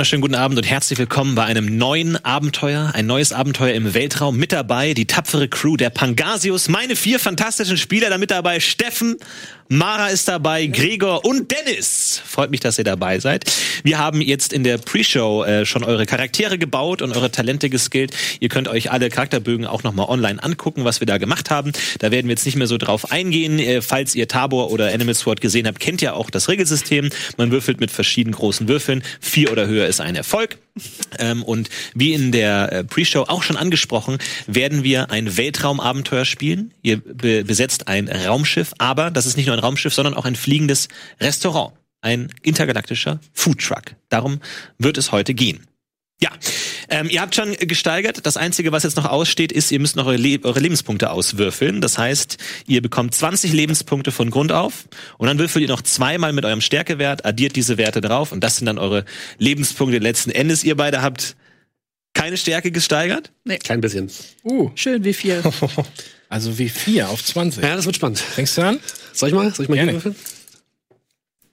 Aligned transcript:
Wunderschönen 0.00 0.22
guten 0.22 0.34
Abend 0.34 0.56
und 0.56 0.64
herzlich 0.64 0.98
willkommen 0.98 1.34
bei 1.34 1.44
einem 1.44 1.76
neuen 1.76 2.16
Abenteuer, 2.24 2.92
ein 2.94 3.04
neues 3.04 3.34
Abenteuer 3.34 3.74
im 3.74 3.92
Weltraum. 3.92 4.38
Mit 4.38 4.50
dabei 4.50 4.94
die 4.94 5.06
tapfere 5.06 5.46
Crew 5.46 5.76
der 5.76 5.90
Pangasius, 5.90 6.70
meine 6.70 6.96
vier 6.96 7.20
fantastischen 7.20 7.76
Spieler, 7.76 8.08
damit 8.08 8.30
dabei 8.30 8.60
Steffen, 8.60 9.18
Mara 9.72 10.08
ist 10.08 10.26
dabei, 10.26 10.66
Gregor 10.66 11.24
und 11.24 11.52
Dennis. 11.52 12.20
Freut 12.26 12.50
mich, 12.50 12.58
dass 12.58 12.76
ihr 12.78 12.82
dabei 12.82 13.20
seid. 13.20 13.44
Wir 13.84 13.98
haben 13.98 14.20
jetzt 14.20 14.52
in 14.52 14.64
der 14.64 14.78
Pre-Show 14.78 15.44
äh, 15.44 15.64
schon 15.64 15.84
eure 15.84 16.06
Charaktere 16.06 16.58
gebaut 16.58 17.02
und 17.02 17.16
eure 17.16 17.30
Talente 17.30 17.70
geskillt. 17.70 18.12
Ihr 18.40 18.48
könnt 18.48 18.66
euch 18.66 18.90
alle 18.90 19.10
Charakterbögen 19.10 19.66
auch 19.66 19.84
nochmal 19.84 20.08
online 20.08 20.42
angucken, 20.42 20.84
was 20.84 20.98
wir 20.98 21.06
da 21.06 21.18
gemacht 21.18 21.50
haben. 21.50 21.70
Da 22.00 22.10
werden 22.10 22.26
wir 22.26 22.32
jetzt 22.32 22.46
nicht 22.46 22.56
mehr 22.56 22.66
so 22.66 22.78
drauf 22.78 23.12
eingehen. 23.12 23.60
Äh, 23.60 23.80
falls 23.80 24.16
ihr 24.16 24.26
Tabor 24.26 24.72
oder 24.72 24.92
Animal 24.92 25.14
Sword 25.14 25.40
gesehen 25.40 25.68
habt, 25.68 25.78
kennt 25.78 26.02
ihr 26.02 26.16
auch 26.16 26.30
das 26.30 26.48
Regelsystem. 26.48 27.08
Man 27.36 27.52
würfelt 27.52 27.78
mit 27.78 27.92
verschiedenen 27.92 28.34
großen 28.34 28.66
Würfeln. 28.66 29.04
Vier 29.20 29.52
oder 29.52 29.68
höher 29.68 29.86
ist 29.86 30.00
ein 30.00 30.16
Erfolg. 30.16 30.58
Ähm, 31.18 31.42
und 31.42 31.68
wie 31.94 32.14
in 32.14 32.32
der 32.32 32.72
äh, 32.72 32.84
Pre-Show 32.84 33.22
auch 33.22 33.42
schon 33.42 33.56
angesprochen, 33.56 34.18
werden 34.46 34.84
wir 34.84 35.10
ein 35.10 35.36
Weltraumabenteuer 35.36 36.24
spielen. 36.24 36.72
Ihr 36.82 36.98
be 36.98 37.44
besetzt 37.44 37.88
ein 37.88 38.08
Raumschiff, 38.08 38.72
aber 38.78 39.10
das 39.10 39.26
ist 39.26 39.36
nicht 39.36 39.46
nur 39.46 39.56
ein 39.56 39.60
Raumschiff, 39.60 39.94
sondern 39.94 40.14
auch 40.14 40.24
ein 40.24 40.36
fliegendes 40.36 40.88
Restaurant. 41.20 41.72
Ein 42.02 42.32
intergalaktischer 42.42 43.20
Foodtruck. 43.32 43.94
Darum 44.08 44.40
wird 44.78 44.96
es 44.96 45.12
heute 45.12 45.34
gehen. 45.34 45.66
Ja, 46.20 46.30
ähm, 46.90 47.08
ihr 47.08 47.20
habt 47.20 47.34
schon 47.34 47.52
gesteigert. 47.54 48.26
Das 48.26 48.36
Einzige, 48.36 48.72
was 48.72 48.82
jetzt 48.82 48.96
noch 48.96 49.06
aussteht, 49.06 49.52
ist, 49.52 49.70
ihr 49.70 49.80
müsst 49.80 49.96
noch 49.96 50.06
eure, 50.06 50.16
Le 50.16 50.40
eure, 50.42 50.60
Lebenspunkte 50.60 51.10
auswürfeln. 51.10 51.80
Das 51.80 51.98
heißt, 51.98 52.36
ihr 52.66 52.82
bekommt 52.82 53.14
20 53.14 53.52
Lebenspunkte 53.52 54.12
von 54.12 54.30
Grund 54.30 54.52
auf 54.52 54.88
und 55.16 55.28
dann 55.28 55.38
würfelt 55.38 55.62
ihr 55.62 55.68
noch 55.68 55.82
zweimal 55.82 56.32
mit 56.32 56.44
eurem 56.44 56.60
Stärkewert, 56.60 57.24
addiert 57.24 57.56
diese 57.56 57.78
Werte 57.78 58.00
drauf 58.00 58.32
und 58.32 58.42
das 58.42 58.56
sind 58.56 58.66
dann 58.66 58.78
eure 58.78 59.04
Lebenspunkte 59.38 59.98
letzten 59.98 60.30
Endes. 60.30 60.64
Ihr 60.64 60.76
beide 60.76 61.00
habt 61.02 61.36
keine 62.12 62.36
Stärke 62.36 62.70
gesteigert? 62.70 63.32
Nee. 63.44 63.58
Kein 63.58 63.80
bisschen. 63.80 64.10
Uh. 64.42 64.70
Schön 64.74 65.04
wie 65.04 65.14
viel. 65.14 65.42
also 66.28 66.58
wie 66.58 66.68
vier 66.68 67.08
auf 67.08 67.24
20. 67.24 67.62
Ja, 67.62 67.76
das 67.76 67.86
wird 67.86 67.96
spannend. 67.96 68.18
Fängst 68.18 68.58
du 68.58 68.62
an? 68.62 68.80
Soll 69.12 69.28
ich 69.28 69.34
mal? 69.34 69.54
Soll 69.54 69.64
ich 69.64 69.68
mal 69.68 69.76
Gerne. 69.76 69.92
hier 69.92 70.04
würfeln? 70.04 70.16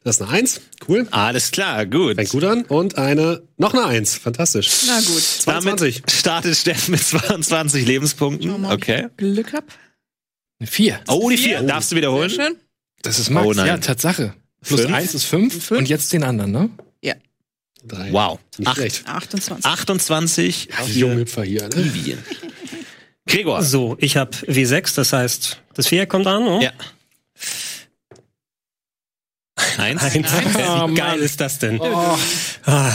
Das 0.08 0.16
ist 0.18 0.22
eine 0.22 0.32
Eins. 0.32 0.62
Cool. 0.88 1.06
Alles 1.12 1.52
klar, 1.52 1.86
gut. 1.86 2.16
Fängt 2.16 2.30
gut 2.30 2.46
an. 2.46 2.64
Und 2.64 2.98
eine, 2.98 3.44
noch 3.58 3.74
eine 3.74 3.84
Eins. 3.86 4.16
Fantastisch. 4.16 4.70
Na 4.88 5.00
gut. 5.00 5.22
22. 5.22 5.96
Damit 5.98 6.12
startet 6.12 6.56
Steffen 6.56 6.92
mit 6.94 7.04
22 7.04 7.86
Lebenspunkten. 7.86 8.66
Okay. 8.66 9.08
Glück 9.18 9.52
hab. 9.52 9.66
Eine 10.60 10.68
vier. 10.68 11.02
Oh, 11.10 11.30
die 11.30 11.38
vier. 11.38 11.62
Darfst 11.62 11.92
du 11.92 11.98
wiederholen? 11.98 12.30
Sehr 12.30 12.46
schön. 12.46 12.56
Das 13.02 13.20
ist 13.20 13.30
Max. 13.30 13.46
Oh 13.48 13.54
nein. 13.54 13.68
ja, 13.68 13.78
Tatsache. 13.78 14.34
Plus 14.62 14.82
Fünf? 14.82 14.94
eins 14.94 15.14
ist 15.14 15.26
fünf, 15.26 15.54
Fünf. 15.66 15.80
und 15.80 15.90
jetzt 15.90 16.14
den 16.14 16.24
anderen, 16.24 16.52
ne? 16.52 16.70
Drei. 17.86 18.12
Wow. 18.12 18.40
Nicht 18.58 18.68
Acht. 18.68 18.78
schlecht. 18.78 19.08
28. 19.08 19.66
28. 19.66 20.70
Ach, 20.76 20.86
die 20.86 21.00
jungen 21.00 21.18
Hüpfer 21.20 21.44
hier, 21.44 21.70
ne? 21.70 22.18
Gregor. 23.26 23.62
So, 23.62 23.96
ich 24.00 24.18
habe 24.18 24.32
W6, 24.32 24.96
das 24.96 25.14
heißt, 25.14 25.62
das 25.74 25.88
Viereck 25.88 26.10
kommt 26.10 26.28
an, 26.28 26.44
oh? 26.48 26.62
Ja. 26.62 26.72
Eins. 29.78 30.04
Eins. 30.04 30.28
Ah, 30.34 30.88
Wie 30.88 30.94
geil 30.94 31.16
Mann. 31.16 31.20
ist 31.20 31.42
das 31.42 31.60
denn? 31.60 31.80
Oh. 31.80 32.18
Ah. 32.66 32.94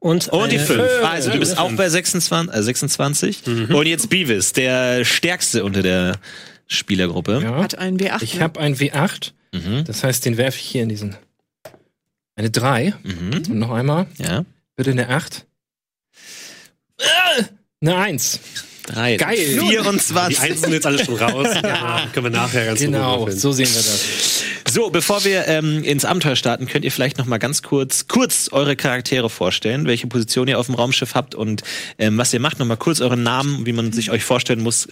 Und, 0.00 0.28
Und 0.28 0.52
die 0.52 0.58
eine 0.58 0.66
5. 0.66 0.80
Fünf. 0.80 1.04
Also 1.04 1.30
du 1.30 1.38
bist 1.38 1.56
auch 1.56 1.72
bei 1.72 1.88
26. 1.88 2.54
Äh 2.54 2.62
26. 2.62 3.46
Und 3.70 3.86
jetzt 3.86 4.10
Beavis, 4.10 4.52
der 4.52 5.04
stärkste 5.04 5.64
unter 5.64 5.82
der 5.82 6.18
Spielergruppe. 6.66 7.40
Ja. 7.42 7.56
Hat 7.62 7.78
einen 7.78 7.98
W8. 7.98 8.22
Ich 8.22 8.34
ne? 8.34 8.40
habe 8.40 8.60
ein 8.60 8.74
W8. 8.76 9.32
Mhm. 9.52 9.84
Das 9.84 10.04
heißt, 10.04 10.24
den 10.24 10.36
werfe 10.36 10.58
ich 10.58 10.64
hier 10.66 10.82
in 10.82 10.88
diesen. 10.88 11.16
Eine 12.36 12.50
drei. 12.50 12.94
Mhm. 13.02 13.32
Und 13.32 13.54
noch 13.54 13.70
einmal. 13.70 14.06
Ja. 14.18 14.44
Bitte 14.76 14.90
eine 14.90 15.08
acht. 15.08 15.46
Eine 17.80 17.96
eins. 17.96 18.40
Drei. 18.86 19.16
Geil. 19.16 19.36
Die 19.36 19.66
24. 19.66 20.40
Einsen 20.40 20.58
sind 20.58 20.72
jetzt 20.72 20.86
alle 20.86 21.02
schon 21.02 21.16
raus. 21.16 21.48
ja. 21.62 22.06
Können 22.12 22.26
wir 22.26 22.30
nachher 22.30 22.66
ganz 22.66 22.80
Genau, 22.80 23.30
so 23.30 23.52
sehen 23.52 23.68
wir 23.68 23.74
das. 23.74 24.44
So, 24.70 24.90
bevor 24.90 25.24
wir 25.24 25.46
ähm, 25.48 25.82
ins 25.84 26.04
Abenteuer 26.04 26.36
starten, 26.36 26.66
könnt 26.66 26.84
ihr 26.84 26.92
vielleicht 26.92 27.16
noch 27.16 27.26
mal 27.26 27.38
ganz 27.38 27.62
kurz 27.62 28.08
kurz 28.08 28.48
eure 28.52 28.76
Charaktere 28.76 29.30
vorstellen, 29.30 29.86
welche 29.86 30.06
Position 30.06 30.48
ihr 30.48 30.58
auf 30.58 30.66
dem 30.66 30.74
Raumschiff 30.74 31.14
habt 31.14 31.34
und 31.34 31.62
ähm, 31.98 32.18
was 32.18 32.32
ihr 32.34 32.40
macht. 32.40 32.58
Noch 32.58 32.66
mal 32.66 32.76
kurz 32.76 33.00
euren 33.00 33.22
Namen, 33.22 33.64
wie 33.66 33.72
man 33.72 33.92
sich 33.92 34.10
euch 34.10 34.24
vorstellen 34.24 34.62
muss. 34.62 34.88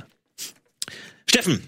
Steffen. 1.29 1.63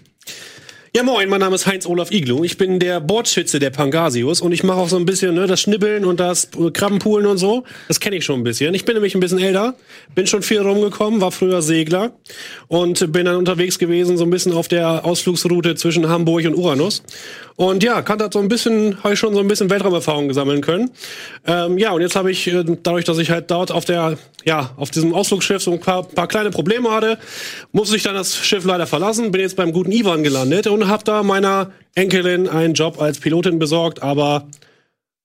Ja, 0.95 1.03
moin, 1.03 1.27
mein 1.27 1.41
Name 1.41 1.55
ist 1.55 1.67
Heinz-Olaf 1.67 2.09
Iglu. 2.09 2.45
Ich 2.45 2.57
bin 2.57 2.79
der 2.79 3.01
Bordschütze 3.01 3.59
der 3.59 3.69
Pangasius 3.69 4.39
und 4.39 4.53
ich 4.53 4.63
mache 4.63 4.77
auch 4.77 4.87
so 4.87 4.95
ein 4.95 5.05
bisschen 5.05 5.35
ne, 5.35 5.45
das 5.45 5.59
Schnibbeln 5.59 6.05
und 6.05 6.21
das 6.21 6.47
äh, 6.57 6.71
Krabbenpoolen 6.71 7.27
und 7.27 7.37
so. 7.37 7.65
Das 7.89 7.99
kenne 7.99 8.15
ich 8.15 8.23
schon 8.23 8.39
ein 8.39 8.45
bisschen. 8.45 8.73
Ich 8.73 8.85
bin 8.85 8.93
nämlich 8.93 9.13
ein 9.13 9.19
bisschen 9.19 9.39
älter, 9.39 9.75
bin 10.15 10.25
schon 10.25 10.41
viel 10.41 10.61
rumgekommen, 10.61 11.19
war 11.19 11.33
früher 11.33 11.61
Segler 11.61 12.13
und 12.69 13.11
bin 13.11 13.25
dann 13.25 13.35
unterwegs 13.35 13.77
gewesen, 13.77 14.15
so 14.15 14.23
ein 14.23 14.29
bisschen 14.29 14.53
auf 14.53 14.69
der 14.69 15.03
Ausflugsroute 15.03 15.75
zwischen 15.75 16.07
Hamburg 16.07 16.45
und 16.45 16.55
Uranus. 16.55 17.03
Und 17.57 17.83
ja, 17.83 18.01
kann 18.01 18.19
das 18.19 18.29
so 18.33 18.39
ein 18.39 18.49
bisschen, 18.49 19.01
habe 19.01 19.13
ich 19.13 19.19
schon 19.19 19.33
so 19.33 19.39
ein 19.39 19.47
bisschen 19.47 19.69
Weltraumerfahrung 19.69 20.33
sammeln 20.33 20.59
können. 20.61 20.91
Ähm, 21.45 21.77
ja, 21.77 21.91
und 21.91 22.01
jetzt 22.01 22.15
habe 22.15 22.29
ich, 22.29 22.47
äh, 22.47 22.65
dadurch, 22.83 23.05
dass 23.05 23.17
ich 23.17 23.31
halt 23.31 23.49
dort 23.49 23.71
auf 23.71 23.85
der, 23.85 24.17
ja, 24.43 24.71
auf 24.75 24.91
diesem 24.91 25.13
Ausflugsschiff 25.13 25.61
so 25.61 25.71
ein 25.71 25.79
paar, 25.79 26.03
paar 26.03 26.27
kleine 26.27 26.51
Probleme 26.51 26.91
hatte, 26.91 27.17
musste 27.71 27.95
ich 27.95 28.03
dann 28.03 28.15
das 28.15 28.35
Schiff 28.35 28.65
leider 28.65 28.87
verlassen, 28.87 29.31
bin 29.31 29.39
jetzt 29.39 29.55
beim 29.55 29.71
guten 29.71 29.93
Ivan 29.93 30.23
gelandet 30.23 30.67
und 30.67 30.87
habe 30.87 31.05
da 31.05 31.23
meiner 31.23 31.71
Enkelin 31.93 32.49
einen 32.49 32.73
Job 32.73 33.01
als 33.01 33.19
Pilotin 33.19 33.57
besorgt, 33.57 34.03
aber 34.03 34.49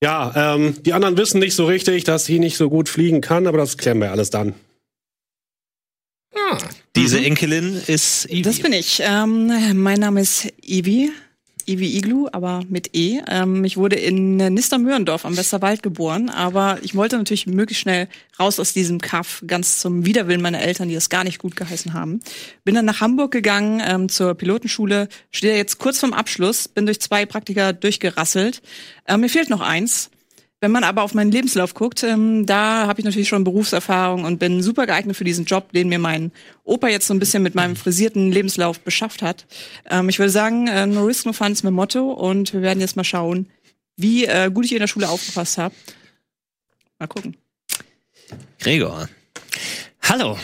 ja, 0.02 0.54
ähm, 0.54 0.76
die 0.82 0.92
anderen 0.92 1.18
wissen 1.18 1.40
nicht 1.40 1.54
so 1.54 1.66
richtig, 1.66 2.04
dass 2.04 2.24
sie 2.24 2.38
nicht 2.38 2.56
so 2.56 2.70
gut 2.70 2.88
fliegen 2.88 3.20
kann, 3.20 3.48
aber 3.48 3.58
das 3.58 3.76
klären 3.76 3.98
wir 3.98 4.12
alles 4.12 4.30
dann. 4.30 4.54
Diese 6.96 7.20
Enkelin 7.20 7.80
ist 7.86 8.26
Ivy. 8.30 8.42
Das 8.42 8.60
bin 8.60 8.72
ich. 8.72 9.00
Ähm, 9.04 9.50
mein 9.74 10.00
Name 10.00 10.20
ist 10.20 10.48
Ivi. 10.62 11.12
Ivi 11.68 11.96
Iglu, 11.96 12.28
aber 12.32 12.62
mit 12.68 12.94
E. 12.94 13.20
Ähm, 13.28 13.64
ich 13.64 13.76
wurde 13.76 13.96
in 13.96 14.36
Nistermöhrendorf 14.36 15.24
am 15.24 15.36
Westerwald 15.36 15.82
geboren, 15.82 16.28
aber 16.30 16.78
ich 16.82 16.94
wollte 16.94 17.16
natürlich 17.16 17.46
möglichst 17.46 17.82
schnell 17.82 18.08
raus 18.38 18.58
aus 18.58 18.72
diesem 18.72 19.00
Kaff, 19.00 19.42
ganz 19.46 19.80
zum 19.80 20.04
Widerwillen 20.06 20.42
meiner 20.42 20.60
Eltern, 20.60 20.88
die 20.88 20.94
das 20.94 21.10
gar 21.10 21.24
nicht 21.24 21.38
gut 21.38 21.56
geheißen 21.56 21.92
haben. 21.92 22.20
Bin 22.64 22.74
dann 22.74 22.84
nach 22.84 23.00
Hamburg 23.00 23.32
gegangen 23.32 23.82
ähm, 23.84 24.08
zur 24.08 24.34
Pilotenschule, 24.34 25.08
stehe 25.30 25.56
jetzt 25.56 25.78
kurz 25.78 25.98
vorm 25.98 26.12
Abschluss, 26.12 26.68
bin 26.68 26.86
durch 26.86 27.00
zwei 27.00 27.26
Praktika 27.26 27.72
durchgerasselt. 27.72 28.62
Ähm, 29.06 29.20
mir 29.20 29.28
fehlt 29.28 29.50
noch 29.50 29.60
eins. 29.60 30.10
Wenn 30.62 30.72
man 30.72 30.84
aber 30.84 31.02
auf 31.02 31.14
meinen 31.14 31.32
Lebenslauf 31.32 31.72
guckt, 31.72 32.02
ähm, 32.02 32.44
da 32.44 32.86
habe 32.86 33.00
ich 33.00 33.04
natürlich 33.06 33.28
schon 33.28 33.44
Berufserfahrung 33.44 34.24
und 34.24 34.38
bin 34.38 34.62
super 34.62 34.86
geeignet 34.86 35.16
für 35.16 35.24
diesen 35.24 35.46
Job, 35.46 35.72
den 35.72 35.88
mir 35.88 35.98
mein 35.98 36.32
Opa 36.64 36.88
jetzt 36.88 37.06
so 37.06 37.14
ein 37.14 37.18
bisschen 37.18 37.42
mit 37.42 37.54
meinem 37.54 37.76
frisierten 37.76 38.30
Lebenslauf 38.30 38.80
beschafft 38.80 39.22
hat. 39.22 39.46
Ähm, 39.88 40.10
ich 40.10 40.18
würde 40.18 40.30
sagen, 40.30 40.68
äh, 40.68 40.86
no 40.86 41.04
risk, 41.04 41.24
no 41.24 41.32
fun 41.32 41.52
ist 41.52 41.64
mein 41.64 41.72
Motto 41.72 42.12
und 42.12 42.52
wir 42.52 42.60
werden 42.60 42.80
jetzt 42.80 42.96
mal 42.96 43.04
schauen, 43.04 43.48
wie 43.96 44.26
äh, 44.26 44.50
gut 44.52 44.66
ich 44.66 44.72
in 44.72 44.80
der 44.80 44.86
Schule 44.86 45.08
aufgepasst 45.08 45.56
habe. 45.56 45.74
Mal 46.98 47.06
gucken. 47.06 47.36
Gregor. 48.58 49.08
Hallo. 50.02 50.36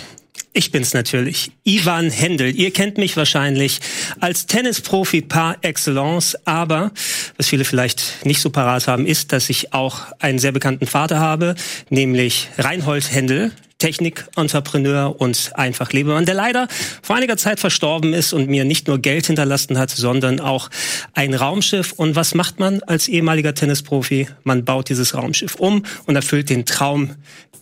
Ich 0.57 0.71
bin's 0.71 0.95
natürlich, 0.95 1.53
Ivan 1.65 2.09
Händel. 2.09 2.59
Ihr 2.59 2.71
kennt 2.71 2.97
mich 2.97 3.15
wahrscheinlich 3.19 3.79
als 4.21 4.47
Tennisprofi 4.47 5.21
par 5.21 5.59
excellence, 5.61 6.35
aber 6.47 6.93
was 7.37 7.49
viele 7.49 7.67
vielleicht 7.67 8.25
nicht 8.25 8.41
so 8.41 8.49
parat 8.49 8.89
haben, 8.89 9.05
ist, 9.05 9.33
dass 9.33 9.51
ich 9.51 9.75
auch 9.75 10.01
einen 10.19 10.39
sehr 10.39 10.53
bekannten 10.53 10.87
Vater 10.87 11.19
habe, 11.19 11.57
nämlich 11.91 12.49
Reinhold 12.57 13.13
Händel, 13.13 13.53
Technik-Entrepreneur 13.79 15.21
und 15.21 15.53
einfach 15.55 15.93
Lebemann, 15.93 16.25
der 16.25 16.35
leider 16.35 16.67
vor 17.03 17.17
einiger 17.17 17.37
Zeit 17.37 17.61
verstorben 17.61 18.15
ist 18.15 18.33
und 18.33 18.49
mir 18.49 18.65
nicht 18.65 18.89
nur 18.89 18.99
Geld 18.99 19.27
hinterlassen 19.27 19.79
hat, 19.79 19.91
sondern 19.91 20.41
auch 20.41 20.71
ein 21.13 21.35
Raumschiff. 21.35 21.93
Und 21.93 22.17
was 22.17 22.35
macht 22.35 22.59
man 22.59 22.83
als 22.85 23.09
ehemaliger 23.09 23.55
Tennisprofi? 23.55 24.29
Man 24.45 24.65
baut 24.65 24.89
dieses 24.89 25.15
Raumschiff 25.15 25.57
um 25.57 25.83
und 26.07 26.17
erfüllt 26.17 26.49
den 26.49 26.65
Traum, 26.65 27.17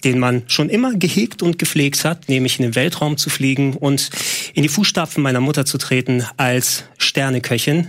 den 0.05 0.19
man 0.19 0.43
schon 0.46 0.69
immer 0.69 0.94
gehegt 0.94 1.43
und 1.43 1.58
gepflegt 1.58 2.05
hat, 2.05 2.28
nämlich 2.28 2.58
in 2.58 2.64
den 2.64 2.75
Weltraum 2.75 3.16
zu 3.16 3.31
fliegen 3.31 3.75
und 3.75 4.11
in 4.52 4.62
die 4.62 4.69
Fußstapfen 4.69 5.22
meiner 5.22 5.40
Mutter 5.40 5.64
zu 5.64 5.78
treten 5.78 6.25
als 6.37 6.84
Sterneköchin. 6.99 7.88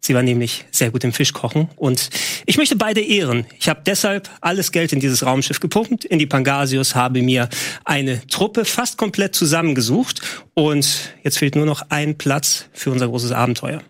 Sie 0.00 0.14
war 0.14 0.22
nämlich 0.22 0.64
sehr 0.70 0.90
gut 0.90 1.04
im 1.04 1.12
Fischkochen 1.12 1.68
und 1.76 2.08
ich 2.46 2.56
möchte 2.56 2.76
beide 2.76 3.00
ehren. 3.02 3.46
Ich 3.58 3.68
habe 3.68 3.82
deshalb 3.84 4.30
alles 4.40 4.72
Geld 4.72 4.92
in 4.92 5.00
dieses 5.00 5.24
Raumschiff 5.24 5.60
gepumpt, 5.60 6.06
in 6.06 6.18
die 6.18 6.26
Pangasius, 6.26 6.94
habe 6.94 7.20
mir 7.20 7.48
eine 7.84 8.26
Truppe 8.26 8.64
fast 8.64 8.96
komplett 8.96 9.34
zusammengesucht 9.34 10.22
und 10.54 11.12
jetzt 11.22 11.38
fehlt 11.38 11.54
nur 11.54 11.66
noch 11.66 11.82
ein 11.90 12.16
Platz 12.16 12.66
für 12.72 12.90
unser 12.90 13.08
großes 13.08 13.32
Abenteuer. 13.32 13.82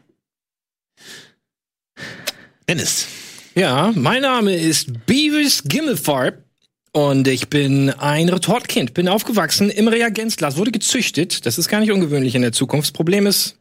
Dennis. 2.68 3.06
Ja, 3.54 3.92
mein 3.94 4.22
Name 4.22 4.54
ist 4.54 5.06
Beavis 5.06 5.64
Gimmelfarb 5.64 6.44
und 6.92 7.28
ich 7.28 7.48
bin 7.48 7.90
ein 7.90 8.28
Retortkind. 8.28 8.94
Bin 8.94 9.08
aufgewachsen 9.08 9.70
im 9.70 9.86
Reagenzglas, 9.88 10.56
wurde 10.56 10.72
gezüchtet. 10.72 11.46
Das 11.46 11.58
ist 11.58 11.68
gar 11.68 11.80
nicht 11.80 11.92
ungewöhnlich 11.92 12.34
in 12.34 12.42
der 12.42 12.52
Zukunft. 12.52 12.88
Das 12.88 12.92
Problem 12.92 13.26
ist, 13.26 13.59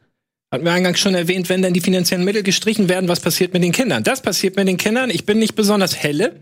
Hatten 0.52 0.64
wir 0.64 0.72
eingangs 0.72 0.98
schon 0.98 1.14
erwähnt, 1.14 1.48
wenn 1.48 1.62
dann 1.62 1.74
die 1.74 1.80
finanziellen 1.80 2.24
Mittel 2.24 2.42
gestrichen 2.42 2.88
werden, 2.88 3.08
was 3.08 3.20
passiert 3.20 3.52
mit 3.52 3.62
den 3.62 3.70
Kindern? 3.70 4.02
Das 4.02 4.20
passiert 4.20 4.56
mit 4.56 4.66
den 4.66 4.78
Kindern. 4.78 5.08
Ich 5.08 5.24
bin 5.24 5.38
nicht 5.38 5.54
besonders 5.54 5.96
helle. 5.96 6.40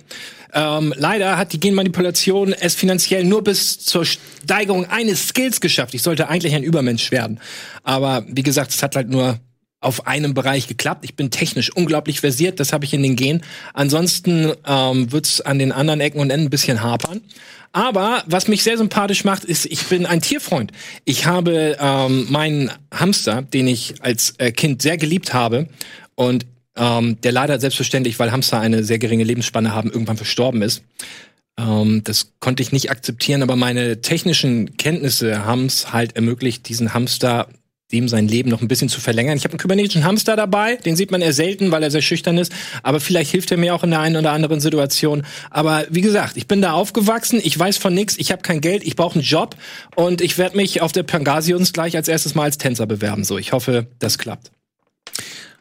Ähm, 0.54 0.94
leider 0.96 1.36
hat 1.36 1.52
die 1.52 1.60
Genmanipulation 1.60 2.54
es 2.54 2.74
finanziell 2.74 3.24
nur 3.24 3.44
bis 3.44 3.78
zur 3.80 4.06
Steigerung 4.06 4.86
eines 4.86 5.28
Skills 5.28 5.60
geschafft. 5.60 5.92
Ich 5.92 6.00
sollte 6.00 6.30
eigentlich 6.30 6.54
ein 6.54 6.62
Übermensch 6.62 7.10
werden. 7.10 7.38
Aber 7.82 8.24
wie 8.26 8.42
gesagt, 8.42 8.70
es 8.70 8.82
hat 8.82 8.96
halt 8.96 9.10
nur 9.10 9.40
auf 9.80 10.06
einem 10.06 10.32
Bereich 10.32 10.66
geklappt. 10.66 11.04
Ich 11.04 11.14
bin 11.14 11.30
technisch 11.30 11.70
unglaublich 11.70 12.20
versiert, 12.20 12.60
das 12.60 12.72
habe 12.72 12.86
ich 12.86 12.94
in 12.94 13.02
den 13.02 13.14
Gen. 13.14 13.42
Ansonsten 13.74 14.54
ähm, 14.66 15.12
wird's 15.12 15.42
an 15.42 15.58
den 15.58 15.70
anderen 15.70 16.00
Ecken 16.00 16.20
und 16.20 16.30
Enden 16.30 16.46
ein 16.46 16.50
bisschen 16.50 16.82
hapern. 16.82 17.20
Aber 17.72 18.22
was 18.26 18.48
mich 18.48 18.62
sehr 18.62 18.78
sympathisch 18.78 19.24
macht, 19.24 19.44
ist, 19.44 19.66
ich 19.66 19.86
bin 19.86 20.06
ein 20.06 20.20
Tierfreund. 20.20 20.72
Ich 21.04 21.26
habe 21.26 21.76
ähm, 21.78 22.26
meinen 22.30 22.70
Hamster, 22.92 23.42
den 23.42 23.66
ich 23.68 23.94
als 24.00 24.34
äh, 24.38 24.52
Kind 24.52 24.82
sehr 24.82 24.96
geliebt 24.96 25.34
habe 25.34 25.68
und 26.14 26.46
ähm, 26.76 27.20
der 27.20 27.32
leider 27.32 27.60
selbstverständlich, 27.60 28.18
weil 28.18 28.32
Hamster 28.32 28.60
eine 28.60 28.84
sehr 28.84 28.98
geringe 28.98 29.24
Lebensspanne 29.24 29.74
haben, 29.74 29.90
irgendwann 29.90 30.16
verstorben 30.16 30.62
ist. 30.62 30.82
Ähm, 31.58 32.02
das 32.04 32.32
konnte 32.40 32.62
ich 32.62 32.72
nicht 32.72 32.90
akzeptieren, 32.90 33.42
aber 33.42 33.56
meine 33.56 34.00
technischen 34.00 34.76
Kenntnisse 34.76 35.44
haben 35.44 35.66
es 35.66 35.92
halt 35.92 36.16
ermöglicht, 36.16 36.68
diesen 36.68 36.94
Hamster 36.94 37.48
dem 37.92 38.06
sein 38.06 38.28
Leben 38.28 38.50
noch 38.50 38.60
ein 38.60 38.68
bisschen 38.68 38.90
zu 38.90 39.00
verlängern. 39.00 39.38
Ich 39.38 39.44
habe 39.44 39.52
einen 39.52 39.60
kybernetischen 39.60 40.04
Hamster 40.04 40.36
dabei, 40.36 40.76
den 40.76 40.94
sieht 40.94 41.10
man 41.10 41.22
eher 41.22 41.32
selten, 41.32 41.70
weil 41.70 41.82
er 41.82 41.90
sehr 41.90 42.02
schüchtern 42.02 42.36
ist, 42.36 42.52
aber 42.82 43.00
vielleicht 43.00 43.30
hilft 43.30 43.50
er 43.50 43.56
mir 43.56 43.74
auch 43.74 43.82
in 43.82 43.90
der 43.90 44.00
einen 44.00 44.16
oder 44.16 44.32
anderen 44.32 44.60
Situation. 44.60 45.24
Aber 45.50 45.86
wie 45.88 46.02
gesagt, 46.02 46.36
ich 46.36 46.46
bin 46.46 46.60
da 46.60 46.72
aufgewachsen, 46.72 47.40
ich 47.42 47.58
weiß 47.58 47.78
von 47.78 47.94
nichts, 47.94 48.16
ich 48.18 48.30
habe 48.30 48.42
kein 48.42 48.60
Geld, 48.60 48.84
ich 48.84 48.94
brauche 48.94 49.14
einen 49.14 49.24
Job 49.24 49.56
und 49.96 50.20
ich 50.20 50.36
werde 50.36 50.56
mich 50.56 50.82
auf 50.82 50.92
der 50.92 51.02
Pangasius 51.02 51.72
gleich 51.72 51.96
als 51.96 52.08
erstes 52.08 52.34
Mal 52.34 52.44
als 52.44 52.58
Tänzer 52.58 52.86
bewerben. 52.86 53.24
So, 53.24 53.38
ich 53.38 53.52
hoffe, 53.52 53.86
das 53.98 54.18
klappt. 54.18 54.50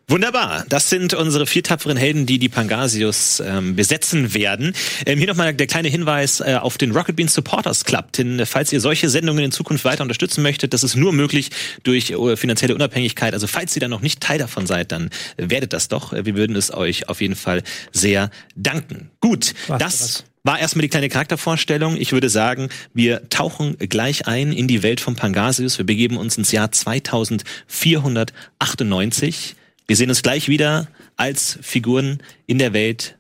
Wunderbar. 0.10 0.64
Das 0.70 0.90
sind 0.90 1.14
unsere 1.14 1.46
vier 1.46 1.64
tapferen 1.64 1.98
Helden, 1.98 2.26
die 2.26 2.40
die 2.40 2.48
Pangasius 2.48 3.44
ähm, 3.46 3.76
besetzen 3.76 4.34
werden. 4.34 4.72
Ähm, 5.06 5.18
hier 5.18 5.28
nochmal 5.28 5.54
der 5.54 5.68
kleine 5.68 5.90
Hinweis 5.90 6.40
äh, 6.40 6.58
auf 6.62 6.78
den 6.78 6.92
Rocket 6.92 7.18
Beans 7.18 7.34
Supporters 7.34 7.84
Club. 7.84 8.14
Denn 8.14 8.40
äh, 8.40 8.46
falls 8.46 8.72
ihr 8.72 8.80
solche 8.80 9.10
Sendungen 9.10 9.44
in 9.44 9.52
Zukunft 9.52 9.84
weiter 9.84 10.04
unterstützen 10.04 10.44
möchtet, 10.44 10.74
das 10.74 10.86
ist 10.86 10.96
nur 10.96 11.12
möglich 11.12 11.50
durch 11.84 12.12
äh, 12.12 12.38
finanzielle 12.38 12.74
Unabhängigkeit. 12.74 13.34
Also 13.34 13.48
falls 13.48 13.76
ihr 13.76 13.82
da 13.82 13.90
noch 13.90 14.00
nicht 14.00 14.22
Teil 14.22 14.40
davon 14.40 14.66
seid, 14.66 14.94
dann 14.94 15.10
werdet 15.36 15.74
das 15.74 15.90
doch. 15.90 16.14
Äh, 16.14 16.26
wir 16.26 16.36
würden 16.36 16.56
es 16.56 16.74
euch 16.74 17.10
auf 17.10 17.20
jeden 17.20 17.36
Fall 17.36 17.62
sehr 17.92 18.32
danken. 18.56 19.12
Gut, 19.20 19.56
Was, 19.68 19.78
das 19.78 20.00
was? 20.00 20.24
war 20.44 20.58
erstmal 20.58 20.84
die 20.84 20.90
kleine 20.90 21.10
Charaktervorstellung. 21.10 21.98
Ich 21.98 22.14
würde 22.14 22.30
sagen, 22.30 22.70
wir 22.94 23.28
tauchen 23.28 23.78
gleich 23.78 24.26
ein 24.26 24.54
in 24.54 24.70
die 24.70 24.84
Welt 24.84 25.02
von 25.02 25.18
Pangasius. 25.18 25.78
Wir 25.78 25.86
begeben 25.86 26.16
uns 26.16 26.38
ins 26.38 26.54
Jahr 26.54 26.72
2498. 26.72 29.58
Wir 29.88 29.96
sehen 29.96 30.10
uns 30.10 30.22
gleich 30.22 30.50
wieder 30.50 30.88
als 31.16 31.58
Figuren 31.62 32.22
in 32.46 32.60
der 32.60 32.74
Welt. 32.74 33.18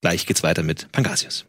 Gleich 0.00 0.26
geht's 0.26 0.42
weiter 0.42 0.62
mit 0.62 0.90
Pangasius. 0.92 1.46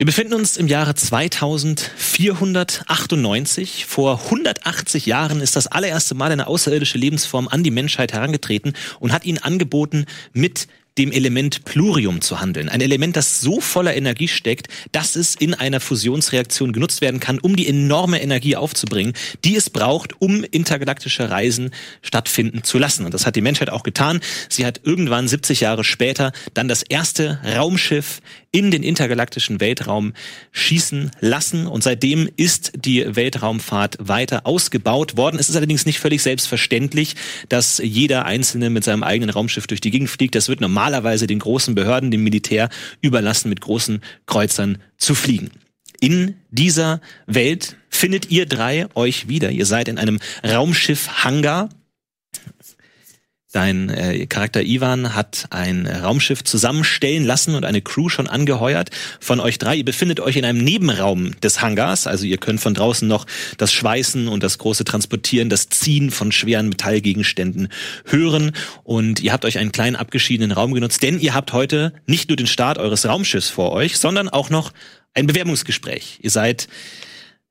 Wir 0.00 0.06
befinden 0.06 0.34
uns 0.34 0.56
im 0.56 0.68
Jahre 0.68 0.94
2498. 0.94 3.86
Vor 3.86 4.20
180 4.26 5.06
Jahren 5.06 5.40
ist 5.40 5.56
das 5.56 5.66
allererste 5.66 6.14
Mal 6.14 6.30
eine 6.30 6.46
außerirdische 6.46 6.98
Lebensform 6.98 7.48
an 7.48 7.64
die 7.64 7.72
Menschheit 7.72 8.12
herangetreten 8.12 8.74
und 9.00 9.12
hat 9.12 9.24
ihnen 9.24 9.38
angeboten, 9.38 10.06
mit 10.32 10.68
dem 10.98 11.12
Element 11.12 11.64
Plurium 11.64 12.20
zu 12.20 12.40
handeln. 12.40 12.68
Ein 12.68 12.80
Element, 12.80 13.16
das 13.16 13.40
so 13.40 13.60
voller 13.60 13.96
Energie 13.96 14.28
steckt, 14.28 14.66
dass 14.92 15.16
es 15.16 15.36
in 15.36 15.54
einer 15.54 15.80
Fusionsreaktion 15.80 16.72
genutzt 16.72 17.00
werden 17.00 17.20
kann, 17.20 17.38
um 17.38 17.56
die 17.56 17.68
enorme 17.68 18.20
Energie 18.20 18.56
aufzubringen, 18.56 19.14
die 19.44 19.56
es 19.56 19.70
braucht, 19.70 20.20
um 20.20 20.44
intergalaktische 20.44 21.30
Reisen 21.30 21.70
stattfinden 22.02 22.64
zu 22.64 22.78
lassen. 22.78 23.04
Und 23.04 23.14
das 23.14 23.26
hat 23.26 23.36
die 23.36 23.40
Menschheit 23.40 23.70
auch 23.70 23.84
getan. 23.84 24.20
Sie 24.48 24.66
hat 24.66 24.80
irgendwann 24.82 25.28
70 25.28 25.60
Jahre 25.60 25.84
später 25.84 26.32
dann 26.54 26.68
das 26.68 26.82
erste 26.82 27.40
Raumschiff 27.56 28.20
in 28.50 28.70
den 28.70 28.82
intergalaktischen 28.82 29.60
Weltraum 29.60 30.14
schießen 30.52 31.10
lassen. 31.20 31.66
Und 31.66 31.82
seitdem 31.82 32.28
ist 32.36 32.72
die 32.74 33.04
Weltraumfahrt 33.14 33.96
weiter 34.00 34.46
ausgebaut 34.46 35.16
worden. 35.16 35.38
Es 35.38 35.50
ist 35.50 35.56
allerdings 35.56 35.84
nicht 35.84 36.00
völlig 36.00 36.22
selbstverständlich, 36.22 37.14
dass 37.48 37.78
jeder 37.78 38.24
Einzelne 38.24 38.70
mit 38.70 38.84
seinem 38.84 39.02
eigenen 39.02 39.30
Raumschiff 39.30 39.66
durch 39.66 39.80
die 39.80 39.90
Gegend 39.90 40.08
fliegt. 40.08 40.34
Das 40.34 40.48
wird 40.48 40.60
normalerweise 40.88 41.26
den 41.26 41.38
großen 41.38 41.74
Behörden, 41.74 42.10
dem 42.10 42.24
Militär 42.24 42.70
überlassen, 43.02 43.50
mit 43.50 43.60
großen 43.60 44.00
Kreuzern 44.26 44.78
zu 44.96 45.14
fliegen. 45.14 45.50
In 46.00 46.36
dieser 46.50 47.00
Welt 47.26 47.76
findet 47.90 48.30
ihr 48.30 48.46
drei 48.46 48.86
euch 48.94 49.28
wieder. 49.28 49.50
Ihr 49.50 49.66
seid 49.66 49.88
in 49.88 49.98
einem 49.98 50.18
Raumschiff-Hangar. 50.44 51.68
Dein 53.58 53.88
äh, 53.88 54.24
Charakter 54.26 54.62
Ivan 54.62 55.16
hat 55.16 55.46
ein 55.50 55.88
Raumschiff 55.88 56.44
zusammenstellen 56.44 57.24
lassen 57.24 57.56
und 57.56 57.64
eine 57.64 57.82
Crew 57.82 58.08
schon 58.08 58.28
angeheuert 58.28 58.90
von 59.18 59.40
euch 59.40 59.58
drei. 59.58 59.74
Ihr 59.74 59.84
befindet 59.84 60.20
euch 60.20 60.36
in 60.36 60.44
einem 60.44 60.62
Nebenraum 60.62 61.32
des 61.40 61.60
Hangars, 61.60 62.06
also 62.06 62.24
ihr 62.24 62.38
könnt 62.38 62.60
von 62.60 62.74
draußen 62.74 63.08
noch 63.08 63.26
das 63.56 63.72
Schweißen 63.72 64.28
und 64.28 64.44
das 64.44 64.58
große 64.58 64.84
Transportieren, 64.84 65.48
das 65.48 65.70
Ziehen 65.70 66.12
von 66.12 66.30
schweren 66.30 66.68
Metallgegenständen 66.68 67.66
hören 68.04 68.52
und 68.84 69.18
ihr 69.18 69.32
habt 69.32 69.44
euch 69.44 69.58
einen 69.58 69.72
kleinen 69.72 69.96
abgeschiedenen 69.96 70.52
Raum 70.52 70.72
genutzt, 70.72 71.02
denn 71.02 71.18
ihr 71.18 71.34
habt 71.34 71.52
heute 71.52 71.92
nicht 72.06 72.28
nur 72.28 72.36
den 72.36 72.46
Start 72.46 72.78
eures 72.78 73.06
Raumschiffs 73.06 73.48
vor 73.48 73.72
euch, 73.72 73.98
sondern 73.98 74.28
auch 74.28 74.50
noch 74.50 74.72
ein 75.14 75.26
Bewerbungsgespräch. 75.26 76.20
Ihr 76.22 76.30
seid 76.30 76.68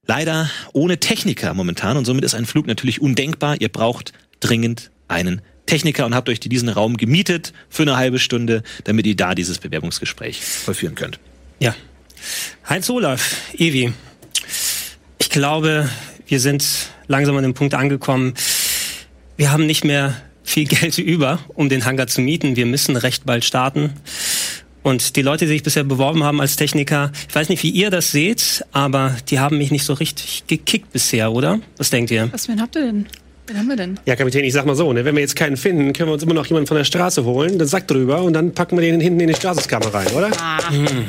leider 0.05 0.49
ohne 0.71 1.01
Techniker 1.01 1.53
momentan 1.53 1.97
und 1.97 2.05
somit 2.05 2.23
ist 2.23 2.33
ein 2.33 2.45
Flug 2.45 2.65
natürlich 2.65 3.01
undenkbar. 3.01 3.57
Ihr 3.59 3.67
braucht 3.67 4.13
dringend 4.39 4.89
einen 5.09 5.41
Techniker 5.67 6.05
und 6.05 6.15
habt 6.15 6.29
euch 6.29 6.39
diesen 6.39 6.69
Raum 6.69 6.97
gemietet 6.97 7.53
für 7.69 7.83
eine 7.83 7.97
halbe 7.97 8.19
Stunde, 8.19 8.63
damit 8.85 9.05
ihr 9.05 9.15
da 9.15 9.35
dieses 9.35 9.59
Bewerbungsgespräch 9.59 10.41
vollführen 10.41 10.95
könnt. 10.95 11.19
Ja. 11.59 11.75
Heinz 12.67 12.89
Olaf, 12.89 13.35
Evi. 13.53 13.93
Ich 15.19 15.29
glaube, 15.29 15.89
wir 16.25 16.39
sind 16.39 16.65
langsam 17.07 17.37
an 17.37 17.43
dem 17.43 17.53
Punkt 17.53 17.73
angekommen. 17.73 18.33
Wir 19.35 19.51
haben 19.51 19.65
nicht 19.65 19.83
mehr 19.83 20.15
viel 20.43 20.65
Geld 20.67 20.97
über, 20.97 21.39
um 21.53 21.69
den 21.69 21.85
Hangar 21.85 22.07
zu 22.07 22.21
mieten. 22.21 22.55
Wir 22.55 22.65
müssen 22.65 22.95
recht 22.95 23.25
bald 23.25 23.45
starten. 23.45 23.93
Und 24.83 25.17
die 25.17 25.21
Leute, 25.21 25.45
die 25.45 25.49
sich 25.49 25.63
bisher 25.63 25.83
beworben 25.83 26.23
haben 26.23 26.39
als 26.39 26.55
Techniker, 26.55 27.11
ich 27.27 27.35
weiß 27.35 27.49
nicht, 27.49 27.61
wie 27.61 27.69
ihr 27.69 27.89
das 27.89 28.11
seht, 28.11 28.63
aber 28.71 29.17
die 29.29 29.39
haben 29.39 29.57
mich 29.57 29.69
nicht 29.69 29.83
so 29.83 29.93
richtig 29.93 30.45
gekickt 30.47 30.93
bisher, 30.93 31.33
oder? 31.33 31.59
Was 31.75 31.89
denkt 31.89 32.09
ihr? 32.09 32.29
Was 32.31 32.47
wen 32.47 32.61
habt 32.61 32.75
ihr 32.77 32.85
denn? 32.85 33.05
Wen 33.47 33.57
haben 33.57 33.67
wir 33.67 33.75
denn? 33.77 33.97
Ja, 34.05 34.15
Kapitän, 34.17 34.43
ich 34.43 34.51
sag 34.53 34.65
mal 34.65 34.75
so, 34.75 34.91
ne, 34.91 35.05
wenn 35.05 35.15
wir 35.15 35.21
jetzt 35.21 35.35
keinen 35.37 35.55
finden, 35.55 35.93
können 35.93 36.09
wir 36.09 36.13
uns 36.13 36.23
immer 36.23 36.33
noch 36.33 36.45
jemanden 36.47 36.67
von 36.67 36.75
der 36.75 36.83
Straße 36.83 37.23
holen, 37.23 37.57
den 37.57 37.67
Sack 37.67 37.87
drüber 37.87 38.21
und 38.23 38.33
dann 38.33 38.53
packen 38.53 38.75
wir 38.77 38.81
den 38.81 38.99
hinten 38.99 39.21
in 39.21 39.27
die 39.29 39.35
Straßenkammer 39.35 39.93
rein, 39.93 40.07
oder? 40.07 40.29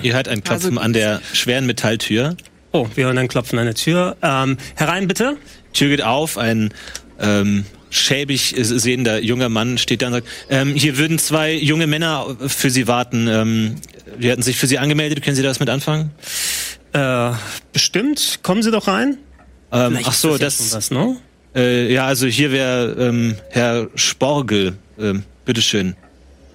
Ihr 0.03 0.15
hört 0.15 0.29
ein 0.29 0.45
Klopfen 0.45 0.71
Also- 0.79 0.81
an 0.81 0.93
der 0.93 1.21
schweren 1.33 1.67
Metalltür. 1.67 2.37
Oh, 2.71 2.87
wir 2.95 3.07
hören 3.07 3.19
ein 3.19 3.29
Klopfen 3.29 3.59
an 3.59 3.65
der 3.65 3.75
Tür. 3.75 4.17
Ähm, 4.23 4.57
herein 4.77 5.09
bitte. 5.09 5.37
Tür 5.73 5.89
geht 5.89 6.03
auf, 6.05 6.39
ein 6.39 6.73
ähm, 7.19 7.65
schäbig 7.91 8.55
sehender 8.57 9.21
junger 9.21 9.49
Mann 9.49 9.79
steht 9.79 10.03
da 10.03 10.07
und 10.09 10.13
sagt, 10.13 10.29
ähm, 10.51 10.75
hier 10.75 10.97
würden 10.99 11.19
zwei 11.19 11.55
junge 11.55 11.87
Männer 11.87 12.37
für 12.47 12.71
Sie 12.71 12.87
warten. 12.87 13.27
Ähm, 13.27 13.75
die 14.19 14.31
hatten 14.31 14.43
sich 14.43 14.57
für 14.57 14.67
Sie 14.67 14.79
angemeldet, 14.79 15.25
können 15.25 15.35
Sie 15.35 15.43
das 15.43 15.59
mit 15.61 15.71
anfangen? 15.71 16.11
Äh, 16.93 17.33
bestimmt. 17.73 18.41
Kommen 18.43 18.63
Sie 18.63 18.71
doch 18.71 18.87
rein. 18.87 19.17
Ähm, 19.73 19.99
ach 20.05 20.13
so, 20.13 20.39
das, 20.39 20.59
das, 20.59 20.73
was, 20.75 20.91
ne? 20.91 21.17
Äh, 21.55 21.93
ja, 21.93 22.07
also 22.07 22.27
hier 22.27 22.53
wäre 22.53 22.97
ähm, 22.99 23.37
Herr 23.51 23.89
Sporgel, 23.95 24.77
ähm, 24.99 25.25
bitteschön. 25.45 25.95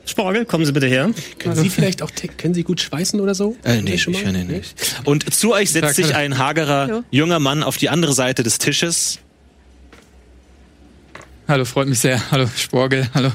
Sporgel, 0.05 0.45
kommen 0.45 0.65
Sie 0.65 0.73
bitte 0.73 0.87
her. 0.87 1.09
Können 1.39 1.55
Sie 1.55 1.69
vielleicht 1.69 2.01
auch, 2.01 2.11
können 2.37 2.53
Sie 2.53 2.63
gut 2.63 2.81
schweißen 2.81 3.19
oder 3.21 3.33
so? 3.33 3.55
Äh, 3.63 3.81
nee, 3.81 3.93
ich 3.93 4.07
mal? 4.07 4.23
höre 4.23 4.31
nicht. 4.31 4.75
Und 5.05 5.33
zu 5.33 5.53
euch 5.53 5.71
setzt 5.71 5.95
sich 5.95 6.13
ein 6.13 6.37
hagerer 6.37 6.87
Hallo. 6.87 7.03
junger 7.09 7.39
Mann 7.39 7.63
auf 7.63 7.77
die 7.77 7.89
andere 7.89 8.13
Seite 8.13 8.43
des 8.43 8.57
Tisches. 8.57 9.19
Hallo, 11.47 11.63
freut 11.65 11.87
mich 11.87 11.99
sehr. 11.99 12.31
Hallo, 12.31 12.47
Sporgel. 12.55 13.07
Hallo. 13.13 13.31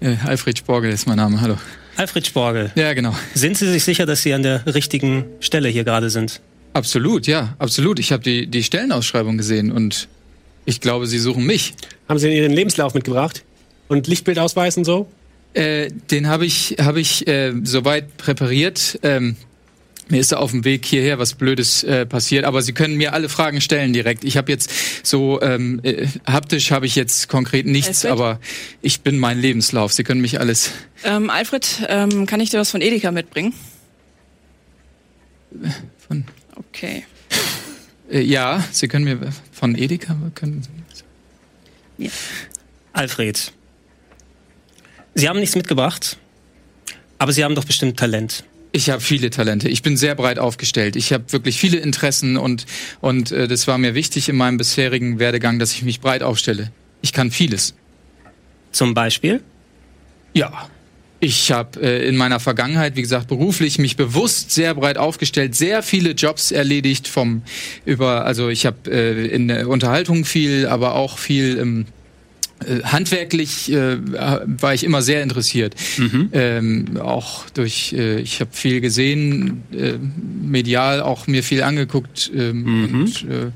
Äh, 0.00 0.16
Alfred 0.24 0.58
Sporgel 0.58 0.90
ist 0.90 1.06
mein 1.06 1.16
Name. 1.16 1.40
Hallo. 1.40 1.56
Alfred 1.96 2.26
Sporgel. 2.26 2.72
Ja, 2.74 2.92
genau. 2.92 3.16
Sind 3.34 3.56
Sie 3.56 3.70
sich 3.70 3.84
sicher, 3.84 4.06
dass 4.06 4.22
Sie 4.22 4.34
an 4.34 4.42
der 4.42 4.66
richtigen 4.66 5.24
Stelle 5.40 5.68
hier 5.68 5.84
gerade 5.84 6.10
sind? 6.10 6.40
Absolut, 6.74 7.26
ja, 7.26 7.54
absolut. 7.58 7.98
Ich 7.98 8.12
habe 8.12 8.22
die, 8.22 8.46
die 8.48 8.62
Stellenausschreibung 8.62 9.38
gesehen 9.38 9.72
und 9.72 10.08
Ich 10.66 10.80
glaube, 10.80 11.06
Sie 11.06 11.18
suchen 11.18 11.46
mich. 11.46 11.74
Haben 12.08 12.18
Sie 12.18 12.28
Ihren 12.36 12.52
Lebenslauf 12.52 12.92
mitgebracht? 12.94 13.44
Und 13.88 14.06
Lichtbildausweis 14.08 14.76
und 14.76 14.84
so? 14.84 15.08
Äh, 15.54 15.90
den 16.10 16.26
habe 16.28 16.44
ich, 16.44 16.76
hab 16.80 16.96
ich 16.96 17.26
äh, 17.28 17.52
soweit 17.62 18.16
präpariert. 18.18 18.98
Ähm, 19.02 19.36
mir 20.08 20.20
ist 20.20 20.30
da 20.32 20.36
auf 20.36 20.50
dem 20.50 20.64
Weg 20.64 20.84
hierher 20.84 21.18
was 21.18 21.34
Blödes 21.34 21.82
äh, 21.82 22.04
passiert, 22.06 22.44
aber 22.44 22.62
Sie 22.62 22.72
können 22.72 22.96
mir 22.96 23.12
alle 23.12 23.28
Fragen 23.28 23.60
stellen 23.60 23.92
direkt. 23.92 24.22
Ich 24.24 24.36
habe 24.36 24.52
jetzt 24.52 24.70
so 25.06 25.40
ähm, 25.40 25.80
äh, 25.82 26.06
haptisch 26.26 26.70
habe 26.72 26.86
ich 26.86 26.94
jetzt 26.94 27.28
konkret 27.28 27.66
nichts, 27.66 28.04
Alfred? 28.04 28.12
aber 28.12 28.40
ich 28.82 29.00
bin 29.00 29.18
mein 29.18 29.40
Lebenslauf. 29.40 29.92
Sie 29.92 30.04
können 30.04 30.20
mich 30.20 30.38
alles. 30.38 30.72
Ähm, 31.04 31.30
Alfred, 31.30 31.86
ähm, 31.88 32.26
kann 32.26 32.40
ich 32.40 32.50
dir 32.50 32.58
was 32.60 32.70
von 32.70 32.82
Edeka 32.82 33.10
mitbringen? 33.12 33.52
Von- 36.06 36.24
Okay. 36.56 37.04
Äh, 38.10 38.20
ja, 38.20 38.62
Sie 38.70 38.86
können 38.88 39.04
mir 39.04 39.18
von 39.56 39.74
Edeka 39.74 40.14
können. 40.34 40.66
Alfred, 42.92 43.52
Sie 45.14 45.28
haben 45.28 45.40
nichts 45.40 45.56
mitgebracht, 45.56 46.18
aber 47.18 47.32
Sie 47.32 47.42
haben 47.42 47.54
doch 47.54 47.64
bestimmt 47.64 47.98
Talent. 47.98 48.44
Ich 48.72 48.90
habe 48.90 49.00
viele 49.00 49.30
Talente. 49.30 49.70
Ich 49.70 49.82
bin 49.82 49.96
sehr 49.96 50.14
breit 50.14 50.38
aufgestellt. 50.38 50.96
Ich 50.96 51.14
habe 51.14 51.32
wirklich 51.32 51.58
viele 51.58 51.78
Interessen 51.78 52.36
und 52.36 52.66
und 53.00 53.32
äh, 53.32 53.48
das 53.48 53.66
war 53.66 53.78
mir 53.78 53.94
wichtig 53.94 54.28
in 54.28 54.36
meinem 54.36 54.58
bisherigen 54.58 55.18
Werdegang, 55.18 55.58
dass 55.58 55.72
ich 55.72 55.82
mich 55.82 56.00
breit 56.00 56.22
aufstelle. 56.22 56.70
Ich 57.00 57.14
kann 57.14 57.30
vieles. 57.30 57.74
Zum 58.72 58.92
Beispiel? 58.92 59.42
Ja. 60.34 60.68
Ich 61.18 61.50
habe 61.50 61.80
äh, 61.80 62.06
in 62.06 62.16
meiner 62.16 62.40
Vergangenheit, 62.40 62.94
wie 62.96 63.02
gesagt, 63.02 63.28
beruflich 63.28 63.78
mich 63.78 63.96
bewusst 63.96 64.50
sehr 64.50 64.74
breit 64.74 64.98
aufgestellt, 64.98 65.54
sehr 65.54 65.82
viele 65.82 66.10
Jobs 66.10 66.50
erledigt 66.50 67.08
vom 67.08 67.42
über, 67.86 68.26
also 68.26 68.48
ich 68.48 68.66
habe 68.66 68.90
äh, 68.90 69.26
in 69.26 69.48
der 69.48 69.68
Unterhaltung 69.68 70.26
viel, 70.26 70.66
aber 70.66 70.94
auch 70.94 71.18
viel 71.18 71.58
ähm, 71.58 71.86
äh, 72.60 72.82
handwerklich 72.84 73.72
äh, 73.72 73.98
war 74.00 74.74
ich 74.74 74.84
immer 74.84 75.02
sehr 75.02 75.22
interessiert. 75.22 75.74
Ähm, 76.32 76.98
auch 77.00 77.48
durch, 77.50 77.94
äh, 77.94 78.20
ich 78.20 78.40
habe 78.40 78.50
viel 78.52 78.80
gesehen, 78.80 79.62
äh, 79.72 79.94
medial 80.42 81.00
auch 81.00 81.26
mir 81.26 81.42
viel 81.42 81.62
angeguckt 81.62 82.30
ähm, 82.34 82.88
und 82.92 83.26
äh, 83.30 83.50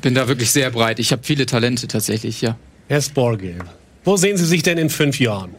bin 0.00 0.14
da 0.14 0.28
wirklich 0.28 0.50
sehr 0.50 0.70
breit. 0.70 0.98
Ich 0.98 1.12
habe 1.12 1.22
viele 1.24 1.44
Talente 1.46 1.88
tatsächlich, 1.88 2.40
ja. 2.40 2.56
Herr 2.88 3.02
Sporgel, 3.02 3.58
wo 4.04 4.16
sehen 4.16 4.36
Sie 4.36 4.46
sich 4.46 4.62
denn 4.62 4.78
in 4.78 4.90
fünf 4.90 5.18
Jahren? 5.18 5.50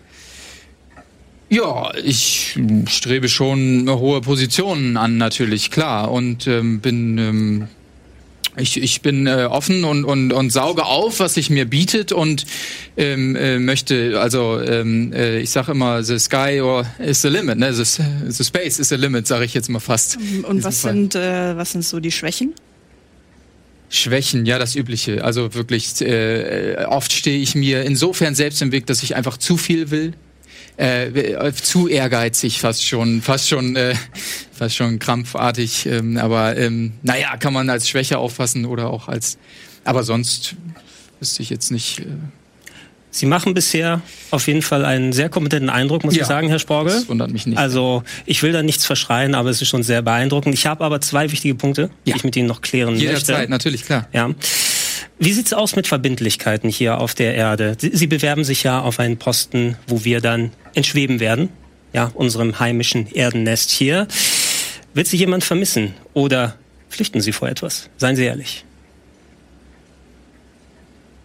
Ja, 1.50 1.94
ich 1.96 2.58
strebe 2.88 3.30
schon 3.30 3.88
hohe 3.90 4.22
Positionen 4.22 4.98
an, 4.98 5.18
natürlich, 5.18 5.70
klar. 5.70 6.12
Und 6.12 6.48
ähm, 6.48 6.80
bin, 6.80 7.18
ähm, 7.18 7.68
ich, 8.58 8.82
ich 8.82 9.02
bin 9.02 9.28
äh, 9.28 9.48
offen 9.50 9.84
und, 9.84 10.04
und, 10.04 10.32
und 10.34 10.52
sauge 10.52 10.86
auf, 10.86 11.20
was 11.20 11.36
sich 11.36 11.50
mir 11.50 11.66
bietet 11.66 12.12
und 12.12 12.46
ähm, 12.98 13.36
äh, 13.36 13.60
möchte, 13.60 14.20
also 14.20 14.60
ähm, 14.62 15.14
äh, 15.14 15.40
ich 15.40 15.52
sage 15.52 15.74
immer, 15.74 16.04
the 16.04 16.18
sky 16.18 16.60
or 16.62 16.86
is 17.00 17.22
the 17.22 17.30
limit, 17.30 17.60
ne? 17.60 17.74
The, 17.74 17.84
the 18.30 18.44
space 18.44 18.80
is 18.80 18.90
the 18.90 18.96
limit, 18.96 19.28
sage 19.28 19.46
ich 19.46 19.54
jetzt 19.54 19.70
mal 19.70 19.80
fast. 19.80 20.18
Und 20.44 20.64
was 20.64 20.82
Fall. 20.82 20.94
sind, 20.94 21.16
äh, 21.16 21.56
was 21.56 21.72
sind 21.72 21.84
so 21.84 22.00
die 22.00 22.12
Schwächen? 22.12 22.54
Schwächen, 23.90 24.48
ja, 24.48 24.58
das 24.58 24.76
Übliche. 24.76 25.24
Also 25.24 25.54
wirklich, 25.54 26.02
äh, 26.02 26.84
oft 26.90 27.14
stehe 27.14 27.38
ich 27.38 27.54
mir 27.54 27.84
insofern 27.84 28.34
selbst 28.34 28.60
im 28.64 28.72
Weg, 28.72 28.88
dass 28.88 29.04
ich 29.04 29.16
einfach 29.16 29.38
zu 29.38 29.56
viel 29.56 29.92
will. 29.92 30.14
Äh, 30.78 31.52
zu 31.54 31.88
ehrgeizig 31.88 32.60
fast 32.60 32.84
schon, 32.86 33.22
fast 33.22 33.48
schon, 33.48 33.76
äh, 33.76 33.94
fast 34.52 34.76
schon 34.76 34.98
krampfartig. 35.00 35.86
Ähm, 35.86 36.18
aber 36.18 36.58
ähm, 36.58 36.94
naja, 37.04 37.38
kann 37.38 37.54
man 37.54 37.70
als 37.70 37.88
Schwäche 37.88 38.18
auffassen 38.18 38.66
oder 38.66 38.90
auch 38.90 39.08
als. 39.08 39.38
Aber 39.84 40.04
sonst 40.04 40.56
wüsste 41.20 41.44
ich 41.44 41.50
jetzt 41.52 41.70
nicht. 41.72 42.00
Äh, 42.00 42.06
Sie 43.16 43.28
machen 43.28 43.54
bisher 43.54 44.02
auf 44.32 44.48
jeden 44.48 44.64
Fall 44.64 44.84
einen 44.86 45.14
sehr 45.14 45.30
kompetenten 45.30 45.70
Eindruck, 45.70 46.04
muss 46.04 46.16
Ja. 46.16 46.24
ich 46.24 46.28
sagen, 46.28 46.48
Herr 46.50 46.58
Sporgel. 46.58 46.94
das 46.96 47.08
wundert 47.08 47.30
mich 47.30 47.46
nicht. 47.46 47.60
Also 47.60 48.02
ich 48.26 48.42
will 48.42 48.52
da 48.54 48.64
nichts 48.64 48.88
verschreien, 48.88 49.36
aber 49.36 49.52
es 49.52 49.62
ist 49.62 49.68
schon 49.70 49.84
sehr 49.84 50.02
beeindruckend. 50.02 50.56
Ich 50.56 50.66
habe 50.66 50.84
aber 50.84 51.00
zwei 51.00 51.32
wichtige 51.32 51.54
Punkte, 51.54 51.92
die 52.08 52.10
Ja. 52.10 52.16
ich 52.16 52.24
mit 52.24 52.36
Ihnen 52.36 52.48
noch 52.48 52.62
klären 52.62 52.96
Jederzeit, 52.96 53.36
möchte. 53.38 53.52
natürlich, 53.52 53.86
klar. 53.86 54.08
Ja. 54.14 54.32
Wie 55.20 55.34
sieht's 55.34 55.54
aus 55.54 55.76
mit 55.76 55.88
Verbindlichkeiten 55.88 56.70
hier 56.70 57.00
auf 57.00 57.14
der 57.14 57.36
Erde? 57.36 57.76
Sie, 57.80 57.92
Sie 57.94 58.08
bewerben 58.08 58.44
sich 58.44 58.64
ja 58.64 58.82
auf 58.82 59.00
einen 59.00 59.18
Posten, 59.18 59.78
wo 59.88 60.04
wir 60.04 60.22
dann 60.22 60.52
entschweben 60.74 61.20
werden, 61.20 61.50
ja, 61.94 62.12
unserem 62.14 62.60
heimischen 62.60 63.08
Erdennest 63.14 63.72
hier. 63.72 64.08
Wird 64.94 65.08
Sie 65.08 65.18
jemand 65.18 65.44
vermissen 65.44 65.94
oder 66.14 66.58
flüchten 66.90 67.22
Sie 67.22 67.32
vor 67.32 67.50
etwas? 67.50 67.90
Seien 67.98 68.16
Sie 68.16 68.24
ehrlich. 68.24 68.66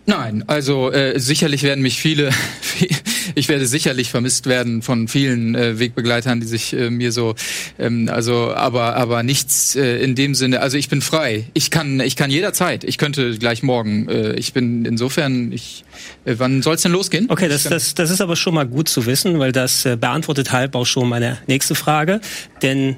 Nein, 0.07 0.43
also 0.47 0.91
äh, 0.91 1.21
sicherlich 1.21 1.63
werden 1.63 1.83
mich 1.83 2.01
viele, 2.01 2.31
ich 3.35 3.49
werde 3.49 3.67
sicherlich 3.67 4.11
vermisst 4.11 4.47
werden 4.47 4.83
von 4.83 5.09
vielen 5.09 5.55
äh, 5.55 5.79
Wegbegleitern, 5.79 6.41
die 6.41 6.47
sich 6.47 6.73
äh, 6.73 6.91
mir 6.91 7.13
so, 7.13 7.35
ähm, 7.79 8.09
also 8.13 8.53
aber 8.55 8.97
aber 8.97 9.23
nichts 9.23 9.77
äh, 9.77 9.99
in 9.99 10.15
dem 10.15 10.35
Sinne. 10.35 10.61
Also 10.61 10.77
ich 10.77 10.89
bin 10.89 11.01
frei. 11.01 11.47
Ich 11.55 11.71
kann 11.71 12.01
ich 12.01 12.17
kann 12.17 12.31
jederzeit. 12.31 12.85
Ich 12.85 12.99
könnte 12.99 13.39
gleich 13.39 13.63
morgen. 13.63 14.09
Äh, 14.09 14.35
ich 14.35 14.53
bin 14.53 14.85
insofern. 14.85 15.53
Ich 15.53 15.85
äh, 16.25 16.35
wann 16.39 16.63
soll's 16.63 16.83
denn 16.83 16.93
losgehen? 16.93 17.27
Okay, 17.29 17.49
das, 17.49 17.65
das, 17.65 17.95
das 17.95 18.11
ist 18.11 18.21
aber 18.21 18.37
schon 18.37 18.55
mal 18.55 18.67
gut 18.67 18.89
zu 18.89 19.07
wissen, 19.07 19.39
weil 19.39 19.53
das 19.53 19.85
äh, 19.85 19.97
beantwortet 19.97 20.53
halb 20.53 20.75
auch 20.75 20.87
schon 20.87 21.09
meine 21.09 21.39
nächste 21.47 21.75
Frage. 21.75 22.21
Denn 22.63 22.97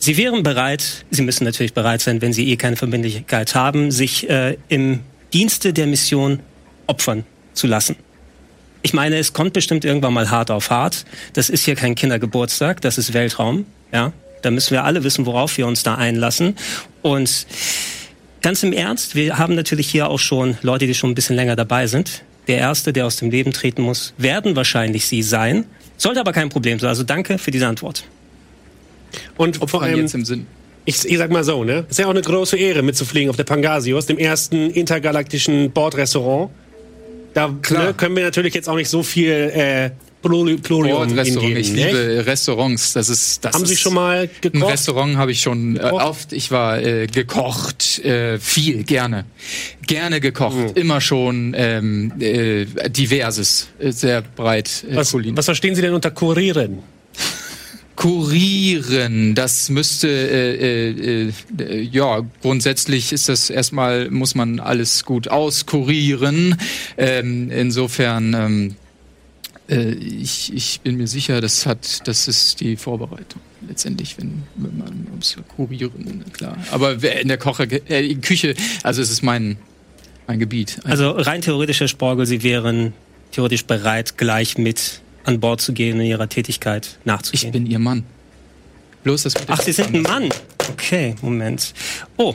Sie 0.00 0.16
wären 0.16 0.44
bereit, 0.44 1.04
Sie 1.10 1.22
müssen 1.22 1.44
natürlich 1.44 1.74
bereit 1.74 2.00
sein, 2.00 2.22
wenn 2.22 2.32
Sie 2.32 2.48
eh 2.50 2.56
keine 2.56 2.76
Verbindlichkeit 2.76 3.54
haben, 3.54 3.90
sich 3.90 4.30
äh, 4.30 4.56
im 4.68 5.00
Dienste 5.32 5.72
der 5.72 5.86
Mission 5.86 6.40
opfern 6.86 7.24
zu 7.52 7.66
lassen. 7.66 7.96
Ich 8.82 8.92
meine, 8.92 9.18
es 9.18 9.32
kommt 9.32 9.52
bestimmt 9.52 9.84
irgendwann 9.84 10.14
mal 10.14 10.30
hart 10.30 10.50
auf 10.50 10.70
hart. 10.70 11.04
Das 11.32 11.50
ist 11.50 11.64
hier 11.64 11.74
kein 11.74 11.94
Kindergeburtstag, 11.94 12.80
das 12.80 12.98
ist 12.98 13.12
Weltraum. 13.12 13.66
Ja, 13.92 14.12
da 14.42 14.50
müssen 14.50 14.72
wir 14.72 14.84
alle 14.84 15.02
wissen, 15.04 15.26
worauf 15.26 15.56
wir 15.58 15.66
uns 15.66 15.82
da 15.82 15.96
einlassen. 15.96 16.56
Und 17.02 17.46
ganz 18.40 18.62
im 18.62 18.72
Ernst, 18.72 19.14
wir 19.14 19.38
haben 19.38 19.54
natürlich 19.54 19.88
hier 19.88 20.08
auch 20.08 20.20
schon 20.20 20.56
Leute, 20.62 20.86
die 20.86 20.94
schon 20.94 21.10
ein 21.10 21.14
bisschen 21.14 21.36
länger 21.36 21.56
dabei 21.56 21.86
sind. 21.86 22.22
Der 22.46 22.58
Erste, 22.58 22.92
der 22.92 23.06
aus 23.06 23.16
dem 23.16 23.30
Leben 23.30 23.52
treten 23.52 23.82
muss, 23.82 24.14
werden 24.16 24.56
wahrscheinlich 24.56 25.06
Sie 25.06 25.22
sein. 25.22 25.66
Sollte 25.96 26.20
aber 26.20 26.32
kein 26.32 26.48
Problem 26.48 26.78
sein. 26.78 26.88
Also 26.88 27.02
danke 27.02 27.38
für 27.38 27.50
diese 27.50 27.66
Antwort. 27.66 28.04
Und 29.36 29.56
vor 29.56 29.64
Opfern 29.64 29.82
allem, 29.82 30.00
jetzt 30.00 30.14
im 30.14 30.24
Sinn. 30.24 30.46
ich, 30.84 31.04
ich 31.04 31.18
sag 31.18 31.30
mal 31.30 31.44
so, 31.44 31.64
ne? 31.64 31.84
Ist 31.90 31.98
ja 31.98 32.06
auch 32.06 32.10
eine 32.10 32.22
große 32.22 32.56
Ehre 32.56 32.82
mitzufliegen 32.82 33.28
auf 33.28 33.36
der 33.36 33.44
Pangasius, 33.44 34.06
dem 34.06 34.18
ersten 34.18 34.70
intergalaktischen 34.70 35.70
Bordrestaurant. 35.72 36.50
Da 37.34 37.54
Klar. 37.62 37.86
Ne, 37.88 37.94
können 37.94 38.16
wir 38.16 38.24
natürlich 38.24 38.54
jetzt 38.54 38.68
auch 38.68 38.76
nicht 38.76 38.88
so 38.88 39.02
viel 39.02 39.30
äh, 39.30 39.90
Pluri- 40.22 40.60
Plurium 40.60 41.08
hingeben, 41.08 41.56
Ich 41.56 41.72
ne? 41.72 41.86
liebe 41.86 42.26
Restaurants. 42.26 42.92
Das 42.92 43.08
ist 43.08 43.44
das 43.44 43.54
Haben 43.54 43.66
Sie 43.66 43.74
ist, 43.74 43.80
schon 43.80 43.94
mal 43.94 44.22
Ein 44.22 44.30
gekocht? 44.40 44.72
Restaurant 44.72 45.16
habe 45.16 45.30
ich 45.30 45.40
schon 45.40 45.76
äh, 45.76 45.80
oft. 45.80 46.32
Ich 46.32 46.50
war 46.50 46.82
äh, 46.82 47.06
gekocht, 47.06 48.00
äh, 48.00 48.38
viel, 48.38 48.82
gerne. 48.82 49.24
Gerne 49.86 50.20
gekocht. 50.20 50.56
Mhm. 50.56 50.70
Immer 50.74 51.00
schon 51.00 51.54
ähm, 51.56 52.12
äh, 52.18 52.66
diverses, 52.90 53.68
äh, 53.78 53.92
sehr 53.92 54.22
breit 54.22 54.84
äh, 54.90 54.96
Was, 54.96 55.14
was 55.14 55.44
verstehen 55.44 55.74
Sie 55.76 55.82
denn 55.82 55.94
unter 55.94 56.10
Kurieren? 56.10 56.78
Kurieren, 57.98 59.34
das 59.34 59.70
müsste, 59.70 60.08
äh, 60.08 61.24
äh, 61.26 61.32
äh, 61.58 61.80
ja, 61.80 62.20
grundsätzlich 62.42 63.12
ist 63.12 63.28
das 63.28 63.50
erstmal, 63.50 64.08
muss 64.08 64.36
man 64.36 64.60
alles 64.60 65.04
gut 65.04 65.26
auskurieren. 65.26 66.56
Ähm, 66.96 67.50
insofern, 67.50 68.34
ähm, 68.34 68.76
äh, 69.68 69.94
ich, 69.94 70.54
ich 70.54 70.80
bin 70.82 70.96
mir 70.96 71.08
sicher, 71.08 71.40
das 71.40 71.66
hat, 71.66 72.06
das 72.06 72.28
ist 72.28 72.60
die 72.60 72.76
Vorbereitung 72.76 73.40
letztendlich, 73.66 74.16
wenn, 74.16 74.44
wenn 74.54 74.78
man 74.78 75.06
ums 75.10 75.36
Kurieren, 75.56 76.22
klar. 76.32 76.56
Aber 76.70 77.02
in 77.02 77.26
der 77.26 77.38
Koche, 77.38 77.64
äh, 77.64 78.14
Küche, 78.14 78.54
also 78.84 79.02
es 79.02 79.10
ist 79.10 79.24
mein, 79.24 79.56
mein 80.28 80.38
Gebiet. 80.38 80.78
Also 80.84 81.10
rein 81.10 81.40
theoretisch, 81.40 81.80
Herr 81.80 81.88
Sporgel, 81.88 82.26
Sie 82.26 82.44
wären 82.44 82.92
theoretisch 83.32 83.64
bereit, 83.64 84.16
gleich 84.16 84.56
mit 84.56 85.00
an 85.24 85.40
Bord 85.40 85.60
zu 85.60 85.72
gehen 85.72 85.98
und 85.98 86.04
Ihrer 86.06 86.28
Tätigkeit 86.28 86.86
ich 87.00 87.06
nachzugehen. 87.06 87.52
bin 87.52 87.66
Ihr 87.66 87.78
Mann. 87.78 88.04
Bloß 89.04 89.24
das 89.24 89.34
Ach, 89.46 89.60
Sie 89.60 89.72
sind 89.72 89.94
ein 89.94 90.02
Mann. 90.02 90.28
Okay, 90.70 91.14
Moment. 91.22 91.72
Oh, 92.16 92.34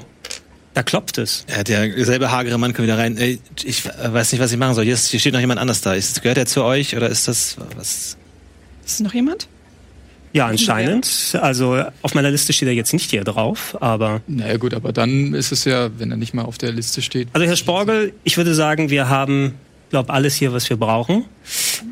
da 0.74 0.82
klopft 0.84 1.18
es. 1.18 1.46
Ja, 1.50 1.64
der 1.64 2.06
selbe 2.06 2.32
hagere 2.32 2.58
Mann 2.58 2.74
kommt 2.74 2.88
wieder 2.88 2.98
rein. 2.98 3.18
Ey, 3.18 3.40
Ich 3.64 3.86
weiß 3.86 4.32
nicht, 4.32 4.42
was 4.42 4.52
ich 4.52 4.58
machen 4.58 4.74
soll. 4.74 4.86
Hier, 4.86 4.94
ist, 4.94 5.10
hier 5.10 5.20
steht 5.20 5.34
noch 5.34 5.40
jemand 5.40 5.60
anders 5.60 5.82
da. 5.82 5.94
Ist, 5.94 6.22
gehört 6.22 6.38
er 6.38 6.46
zu 6.46 6.64
euch 6.64 6.96
oder 6.96 7.10
ist 7.10 7.28
das 7.28 7.58
was? 7.76 8.18
Ist 8.86 9.02
noch 9.02 9.14
jemand? 9.14 9.48
Ja, 10.34 10.48
anscheinend. 10.48 11.38
Also 11.40 11.84
auf 12.02 12.16
meiner 12.16 12.32
Liste 12.32 12.54
steht 12.54 12.68
er 12.68 12.74
jetzt 12.74 12.92
nicht 12.92 13.12
hier 13.12 13.24
drauf, 13.24 13.78
aber 13.82 14.22
Naja 14.26 14.58
gut, 14.58 14.74
aber 14.74 14.92
dann 14.92 15.36
ist 15.36 15.52
es 15.52 15.64
ja, 15.66 15.92
wenn 16.00 16.10
er 16.10 16.18
nicht 16.18 16.34
mal 16.34 16.42
auf 16.44 16.58
der 16.58 16.72
Liste 16.72 17.04
steht. 17.04 17.28
Also 17.34 17.46
Herr 17.46 17.56
Sporgel, 17.56 18.14
ich 18.24 18.38
würde 18.38 18.56
sagen, 18.56 18.90
wir 18.90 19.10
haben, 19.10 19.54
glaube 19.94 20.12
alles 20.12 20.34
hier, 20.34 20.52
was 20.54 20.68
wir 20.72 20.78
brauchen. 20.78 21.26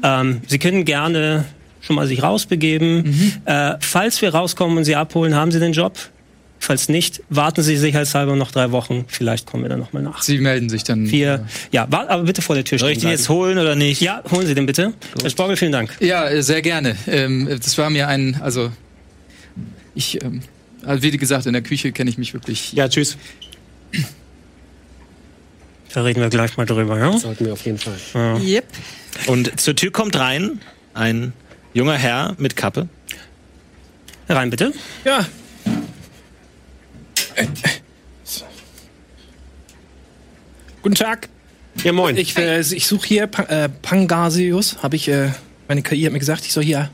Ähm, 0.02 0.42
Sie 0.48 0.58
können 0.58 0.86
gerne 0.86 1.46
schon 1.82 1.96
mal 1.96 2.08
sich 2.08 2.24
rausbegeben. 2.24 3.42
Äh, 3.46 3.76
falls 3.80 4.22
wir 4.24 4.34
rauskommen 4.34 4.76
und 4.78 4.86
Sie 4.86 4.96
abholen, 4.96 5.36
haben 5.36 5.52
Sie 5.52 5.60
den 5.60 5.72
Job? 5.72 6.00
Falls 6.58 6.90
nicht, 6.90 7.22
warten 7.30 7.62
Sie 7.62 7.78
sicherheitshalber 7.78 8.36
noch 8.36 8.52
drei 8.52 8.72
Wochen. 8.72 9.06
Vielleicht 9.08 9.46
kommen 9.46 9.64
wir 9.64 9.70
dann 9.70 9.80
nochmal 9.80 10.02
nach. 10.02 10.24
Sie 10.24 10.40
melden 10.40 10.68
sich 10.70 10.84
dann. 10.84 11.12
Wir, 11.12 11.46
ja, 11.72 11.88
aber 11.92 12.24
bitte 12.24 12.42
vor 12.42 12.56
der 12.56 12.66
Tür 12.66 12.80
Soll 12.80 12.90
stehen 12.90 12.98
ich 12.98 13.04
den 13.04 13.12
jetzt 13.12 13.30
holen 13.30 13.60
oder 13.60 13.76
nicht? 13.76 14.02
Ja, 14.02 14.24
holen 14.32 14.48
Sie 14.48 14.56
den 14.56 14.66
bitte. 14.66 14.94
Herr 15.22 15.30
Sporgel, 15.30 15.58
vielen 15.58 15.72
Dank. 15.72 15.96
Ja, 16.00 16.28
äh, 16.28 16.42
sehr 16.42 16.64
gerne. 16.64 16.96
Ähm, 17.06 17.48
das 17.50 17.78
war 17.78 17.92
mir 17.92 18.08
ein, 18.08 18.40
also 18.42 18.72
ich, 19.94 20.24
ähm, 20.24 20.42
also 20.84 21.04
wie 21.04 21.16
gesagt, 21.16 21.46
in 21.46 21.54
der 21.54 21.62
Küche 21.62 21.92
kenne 21.92 22.10
ich 22.10 22.18
mich 22.18 22.34
wirklich. 22.34 22.74
Ja, 22.74 22.90
tschüss. 22.90 23.18
Da 25.94 26.04
reden 26.04 26.22
wir 26.22 26.30
gleich 26.30 26.56
mal 26.58 26.66
drüber, 26.66 26.98
ja? 26.98 27.18
Sollten 27.18 27.46
wir 27.46 27.54
auf 27.54 27.66
jeden 27.66 27.78
Fall. 27.78 27.96
Yep. 28.42 28.66
Und 29.28 29.60
zur 29.60 29.76
Tür 29.76 29.92
kommt 29.92 30.18
rein 30.18 30.62
ein 30.94 31.34
junger 31.74 31.98
Herr 31.98 32.36
mit 32.38 32.56
Kappe. 32.56 32.88
Rein 34.30 34.50
bitte. 34.50 34.72
Ja. 35.04 35.26
Guten 40.82 40.96
Tag. 40.96 41.30
Ja, 41.84 41.92
moin. 41.92 42.18
Ich, 42.18 42.38
äh, 42.38 42.60
ich 42.60 42.88
suche 42.88 43.08
hier 43.08 43.28
pa 43.28 43.44
äh, 43.44 43.70
Pangasius. 43.70 44.78
Habe 44.82 44.96
ich, 44.96 45.08
äh, 45.08 45.30
meine 45.68 45.82
KI 45.82 46.04
hat 46.04 46.14
mir 46.14 46.20
gesagt, 46.20 46.46
ich 46.46 46.54
soll 46.54 46.64
hier. 46.64 46.90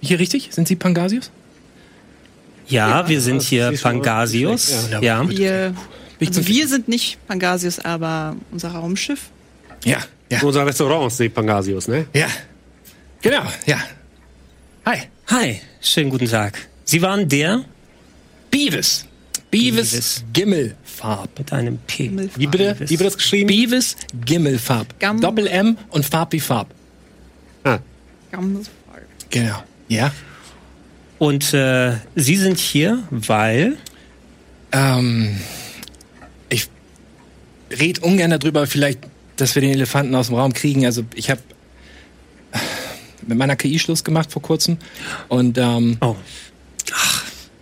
Hier 0.00 0.18
richtig? 0.18 0.48
Sind 0.50 0.66
Sie 0.68 0.76
Pangasius? 0.76 1.30
Ja, 2.66 3.08
wir 3.08 3.20
sind 3.20 3.42
hier 3.42 3.72
Pangasius. 3.80 4.88
ja. 5.00 5.22
Ja. 5.22 5.72
Ich 6.22 6.28
also 6.28 6.42
zu- 6.42 6.48
wir 6.48 6.68
sind 6.68 6.88
nicht 6.88 7.18
Pangasius, 7.26 7.78
aber 7.78 8.36
unser 8.50 8.70
Raumschiff. 8.70 9.30
Ja. 9.84 9.98
Ja. 10.30 10.40
Unser 10.42 10.64
Restaurant 10.66 11.10
ist 11.12 11.20
die 11.20 11.28
Pangasius, 11.28 11.88
ne? 11.88 12.06
Ja. 12.14 12.26
Genau, 13.20 13.42
ja. 13.66 13.78
Hi. 14.86 14.98
Hi, 15.28 15.60
schönen 15.80 16.10
guten 16.10 16.26
Tag. 16.28 16.58
Sie 16.84 17.00
waren 17.02 17.28
der 17.28 17.64
Beavis. 18.50 19.06
Beavis, 19.50 19.90
Beavis. 19.90 20.24
Gimmelfarb. 20.32 21.38
mit 21.38 21.52
einem 21.52 21.78
P. 21.86 22.10
Wie 22.36 22.46
bitte? 22.46 22.76
Wie 22.80 22.98
wird 22.98 23.06
das 23.06 23.16
geschrieben? 23.16 23.48
Beavis 23.48 23.96
Gimmelfarb. 24.24 24.98
Gam- 24.98 25.20
Doppel 25.20 25.46
M 25.46 25.76
und 25.90 26.04
Farb 26.06 26.32
wie 26.32 26.40
Farb. 26.40 26.68
Ah, 27.64 27.78
Ganz 28.30 28.70
Genau. 29.30 29.62
Ja. 29.88 30.10
Und 31.18 31.54
äh, 31.54 31.96
Sie 32.16 32.36
sind 32.36 32.58
hier, 32.58 33.02
weil 33.10 33.76
Ähm, 34.72 35.36
rede 37.78 38.00
ungern 38.00 38.30
darüber, 38.30 38.66
vielleicht, 38.66 39.00
dass 39.36 39.54
wir 39.54 39.62
den 39.62 39.72
Elefanten 39.72 40.14
aus 40.14 40.28
dem 40.28 40.36
Raum 40.36 40.52
kriegen. 40.52 40.84
Also 40.84 41.04
ich 41.14 41.30
habe 41.30 41.40
mit 43.26 43.38
meiner 43.38 43.56
KI 43.56 43.78
Schluss 43.78 44.04
gemacht 44.04 44.32
vor 44.32 44.42
kurzem 44.42 44.78
und 45.28 45.58
ähm, 45.58 45.96
oh, 46.00 46.16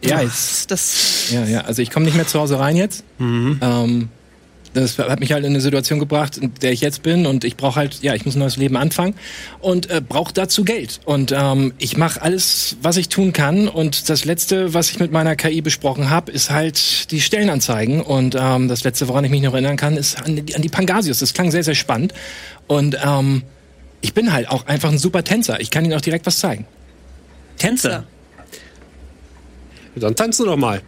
ja, 0.02 0.22
jetzt, 0.22 0.70
das. 0.70 1.30
ja, 1.30 1.44
ja, 1.44 1.60
also 1.62 1.82
ich 1.82 1.90
komme 1.90 2.06
nicht 2.06 2.16
mehr 2.16 2.26
zu 2.26 2.40
Hause 2.40 2.58
rein 2.58 2.76
jetzt. 2.76 3.04
Ähm, 3.60 4.08
das 4.74 4.98
hat 4.98 5.20
mich 5.20 5.32
halt 5.32 5.44
in 5.44 5.50
eine 5.50 5.60
Situation 5.60 5.98
gebracht, 5.98 6.36
in 6.36 6.52
der 6.62 6.72
ich 6.72 6.80
jetzt 6.80 7.02
bin 7.02 7.26
und 7.26 7.44
ich 7.44 7.56
brauche 7.56 7.76
halt, 7.76 8.02
ja, 8.02 8.14
ich 8.14 8.24
muss 8.24 8.36
ein 8.36 8.38
neues 8.38 8.56
Leben 8.56 8.76
anfangen 8.76 9.14
und 9.60 9.90
äh, 9.90 10.00
brauche 10.06 10.32
dazu 10.32 10.64
Geld. 10.64 11.00
Und 11.04 11.32
ähm, 11.36 11.72
ich 11.78 11.96
mache 11.96 12.22
alles, 12.22 12.76
was 12.82 12.96
ich 12.96 13.08
tun 13.08 13.32
kann 13.32 13.68
und 13.68 14.08
das 14.08 14.24
Letzte, 14.24 14.72
was 14.74 14.90
ich 14.90 15.00
mit 15.00 15.12
meiner 15.12 15.36
KI 15.36 15.60
besprochen 15.60 16.10
habe, 16.10 16.30
ist 16.30 16.50
halt 16.50 17.10
die 17.10 17.20
Stellenanzeigen 17.20 18.00
und 18.00 18.36
ähm, 18.38 18.68
das 18.68 18.84
Letzte, 18.84 19.08
woran 19.08 19.24
ich 19.24 19.30
mich 19.30 19.42
noch 19.42 19.52
erinnern 19.52 19.76
kann, 19.76 19.96
ist 19.96 20.22
an 20.22 20.46
die, 20.46 20.54
an 20.54 20.62
die 20.62 20.68
Pangasius. 20.68 21.18
Das 21.18 21.34
klang 21.34 21.50
sehr, 21.50 21.64
sehr 21.64 21.74
spannend 21.74 22.14
und 22.66 22.96
ähm, 23.04 23.42
ich 24.02 24.14
bin 24.14 24.32
halt 24.32 24.48
auch 24.48 24.66
einfach 24.66 24.90
ein 24.90 24.98
super 24.98 25.24
Tänzer. 25.24 25.60
Ich 25.60 25.70
kann 25.70 25.84
Ihnen 25.84 25.94
auch 25.94 26.00
direkt 26.00 26.26
was 26.26 26.38
zeigen. 26.38 26.66
Tänzer. 27.58 28.04
dann 29.96 30.16
tanzen 30.16 30.46
doch 30.46 30.56
mal. 30.56 30.80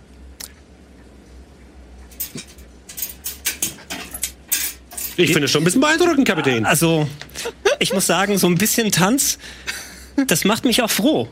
Ich 5.16 5.33
finde 5.33 5.46
es 5.46 5.51
schon 5.51 5.62
ein 5.62 5.64
bisschen 5.64 5.81
beeindruckend, 5.81 6.27
Kapitän. 6.27 6.64
Also, 6.64 7.09
ich 7.79 7.92
muss 7.92 8.07
sagen, 8.07 8.38
so 8.38 8.46
ein 8.46 8.57
bisschen 8.57 8.90
Tanz, 8.90 9.38
das 10.27 10.44
macht 10.44 10.64
mich 10.64 10.83
auch 10.83 10.90
froh. 10.90 11.29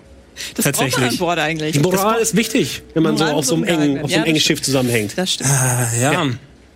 Das 0.54 0.64
braucht 0.64 0.76
man 0.76 0.84
an 0.84 0.90
Tatsächlich. 0.90 1.18
Bord 1.18 1.38
eigentlich. 1.38 1.72
Die 1.72 1.80
Moral 1.80 2.20
ist 2.20 2.36
wichtig, 2.36 2.82
wenn 2.94 3.02
man 3.02 3.16
so 3.16 3.24
Moral 3.24 3.38
auf 3.38 3.44
so 3.44 3.54
einem 3.56 3.64
engen, 3.64 3.98
auf 4.02 4.10
so 4.10 4.16
einem 4.16 4.22
Ja, 4.22 4.22
engen 4.24 4.34
das 4.34 4.42
Schiff 4.42 4.62
zusammenhängt. 4.62 5.12
Das 5.16 5.34
stimmt. 5.34 5.50
Ja, 6.00 6.26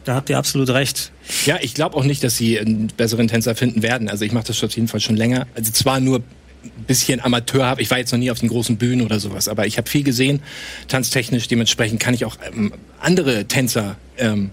da 0.05 0.15
habt 0.15 0.29
ihr 0.29 0.37
absolut 0.37 0.69
recht. 0.71 1.13
Ja, 1.47 1.59
ich 1.61 1.73
glaube 1.75 1.97
auch 1.97 2.05
nicht, 2.05 2.23
dass 2.23 2.37
sie 2.37 2.59
einen 2.59 2.89
besseren 2.89 3.29
Tänzer 3.29 3.55
finden 3.55 3.83
werden. 3.83 4.09
Also 4.11 4.25
ich 4.25 4.33
mache 4.33 4.49
das 4.49 4.63
auf 4.63 4.73
jeden 4.73 4.89
Fall 4.89 5.01
schon 5.01 5.17
länger. 5.17 5.47
Also 5.55 5.73
zwar 5.73 6.01
nur 6.01 6.19
ein 6.19 6.85
bisschen 6.87 7.21
Amateur 7.21 7.65
habe. 7.65 7.81
Ich 7.81 7.91
war 7.91 7.99
jetzt 7.99 8.13
noch 8.13 8.19
nie 8.19 8.31
auf 8.31 8.41
den 8.41 8.49
großen 8.49 8.77
Bühnen 8.77 9.03
oder 9.03 9.19
sowas, 9.19 9.49
aber 9.49 9.67
ich 9.67 9.79
habe 9.79 9.89
viel 9.89 10.03
gesehen, 10.03 10.43
tanztechnisch. 10.89 11.49
Dementsprechend 11.49 12.01
kann 12.01 12.13
ich 12.13 12.25
auch 12.27 12.37
ähm, 12.53 12.73
andere 13.01 13.47
Tänzer 13.47 13.97
ähm, 14.19 14.51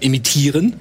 imitieren, 0.00 0.76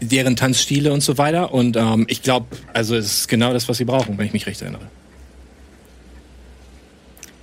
deren 0.00 0.36
Tanzstile 0.36 0.92
und 0.92 1.02
so 1.02 1.18
weiter. 1.18 1.52
Und 1.52 1.76
ähm, 1.76 2.06
ich 2.08 2.22
glaube, 2.22 2.46
also 2.72 2.96
es 2.96 3.20
ist 3.20 3.28
genau 3.28 3.52
das, 3.52 3.68
was 3.68 3.78
sie 3.78 3.84
brauchen, 3.84 4.18
wenn 4.18 4.26
ich 4.26 4.32
mich 4.32 4.46
recht 4.46 4.60
erinnere. 4.62 4.88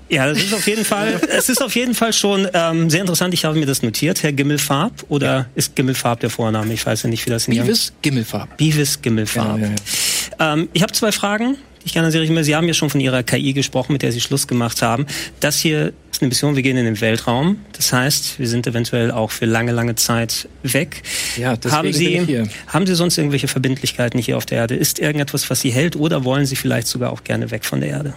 Ja, 0.10 0.26
das 0.28 0.38
ist 0.38 0.54
auf 0.54 0.66
jeden 0.68 0.86
Fall, 0.86 1.20
es 1.30 1.50
ist 1.50 1.62
auf 1.62 1.76
jeden 1.76 1.94
Fall 1.94 2.14
schon 2.14 2.48
ähm, 2.54 2.90
sehr 2.90 3.02
interessant. 3.02 3.34
Ich 3.34 3.44
habe 3.44 3.60
mir 3.60 3.66
das 3.66 3.84
notiert, 3.84 4.24
Herr 4.24 4.32
Gimmelfarb. 4.32 5.06
Oder 5.10 5.48
ist 5.56 5.76
Gimmelfarb 5.76 6.22
der 6.22 6.30
Vorname? 6.30 6.74
Ich 6.74 6.86
weiß 6.86 7.04
ja 7.04 7.10
nicht, 7.10 7.26
wie 7.26 7.30
das 7.30 7.48
in 7.48 7.56
Beavis 7.56 7.94
Gimmelfarb. 8.02 8.58
Beavis 8.58 9.02
Gimmelfarb. 9.02 9.60
Ja, 9.60 9.68
ja, 9.68 10.54
Ähm, 10.54 10.70
ich 10.74 10.82
habe 10.82 10.94
zwei 10.94 11.12
Fragen, 11.12 11.58
ich 11.88 11.94
gerne 11.94 12.12
sehr 12.12 12.30
mehr. 12.30 12.44
Sie 12.44 12.56
haben 12.56 12.68
ja 12.68 12.74
schon 12.74 12.90
von 12.90 13.02
Ihrer 13.02 13.24
KI 13.24 13.54
gesprochen, 13.54 13.94
mit 13.94 14.02
der 14.02 14.12
Sie 14.12 14.22
Schluss 14.22 14.48
gemacht 14.48 14.82
haben. 14.82 15.06
Das 15.40 15.60
hier 15.60 15.94
ist 16.12 16.22
eine 16.22 16.30
Mission, 16.30 16.56
wir 16.56 16.64
gehen 16.64 16.78
in 16.78 16.86
den 16.86 17.00
Weltraum. 17.02 17.60
Das 17.74 17.94
heißt, 17.94 18.40
wir 18.40 18.48
sind 18.48 18.68
eventuell 18.68 19.12
auch 19.12 19.32
für 19.32 19.46
lange, 19.46 19.72
lange 19.72 19.96
Zeit 19.96 20.48
weg. 20.64 21.04
Ja, 21.38 21.58
haben 21.70 21.94
Sie, 21.94 22.48
haben 22.68 22.86
Sie 22.86 22.96
sonst 22.96 23.18
irgendwelche 23.18 23.48
Verbindlichkeiten 23.48 24.20
hier 24.20 24.38
auf 24.38 24.46
der 24.46 24.60
Erde? 24.60 24.76
Ist 24.76 25.00
irgendetwas, 25.00 25.50
was 25.50 25.62
Sie 25.62 25.72
hält 25.72 25.96
oder 25.96 26.24
wollen 26.24 26.46
Sie 26.46 26.56
vielleicht 26.56 26.88
sogar 26.88 27.12
auch 27.12 27.24
gerne 27.24 27.52
weg 27.52 27.66
von 27.66 27.82
der 27.82 27.90
Erde? 27.90 28.14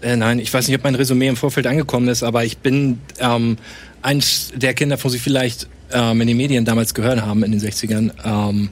Äh, 0.00 0.16
nein, 0.16 0.38
ich 0.38 0.52
weiß 0.52 0.68
nicht, 0.68 0.76
ob 0.76 0.84
mein 0.84 0.94
Resümee 0.94 1.28
im 1.28 1.36
Vorfeld 1.36 1.66
angekommen 1.66 2.08
ist, 2.08 2.22
aber 2.22 2.44
ich 2.44 2.58
bin 2.58 2.98
ähm, 3.18 3.56
eins 4.02 4.52
der 4.54 4.74
Kinder, 4.74 4.98
von 4.98 5.10
Sie 5.10 5.18
vielleicht 5.18 5.66
ähm, 5.92 6.20
in 6.20 6.28
den 6.28 6.36
Medien 6.36 6.64
damals 6.64 6.94
gehört 6.94 7.22
haben, 7.22 7.42
in 7.42 7.52
den 7.52 7.60
60ern. 7.60 8.10
Ähm, 8.24 8.68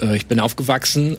äh, 0.00 0.16
ich 0.16 0.26
bin 0.26 0.40
aufgewachsen, 0.40 1.16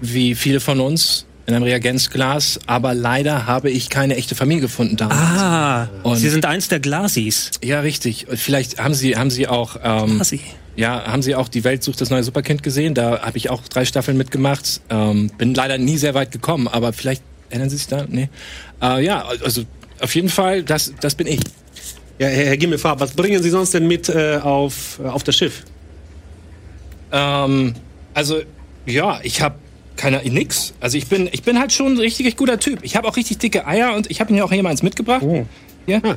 wie 0.00 0.34
viele 0.34 0.60
von 0.60 0.80
uns, 0.80 1.26
in 1.46 1.54
einem 1.54 1.64
Reagenzglas, 1.64 2.60
aber 2.66 2.94
leider 2.94 3.46
habe 3.46 3.70
ich 3.70 3.88
keine 3.88 4.14
echte 4.16 4.34
Familie 4.36 4.60
gefunden 4.62 4.96
damals. 4.96 5.18
Ah, 5.20 5.88
Und- 6.04 6.16
Sie 6.16 6.28
sind 6.28 6.44
eins 6.46 6.68
der 6.68 6.78
Glasis. 6.78 7.50
Ja, 7.64 7.80
richtig. 7.80 8.26
Vielleicht 8.34 8.78
haben 8.78 8.94
Sie, 8.94 9.16
haben 9.16 9.30
Sie 9.30 9.48
auch, 9.48 9.76
ähm, 9.82 10.16
Glasi. 10.16 10.40
ja, 10.76 11.04
haben 11.06 11.22
Sie 11.22 11.34
auch 11.34 11.48
die 11.48 11.64
Welt 11.64 11.82
sucht 11.82 12.00
das 12.00 12.10
neue 12.10 12.22
Superkind 12.22 12.62
gesehen? 12.62 12.94
Da 12.94 13.22
habe 13.22 13.36
ich 13.36 13.50
auch 13.50 13.62
drei 13.62 13.84
Staffeln 13.84 14.16
mitgemacht. 14.16 14.80
Ähm, 14.90 15.30
bin 15.38 15.52
leider 15.54 15.76
nie 15.78 15.96
sehr 15.98 16.14
weit 16.14 16.30
gekommen, 16.30 16.68
aber 16.68 16.92
vielleicht 16.92 17.22
erinnern 17.48 17.68
Sie 17.70 17.78
sich 17.78 17.88
da? 17.88 18.04
Nee. 18.08 18.28
Äh, 18.80 19.04
ja, 19.04 19.24
also 19.42 19.62
auf 20.00 20.14
jeden 20.14 20.28
Fall, 20.28 20.62
das, 20.62 20.92
das 21.00 21.16
bin 21.16 21.26
ich. 21.26 21.40
Ja, 22.20 22.28
Herr, 22.28 22.46
Herr 22.46 22.56
Gimmelfarb, 22.58 23.00
was 23.00 23.12
bringen 23.12 23.42
Sie 23.42 23.50
sonst 23.50 23.74
denn 23.74 23.88
mit 23.88 24.08
äh, 24.08 24.38
auf, 24.40 25.00
äh, 25.02 25.08
auf 25.08 25.24
das 25.24 25.36
Schiff? 25.36 25.64
Ähm, 27.12 27.74
also 28.14 28.40
ja, 28.86 29.18
ich 29.22 29.40
habe 29.42 29.56
keine 30.00 30.22
nix. 30.30 30.72
Also 30.80 30.96
ich 30.96 31.06
bin, 31.06 31.28
ich 31.30 31.42
bin 31.42 31.58
halt 31.58 31.72
schon 31.72 31.92
ein 31.94 31.98
richtig, 31.98 32.36
guter 32.36 32.58
Typ. 32.58 32.80
Ich 32.82 32.96
habe 32.96 33.06
auch 33.06 33.16
richtig 33.16 33.38
dicke 33.38 33.66
Eier 33.66 33.94
und 33.94 34.10
ich 34.10 34.20
habe 34.20 34.32
mir 34.32 34.44
auch 34.44 34.52
jemals 34.52 34.82
mitgebracht. 34.82 35.22
Ja. 35.86 36.00
Ah, 36.02 36.16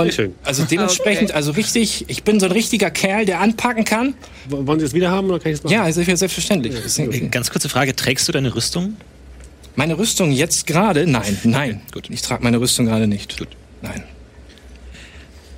Und 0.00 0.14
schön. 0.14 0.34
Also 0.44 0.64
dementsprechend, 0.70 1.32
also 1.32 1.50
richtig, 1.52 2.04
ich 2.08 2.22
bin 2.22 2.38
so 2.40 2.46
ein 2.46 2.52
richtiger 2.52 2.90
Kerl, 2.90 3.24
der 3.26 3.40
anpacken 3.40 3.84
kann. 3.84 4.14
Wollen 4.48 4.78
Sie 4.78 4.86
das 4.86 4.94
wieder 4.94 5.10
haben 5.10 5.28
oder 5.28 5.40
kann 5.40 5.50
ich 5.52 5.58
das 5.58 5.64
machen? 5.64 5.74
Ja, 5.74 5.82
also 5.82 6.02
selbstverständlich. 6.02 6.74
Deswegen- 6.82 7.30
Ganz 7.30 7.50
kurze 7.50 7.68
Frage, 7.68 7.94
trägst 7.96 8.28
du 8.28 8.32
deine 8.32 8.54
Rüstung? 8.54 8.96
Meine 9.76 9.98
Rüstung 9.98 10.30
jetzt 10.30 10.66
gerade? 10.68 11.04
Nein, 11.06 11.36
nein. 11.42 11.80
Gut. 11.92 12.08
Ich 12.10 12.22
trage 12.22 12.44
meine 12.44 12.60
Rüstung 12.60 12.86
gerade 12.86 13.08
nicht. 13.08 13.36
Gut. 13.38 13.48
Nein. 13.82 14.04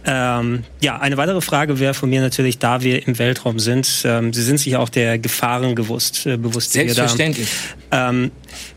Ähm, 0.08 0.62
ja, 0.80 0.98
eine 0.98 1.16
weitere 1.16 1.40
Frage 1.40 1.80
wäre 1.80 1.92
von 1.92 2.08
mir 2.08 2.20
natürlich, 2.20 2.58
da 2.58 2.80
wir 2.80 3.06
im 3.08 3.18
Weltraum 3.18 3.58
sind, 3.58 4.02
ähm, 4.04 4.32
Sie 4.32 4.42
sind 4.42 4.58
sich 4.58 4.76
auch 4.76 4.88
der 4.88 5.18
Gefahren 5.18 5.74
gewusst, 5.74 6.26
äh, 6.26 6.36
bewusst, 6.36 6.72
Selbstverständlich. 6.72 7.48
Ähm, 7.90 8.30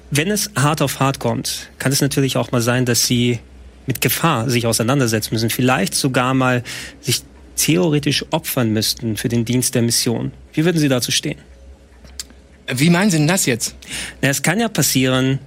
wenn 0.10 0.32
es 0.32 0.50
hart 0.56 0.82
auf 0.82 1.00
hart 1.00 1.20
kommt, 1.20 1.70
kann 1.78 1.92
es 1.92 2.02
natürlich 2.02 2.36
auch 2.36 2.52
mal 2.52 2.62
sein, 2.62 2.86
dass 2.86 3.06
sie 3.06 3.40
mit 3.86 4.02
Gefahr 4.02 4.50
sich 4.50 4.66
auseinandersetzen 4.66 5.36
müssen. 5.36 5.52
Vielleicht 5.52 5.94
sogar 5.94 6.34
mal 6.34 6.64
sich 7.02 7.22
theoretisch 7.56 8.26
opfern 8.32 8.72
müssten 8.72 9.18
für 9.18 9.30
den 9.30 9.46
Dienst 9.46 9.76
der 9.76 9.84
Mission. 9.84 10.32
Wie 10.54 10.66
würden 10.66 10.78
Sie 10.78 10.88
dazu 10.88 11.12
stehen? 11.12 11.38
Wie 12.74 12.90
meinen 12.90 13.12
Sie 13.12 13.18
denn 13.18 13.28
das 13.28 13.46
jetzt? 13.46 13.76
Na, 14.22 14.30
es 14.30 14.42
kann 14.42 14.60
ja 14.60 14.70
passieren, 14.70 15.40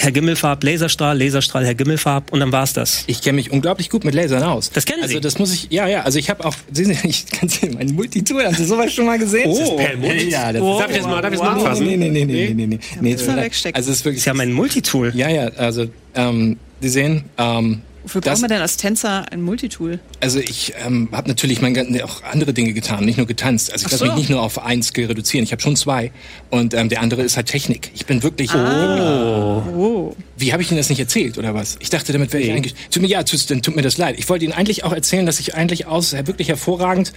Herr 0.00 0.12
Gimmelfarb, 0.12 0.62
Laserstrahl, 0.62 1.18
Laserstrahl, 1.20 1.64
Herr 1.66 1.74
Gimmelfarb 1.74 2.32
und 2.32 2.38
dann 2.40 2.52
war's 2.52 2.72
das. 2.72 3.02
Ich 3.08 3.20
kenne 3.20 3.36
mich 3.36 3.50
unglaublich 3.50 3.90
gut 3.90 4.04
mit 4.04 4.14
Lasern 4.14 4.44
aus. 4.44 4.70
Das 4.70 4.84
kennen 4.84 5.02
also, 5.02 5.14
Sie? 5.14 5.20
das 5.20 5.38
muss 5.40 5.52
ich, 5.52 5.68
ja, 5.70 5.88
ja, 5.88 6.02
also 6.02 6.18
ich 6.20 6.30
habe 6.30 6.44
auch, 6.44 6.54
sehen 6.72 6.94
Sie, 6.94 6.98
ich 7.08 7.26
kann 7.26 7.48
sehen, 7.48 7.74
mein 7.74 7.92
Multitool, 7.94 8.44
haben 8.44 8.54
Sie 8.54 8.64
sowas 8.64 8.92
schon 8.92 9.06
mal 9.06 9.18
gesehen? 9.18 9.50
Oh, 9.50 9.78
Helmut? 9.78 10.14
ja, 10.30 10.52
das 10.52 10.62
Darf 10.62 10.90
ich 10.90 10.96
das 10.98 11.06
mal, 11.06 11.20
darf 11.20 11.32
ich 11.32 11.38
das 11.40 11.48
mal 11.48 11.54
Nee, 11.56 11.60
anfassen? 11.62 11.86
Nee, 11.86 11.96
nee, 11.96 12.08
nee, 12.10 12.24
nee, 12.24 12.54
nee, 12.54 12.66
nee, 12.66 12.78
nee. 13.00 13.10
müssen 13.12 13.34
wir 13.36 13.42
wegstecken. 13.42 13.76
Also 13.76 13.90
es 13.90 13.98
ist 13.98 14.04
wirklich, 14.04 14.22
Sie 14.22 14.30
haben 14.30 14.40
ein 14.40 14.52
Multitool. 14.52 15.12
ja, 15.16 15.28
ja, 15.28 15.48
also, 15.56 15.86
ähm, 16.14 16.56
Sie 16.80 16.88
sehen, 16.90 17.24
ähm, 17.36 17.82
Wofür 18.08 18.22
braucht 18.22 18.40
man 18.40 18.48
denn 18.48 18.62
als 18.62 18.78
Tänzer 18.78 19.30
ein 19.30 19.42
Multitool? 19.42 19.98
Also 20.20 20.38
ich 20.38 20.72
ähm, 20.82 21.10
habe 21.12 21.28
natürlich 21.28 21.60
mein, 21.60 21.76
auch 22.00 22.22
andere 22.22 22.54
Dinge 22.54 22.72
getan, 22.72 23.04
nicht 23.04 23.18
nur 23.18 23.26
getanzt. 23.26 23.70
Also 23.70 23.84
ich 23.84 23.92
lasse 23.92 24.06
so. 24.06 24.10
mich 24.10 24.14
nicht 24.14 24.30
nur 24.30 24.40
auf 24.40 24.64
ein 24.64 24.82
Skill 24.82 25.08
reduzieren. 25.08 25.44
Ich 25.44 25.52
habe 25.52 25.60
schon 25.60 25.76
zwei. 25.76 26.10
Und 26.48 26.72
ähm, 26.72 26.88
der 26.88 27.02
andere 27.02 27.20
ist 27.20 27.36
halt 27.36 27.48
Technik. 27.48 27.90
Ich 27.94 28.06
bin 28.06 28.22
wirklich. 28.22 28.54
Oh. 28.54 30.16
Wie 30.38 30.52
habe 30.54 30.62
ich 30.62 30.70
Ihnen 30.70 30.78
das 30.78 30.88
nicht 30.88 31.00
erzählt 31.00 31.36
oder 31.36 31.52
was? 31.52 31.76
Ich 31.80 31.90
dachte, 31.90 32.14
damit 32.14 32.32
wäre 32.32 32.42
ich 32.42 32.50
eigentlich. 32.50 32.74
Tut 32.90 33.02
mir 33.02 33.08
ja, 33.08 33.22
tut, 33.24 33.50
dann 33.50 33.60
tut 33.60 33.76
mir 33.76 33.82
das 33.82 33.98
leid. 33.98 34.16
Ich 34.18 34.26
wollte 34.30 34.46
Ihnen 34.46 34.54
eigentlich 34.54 34.84
auch 34.84 34.92
erzählen, 34.94 35.26
dass 35.26 35.38
ich 35.38 35.54
eigentlich 35.54 35.84
aus 35.84 36.14
wirklich 36.14 36.48
hervorragend 36.48 37.12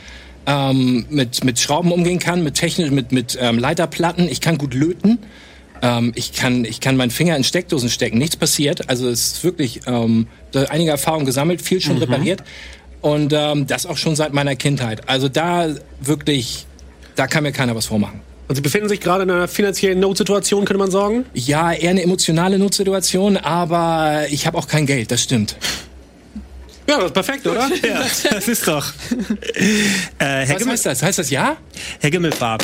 ähm, 0.45 1.05
mit 1.09 1.45
mit 1.45 1.57
Schrauben 1.57 1.93
umgehen 1.93 2.19
kann, 2.19 2.43
mit 2.43 2.55
Technik, 2.55 2.91
mit 2.91 3.13
mit 3.13 3.37
ähm, 3.39 3.59
Leiterplatten. 3.59 4.27
Ich 4.27 4.41
kann 4.41 4.57
gut 4.57 4.73
löten. 4.73 5.19
Ähm, 5.81 6.11
ich 6.15 6.33
kann 6.33 6.65
ich 6.65 6.79
kann 6.79 6.95
meinen 6.95 7.11
Finger 7.11 7.35
in 7.35 7.43
Steckdosen 7.43 7.89
stecken. 7.89 8.17
Nichts 8.17 8.35
passiert. 8.35 8.89
Also 8.89 9.09
es 9.09 9.33
ist 9.33 9.43
wirklich 9.43 9.81
ähm, 9.87 10.27
einige 10.69 10.91
Erfahrungen 10.91 11.25
gesammelt, 11.25 11.61
viel 11.61 11.81
schon 11.81 11.97
repariert 11.97 12.43
und 13.01 13.33
ähm, 13.33 13.67
das 13.67 13.85
auch 13.85 13.97
schon 13.97 14.15
seit 14.15 14.33
meiner 14.33 14.55
Kindheit. 14.55 15.09
Also 15.09 15.27
da 15.27 15.67
wirklich, 15.99 16.65
da 17.15 17.27
kann 17.27 17.43
mir 17.43 17.51
keiner 17.51 17.75
was 17.75 17.87
vormachen. 17.87 18.21
Und 18.47 18.55
Sie 18.55 18.61
befinden 18.61 18.89
sich 18.89 18.99
gerade 18.99 19.23
in 19.23 19.31
einer 19.31 19.47
finanziellen 19.47 19.99
Notsituation, 19.99 20.65
könnte 20.65 20.77
man 20.79 20.91
sagen. 20.91 21.25
Ja, 21.33 21.71
eher 21.71 21.91
eine 21.91 22.01
emotionale 22.03 22.59
Notsituation, 22.59 23.37
aber 23.37 24.25
ich 24.29 24.45
habe 24.45 24.57
auch 24.57 24.67
kein 24.67 24.85
Geld, 24.85 25.09
das 25.09 25.23
stimmt. 25.23 25.55
Ja, 26.89 26.97
das 26.97 27.05
ist 27.05 27.13
perfekt, 27.13 27.47
oder? 27.47 27.69
Ja, 27.83 28.03
das 28.29 28.47
ist 28.49 28.67
doch. 28.67 28.91
Äh, 29.55 29.63
Herr, 30.19 30.49
Was 30.49 30.57
Gimmel, 30.57 30.73
heißt 30.73 30.85
das? 30.85 31.01
Heißt 31.01 31.19
das 31.19 31.29
ja? 31.29 31.55
Herr 32.01 32.09
Gimmelfarb, 32.11 32.61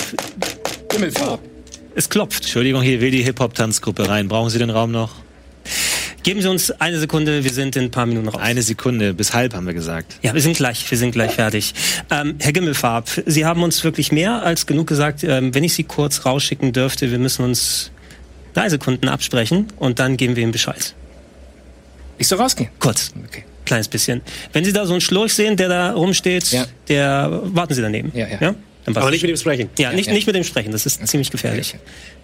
Himmelfarb. 0.92 1.40
Es 1.98 2.10
klopft. 2.10 2.44
Entschuldigung, 2.44 2.82
hier 2.82 3.02
will 3.02 3.12
die 3.12 3.24
Hip-Hop-Tanzgruppe 3.24 4.08
rein. 4.08 4.28
Brauchen 4.28 4.50
Sie 4.50 4.60
den 4.60 4.70
Raum 4.70 4.92
noch? 4.92 5.12
Geben 6.24 6.42
Sie 6.42 6.50
uns 6.50 6.72
eine 6.72 7.00
Sekunde, 7.00 7.44
wir 7.44 7.52
sind 7.52 7.76
in 7.76 7.86
ein 7.86 7.92
paar 7.92 8.06
Minuten 8.06 8.28
raus. 8.28 8.42
Eine 8.42 8.62
Sekunde, 8.62 9.14
bis 9.14 9.34
halb 9.34 9.54
haben 9.54 9.66
wir 9.66 9.74
gesagt. 9.74 10.18
Ja, 10.22 10.34
wir 10.34 10.42
sind 10.42 10.58
gleich, 10.58 10.90
wir 10.90 10.98
sind 10.98 11.12
gleich 11.12 11.32
fertig. 11.32 11.74
Ähm, 12.12 12.36
Herr 12.40 12.52
Gimmelfarb, 12.54 13.10
Sie 13.26 13.46
haben 13.46 13.64
uns 13.64 13.84
wirklich 13.84 14.12
mehr 14.12 14.44
als 14.44 14.66
genug 14.66 14.88
gesagt. 14.88 15.24
Ähm, 15.24 15.54
wenn 15.56 15.64
ich 15.64 15.74
Sie 15.74 15.84
kurz 15.84 16.26
rausschicken 16.26 16.74
dürfte, 16.74 17.12
wir 17.12 17.20
müssen 17.20 17.44
uns 17.46 17.92
drei 18.54 18.70
Sekunden 18.70 19.08
absprechen 19.08 19.68
und 19.78 20.00
dann 20.00 20.18
geben 20.18 20.36
wir 20.36 20.44
ihm 20.44 20.52
Bescheid. 20.52 20.94
Ich 22.18 22.28
soll 22.28 22.40
rausgehen. 22.40 22.70
Kurz, 22.80 23.12
Okay. 23.28 23.44
kleines 23.66 23.88
bisschen. 23.88 24.22
Wenn 24.54 24.66
Sie 24.66 24.74
da 24.74 24.86
so 24.86 24.94
einen 24.94 25.02
Schlurch 25.02 25.34
sehen, 25.34 25.56
der 25.56 25.70
da 25.70 25.92
rumsteht, 25.92 26.52
Ja. 26.52 26.66
der 26.90 27.42
warten 27.44 27.74
Sie 27.74 27.82
daneben. 27.82 28.12
Ja, 28.16 28.28
ja. 28.28 28.38
Passt 28.38 28.58
Aber 28.96 29.12
nicht 29.12 29.22
mit 29.22 29.32
ihm 29.32 29.38
sprechen. 29.38 29.70
ja, 29.78 29.92
nicht, 29.92 30.08
ja. 30.08 30.14
nicht 30.14 30.26
mit 30.28 30.36
dem 30.36 30.44
sprechen, 30.44 30.72
das 30.72 30.86
ist 30.86 31.06
ziemlich 31.08 31.30
gefährlich. 31.32 31.76
Okay, 31.76 31.84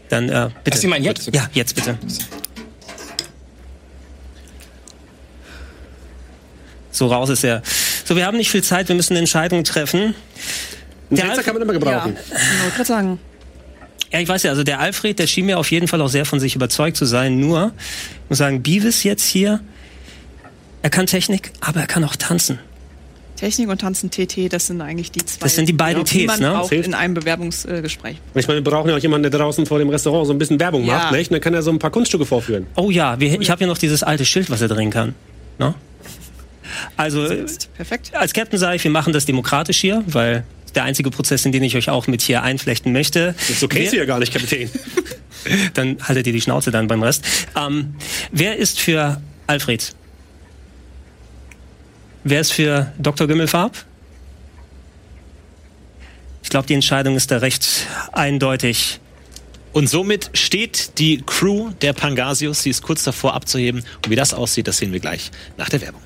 Dann 0.10 0.30
äh, 0.30 0.50
bitte. 0.64 0.78
Ach, 0.78 0.82
Sie 0.82 0.88
meinen 0.88 1.04
jetzt? 1.04 1.30
Ja, 1.34 1.50
jetzt 1.54 1.76
bitte. 1.76 1.98
So 6.92 7.08
raus 7.08 7.30
ist 7.30 7.44
er. 7.44 7.62
So, 8.06 8.16
wir 8.16 8.26
haben 8.26 8.38
nicht 8.38 8.52
viel 8.52 8.64
Zeit, 8.64 8.88
wir 8.88 8.96
müssen 8.96 9.16
Entscheidungen 9.18 9.64
treffen. 9.64 10.00
Einen 10.02 10.16
Der 11.10 11.18
Tänzer 11.26 11.38
Alf- 11.38 11.46
kann 11.46 11.54
man 11.56 11.64
immer 11.64 11.74
Ja, 11.74 11.80
gebrauchen. 11.80 12.18
ich 12.18 12.62
wollte 12.62 12.72
gerade 12.76 12.86
sagen. 12.86 13.20
Ja, 14.12 14.20
ich 14.20 14.28
weiß 14.28 14.44
ja, 14.44 14.52
also 14.52 14.64
der 14.64 14.80
Alfred, 14.80 15.18
der 15.18 15.26
schien 15.26 15.48
mir 15.48 15.58
auf 15.58 15.72
jeden 15.72 15.88
Fall 15.88 16.00
auch 16.02 16.10
sehr 16.10 16.26
von 16.26 16.40
sich 16.40 16.56
überzeugt 16.56 16.98
zu 16.98 17.06
sein. 17.06 17.40
Nur, 17.40 17.72
ich 18.26 18.30
muss 18.30 18.38
sagen, 18.38 18.62
Beavis 18.62 19.04
jetzt 19.04 19.26
hier, 19.26 19.60
er 20.84 20.90
kann 20.92 21.08
Technik, 21.08 21.52
aber 21.62 21.80
er 21.82 21.88
kann 21.88 22.04
auch 22.04 22.16
tanzen. 22.16 22.60
Technik 23.44 23.68
und 23.68 23.82
Tanzen 23.82 24.10
TT, 24.10 24.54
das 24.54 24.68
sind 24.68 24.80
eigentlich 24.80 25.12
die 25.12 25.26
zwei. 25.26 25.44
Das 25.44 25.56
sind 25.56 25.68
die 25.68 25.74
beiden 25.74 26.06
die 26.06 26.20
Ts, 26.20 26.28
man 26.28 26.40
ne? 26.40 26.52
braucht 26.52 26.70
Hilft. 26.70 26.88
in 26.88 26.94
einem 26.94 27.14
Bewerbungsgespräch. 27.14 28.16
Ich 28.36 28.48
meine, 28.48 28.64
wir 28.64 28.72
brauchen 28.72 28.90
ja 28.90 28.96
auch 28.96 29.00
jemanden, 29.02 29.30
der 29.30 29.38
draußen 29.38 29.66
vor 29.66 29.80
dem 29.80 29.90
Restaurant 29.90 30.28
so 30.28 30.32
ein 30.34 30.38
bisschen 30.38 30.62
Werbung 30.62 30.86
Ja. 30.86 30.94
macht, 30.94 31.12
nicht? 31.12 31.30
Und 31.30 31.34
dann 31.34 31.42
kann 31.42 31.54
er 31.54 31.62
so 31.62 31.70
ein 31.70 31.78
paar 31.78 31.92
Kunststücke 31.92 32.26
vorführen. 32.26 32.68
Oh 32.78 32.90
ja, 32.90 33.20
wir, 33.20 33.42
ich 33.42 33.50
habe 33.50 33.60
hier 33.60 33.68
noch 33.68 33.78
dieses 33.78 34.02
alte 34.02 34.24
Schild, 34.24 34.50
was 34.50 34.62
er 34.62 34.70
drehen 34.70 34.92
kann. 34.92 35.14
Ne? 35.60 35.76
Also, 36.96 37.26
äh, 37.26 37.46
Perfekt. 37.76 38.12
als 38.16 38.32
Captain 38.32 38.58
sage 38.58 38.78
ich, 38.78 38.84
wir 38.86 38.92
machen 38.92 39.12
das 39.12 39.26
demokratisch 39.26 39.82
hier, 39.82 40.06
weil 40.08 40.46
der 40.74 40.86
einzige 40.86 41.10
Prozess, 41.10 41.46
in 41.46 41.52
den 41.52 41.64
ich 41.64 41.76
euch 41.76 41.90
auch 41.90 42.08
mit 42.08 42.22
hier 42.22 42.44
einflechten 42.44 42.94
möchte. 42.94 43.36
Das 43.38 43.50
ist 43.50 43.64
okay, 43.64 43.88
Sie 43.88 43.98
ja 43.98 44.06
gar 44.06 44.20
nicht, 44.20 44.32
Kapitän. 44.32 44.70
dann 45.74 45.98
haltet 46.02 46.28
ihr 46.28 46.34
die 46.34 46.42
Schnauze 46.42 46.72
dann 46.72 46.88
beim 46.88 47.04
Rest. 47.04 47.26
Ähm, 47.58 47.96
wer 48.32 48.56
ist 48.56 48.80
für 48.80 49.22
Alfred? 49.48 49.94
Wer 52.26 52.40
ist 52.40 52.54
für 52.54 52.94
Dr. 52.98 53.28
Gimmelfarb? 53.28 53.84
Ich 56.42 56.50
glaube, 56.50 56.66
die 56.68 56.74
Entscheidung 56.74 57.18
ist 57.18 57.32
da 57.32 57.40
recht 57.40 57.86
eindeutig. 58.14 59.02
Und 59.74 59.88
somit 59.88 60.30
steht 60.34 61.00
die 61.00 61.22
Crew 61.26 61.72
der 61.82 61.92
Pangasius. 61.92 62.64
Sie 62.64 62.70
ist 62.70 62.82
kurz 62.82 63.04
davor 63.04 63.34
abzuheben. 63.34 63.84
Und 64.06 64.10
wie 64.10 64.16
das 64.16 64.34
aussieht, 64.34 64.70
das 64.70 64.78
sehen 64.78 64.94
wir 64.94 65.02
gleich 65.02 65.32
nach 65.58 65.68
der 65.68 65.82
Werbung. 65.82 66.02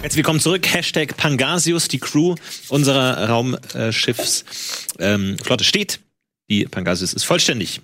Herzlich 0.00 0.16
willkommen 0.16 0.40
zurück. 0.40 0.66
Hashtag 0.66 1.16
Pangasius, 1.16 1.86
die 1.86 2.00
Crew 2.00 2.34
unserer 2.68 3.28
Raumschiffsflotte 3.28 4.44
ähm, 4.98 5.36
steht. 5.60 6.00
Die 6.50 6.64
Pangasius 6.64 7.12
ist 7.12 7.24
vollständig. 7.24 7.80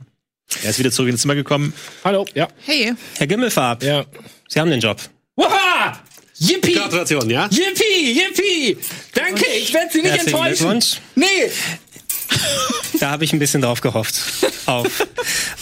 Er 0.63 0.71
ist 0.71 0.79
wieder 0.79 0.91
zurück 0.91 1.11
ins 1.11 1.21
Zimmer 1.21 1.35
gekommen. 1.35 1.75
Hallo. 2.03 2.25
Ja. 2.35 2.49
Hey, 2.65 2.95
Herr 3.19 3.27
Gimmelfarb, 3.27 3.83
Ja. 3.83 4.05
Sie 4.49 4.61
haben 4.61 4.71
den 4.71 4.81
Job. 4.81 5.01
Waha! 5.37 6.01
Yippie! 6.39 6.73
Gratulation, 6.75 7.29
ja? 7.29 7.49
Yippie! 7.51 8.13
Yippie! 8.13 8.77
Danke, 9.15 9.45
ich 9.59 9.73
werde 9.73 9.91
Sie 9.93 10.01
nicht 10.01 10.13
Herzlichen 10.13 10.35
enttäuschen. 10.37 10.57
Glückwunsch. 10.59 11.01
Nee! 11.15 11.27
Da 13.01 13.11
habe 13.11 13.25
ich 13.25 13.33
ein 13.33 13.39
bisschen 13.39 13.61
drauf 13.61 13.81
gehofft. 13.81 14.15
Auf 14.67 15.07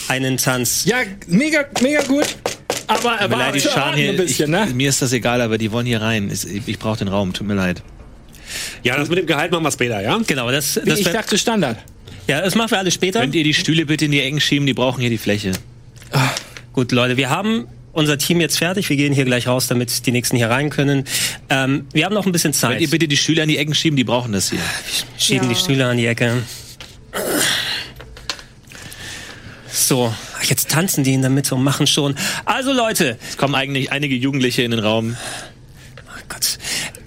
einen 0.09 0.37
Tanz. 0.37 0.85
Ja, 0.85 0.99
mega, 1.27 1.65
mega 1.81 2.03
gut. 2.03 2.27
Aber 2.87 3.15
er 3.15 3.29
mir 3.29 3.37
leid, 3.37 3.55
hier. 3.57 4.11
ein 4.11 4.17
bisschen, 4.17 4.55
ich, 4.55 4.67
ne? 4.69 4.75
Mir 4.75 4.91
ist 4.91 5.01
das 5.03 5.12
egal, 5.12 5.41
aber 5.41 5.57
die 5.59 5.73
wollen 5.73 5.87
hier 5.87 6.01
rein. 6.03 6.31
Ich, 6.31 6.47
ich 6.69 6.79
brauche 6.79 6.99
den 6.99 7.09
Raum. 7.09 7.33
Tut 7.33 7.47
mir 7.47 7.55
leid. 7.55 7.83
Ja, 8.83 8.97
das 8.97 9.09
mit 9.09 9.19
dem 9.19 9.27
Gehalt 9.27 9.51
machen 9.51 9.65
wir 9.65 9.73
später, 9.73 10.01
ja? 10.03 10.19
Genau, 10.27 10.51
das, 10.51 10.79
das, 10.85 10.99
ich 10.99 11.09
dachte 11.09 11.38
Standard. 11.38 11.79
Ja, 12.29 12.40
das 12.40 12.55
machen 12.55 12.70
wir 12.70 12.79
alles 12.79 12.94
später. 12.94 13.20
Könnt 13.20 13.35
ihr 13.35 13.44
die 13.44 13.55
Stühle 13.55 13.87
bitte 13.87 14.05
in 14.07 14.11
die 14.12 14.20
Ecken 14.20 14.40
schieben? 14.40 14.66
Die 14.66 14.75
brauchen 14.75 15.01
hier 15.01 15.11
die 15.11 15.18
Fläche. 15.18 15.53
Gut, 16.72 16.92
Leute, 16.92 17.16
wir 17.16 17.31
haben 17.31 17.66
unser 17.92 18.16
Team 18.18 18.40
jetzt 18.40 18.57
fertig. 18.59 18.88
Wir 18.88 18.96
gehen 18.96 19.12
hier 19.12 19.25
gleich 19.25 19.46
raus, 19.46 19.66
damit 19.66 20.07
die 20.07 20.12
nächsten 20.12 20.37
hier 20.37 20.48
rein 20.48 20.70
können. 20.70 21.05
Ähm, 21.51 21.87
wir 21.92 22.05
haben 22.07 22.14
noch 22.14 22.25
ein 22.27 22.33
bisschen 22.33 22.53
Zeit. 22.53 22.70
Könnt 22.72 22.81
ihr 22.83 22.90
bitte 22.90 23.09
die 23.09 23.16
Stühle 23.16 23.42
an 23.42 23.48
die 23.48 23.59
Ecken 23.59 23.75
schieben? 23.75 23.96
Die 23.96 24.05
brauchen 24.05 24.33
das 24.33 24.51
hier. 24.51 24.61
Schieben 25.18 25.48
Ja. 25.48 25.55
die 25.55 25.61
Stühle 25.61 25.87
an 25.87 25.96
die 25.96 26.07
Ecke. 26.07 26.42
So, 29.70 30.14
ach, 30.38 30.44
jetzt 30.44 30.70
tanzen 30.70 31.03
die 31.05 31.14
in 31.14 31.22
der 31.22 31.31
Mitte 31.31 31.55
und 31.55 31.62
machen 31.62 31.87
schon. 31.87 32.14
Also 32.44 32.72
Leute, 32.72 33.18
Es 33.29 33.37
kommen 33.37 33.55
eigentlich 33.55 33.90
einige 33.90 34.14
Jugendliche 34.14 34.62
in 34.62 34.70
den 34.70 34.81
Raum. 34.81 35.16
Gott. 36.29 36.59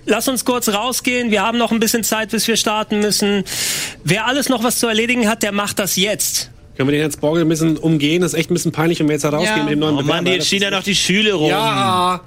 Lass 0.06 0.28
uns 0.28 0.46
kurz 0.46 0.70
rausgehen. 0.70 1.32
Wir 1.32 1.42
haben 1.42 1.58
noch 1.58 1.72
ein 1.72 1.80
bisschen 1.80 2.04
Zeit, 2.04 2.30
bis 2.32 2.48
wir 2.48 2.58
starten 2.58 3.00
müssen. 3.00 3.44
Wer 4.04 4.28
alles 4.28 4.50
noch 4.50 4.64
was 4.64 4.80
zu 4.80 4.88
erledigen 4.88 5.28
hat, 5.28 5.42
der 5.44 5.52
macht 5.52 5.80
das 5.80 5.96
jetzt. 5.96 6.52
Können 6.78 6.90
wir 6.90 6.98
den 7.00 7.10
Herrn 7.10 7.20
Borgel 7.22 7.44
ein 7.44 7.50
bisschen 7.50 7.78
umgehen? 7.78 8.22
Das 8.22 8.34
ist 8.34 8.40
echt 8.40 8.52
ein 8.52 8.54
bisschen 8.54 8.72
peinlich, 8.72 9.00
wenn 9.00 9.08
wir 9.08 9.14
jetzt 9.14 9.24
da 9.24 9.30
rausgehen 9.30 9.58
Ja. 9.58 9.64
mit 9.64 9.72
dem 9.74 9.80
neuen 9.80 9.98
Oh 9.98 10.02
Mann, 10.02 10.26
jetzt 10.26 10.48
stehen 10.48 10.62
ja 10.62 10.70
noch 10.72 10.84
die 10.84 10.96
Stühle 10.96 11.34
rum. 11.34 11.50
Ja, 11.50 12.22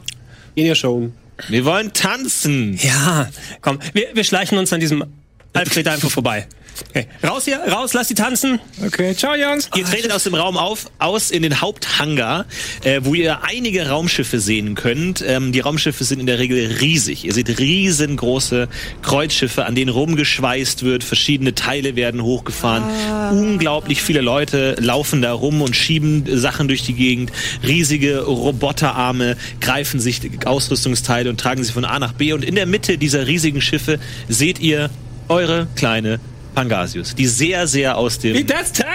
gehen 0.55 0.67
ja 0.67 0.75
schon. 0.75 1.12
Wir 1.49 1.64
wollen 1.64 1.93
tanzen. 1.93 2.79
Ja, 2.83 3.29
komm, 3.61 3.79
wir, 3.93 4.09
wir 4.14 4.25
schleichen 4.25 4.59
uns 4.59 4.73
an 4.73 4.81
diesem 4.81 5.05
Alfred 5.53 5.89
einfach 5.89 6.11
vorbei. 6.11 6.47
Okay. 6.91 7.07
Raus 7.27 7.45
hier, 7.45 7.59
raus, 7.59 7.93
lass 7.93 8.09
die 8.09 8.15
tanzen. 8.15 8.61
Okay, 8.85 9.15
ciao, 9.15 9.35
Jungs. 9.35 9.69
Ihr 9.75 9.85
tretet 9.85 10.13
aus 10.13 10.25
dem 10.25 10.35
Raum 10.35 10.57
auf, 10.57 10.87
aus 10.99 11.31
in 11.31 11.43
den 11.43 11.61
Haupthangar, 11.61 12.47
äh, 12.85 13.01
wo 13.03 13.15
ihr 13.15 13.43
einige 13.43 13.89
Raumschiffe 13.89 14.39
sehen 14.41 14.75
könnt. 14.75 15.25
Ähm, 15.27 15.53
die 15.53 15.61
Raumschiffe 15.61 16.05
sind 16.05 16.21
in 16.21 16.27
der 16.27 16.39
Regel 16.39 16.79
riesig. 16.81 17.25
Ihr 17.25 17.35
seht 17.35 17.59
riesengroße 17.59 18.69
Kreuzschiffe, 19.03 19.65
an 19.65 19.75
denen 19.75 19.91
rumgeschweißt 19.91 20.85
wird. 20.85 21.05
Verschiedene 21.05 21.55
Teile 21.55 21.97
werden 21.97 22.23
hochgefahren. 22.23 22.85
Unglaublich 23.33 24.03
viele 24.03 24.21
Leute 24.21 24.77
laufen 24.79 25.23
da 25.23 25.33
rum 25.33 25.63
und 25.63 25.75
schieben 25.75 26.25
Sachen 26.39 26.69
durch 26.69 26.83
die 26.83 26.95
Gegend. 26.95 27.33
Riesige 27.67 28.21
Roboterarme 28.21 29.37
greifen 29.61 30.01
sich 30.01 30.21
Ausrüstungsteile 30.45 31.31
und 31.31 31.41
tragen 31.41 31.65
sie 31.65 31.73
von 31.73 31.85
A 31.85 31.99
nach 31.99 32.13
B. 32.13 32.33
Und 32.33 32.45
in 32.45 32.55
der 32.55 32.67
Mitte 32.67 32.99
dieser 32.99 33.27
riesigen 33.27 33.61
Schiffe 33.61 33.99
seht 34.29 34.61
ihr 34.61 34.91
eure 35.29 35.67
kleine 35.77 36.21
Pangasius, 36.55 37.14
die 37.14 37.27
sehr, 37.27 37.67
sehr 37.67 37.97
aus 37.97 38.19
dem 38.19 38.35
Wie 38.35 38.45
das 38.45 38.73
Teil? 38.73 38.87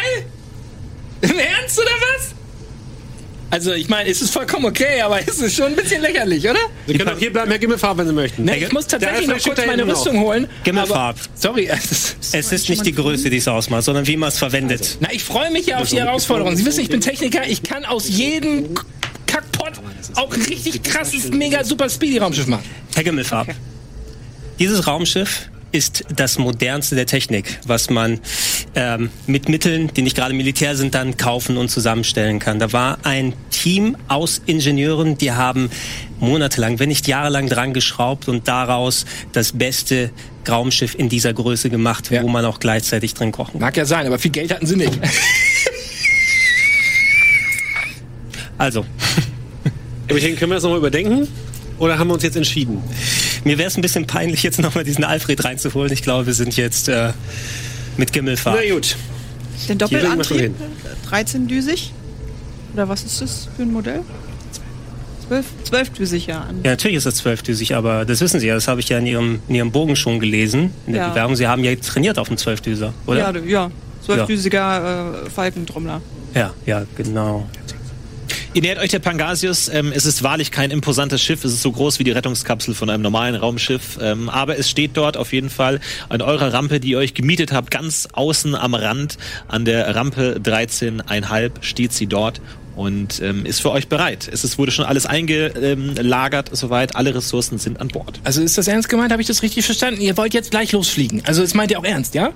Im 1.22 1.38
Ernst 1.39 1.80
oder 1.80 1.88
was? 1.88 2.34
Also, 3.50 3.72
ich 3.74 3.88
meine, 3.88 4.10
es 4.10 4.19
ist 4.22 4.34
vollkommen 4.34 4.65
okay, 4.65 5.00
aber 5.02 5.19
es 5.26 5.38
ist 5.39 5.56
schon 5.56 5.67
ein 5.67 5.76
bisschen 5.76 6.02
lächerlich, 6.02 6.43
oder? 6.50 6.60
Sie 6.88 6.96
können 6.98 7.10
auch 7.15 7.19
hier 7.19 7.32
bleiben, 7.32 7.52
Herr 7.52 7.60
Gimmelfarb, 7.60 8.00
wenn 8.00 8.08
Sie 8.08 8.13
möchten. 8.13 8.46
Ne, 8.46 8.58
ich 8.58 8.72
muss 8.72 8.88
tatsächlich 8.88 9.28
noch 9.28 9.39
kurz 9.39 9.63
meine 9.67 9.86
Rüstung 9.88 10.19
holen. 10.22 10.48
Gimmelfarb. 10.63 11.17
Sorry, 11.36 11.67
es 11.72 11.91
ist, 11.91 12.34
Es 12.34 12.52
ist 12.52 12.67
nicht 12.69 12.84
die 12.84 12.93
Größe, 12.93 13.30
die 13.30 13.38
es 13.38 13.48
ausmacht, 13.48 13.84
sondern 13.84 14.08
wie 14.08 14.17
man 14.17 14.30
es 14.30 14.39
verwendet. 14.39 14.98
na, 15.02 15.10
ich 15.13 15.24
freue 15.24 15.52
mich 15.52 15.67
ja 15.67 15.78
auf 15.78 15.88
die 15.89 16.00
Herausforderung. 16.00 16.56
Sie 16.56 16.65
wissen, 16.65 16.80
ich 16.80 16.89
bin 16.89 17.00
Techniker, 17.00 17.48
ich 17.48 17.62
kann 17.62 17.86
aus 17.86 18.10
jedem 18.10 18.74
K- 18.74 18.84
Kackpot 19.28 19.74
auch 20.15 20.34
ein 20.34 20.41
richtig 20.41 20.82
krasses, 20.82 21.30
mega 21.30 21.63
super 21.63 21.88
Speedy-Raumschiff 21.89 22.48
machen. 22.48 22.63
Herr 22.96 23.04
Gimmelfarb, 23.04 23.50
dieses 24.58 24.88
Raumschiff 24.88 25.50
ist 25.74 26.06
das 26.16 26.38
modernste 26.38 26.96
der 26.96 27.06
Technik, 27.08 27.60
was 27.66 27.90
man 27.90 28.20
ähm, 28.76 29.10
mit 29.28 29.50
Mitteln, 29.50 29.92
die 29.94 30.04
nicht 30.04 30.16
gerade 30.16 30.34
Militär 30.34 30.76
sind, 30.78 30.94
dann 30.96 31.18
kaufen 31.18 31.58
und 31.58 31.70
zusammenstellen 31.70 32.40
kann. 32.40 32.60
Da 32.60 32.72
war 32.72 33.00
ein 33.04 33.34
Team 33.50 33.98
aus 34.08 34.42
Ingenieuren, 34.46 35.18
die 35.18 35.32
haben 35.32 35.70
monatelang, 36.20 36.80
wenn 36.80 36.90
nicht 36.90 37.08
jahrelang 37.08 37.50
dran 37.50 37.74
geschraubt 37.74 38.28
und 38.30 38.48
daraus 38.48 39.06
das 39.34 39.52
beste 39.52 40.12
Raumschiff 40.48 40.94
in 40.96 41.10
dieser 41.10 41.34
Größe 41.34 41.70
gemacht, 41.70 42.12
Ja. 42.12 42.22
wo 42.24 42.28
man 42.28 42.46
auch 42.46 42.60
gleichzeitig 42.60 43.14
drin 43.16 43.32
kochen 43.32 43.54
kann. 43.54 43.62
Mag 43.62 43.76
ja 43.76 43.86
sein, 43.86 44.06
aber 44.08 44.20
viel 44.20 44.32
Geld 44.32 44.54
hatten 44.54 44.68
sie 44.68 44.76
nicht. 44.78 44.94
Also, 48.58 48.86
Kapitän, 50.08 50.36
können 50.38 50.52
wir 50.52 50.56
das 50.56 50.64
nochmal 50.64 50.80
überdenken? 50.80 51.28
Oder 51.80 51.98
haben 51.98 52.08
wir 52.08 52.14
uns 52.14 52.24
jetzt 52.24 52.38
entschieden? 52.38 52.82
Mir 53.43 53.58
wäre 53.58 53.67
es 53.67 53.77
ein 53.77 53.82
bisschen 53.82 54.06
peinlich, 54.08 54.43
jetzt 54.43 54.60
nochmal 54.60 54.84
diesen 54.84 55.03
Alfred 55.03 55.43
reinzuholen. 55.43 55.91
Ich 55.91 56.01
glaube, 56.03 56.25
wir 56.27 56.34
sind 56.34 56.56
jetzt 56.58 56.89
äh, 56.89 57.12
mit 57.97 58.13
Gimmelfahrt. 58.13 58.60
Na 58.65 58.73
gut. 58.73 58.95
Den 59.69 59.77
Doppelantrieb, 59.77 60.53
13-düsig? 61.10 61.91
Oder 62.73 62.89
was 62.89 63.03
ist 63.03 63.21
das 63.21 63.47
für 63.56 63.62
ein 63.62 63.71
Modell? 63.71 64.01
12, 65.27 65.45
12-düsig, 65.71 66.27
ja. 66.27 66.47
Ja, 66.63 66.71
natürlich 66.71 66.97
ist 66.97 67.06
das 67.06 67.15
zwölfdüsig, 67.15 67.75
aber 67.75 68.03
das 68.03 68.19
wissen 68.19 68.39
Sie 68.39 68.47
ja, 68.47 68.56
das 68.56 68.67
habe 68.67 68.82
ich 68.82 68.89
ja 68.89 68.97
in 68.97 69.06
Ihrem, 69.06 69.39
in 69.47 69.56
Ihrem 69.56 69.71
Bogen 69.71 69.95
schon 69.95 70.19
gelesen, 70.19 70.71
in 70.86 70.93
der 70.93 71.03
Ja. 71.03 71.10
Bewerbung. 71.10 71.36
Sie 71.36 71.47
haben 71.47 71.63
ja 71.63 71.73
trainiert 71.75 72.19
auf 72.19 72.27
dem 72.27 72.38
Zwölfdüser, 72.38 72.93
oder? 73.06 73.34
Ja, 73.39 73.39
ja. 73.45 73.71
12-düsiger 74.08 75.25
äh, 75.25 75.29
Falkentrommler. 75.29 76.01
ja, 76.34 76.51
ja, 76.65 76.84
genau. 76.97 77.47
Ihr 78.56 78.62
nähert 78.62 78.78
euch 78.78 78.92
der 78.92 79.00
Pangasius. 79.00 79.68
Ähm, 79.68 79.92
es 79.96 80.06
ist 80.06 80.22
wahrlich 80.22 80.52
kein 80.52 80.70
imposantes 80.70 81.24
Schiff. 81.24 81.44
Es 81.44 81.54
ist 81.54 81.63
so 81.63 81.72
groß 81.72 81.98
wie 81.98 82.04
die 82.04 82.12
Rettungskapsel 82.12 82.76
von 82.76 82.88
einem 82.88 83.02
normalen 83.02 83.34
Raumschiff. 83.34 83.98
Ähm, 84.00 84.30
aber 84.30 84.60
es 84.60 84.70
steht 84.70 84.92
dort 84.94 85.18
auf 85.18 85.34
jeden 85.34 85.50
Fall 85.50 85.80
an 86.10 86.22
eurer 86.22 86.54
Rampe, 86.54 86.80
die 86.80 86.89
ihr 86.89 87.00
euch 87.00 87.16
gemietet 87.16 87.52
habt, 87.52 87.72
ganz 87.72 88.08
außen 88.13 88.54
am 88.54 88.76
Rand. 88.76 89.18
An 89.48 89.66
der 89.66 89.96
Rampe 89.96 90.39
13,5 90.44 91.52
steht 91.62 91.94
sie 91.94 92.06
dort 92.06 92.42
und 92.76 93.24
ähm, 93.24 93.44
ist 93.48 93.60
für 93.60 93.72
euch 93.72 93.88
bereit. 93.88 94.30
Es 94.32 94.44
ist, 94.44 94.60
wurde 94.60 94.72
schon 94.72 94.86
alles 94.86 95.08
eingelagert, 95.08 96.56
soweit. 96.56 96.96
Alle 96.96 97.16
Ressourcen 97.16 97.58
sind 97.58 97.82
an 97.82 97.88
Bord. 97.88 98.20
Also 98.24 98.44
ist 98.44 98.56
das 98.56 98.68
ernst 98.68 98.88
gemeint? 98.88 99.12
Habe 99.12 99.24
ich 99.24 99.28
das 99.28 99.42
richtig 99.42 99.66
verstanden? 99.66 100.00
Ihr 100.00 100.16
wollt 100.16 100.36
jetzt 100.36 100.52
gleich 100.52 100.72
losfliegen. 100.74 101.24
Also 101.26 101.42
das 101.42 101.56
meint 101.56 101.72
ihr 101.72 101.80
auch 101.80 101.86
ernst, 101.86 102.13
ja? 102.13 102.30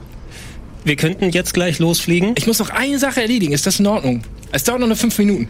Wir 0.83 0.95
könnten 0.95 1.29
jetzt 1.29 1.53
gleich 1.53 1.77
losfliegen. 1.77 2.33
Ich 2.39 2.47
muss 2.47 2.57
noch 2.57 2.71
eine 2.71 2.97
Sache 2.97 3.21
erledigen. 3.21 3.53
Ist 3.53 3.67
das 3.67 3.79
in 3.79 3.85
Ordnung? 3.85 4.23
Es 4.51 4.63
dauert 4.63 4.79
noch 4.79 4.87
nur 4.87 4.97
fünf 4.97 5.15
Minuten. 5.19 5.47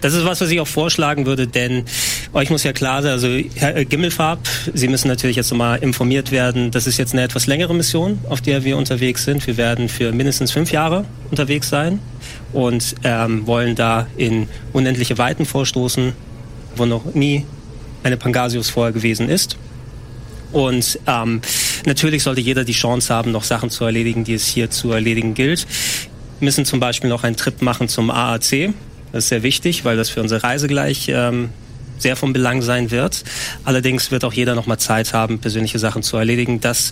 Das 0.00 0.14
ist 0.14 0.24
was, 0.24 0.40
was 0.40 0.50
ich 0.50 0.60
auch 0.60 0.66
vorschlagen 0.66 1.26
würde, 1.26 1.46
denn 1.46 1.84
euch 2.32 2.50
muss 2.50 2.62
ja 2.64 2.72
klar 2.72 3.02
sein, 3.02 3.12
also 3.12 3.28
Herr 3.54 3.76
äh, 3.76 3.84
Gimmelfarb, 3.84 4.40
Sie 4.74 4.88
müssen 4.88 5.08
natürlich 5.08 5.36
jetzt 5.36 5.50
nochmal 5.50 5.78
informiert 5.78 6.30
werden, 6.30 6.70
das 6.70 6.86
ist 6.86 6.98
jetzt 6.98 7.12
eine 7.12 7.22
etwas 7.22 7.46
längere 7.46 7.74
Mission, 7.74 8.18
auf 8.28 8.40
der 8.40 8.64
wir 8.64 8.76
unterwegs 8.76 9.24
sind. 9.24 9.46
Wir 9.46 9.56
werden 9.56 9.88
für 9.88 10.12
mindestens 10.12 10.52
fünf 10.52 10.72
Jahre 10.72 11.04
unterwegs 11.30 11.68
sein 11.68 12.00
und 12.52 12.94
ähm, 13.04 13.46
wollen 13.46 13.74
da 13.74 14.06
in 14.16 14.48
unendliche 14.72 15.18
Weiten 15.18 15.46
vorstoßen, 15.46 16.12
wo 16.76 16.86
noch 16.86 17.14
nie 17.14 17.44
eine 18.02 18.16
Pangasius 18.16 18.70
vorher 18.70 18.92
gewesen 18.92 19.28
ist. 19.28 19.56
Und 20.52 21.00
ähm, 21.08 21.40
natürlich 21.84 22.22
sollte 22.22 22.40
jeder 22.40 22.64
die 22.64 22.72
Chance 22.72 23.12
haben, 23.12 23.32
noch 23.32 23.42
Sachen 23.42 23.70
zu 23.70 23.84
erledigen, 23.84 24.22
die 24.22 24.34
es 24.34 24.46
hier 24.46 24.70
zu 24.70 24.92
erledigen 24.92 25.34
gilt. 25.34 25.66
Wir 26.38 26.46
müssen 26.46 26.64
zum 26.64 26.78
Beispiel 26.78 27.10
noch 27.10 27.24
einen 27.24 27.36
Trip 27.36 27.60
machen 27.60 27.88
zum 27.88 28.10
AAC. 28.10 28.72
Das 29.14 29.26
ist 29.26 29.28
sehr 29.28 29.44
wichtig, 29.44 29.84
weil 29.84 29.96
das 29.96 30.10
für 30.10 30.20
unsere 30.20 30.42
Reise 30.42 30.66
gleich 30.66 31.06
ähm, 31.08 31.50
sehr 31.98 32.16
von 32.16 32.32
Belang 32.32 32.62
sein 32.62 32.90
wird. 32.90 33.22
Allerdings 33.62 34.10
wird 34.10 34.24
auch 34.24 34.32
jeder 34.32 34.56
noch 34.56 34.66
mal 34.66 34.76
Zeit 34.78 35.14
haben, 35.14 35.38
persönliche 35.38 35.78
Sachen 35.78 36.02
zu 36.02 36.16
erledigen. 36.16 36.60
Das 36.60 36.90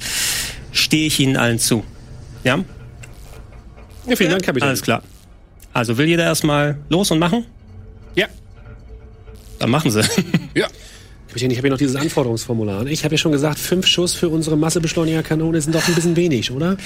stehe 0.71 1.09
ich 1.09 1.19
Ihnen 1.19 1.37
allen 1.37 1.59
zu. 1.59 1.83
Ja? 2.45 2.63
Ja, 4.07 4.15
vielen 4.15 4.31
Dank, 4.31 4.45
Kapitän. 4.45 4.69
Alles 4.69 4.83
klar. 4.83 5.03
Also 5.73 5.99
will 5.99 6.07
jeder 6.07 6.23
erstmal 6.23 6.79
los 6.91 7.11
und 7.11 7.19
machen? 7.19 7.45
Ja. 8.15 8.29
Dann 9.59 9.71
machen 9.71 9.91
Sie. 9.91 10.03
Ja. 10.55 10.69
Kapitän, 11.27 11.51
ich 11.51 11.57
habe 11.57 11.67
hier 11.67 11.73
noch 11.73 11.79
dieses 11.79 11.97
Anforderungsformular. 11.97 12.87
Ich 12.87 13.03
habe 13.03 13.15
ja 13.15 13.19
schon 13.19 13.33
gesagt, 13.33 13.59
fünf 13.59 13.85
Schuss 13.89 14.15
für 14.15 14.29
unsere 14.29 14.57
Massebeschleunigerkanone 14.57 15.61
sind 15.61 15.75
doch 15.75 15.89
ein 15.89 15.95
bisschen 15.97 16.15
wenig, 16.15 16.53
oder? 16.53 16.77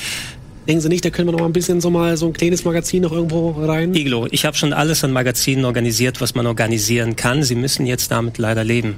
Denken 0.68 0.80
Sie 0.80 0.88
nicht, 0.88 1.04
da 1.04 1.10
können 1.10 1.28
wir 1.28 1.32
noch 1.32 1.40
mal 1.40 1.46
ein 1.46 1.52
bisschen 1.52 1.80
so 1.80 1.90
mal 1.90 2.16
so 2.16 2.26
ein 2.26 2.32
kleines 2.32 2.64
Magazin 2.64 3.02
noch 3.02 3.12
irgendwo 3.12 3.50
rein? 3.50 3.94
Iglo, 3.94 4.26
ich 4.30 4.44
habe 4.44 4.56
schon 4.56 4.72
alles 4.72 5.04
an 5.04 5.12
Magazinen 5.12 5.64
organisiert, 5.64 6.20
was 6.20 6.34
man 6.34 6.46
organisieren 6.46 7.14
kann. 7.14 7.42
Sie 7.44 7.54
müssen 7.54 7.86
jetzt 7.86 8.10
damit 8.10 8.38
leider 8.38 8.64
leben. 8.64 8.96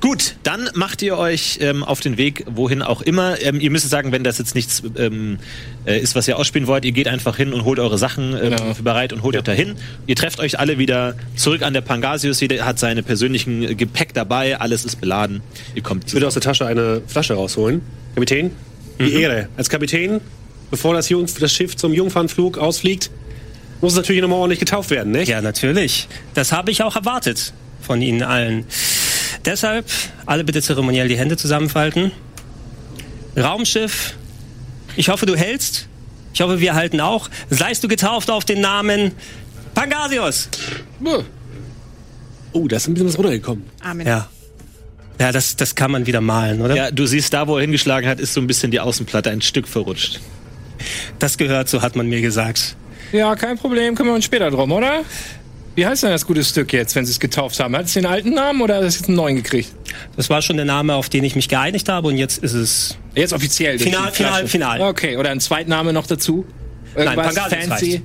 Gut, 0.00 0.36
dann 0.42 0.68
macht 0.74 1.02
ihr 1.02 1.16
euch 1.18 1.58
ähm, 1.60 1.84
auf 1.84 2.00
den 2.00 2.16
Weg, 2.16 2.44
wohin 2.48 2.82
auch 2.82 3.02
immer. 3.02 3.40
Ähm, 3.42 3.60
ihr 3.60 3.70
müsst 3.70 3.88
sagen, 3.88 4.10
wenn 4.10 4.24
das 4.24 4.38
jetzt 4.38 4.54
nichts 4.54 4.82
ähm, 4.96 5.38
äh, 5.84 5.98
ist, 6.00 6.14
was 6.14 6.26
ihr 6.28 6.38
ausspielen 6.38 6.66
wollt, 6.66 6.84
ihr 6.84 6.92
geht 6.92 7.08
einfach 7.08 7.36
hin 7.36 7.52
und 7.52 7.64
holt 7.64 7.78
eure 7.78 7.98
Sachen 7.98 8.32
ähm, 8.32 8.50
Genau. 8.56 8.74
bereit 8.82 9.12
und 9.12 9.22
holt 9.22 9.36
euch 9.36 9.42
dahin. 9.42 9.74
Ihr 10.06 10.16
trefft 10.16 10.40
euch 10.40 10.58
alle 10.58 10.78
wieder 10.78 11.14
zurück 11.34 11.62
an 11.62 11.72
der 11.72 11.82
Pangasius. 11.82 12.40
Jeder 12.40 12.64
hat 12.64 12.78
seine 12.78 13.02
persönlichen 13.02 13.62
äh, 13.62 13.74
Gepäck 13.74 14.12
dabei, 14.14 14.58
alles 14.58 14.84
ist 14.84 15.00
beladen. 15.00 15.42
Ihr 15.74 15.82
kommt 15.82 16.04
Ich 16.06 16.14
würde 16.14 16.26
aus 16.26 16.34
der 16.34 16.42
Tasche 16.42 16.66
eine 16.66 17.02
Flasche 17.06 17.34
rausholen. 17.34 17.80
Kapitän, 18.14 18.50
die 18.98 19.12
Ehre. 19.12 19.48
Als 19.56 19.68
Kapitän, 19.68 20.20
bevor 20.70 20.94
das, 20.94 21.08
Jung 21.08 21.26
das 21.38 21.52
Schiff 21.52 21.76
zum 21.76 21.92
Jungfernflug 21.92 22.58
ausfliegt, 22.58 23.10
muss 23.80 23.92
es 23.92 23.96
natürlich 23.96 24.22
nochmal 24.22 24.38
ordentlich 24.38 24.60
getauft 24.60 24.90
werden, 24.90 25.12
nicht? 25.12 25.28
Ja, 25.28 25.42
natürlich. 25.42 26.08
Das 26.34 26.52
habe 26.52 26.70
ich 26.70 26.82
auch 26.82 26.96
erwartet 26.96 27.52
von 27.82 28.00
Ihnen 28.02 28.22
allen. 28.22 28.64
Deshalb 29.44 29.86
alle 30.24 30.44
bitte 30.44 30.62
zeremoniell 30.62 31.08
die 31.08 31.18
Hände 31.18 31.36
zusammenfalten. 31.36 32.10
Raumschiff, 33.36 34.14
ich 34.96 35.08
hoffe, 35.08 35.26
du 35.26 35.36
hältst. 35.36 35.88
Ich 36.32 36.40
hoffe, 36.40 36.60
wir 36.60 36.74
halten 36.74 37.00
auch. 37.00 37.30
Seist 37.50 37.84
du 37.84 37.88
getauft 37.88 38.30
auf 38.30 38.44
den 38.44 38.60
Namen 38.60 39.12
Pangasius. 39.74 40.48
Oh, 42.52 42.66
da 42.66 42.76
ist 42.76 42.88
ein 42.88 42.94
bisschen 42.94 43.08
was 43.08 43.18
runtergekommen. 43.18 43.64
Amen. 43.82 44.06
Ja. 44.06 44.28
Ja, 45.18 45.32
das, 45.32 45.56
das 45.56 45.74
kann 45.74 45.90
man 45.90 46.06
wieder 46.06 46.20
malen, 46.20 46.60
oder? 46.60 46.74
Ja, 46.74 46.90
du 46.90 47.06
siehst, 47.06 47.32
da 47.32 47.46
wo 47.46 47.56
er 47.56 47.62
hingeschlagen 47.62 48.08
hat, 48.08 48.20
ist 48.20 48.34
so 48.34 48.40
ein 48.40 48.46
bisschen 48.46 48.70
die 48.70 48.80
Außenplatte 48.80 49.30
ein 49.30 49.40
Stück 49.40 49.66
verrutscht. 49.66 50.20
Das 51.18 51.38
gehört, 51.38 51.68
so 51.68 51.82
hat 51.82 51.96
man 51.96 52.08
mir 52.08 52.20
gesagt. 52.20 52.76
Ja, 53.12 53.34
kein 53.36 53.56
Problem. 53.58 53.94
Kümmern 53.94 54.12
wir 54.12 54.16
uns 54.16 54.24
später 54.24 54.50
drum, 54.50 54.72
oder? 54.72 55.02
Wie 55.74 55.86
heißt 55.86 56.02
denn 56.04 56.10
das 56.10 56.26
gute 56.26 56.42
Stück 56.42 56.72
jetzt, 56.72 56.94
wenn 56.94 57.04
Sie 57.04 57.12
es 57.12 57.20
getauft 57.20 57.60
haben? 57.60 57.76
Hat 57.76 57.84
es 57.84 57.92
den 57.92 58.06
alten 58.06 58.30
Namen 58.34 58.62
oder 58.62 58.76
hat 58.76 58.82
es 58.84 58.96
jetzt 58.98 59.08
einen 59.08 59.16
neuen 59.16 59.36
gekriegt? 59.36 59.70
Das 60.16 60.30
war 60.30 60.40
schon 60.40 60.56
der 60.56 60.64
Name, 60.64 60.94
auf 60.94 61.08
den 61.10 61.22
ich 61.22 61.36
mich 61.36 61.48
geeinigt 61.48 61.88
habe 61.90 62.08
und 62.08 62.16
jetzt 62.16 62.42
ist 62.42 62.54
es 62.54 62.96
Jetzt 63.14 63.32
offiziell. 63.34 63.78
Final, 63.78 64.10
final, 64.10 64.46
final. 64.48 64.80
Okay, 64.80 65.16
oder 65.18 65.30
ein 65.30 65.40
Zweitname 65.40 65.92
noch 65.92 66.06
dazu? 66.06 66.46
Irgendwas 66.94 67.34
Pangasius 67.34 67.66
fancy? 67.66 67.90
reicht. 67.92 68.02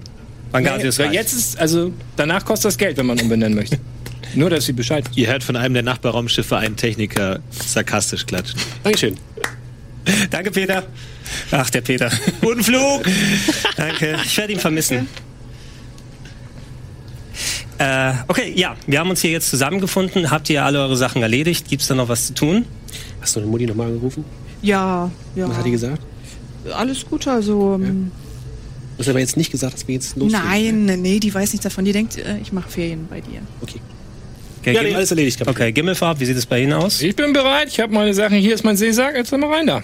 Pangasius 0.51 0.97
Nee, 0.97 1.03
reicht. 1.05 1.13
jetzt 1.15 1.33
ist, 1.33 1.59
also, 1.59 1.93
danach 2.17 2.43
kostet 2.43 2.65
das 2.67 2.77
Geld, 2.77 2.97
wenn 2.97 3.05
man 3.05 3.19
umbenennen 3.19 3.55
möchte. 3.55 3.79
Nur, 4.35 4.49
dass 4.49 4.65
Sie 4.65 4.73
Bescheid 4.73 5.05
wissen. 5.09 5.17
Ihr 5.19 5.27
hört 5.27 5.43
von 5.43 5.55
einem 5.55 5.73
der 5.73 5.83
Nachbarraumschiffe 5.83 6.57
einen 6.57 6.75
Techniker 6.75 7.39
sarkastisch 7.51 8.25
klatschen. 8.25 8.59
Dankeschön. 8.83 9.17
Danke, 10.29 10.51
Peter. 10.51 10.83
Ach, 11.51 11.69
der 11.69 11.81
Peter. 11.81 12.09
Guten 12.41 12.63
Flug. 12.63 13.03
Danke. 13.77 14.17
Ich 14.25 14.37
werde 14.37 14.53
ihn 14.53 14.59
vermissen. 14.59 15.07
Äh, 17.77 18.13
okay, 18.27 18.53
ja, 18.55 18.75
wir 18.85 18.99
haben 18.99 19.09
uns 19.09 19.21
hier 19.21 19.31
jetzt 19.31 19.49
zusammengefunden. 19.49 20.29
Habt 20.29 20.49
ihr 20.49 20.63
alle 20.63 20.79
eure 20.79 20.95
Sachen 20.97 21.21
erledigt? 21.23 21.67
Gibt 21.67 21.81
es 21.81 21.87
da 21.87 21.95
noch 21.95 22.09
was 22.09 22.27
zu 22.27 22.33
tun? 22.33 22.65
Hast 23.21 23.35
du 23.35 23.39
deine 23.39 23.51
Mutti 23.51 23.65
nochmal 23.65 23.87
angerufen? 23.87 24.23
Ja, 24.61 25.09
ja. 25.35 25.49
Was 25.49 25.57
hat 25.57 25.65
die 25.65 25.71
gesagt? 25.71 26.01
Alles 26.75 27.05
gut, 27.05 27.27
also. 27.27 27.79
ähm, 27.81 28.11
Du 28.97 29.03
hast 29.03 29.09
aber 29.09 29.19
jetzt 29.19 29.35
nicht 29.35 29.51
gesagt, 29.51 29.73
dass 29.73 29.87
wir 29.87 29.95
jetzt 29.95 30.15
loslegen. 30.15 30.85
Nein, 30.85 31.01
nee, 31.01 31.19
die 31.19 31.33
weiß 31.33 31.53
nichts 31.53 31.63
davon. 31.63 31.85
Die 31.85 31.91
denkt, 31.91 32.17
äh, 32.17 32.37
ich 32.39 32.51
mache 32.51 32.69
Ferien 32.69 33.07
bei 33.09 33.19
dir. 33.21 33.39
Okay. 33.61 33.79
Okay, 34.59 34.73
Ja, 34.75 34.83
nee, 34.83 34.93
alles 34.93 35.09
erledigt, 35.09 35.39
Kapitän. 35.39 35.55
okay 35.63 35.71
Gimmelfarb, 35.71 36.19
wie 36.19 36.25
sieht 36.25 36.37
es 36.37 36.45
bei 36.45 36.61
Ihnen 36.61 36.73
aus? 36.73 37.01
Ich 37.01 37.15
bin 37.15 37.33
bereit, 37.33 37.69
ich 37.69 37.79
habe 37.79 37.91
meine 37.91 38.13
Sachen. 38.13 38.37
Hier 38.37 38.53
ist 38.53 38.63
mein 38.63 38.77
Seesack, 38.77 39.15
jetzt 39.15 39.31
sind 39.31 39.39
wir 39.39 39.49
rein 39.49 39.65
da. 39.65 39.81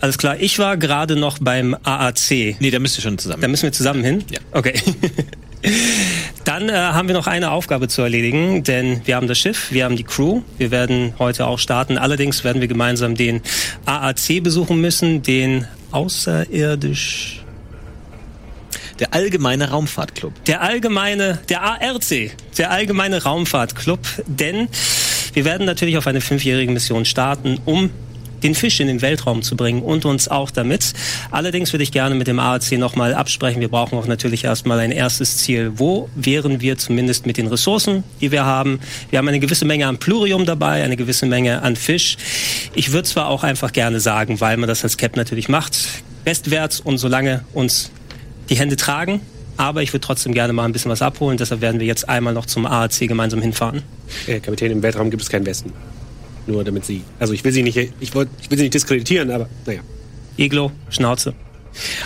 Alles 0.00 0.18
klar, 0.18 0.36
ich 0.38 0.58
war 0.58 0.76
gerade 0.76 1.16
noch 1.16 1.38
beim 1.40 1.74
AAC. 1.82 2.56
Nee, 2.60 2.70
da 2.70 2.78
müsst 2.78 2.98
ihr 2.98 3.02
schon 3.02 3.18
zusammen. 3.18 3.40
Da 3.42 3.48
müssen 3.48 3.64
wir 3.64 3.72
zusammen 3.72 4.04
hin? 4.04 4.24
Ja. 4.30 4.40
Okay. 4.52 4.74
Dann 6.44 6.68
äh, 6.68 6.72
haben 6.74 7.08
wir 7.08 7.14
noch 7.14 7.26
eine 7.26 7.50
Aufgabe 7.50 7.88
zu 7.88 8.02
erledigen, 8.02 8.62
denn 8.62 9.00
wir 9.04 9.16
haben 9.16 9.26
das 9.26 9.38
Schiff, 9.38 9.72
wir 9.72 9.84
haben 9.84 9.96
die 9.96 10.04
Crew, 10.04 10.42
wir 10.58 10.70
werden 10.70 11.14
heute 11.18 11.46
auch 11.46 11.58
starten. 11.58 11.98
Allerdings 11.98 12.44
werden 12.44 12.60
wir 12.60 12.68
gemeinsam 12.68 13.14
den 13.16 13.40
AAC 13.86 14.42
besuchen 14.42 14.80
müssen, 14.80 15.22
den 15.22 15.66
außerirdisch 15.90 17.42
Der 19.00 19.12
allgemeine 19.12 19.70
Raumfahrtclub. 19.70 20.32
der 20.44 20.60
allgemeine, 20.62 21.38
der 21.48 21.62
ARC, 21.62 22.30
der 22.58 22.70
allgemeine 22.70 23.22
Raumfahrtclub, 23.22 23.98
denn 24.26 24.68
wir 25.32 25.44
werden 25.44 25.66
natürlich 25.66 25.98
auf 25.98 26.06
eine 26.06 26.20
fünfjährige 26.20 26.70
Mission 26.70 27.04
starten, 27.04 27.58
um 27.64 27.90
den 28.46 28.54
Fisch 28.54 28.78
in 28.78 28.86
den 28.86 29.02
Weltraum 29.02 29.42
zu 29.42 29.56
bringen 29.56 29.82
und 29.82 30.04
uns 30.04 30.28
auch 30.28 30.52
damit. 30.52 30.92
Allerdings 31.32 31.72
würde 31.72 31.82
ich 31.82 31.90
gerne 31.90 32.14
mit 32.14 32.28
dem 32.28 32.38
ARC 32.38 32.70
nochmal 32.72 33.12
absprechen. 33.12 33.60
Wir 33.60 33.68
brauchen 33.68 33.98
auch 33.98 34.06
natürlich 34.06 34.44
erstmal 34.44 34.78
ein 34.78 34.92
erstes 34.92 35.38
Ziel. 35.38 35.72
Wo 35.74 36.08
wären 36.14 36.60
wir 36.60 36.78
zumindest 36.78 37.26
mit 37.26 37.38
den 37.38 37.48
Ressourcen, 37.48 38.04
die 38.20 38.30
wir 38.30 38.44
haben? 38.44 38.78
Wir 39.10 39.18
haben 39.18 39.26
eine 39.26 39.40
gewisse 39.40 39.64
Menge 39.64 39.88
an 39.88 39.98
Plurium 39.98 40.46
dabei, 40.46 40.84
eine 40.84 40.96
gewisse 40.96 41.26
Menge 41.26 41.62
an 41.62 41.74
Fisch. 41.74 42.16
Ich 42.74 42.92
würde 42.92 43.08
zwar 43.08 43.28
auch 43.28 43.42
einfach 43.42 43.72
gerne 43.72 43.98
sagen, 43.98 44.40
weil 44.40 44.56
man 44.56 44.68
das 44.68 44.84
als 44.84 44.96
Cap 44.96 45.16
natürlich 45.16 45.48
macht, 45.48 45.76
bestwärts 46.24 46.78
und 46.78 46.98
solange 46.98 47.44
uns 47.52 47.90
die 48.48 48.56
Hände 48.56 48.76
tragen. 48.76 49.20
Aber 49.56 49.82
ich 49.82 49.92
würde 49.92 50.06
trotzdem 50.06 50.34
gerne 50.34 50.52
mal 50.52 50.66
ein 50.66 50.72
bisschen 50.72 50.90
was 50.90 51.02
abholen. 51.02 51.36
Deshalb 51.36 51.62
werden 51.62 51.80
wir 51.80 51.86
jetzt 51.86 52.08
einmal 52.08 52.32
noch 52.32 52.46
zum 52.46 52.64
AAC 52.64 53.08
gemeinsam 53.08 53.42
hinfahren. 53.42 53.82
Äh, 54.28 54.38
Kapitän, 54.38 54.70
im 54.70 54.82
Weltraum 54.82 55.10
gibt 55.10 55.22
es 55.22 55.30
keinen 55.30 55.46
Westen. 55.46 55.72
Nur 56.46 56.64
damit 56.64 56.84
sie. 56.84 57.02
Also 57.18 57.32
ich 57.32 57.42
will 57.44 57.52
sie 57.52 57.62
nicht, 57.62 57.76
ich, 57.76 58.14
wollt, 58.14 58.28
ich 58.40 58.50
will 58.50 58.58
sie 58.58 58.64
nicht 58.64 58.74
diskreditieren, 58.74 59.30
aber 59.30 59.48
naja. 59.66 59.80
Iglo, 60.36 60.70
Schnauze. 60.90 61.34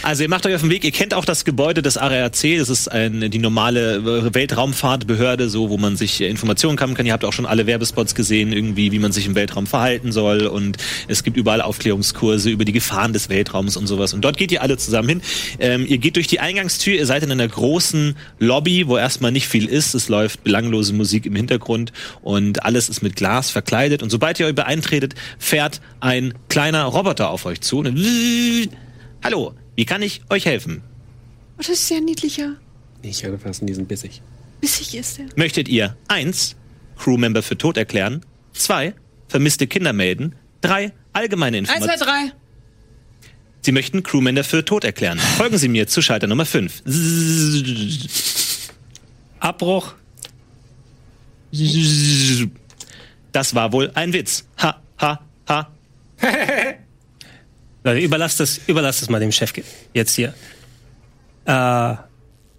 Also 0.02 0.22
ihr 0.22 0.28
macht 0.28 0.46
euch 0.46 0.54
auf 0.54 0.60
den 0.60 0.70
Weg, 0.70 0.84
ihr 0.84 0.90
kennt 0.90 1.14
auch 1.14 1.24
das 1.24 1.44
Gebäude 1.44 1.82
des 1.82 1.96
ARC, 1.96 2.58
das 2.58 2.68
ist 2.68 2.90
ein, 2.90 3.30
die 3.30 3.38
normale 3.38 3.96
äh, 3.96 4.34
Weltraumfahrtbehörde, 4.34 5.48
so 5.48 5.70
wo 5.70 5.76
man 5.76 5.96
sich 5.96 6.20
äh, 6.20 6.28
Informationen 6.28 6.76
kammen 6.76 6.94
kann. 6.94 7.06
Ihr 7.06 7.12
habt 7.12 7.24
auch 7.24 7.32
schon 7.32 7.46
alle 7.46 7.66
Werbespots 7.66 8.14
gesehen, 8.14 8.52
irgendwie, 8.52 8.92
wie 8.92 8.98
man 8.98 9.12
sich 9.12 9.26
im 9.26 9.34
Weltraum 9.34 9.66
verhalten 9.66 10.12
soll 10.12 10.46
und 10.46 10.76
es 11.08 11.22
gibt 11.22 11.36
überall 11.36 11.60
Aufklärungskurse 11.62 12.50
über 12.50 12.64
die 12.64 12.72
Gefahren 12.72 13.12
des 13.12 13.28
Weltraums 13.28 13.76
und 13.76 13.86
sowas. 13.86 14.14
Und 14.14 14.22
dort 14.22 14.36
geht 14.36 14.52
ihr 14.52 14.62
alle 14.62 14.76
zusammen 14.76 15.08
hin. 15.08 15.22
Ähm, 15.58 15.86
ihr 15.86 15.98
geht 15.98 16.16
durch 16.16 16.26
die 16.26 16.40
Eingangstür, 16.40 16.94
ihr 16.94 17.06
seid 17.06 17.22
in 17.22 17.30
einer 17.30 17.48
großen 17.48 18.16
Lobby, 18.38 18.86
wo 18.86 18.96
erstmal 18.96 19.32
nicht 19.32 19.48
viel 19.48 19.66
ist. 19.66 19.94
Es 19.94 20.08
läuft 20.08 20.44
belanglose 20.44 20.92
Musik 20.92 21.26
im 21.26 21.36
Hintergrund 21.36 21.92
und 22.22 22.64
alles 22.64 22.88
ist 22.88 23.02
mit 23.02 23.16
Glas 23.16 23.50
verkleidet. 23.50 24.02
Und 24.02 24.10
sobald 24.10 24.40
ihr 24.40 24.46
euch 24.46 24.54
beeintretet, 24.54 25.14
fährt 25.38 25.80
ein 26.00 26.34
kleiner 26.48 26.84
Roboter 26.84 27.30
auf 27.30 27.46
euch 27.46 27.60
zu. 27.60 27.78
Und 27.78 27.98
Hallo, 29.22 29.54
wie 29.76 29.84
kann 29.84 30.02
ich 30.02 30.22
euch 30.30 30.46
helfen? 30.46 30.82
Oh, 31.56 31.58
das 31.58 31.68
ist 31.68 31.90
ja 31.90 32.00
niedlicher. 32.00 32.56
Nicht 33.02 33.24
angefassen, 33.24 33.66
die 33.66 33.74
sind 33.74 33.88
bissig. 33.88 34.22
Bissig 34.60 34.94
ist 34.94 35.18
er. 35.18 35.26
Möchtet 35.36 35.68
ihr 35.68 35.96
eins 36.08 36.56
Crewmember 36.98 37.42
für 37.42 37.56
tot 37.56 37.76
erklären, 37.76 38.24
zwei 38.52 38.94
vermisste 39.28 39.66
Kinder 39.66 39.92
melden, 39.92 40.34
drei 40.60 40.92
allgemeine 41.12 41.58
Eins, 41.58 41.68
zwei, 41.68 41.76
Informationen? 41.76 42.28
drei. 42.30 42.36
Sie 43.62 43.72
möchten 43.72 44.02
Crewmember 44.02 44.44
für 44.44 44.64
tot 44.64 44.84
erklären. 44.84 45.18
Folgen 45.18 45.58
Sie 45.58 45.68
mir 45.68 45.86
zu 45.86 46.00
Schalter 46.00 46.26
Nummer 46.26 46.46
5. 46.46 46.82
Abbruch. 49.38 49.94
Das 53.32 53.54
war 53.54 53.72
wohl 53.72 53.90
ein 53.94 54.12
Witz. 54.14 54.44
Ha, 54.62 54.80
ha, 54.98 55.20
ha. 55.48 55.70
Leute, 57.82 58.00
überlasst 58.00 58.40
das, 58.40 58.60
überlasst 58.66 59.02
das 59.02 59.08
mal 59.08 59.20
dem 59.20 59.32
Chef 59.32 59.52
jetzt 59.94 60.14
hier. 60.14 60.34
Äh, 61.46 61.96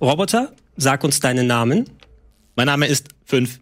Roboter, 0.02 0.54
sag 0.78 1.04
uns 1.04 1.20
deinen 1.20 1.48
Namen. 1.48 1.90
Mein 2.56 2.66
Name 2.66 2.88
ist 2.88 3.10
5. 3.26 3.60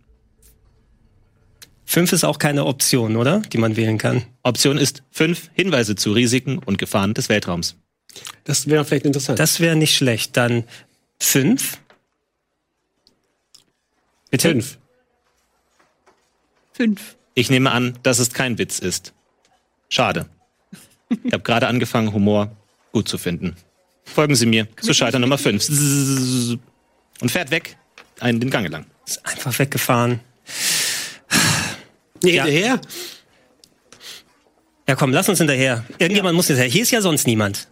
Fünf 1.86 2.14
ist 2.14 2.24
auch 2.24 2.38
keine 2.38 2.66
Option, 2.66 3.16
oder? 3.16 3.42
Die 3.42 3.58
man 3.58 3.76
wählen 3.76 3.98
kann. 3.98 4.24
Option 4.44 4.78
ist 4.78 5.04
5 5.12 5.50
Hinweise 5.54 5.96
zu 5.96 6.14
Risiken 6.14 6.60
und 6.60 6.78
Gefahren 6.78 7.14
des 7.14 7.30
Weltraums. 7.30 7.76
Das 8.44 8.68
wäre 8.68 8.86
vielleicht 8.86 9.06
interessant. 9.06 9.40
Das 9.40 9.60
wäre 9.60 9.76
nicht 9.76 9.96
schlecht. 9.96 10.38
Dann 10.38 10.64
fünf. 11.20 11.80
Bitte? 14.32 14.50
Fünf. 14.50 14.78
Fünf. 16.74 17.18
Ich 17.34 17.50
nehme 17.50 17.72
an, 17.72 17.98
dass 18.04 18.20
es 18.20 18.34
kein 18.34 18.58
Witz 18.58 18.80
ist. 18.80 19.14
Schade. 19.90 20.28
Ich 21.24 21.34
habe 21.34 21.44
gerade 21.44 21.68
angefangen, 21.68 22.14
Humor 22.14 22.52
gut 22.92 23.08
zu 23.08 23.18
finden. 23.18 23.56
Folgen 24.04 24.36
Sie 24.36 24.46
mir 24.46 24.68
zu 24.82 24.94
Schalter 24.94 25.20
Nummer 25.20 25.38
5. 25.38 25.68
Und 27.22 27.32
fährt 27.32 27.52
weg, 27.52 27.78
einen 28.20 28.40
den 28.40 28.50
Gang 28.50 28.68
lang. 28.70 28.86
Ist 29.06 29.26
einfach 29.26 29.58
weggefahren. 29.60 30.20
Nee, 32.24 32.36
Ja. 32.36 32.46
hinterher? 32.46 32.82
Ja, 34.88 34.96
komm, 34.96 35.12
lass 35.14 35.30
uns 35.30 35.38
hinterher. 35.38 35.86
Irgendjemand 36.00 36.36
muss 36.36 36.48
hinterher. 36.48 36.70
Hier 36.70 36.82
ist 36.82 36.92
ja 36.92 37.02
sonst 37.02 37.28
niemand. 37.28 37.68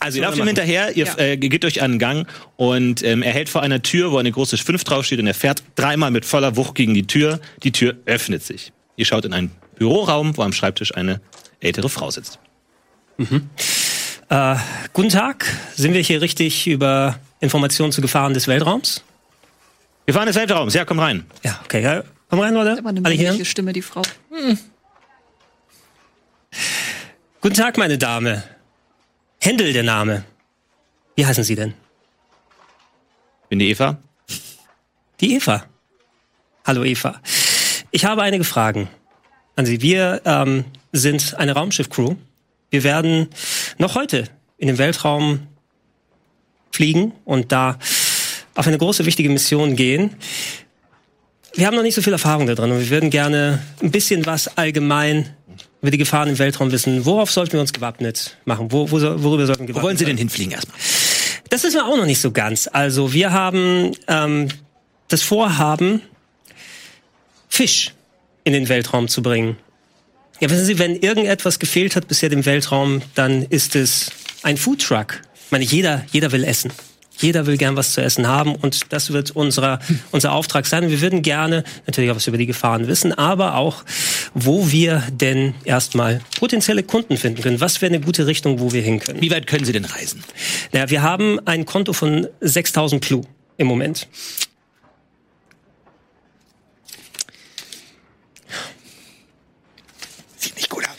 Also 0.00 0.18
ihr 0.18 0.24
lauft 0.24 0.38
ihm 0.38 0.46
hinterher, 0.46 0.96
ihr 0.96 1.06
Ja. 1.06 1.18
äh, 1.18 1.36
geht 1.36 1.62
durch 1.62 1.82
einen 1.82 1.98
Gang 1.98 2.26
und 2.56 3.02
ähm, 3.02 3.22
er 3.22 3.32
hält 3.32 3.48
vor 3.50 3.62
einer 3.62 3.82
Tür, 3.82 4.12
wo 4.12 4.18
eine 4.18 4.30
große 4.32 4.56
5 4.56 4.84
draufsteht 4.84 5.18
und 5.18 5.26
er 5.26 5.34
fährt 5.34 5.62
dreimal 5.76 6.10
mit 6.10 6.24
voller 6.24 6.56
Wucht 6.56 6.74
gegen 6.74 6.94
die 6.94 7.06
Tür. 7.06 7.40
Die 7.62 7.72
Tür 7.72 7.96
öffnet 8.06 8.42
sich. 8.42 8.72
Ihr 8.96 9.04
schaut 9.04 9.24
in 9.26 9.32
einen 9.34 9.50
Büroraum, 9.76 10.36
wo 10.36 10.42
am 10.42 10.52
Schreibtisch 10.52 10.94
eine 10.94 11.20
ältere 11.60 11.88
Frau 11.88 12.10
sitzt. 12.10 12.38
Äh, 13.18 14.56
guten 14.92 15.08
Tag. 15.08 15.46
Sind 15.74 15.92
wir 15.92 16.00
hier 16.02 16.20
richtig 16.20 16.66
über 16.66 17.18
Informationen 17.40 17.92
zu 17.92 18.00
Gefahren 18.00 18.34
des 18.34 18.46
Weltraums? 18.46 19.02
Gefahren 20.06 20.26
des 20.26 20.36
Weltraums, 20.36 20.74
ja, 20.74 20.84
komm 20.84 21.00
rein. 21.00 21.26
Ja, 21.42 21.60
okay. 21.64 21.82
Ja. 21.82 22.04
Komm 22.30 22.40
rein, 22.40 22.54
Leute. 22.54 22.78
Aber 22.78 22.90
eine 22.90 23.04
Alle 23.04 23.14
hier. 23.14 23.44
Stimme, 23.44 23.72
die 23.72 23.82
Frau. 23.82 24.02
Guten 27.40 27.54
Tag, 27.54 27.76
meine 27.78 27.98
Dame. 27.98 28.42
Händel 29.40 29.72
der 29.72 29.82
Name. 29.82 30.24
Wie 31.16 31.26
heißen 31.26 31.44
Sie 31.44 31.54
denn? 31.54 31.74
Bin 33.48 33.58
die 33.58 33.70
Eva? 33.70 33.98
Die 35.20 35.34
Eva. 35.34 35.64
Hallo 36.66 36.84
Eva. 36.84 37.20
Ich 37.90 38.04
habe 38.04 38.22
einige 38.22 38.44
Fragen 38.44 38.88
an 39.56 39.64
Sie. 39.66 39.80
Wir 39.80 40.20
ähm, 40.24 40.64
sind 40.92 41.34
eine 41.38 41.52
Raumschiff-Crew. 41.52 42.16
Wir 42.70 42.84
werden 42.84 43.28
noch 43.78 43.94
heute 43.94 44.24
in 44.58 44.68
den 44.68 44.78
Weltraum 44.78 45.46
fliegen 46.72 47.12
und 47.24 47.50
da 47.52 47.78
auf 48.54 48.66
eine 48.66 48.78
große, 48.78 49.06
wichtige 49.06 49.30
Mission 49.30 49.76
gehen. 49.76 50.16
Wir 51.54 51.66
haben 51.66 51.76
noch 51.76 51.82
nicht 51.82 51.94
so 51.94 52.02
viel 52.02 52.12
Erfahrung 52.12 52.46
da 52.46 52.54
drin 52.54 52.70
und 52.70 52.78
wir 52.78 52.90
würden 52.90 53.10
gerne 53.10 53.62
ein 53.82 53.90
bisschen 53.90 54.26
was 54.26 54.56
allgemein 54.58 55.34
über 55.80 55.90
die 55.90 55.98
Gefahren 55.98 56.28
im 56.28 56.38
Weltraum 56.38 56.72
wissen. 56.72 57.04
Worauf 57.04 57.30
sollten 57.30 57.54
wir 57.54 57.60
uns 57.60 57.72
gewappnet 57.72 58.36
machen? 58.44 58.70
Wo, 58.70 58.90
wo, 58.90 59.00
worüber 59.00 59.46
sollten 59.46 59.66
wir 59.66 59.74
Wo 59.74 59.78
gewappnet 59.78 59.82
wollen 59.82 59.96
Sie 59.96 60.04
denn 60.04 60.16
hinfliegen 60.16 60.52
erstmal? 60.52 60.76
Das 61.50 61.64
wissen 61.64 61.76
wir 61.76 61.86
auch 61.86 61.96
noch 61.96 62.06
nicht 62.06 62.20
so 62.20 62.30
ganz. 62.30 62.68
Also 62.70 63.12
wir 63.12 63.32
haben 63.32 63.92
ähm, 64.06 64.48
das 65.08 65.22
Vorhaben, 65.22 66.02
Fisch 67.48 67.94
in 68.44 68.52
den 68.52 68.68
Weltraum 68.68 69.08
zu 69.08 69.22
bringen. 69.22 69.56
Ja, 70.40 70.48
wissen 70.50 70.64
Sie, 70.64 70.78
wenn 70.78 70.94
irgendetwas 70.94 71.58
gefehlt 71.58 71.96
hat 71.96 72.06
bisher 72.06 72.30
im 72.30 72.46
Weltraum, 72.46 73.02
dann 73.16 73.42
ist 73.42 73.74
es 73.74 74.10
ein 74.44 74.56
Foodtruck. 74.56 75.20
Ich 75.46 75.50
meine, 75.50 75.64
jeder, 75.64 76.04
jeder 76.12 76.30
will 76.30 76.44
essen. 76.44 76.72
Jeder 77.20 77.46
will 77.46 77.56
gern 77.56 77.74
was 77.74 77.92
zu 77.92 78.00
essen 78.00 78.28
haben 78.28 78.54
und 78.54 78.92
das 78.92 79.12
wird 79.12 79.32
unserer, 79.32 79.80
unser 80.12 80.30
Auftrag 80.32 80.66
sein. 80.66 80.88
Wir 80.88 81.00
würden 81.00 81.22
gerne 81.22 81.64
natürlich 81.86 82.12
auch 82.12 82.16
was 82.16 82.28
über 82.28 82.38
die 82.38 82.46
Gefahren 82.46 82.86
wissen, 82.86 83.12
aber 83.12 83.56
auch, 83.56 83.84
wo 84.34 84.70
wir 84.70 85.02
denn 85.10 85.54
erstmal 85.64 86.20
potenzielle 86.38 86.84
Kunden 86.84 87.16
finden 87.16 87.42
können. 87.42 87.60
Was 87.60 87.82
wäre 87.82 87.92
eine 87.92 88.04
gute 88.04 88.28
Richtung, 88.28 88.60
wo 88.60 88.72
wir 88.72 88.82
hin 88.82 89.00
können? 89.00 89.20
Wie 89.20 89.32
weit 89.32 89.48
können 89.48 89.64
Sie 89.64 89.72
denn 89.72 89.84
reisen? 89.84 90.22
Naja, 90.72 90.90
wir 90.90 91.02
haben 91.02 91.40
ein 91.44 91.66
Konto 91.66 91.92
von 91.92 92.28
6000 92.40 93.04
Plu 93.04 93.22
im 93.56 93.66
Moment. 93.66 94.06
Sieht 100.36 100.54
nicht 100.54 100.70
gut 100.70 100.84
aus. 100.84 100.94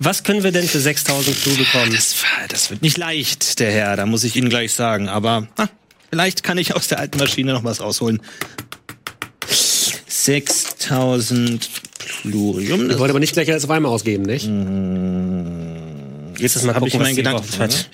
Was 0.00 0.22
können 0.22 0.44
wir 0.44 0.52
denn 0.52 0.66
für 0.66 0.78
6000 0.78 1.42
Plu 1.42 1.56
bekommen? 1.56 1.92
Das, 1.92 2.14
das 2.48 2.70
wird 2.70 2.82
nicht 2.82 2.96
leicht, 2.96 3.58
der 3.58 3.72
Herr, 3.72 3.96
da 3.96 4.06
muss 4.06 4.24
ich 4.24 4.36
Ihnen 4.36 4.48
gleich 4.48 4.72
sagen. 4.72 5.08
Aber 5.08 5.48
ah, 5.56 5.66
vielleicht 6.10 6.44
kann 6.44 6.56
ich 6.56 6.74
aus 6.76 6.88
der 6.88 7.00
alten 7.00 7.18
Maschine 7.18 7.52
noch 7.52 7.64
was 7.64 7.80
rausholen. 7.80 8.22
6000 9.48 11.68
Plurium. 11.98 12.82
Ich 12.82 12.88
Das 12.88 12.98
wollte 12.98 13.12
aber 13.12 13.20
nicht 13.20 13.32
gleich 13.32 13.50
alles 13.50 13.64
auf 13.64 13.70
einmal 13.70 13.90
ausgeben, 13.90 14.22
nicht? 14.22 14.44
Jetzt 16.40 16.54
ist 16.54 16.64
mal 16.64 16.74
habe 16.74 16.86
ich 16.86 16.92
gucken, 16.92 17.06
was 17.06 17.08
meinen 17.08 17.16
Gedanken. 17.16 17.58
hat. 17.58 17.90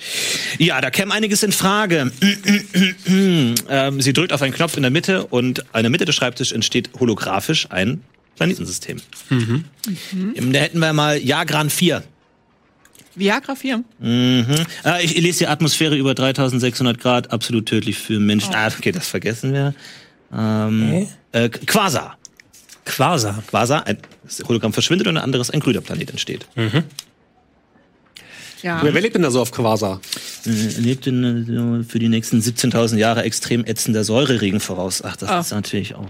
Ja, 0.59 0.79
da 0.81 0.91
käme 0.91 1.13
einiges 1.13 1.41
in 1.41 1.51
Frage. 1.51 2.11
ähm, 3.07 4.01
sie 4.01 4.13
drückt 4.13 4.31
auf 4.31 4.41
einen 4.43 4.53
Knopf 4.53 4.77
in 4.77 4.83
der 4.83 4.91
Mitte 4.91 5.25
und 5.25 5.59
in 5.59 5.81
der 5.81 5.89
Mitte 5.89 6.05
des 6.05 6.13
Schreibtisches 6.13 6.53
entsteht 6.53 6.91
holographisch 6.99 7.71
ein 7.71 8.03
Planetensystem. 8.35 9.01
Mhm. 9.29 9.65
Ähm, 10.35 10.53
Da 10.53 10.59
hätten 10.59 10.79
wir 10.79 10.93
mal 10.93 11.17
Jagran 11.17 11.69
4. 11.69 12.03
Viagra 13.17 13.55
4. 13.55 13.83
Mhm. 13.99 14.45
Ah, 14.83 14.99
ich 14.99 15.15
lese 15.15 15.39
die 15.39 15.47
Atmosphäre 15.47 15.95
über 15.95 16.13
3600 16.13 16.99
Grad, 16.99 17.31
absolut 17.31 17.65
tödlich 17.65 17.97
für 17.97 18.19
Menschen. 18.19 18.53
Ah, 18.53 18.67
okay, 18.67 18.91
das 18.91 19.07
vergessen 19.07 19.53
wir. 19.53 19.73
Ähm, 20.33 21.07
äh, 21.31 21.47
Quasar. 21.49 22.17
Quasar. 22.83 23.41
Quasar, 23.47 23.87
ein 23.87 23.97
das 24.23 24.43
Hologramm 24.47 24.73
verschwindet 24.73 25.07
und 25.07 25.15
ein 25.17 25.23
anderes, 25.23 25.49
ein 25.49 25.59
grüner 25.61 25.79
Planet 25.81 26.09
entsteht. 26.11 26.45
Ja. 28.61 28.81
Wer, 28.81 28.91
lebt 29.01 29.15
denn 29.15 29.21
da 29.21 29.29
so 29.31 29.41
auf 29.41 29.51
Quasar? 29.51 30.01
Äh, 30.45 30.49
lebt 30.79 31.05
in, 31.07 31.85
für 31.87 31.99
die 31.99 32.09
nächsten 32.09 32.39
17.000 32.41 32.97
Jahre 32.97 33.23
extrem 33.23 33.63
ätzender 33.63 34.03
Säureregen 34.03 34.59
voraus. 34.59 35.03
Ach, 35.03 35.15
das 35.15 35.29
Ah. 35.29 35.39
ist 35.39 35.51
natürlich 35.51 35.93
auch. 35.95 36.09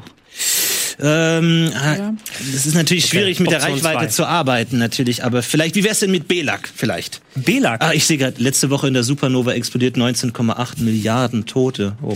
Ähm, 0.99 1.71
Ja. 1.73 2.13
Es 2.53 2.65
ist 2.65 2.75
natürlich 2.75 3.05
schwierig, 3.05 3.39
mit 3.39 3.51
der 3.51 3.61
Reichweite 3.61 3.99
zwei. 3.99 4.07
zu 4.07 4.25
arbeiten, 4.25 4.77
natürlich. 4.77 5.23
Aber 5.23 5.43
vielleicht, 5.43 5.75
wie 5.75 5.83
wär's 5.83 5.99
denn 5.99 6.11
mit 6.11 6.27
Belak? 6.27 6.69
Vielleicht. 6.73 7.21
Belag. 7.35 7.81
Ah, 7.83 7.93
ich 7.93 8.05
sehe 8.05 8.17
gerade, 8.17 8.41
letzte 8.41 8.69
Woche 8.69 8.87
in 8.87 8.93
der 8.93 9.03
Supernova 9.03 9.53
explodiert 9.53 9.97
19,8 9.97 10.81
Milliarden 10.81 11.45
Tote. 11.45 11.97
Oh. 12.01 12.15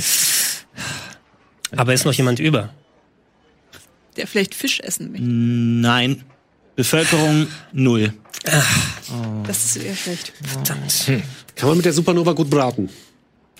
Aber 1.75 1.93
ist 1.93 2.05
noch 2.05 2.13
jemand 2.13 2.39
über? 2.39 2.69
Der 4.17 4.27
vielleicht 4.27 4.55
Fisch 4.55 4.80
essen 4.80 5.11
möchte. 5.11 5.27
Nein. 5.27 6.23
Bevölkerung 6.75 7.47
null. 7.73 8.13
Das 9.45 9.65
ist 9.65 9.84
eher 9.84 9.95
schlecht. 9.95 10.34
Kann 11.55 11.67
man 11.67 11.77
mit 11.77 11.86
der 11.86 11.93
Supernova 11.93 12.32
gut 12.34 12.49
braten. 12.49 12.89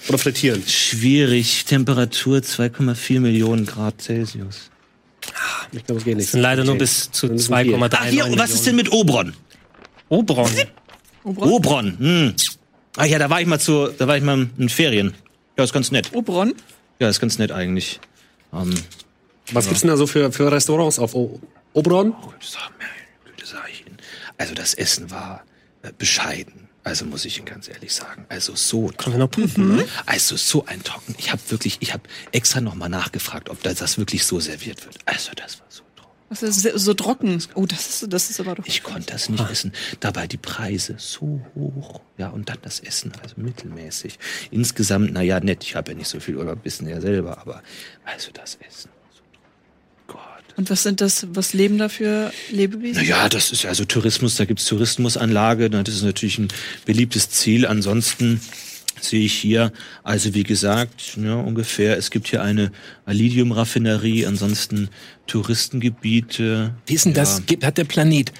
Oder 0.07 0.17
frittieren. 0.17 0.63
Schwierig. 0.65 1.65
Temperatur 1.65 2.38
2,4 2.39 3.20
Millionen 3.20 3.65
Grad 3.65 4.01
Celsius. 4.01 4.70
Ich 5.72 5.86
glaube, 5.86 5.99
es 5.99 6.05
geht 6.05 6.15
nicht. 6.17 6.28
Das 6.28 6.32
sind 6.32 6.41
leider 6.41 6.63
nur 6.63 6.78
bis 6.78 7.11
zu 7.11 7.28
Dann 7.28 7.36
ist 7.36 7.43
es 7.43 7.47
viel. 7.47 7.76
2,3 7.76 7.89
Ach, 7.93 8.05
hier, 8.05 8.38
was 8.38 8.51
ist 8.51 8.65
denn 8.65 8.76
mit 8.76 8.91
Obron? 8.91 9.34
Obron? 10.09 10.49
Obron. 11.24 11.97
Hm. 11.99 12.34
Ah 12.97 13.05
ja, 13.05 13.20
da 13.20 13.30
war 13.30 13.39
ich 13.41 13.47
mal 13.47 13.59
zu, 13.59 13.88
da 13.88 14.07
war 14.07 14.17
ich 14.17 14.24
mal 14.24 14.49
in 14.57 14.70
Ferien. 14.70 15.13
Ja, 15.57 15.63
ist 15.63 15.74
ganz 15.74 15.91
nett. 15.91 16.09
Obron? 16.13 16.53
Ja, 16.99 17.09
ist 17.09 17.20
ganz 17.20 17.38
nett 17.38 17.51
eigentlich. 17.51 17.99
Ähm, 18.53 18.74
Was 19.51 19.67
gibt's 19.67 19.82
denn 19.82 19.89
da 19.89 19.97
so 19.97 20.07
für, 20.07 20.32
für 20.32 20.51
Restaurants 20.51 20.99
auf 20.99 21.13
o 21.15 21.39
Oberon? 21.74 22.15
sag, 22.39 22.72
meine 22.80 22.91
Güte, 23.26 23.45
sag 23.45 23.70
ich 23.72 23.86
Ihnen. 23.86 23.97
Also 24.38 24.55
das 24.55 24.74
Essen 24.74 25.11
war 25.11 25.43
äh, 25.84 25.91
bescheiden. 25.97 26.68
Also 26.84 27.06
muss 27.06 27.26
ich 27.26 27.38
Ihnen 27.38 27.46
ganz 27.46 27.68
ehrlich 27.68 27.94
sagen. 27.94 28.26
Also 28.30 28.56
so 28.56 28.88
Können 28.98 29.16
wir 29.16 29.20
noch 29.20 29.32
prüfen, 29.32 29.76
ne? 29.76 29.86
Also 30.06 30.38
so 30.38 30.66
ein 30.66 30.82
Trocken. 30.84 31.14
Ich 31.18 31.32
habe 31.32 31.42
wirklich, 31.50 31.78
ich 31.82 31.94
habe 31.94 32.04
extra 32.32 32.62
noch 32.62 32.74
mal 32.76 32.90
nachgefragt, 32.90 33.50
ob 33.50 33.62
das, 33.64 33.76
das 33.76 33.98
wirklich 33.98 34.26
so 34.26 34.40
serviert 34.40 34.86
wird. 34.86 34.98
Also 35.06 35.32
das 35.36 35.60
war 35.60 35.66
so 35.70 35.84
trocken. 35.96 36.16
Das 36.30 36.42
ist 36.44 36.62
so- 36.62 36.78
so 36.78 36.94
trocken. 36.94 37.44
Oh, 37.56 37.66
das 37.66 37.90
ist, 38.04 38.14
das 38.14 38.30
ist 38.30 38.40
aber 38.40 38.56
doch. 38.56 38.66
Ich 38.66 38.82
konnte 38.82 39.12
das 39.12 39.28
nicht 39.30 39.50
essen. 39.50 39.74
Dabei 40.00 40.26
die 40.28 40.38
Preise 40.38 40.96
so 40.98 41.42
hoch. 41.56 42.02
Ja, 42.18 42.30
und 42.30 42.48
dann 42.50 42.58
das 42.62 42.80
Essen, 42.80 43.12
also 43.22 43.36
mittelmäßig. 43.38 44.18
Insgesamt, 44.50 45.12
naja, 45.12 45.40
nett. 45.42 45.64
Ich 45.64 45.76
habe 45.76 45.92
ja 45.92 45.98
nicht 45.98 46.08
so 46.08 46.20
viel 46.20 46.38
Urlaub, 46.38 46.60
wissen 46.64 46.88
ja 46.88 47.02
selber, 47.02 47.40
aber 47.40 47.62
also 48.06 48.32
das 48.32 48.58
Essen. 48.68 48.90
Und 50.60 50.70
was 50.70 50.84
sind 50.84 50.99
das, 50.99 51.26
was 51.32 51.53
leben 51.53 51.78
da 51.78 51.88
für 51.88 52.34
Lebewesen? 52.51 53.01
Naja, 53.01 53.30
das 53.30 53.53
ist 53.53 53.66
also 53.66 53.86
Tourismus, 53.86 54.36
da 54.36 54.43
gibt's 54.43 54.66
Tourismusanlage, 54.66 55.70
das 55.70 55.88
ist 55.88 56.03
natürlich 56.03 56.38
ein 56.38 56.49
beliebtes 56.84 57.30
Ziel. 57.30 57.66
Ansonsten 57.66 58.41
sehe 58.99 59.24
ich 59.24 59.32
hier, 59.32 59.72
also 60.03 60.34
wie 60.34 60.43
gesagt, 60.43 61.16
ja, 61.16 61.36
ungefähr, 61.36 61.97
es 61.97 62.12
gibt 62.12 62.28
hier 62.28 62.43
eine 62.43 62.74
Alidium-Raffinerie, 63.05 64.26
ansonsten 64.26 64.89
Touristengebiete. 65.28 66.74
Wie 66.88 66.93
ist 66.93 67.05
denn 67.05 67.14
das? 67.14 67.38
Ja. 67.38 67.43
Gibt, 67.45 67.64
hat 67.64 67.78
der 67.78 67.86
Planet, 67.86 68.34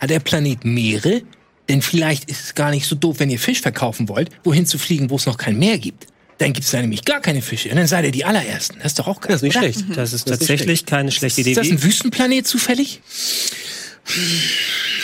hat 0.00 0.10
der 0.10 0.20
Planet 0.20 0.66
Meere? 0.66 1.22
Denn 1.70 1.80
vielleicht 1.80 2.28
ist 2.28 2.44
es 2.44 2.54
gar 2.54 2.72
nicht 2.72 2.86
so 2.86 2.94
doof, 2.94 3.20
wenn 3.20 3.30
ihr 3.30 3.38
Fisch 3.38 3.62
verkaufen 3.62 4.10
wollt, 4.10 4.28
wohin 4.44 4.66
zu 4.66 4.76
fliegen, 4.76 5.08
wo 5.08 5.16
es 5.16 5.24
noch 5.24 5.38
kein 5.38 5.58
Meer 5.58 5.78
gibt. 5.78 6.08
Dann 6.38 6.52
gibt 6.52 6.64
es 6.64 6.72
da 6.72 6.80
nämlich 6.80 7.04
gar 7.04 7.20
keine 7.20 7.42
Fische. 7.42 7.70
Und 7.70 7.76
dann 7.76 7.86
seid 7.86 8.04
ihr 8.04 8.10
die 8.10 8.24
allerersten. 8.24 8.76
Das 8.78 8.86
ist 8.86 8.98
doch 8.98 9.06
auch 9.06 9.20
geil. 9.20 9.32
Das 9.32 9.36
ist 9.36 9.42
nicht 9.42 9.56
oder? 9.56 9.72
schlecht. 9.72 9.84
Das 9.96 10.12
ist 10.12 10.28
Das 10.28 10.32
ist 10.34 10.46
tatsächlich 10.48 10.86
keine 10.86 11.12
schlechte 11.12 11.40
Idee. 11.42 11.52
Ist 11.52 11.58
das 11.58 11.70
ein 11.70 11.82
Wüstenplanet 11.82 12.46
zufällig? 12.46 13.00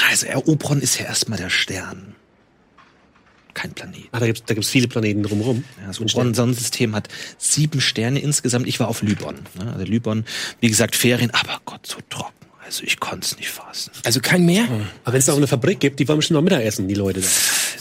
Also 0.08 0.26
Eropron 0.26 0.80
ist 0.80 0.98
ja 0.98 1.06
erstmal 1.06 1.38
der 1.38 1.50
Stern. 1.50 2.14
Kein 3.54 3.72
Planet. 3.72 4.08
Ah, 4.12 4.20
da 4.20 4.26
gibt's 4.26 4.42
da 4.46 4.54
gibt's 4.54 4.70
viele 4.70 4.88
Planeten 4.88 5.22
drumherum. 5.22 5.64
Ja, 5.80 5.88
das 5.88 6.00
Obron-Sonnensystem 6.00 6.94
hat 6.94 7.08
sieben 7.38 7.80
Sterne 7.80 8.20
insgesamt. 8.20 8.66
Ich 8.66 8.78
war 8.80 8.88
auf 8.88 9.02
Lybon. 9.02 9.36
Ne? 9.58 9.72
Also 9.72 9.84
Lybon, 9.84 10.24
wie 10.60 10.68
gesagt, 10.68 10.94
Ferien, 10.94 11.30
aber 11.32 11.60
Gott, 11.64 11.86
so 11.86 11.98
trocken. 12.08 12.32
Also 12.64 12.84
ich 12.84 13.00
konnte 13.00 13.26
es 13.26 13.36
nicht 13.36 13.48
fassen. 13.48 13.90
Also 14.04 14.20
kein 14.20 14.46
Meer? 14.46 14.64
Aber 15.04 15.12
wenn 15.12 15.18
es 15.18 15.26
da 15.26 15.32
auch 15.32 15.36
eine 15.38 15.48
Fabrik 15.48 15.80
gibt, 15.80 15.98
die 15.98 16.06
wollen 16.06 16.18
bestimmt 16.18 16.36
noch 16.36 16.42
Mittagessen, 16.42 16.86
die 16.86 16.94
Leute 16.94 17.20
da. 17.20 17.28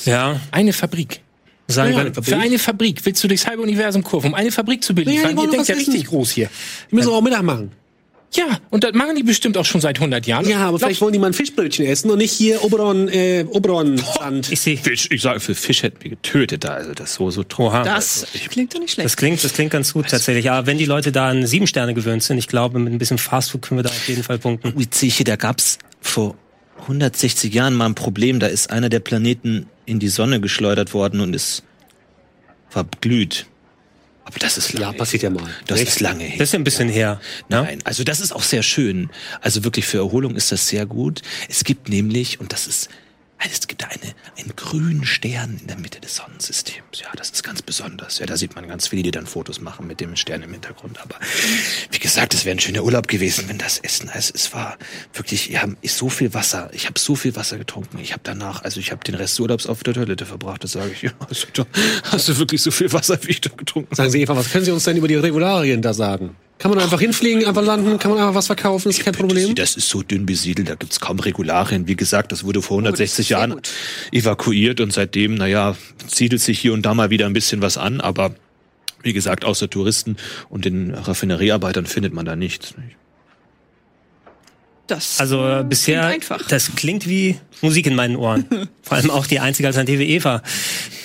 Ja, 0.05 0.41
Eine 0.51 0.73
Fabrik. 0.73 1.21
Sagen 1.73 1.93
Ja, 1.93 2.03
Fabrik. 2.05 2.25
Für 2.25 2.37
eine 2.37 2.59
Fabrik 2.59 3.05
willst 3.05 3.23
du 3.23 3.27
durchs 3.27 3.47
halbe 3.47 3.61
Universum 3.61 4.03
kurven, 4.03 4.27
um 4.31 4.33
eine 4.33 4.51
Fabrik 4.51 4.83
zu 4.83 4.93
beliefern. 4.93 5.35
Ja, 5.35 5.35
die 5.35 5.41
Ihr 5.41 5.51
denkt 5.51 5.59
was 5.59 5.67
ja 5.67 5.75
richtig 5.75 6.05
groß 6.05 6.31
hier. 6.31 6.49
Die 6.91 6.95
müssen 6.95 7.09
auch 7.09 7.21
Mittag 7.21 7.43
machen. 7.43 7.71
Ja, 8.33 8.59
und 8.69 8.83
das 8.83 8.93
machen 8.93 9.15
die 9.15 9.23
bestimmt 9.23 9.57
auch 9.57 9.65
schon 9.65 9.81
seit 9.81 9.97
100 9.97 10.27
Jahren. 10.27 10.47
Ja, 10.47 10.59
aber 10.67 10.77
vielleicht 10.77 11.01
wollen 11.01 11.13
die 11.13 11.19
mal 11.19 11.27
ein 11.27 11.33
Fischbrötchen 11.33 11.85
essen 11.85 12.11
und 12.11 12.19
nicht 12.19 12.31
hier 12.31 12.63
Oberon, 12.63 13.07
äh, 13.09 13.45
Oberon-Sand. 13.49 14.51
ich 14.51 14.61
sehe, 14.61 14.77
Fisch, 14.77 15.07
ich 15.09 15.21
sage, 15.21 15.39
für 15.39 15.55
Fisch 15.55 15.81
hätten 15.81 16.03
wir 16.03 16.11
getötet 16.11 16.63
da. 16.63 16.69
Also 16.69 16.93
das 16.93 17.15
so, 17.15 17.31
so. 17.31 17.43
Oha. 17.57 17.83
Das 17.83 18.27
klingt 18.49 18.75
doch 18.75 18.79
nicht 18.79 18.91
schlecht. 18.93 19.05
das 19.05 19.17
klingt, 19.17 19.43
das 19.43 19.53
klingt 19.53 19.71
ganz 19.71 19.93
gut 19.93 20.09
tatsächlich. 20.09 20.51
Aber 20.51 20.67
wenn 20.67 20.77
die 20.77 20.85
Leute 20.85 21.11
da 21.11 21.29
an 21.29 21.47
sieben 21.47 21.65
Sterne 21.65 21.95
gewöhnt 21.95 22.21
sind, 22.21 22.37
ich 22.37 22.47
glaube, 22.47 22.77
mit 22.77 22.93
ein 22.93 22.99
bisschen 22.99 23.17
Fastfood 23.17 23.63
können 23.63 23.79
wir 23.79 23.83
da 23.83 23.89
auf 23.89 24.07
jeden 24.07 24.23
Fall 24.23 24.37
punkten. 24.37 24.73
Witzig, 24.77 25.23
da 25.23 25.35
gab's 25.35 25.79
vor 25.99 26.35
160 26.81 27.51
Jahren 27.53 27.73
mal 27.73 27.87
ein 27.87 27.95
Problem. 27.95 28.39
Da 28.39 28.47
ist 28.47 28.69
einer 28.69 28.89
der 28.89 28.99
Planeten 28.99 29.65
in 29.89 29.99
die 29.99 30.09
Sonne 30.09 30.39
geschleudert 30.39 30.93
worden 30.93 31.19
und 31.19 31.33
ist 31.33 31.63
verglüht. 32.69 33.47
Aber 34.23 34.37
das 34.37 34.59
ist 34.59 34.73
lange 34.73 34.93
Ja, 34.93 34.97
passiert 34.97 35.23
ja 35.23 35.31
mal. 35.31 35.49
Das 35.65 35.79
Echt? 35.79 35.89
ist 35.89 35.99
lange 36.01 36.23
her. 36.23 36.37
Das 36.37 36.49
ist 36.49 36.53
ja 36.53 36.59
ein 36.59 36.63
bisschen 36.63 36.87
her. 36.87 37.19
Ne? 37.49 37.63
Nein, 37.63 37.79
also 37.83 38.03
das 38.03 38.19
ist 38.19 38.31
auch 38.31 38.43
sehr 38.43 38.61
schön. 38.61 39.09
Also 39.41 39.63
wirklich 39.63 39.87
für 39.87 39.97
Erholung 39.97 40.35
ist 40.35 40.51
das 40.51 40.67
sehr 40.67 40.85
gut. 40.85 41.23
Es 41.49 41.63
gibt 41.63 41.89
nämlich, 41.89 42.39
und 42.39 42.53
das 42.53 42.67
ist, 42.67 42.89
also 43.39 43.53
es 43.53 43.67
gibt 43.67 43.83
eine, 43.85 44.13
einen 44.37 44.55
grünen 44.55 45.05
Stern 45.05 45.57
in 45.61 45.67
der 45.67 45.77
Mitte 45.77 45.99
des 46.01 46.15
Sonnensystems. 46.17 46.99
Ja, 47.01 47.07
das 47.15 47.29
ist 47.31 47.43
ganz 47.43 47.61
besonders. 47.61 48.19
Ja, 48.19 48.25
da 48.25 48.35
sieht 48.37 48.55
man 48.55 48.67
ganz 48.67 48.87
viele, 48.87 49.03
die 49.03 49.11
dann 49.11 49.25
Fotos 49.27 49.61
machen 49.61 49.87
mit 49.87 49.99
dem 50.01 50.15
Stern 50.15 50.43
im 50.43 50.51
Hintergrund. 50.51 50.99
Aber 51.01 51.15
wie 51.91 51.99
gesagt, 51.99 52.33
es 52.33 52.45
wäre 52.45 52.55
ein 52.55 52.59
schöner 52.59 52.83
Urlaub 52.83 53.07
gewesen, 53.07 53.45
wenn 53.47 53.57
das 53.57 53.79
Essen, 53.79 54.09
also 54.09 54.33
es 54.35 54.53
war 54.53 54.77
wirklich, 55.13 55.49
wir 55.49 55.61
haben 55.61 55.77
so 55.83 56.09
viel 56.09 56.33
Wasser. 56.33 56.69
Ich 56.73 56.85
habe 56.85 56.99
so 56.99 57.15
viel 57.15 57.35
Wasser 57.35 57.57
getrunken. 57.57 57.97
Ich 57.99 58.11
habe 58.11 58.21
danach, 58.23 58.63
also 58.63 58.79
ich 58.79 58.91
habe 58.91 59.03
den 59.03 59.15
Rest 59.15 59.33
des 59.33 59.39
Urlaubs 59.39 59.65
auf 59.67 59.83
der 59.83 59.93
Toilette 59.93 60.25
verbracht. 60.25 60.63
Das 60.63 60.73
sage 60.73 60.91
ich. 60.91 61.01
Ja, 61.03 61.11
hast, 61.29 61.47
du, 61.53 61.63
da- 61.63 61.69
hast 62.11 62.27
du 62.27 62.37
wirklich 62.37 62.61
so 62.61 62.71
viel 62.71 62.91
Wasser, 62.93 63.17
wie 63.23 63.29
ich 63.31 63.41
da 63.41 63.49
getrunken 63.55 63.87
habe? 63.87 63.95
Sagen 63.95 64.11
Sie 64.11 64.21
Eva, 64.21 64.35
was 64.35 64.49
können 64.51 64.65
Sie 64.65 64.71
uns 64.71 64.83
denn 64.83 64.97
über 64.97 65.07
die 65.07 65.15
Regularien 65.15 65.81
da 65.81 65.93
sagen? 65.93 66.35
Kann 66.59 66.71
man 66.71 66.79
einfach 66.79 66.99
hinfliegen, 66.99 67.45
einfach 67.45 67.63
landen, 67.63 67.97
kann 67.99 68.11
man 68.11 68.19
einfach 68.19 68.35
was 68.35 68.47
verkaufen, 68.47 68.89
ist 68.89 69.03
kein 69.03 69.13
Problem? 69.13 69.55
Das 69.55 69.77
ist 69.77 69.87
so 69.87 70.03
dünn 70.03 70.25
besiedelt, 70.25 70.69
da 70.69 70.75
gibt's 70.75 70.99
kaum 70.99 71.17
Regularien. 71.19 71.87
Wie 71.87 71.95
gesagt, 71.95 72.33
das 72.33 72.43
wurde 72.43 72.61
vor 72.61 72.77
Oh, 72.77 72.81
das 72.81 72.99
160 72.99 73.19
ist 73.19 73.27
sehr 73.29 73.37
Jahren 73.37 73.51
gut. 73.53 73.69
evakuiert 74.11 74.81
und 74.81 74.91
seitdem, 74.91 75.35
naja, 75.35 75.75
siedelt 76.07 76.41
sich 76.41 76.59
hier 76.59 76.73
und 76.73 76.85
da 76.85 76.93
mal 76.93 77.09
wieder 77.09 77.27
ein 77.27 77.33
bisschen 77.33 77.61
was 77.61 77.77
an, 77.77 78.01
aber 78.01 78.35
wie 79.01 79.13
gesagt, 79.13 79.45
außer 79.45 79.69
Touristen 79.69 80.17
und 80.49 80.65
den 80.65 80.93
Raffineriearbeitern 80.93 81.85
findet 81.85 82.13
man 82.13 82.25
da 82.25 82.35
nichts. 82.35 82.73
Das 84.89 85.19
Also 85.19 85.47
äh, 85.47 85.63
bisher, 85.63 86.01
klingt 86.01 86.13
einfach. 86.31 86.47
das 86.47 86.75
klingt 86.75 87.07
wie 87.07 87.39
Musik 87.61 87.85
in 87.85 87.95
meinen 87.95 88.15
Ohren. 88.15 88.45
Vor 88.81 88.97
allem 88.97 89.11
auch 89.11 89.27
die 89.27 89.39
einzige 89.39 89.67
Alternative 89.67 90.03
Eva. 90.03 90.41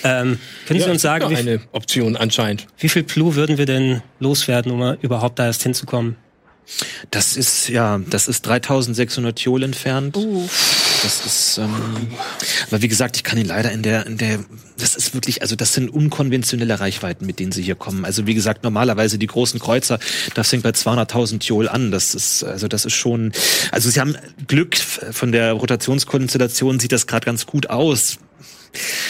Ähm, 0.03 0.39
können 0.67 0.81
Sie 0.81 0.91
uns 0.91 1.03
sagen, 1.03 1.29
wie, 1.31 1.37
eine 1.37 1.61
Option 1.73 2.17
anscheinend. 2.17 2.67
wie 2.79 2.89
viel 2.89 3.03
Plu 3.03 3.35
würden 3.35 3.59
wir 3.59 3.67
denn 3.67 4.03
loswerden, 4.21 4.73
um 4.73 4.97
überhaupt 5.03 5.39
da 5.39 5.47
erst 5.47 5.63
hinzukommen? 5.63 6.17
Das 7.11 7.37
ist, 7.37 7.69
ja, 7.69 8.01
das 8.09 8.27
ist 8.27 8.47
3600 8.47 9.39
Joule 9.41 9.67
entfernt. 9.67 10.17
Uh, 10.17 10.49
Das 11.05 11.27
ist, 11.27 11.59
ähm, 11.59 12.09
aber 12.69 12.81
wie 12.81 12.89
gesagt, 12.89 13.17
ich 13.17 13.25
kann 13.25 13.37
ihn 13.37 13.45
leider 13.45 13.71
in 13.71 13.83
der, 13.83 14.07
in 14.07 14.17
der, 14.17 14.39
das 14.79 14.97
ist 14.97 15.13
wirklich, 15.13 15.43
also 15.43 15.55
das 15.55 15.75
sind 15.75 15.91
unkonventionelle 15.91 16.81
Reichweiten, 16.81 17.27
mit 17.27 17.41
denen 17.41 17.53
sie 17.53 17.63
hier 17.63 17.75
kommen. 17.75 18.07
Also 18.07 18.27
wie 18.27 18.33
gesagt, 18.33 18.65
normalerweise 18.65 19.19
die 19.19 19.27
großen 19.27 19.61
Kreuzer, 19.61 19.99
das 20.35 20.49
fängt 20.49 20.63
bei 20.63 20.71
200.000 20.71 21.45
Joule 21.45 21.71
an. 21.71 21.91
Das 21.91 22.15
ist, 22.15 22.43
also 22.43 22.69
das 22.69 22.87
ist 22.87 22.95
schon, 22.95 23.33
also 23.71 23.91
sie 23.91 24.01
haben 24.01 24.17
Glück 24.47 24.77
von 24.77 25.31
der 25.31 25.53
Rotationskonstellation 25.53 26.81
sieht 26.81 26.93
das 26.93 27.07
gerade 27.07 27.27
ganz 27.27 27.45
gut 27.45 27.69
aus. 27.69 28.19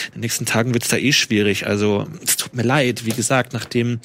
In 0.09 0.15
den 0.15 0.21
nächsten 0.21 0.47
Tagen 0.47 0.75
wird's 0.75 0.89
da 0.89 0.97
eh 0.97 1.13
schwierig. 1.13 1.67
Also 1.67 2.07
es 2.25 2.37
tut 2.37 2.55
mir 2.55 2.63
leid, 2.63 3.05
wie 3.07 3.11
gesagt, 3.13 3.53
nachdem, 3.53 4.01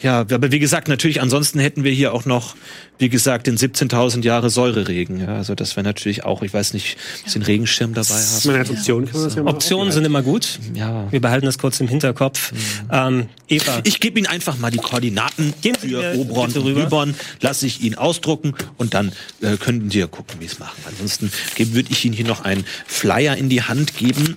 ja, 0.00 0.20
aber 0.20 0.50
wie 0.52 0.58
gesagt, 0.58 0.88
natürlich, 0.88 1.20
ansonsten 1.20 1.58
hätten 1.58 1.84
wir 1.84 1.92
hier 1.92 2.12
auch 2.12 2.24
noch, 2.24 2.56
wie 2.98 3.08
gesagt, 3.10 3.46
den 3.46 3.58
17.000 3.58 4.24
Jahre 4.24 4.48
Säureregen. 4.48 5.20
Ja, 5.20 5.36
also 5.36 5.54
das 5.54 5.76
wäre 5.76 5.84
natürlich 5.84 6.24
auch, 6.24 6.42
ich 6.42 6.52
weiß 6.54 6.72
nicht, 6.72 6.96
ob 7.24 7.28
Sie 7.30 7.34
einen 7.36 7.44
Regenschirm 7.44 7.92
dabei 7.94 8.08
Ich 8.08 8.14
haben. 8.14 8.40
meine, 8.46 8.58
als 8.60 8.70
Option 8.70 9.04
kann 9.06 9.14
man 9.14 9.24
das 9.24 9.34
ja 9.34 9.44
Optionen 9.44 9.92
sind 9.92 10.04
immer 10.04 10.22
gut. 10.22 10.58
Ja. 10.74 11.06
Wir 11.12 11.20
behalten 11.20 11.44
das 11.46 11.58
kurz 11.58 11.78
im 11.80 11.88
Hinterkopf. 11.88 12.52
Ähm, 12.90 13.28
Eva, 13.48 13.80
Ich 13.84 14.00
gebe 14.00 14.18
Ihnen 14.18 14.26
einfach 14.26 14.58
mal 14.58 14.70
die 14.70 14.78
Koordinaten 14.78 15.52
Geben 15.60 15.76
Sie 15.80 15.90
für 15.90 16.18
Obron 16.18 16.50
und 16.52 16.56
rüber. 16.64 16.80
Lybon, 16.84 17.14
lasse 17.40 17.66
ich 17.66 17.82
Ihnen 17.82 17.96
ausdrucken 17.96 18.54
und 18.78 18.94
dann 18.94 19.12
äh, 19.42 19.56
könnten 19.58 19.90
Sie 19.90 19.98
ja 19.98 20.06
gucken, 20.06 20.36
wie 20.40 20.46
es 20.46 20.58
machen. 20.58 20.78
Ansonsten 20.88 21.30
würde 21.56 21.90
ich 21.92 22.04
Ihnen 22.04 22.14
hier 22.14 22.26
noch 22.26 22.42
einen 22.44 22.64
Flyer 22.86 23.36
in 23.36 23.48
die 23.50 23.62
Hand 23.62 23.96
geben, 23.96 24.36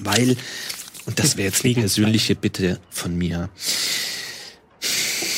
weil, 0.00 0.36
und 1.06 1.18
das 1.18 1.36
wäre 1.36 1.48
jetzt 1.48 1.64
eine 1.64 1.74
persönliche 1.74 2.34
Bitte 2.34 2.80
von 2.90 3.16
mir, 3.16 3.50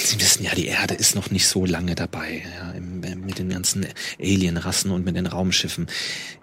Sie 0.07 0.20
wissen 0.20 0.44
ja, 0.44 0.54
die 0.54 0.66
Erde 0.66 0.94
ist 0.94 1.16
noch 1.16 1.30
nicht 1.30 1.48
so 1.48 1.66
lange 1.66 1.96
dabei, 1.96 2.44
ja, 2.59 2.70
im, 2.72 3.00
mit 3.00 3.38
den 3.38 3.48
ganzen 3.48 3.86
Alienrassen 4.20 4.92
und 4.92 5.04
mit 5.04 5.16
den 5.16 5.26
Raumschiffen. 5.26 5.88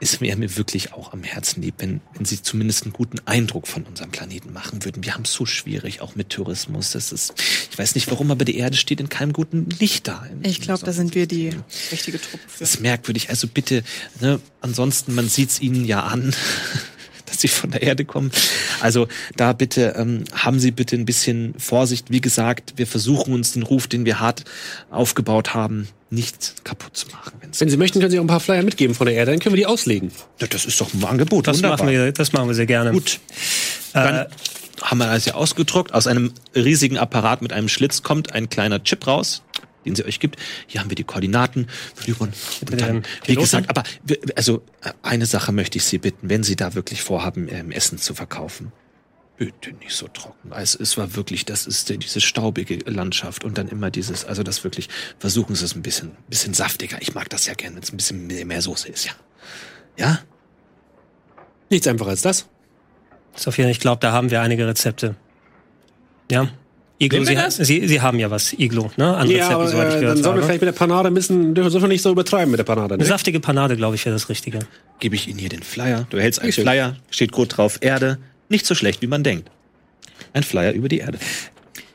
Ist 0.02 0.20
mir, 0.20 0.36
mir 0.36 0.58
wirklich 0.58 0.92
auch 0.92 1.14
am 1.14 1.24
Herzen 1.24 1.62
lieb, 1.62 1.76
wenn, 1.78 2.02
wenn 2.14 2.26
Sie 2.26 2.42
zumindest 2.42 2.84
einen 2.84 2.94
guten 2.94 3.20
Eindruck 3.26 3.68
von 3.68 3.84
unserem 3.84 4.12
Planeten 4.12 4.52
machen 4.52 4.84
würden. 4.84 5.06
Wir 5.06 5.14
haben 5.14 5.24
es 5.24 5.32
so 5.32 5.46
schwierig, 5.46 6.02
auch 6.02 6.16
mit 6.16 6.30
Tourismus. 6.30 6.92
Das 6.92 7.14
ist, 7.14 7.34
ich 7.72 7.78
weiß 7.78 7.96
nicht 7.96 8.12
warum, 8.12 8.32
aber 8.32 8.44
die 8.44 8.58
Erde 8.58 8.76
steht 8.76 9.00
in 9.00 9.08
keinem 9.08 9.32
guten 9.32 9.70
Licht 9.80 10.10
da. 10.10 10.28
ich 10.44 10.60
glaube, 10.60 10.86
da 10.86 10.92
sind 10.92 11.16
wir 11.16 11.26
die 11.26 11.52
richtige 11.92 12.20
Truppe 12.20 12.44
für. 12.48 12.60
Das 12.60 12.76
ist 12.76 12.82
merkwürdig. 12.82 13.30
Also 13.30 13.48
bitte, 13.48 13.84
ne, 14.20 14.42
ansonsten, 14.60 15.16
man 15.16 15.30
sieht's 15.30 15.62
ihnen 15.62 15.86
ja 15.86 16.04
an, 16.04 16.36
dass 17.34 17.42
sie 17.42 17.48
von 17.48 17.72
der 17.72 17.82
Erde 17.82 18.06
kommen. 18.06 18.32
Also 18.80 19.08
da 19.36 19.54
bitte, 19.54 19.96
ähm, 19.98 20.24
haben 20.34 20.60
Sie 20.60 20.72
bitte 20.72 20.96
ein 20.96 21.06
bisschen 21.06 21.56
Vorsicht. 21.58 22.12
Wie 22.12 22.22
gesagt, 22.22 22.74
wir 22.76 22.88
versuchen 22.88 23.34
uns 23.34 23.54
den 23.54 23.64
Ruf, 23.64 23.88
den 23.88 24.06
wir 24.06 24.20
hart 24.20 24.44
aufgebaut 24.92 25.54
haben, 25.54 25.88
nicht 26.10 26.64
kaputt 26.64 26.96
zu 26.96 27.08
machen. 27.08 27.34
Wenn 27.58 27.70
Sie 27.70 27.78
möchten, 27.78 28.00
können 28.00 28.12
Sie 28.12 28.20
auch 28.20 28.24
ein 28.24 28.28
paar 28.28 28.40
Flyer 28.40 28.62
mitgeben 28.62 28.96
von 28.96 29.08
der 29.08 29.16
Erde, 29.16 29.32
dann 29.32 29.40
können 29.40 29.54
wir 29.54 29.62
die 29.62 29.66
auslegen. 29.66 30.12
Ja, 30.40 30.48
das 30.48 30.66
ist 30.66 30.80
doch 30.80 30.94
ein 30.94 31.04
Angebot. 31.04 31.48
Das 31.48 31.58
Wunderbar. 31.58 31.80
machen, 31.80 31.92
wir, 31.92 32.12
das 32.12 32.34
machen 32.34 32.48
wir 32.48 32.56
sehr 32.56 32.68
gerne. 32.68 32.92
Gut. 32.92 33.20
Dann 33.94 34.28
haben 34.82 34.98
wir 34.98 35.08
das 35.08 35.26
ja 35.26 35.34
ausgedruckt. 35.34 35.94
Aus 35.94 36.08
einem 36.08 36.34
riesigen 36.56 36.98
Apparat 36.98 37.42
mit 37.42 37.52
einem 37.54 37.70
Schlitz 37.70 38.04
kommt 38.04 38.34
ein 38.34 38.50
kleiner 38.50 38.84
Chip 38.84 39.08
raus, 39.08 39.42
den 39.86 39.96
sie 39.96 40.06
euch 40.06 40.20
gibt. 40.20 40.38
Hier 40.68 40.82
haben 40.82 40.90
wir 40.90 40.96
die 40.96 41.04
Koordinaten. 41.04 41.68
Und 42.20 42.34
dann, 42.82 43.04
wie 43.26 43.36
gesagt, 43.36 43.70
aber 43.70 43.84
also 44.36 44.64
äh, 44.82 44.92
eine 45.02 45.26
Sache 45.26 45.52
möchte 45.52 45.78
ich 45.78 45.86
Sie 45.86 45.98
bitten, 45.98 46.30
wenn 46.30 46.44
Sie 46.44 46.56
da 46.56 46.76
wirklich 46.76 47.02
vorhaben, 47.02 47.48
ähm, 47.50 47.72
Essen 47.72 47.98
zu 47.98 48.14
verkaufen. 48.14 48.72
Bitte 49.38 49.72
nicht 49.74 49.96
so 49.96 50.08
trocken. 50.08 50.54
Also 50.54 50.80
es 50.80 50.98
war 50.98 51.16
wirklich, 51.16 51.46
das 51.46 51.66
ist 51.66 51.90
äh, 51.90 51.98
diese 51.98 52.22
staubige 52.22 52.78
Landschaft 52.90 53.44
und 53.44 53.58
dann 53.58 53.68
immer 53.68 53.90
dieses, 53.90 54.26
also 54.26 54.44
das 54.44 54.64
wirklich, 54.64 54.90
versuchen 55.20 55.56
Sie 55.56 55.66
es 55.66 55.76
ein 55.76 55.82
bisschen, 55.82 56.12
bisschen 56.30 56.54
saftiger. 56.54 57.02
Ich 57.02 57.16
mag 57.16 57.30
das 57.30 57.46
ja 57.46 57.54
gerne, 57.54 57.76
wenn 57.76 57.84
es 57.84 57.92
ein 57.92 57.98
bisschen 57.98 58.28
mehr, 58.28 58.46
mehr 58.46 58.62
Soße 58.62 58.88
ist, 58.90 59.06
ja. 59.06 59.14
Ja? 59.98 60.20
Nichts 61.70 61.88
einfacher 61.88 62.12
als 62.12 62.22
das. 62.22 62.48
Sophia, 63.36 63.68
ich 63.68 63.80
glaube, 63.80 64.00
da 64.00 64.12
haben 64.12 64.30
wir 64.30 64.42
einige 64.42 64.68
Rezepte. 64.68 65.16
Ja. 66.30 66.50
Iglo, 67.04 67.24
Sie? 67.24 67.64
Sie, 67.64 67.88
Sie 67.88 68.02
haben 68.02 68.20
ja 68.20 68.32
was, 68.32 68.54
Iglo, 68.54 68.92
ne? 68.98 69.16
An 69.16 69.30
Ja, 69.30 69.36
Rezepten, 69.36 69.56
aber 69.56 69.68
soweit 69.68 69.88
ich 69.88 69.94
äh, 69.94 69.94
dann 69.94 70.02
gehört 70.02 70.24
sollen 70.24 70.36
wir 70.38 70.44
vielleicht 70.44 70.62
mit 70.62 70.68
der 70.68 70.78
Panade 70.78 71.08
ein 71.08 71.14
bisschen, 71.14 71.54
dürfen 71.54 71.82
wir 71.82 71.88
nicht 71.88 72.02
so 72.02 72.12
übertreiben 72.12 72.52
mit 72.52 72.60
der 72.60 72.64
Panade, 72.64 72.94
Eine 72.96 73.04
ne? 73.04 73.08
saftige 73.08 73.40
Panade, 73.40 73.76
glaube 73.76 73.96
ich, 73.96 74.06
wäre 74.06 74.16
das 74.16 74.30
Richtige. 74.30 74.60
Gebe 75.00 75.16
ich 75.16 75.28
Ihnen 75.28 75.40
hier 75.40 75.50
den 75.50 75.64
Flyer. 75.64 76.08
Du 76.10 76.20
hältst 76.20 76.40
einen 76.40 76.52
Dankeschön. 76.52 76.64
Flyer, 76.64 76.96
steht 77.10 77.32
gut 77.32 77.58
drauf, 77.58 77.78
Erde. 77.82 78.20
Nicht 78.50 78.66
so 78.66 78.76
schlecht, 78.76 79.02
wie 79.02 79.08
man 79.08 79.24
denkt. 79.24 79.50
Ein 80.34 80.44
Flyer 80.44 80.74
über 80.74 80.88
die 80.88 81.00
Erde. 81.00 81.18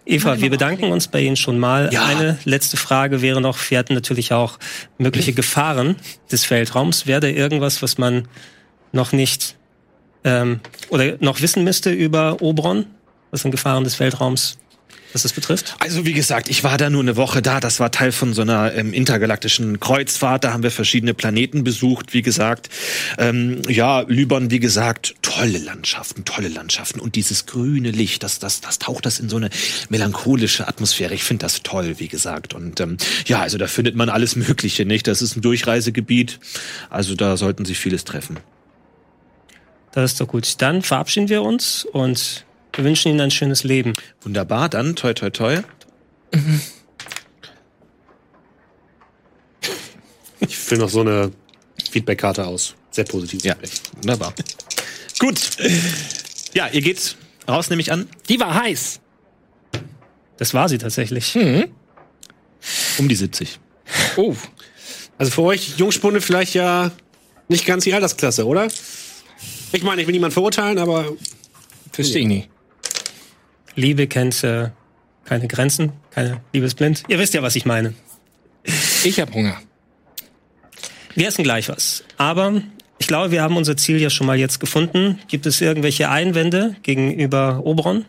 Eva, 0.08 0.40
wir 0.40 0.48
bedanken 0.48 0.90
uns 0.90 1.08
bei 1.08 1.20
Ihnen 1.20 1.36
schon 1.36 1.58
mal. 1.58 1.90
Ja. 1.92 2.06
Eine 2.06 2.38
letzte 2.44 2.78
Frage 2.78 3.20
wäre 3.20 3.42
noch, 3.42 3.58
wir 3.70 3.78
hatten 3.78 3.92
natürlich 3.92 4.32
auch 4.32 4.58
mögliche 4.96 5.34
Gefahren 5.34 5.96
des 6.32 6.50
Weltraums. 6.50 7.06
Wäre 7.06 7.20
da 7.20 7.28
irgendwas, 7.28 7.82
was 7.82 7.98
man 7.98 8.26
noch 8.92 9.12
nicht 9.12 9.56
ähm, 10.24 10.60
oder 10.88 11.16
noch 11.20 11.42
wissen 11.42 11.62
müsste 11.62 11.92
über 11.92 12.40
Oberon, 12.40 12.86
was 13.30 13.42
sind 13.42 13.50
Gefahren 13.50 13.84
des 13.84 14.00
Weltraums, 14.00 14.58
was 15.12 15.22
das 15.22 15.32
betrifft? 15.32 15.74
Also 15.78 16.04
wie 16.04 16.12
gesagt, 16.12 16.48
ich 16.50 16.64
war 16.64 16.76
da 16.76 16.90
nur 16.90 17.02
eine 17.02 17.16
Woche 17.16 17.40
da. 17.40 17.60
Das 17.60 17.80
war 17.80 17.90
Teil 17.90 18.12
von 18.12 18.34
so 18.34 18.42
einer 18.42 18.74
ähm, 18.74 18.92
intergalaktischen 18.92 19.80
Kreuzfahrt. 19.80 20.44
Da 20.44 20.52
haben 20.52 20.62
wir 20.62 20.70
verschiedene 20.70 21.14
Planeten 21.14 21.64
besucht. 21.64 22.12
Wie 22.12 22.22
gesagt, 22.22 22.68
ähm, 23.16 23.62
ja, 23.68 24.00
Lybon, 24.00 24.50
wie 24.50 24.60
gesagt, 24.60 25.14
tolle 25.22 25.58
Landschaften, 25.58 26.24
tolle 26.24 26.48
Landschaften. 26.48 27.00
Und 27.00 27.14
dieses 27.14 27.46
grüne 27.46 27.90
Licht, 27.90 28.22
das, 28.22 28.38
das, 28.38 28.60
das 28.60 28.78
taucht 28.78 29.06
das 29.06 29.18
in 29.18 29.28
so 29.28 29.36
eine 29.36 29.50
melancholische 29.88 30.68
Atmosphäre. 30.68 31.14
Ich 31.14 31.24
finde 31.24 31.42
das 31.42 31.62
toll, 31.62 31.98
wie 31.98 32.08
gesagt. 32.08 32.54
Und 32.54 32.80
ähm, 32.80 32.98
ja, 33.26 33.40
also 33.40 33.56
da 33.56 33.66
findet 33.66 33.96
man 33.96 34.10
alles 34.10 34.36
Mögliche, 34.36 34.84
nicht? 34.84 35.06
Das 35.06 35.22
ist 35.22 35.36
ein 35.36 35.40
Durchreisegebiet. 35.40 36.38
Also 36.90 37.14
da 37.14 37.36
sollten 37.36 37.64
sich 37.64 37.78
vieles 37.78 38.04
treffen. 38.04 38.38
Das 39.92 40.12
ist 40.12 40.20
doch 40.20 40.28
gut. 40.28 40.54
Dann 40.58 40.82
verabschieden 40.82 41.28
wir 41.28 41.42
uns 41.42 41.84
und 41.84 42.44
wir 42.78 42.84
wünschen 42.84 43.08
Ihnen 43.08 43.20
ein 43.20 43.32
schönes 43.32 43.64
Leben. 43.64 43.92
Wunderbar, 44.22 44.68
dann 44.68 44.94
toi 44.94 45.12
toi 45.12 45.30
toi. 45.30 45.62
Ich 50.38 50.56
fülle 50.56 50.82
noch 50.82 50.88
so 50.88 51.00
eine 51.00 51.32
Feedbackkarte 51.90 52.46
aus. 52.46 52.76
Sehr 52.92 53.02
positiv. 53.04 53.44
Ja, 53.44 53.56
wunderbar. 53.96 54.32
Gut. 55.18 55.40
Ja, 56.54 56.68
ihr 56.68 56.80
geht 56.80 57.16
raus, 57.48 57.68
nehme 57.68 57.82
ich 57.82 57.90
an. 57.90 58.08
Die 58.28 58.38
war 58.38 58.54
heiß. 58.54 59.00
Das 60.36 60.54
war 60.54 60.68
sie 60.68 60.78
tatsächlich. 60.78 61.36
Um 62.98 63.08
die 63.08 63.16
70. 63.16 63.58
Oh. 64.16 64.36
Also 65.16 65.32
für 65.32 65.42
euch 65.42 65.78
Jungspunde 65.78 66.20
vielleicht 66.20 66.54
ja 66.54 66.92
nicht 67.48 67.66
ganz 67.66 67.82
die 67.82 67.92
Altersklasse, 67.92 68.46
oder? 68.46 68.68
Ich 69.72 69.82
meine, 69.82 70.00
ich 70.00 70.06
will 70.06 70.12
niemanden 70.12 70.34
verurteilen, 70.34 70.78
aber 70.78 71.16
Verstehe 71.90 72.22
ich 72.22 72.28
nicht. 72.28 72.48
Liebe 73.78 74.08
kennt 74.08 74.42
äh, 74.42 74.70
keine 75.24 75.46
Grenzen, 75.46 75.92
keine 76.10 76.40
Liebesblind. 76.52 77.04
Ihr 77.08 77.18
wisst 77.18 77.34
ja, 77.34 77.42
was 77.42 77.54
ich 77.54 77.64
meine. 77.64 77.94
Ich 79.04 79.20
hab 79.20 79.32
Hunger. 79.32 79.56
Wir 81.14 81.28
essen 81.28 81.44
gleich 81.44 81.68
was. 81.68 82.02
Aber 82.16 82.60
ich 82.98 83.06
glaube, 83.06 83.30
wir 83.30 83.40
haben 83.40 83.56
unser 83.56 83.76
Ziel 83.76 84.00
ja 84.00 84.10
schon 84.10 84.26
mal 84.26 84.36
jetzt 84.36 84.58
gefunden. 84.58 85.20
Gibt 85.28 85.46
es 85.46 85.60
irgendwelche 85.60 86.08
Einwände 86.10 86.74
gegenüber 86.82 87.60
Oberon? 87.64 88.04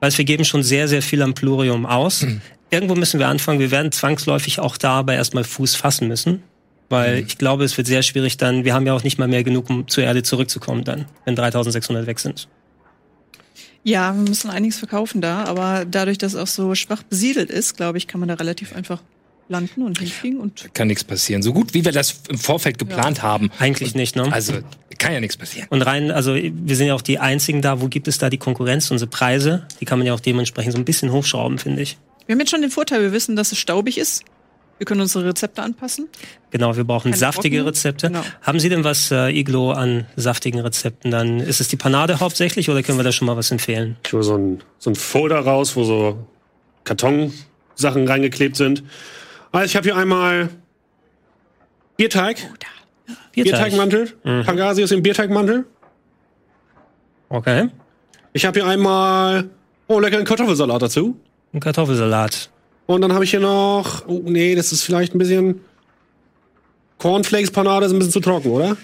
Weil 0.00 0.16
wir 0.16 0.24
geben 0.24 0.44
schon 0.44 0.62
sehr, 0.62 0.88
sehr 0.88 1.02
viel 1.02 1.22
am 1.22 1.34
Plurium 1.34 1.86
aus. 1.86 2.26
Irgendwo 2.70 2.94
müssen 2.94 3.18
wir 3.18 3.28
anfangen. 3.28 3.60
Wir 3.60 3.70
werden 3.70 3.92
zwangsläufig 3.92 4.60
auch 4.60 4.76
dabei 4.76 5.14
erstmal 5.14 5.44
Fuß 5.44 5.74
fassen 5.74 6.06
müssen. 6.06 6.42
Weil 6.90 7.20
ich 7.20 7.38
glaube, 7.38 7.64
es 7.64 7.76
wird 7.76 7.86
sehr 7.86 8.02
schwierig 8.02 8.36
dann. 8.36 8.64
Wir 8.64 8.74
haben 8.74 8.86
ja 8.86 8.92
auch 8.92 9.04
nicht 9.04 9.18
mal 9.18 9.28
mehr 9.28 9.42
genug, 9.42 9.70
um 9.70 9.88
zur 9.88 10.04
Erde 10.04 10.22
zurückzukommen 10.22 10.84
dann, 10.84 11.06
wenn 11.24 11.34
3600 11.34 12.06
weg 12.06 12.18
sind. 12.18 12.48
Ja, 13.84 14.14
wir 14.14 14.28
müssen 14.28 14.50
einiges 14.50 14.78
verkaufen 14.78 15.20
da, 15.20 15.44
aber 15.44 15.84
dadurch, 15.84 16.18
dass 16.18 16.34
es 16.34 16.38
auch 16.38 16.46
so 16.46 16.74
schwach 16.74 17.02
besiedelt 17.02 17.50
ist, 17.50 17.76
glaube 17.76 17.98
ich, 17.98 18.06
kann 18.06 18.20
man 18.20 18.28
da 18.28 18.34
relativ 18.34 18.74
einfach 18.74 19.00
landen 19.48 19.82
und 19.82 19.98
hinfliegen 19.98 20.40
und 20.40 20.74
Kann 20.74 20.88
nichts 20.88 21.04
passieren. 21.04 21.42
So 21.42 21.52
gut, 21.52 21.74
wie 21.74 21.84
wir 21.84 21.92
das 21.92 22.20
im 22.28 22.38
Vorfeld 22.38 22.78
geplant 22.78 23.22
haben. 23.22 23.50
Eigentlich 23.58 23.94
nicht, 23.94 24.14
ne? 24.14 24.30
Also, 24.30 24.54
kann 24.98 25.12
ja 25.12 25.20
nichts 25.20 25.36
passieren. 25.36 25.68
Und 25.70 25.82
rein, 25.82 26.10
also 26.10 26.34
wir 26.34 26.76
sind 26.76 26.88
ja 26.88 26.94
auch 26.94 27.02
die 27.02 27.18
einzigen 27.18 27.62
da, 27.62 27.80
wo 27.80 27.88
gibt 27.88 28.08
es 28.08 28.18
da 28.18 28.30
die 28.30 28.38
Konkurrenz, 28.38 28.90
unsere 28.90 29.08
Preise, 29.08 29.66
die 29.80 29.84
kann 29.84 29.98
man 29.98 30.06
ja 30.06 30.12
auch 30.12 30.20
dementsprechend 30.20 30.72
so 30.72 30.78
ein 30.78 30.84
bisschen 30.84 31.12
hochschrauben, 31.12 31.58
finde 31.58 31.82
ich. 31.82 31.96
wir 32.26 32.34
haben 32.34 32.40
jetzt 32.40 32.50
schon 32.50 32.60
den 32.60 32.70
Vorteil, 32.70 33.00
wir 33.00 33.12
wissen, 33.12 33.36
dass 33.36 33.52
es 33.52 33.58
staubig 33.58 33.96
ist. 33.96 34.24
Wir 34.78 34.86
können 34.86 35.00
unsere 35.00 35.24
Rezepte 35.24 35.62
anpassen. 35.62 36.08
Genau, 36.50 36.76
wir 36.76 36.84
brauchen 36.84 37.10
Keine 37.10 37.16
saftige 37.16 37.56
trockenen? 37.56 37.66
Rezepte. 37.66 38.06
Genau. 38.08 38.22
Haben 38.42 38.60
Sie 38.60 38.68
denn 38.68 38.84
was, 38.84 39.10
äh, 39.10 39.30
Iglo, 39.30 39.72
an 39.72 40.06
saftigen 40.16 40.60
Rezepten? 40.60 41.10
Dann 41.10 41.40
ist 41.40 41.60
es 41.60 41.68
die 41.68 41.76
Panade 41.76 42.20
hauptsächlich 42.20 42.70
oder 42.70 42.82
können 42.82 42.98
wir 42.98 43.04
da 43.04 43.12
schon 43.12 43.26
mal 43.26 43.36
was 43.36 43.50
empfehlen? 43.50 43.96
ich 44.06 44.12
hole 44.12 44.22
so 44.22 44.36
ein, 44.36 44.62
so 44.78 44.90
ein 44.90 44.94
Folder 44.94 45.40
raus, 45.40 45.74
wo 45.74 45.84
so 45.84 46.26
Kartonsachen 46.84 48.06
reingeklebt 48.06 48.56
sind. 48.56 48.84
Also 49.50 49.66
ich 49.66 49.76
habe 49.76 49.84
hier 49.84 49.96
einmal 49.96 50.48
Bierteig, 51.96 52.38
Bierteigmantel, 53.32 54.12
Pangasius 54.22 54.92
im 54.92 55.02
Bierteigmantel. 55.02 55.66
Okay. 57.28 57.68
Ich 58.32 58.46
habe 58.46 58.60
hier 58.60 58.68
einmal, 58.68 59.50
oh, 59.88 59.98
leckeren 59.98 60.24
Kartoffelsalat 60.24 60.82
dazu. 60.82 61.18
Ein 61.52 61.60
Kartoffelsalat. 61.60 62.50
Und 62.88 63.02
dann 63.02 63.12
habe 63.12 63.22
ich 63.22 63.30
hier 63.30 63.40
noch, 63.40 64.08
oh 64.08 64.22
nee, 64.24 64.54
das 64.54 64.72
ist 64.72 64.82
vielleicht 64.82 65.14
ein 65.14 65.18
bisschen 65.18 65.60
Cornflakes-Panade 66.96 67.84
ist 67.84 67.92
ein 67.92 67.98
bisschen 67.98 68.12
zu 68.12 68.20
trocken, 68.20 68.50
oder? 68.50 68.78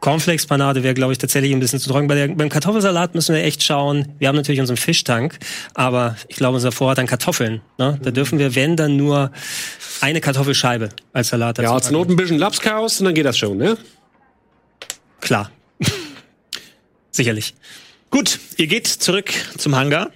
Cornflakes-Panade 0.00 0.82
wäre, 0.82 0.94
glaube 0.94 1.12
ich, 1.12 1.18
tatsächlich 1.18 1.52
ein 1.52 1.60
bisschen 1.60 1.78
zu 1.78 1.88
trocken. 1.90 2.08
Bei 2.08 2.16
der, 2.16 2.28
beim 2.28 2.48
Kartoffelsalat 2.48 3.14
müssen 3.14 3.32
wir 3.32 3.44
echt 3.44 3.62
schauen. 3.62 4.14
Wir 4.18 4.26
haben 4.26 4.34
natürlich 4.34 4.60
unseren 4.60 4.78
Fischtank, 4.78 5.38
aber 5.74 6.16
ich 6.26 6.36
glaube, 6.36 6.56
unser 6.56 6.72
Vorrat 6.72 6.98
an 6.98 7.06
Kartoffeln. 7.06 7.60
Ne? 7.78 8.00
Da 8.02 8.10
dürfen 8.10 8.40
wir, 8.40 8.56
wenn, 8.56 8.76
dann 8.76 8.96
nur 8.96 9.30
eine 10.00 10.20
Kartoffelscheibe 10.20 10.88
als 11.12 11.28
Salat 11.28 11.58
dazu 11.58 11.70
Ja, 11.70 11.80
zur 11.80 11.80
packen. 11.82 11.94
Not 11.94 12.08
ein 12.08 12.16
bisschen 12.16 12.38
Lapskaus 12.38 12.98
und 12.98 13.04
dann 13.04 13.14
geht 13.14 13.26
das 13.26 13.38
schon, 13.38 13.58
ne? 13.58 13.78
Klar. 15.20 15.52
Sicherlich. 17.12 17.54
Gut, 18.10 18.40
ihr 18.56 18.66
geht 18.66 18.88
zurück 18.88 19.30
zum 19.56 19.76
Hangar. 19.76 20.10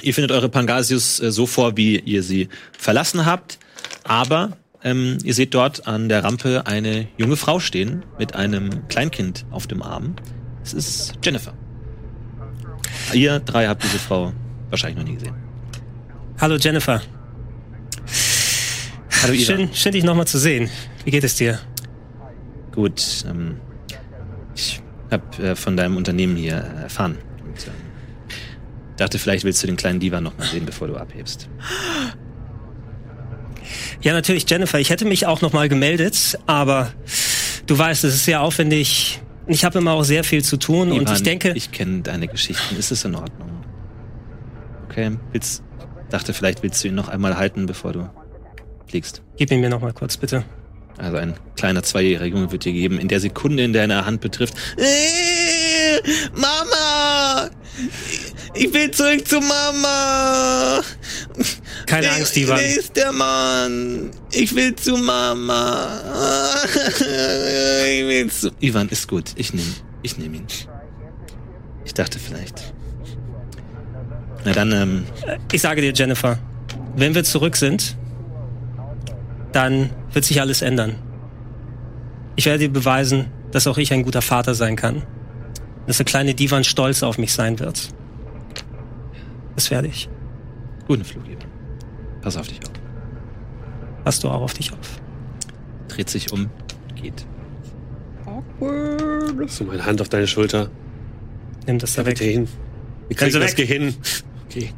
Ihr 0.00 0.14
findet 0.14 0.32
eure 0.32 0.48
Pangasius 0.48 1.20
äh, 1.20 1.32
so 1.32 1.46
vor, 1.46 1.76
wie 1.76 1.98
ihr 1.98 2.22
sie 2.22 2.48
verlassen 2.78 3.26
habt. 3.26 3.58
Aber 4.04 4.56
ähm, 4.84 5.18
ihr 5.24 5.34
seht 5.34 5.54
dort 5.54 5.86
an 5.86 6.08
der 6.08 6.22
Rampe 6.22 6.66
eine 6.66 7.08
junge 7.16 7.36
Frau 7.36 7.58
stehen 7.58 8.04
mit 8.18 8.34
einem 8.34 8.86
Kleinkind 8.88 9.44
auf 9.50 9.66
dem 9.66 9.82
Arm. 9.82 10.14
Es 10.62 10.72
ist 10.72 11.14
Jennifer. 11.24 11.52
Ihr 13.12 13.40
drei 13.40 13.66
habt 13.66 13.82
diese 13.82 13.98
Frau 13.98 14.32
wahrscheinlich 14.70 14.98
noch 14.98 15.04
nie 15.04 15.14
gesehen. 15.16 15.34
Hallo 16.40 16.56
Jennifer. 16.56 17.02
Hallo 19.22 19.32
Ida. 19.32 19.44
Schön, 19.44 19.74
schön 19.74 19.92
dich 19.92 20.04
nochmal 20.04 20.26
zu 20.26 20.38
sehen. 20.38 20.70
Wie 21.04 21.10
geht 21.10 21.24
es 21.24 21.34
dir? 21.34 21.58
Gut, 22.72 23.24
ähm, 23.28 23.56
ich 24.54 24.80
habe 25.10 25.42
äh, 25.42 25.56
von 25.56 25.76
deinem 25.76 25.96
Unternehmen 25.96 26.36
hier 26.36 26.54
erfahren. 26.54 27.18
Und, 28.98 29.00
dachte, 29.00 29.20
vielleicht 29.20 29.44
willst 29.44 29.62
du 29.62 29.68
den 29.68 29.76
kleinen 29.76 30.00
Diva 30.00 30.20
noch 30.20 30.36
mal 30.36 30.46
sehen, 30.48 30.66
bevor 30.66 30.88
du 30.88 30.96
abhebst. 30.96 31.48
Ja, 34.00 34.12
natürlich, 34.12 34.48
Jennifer. 34.50 34.80
Ich 34.80 34.90
hätte 34.90 35.04
mich 35.04 35.24
auch 35.26 35.40
nochmal 35.40 35.68
gemeldet, 35.68 36.36
aber 36.46 36.92
du 37.66 37.78
weißt, 37.78 38.02
es 38.02 38.14
ist 38.14 38.24
sehr 38.24 38.42
aufwendig. 38.42 39.20
Ich 39.46 39.64
habe 39.64 39.78
immer 39.78 39.92
auch 39.92 40.02
sehr 40.02 40.24
viel 40.24 40.42
zu 40.42 40.56
tun 40.56 40.90
und 40.90 41.02
Ivan, 41.02 41.14
ich 41.14 41.22
denke, 41.22 41.52
Ich 41.54 41.70
kenne 41.70 42.02
deine 42.02 42.26
Geschichten. 42.26 42.76
Ist 42.76 42.90
es 42.90 43.04
in 43.04 43.14
Ordnung? 43.14 43.62
Okay, 44.88 45.12
willst, 45.32 45.62
dachte, 46.10 46.34
vielleicht 46.34 46.64
willst 46.64 46.82
du 46.82 46.88
ihn 46.88 46.96
noch 46.96 47.08
einmal 47.08 47.36
halten, 47.36 47.66
bevor 47.66 47.92
du 47.92 48.10
fliegst. 48.88 49.22
gib 49.36 49.52
ihn 49.52 49.60
mir 49.60 49.70
nochmal 49.70 49.92
kurz, 49.92 50.16
bitte. 50.16 50.44
Also 50.96 51.18
ein 51.18 51.34
kleiner 51.56 51.84
zweijähriger 51.84 52.26
Junge 52.36 52.50
wird 52.50 52.64
dir 52.64 52.72
geben, 52.72 52.98
in 52.98 53.06
der 53.06 53.20
Sekunde, 53.20 53.62
in 53.62 53.72
der 53.72 53.82
er 53.82 53.84
eine 53.84 54.04
Hand 54.06 54.20
betrifft. 54.20 54.54
Äh, 54.76 56.00
Mama! 56.34 57.48
Ich 58.58 58.72
will 58.74 58.90
zurück 58.90 59.26
zu 59.26 59.40
Mama! 59.40 60.80
Keine 61.86 62.10
Angst, 62.10 62.36
Ivan. 62.36 62.58
ist 62.58 62.96
der 62.96 63.12
Mann? 63.12 64.10
Ich 64.32 64.54
will 64.54 64.74
zu 64.74 64.96
Mama. 64.96 65.88
Ich 67.86 68.04
will 68.04 68.30
zu. 68.30 68.50
Ivan, 68.60 68.88
ist 68.88 69.08
gut. 69.08 69.30
Ich 69.36 69.54
nehme 69.54 69.72
ich 70.02 70.18
nehm 70.18 70.34
ihn. 70.34 70.46
Ich 71.84 71.94
dachte 71.94 72.18
vielleicht. 72.18 72.72
Na 74.44 74.52
dann, 74.52 74.72
ähm, 74.72 75.06
Ich 75.52 75.62
sage 75.62 75.80
dir, 75.80 75.92
Jennifer, 75.92 76.38
wenn 76.96 77.14
wir 77.14 77.24
zurück 77.24 77.56
sind, 77.56 77.96
dann 79.52 79.90
wird 80.12 80.24
sich 80.24 80.40
alles 80.40 80.62
ändern. 80.62 80.96
Ich 82.36 82.46
werde 82.46 82.60
dir 82.60 82.72
beweisen, 82.72 83.26
dass 83.50 83.66
auch 83.66 83.78
ich 83.78 83.92
ein 83.92 84.02
guter 84.02 84.22
Vater 84.22 84.54
sein 84.54 84.76
kann. 84.76 85.02
Dass 85.86 85.96
der 85.96 86.06
kleine 86.06 86.34
Divan 86.34 86.64
stolz 86.64 87.02
auf 87.02 87.18
mich 87.18 87.32
sein 87.32 87.58
wird. 87.58 87.88
Das 89.58 89.72
werde 89.72 89.88
ich. 89.88 90.08
guten 90.86 91.04
Flug, 91.04 91.26
Ivan. 91.26 91.48
Pass 92.22 92.36
auf 92.36 92.46
dich 92.46 92.58
auf. 92.58 92.70
Passt 94.04 94.22
du 94.22 94.28
auch 94.28 94.42
auf 94.42 94.54
dich 94.54 94.72
auf. 94.72 95.00
Dreht 95.88 96.08
sich 96.08 96.30
um, 96.30 96.48
geht. 96.94 97.26
So, 99.48 99.64
meine 99.64 99.84
Hand 99.84 100.00
auf 100.00 100.08
deine 100.08 100.28
Schulter. 100.28 100.70
Nimm 101.66 101.80
das 101.80 101.94
da 101.94 102.06
weg. 102.06 102.20
Wir 102.20 102.46
kriegen 103.16 103.32
sie 103.32 103.40
das 103.40 103.50
weg. 103.50 103.56
Geh 103.56 103.66
hin. 103.66 103.96
Okay. 104.48 104.72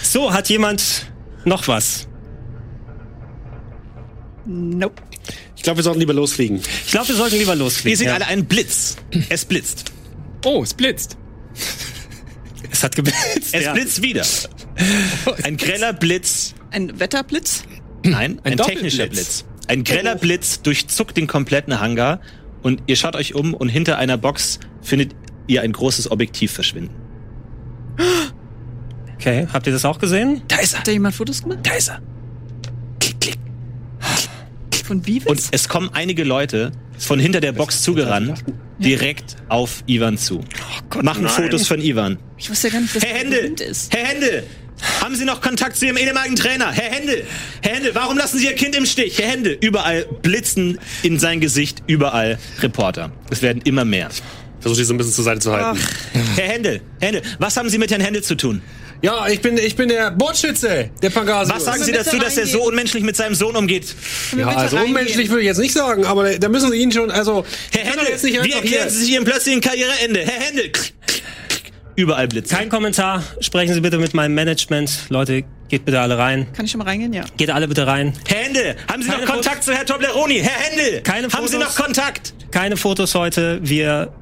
So, 0.00 0.32
hat 0.32 0.48
jemand 0.48 1.10
noch 1.44 1.66
was? 1.66 2.06
Nope. 4.46 5.02
Ich 5.56 5.64
glaube, 5.64 5.78
wir 5.78 5.82
sollten 5.82 5.98
lieber 5.98 6.14
losfliegen. 6.14 6.60
Ich 6.84 6.92
glaube, 6.92 7.08
wir 7.08 7.16
sollten 7.16 7.36
lieber 7.36 7.56
losfliegen. 7.56 7.98
seht 7.98 8.06
ja. 8.06 8.14
alle 8.14 8.28
einen 8.28 8.44
Blitz. 8.44 8.94
Es 9.28 9.44
blitzt. 9.44 9.90
Oh, 10.44 10.62
es 10.62 10.72
blitzt. 10.72 11.16
Es 12.74 12.82
hat 12.82 12.96
geblitzt. 12.96 13.20
Es 13.52 13.64
ja. 13.64 13.72
blitzt 13.72 14.02
wieder. 14.02 14.24
Ein 15.44 15.56
greller 15.56 15.92
Blitz. 15.92 16.54
Ein 16.72 16.98
Wetterblitz? 16.98 17.62
Nein, 18.04 18.40
ein, 18.42 18.58
Ein 18.58 18.66
technischer. 18.66 19.06
Blitz. 19.06 19.44
Ein 19.68 19.84
greller 19.84 20.16
Blitz 20.16 20.60
durchzuckt 20.60 21.16
den 21.16 21.28
kompletten 21.28 21.78
Hangar 21.78 22.20
und 22.62 22.82
ihr 22.86 22.96
schaut 22.96 23.14
euch 23.14 23.34
um 23.34 23.54
und 23.54 23.68
hinter 23.68 23.98
einer 23.98 24.16
Box 24.16 24.58
findet 24.82 25.14
ihr 25.46 25.62
ein 25.62 25.72
großes 25.72 26.10
Objektiv 26.10 26.50
verschwinden. 26.50 26.94
Okay, 29.14 29.46
habt 29.52 29.66
ihr 29.68 29.72
das 29.72 29.84
auch 29.84 30.00
gesehen? 30.00 30.42
Da 30.48 30.56
ist 30.56 30.74
er. 30.74 30.80
Hat 30.80 30.88
da 30.88 30.92
jemand 30.92 31.14
Fotos 31.14 31.42
gemacht? 31.42 31.60
Da 31.62 31.74
ist 31.74 31.88
er. 31.88 32.02
Von 34.84 35.00
Beavis? 35.00 35.26
Und 35.26 35.40
es 35.50 35.68
kommen 35.68 35.90
einige 35.94 36.24
Leute 36.24 36.70
von 36.98 37.18
hinter 37.18 37.40
der 37.40 37.52
Box 37.52 37.82
zugerannt, 37.82 38.44
direkt 38.78 39.36
auf 39.48 39.82
Ivan 39.86 40.18
zu. 40.18 40.42
Machen 41.02 41.26
Fotos 41.28 41.66
von 41.66 41.80
Ivan. 41.80 42.18
ich 42.36 42.50
wusste 42.50 42.68
ja 42.68 42.74
gar 42.74 42.80
nicht, 42.82 42.94
dass 42.94 43.02
Herr 43.02 43.12
das 43.14 43.22
Händel! 43.22 43.68
ist. 43.70 43.94
Herr 43.94 44.06
Händel! 44.06 44.44
Haben 45.00 45.14
Sie 45.16 45.24
noch 45.24 45.40
Kontakt 45.40 45.76
zu 45.76 45.86
Ihrem 45.86 45.96
ehemaligen 45.96 46.36
Trainer? 46.36 46.70
Herr 46.70 46.90
Händel! 46.92 47.24
Herr 47.62 47.76
Händel, 47.76 47.94
warum 47.94 48.18
lassen 48.18 48.38
Sie 48.38 48.46
Ihr 48.46 48.54
Kind 48.54 48.76
im 48.76 48.84
Stich? 48.84 49.18
Herr 49.18 49.28
Händel! 49.28 49.56
Überall 49.60 50.04
blitzen 50.22 50.78
in 51.02 51.18
sein 51.18 51.40
Gesicht, 51.40 51.82
überall 51.86 52.38
Reporter. 52.60 53.10
Es 53.30 53.40
werden 53.40 53.62
immer 53.64 53.84
mehr. 53.84 54.10
Versuch 54.60 54.76
dich 54.76 54.86
so 54.86 54.94
ein 54.94 54.98
bisschen 54.98 55.12
zur 55.14 55.24
Seite 55.24 55.40
zu 55.40 55.52
halten. 55.52 55.78
Herr 56.36 56.48
Händel, 56.48 56.80
Herr 57.00 57.08
Händel, 57.08 57.22
was 57.38 57.56
haben 57.56 57.68
Sie 57.70 57.78
mit 57.78 57.90
Herrn 57.90 58.00
Händel 58.02 58.22
zu 58.22 58.34
tun? 58.36 58.60
Ja, 59.02 59.26
ich 59.28 59.40
bin, 59.40 59.58
ich 59.58 59.76
bin 59.76 59.88
der 59.88 60.10
Bordschütze 60.10 60.90
der 61.02 61.10
Pangasius. 61.10 61.56
Was 61.56 61.64
sagen 61.64 61.82
Sie 61.82 61.92
dazu, 61.92 62.18
dass 62.18 62.38
er 62.38 62.46
so 62.46 62.62
unmenschlich 62.64 63.02
mit 63.02 63.16
seinem 63.16 63.34
Sohn 63.34 63.54
umgeht? 63.56 63.94
Ja, 64.36 64.46
also 64.48 64.76
reingehen? 64.76 64.96
unmenschlich 64.96 65.28
würde 65.28 65.42
ich 65.42 65.46
jetzt 65.46 65.58
nicht 65.58 65.74
sagen, 65.74 66.06
aber 66.06 66.38
da 66.38 66.48
müssen 66.48 66.70
Sie 66.70 66.78
ihn 66.78 66.90
schon, 66.90 67.10
also... 67.10 67.44
Herr 67.72 67.84
Händel, 67.84 68.08
jetzt 68.08 68.24
nicht 68.24 68.42
wie 68.42 68.52
erklären 68.52 68.62
hier- 68.84 68.90
Sie 68.90 68.98
sich 69.04 69.10
Ihrem 69.12 69.24
plötzlichen 69.24 69.60
Karriereende? 69.60 70.20
Herr 70.20 70.40
Händel! 70.46 70.70
Überall 71.96 72.26
blitzen. 72.28 72.56
Kein 72.56 72.68
Kommentar. 72.70 73.22
Sprechen 73.40 73.72
Sie 73.74 73.80
bitte 73.80 73.98
mit 73.98 74.14
meinem 74.14 74.34
Management. 74.34 74.90
Leute, 75.10 75.44
geht 75.68 75.84
bitte 75.84 76.00
alle 76.00 76.18
rein. 76.18 76.46
Kann 76.52 76.64
ich 76.64 76.72
schon 76.72 76.80
mal 76.80 76.86
reingehen? 76.86 77.12
Ja. 77.12 77.22
Geht 77.36 77.50
alle 77.50 77.68
bitte 77.68 77.86
rein. 77.86 78.12
Herr 78.26 78.38
Händel, 78.44 78.74
haben 78.90 79.02
Sie 79.02 79.08
Keine 79.10 79.24
noch 79.26 79.32
Kontakt 79.32 79.62
zu 79.62 79.72
Herrn 79.72 79.86
Tobleroni? 79.86 80.40
Herr 80.40 80.60
Händel, 80.60 81.02
Keine 81.02 81.28
haben 81.28 81.46
Sie 81.46 81.54
Fotos? 81.54 81.76
noch 81.76 81.84
Kontakt? 81.84 82.34
Keine 82.50 82.76
Fotos 82.76 83.14
heute. 83.14 83.60
Wir 83.62 84.12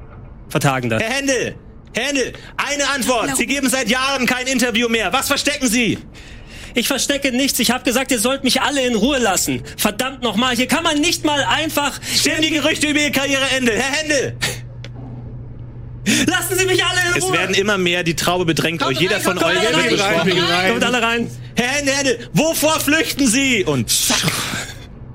vertagen 0.50 0.90
das. 0.90 1.02
Herr 1.02 1.10
Händel, 1.14 1.54
Händel, 1.94 2.32
eine 2.56 2.88
Antwort. 2.90 3.36
Sie 3.36 3.46
geben 3.46 3.68
seit 3.68 3.88
Jahren 3.90 4.26
kein 4.26 4.46
Interview 4.46 4.88
mehr. 4.88 5.12
Was 5.12 5.28
verstecken 5.28 5.68
Sie? 5.68 5.98
Ich 6.74 6.88
verstecke 6.88 7.32
nichts. 7.32 7.58
Ich 7.58 7.70
habe 7.70 7.84
gesagt, 7.84 8.10
ihr 8.12 8.18
sollt 8.18 8.44
mich 8.44 8.62
alle 8.62 8.86
in 8.86 8.94
Ruhe 8.94 9.18
lassen. 9.18 9.62
Verdammt 9.76 10.22
nochmal. 10.22 10.56
Hier 10.56 10.66
kann 10.68 10.82
man 10.82 10.98
nicht 11.00 11.24
mal 11.24 11.44
einfach... 11.44 12.00
Stimmen 12.02 12.40
die 12.40 12.50
Gerüchte 12.50 12.86
über 12.88 13.00
Ihr 13.00 13.12
Karriereende? 13.12 13.72
Herr 13.72 13.92
Händel, 13.92 14.36
Lassen 16.26 16.58
Sie 16.58 16.66
mich 16.66 16.84
alle 16.84 17.00
in 17.10 17.16
es 17.18 17.24
Ruhe. 17.24 17.32
werden 17.34 17.54
immer 17.54 17.78
mehr, 17.78 18.02
die 18.02 18.16
Traube 18.16 18.44
bedrängt 18.44 18.82
euch. 18.82 18.98
Jeder 18.98 19.20
von 19.20 19.36
kommt 19.36 19.52
euch 19.52 19.58
alle 19.58 19.76
wird 19.90 20.00
rein, 20.00 20.24
besprochen. 20.24 20.70
Kommt 20.70 20.84
alle 20.84 21.02
rein. 21.02 21.30
Herr 21.54 21.68
Händel, 21.68 21.94
Händel, 21.94 22.28
wovor 22.32 22.80
flüchten 22.80 23.28
Sie? 23.28 23.64
Und 23.64 23.88
zack, 23.90 24.32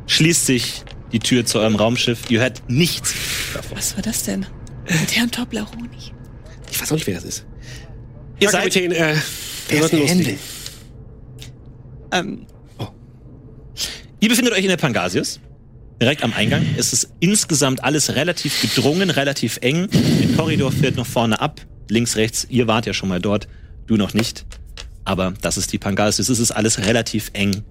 schließt 0.05 0.45
sich 0.45 0.83
die 1.11 1.19
Tür 1.19 1.45
zu 1.45 1.59
eurem 1.59 1.75
Raumschiff. 1.75 2.19
Ihr 2.29 2.39
hört 2.39 2.61
nichts. 2.69 3.13
Was 3.73 3.95
war 3.95 4.03
das 4.03 4.23
denn? 4.23 4.45
Mit 4.87 5.15
Herrn 5.15 5.31
Tobleroni. 5.31 6.13
Ich 6.71 6.81
weiß 6.81 6.91
auch 6.91 6.95
nicht, 6.95 7.07
wer 7.07 7.15
das 7.15 7.23
ist. 7.23 7.45
Ihr 8.39 8.49
seid, 8.49 8.73
Kapitän, 8.73 8.91
äh, 8.91 9.15
wir 9.69 9.79
sollten 9.79 9.97
losfliegen. 9.99 10.39
Ähm, 12.11 12.45
ihr 14.19 14.29
befindet 14.29 14.53
euch 14.53 14.63
in 14.63 14.69
der 14.69 14.77
Pangasius. 14.77 15.39
Direkt 15.99 16.23
am 16.23 16.33
Eingang. 16.33 16.63
Es 16.77 16.93
ist 16.93 17.09
insgesamt 17.19 17.83
alles 17.83 18.15
relativ 18.15 18.61
gedrungen, 18.61 19.09
relativ 19.09 19.57
eng. 19.61 19.89
Der 19.91 20.35
Korridor 20.35 20.71
fährt 20.71 20.95
noch 20.95 21.07
vorne 21.07 21.41
ab. 21.41 21.59
Links, 21.89 22.15
rechts. 22.15 22.45
Ihr 22.49 22.67
wart 22.67 22.85
ja 22.85 22.93
schon 22.93 23.09
mal 23.09 23.19
dort. 23.19 23.47
Du 23.87 23.97
noch 23.97 24.13
nicht. 24.13 24.45
Aber 25.05 25.33
das 25.41 25.57
ist 25.57 25.73
die 25.73 25.79
Pangasius. 25.79 26.29
Es 26.29 26.39
ist 26.39 26.51
alles 26.51 26.79
relativ 26.85 27.31
eng 27.33 27.63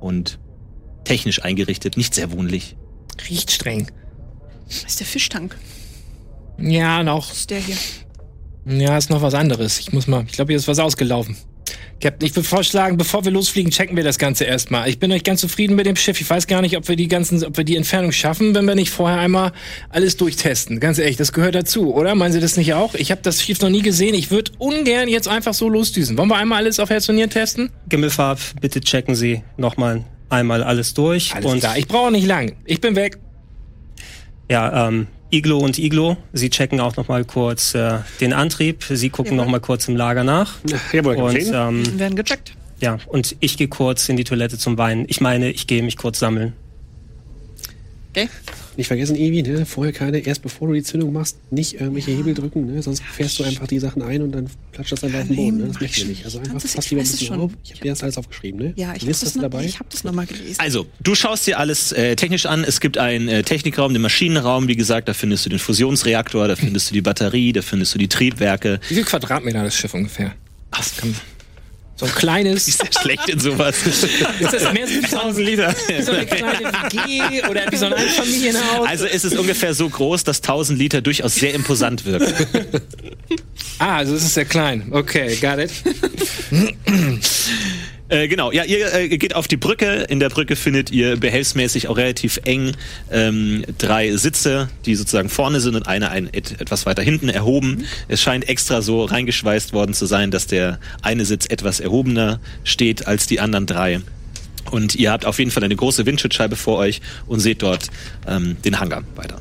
und 0.00 0.38
technisch 1.04 1.42
eingerichtet. 1.42 1.96
Nicht 1.96 2.14
sehr 2.14 2.32
wohnlich. 2.32 2.76
Riecht 3.28 3.50
streng. 3.50 3.90
was 4.66 4.84
ist 4.84 5.00
der 5.00 5.06
Fischtank? 5.06 5.58
Ja, 6.58 7.02
noch. 7.02 7.30
Was 7.30 7.38
ist 7.38 7.50
der 7.50 7.58
hier? 7.58 7.76
Ja, 8.64 8.96
ist 8.96 9.10
noch 9.10 9.22
was 9.22 9.34
anderes. 9.34 9.80
Ich 9.80 9.92
muss 9.92 10.06
mal, 10.06 10.24
ich 10.26 10.32
glaube, 10.32 10.52
hier 10.52 10.58
ist 10.58 10.68
was 10.68 10.78
ausgelaufen. 10.78 11.36
Captain, 12.00 12.26
ich 12.26 12.34
würde 12.34 12.48
vorschlagen, 12.48 12.96
bevor 12.96 13.24
wir 13.24 13.30
losfliegen, 13.30 13.70
checken 13.70 13.96
wir 13.96 14.02
das 14.02 14.18
Ganze 14.18 14.44
erstmal. 14.44 14.88
Ich 14.88 14.98
bin 14.98 15.12
euch 15.12 15.22
ganz 15.22 15.40
zufrieden 15.40 15.76
mit 15.76 15.86
dem 15.86 15.94
Schiff. 15.94 16.20
Ich 16.20 16.28
weiß 16.28 16.48
gar 16.48 16.60
nicht, 16.60 16.76
ob 16.76 16.88
wir 16.88 16.96
die 16.96 17.06
ganzen, 17.06 17.44
ob 17.44 17.56
wir 17.56 17.62
die 17.62 17.76
Entfernung 17.76 18.10
schaffen, 18.10 18.56
wenn 18.56 18.64
wir 18.64 18.74
nicht 18.74 18.90
vorher 18.90 19.20
einmal 19.20 19.52
alles 19.88 20.16
durchtesten. 20.16 20.80
Ganz 20.80 20.98
ehrlich, 20.98 21.16
das 21.16 21.32
gehört 21.32 21.54
dazu, 21.54 21.94
oder? 21.94 22.16
Meinen 22.16 22.32
Sie 22.32 22.40
das 22.40 22.56
nicht 22.56 22.74
auch? 22.74 22.94
Ich 22.94 23.12
habe 23.12 23.22
das 23.22 23.40
Schiff 23.40 23.60
noch 23.60 23.70
nie 23.70 23.82
gesehen. 23.82 24.14
Ich 24.14 24.32
würde 24.32 24.50
ungern 24.58 25.08
jetzt 25.08 25.28
einfach 25.28 25.54
so 25.54 25.68
losdüsen. 25.68 26.18
Wollen 26.18 26.28
wir 26.28 26.36
einmal 26.36 26.58
alles 26.58 26.80
auf 26.80 26.90
Herz 26.90 27.08
und 27.08 27.14
Nieren 27.14 27.30
testen? 27.30 27.70
Gimmelfarb, 27.88 28.40
bitte 28.60 28.80
checken 28.80 29.14
Sie 29.14 29.42
nochmal 29.56 30.04
einmal 30.28 30.64
alles 30.64 30.94
durch. 30.94 31.32
Alles 31.34 31.52
und 31.52 31.60
klar. 31.60 31.78
Ich 31.78 31.86
brauche 31.86 32.10
nicht 32.10 32.26
lang. 32.26 32.56
Ich 32.64 32.80
bin 32.80 32.96
weg. 32.96 33.18
ja, 34.50 34.88
ähm, 34.88 35.06
Iglo 35.32 35.58
und 35.58 35.78
Iglo, 35.78 36.18
Sie 36.34 36.50
checken 36.50 36.78
auch 36.80 36.96
nochmal 36.96 37.24
kurz 37.24 37.74
äh, 37.74 37.98
den 38.20 38.34
Antrieb. 38.34 38.84
Sie 38.88 39.08
gucken 39.08 39.32
Jawohl. 39.32 39.44
noch 39.46 39.50
mal 39.50 39.60
kurz 39.60 39.88
im 39.88 39.96
Lager 39.96 40.24
nach. 40.24 40.56
Jawohl, 40.92 41.16
Und 41.16 41.38
ähm, 41.52 41.98
werden 41.98 42.16
gecheckt. 42.16 42.52
ja, 42.80 42.98
und 43.06 43.34
ich 43.40 43.56
gehe 43.56 43.68
kurz 43.68 44.08
in 44.10 44.16
die 44.18 44.24
Toilette 44.24 44.58
zum 44.58 44.76
Weinen. 44.76 45.06
Ich 45.08 45.22
meine, 45.22 45.50
ich 45.50 45.66
gehe 45.66 45.82
mich 45.82 45.96
kurz 45.96 46.18
sammeln. 46.18 46.52
Okay. 48.14 48.28
Nicht 48.76 48.88
vergessen, 48.88 49.16
Evi, 49.16 49.42
ne? 49.42 49.64
vorher 49.64 49.92
keine, 49.92 50.18
erst 50.18 50.42
bevor 50.42 50.68
du 50.68 50.74
die 50.74 50.82
Zündung 50.82 51.12
machst, 51.14 51.36
nicht 51.50 51.80
irgendwelche 51.80 52.10
Hebel 52.10 52.34
drücken, 52.34 52.66
ne? 52.66 52.82
sonst 52.82 53.02
fährst 53.02 53.38
du 53.38 53.44
einfach 53.44 53.66
die 53.66 53.78
Sachen 53.78 54.02
ein 54.02 54.20
und 54.20 54.32
dann 54.32 54.48
platscht 54.72 54.92
das 54.92 55.02
einfach 55.04 55.20
auf 55.20 55.26
den 55.28 55.36
Boden. 55.36 55.56
Ne? 55.58 55.66
Das 55.68 55.80
wir 55.80 55.86
ich 55.88 56.06
nicht. 56.06 56.24
Also 56.26 56.38
einfach 56.38 56.54
Das- 56.60 56.74
pass 56.74 56.84
ich 56.84 56.90
lieber 56.90 57.02
ein 57.02 57.08
bisschen 57.10 57.26
schon. 57.26 57.40
auf. 57.40 57.52
Ich 57.64 57.70
habe 57.70 57.80
dir 57.82 57.90
das 57.92 58.02
alles 58.02 58.18
aufgeschrieben, 58.18 58.60
ne? 58.60 58.72
Ja, 58.76 58.92
ich 58.92 58.98
Du 58.98 59.06
habe 59.06 59.12
das, 59.12 59.20
das 59.20 59.34
noch, 59.34 59.42
dabei. 59.42 59.64
ich 59.64 59.78
hab 59.78 59.88
das 59.88 60.04
nochmal 60.04 60.26
gelesen. 60.26 60.56
Also, 60.58 60.86
du 61.00 61.14
schaust 61.14 61.46
dir 61.46 61.58
alles 61.58 61.92
äh, 61.92 62.14
technisch 62.16 62.44
an. 62.46 62.64
Es 62.64 62.80
gibt 62.80 62.98
einen 62.98 63.28
äh, 63.28 63.42
Technikraum, 63.42 63.94
den 63.94 64.02
Maschinenraum. 64.02 64.68
Wie 64.68 64.76
gesagt, 64.76 65.08
da 65.08 65.14
findest 65.14 65.46
du 65.46 65.50
den 65.50 65.58
Fusionsreaktor, 65.58 66.48
da 66.48 66.56
findest 66.56 66.90
du 66.90 66.94
die 66.94 67.02
Batterie, 67.02 67.52
da 67.54 67.62
findest 67.62 67.94
du 67.94 67.98
die 67.98 68.08
Triebwerke. 68.08 68.78
Wie 68.88 68.94
viel 68.94 69.04
Quadratmeter 69.04 69.60
hat 69.60 69.66
das 69.66 69.76
Schiff 69.76 69.94
ungefähr? 69.94 70.34
Ach, 70.70 70.84
kann, 70.98 71.14
So 72.02 72.08
ein 72.08 72.14
kleines. 72.16 72.66
ist 72.66 72.78
sehr 72.80 72.90
schlecht 73.00 73.28
in 73.28 73.38
sowas. 73.38 73.76
Ist 73.86 74.52
das 74.52 74.72
mehr 74.72 74.88
so 74.88 75.16
1000 75.18 75.46
Liter? 75.46 75.72
Wie 75.86 76.02
so 76.02 76.10
eine 76.10 76.26
kleine 76.26 76.72
WG 76.90 77.44
oder 77.48 77.70
wie 77.70 77.76
so 77.76 77.86
ein 77.86 77.92
Einfamilienhaus? 77.92 78.88
Also 78.88 79.06
es 79.06 79.24
ist 79.24 79.38
ungefähr 79.38 79.72
so 79.72 79.88
groß, 79.88 80.24
dass 80.24 80.38
1000 80.38 80.76
Liter 80.80 81.00
durchaus 81.00 81.36
sehr 81.36 81.54
imposant 81.54 82.04
wirken. 82.04 82.34
ah, 83.78 83.98
also 83.98 84.16
es 84.16 84.24
ist 84.24 84.34
sehr 84.34 84.46
klein. 84.46 84.88
Okay, 84.90 85.36
got 85.36 85.58
it. 85.60 85.70
Äh, 88.12 88.28
genau, 88.28 88.52
ja, 88.52 88.64
ihr 88.64 88.92
äh, 88.92 89.08
geht 89.16 89.34
auf 89.34 89.48
die 89.48 89.56
Brücke. 89.56 90.04
In 90.10 90.20
der 90.20 90.28
Brücke 90.28 90.54
findet 90.54 90.90
ihr 90.90 91.16
behelfsmäßig 91.16 91.88
auch 91.88 91.96
relativ 91.96 92.40
eng 92.44 92.72
ähm, 93.10 93.64
drei 93.78 94.14
Sitze, 94.18 94.68
die 94.84 94.96
sozusagen 94.96 95.30
vorne 95.30 95.60
sind 95.60 95.76
und 95.76 95.88
einer 95.88 96.10
ein, 96.10 96.28
et, 96.30 96.60
etwas 96.60 96.84
weiter 96.84 97.00
hinten 97.00 97.30
erhoben. 97.30 97.86
Es 98.08 98.20
scheint 98.20 98.46
extra 98.50 98.82
so 98.82 99.06
reingeschweißt 99.06 99.72
worden 99.72 99.94
zu 99.94 100.04
sein, 100.04 100.30
dass 100.30 100.46
der 100.46 100.78
eine 101.00 101.24
Sitz 101.24 101.46
etwas 101.46 101.80
erhobener 101.80 102.38
steht 102.64 103.06
als 103.06 103.26
die 103.28 103.40
anderen 103.40 103.64
drei. 103.64 104.02
Und 104.70 104.94
ihr 104.94 105.10
habt 105.10 105.24
auf 105.24 105.38
jeden 105.38 105.50
Fall 105.50 105.64
eine 105.64 105.74
große 105.74 106.04
Windschutzscheibe 106.04 106.56
vor 106.56 106.76
euch 106.76 107.00
und 107.26 107.40
seht 107.40 107.62
dort 107.62 107.88
ähm, 108.28 108.58
den 108.62 108.78
Hangar 108.78 109.04
weiter. 109.16 109.40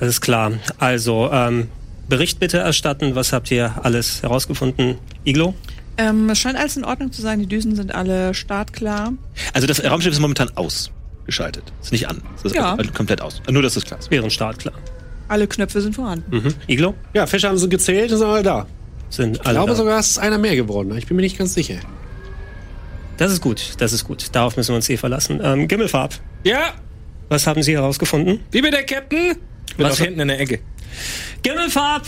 Alles 0.00 0.20
klar. 0.20 0.54
Also, 0.78 1.30
ähm, 1.32 1.68
Bericht 2.08 2.40
bitte 2.40 2.58
erstatten. 2.58 3.14
Was 3.14 3.32
habt 3.32 3.52
ihr 3.52 3.84
alles 3.84 4.24
herausgefunden? 4.24 4.96
Iglo? 5.24 5.54
Ähm, 5.98 6.30
es 6.30 6.38
scheint 6.38 6.56
alles 6.58 6.76
in 6.76 6.84
Ordnung 6.84 7.12
zu 7.12 7.20
sein. 7.22 7.38
Die 7.40 7.46
Düsen 7.46 7.76
sind 7.76 7.94
alle 7.94 8.34
startklar. 8.34 9.12
Also 9.52 9.66
das 9.66 9.84
Raumschiff 9.84 10.12
ist 10.12 10.20
momentan 10.20 10.50
ausgeschaltet. 10.56 11.64
Ist 11.82 11.92
nicht 11.92 12.08
an. 12.08 12.22
Es 12.36 12.44
ist 12.44 12.54
Ja. 12.54 12.74
also 12.74 12.90
komplett 12.92 13.20
aus. 13.20 13.42
Nur, 13.50 13.62
dass 13.62 13.74
das 13.74 13.84
klar 13.84 13.98
ist. 14.00 14.10
Wäre 14.10 14.24
ein 14.24 14.30
Start, 14.30 14.58
klar. 14.58 14.74
Alle 15.28 15.46
Knöpfe 15.46 15.80
sind 15.80 15.94
vorhanden. 15.94 16.36
Mhm. 16.36 16.54
Iglo? 16.66 16.94
Ja, 17.14 17.26
Fische 17.26 17.48
haben 17.48 17.58
sie 17.58 17.68
gezählt, 17.68 18.10
sind 18.10 18.22
alle 18.22 18.42
da. 18.42 18.66
Sind 19.10 19.36
Ich 19.36 19.46
alle 19.46 19.56
glaube 19.58 19.70
da. 19.70 19.76
sogar, 19.76 19.98
es 20.00 20.10
ist 20.10 20.18
einer 20.18 20.38
mehr 20.38 20.56
geworden. 20.56 20.96
Ich 20.96 21.06
bin 21.06 21.16
mir 21.16 21.22
nicht 21.22 21.38
ganz 21.38 21.54
sicher. 21.54 21.76
Das 23.18 23.30
ist 23.30 23.40
gut, 23.42 23.74
das 23.78 23.92
ist 23.92 24.04
gut. 24.04 24.26
Darauf 24.32 24.56
müssen 24.56 24.70
wir 24.70 24.76
uns 24.76 24.88
eh 24.88 24.96
verlassen. 24.96 25.40
Ähm, 25.42 25.68
Gimmelfarb, 25.68 26.14
Ja, 26.44 26.72
was 27.28 27.46
haben 27.46 27.62
Sie 27.62 27.72
herausgefunden? 27.74 28.40
wie 28.50 28.62
bitte, 28.62 28.82
Captain? 28.84 29.36
Bin 29.76 29.86
Was- 29.86 29.98
hinten 29.98 30.20
in 30.20 30.28
der 30.28 30.40
Ecke. 30.40 30.60
Gimmelfarb, 31.42 32.02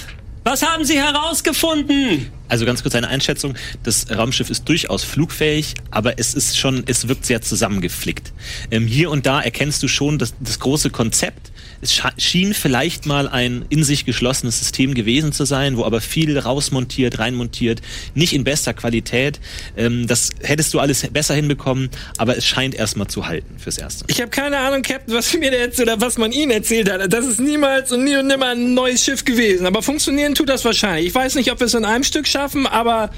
was 0.44 0.62
haben 0.62 0.84
Sie 0.84 0.98
herausgefunden? 0.98 2.30
Also 2.48 2.66
ganz 2.66 2.82
kurz 2.82 2.94
eine 2.94 3.08
Einschätzung. 3.08 3.54
Das 3.82 4.10
Raumschiff 4.10 4.50
ist 4.50 4.68
durchaus 4.68 5.02
flugfähig, 5.02 5.74
aber 5.90 6.18
es 6.18 6.34
ist 6.34 6.58
schon, 6.58 6.84
es 6.86 7.08
wirkt 7.08 7.24
sehr 7.24 7.40
zusammengeflickt. 7.40 8.32
Ähm, 8.70 8.86
hier 8.86 9.10
und 9.10 9.26
da 9.26 9.40
erkennst 9.40 9.82
du 9.82 9.88
schon 9.88 10.18
das, 10.18 10.34
das 10.40 10.60
große 10.60 10.90
Konzept. 10.90 11.50
Es 11.84 12.00
schien 12.16 12.54
vielleicht 12.54 13.04
mal 13.04 13.28
ein 13.28 13.66
in 13.68 13.84
sich 13.84 14.06
geschlossenes 14.06 14.58
System 14.58 14.94
gewesen 14.94 15.32
zu 15.32 15.44
sein, 15.44 15.76
wo 15.76 15.84
aber 15.84 16.00
viel 16.00 16.38
rausmontiert, 16.38 17.18
reinmontiert, 17.18 17.82
nicht 18.14 18.32
in 18.32 18.42
bester 18.42 18.72
Qualität. 18.72 19.38
Ähm, 19.76 20.06
das 20.06 20.30
hättest 20.42 20.72
du 20.72 20.80
alles 20.80 21.06
besser 21.08 21.34
hinbekommen, 21.34 21.90
aber 22.16 22.38
es 22.38 22.46
scheint 22.46 22.74
erstmal 22.74 23.08
zu 23.08 23.26
halten 23.26 23.58
fürs 23.58 23.76
Erste. 23.76 24.06
Ich 24.08 24.18
habe 24.22 24.30
keine 24.30 24.56
Ahnung, 24.56 24.80
Captain, 24.80 25.14
was 25.14 25.34
mir 25.34 25.50
der 25.50 25.60
jetzt 25.60 25.78
oder 25.78 26.00
was 26.00 26.16
man 26.16 26.32
Ihnen 26.32 26.52
erzählt 26.52 26.90
hat. 26.90 27.12
Das 27.12 27.26
ist 27.26 27.38
niemals 27.38 27.92
und 27.92 28.04
nie 28.04 28.16
und 28.16 28.28
nimmer 28.28 28.48
ein 28.48 28.72
neues 28.72 29.04
Schiff 29.04 29.22
gewesen. 29.26 29.66
Aber 29.66 29.82
funktionieren 29.82 30.34
tut 30.34 30.48
das 30.48 30.64
wahrscheinlich. 30.64 31.08
Ich 31.08 31.14
weiß 31.14 31.34
nicht, 31.34 31.52
ob 31.52 31.60
wir 31.60 31.66
es 31.66 31.74
in 31.74 31.84
einem 31.84 32.04
Stück 32.04 32.26
schaffen, 32.26 32.66
aber, 32.66 33.10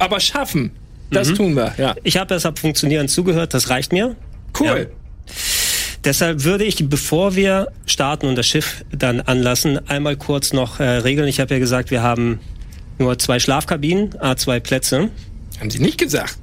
aber 0.00 0.18
schaffen. 0.18 0.72
Das 1.12 1.32
tun 1.32 1.54
wir, 1.54 1.74
ja. 1.78 1.94
Ich 2.02 2.16
habe 2.16 2.34
deshalb 2.34 2.58
funktionieren 2.58 3.06
zugehört, 3.06 3.54
das 3.54 3.70
reicht 3.70 3.92
mir. 3.92 4.16
Cool. 4.58 4.90
Deshalb 6.04 6.44
würde 6.44 6.64
ich, 6.64 6.88
bevor 6.88 7.36
wir 7.36 7.68
starten 7.84 8.26
und 8.26 8.36
das 8.36 8.46
Schiff 8.46 8.84
dann 8.90 9.20
anlassen, 9.20 9.86
einmal 9.88 10.16
kurz 10.16 10.52
noch 10.52 10.80
äh, 10.80 10.84
regeln. 10.84 11.28
Ich 11.28 11.40
habe 11.40 11.52
ja 11.54 11.60
gesagt, 11.60 11.90
wir 11.90 12.02
haben 12.02 12.40
nur 12.98 13.18
zwei 13.18 13.38
Schlafkabinen, 13.38 14.14
A2 14.14 14.60
Plätze. 14.60 15.10
Haben 15.58 15.70
Sie 15.70 15.78
nicht 15.78 15.98
gesagt. 15.98 16.38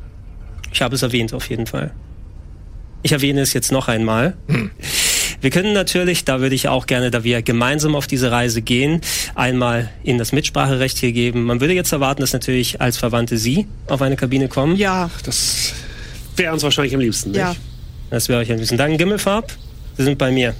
Ich 0.72 0.82
habe 0.82 0.94
es 0.96 1.02
erwähnt 1.02 1.34
auf 1.34 1.50
jeden 1.50 1.66
Fall. 1.66 1.92
Ich 3.02 3.12
erwähne 3.12 3.42
es 3.42 3.54
jetzt 3.54 3.72
noch 3.72 3.88
einmal. 3.88 4.36
Wir 5.42 5.50
können 5.50 5.74
natürlich, 5.74 6.26
da 6.26 6.40
würde 6.40 6.56
ich 6.56 6.68
auch 6.68 6.88
gerne, 6.88 7.10
da 7.12 7.24
wir 7.24 7.42
gemeinsam 7.42 7.96
auf 7.96 8.06
diese 8.08 8.32
Reise 8.32 8.62
gehen, 8.62 9.02
einmal 9.36 9.90
Ihnen 10.04 10.18
das 10.20 10.32
Mitspracherecht 10.34 10.98
hier 10.98 11.12
geben. 11.14 11.44
Man 11.44 11.62
würde 11.62 11.74
jetzt 11.74 11.92
erwarten, 11.92 12.22
dass 12.22 12.34
natürlich 12.34 12.82
als 12.82 12.98
Verwandte 12.98 13.38
Sie 13.38 13.68
auf 13.88 14.02
eine 14.02 14.16
Kabine 14.18 14.48
kommen. 14.50 14.76
Ja, 14.76 15.10
Das 15.24 15.74
wäre 16.36 16.54
uns 16.54 16.64
wahrscheinlich 16.64 16.94
am 16.94 17.02
liebsten. 17.02 17.34
ja. 17.34 17.56
Das 18.10 18.30
wäre 18.30 18.40
euch 18.40 18.52
ein 18.52 18.60
bisschen. 18.60 18.78
Dann 18.78 18.98
Gimmelfarb, 18.98 19.52
Sie 19.98 20.04
sind 20.04 20.18
bei 20.18 20.32
mir. 20.32 20.54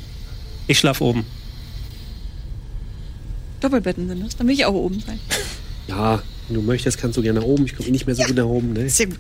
Ich 0.68 0.80
schlaf 0.80 1.00
oben. 1.02 1.26
Doppelbetten 3.62 4.08
sind 4.08 4.26
das. 4.26 4.36
Dann 4.36 4.48
will 4.48 4.54
ich 4.56 4.66
auch 4.66 4.74
oben 4.74 5.00
sein. 5.00 5.20
Ja, 5.88 6.22
wenn 6.50 6.56
du 6.58 6.62
möchtest, 6.62 6.98
kannst 6.98 7.16
du 7.16 7.22
gerne 7.22 7.40
nach 7.40 7.46
oben. 7.48 7.64
Ich 7.66 7.74
komme 7.74 7.88
eh 7.88 7.92
nicht 7.94 8.06
mehr 8.06 8.14
so 8.14 8.24
gut 8.24 8.36
nach 8.36 8.44
oben. 8.44 8.74
Ne? 8.74 8.90
Sehr 8.90 9.06
gut. 9.06 9.20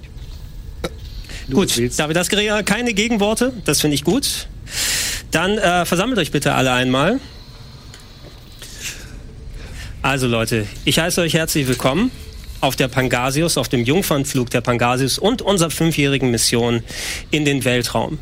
Du 1.47 1.55
Gut, 1.55 1.77
willst. 1.77 1.97
da 1.97 2.09
wir 2.09 2.13
das 2.13 2.27
geregelt 2.27 2.53
haben, 2.57 2.65
keine 2.65 2.93
Gegenworte, 2.93 3.53
das 3.63 3.79
finde 3.79 3.95
ich 3.95 4.03
gut. 4.03 4.47
Dann 5.31 5.57
äh, 5.57 5.85
versammelt 5.85 6.19
euch 6.19 6.31
bitte 6.31 6.55
alle 6.55 6.73
einmal. 6.73 7.21
Also 10.01 10.27
Leute, 10.27 10.67
ich 10.83 10.99
heiße 10.99 11.21
euch 11.21 11.35
herzlich 11.35 11.69
willkommen 11.69 12.11
auf 12.61 12.75
der 12.75 12.87
Pangasius, 12.87 13.57
auf 13.57 13.69
dem 13.69 13.83
Jungfernflug 13.83 14.49
der 14.49 14.61
Pangasius 14.61 15.19
und 15.19 15.41
unserer 15.41 15.69
fünfjährigen 15.69 16.31
Mission 16.31 16.83
in 17.31 17.45
den 17.45 17.65
Weltraum. 17.65 18.19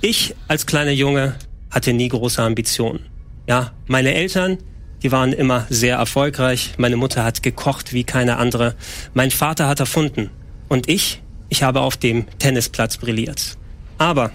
Ich 0.00 0.34
als 0.48 0.66
kleiner 0.66 0.92
Junge 0.92 1.34
hatte 1.70 1.92
nie 1.92 2.08
große 2.08 2.42
Ambitionen. 2.42 3.06
Ja, 3.48 3.72
meine 3.86 4.14
Eltern, 4.14 4.58
die 5.02 5.10
waren 5.10 5.32
immer 5.32 5.66
sehr 5.68 5.96
erfolgreich. 5.96 6.74
Meine 6.76 6.96
Mutter 6.96 7.24
hat 7.24 7.42
gekocht 7.42 7.92
wie 7.92 8.04
keine 8.04 8.36
andere. 8.36 8.74
Mein 9.14 9.30
Vater 9.30 9.66
hat 9.66 9.80
erfunden. 9.80 10.30
Und 10.68 10.88
ich, 10.88 11.20
ich 11.48 11.62
habe 11.62 11.80
auf 11.80 11.96
dem 11.96 12.26
Tennisplatz 12.38 12.98
brilliert. 12.98 13.56
Aber 13.98 14.30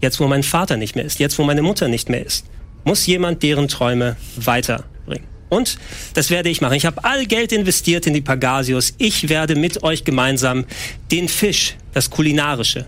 jetzt, 0.00 0.20
wo 0.20 0.28
mein 0.28 0.42
Vater 0.42 0.76
nicht 0.76 0.94
mehr 0.94 1.04
ist, 1.04 1.18
jetzt, 1.18 1.38
wo 1.38 1.44
meine 1.44 1.62
Mutter 1.62 1.88
nicht 1.88 2.08
mehr 2.08 2.24
ist, 2.24 2.46
muss 2.84 3.06
jemand 3.06 3.42
deren 3.42 3.68
Träume 3.68 4.16
weiterbringen. 4.36 5.26
Und 5.48 5.78
das 6.14 6.30
werde 6.30 6.48
ich 6.48 6.60
machen. 6.60 6.74
Ich 6.74 6.86
habe 6.86 7.04
all 7.04 7.26
Geld 7.26 7.52
investiert 7.52 8.06
in 8.06 8.14
die 8.14 8.20
Pagasius. 8.20 8.94
Ich 8.98 9.28
werde 9.28 9.56
mit 9.56 9.82
euch 9.82 10.04
gemeinsam 10.04 10.66
den 11.10 11.28
Fisch, 11.28 11.76
das 11.94 12.10
Kulinarische, 12.10 12.86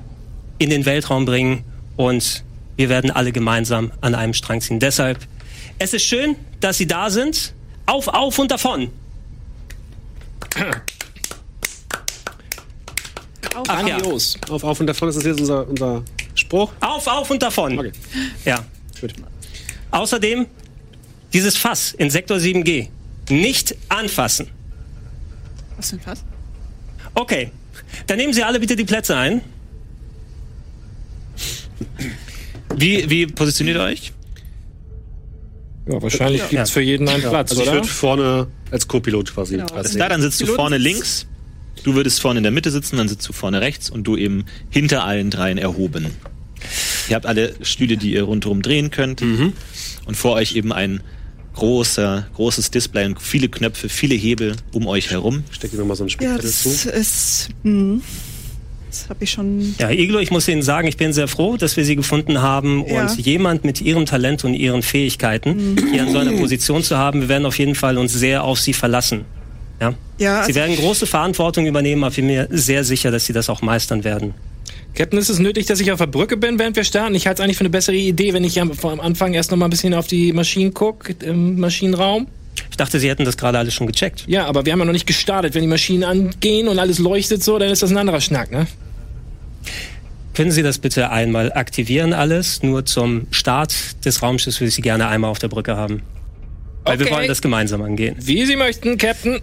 in 0.59 0.71
den 0.71 0.85
Weltraum 0.85 1.25
bringen 1.25 1.65
und 1.97 2.45
wir 2.77 2.89
werden 2.89 3.11
alle 3.11 3.33
gemeinsam 3.33 3.93
an 4.01 4.15
einem 4.15 4.35
Strang 4.35 4.61
ziehen. 4.61 4.81
Deshalb, 4.81 5.19
es 5.79 5.95
ist 5.95 6.05
schön, 6.05 6.37
dass 6.61 6.79
Sie 6.79 6.87
da 6.87 7.11
sind. 7.11 7.55
Auf, 7.87 8.09
auf 8.09 8.39
und 8.39 8.51
davon. 8.51 8.91
Ach 13.69 13.87
ja. 13.87 13.99
Auf, 14.49 14.65
auf 14.65 14.81
und 14.81 14.87
davon 14.87 15.09
ist 15.09 15.17
das 15.17 15.25
jetzt 15.25 15.41
unser, 15.41 15.69
unser 15.69 16.03
Spruch. 16.35 16.73
auf, 16.81 17.07
auf 17.07 17.31
und 17.31 17.43
davon. 17.43 17.79
Okay. 17.79 17.93
Ja. 18.45 18.65
Gut. 19.01 19.13
Außerdem 19.91 20.47
dieses 21.33 21.57
Fass 21.57 21.93
in 21.93 22.11
Sektor 22.11 22.39
7G 22.39 22.89
nicht 23.29 23.77
anfassen. 23.89 24.49
Was 25.77 25.91
denn 25.91 26.01
was? 26.05 26.25
Okay, 27.15 27.51
dann 28.07 28.19
nehmen 28.19 28.33
Sie 28.33 28.43
alle 28.43 28.61
bitte 28.61 28.77
die 28.77 28.85
Plätze 28.85 29.17
ein. 29.17 29.41
Wie, 32.77 33.09
wie 33.11 33.27
positioniert 33.27 33.77
ihr 33.77 33.83
euch? 33.83 34.13
Ja, 35.89 36.01
wahrscheinlich 36.01 36.49
gibt's 36.49 36.71
für 36.71 36.83
jeden 36.83 37.09
einen 37.09 37.23
Platz, 37.23 37.51
Also 37.51 37.63
ich 37.63 37.73
würde 37.73 37.89
vorne 37.89 38.47
als 38.71 38.87
Co-Pilot 38.87 39.35
quasi. 39.35 39.57
Genau. 39.57 39.67
Da, 39.67 40.09
dann 40.09 40.23
sitzt 40.23 40.41
du 40.41 40.47
vorne 40.47 40.79
links. 40.79 41.27
Du 41.83 41.95
würdest 41.95 42.21
vorne 42.21 42.39
in 42.39 42.43
der 42.43 42.53
Mitte 42.53 42.71
sitzen, 42.71 42.99
dann 42.99 43.09
sitzt 43.09 43.27
du 43.29 43.33
vorne 43.33 43.61
rechts 43.61 43.89
und 43.89 44.05
du 44.05 44.17
eben 44.17 44.45
hinter 44.69 45.05
allen 45.05 45.31
dreien 45.31 45.57
erhoben. 45.57 46.09
Ihr 47.09 47.17
habt 47.17 47.25
alle 47.27 47.55
Stühle, 47.63 47.97
die 47.97 48.13
ihr 48.13 48.25
rundherum 48.25 48.61
drehen 48.61 48.91
könnt. 48.91 49.23
Und 49.23 50.17
vor 50.17 50.35
euch 50.35 50.55
eben 50.55 50.73
ein 50.73 51.01
großer, 51.61 52.27
großes 52.35 52.71
Display 52.71 53.05
und 53.07 53.21
viele 53.21 53.49
Knöpfe, 53.49 53.89
viele 53.89 54.15
Hebel 54.15 54.57
um 54.73 54.87
euch 54.89 55.11
herum. 55.11 55.45
Steck 55.51 55.71
dir 55.71 55.77
nochmal 55.79 55.97
so 55.97 56.03
einen 56.05 56.09
Ja, 56.09 56.39
Spickzettel 56.39 56.43
das 56.43 56.83
zu. 56.83 56.91
ist. 56.91 57.49
Mh. 57.63 58.01
Das 58.89 59.09
habe 59.09 59.23
ich 59.23 59.31
schon. 59.31 59.77
Ja, 59.79 59.89
Iglo, 59.91 60.19
ich 60.19 60.33
muss 60.33 60.49
Ihnen 60.49 60.63
sagen, 60.63 60.89
ich 60.89 60.97
bin 60.97 61.13
sehr 61.13 61.29
froh, 61.29 61.57
dass 61.57 61.77
wir 61.77 61.85
Sie 61.85 61.95
gefunden 61.95 62.43
haben 62.43 62.85
Ja. 62.89 63.03
und 63.07 63.21
jemand 63.25 63.63
mit 63.63 63.81
Ihrem 63.81 64.05
Talent 64.07 64.45
und 64.45 64.55
Ihren 64.55 64.83
Fähigkeiten 64.83 65.77
hier 65.93 66.03
an 66.03 66.11
so 66.11 66.19
einer 66.19 66.33
Position 66.33 66.83
zu 66.83 66.97
haben. 66.97 67.21
Wir 67.21 67.29
werden 67.29 67.47
auf 67.47 67.59
jeden 67.59 67.77
Fall 67.77 67.99
uns 67.99 68.13
sehr 68.13 68.43
auf 68.43 68.59
Sie 68.59 68.73
verlassen. 68.73 69.25
Ja? 69.81 69.95
Ja, 70.19 70.43
Sie 70.43 70.49
also, 70.49 70.55
werden 70.57 70.77
große 70.77 71.07
Verantwortung 71.07 71.67
übernehmen, 71.67 72.03
aber 72.03 72.11
ich 72.11 72.17
bin 72.17 72.27
mir 72.27 72.49
sehr 72.51 72.83
sicher, 72.83 73.11
dass 73.13 73.27
Sie 73.27 73.33
das 73.33 73.49
auch 73.49 73.63
meistern 73.63 74.03
werden. 74.03 74.35
Captain, 74.95 75.19
ist 75.19 75.29
es 75.31 75.39
nötig, 75.39 75.67
dass 75.67 75.81
ich 75.81 75.93
auf 75.93 75.99
der 75.99 76.07
Brücke 76.07 76.37
bin, 76.37 76.59
während 76.59 76.77
wir 76.77 76.85
starten? 76.85 77.15
Ich 77.15 77.27
halte 77.27 77.41
es 77.41 77.45
eigentlich 77.45 77.57
für 77.57 77.63
eine 77.63 77.71
bessere 77.71 77.97
Idee, 77.97 78.33
wenn 78.33 78.45
ich 78.45 78.61
am, 78.61 78.73
am 78.83 79.01
Anfang 79.01 79.35
erst 79.35 79.51
noch 79.51 79.59
mal 79.59 79.67
ein 79.67 79.71
bisschen 79.71 79.95
auf 79.95 80.07
die 80.07 80.33
Maschinen 80.33 80.75
gucke, 80.75 81.15
im 81.25 81.59
Maschinenraum. 81.61 82.27
Ich 82.71 82.77
dachte, 82.77 82.99
Sie 82.99 83.09
hätten 83.09 83.25
das 83.25 83.37
gerade 83.37 83.59
alles 83.59 83.73
schon 83.73 83.87
gecheckt. 83.87 84.25
Ja, 84.27 84.47
aber 84.47 84.67
wir 84.67 84.73
haben 84.73 84.81
ja 84.81 84.85
noch 84.85 84.93
nicht 84.93 85.07
gestartet. 85.07 85.55
Wenn 85.55 85.63
die 85.63 85.69
Maschinen 85.69 86.05
angehen 86.05 86.69
und 86.69 86.79
alles 86.79 86.99
leuchtet 86.99 87.43
so, 87.43 87.59
dann 87.59 87.71
ist 87.71 87.83
das 87.83 87.91
ein 87.91 87.97
anderer 87.99 88.21
Schnack, 88.21 88.51
ne? 88.51 88.67
Können 90.35 90.51
Sie 90.51 90.63
das 90.63 90.79
bitte 90.79 91.11
einmal 91.11 91.53
aktivieren 91.53 92.13
alles? 92.13 92.63
Nur 92.63 92.85
zum 92.85 93.27
Start 93.31 94.05
des 94.05 94.23
Raumschiffs 94.23 94.61
würde 94.61 94.69
ich 94.69 94.75
Sie 94.75 94.83
gerne 94.83 95.09
einmal 95.09 95.31
auf 95.31 95.39
der 95.39 95.49
Brücke 95.49 95.77
haben. 95.77 96.03
Weil 96.85 96.99
wir 96.99 97.07
Okay. 97.07 97.15
wollen 97.15 97.29
das 97.29 97.43
gemeinsam 97.43 97.83
angehen. 97.83 98.17
Wie 98.19 98.45
Sie 98.47 98.57
möchten, 98.57 98.97
Captain. 98.97 99.41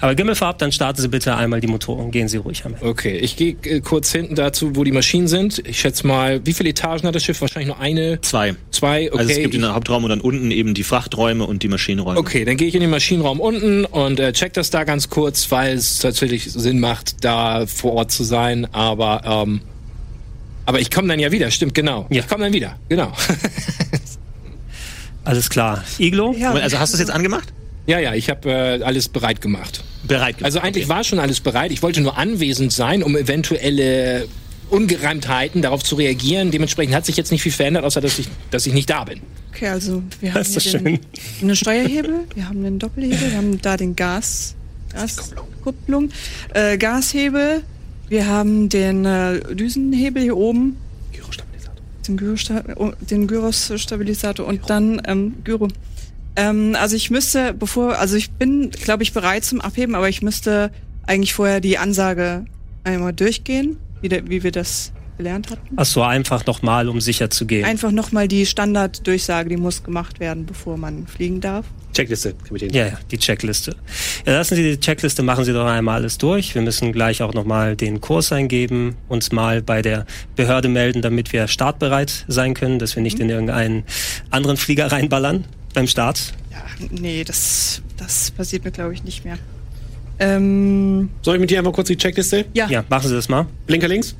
Aber 0.00 0.14
Gimmelfarb, 0.14 0.58
dann 0.58 0.72
starten 0.72 1.00
Sie 1.00 1.08
bitte 1.08 1.36
einmal 1.36 1.60
die 1.60 1.66
Motoren. 1.66 2.10
Gehen 2.10 2.28
Sie 2.28 2.36
ruhig 2.36 2.64
einmal. 2.64 2.82
Okay, 2.82 3.16
ich 3.16 3.36
gehe 3.36 3.56
äh, 3.62 3.80
kurz 3.80 4.12
hinten 4.12 4.34
dazu, 4.34 4.76
wo 4.76 4.84
die 4.84 4.92
Maschinen 4.92 5.28
sind. 5.28 5.62
Ich 5.66 5.80
schätze 5.80 6.06
mal, 6.06 6.44
wie 6.44 6.52
viele 6.52 6.70
Etagen 6.70 7.06
hat 7.06 7.14
das 7.14 7.24
Schiff? 7.24 7.40
Wahrscheinlich 7.40 7.68
nur 7.68 7.80
eine, 7.80 8.20
Zwei. 8.20 8.54
zwei. 8.70 9.08
Okay. 9.10 9.18
Also 9.18 9.30
es 9.32 9.38
gibt 9.38 9.54
den 9.54 9.72
Hauptraum 9.72 10.04
und 10.04 10.10
dann 10.10 10.20
unten 10.20 10.50
eben 10.50 10.74
die 10.74 10.84
Frachträume 10.84 11.46
und 11.46 11.62
die 11.62 11.68
Maschinenräume. 11.68 12.18
Okay, 12.18 12.44
dann 12.44 12.56
gehe 12.56 12.68
ich 12.68 12.74
in 12.74 12.80
den 12.80 12.90
Maschinenraum 12.90 13.40
unten 13.40 13.84
und 13.84 14.20
äh, 14.20 14.32
check 14.32 14.52
das 14.52 14.70
da 14.70 14.84
ganz 14.84 15.08
kurz, 15.08 15.50
weil 15.50 15.76
es 15.76 16.02
natürlich 16.02 16.52
Sinn 16.52 16.80
macht, 16.80 17.24
da 17.24 17.66
vor 17.66 17.94
Ort 17.94 18.12
zu 18.12 18.24
sein. 18.24 18.66
Aber 18.72 19.22
ähm, 19.24 19.60
aber 20.66 20.80
ich 20.80 20.90
komme 20.90 21.06
dann 21.08 21.20
ja 21.20 21.30
wieder, 21.30 21.50
stimmt 21.52 21.74
genau. 21.74 22.06
Ja. 22.10 22.22
Ich 22.22 22.28
komme 22.28 22.44
dann 22.44 22.52
wieder, 22.52 22.76
genau. 22.88 23.12
Alles 25.24 25.48
klar. 25.48 25.84
Iglo? 25.98 26.34
ja, 26.36 26.52
Also 26.52 26.78
hast 26.78 26.92
du 26.92 26.96
es 26.96 27.00
jetzt 27.00 27.10
angemacht? 27.10 27.52
Ja, 27.86 27.98
ja, 27.98 28.14
ich 28.14 28.30
habe 28.30 28.50
äh, 28.50 28.82
alles 28.82 29.08
bereit 29.08 29.40
gemacht. 29.40 29.82
Bereit. 30.04 30.36
Also 30.42 30.60
eigentlich 30.60 30.88
war 30.88 31.04
schon 31.04 31.18
alles 31.18 31.40
bereit. 31.40 31.72
Ich 31.72 31.82
wollte 31.82 32.00
nur 32.00 32.16
anwesend 32.18 32.72
sein, 32.72 33.02
um 33.02 33.16
eventuelle 33.16 34.28
Ungereimtheiten 34.70 35.62
darauf 35.62 35.82
zu 35.82 35.94
reagieren. 35.94 36.50
Dementsprechend 36.50 36.94
hat 36.94 37.06
sich 37.06 37.16
jetzt 37.16 37.30
nicht 37.30 37.42
viel 37.42 37.52
verändert, 37.52 37.84
außer 37.84 38.00
dass 38.00 38.18
ich, 38.18 38.28
dass 38.50 38.66
ich 38.66 38.72
nicht 38.72 38.90
da 38.90 39.04
bin. 39.04 39.20
okay, 39.52 39.68
also 39.68 40.02
wir 40.20 40.34
haben 40.34 40.54
Das 40.54 40.62
hier 40.62 40.80
den, 40.80 41.00
einen 41.40 41.56
Steuerhebel, 41.56 42.24
wir 42.34 42.48
haben 42.48 42.62
den 42.62 42.78
Doppelhebel, 42.78 43.30
wir 43.30 43.36
haben 43.36 43.60
da 43.62 43.76
den 43.76 43.94
Gas, 43.94 44.56
Gaskupplung. 44.92 46.10
Äh, 46.54 46.78
Gashebel. 46.78 47.62
Wir 48.08 48.26
haben 48.28 48.68
den 48.68 49.04
äh, 49.04 49.40
Düsenhebel 49.54 50.22
hier 50.22 50.36
oben. 50.36 50.76
Den, 52.06 52.16
Gyrosta 52.16 52.62
oh, 52.76 52.92
den 53.00 53.26
Gyrosstabilisator 53.26 54.46
und 54.46 54.70
dann 54.70 55.02
ähm, 55.08 55.34
Gyro. 55.42 55.66
Ähm, 56.36 56.76
also 56.78 56.96
ich 56.96 57.10
müsste, 57.10 57.54
bevor, 57.54 57.98
also 57.98 58.16
ich 58.16 58.30
bin, 58.30 58.70
glaube 58.70 59.02
ich, 59.02 59.12
bereit 59.12 59.44
zum 59.44 59.60
Abheben, 59.60 59.94
aber 59.94 60.08
ich 60.08 60.22
müsste 60.22 60.70
eigentlich 61.06 61.34
vorher 61.34 61.60
die 61.60 61.78
Ansage 61.78 62.44
einmal 62.84 63.12
durchgehen, 63.12 63.78
wie, 64.00 64.08
der, 64.08 64.28
wie 64.28 64.42
wir 64.42 64.52
das 64.52 64.92
gelernt 65.16 65.50
hatten. 65.50 65.74
Ach 65.76 65.86
so, 65.86 66.02
einfach 66.02 66.44
nochmal, 66.46 66.88
um 66.88 67.00
sicher 67.00 67.30
zu 67.30 67.46
gehen. 67.46 67.64
Einfach 67.64 67.90
nochmal 67.90 68.28
die 68.28 68.44
Standarddurchsage, 68.44 69.48
die 69.48 69.56
muss 69.56 69.82
gemacht 69.82 70.20
werden, 70.20 70.46
bevor 70.46 70.76
man 70.76 71.06
fliegen 71.06 71.40
darf. 71.40 71.64
Checkliste, 71.94 72.34
Kapitän. 72.34 72.70
Ja, 72.74 72.86
ja, 72.88 72.98
die 73.10 73.16
Checkliste. 73.16 73.74
Ja, 74.26 74.34
lassen 74.34 74.56
Sie 74.56 74.62
die 74.62 74.78
Checkliste, 74.78 75.22
machen 75.22 75.46
Sie 75.46 75.54
doch 75.54 75.64
einmal 75.64 75.96
alles 75.96 76.18
durch. 76.18 76.54
Wir 76.54 76.60
müssen 76.60 76.92
gleich 76.92 77.22
auch 77.22 77.32
nochmal 77.32 77.74
den 77.74 78.02
Kurs 78.02 78.32
eingeben, 78.32 78.96
uns 79.08 79.32
mal 79.32 79.62
bei 79.62 79.80
der 79.80 80.04
Behörde 80.34 80.68
melden, 80.68 81.00
damit 81.00 81.32
wir 81.32 81.48
startbereit 81.48 82.26
sein 82.28 82.52
können, 82.52 82.78
dass 82.78 82.96
wir 82.96 83.02
nicht 83.02 83.18
in 83.18 83.30
irgendeinen 83.30 83.84
anderen 84.30 84.58
Flieger 84.58 84.92
reinballern 84.92 85.44
beim 85.76 85.86
Start. 85.86 86.32
Ja, 86.50 86.64
nee, 86.90 87.22
das, 87.22 87.82
das 87.98 88.30
passiert 88.30 88.64
mir, 88.64 88.70
glaube 88.70 88.94
ich, 88.94 89.04
nicht 89.04 89.24
mehr. 89.26 89.36
Ähm, 90.18 91.10
Soll 91.20 91.34
ich 91.36 91.40
mit 91.42 91.50
dir 91.50 91.58
einmal 91.58 91.74
kurz 91.74 91.88
die 91.88 91.96
Checkliste? 91.98 92.46
ja, 92.54 92.66
Ja, 92.68 92.82
machen 92.88 93.08
Sie 93.08 93.14
das 93.14 93.28
mal. 93.28 93.46
Blinker 93.66 93.86
links, 93.86 94.16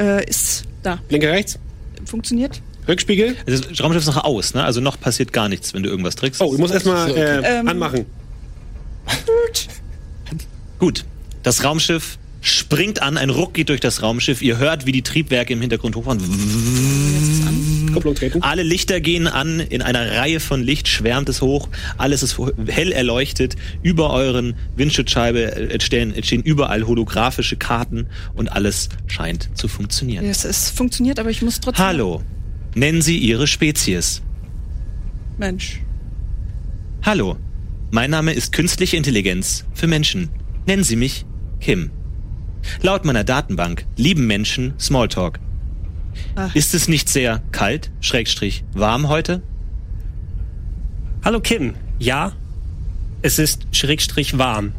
Äh, 0.00 0.28
ist 0.28 0.64
da. 0.82 0.98
Blinker 1.08 1.30
rechts, 1.30 1.58
Funktioniert? 2.04 2.60
Rückspiegel. 2.88 3.36
Also 3.46 3.62
Das 3.68 3.80
Raumschiff 3.80 4.02
ist 4.02 4.06
noch 4.08 4.24
aus, 4.24 4.52
ne? 4.54 4.64
Also 4.64 4.80
noch 4.80 4.98
passiert 4.98 5.32
gar 5.32 5.48
nichts, 5.48 5.72
wenn 5.74 5.84
du 5.84 5.90
irgendwas 5.90 6.16
drückst. 6.16 6.40
Oh, 6.42 6.52
ich 6.52 6.58
muss 6.58 6.72
erstmal 6.72 7.08
äh, 7.16 7.58
Ähm, 7.60 7.68
anmachen. 7.68 8.04
Gut. 10.80 11.04
Das 11.44 11.62
Raumschiff 11.62 12.18
springt 12.40 13.02
an, 13.02 13.16
ein 13.16 13.30
Ruck 13.30 13.54
geht 13.54 13.68
durch 13.68 13.80
das 13.80 14.02
Raumschiff. 14.02 14.42
Ihr 14.42 14.58
hört, 14.58 14.86
wie 14.86 14.92
die 14.92 15.02
Triebwerke 15.02 15.52
im 15.52 15.60
Hintergrund 15.60 15.96
hochfahren. 15.96 16.20
Kupplung 17.92 18.14
treten. 18.14 18.42
Alle 18.42 18.62
Lichter 18.62 19.00
gehen 19.00 19.26
an, 19.26 19.60
in 19.60 19.82
einer 19.82 20.12
Reihe 20.12 20.40
von 20.40 20.62
Licht 20.62 20.88
schwärmt 20.88 21.28
es 21.28 21.42
hoch, 21.42 21.68
alles 21.98 22.22
ist 22.22 22.38
hell 22.66 22.92
erleuchtet, 22.92 23.56
über 23.82 24.10
euren 24.10 24.54
Windschutzscheibe 24.76 25.52
entstehen, 25.70 26.14
entstehen 26.14 26.42
überall 26.42 26.86
holographische 26.86 27.56
Karten 27.56 28.06
und 28.34 28.52
alles 28.52 28.88
scheint 29.06 29.50
zu 29.54 29.68
funktionieren. 29.68 30.24
Es, 30.24 30.44
es 30.44 30.70
funktioniert, 30.70 31.18
aber 31.18 31.30
ich 31.30 31.42
muss 31.42 31.60
trotzdem. 31.60 31.84
Hallo, 31.84 32.22
nennen 32.74 33.02
Sie 33.02 33.18
Ihre 33.18 33.46
Spezies. 33.46 34.22
Mensch. 35.38 35.80
Hallo, 37.02 37.36
mein 37.90 38.10
Name 38.10 38.32
ist 38.32 38.52
Künstliche 38.52 38.96
Intelligenz 38.96 39.64
für 39.74 39.86
Menschen. 39.86 40.28
Nennen 40.66 40.84
Sie 40.84 40.96
mich 40.96 41.24
Kim. 41.60 41.90
Laut 42.82 43.04
meiner 43.04 43.24
Datenbank 43.24 43.86
lieben 43.96 44.26
Menschen 44.26 44.74
Smalltalk. 44.78 45.38
Ach. 46.34 46.54
Ist 46.54 46.74
es 46.74 46.88
nicht 46.88 47.08
sehr 47.08 47.42
kalt, 47.52 47.90
schrägstrich, 48.00 48.64
warm 48.72 49.08
heute? 49.08 49.42
Hallo 51.24 51.40
Kim. 51.40 51.74
Ja, 51.98 52.32
es 53.22 53.38
ist 53.38 53.66
schrägstrich 53.72 54.38
warm. 54.38 54.72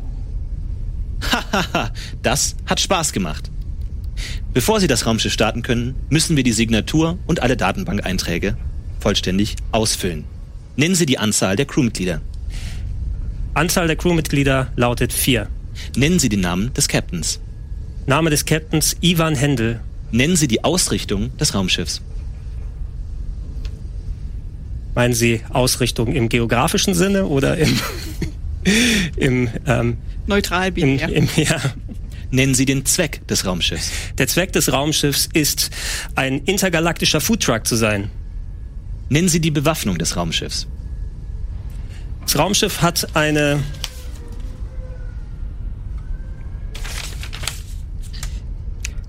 Hahaha, 1.22 1.92
das 2.24 2.56
hat 2.66 2.80
Spaß 2.80 3.14
gemacht. 3.14 3.52
Bevor 4.54 4.80
Sie 4.80 4.88
das 4.88 5.06
Raumschiff 5.06 5.32
starten 5.32 5.62
können, 5.62 5.96
müssen 6.10 6.36
wir 6.36 6.44
die 6.44 6.52
Signatur 6.52 7.18
und 7.28 7.42
alle 7.42 7.56
Datenbank-Einträge 7.58 8.58
vollständig 9.00 9.56
ausfüllen. 9.72 10.26
Nennen 10.76 10.96
Sie 10.96 11.06
die 11.06 11.20
Anzahl 11.20 11.56
der 11.56 11.66
Crewmitglieder. 11.66 12.22
Anzahl 13.54 13.88
der 13.88 13.96
Crewmitglieder 13.96 14.72
lautet 14.76 15.14
vier. 15.14 15.48
Nennen 15.96 16.20
Sie 16.20 16.30
den 16.30 16.42
Namen 16.42 16.74
des 16.74 16.88
Captains. 16.88 17.40
Name 18.12 18.30
des 18.30 18.44
Captains 18.44 18.98
Ivan 19.00 19.36
Händel. 19.36 19.80
Nennen 20.12 20.36
Sie 20.36 20.50
die 20.50 20.66
Ausrichtung 20.66 21.32
des 21.38 21.56
Raumschiffs. 21.56 22.02
Meinen 24.96 25.14
Sie 25.14 25.40
Ausrichtung 25.50 26.12
im 26.12 26.28
geografischen 26.28 26.94
Sinne 26.94 27.28
oder 27.28 27.56
im, 27.56 27.80
im, 29.16 29.50
ähm, 29.66 29.96
Neutral 30.28 30.78
im, 30.78 31.00
im 31.00 31.30
ja. 31.38 31.62
Nennen 32.32 32.54
Sie 32.54 32.66
den 32.66 32.84
Zweck 32.84 33.26
des 33.30 33.46
Raumschiffs. 33.46 33.90
Der 34.18 34.28
Zweck 34.28 34.52
des 34.52 34.74
Raumschiffs 34.74 35.30
ist, 35.32 35.70
ein 36.16 36.40
intergalaktischer 36.40 37.22
Foodtruck 37.22 37.66
zu 37.66 37.78
sein. 37.78 38.10
Nennen 39.08 39.30
Sie 39.30 39.40
die 39.40 39.52
Bewaffnung 39.52 39.98
des 39.98 40.18
Raumschiffs. 40.18 40.68
Das 42.24 42.38
Raumschiff 42.38 42.82
hat 42.82 43.16
eine 43.16 43.64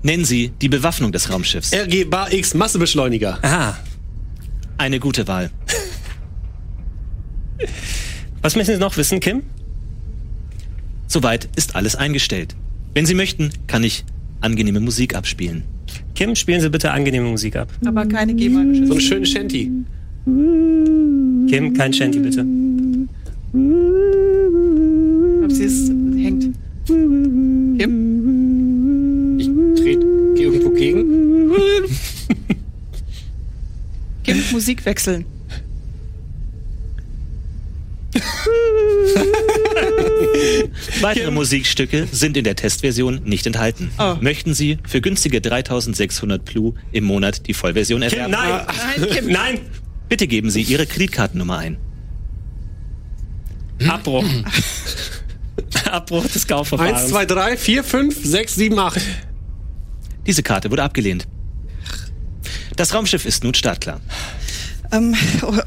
Nennen 0.03 0.25
Sie 0.25 0.51
die 0.61 0.67
Bewaffnung 0.69 1.11
des 1.13 1.29
Raumschiffs. 1.31 1.71
RG 1.73 2.03
Bar 2.09 2.31
X 2.33 2.53
Massebeschleuniger. 2.53 3.39
Aha. 3.41 3.77
Eine 4.77 4.99
gute 4.99 5.27
Wahl. 5.27 5.49
Was 8.41 8.57
müssen 8.57 8.75
Sie 8.75 8.79
noch 8.79 8.97
wissen, 8.97 9.21
Kim? 9.21 9.43
Soweit 11.07 11.47
ist 11.55 11.75
alles 11.75 11.95
eingestellt. 11.95 12.55
Wenn 12.93 13.05
Sie 13.05 13.13
möchten, 13.15 13.51
kann 13.67 13.83
ich 13.83 14.03
angenehme 14.41 14.81
Musik 14.81 15.15
abspielen. 15.15 15.63
Kim, 16.15 16.35
spielen 16.35 16.59
Sie 16.59 16.69
bitte 16.69 16.91
angenehme 16.91 17.29
Musik 17.29 17.55
ab. 17.55 17.69
Aber 17.85 18.05
keine 18.05 18.33
GEMA-Geschütze. 18.33 18.87
So 18.87 18.93
einen 18.93 19.01
schönen 19.01 19.25
Shanty. 19.25 19.71
Kim, 21.49 21.73
kein 21.73 21.93
Shanty 21.93 22.19
bitte. 22.19 22.45
Ich 23.53 25.39
glaube, 25.39 25.53
sie 25.53 25.63
ist, 25.63 25.89
hängt. 25.89 26.49
Kim? 27.79 28.22
Trete 30.91 31.89
geh. 34.23 34.23
Kim, 34.23 34.43
Musik 34.51 34.85
wechseln. 34.85 35.25
Weitere 41.01 41.31
Musikstücke 41.31 42.07
sind 42.11 42.37
in 42.37 42.43
der 42.43 42.55
Testversion 42.55 43.21
nicht 43.23 43.47
enthalten. 43.47 43.91
Oh. 43.97 44.15
Möchten 44.21 44.53
Sie 44.53 44.77
für 44.87 45.01
günstige 45.01 45.41
3600 45.41 46.45
Plu 46.45 46.73
im 46.91 47.05
Monat 47.05 47.47
die 47.47 47.53
Vollversion 47.53 48.01
Kim, 48.01 48.19
erwerben? 48.19 48.31
nein! 48.31 48.67
Nein, 48.97 49.09
Kim. 49.09 49.27
Nein! 49.31 49.59
Bitte 50.09 50.27
geben 50.27 50.51
Sie 50.51 50.61
Ihre 50.61 50.85
Kreditkartennummer 50.85 51.57
ein. 51.57 51.77
Abbruch. 53.87 54.25
Abbruch 55.91 56.27
des 56.27 56.47
Kaufverfahrens. 56.47 57.01
Eins, 57.01 57.09
zwei, 57.09 57.25
drei, 57.25 57.57
vier, 57.57 57.83
fünf, 57.83 58.23
sechs, 58.23 58.55
sieben, 58.55 58.79
acht. 58.79 59.01
Diese 60.25 60.43
Karte 60.43 60.71
wurde 60.71 60.83
abgelehnt. 60.83 61.27
Das 62.75 62.93
Raumschiff 62.93 63.25
ist 63.25 63.43
nun 63.43 63.53
startklar. 63.53 63.99
Ähm, 64.91 65.15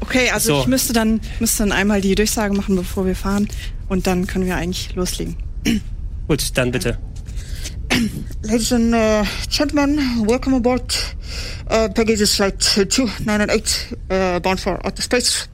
okay, 0.01 0.29
also 0.31 0.55
So. 0.55 0.61
ich 0.61 0.67
müsste 0.67 0.93
dann, 0.93 1.21
müsste 1.39 1.63
dann 1.63 1.71
einmal 1.71 2.01
die 2.01 2.15
Durchsage 2.15 2.53
machen, 2.53 2.75
bevor 2.75 3.05
wir 3.05 3.15
fahren. 3.15 3.47
Und 3.89 4.07
dann 4.07 4.27
können 4.27 4.45
wir 4.45 4.55
eigentlich 4.55 4.95
loslegen. 4.95 5.35
Gut, 6.27 6.57
dann 6.57 6.71
bitte. 6.71 6.97
Ladies 8.43 8.71
and 8.73 8.93
uh, 8.93 9.23
gentlemen, 9.49 9.97
welcome 10.27 10.57
aboard 10.57 11.15
uh, 11.71 11.87
Pegasus 11.89 12.35
Flight 12.35 12.61
2998, 12.61 13.97
uh, 14.11 14.39
bound 14.39 14.59
for 14.59 14.85
outer 14.85 15.01
space. 15.01 15.47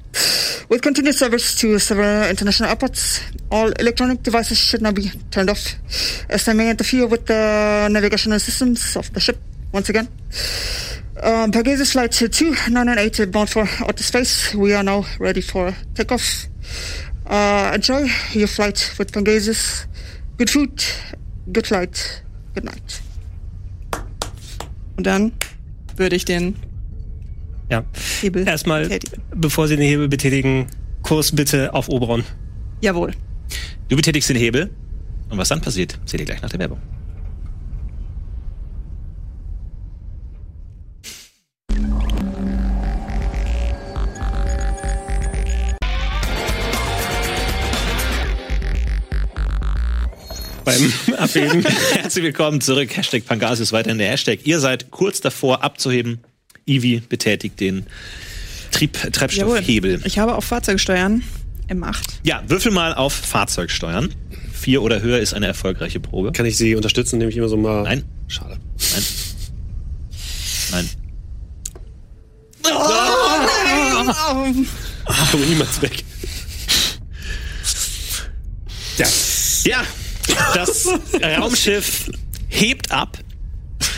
With 0.69 0.81
continued 0.81 1.15
service 1.15 1.55
to 1.55 1.79
several 1.79 2.29
international 2.29 2.69
airports, 2.69 3.21
all 3.51 3.71
electronic 3.79 4.23
devices 4.23 4.57
should 4.57 4.81
now 4.81 4.91
be 4.91 5.11
turned 5.31 5.49
off, 5.49 5.75
as 6.29 6.45
they 6.45 6.53
may 6.53 6.69
interfere 6.69 7.07
with 7.07 7.25
the 7.25 7.89
navigational 7.91 8.39
systems 8.39 8.95
of 8.95 9.11
the 9.13 9.19
ship. 9.19 9.37
Once 9.71 9.89
again, 9.89 10.07
um, 11.21 11.51
Pegasus 11.51 11.91
Flight 11.93 12.11
2998, 12.11 13.31
bound 13.31 13.49
for 13.49 13.67
outer 13.79 14.03
space. 14.03 14.53
We 14.53 14.73
are 14.73 14.83
now 14.83 15.05
ready 15.19 15.41
for 15.41 15.75
takeoff. 15.95 16.47
Uh, 17.25 17.71
enjoy 17.73 18.07
your 18.33 18.47
flight 18.47 18.95
with 18.99 19.11
Pegasus. 19.11 19.87
Good 20.37 20.49
food, 20.49 20.83
good 21.51 21.67
flight, 21.67 22.23
good 22.53 22.65
night. 22.65 23.01
Und 24.95 25.05
dann 25.07 25.31
würde 25.95 26.15
ich 26.15 26.25
den 26.25 26.55
Ja. 27.73 27.83
Hebel 28.21 28.47
Erstmal, 28.47 28.83
betätigen. 28.83 29.23
bevor 29.33 29.67
Sie 29.67 29.75
den 29.75 29.83
Hebel 29.87 30.07
betätigen, 30.07 30.67
Kurs 31.01 31.31
bitte 31.35 31.73
auf 31.73 31.89
Oberon. 31.89 32.23
Jawohl. 32.81 33.13
Du 33.89 33.95
betätigst 33.95 34.29
den 34.29 34.37
Hebel. 34.37 34.69
Und 35.31 35.39
was 35.39 35.49
dann 35.49 35.59
passiert, 35.59 35.97
seht 36.05 36.19
ihr 36.19 36.27
gleich 36.27 36.43
nach 36.43 36.51
der 36.51 36.59
Werbung. 36.59 36.77
Beim 50.63 50.93
Abheben. 51.17 51.65
Herzlich 51.93 52.23
willkommen 52.23 52.61
zurück. 52.61 52.95
Hashtag 52.95 53.25
Pangasius 53.25 53.71
weiterhin 53.73 53.97
der 53.97 54.09
Hashtag. 54.09 54.39
Ihr 54.45 54.59
seid 54.59 54.91
kurz 54.91 55.21
davor 55.21 55.63
abzuheben. 55.63 56.19
Ivi 56.65 57.01
betätigt 57.07 57.59
den 57.59 57.85
Trieb 58.71 58.93
Treibstoffhebel. 59.11 60.01
Ich 60.05 60.17
habe 60.19 60.35
auf 60.35 60.45
Fahrzeugsteuern 60.45 61.23
M8. 61.69 62.01
Ja, 62.23 62.43
würfel 62.47 62.71
mal 62.71 62.93
auf 62.93 63.13
Fahrzeugsteuern. 63.13 64.13
vier 64.51 64.81
oder 64.81 65.01
höher 65.01 65.19
ist 65.19 65.33
eine 65.33 65.47
erfolgreiche 65.47 65.99
Probe. 65.99 66.31
Kann 66.31 66.45
ich 66.45 66.57
sie 66.57 66.75
unterstützen, 66.75 67.15
indem 67.15 67.29
ich 67.29 67.37
immer 67.37 67.49
so 67.49 67.57
mal. 67.57 67.83
Nein, 67.83 68.03
Schade. 68.27 68.57
nein. 68.91 69.03
Nein. 70.71 70.89
Ich 75.09 75.31
komme 75.31 75.45
niemals 75.45 75.81
weg. 75.81 76.03
Ja, 79.65 79.83
das 80.55 80.87
Raumschiff 81.21 82.09
hebt 82.47 82.91
ab. 82.91 83.17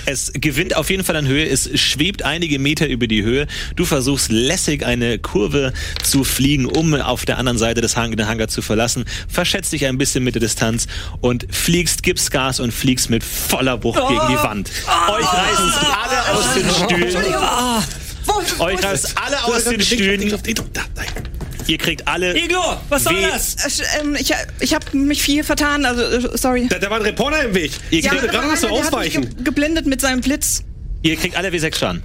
Es 0.06 0.32
gewinnt 0.34 0.76
auf 0.76 0.90
jeden 0.90 1.04
Fall 1.04 1.16
an 1.16 1.28
Höhe. 1.28 1.48
Es 1.48 1.70
schwebt 1.80 2.24
einige 2.24 2.60
Meter 2.60 2.88
über 2.88 3.08
die 3.08 3.24
Höhe. 3.24 3.48
Du 3.76 3.86
versuchst 3.86 4.32
lässig 4.32 4.86
eine 4.86 5.20
Kurve 5.20 5.74
zu 6.04 6.24
fliegen, 6.24 6.66
um 6.66 6.94
auf 6.96 7.26
der 7.26 7.38
anderen 7.38 7.58
Seite 7.58 7.82
des 7.82 7.98
Hang 7.98 8.16
den 8.16 8.28
Hangar 8.28 8.48
zu 8.48 8.62
verlassen. 8.62 9.06
Verschätzt 9.28 9.74
dich 9.74 9.86
ein 9.86 9.98
bisschen 9.98 10.24
mit 10.24 10.36
der 10.36 10.42
Distanz 10.42 10.88
und 11.22 11.48
fliegst, 11.50 12.04
gibst 12.04 12.32
Gas 12.32 12.60
und 12.60 12.72
fliegst 12.74 13.10
mit 13.10 13.24
voller 13.24 13.84
Wucht 13.84 14.00
gegen 14.08 14.28
die 14.30 14.38
Wand. 14.38 14.72
Euch 15.08 15.26
reißen 15.26 15.74
alle 16.04 16.38
aus 16.38 16.54
den 16.54 16.70
Stühlen. 16.70 17.26
Euch 18.60 18.84
reißen 18.84 19.10
alle 19.16 19.44
aus 19.44 19.64
den 19.64 19.82
Stühlen. 19.82 20.34
Ihr 21.68 21.78
kriegt 21.78 22.08
alle. 22.08 22.38
Iglo, 22.38 22.62
was 22.90 23.04
soll 23.04 23.16
das? 23.22 23.56
Äh, 23.56 24.02
ähm, 24.02 24.16
ich 24.20 24.34
ich 24.60 24.74
habe 24.74 24.96
mich 24.98 25.22
viel 25.22 25.44
vertan, 25.44 25.86
also 25.86 26.02
äh, 26.02 26.38
sorry. 26.38 26.68
Da, 26.70 26.80
da 26.80 26.90
war 26.90 26.98
ein 26.98 27.04
Reporter 27.04 27.44
im 27.44 27.56
Weg. 27.56 27.72
Ich 27.90 28.06
Ja, 28.06 28.12
aber 28.12 28.28
gerade 28.28 28.48
noch 28.48 28.56
so 28.56 28.68
der 28.68 28.78
hat 28.78 28.84
mich 28.84 28.94
ausweichen. 28.94 29.22
ge 29.36 29.44
geblendet 29.44 29.86
mit 29.88 30.02
seinem 30.02 30.22
Blitz. 30.22 30.64
Ihr 31.02 31.16
kriegt 31.16 31.36
alle 31.38 31.50
W6 31.50 31.76
Schaden. 31.76 32.02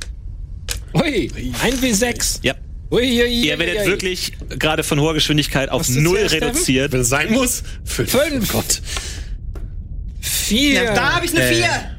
Ui, 0.94 1.30
ein 1.62 1.74
W6. 1.74 2.40
Ja. 2.42 2.54
Ui, 2.90 3.02
ui, 3.02 3.22
ui, 3.22 3.28
Ihr 3.46 3.58
werdet 3.58 3.82
ui. 3.82 3.86
wirklich 3.86 4.32
gerade 4.58 4.82
von 4.82 4.98
hoher 5.00 5.14
Geschwindigkeit 5.14 5.68
auf 5.68 5.88
null 5.88 6.18
reduziert. 6.18 6.92
Wenn 6.92 7.00
es 7.02 7.08
sein 7.08 7.32
muss. 7.32 7.62
Fünf. 7.84 8.10
Fünf. 8.10 8.52
Gott. 8.52 8.80
Vier. 10.20 10.92
Da 10.94 11.14
habe 11.14 11.26
ich 11.26 11.36
eine 11.36 11.46
Vier. 11.54 11.96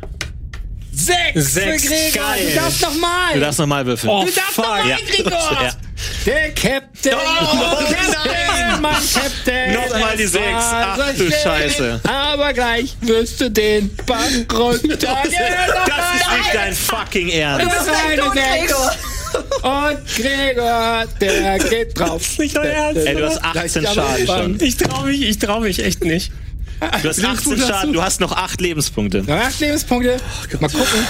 Sechs. 1.05 1.53
Sechs. 1.53 1.83
Für 1.83 1.89
Gregor. 1.89 2.23
Geil. 2.31 2.47
Du 2.49 2.55
darfst 2.59 2.81
noch 2.81 2.95
mal. 2.95 3.33
Du 3.33 3.39
darfst 3.39 3.59
nochmal 3.59 3.85
würfeln. 3.85 4.25
du 4.25 4.31
darfst 4.31 4.57
noch 4.57 4.67
mal, 4.67 4.87
Ja. 4.87 4.97
Gregor. 5.07 5.31
Ja. 5.31 5.71
Der 6.25 6.51
Captain. 6.51 7.13
Oh, 7.15 7.75
Captain, 7.75 8.81
mein 8.81 8.93
Captain. 8.93 9.73
Nochmal 9.73 10.17
die 10.17 10.25
sechs. 10.25 10.45
Ach, 10.59 10.97
so 11.15 11.23
du 11.25 11.31
Scheiße. 11.31 12.01
Aber 12.07 12.53
gleich 12.53 12.95
wirst 13.01 13.41
du 13.41 13.49
den 13.49 13.95
Bank 14.05 14.53
runter. 14.53 14.97
Das 15.01 16.21
ist 16.21 16.31
nicht 16.37 16.53
dein 16.53 16.73
fucking 16.73 17.29
Ernst. 17.29 17.65
Das 17.67 17.81
ist 17.83 17.89
eine 17.89 18.23
Sechs. 18.33 18.73
Und 19.61 20.07
Gregor, 20.15 21.05
der 21.19 21.59
geht 21.59 21.97
drauf. 21.99 22.37
Nicht 22.37 22.57
euer 22.57 22.65
Ernst. 22.65 23.05
Ey, 23.05 23.15
du 23.15 23.25
hast 23.25 23.43
18 23.43 23.87
Schaden 23.87 24.27
schon. 24.27 24.59
Ich 24.61 24.77
trau 24.77 25.01
mich, 25.03 25.21
ich 25.21 25.39
trau 25.39 25.59
mich 25.59 25.83
echt 25.83 26.03
nicht. 26.03 26.31
Du 26.81 27.09
hast 27.09 27.23
18 27.23 27.57
Schaden, 27.59 27.93
du 27.93 28.01
hast 28.01 28.19
noch 28.19 28.31
8 28.31 28.59
Lebenspunkte. 28.59 29.23
Noch 29.23 29.35
acht 29.35 29.59
Lebenspunkte. 29.59 30.17
Mal 30.59 30.69
gucken. 30.69 31.07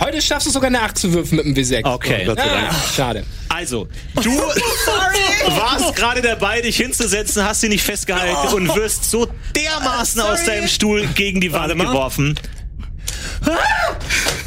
Heute 0.00 0.20
schaffst 0.20 0.48
du 0.48 0.50
sogar 0.50 0.68
eine 0.68 0.80
8 0.82 0.98
zu 0.98 1.12
würfen 1.12 1.36
mit 1.36 1.44
dem 1.44 1.54
W6. 1.54 1.84
Okay. 1.84 2.24
Gott 2.26 2.38
sei 2.38 2.48
Dank. 2.48 2.68
Ah, 2.70 2.74
schade. 2.94 3.24
Also, 3.48 3.88
du 4.14 4.30
warst 5.56 5.94
gerade 5.94 6.20
dabei, 6.20 6.62
dich 6.62 6.76
hinzusetzen, 6.76 7.44
hast 7.44 7.60
sie 7.60 7.68
nicht 7.68 7.84
festgehalten 7.84 8.54
und 8.54 8.74
wirst 8.74 9.10
so 9.10 9.28
dermaßen 9.54 10.20
aus 10.20 10.44
deinem 10.44 10.68
Stuhl 10.68 11.06
gegen 11.14 11.40
die 11.40 11.52
Wand 11.52 11.78
geworfen. 11.78 12.38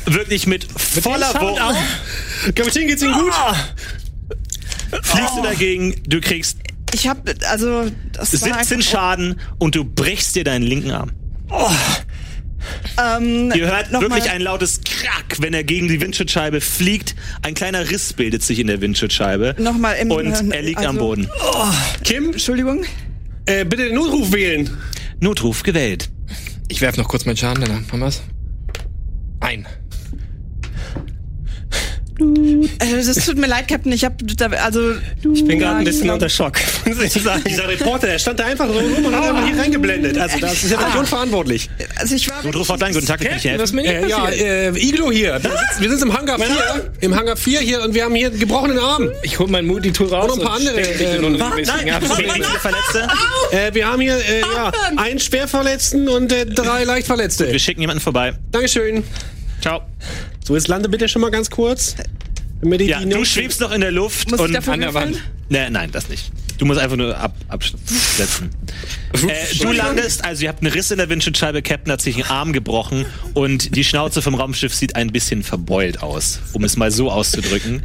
Wirklich 0.05 0.47
mit 0.47 0.67
voller 1.01 1.33
Wucht 1.39 2.55
Kapitän, 2.55 2.87
geht's 2.87 3.03
Ihnen 3.03 3.13
gut? 3.13 3.33
fliegst 5.03 5.37
du 5.37 5.43
dagegen, 5.43 5.95
du 6.07 6.19
kriegst 6.19 6.57
Ich 6.93 7.07
habe 7.07 7.33
also 7.49 7.89
das 8.11 8.33
war 8.33 8.39
17 8.39 8.53
einfach- 8.53 8.81
Schaden 8.89 9.39
und 9.57 9.75
du 9.75 9.83
brichst 9.85 10.35
dir 10.35 10.43
deinen 10.43 10.63
linken 10.63 10.91
Arm. 10.91 11.11
Ähm, 13.01 13.51
Ihr 13.55 13.67
hört 13.67 13.91
noch 13.91 14.01
wirklich 14.01 14.25
mal- 14.25 14.31
ein 14.31 14.41
lautes 14.41 14.81
Krack, 14.83 15.37
wenn 15.39 15.53
er 15.53 15.63
gegen 15.63 15.87
die 15.87 16.01
Windschutzscheibe 16.01 16.59
fliegt. 16.61 17.15
Ein 17.41 17.53
kleiner 17.53 17.89
Riss 17.89 18.13
bildet 18.13 18.43
sich 18.43 18.59
in 18.59 18.67
der 18.67 18.81
Windschutzscheibe. 18.81 19.55
Nochmal 19.57 19.95
im- 19.97 20.11
Und 20.11 20.51
er 20.51 20.61
liegt 20.61 20.79
am 20.79 20.87
also- 20.87 20.99
Boden. 20.99 21.29
Kim, 22.03 22.31
Entschuldigung. 22.33 22.83
äh, 23.45 23.63
bitte 23.65 23.85
den 23.85 23.95
Notruf 23.95 24.31
wählen. 24.33 24.69
Notruf 25.21 25.63
gewählt. 25.63 26.09
Ich 26.67 26.81
werf 26.81 26.97
noch 26.97 27.07
kurz 27.07 27.25
meinen 27.25 27.37
Schaden, 27.37 27.63
dann 27.63 27.85
haben 27.91 27.99
wir's. 27.99 28.21
Ein. 29.39 29.65
Äh, 32.19 33.03
das 33.05 33.25
tut 33.25 33.37
mir 33.37 33.47
leid, 33.47 33.67
Captain. 33.67 33.91
Ich 33.91 34.03
habe 34.03 34.15
da 34.23 34.47
also 34.47 34.93
Ich 35.33 35.45
bin 35.45 35.59
gerade 35.59 35.77
ein 35.77 35.83
bisschen 35.85 36.09
unter 36.09 36.29
Schock. 36.29 36.57
Dieser 37.45 37.67
Reporter, 37.67 38.07
der 38.07 38.19
stand 38.19 38.39
da 38.39 38.45
einfach 38.45 38.67
so 38.67 38.79
rum 38.79 39.05
und 39.05 39.15
hat 39.15 39.29
einfach 39.29 39.45
hier 39.47 39.57
reingeblendet. 39.57 40.17
Also 40.17 40.39
das 40.39 40.63
ist 40.63 40.71
ja 40.71 40.85
nicht 40.85 40.97
unverantwortlich. 40.97 41.69
Also 41.95 42.15
ich 42.15 42.29
war 42.29 42.43
Notruf 42.43 42.69
Hotline, 42.69 42.93
guten 42.93 43.05
Tag, 43.05 43.21
ich 43.21 43.43
helfen. 43.43 43.61
Was 43.61 43.73
mir 43.73 43.81
nicht 43.81 43.91
Äh, 43.91 44.07
ja, 44.07 44.29
äh, 44.29 44.69
Iglo 44.77 45.11
hier. 45.11 45.39
Wir 45.79 45.89
sitzen 45.89 46.07
im 46.07 46.17
Hangar 46.17 46.37
4. 46.37 46.91
Im 47.01 47.15
Hangar 47.15 47.37
4 47.37 47.59
hier 47.59 47.83
und 47.83 47.93
wir 47.93 48.03
haben 48.03 48.15
hier 48.15 48.27
einen 48.27 48.39
gebrochenen 48.39 48.79
Arm. 48.79 49.09
Ich 49.23 49.39
hol 49.39 49.47
mein 49.47 49.65
Multitool 49.65 50.07
raus. 50.07 50.31
Und 50.31 50.43
noch 50.43 50.45
ein 50.45 50.47
paar 50.47 50.55
andere, 50.57 50.79
äh, 50.79 52.49
Verletzte? 52.59 53.07
Äh, 53.51 53.73
wir 53.73 53.87
haben 53.87 54.01
hier 54.01 54.17
äh, 54.17 54.41
ja, 54.41 54.71
einen 54.97 55.19
Schwerverletzten 55.19 56.07
und 56.09 56.31
äh, 56.31 56.45
drei 56.45 56.83
Leichtverletzte. 56.83 57.51
Wir 57.51 57.59
schicken 57.59 57.81
jemanden 57.81 58.01
vorbei. 58.01 58.33
Dankeschön. 58.51 59.03
Ciao. 59.61 59.81
So, 60.43 60.55
jetzt 60.55 60.67
lande 60.67 60.89
bitte 60.89 61.07
schon 61.07 61.21
mal 61.21 61.31
ganz 61.31 61.49
kurz. 61.49 61.95
Damit 62.61 62.81
ich 62.81 62.89
Ja, 62.89 62.99
die 62.99 63.09
du 63.09 63.23
schwebst 63.23 63.61
noch 63.61 63.71
in 63.71 63.81
der 63.81 63.91
Luft 63.91 64.31
muss 64.31 64.39
und 64.39 64.55
an 64.69 64.81
der? 64.81 64.93
Wand. 64.93 65.17
Nee, 65.49 65.69
nein, 65.69 65.91
das 65.91 66.09
nicht. 66.09 66.31
Du 66.57 66.65
musst 66.65 66.79
einfach 66.79 66.97
nur 66.97 67.17
ab, 67.17 67.33
absetzen. 67.47 68.49
äh, 69.13 69.55
du 69.61 69.71
landest, 69.71 70.25
also 70.25 70.43
ihr 70.43 70.49
habt 70.49 70.61
einen 70.61 70.71
Riss 70.73 70.91
in 70.91 70.97
der 70.97 71.07
Windschutzscheibe, 71.07 71.61
Captain 71.61 71.91
hat 71.93 72.01
sich 72.01 72.15
einen 72.15 72.25
Arm 72.25 72.51
gebrochen 72.51 73.05
und 73.33 73.75
die 73.77 73.85
Schnauze 73.85 74.21
vom 74.21 74.35
Raumschiff 74.35 74.75
sieht 74.75 74.95
ein 74.97 75.11
bisschen 75.11 75.41
verbeult 75.43 76.03
aus, 76.03 76.39
um 76.51 76.65
es 76.65 76.75
mal 76.75 76.91
so 76.91 77.09
auszudrücken. 77.09 77.81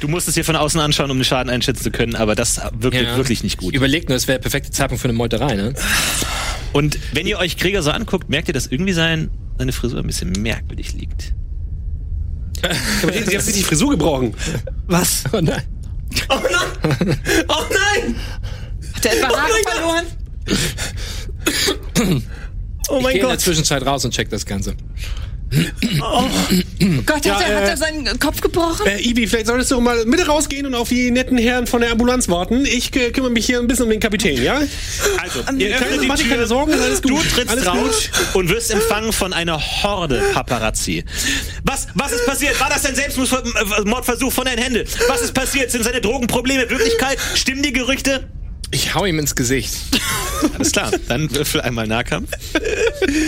Du 0.00 0.08
musst 0.08 0.26
es 0.26 0.34
dir 0.34 0.44
von 0.44 0.56
außen 0.56 0.80
anschauen, 0.80 1.10
um 1.10 1.18
den 1.18 1.24
Schaden 1.24 1.50
einschätzen 1.52 1.82
zu 1.82 1.90
können, 1.90 2.14
aber 2.16 2.34
das 2.34 2.60
wirkt 2.78 2.96
Ja. 2.96 3.16
wirklich 3.18 3.42
nicht 3.42 3.58
gut. 3.58 3.74
Überlegt 3.74 4.08
nur, 4.08 4.16
es 4.16 4.26
wäre 4.26 4.38
der 4.38 4.42
perfekte 4.42 4.70
Zeitpunkt 4.70 5.02
für 5.02 5.08
eine 5.08 5.16
Meuterei, 5.16 5.54
ne? 5.54 5.74
Und 6.74 6.98
wenn 7.12 7.26
ihr 7.26 7.38
euch 7.38 7.56
Gregor 7.56 7.82
so 7.82 7.90
anguckt, 7.92 8.28
merkt 8.28 8.48
ihr, 8.48 8.54
dass 8.54 8.66
irgendwie 8.66 8.92
sein, 8.92 9.30
seine 9.58 9.72
Frisur 9.72 10.00
ein 10.00 10.06
bisschen 10.06 10.32
merkwürdig 10.32 10.92
liegt. 10.92 11.32
Kapitän, 13.00 13.26
Sie 13.26 13.36
haben 13.36 13.44
sich 13.44 13.54
die 13.54 13.62
Frisur 13.62 13.90
gebrochen. 13.92 14.34
Was? 14.86 15.24
Oh 15.32 15.40
nein. 15.40 15.62
Oh 16.28 16.38
nein! 16.38 17.18
Oh 17.48 17.62
nein! 17.70 18.16
Hat 18.94 19.04
der 19.04 19.12
etwa 19.16 19.28
Haare 19.28 19.52
verloren? 19.66 20.06
Oh 22.88 22.96
Ich 22.98 23.02
mein 23.02 23.12
gehe 23.12 23.12
in 23.14 23.20
der 23.20 23.36
Gott! 23.36 23.40
Zwischenzeit 23.40 23.84
raus 23.84 24.04
und 24.04 24.12
check 24.12 24.28
das 24.28 24.44
Ganze. 24.44 24.74
Gott, 27.06 27.24
Ja, 27.24 27.34
hat, 27.34 27.48
er, 27.48 27.56
hat 27.56 27.64
äh, 27.64 27.70
er 27.70 27.76
seinen 27.76 28.18
Kopf 28.18 28.40
gebrochen? 28.40 28.86
Äh, 28.86 29.00
Ibi, 29.00 29.26
vielleicht 29.26 29.46
solltest 29.46 29.70
du 29.70 29.80
mal 29.80 30.04
mit 30.04 30.26
rausgehen 30.26 30.66
und 30.66 30.74
auf 30.74 30.88
die 30.88 31.10
netten 31.10 31.38
Herren 31.38 31.66
von 31.66 31.80
der 31.80 31.92
Ambulanz 31.92 32.28
warten. 32.28 32.64
Ich 32.66 32.94
äh, 32.96 33.10
kümmere 33.10 33.30
mich 33.30 33.46
hier 33.46 33.60
ein 33.60 33.66
bisschen 33.66 33.84
um 33.84 33.90
den 33.90 34.00
Kapitän, 34.00 34.42
ja? 34.42 34.60
Also, 35.22 35.40
Ihr 35.56 35.68
ihr 35.68 35.76
könnt 35.76 35.92
öffnet 35.92 36.08
mach 36.08 36.16
dir 36.16 36.28
keine 36.28 36.46
Sorgen, 36.46 36.72
ist 36.72 36.80
alles 36.80 37.02
gut. 37.02 37.12
Du 37.12 37.34
trittst 37.34 37.50
alles 37.50 37.66
raus 37.66 38.10
gut. 38.10 38.34
und 38.34 38.48
wirst 38.48 38.70
empfangen 38.72 39.12
von 39.12 39.32
einer 39.32 39.60
Horde 39.60 40.22
Paparazzi. 40.32 41.04
Was, 41.62 41.86
was 41.94 42.12
ist 42.12 42.26
passiert? 42.26 42.58
War 42.60 42.70
das 42.70 42.84
ein 42.84 42.94
Selbstmordversuch 42.94 44.32
von 44.32 44.46
Herrn 44.46 44.58
Händel? 44.58 44.84
Was 45.08 45.20
ist 45.22 45.34
passiert? 45.34 45.70
Sind 45.70 45.84
seine 45.84 46.00
Drogenprobleme 46.00 46.68
Wirklichkeit? 46.68 47.18
Stimmen 47.34 47.62
die 47.62 47.72
Gerüchte? 47.72 48.28
Ich 48.70 48.94
hau 48.94 49.04
ihm 49.04 49.18
ins 49.18 49.34
Gesicht. 49.34 49.72
Alles 50.54 50.72
klar, 50.72 50.90
dann 51.08 51.30
würfel 51.34 51.60
einmal 51.60 51.86
Nahkampf. 51.86 52.30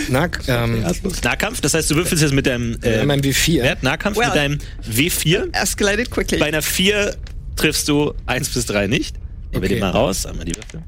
Na, 0.09 0.29
ähm, 0.47 0.83
Nahkampf, 1.23 1.61
das 1.61 1.73
heißt, 1.73 1.89
du 1.91 1.95
würfelst 1.95 2.21
jetzt 2.23 2.33
mit 2.33 2.45
deinem 2.47 2.77
äh, 2.83 3.05
mein 3.05 3.21
W4. 3.21 3.61
Wert 3.63 3.83
Nahkampf 3.83 4.17
Well. 4.17 4.27
mit 4.27 4.35
deinem 4.35 4.57
W4. 4.89 5.53
Escalated 5.55 6.11
quickly. 6.11 6.37
Bei 6.37 6.47
einer 6.47 6.61
4 6.61 7.15
triffst 7.55 7.87
du 7.87 8.13
1 8.25 8.49
bis 8.49 8.65
3 8.67 8.87
nicht. 8.87 9.15
Nehmen 9.15 9.23
wir 9.53 9.57
Okay. 9.59 9.67
den 9.69 9.79
mal 9.79 9.91
raus, 9.91 10.25
einmal 10.25 10.45
die 10.45 10.55
Würfel. 10.55 10.83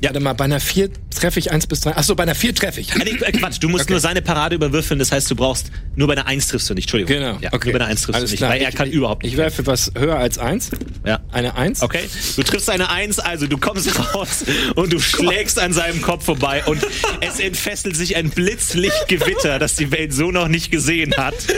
Ja, 0.00 0.10
warte 0.10 0.20
mal, 0.20 0.32
bei 0.34 0.44
einer 0.44 0.60
4 0.60 0.90
treffe 1.18 1.38
ich 1.40 1.50
1 1.50 1.66
bis 1.66 1.80
3. 1.80 1.96
Achso, 1.96 2.14
bei 2.14 2.22
einer 2.22 2.34
4 2.36 2.54
treffe 2.54 2.80
ich. 2.80 2.92
Ah, 2.94 2.98
nee, 3.04 3.10
äh, 3.10 3.32
Quatsch, 3.32 3.56
du 3.60 3.68
musst 3.68 3.84
Okay. 3.84 3.94
nur 3.94 4.00
seine 4.00 4.22
Parade 4.22 4.54
überwürfeln, 4.54 4.98
das 5.00 5.10
heißt, 5.10 5.28
du 5.30 5.34
brauchst 5.34 5.72
nur 5.96 6.06
bei 6.06 6.12
einer 6.14 6.26
1 6.26 6.46
triffst 6.48 6.70
du 6.70 6.74
nicht, 6.74 6.84
Entschuldigung. 6.84 7.16
Genau. 7.22 7.38
Ja, 7.40 7.52
okay. 7.52 7.70
Nur 7.70 7.78
bei 7.78 7.84
einer 7.84 7.90
1 7.90 8.02
triffst 8.02 8.16
Alles 8.16 8.30
du 8.30 8.34
nicht, 8.34 8.38
klar. 8.38 8.50
weil 8.50 8.60
er 8.62 8.68
Ich- 8.68 8.74
kann 8.76 8.90
überhaupt 8.90 9.22
nicht. 9.24 9.32
Ich 9.32 9.38
werfe 9.38 9.66
was 9.66 9.90
höher 9.98 10.16
als 10.16 10.38
1. 10.38 10.70
Ja. 11.04 11.20
Eine 11.32 11.56
1. 11.56 11.82
Okay, 11.82 12.00
du 12.36 12.42
triffst 12.44 12.70
eine 12.70 12.90
Eins, 12.90 13.18
also 13.18 13.46
du 13.48 13.58
kommst 13.58 13.90
raus 14.14 14.44
und 14.76 14.92
du 14.92 15.00
schlägst 15.00 15.58
an 15.58 15.72
seinem 15.72 16.00
Kopf 16.00 16.24
vorbei 16.26 16.62
und 16.66 16.80
es 17.20 17.40
entfesselt 17.40 17.96
sich 17.96 18.14
ein 18.16 18.30
Blitzlichtgewitter, 18.30 19.58
das 19.58 19.74
die 19.74 19.90
Welt 19.90 20.12
so 20.12 20.30
noch 20.30 20.48
nicht 20.48 20.70
gesehen 20.70 21.14
hat. 21.16 21.34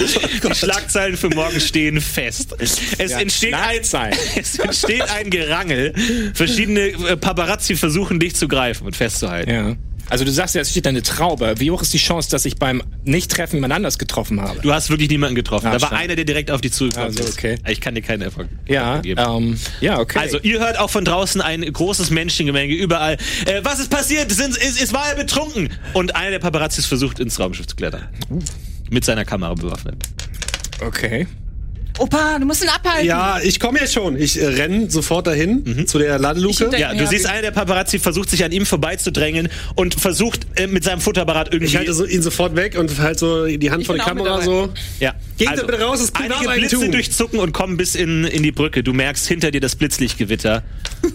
Die 0.00 0.54
Schlagzeilen 0.54 1.16
für 1.16 1.28
morgen 1.30 1.60
stehen 1.60 2.00
fest. 2.00 2.54
Es, 2.58 2.78
Ja, 2.98 3.18
entsteht, 3.20 3.54
ein, 3.54 3.80
es 4.36 4.58
entsteht 4.58 5.02
ein 5.10 5.30
Gerangel. 5.30 5.92
Verschiedene 6.34 6.80
äh, 6.88 7.16
Paparazzi 7.16 7.76
versuchen, 7.76 7.89
dich 7.90 8.34
zu 8.36 8.48
greifen 8.48 8.86
und 8.86 8.96
festzuhalten. 8.96 9.50
Ja. 9.50 9.76
Also 10.08 10.24
du 10.24 10.32
sagst 10.32 10.56
ja, 10.56 10.60
es 10.62 10.70
steht 10.70 10.88
eine 10.88 11.02
Traube. 11.02 11.54
Wie 11.58 11.70
hoch 11.70 11.82
ist 11.82 11.94
die 11.94 11.98
Chance, 11.98 12.28
dass 12.30 12.44
ich 12.44 12.56
beim 12.56 12.82
Nicht-Treffen 13.04 13.54
jemand 13.56 13.72
anders 13.72 13.96
getroffen 13.96 14.40
habe? 14.40 14.58
Du 14.60 14.72
hast 14.72 14.90
wirklich 14.90 15.08
niemanden 15.08 15.36
getroffen. 15.36 15.68
Ah, 15.68 15.72
da 15.78 15.82
war 15.82 15.92
einer, 15.92 16.16
der 16.16 16.24
direkt 16.24 16.50
auf 16.50 16.60
dich 16.60 16.72
zugekommen 16.72 17.06
Also, 17.10 17.22
ist. 17.22 17.34
okay. 17.38 17.58
Ich 17.68 17.80
kann 17.80 17.94
dir 17.94 18.02
keinen 18.02 18.22
Erfolg 18.22 18.48
ja, 18.66 18.98
geben. 19.02 19.20
ähm, 19.24 19.56
ja, 19.80 20.00
okay. 20.00 20.18
Also, 20.18 20.40
ihr 20.40 20.58
hört 20.58 20.80
auch 20.80 20.90
von 20.90 21.04
draußen 21.04 21.40
ein 21.40 21.60
großes 21.62 22.10
Menschengemenge 22.10 22.74
überall. 22.74 23.18
Äh, 23.46 23.60
was 23.62 23.78
ist 23.78 23.88
passiert? 23.90 24.32
Sind, 24.32 24.56
ist, 24.56 24.82
ist, 24.82 24.92
war 24.92 25.08
er 25.10 25.14
betrunken? 25.14 25.68
Und 25.92 26.16
einer 26.16 26.32
der 26.32 26.40
Paparazzis 26.40 26.86
versucht, 26.86 27.20
ins 27.20 27.38
Raumschiff 27.38 27.68
zu 27.68 27.76
klettern. 27.76 28.08
Mit 28.90 29.04
seiner 29.04 29.24
Kamera 29.24 29.54
bewaffnet. 29.54 29.94
okay. 30.84 31.28
Opa, 31.98 32.38
du 32.38 32.46
musst 32.46 32.62
ihn 32.62 32.68
abhalten. 32.68 33.06
Ja, 33.06 33.38
ich 33.42 33.60
komme 33.60 33.78
jetzt 33.80 33.92
schon. 33.92 34.16
Ich 34.16 34.40
äh, 34.40 34.46
renn 34.46 34.88
sofort 34.88 35.26
dahin 35.26 35.86
zu 35.86 35.98
der 35.98 36.18
Ladeluke. 36.18 36.70
Ich 36.72 36.78
Ja, 36.78 36.92
du 36.94 37.00
Ja, 37.00 37.06
siehst, 37.06 37.26
einer 37.26 37.42
der 37.42 37.50
Paparazzi 37.50 37.98
versucht 37.98 38.30
sich 38.30 38.42
an 38.44 38.52
ihm 38.52 38.64
vorbeizudrängen 38.66 39.48
und 39.74 39.94
versucht 40.00 40.46
äh, 40.56 40.66
mit 40.66 40.84
seinem 40.84 41.00
Futterapparat 41.00 41.48
irgendwie. 41.52 41.66
Ich 41.70 41.76
halte 41.76 41.92
so, 41.92 42.04
ihn 42.06 42.22
sofort 42.22 42.56
weg 42.56 42.78
und 42.78 42.98
halt 42.98 43.18
so 43.18 43.46
die 43.46 43.70
Hand 43.70 43.82
Ich 43.82 43.86
vor 43.86 43.94
die 43.96 44.00
mit 44.00 44.08
Kamera 44.08 44.40
so. 44.42 44.72
ja. 44.98 45.14
Geht 45.36 45.48
da 45.48 45.62
bitte 45.62 45.80
raus, 45.80 45.98
das 45.98 46.08
ist 46.10 46.16
Einige. 46.16 46.50
Blitze 46.60 46.88
durchzucken 46.90 47.38
und 47.38 47.52
kommen 47.52 47.76
bis 47.76 47.94
in, 47.94 48.24
in 48.24 48.42
die 48.42 48.52
Brücke. 48.52 48.82
Du 48.82 48.92
merkst 48.92 49.26
hinter 49.26 49.50
dir 49.50 49.60
das 49.60 49.76
Blitzlichtgewitter. 49.76 50.62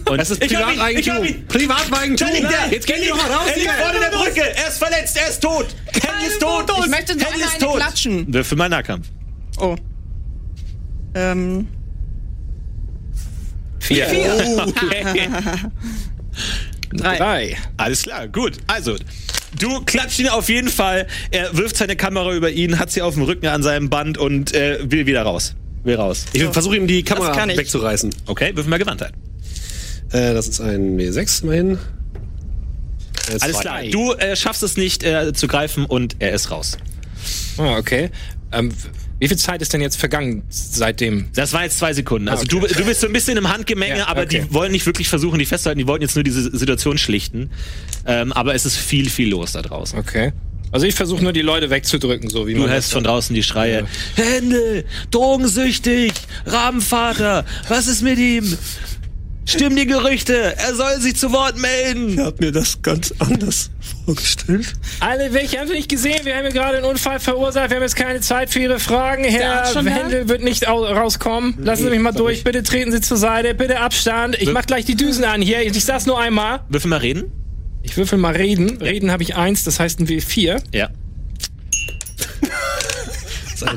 Und 0.08 0.18
Das 0.18 0.30
ist 0.30 0.42
Ich 0.42 0.52
Privateigentum. 0.52 1.24
Ich. 1.24 1.46
Privateigentum. 1.48 2.28
Er. 2.28 2.72
Jetzt 2.72 2.86
geh 2.86 2.94
mal 3.10 3.18
raus. 3.32 3.46
Er 3.52 3.58
liegt 3.58 3.70
vorne 3.72 3.94
in 3.96 4.00
der 4.00 4.18
Brücke. 4.18 4.40
Er 4.56 4.68
ist 4.68 4.78
verletzt. 4.78 5.16
Er 5.16 5.28
ist 5.30 5.40
tot. 5.40 5.66
Henry 5.92 6.26
ist 6.28 6.40
tot. 6.40 6.64
Ich 6.84 6.90
möchte 6.90 7.12
so 7.14 7.20
Henry 7.20 7.32
einmal 7.34 7.48
ist 7.48 7.54
eine 7.54 7.64
tot. 7.64 7.76
klatschen. 7.76 8.34
Würfel 8.34 8.58
mal 8.58 8.68
Nahkampf. 8.68 9.06
Oh. 9.58 9.76
Ähm, 11.16 11.66
Vier. 13.80 14.06
drei. 16.92 17.16
Drei. 17.16 17.56
Alles 17.76 18.02
klar, 18.02 18.28
gut. 18.28 18.58
Also, 18.66 18.96
du 19.58 19.80
klatscht 19.84 20.18
ihn 20.18 20.28
auf 20.28 20.48
jeden 20.48 20.68
Fall. 20.68 21.06
Er 21.30 21.56
wirft 21.56 21.76
seine 21.76 21.96
Kamera 21.96 22.34
über 22.34 22.50
ihn, 22.50 22.78
hat 22.78 22.90
sie 22.90 23.00
auf 23.00 23.14
dem 23.14 23.22
Rücken 23.22 23.46
an 23.46 23.62
seinem 23.62 23.88
Band 23.88 24.18
und 24.18 24.54
äh, 24.54 24.78
will 24.90 25.06
wieder 25.06 25.22
raus. 25.22 25.54
Will 25.84 25.94
raus. 25.94 26.26
Ich 26.32 26.42
versuche 26.44 26.76
ihm 26.76 26.86
die 26.86 27.02
Kamera 27.02 27.32
kann 27.32 27.48
ich. 27.48 27.56
wegzureißen. 27.56 28.14
Okay, 28.26 28.54
würfel 28.54 28.70
mal 28.70 28.78
Gewandtheit. 28.78 29.12
Äh, 30.10 30.34
das 30.34 30.48
ist 30.48 30.60
ein 30.60 30.98
W6 30.98 31.44
immerhin. 31.44 31.78
Äh, 33.28 33.38
Alles 33.40 33.60
klar. 33.60 33.82
Du 33.84 34.12
äh, 34.14 34.36
schaffst 34.36 34.62
es 34.62 34.76
nicht 34.76 35.04
äh, 35.04 35.32
zu 35.32 35.46
greifen 35.46 35.86
und 35.86 36.16
er 36.18 36.32
ist 36.32 36.50
raus. 36.50 36.76
Ah, 37.56 37.76
okay. 37.76 38.10
Ähm, 38.52 38.72
wie 39.18 39.28
viel 39.28 39.36
Zeit 39.38 39.62
ist 39.62 39.72
denn 39.72 39.80
jetzt 39.80 39.96
vergangen 39.96 40.42
seitdem? 40.50 41.26
Das 41.34 41.52
war 41.52 41.64
jetzt 41.64 41.78
zwei 41.78 41.92
Sekunden. 41.94 42.28
Also 42.28 42.42
Ah, 42.44 42.56
okay. 42.56 42.68
du, 42.68 42.74
du 42.80 42.84
bist 42.84 43.00
so 43.00 43.06
ein 43.06 43.12
bisschen 43.12 43.36
im 43.38 43.48
Handgemenge, 43.50 43.98
Ja, 43.98 44.08
aber 44.08 44.22
okay. 44.22 44.44
die 44.48 44.54
wollen 44.54 44.72
nicht 44.72 44.84
wirklich 44.86 45.08
versuchen, 45.08 45.38
die 45.38 45.46
festzuhalten. 45.46 45.78
Die 45.78 45.86
wollten 45.86 46.02
jetzt 46.02 46.16
nur 46.16 46.22
diese 46.24 46.54
Situation 46.56 46.98
schlichten. 46.98 47.50
Ähm, 48.06 48.32
aber 48.32 48.54
es 48.54 48.66
ist 48.66 48.76
viel, 48.76 49.08
viel 49.08 49.30
los 49.30 49.52
da 49.52 49.62
draußen. 49.62 49.98
Okay. 49.98 50.32
Also 50.72 50.84
ich 50.84 50.94
versuche 50.96 51.22
nur 51.22 51.32
die 51.32 51.42
Leute 51.42 51.70
wegzudrücken, 51.70 52.28
so 52.28 52.46
wie 52.46 52.52
Du 52.54 52.60
man 52.60 52.70
hörst 52.70 52.88
das 52.88 52.92
von 52.92 53.04
draußen 53.04 53.34
die 53.34 53.42
Schreie. 53.44 53.86
Händel, 54.16 54.84
drogensüchtig, 55.12 56.12
Rabenvater, 56.44 57.44
was 57.68 57.86
ist 57.86 58.02
mit 58.02 58.18
ihm? 58.18 58.58
Stimmen 59.48 59.76
die 59.76 59.86
Gerüchte, 59.86 60.56
er 60.56 60.74
soll 60.74 61.00
sich 61.00 61.14
zu 61.14 61.30
Wort 61.30 61.56
melden. 61.56 62.20
hab 62.20 62.40
mir 62.40 62.50
das 62.50 62.82
ganz 62.82 63.14
anders 63.20 63.70
vorgestellt. 64.04 64.72
Alle, 64.98 65.32
welche 65.32 65.60
haben 65.60 65.68
Sie 65.68 65.74
nicht 65.74 65.88
gesehen? 65.88 66.24
Wir 66.24 66.34
haben 66.34 66.42
hier 66.42 66.52
gerade 66.52 66.78
einen 66.78 66.86
Unfall 66.86 67.20
verursacht. 67.20 67.70
Wir 67.70 67.76
haben 67.76 67.82
jetzt 67.84 67.94
keine 67.94 68.20
Zeit 68.20 68.50
für 68.50 68.58
Ihre 68.58 68.80
Fragen. 68.80 69.22
Herr 69.22 69.72
da? 69.72 69.82
Händel 69.82 70.28
wird 70.28 70.42
nicht 70.42 70.66
au 70.66 70.84
rauskommen. 70.84 71.54
Lassen 71.58 71.84
Sie 71.84 71.90
mich 71.90 72.00
mal 72.00 72.10
durch. 72.10 72.42
Bitte 72.42 72.64
treten 72.64 72.90
Sie 72.90 73.00
zur 73.00 73.18
Seite. 73.18 73.54
Bitte 73.54 73.78
Abstand. 73.78 74.36
Ich 74.42 74.50
mach 74.50 74.66
gleich 74.66 74.84
die 74.84 74.96
Düsen 74.96 75.24
an 75.24 75.40
hier. 75.40 75.62
Ich 75.62 75.84
sag's 75.84 76.06
nur 76.06 76.18
einmal. 76.18 76.60
Würfel 76.68 76.90
mal 76.90 76.98
reden. 76.98 77.30
Ich 77.82 77.96
würfel 77.96 78.18
mal 78.18 78.34
reden. 78.34 78.78
Reden 78.82 79.12
habe 79.12 79.22
ich 79.22 79.36
eins, 79.36 79.62
das 79.62 79.78
heißt 79.78 80.00
ein 80.00 80.08
W4. 80.08 80.60
Ja. 80.72 80.90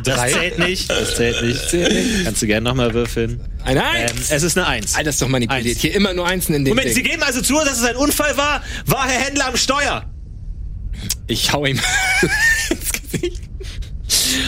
Das 0.04 0.32
zählt 0.32 0.60
nicht. 0.60 0.90
Das 0.90 1.16
zählt 1.16 1.42
nicht. 1.44 2.24
Kannst 2.26 2.42
du 2.42 2.48
gerne 2.48 2.68
nochmal 2.70 2.94
würfeln. 2.94 3.40
Eine 3.64 3.80
Ähm, 3.82 3.86
Eins. 4.10 4.32
es 4.32 4.44
ist 4.44 4.58
eine 4.58 4.68
Eins. 4.68 4.96
Alter, 4.96 5.06
das 5.06 5.16
ist 5.16 5.22
doch 5.22 5.28
manipuliert. 5.28 5.66
Eins. 5.68 5.80
Hier 5.82 5.94
immer 5.96 6.14
nur 6.14 6.28
Einsen 6.28 6.54
in 6.56 6.66
den 6.66 6.76
Moment, 6.76 6.94
Sie 6.94 7.02
Ding. 7.04 7.12
geben 7.12 7.24
also 7.24 7.42
zu, 7.42 7.54
dass 7.56 7.78
es 7.80 7.84
ein 7.84 7.96
Unfall 7.96 8.36
war? 8.38 8.62
War 8.86 9.08
Herr 9.08 9.22
Händler 9.26 9.48
am 9.48 9.58
Steuer? 9.58 10.06
Ich 11.28 11.54
hau 11.54 11.66
ihm 11.66 11.80
ins 12.70 12.92
Gesicht. 12.92 13.42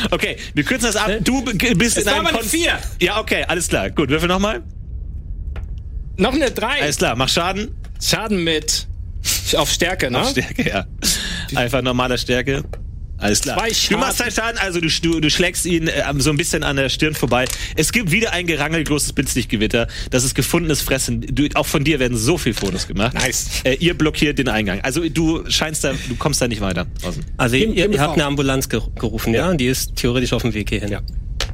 Okay, 0.09 0.38
wir 0.53 0.63
kürzen 0.63 0.86
das 0.88 0.95
ab. 0.95 1.11
Du 1.23 1.43
bist 1.43 1.97
Es 1.97 2.03
in 2.03 2.05
war 2.05 2.13
einem 2.15 2.21
aber 2.27 2.29
eine 2.29 2.39
Kon- 2.39 2.49
Vier. 2.49 2.77
Ja, 2.99 3.19
okay, 3.19 3.45
alles 3.47 3.67
klar. 3.67 3.89
Gut, 3.89 4.09
würfel 4.09 4.27
nochmal. 4.27 4.63
Noch 6.17 6.34
eine 6.34 6.51
Drei. 6.51 6.82
Alles 6.82 6.97
klar, 6.97 7.15
mach 7.15 7.29
Schaden. 7.29 7.69
Schaden 8.03 8.43
mit 8.43 8.88
auf 9.55 9.71
Stärke, 9.71 10.09
ne? 10.11 10.21
Auf 10.21 10.32
Stärke, 10.32 10.67
ja. 10.67 10.86
Einfach 11.55 11.82
normaler 11.82 12.17
Stärke. 12.17 12.63
Alles 13.22 13.41
klar. 13.41 13.57
Zwei 13.57 13.72
Du 13.89 13.97
machst 13.97 14.17
zwei 14.17 14.32
Schaden, 14.32 14.57
also 14.59 14.80
du, 14.82 14.88
du, 15.01 15.19
du 15.19 15.30
schlägst 15.30 15.65
ihn 15.65 15.88
äh, 15.88 16.03
so 16.17 16.30
ein 16.32 16.38
bisschen 16.38 16.63
an 16.63 16.76
der 16.76 16.89
Stirn 16.89 17.13
vorbei. 17.13 17.45
Es 17.76 17.91
gibt 17.91 18.11
wieder 18.11 18.34
ein 18.34 18.47
Gerangel, 18.47 18.84
großes 18.84 19.13
Blitzlichtgewitter. 19.13 19.88
Das 20.09 20.24
ist 20.24 20.36
gefundenes 20.36 20.82
Fressen. 20.82 21.22
Du, 21.22 21.47
auch 21.55 21.65
von 21.67 21.84
dir 21.84 21.99
werden 21.99 22.17
so 22.17 22.38
viele 22.38 22.55
Fotos 22.55 22.88
gemacht. 22.88 23.13
Nice. 23.13 23.61
Äh, 23.63 23.76
ihr 23.76 23.93
blockiert 23.97 24.39
den 24.39 24.49
Eingang. 24.49 24.82
Also 24.82 25.07
du 25.07 25.43
scheinst 25.49 25.84
da, 25.84 25.93
du 25.93 26.15
kommst 26.15 26.41
da 26.41 26.47
nicht 26.47 26.61
weiter 26.61 26.88
draußen. 27.01 27.24
Also 27.38 27.55
ihr, 27.55 27.69
ihr, 27.74 27.89
mir 27.89 27.99
habt 28.01 28.15
eine 28.15 28.26
Ambulanz 28.26 28.67
ge 28.69 28.82
gerufen, 28.95 29.34
ja? 29.34 29.53
Die 29.53 29.67
ist 29.67 29.95
theoretisch 29.95 30.34
auf 30.34 30.41
dem 30.41 30.53
Weg 30.53 30.69
hierhin. 30.69 30.89
Ja. 30.89 31.01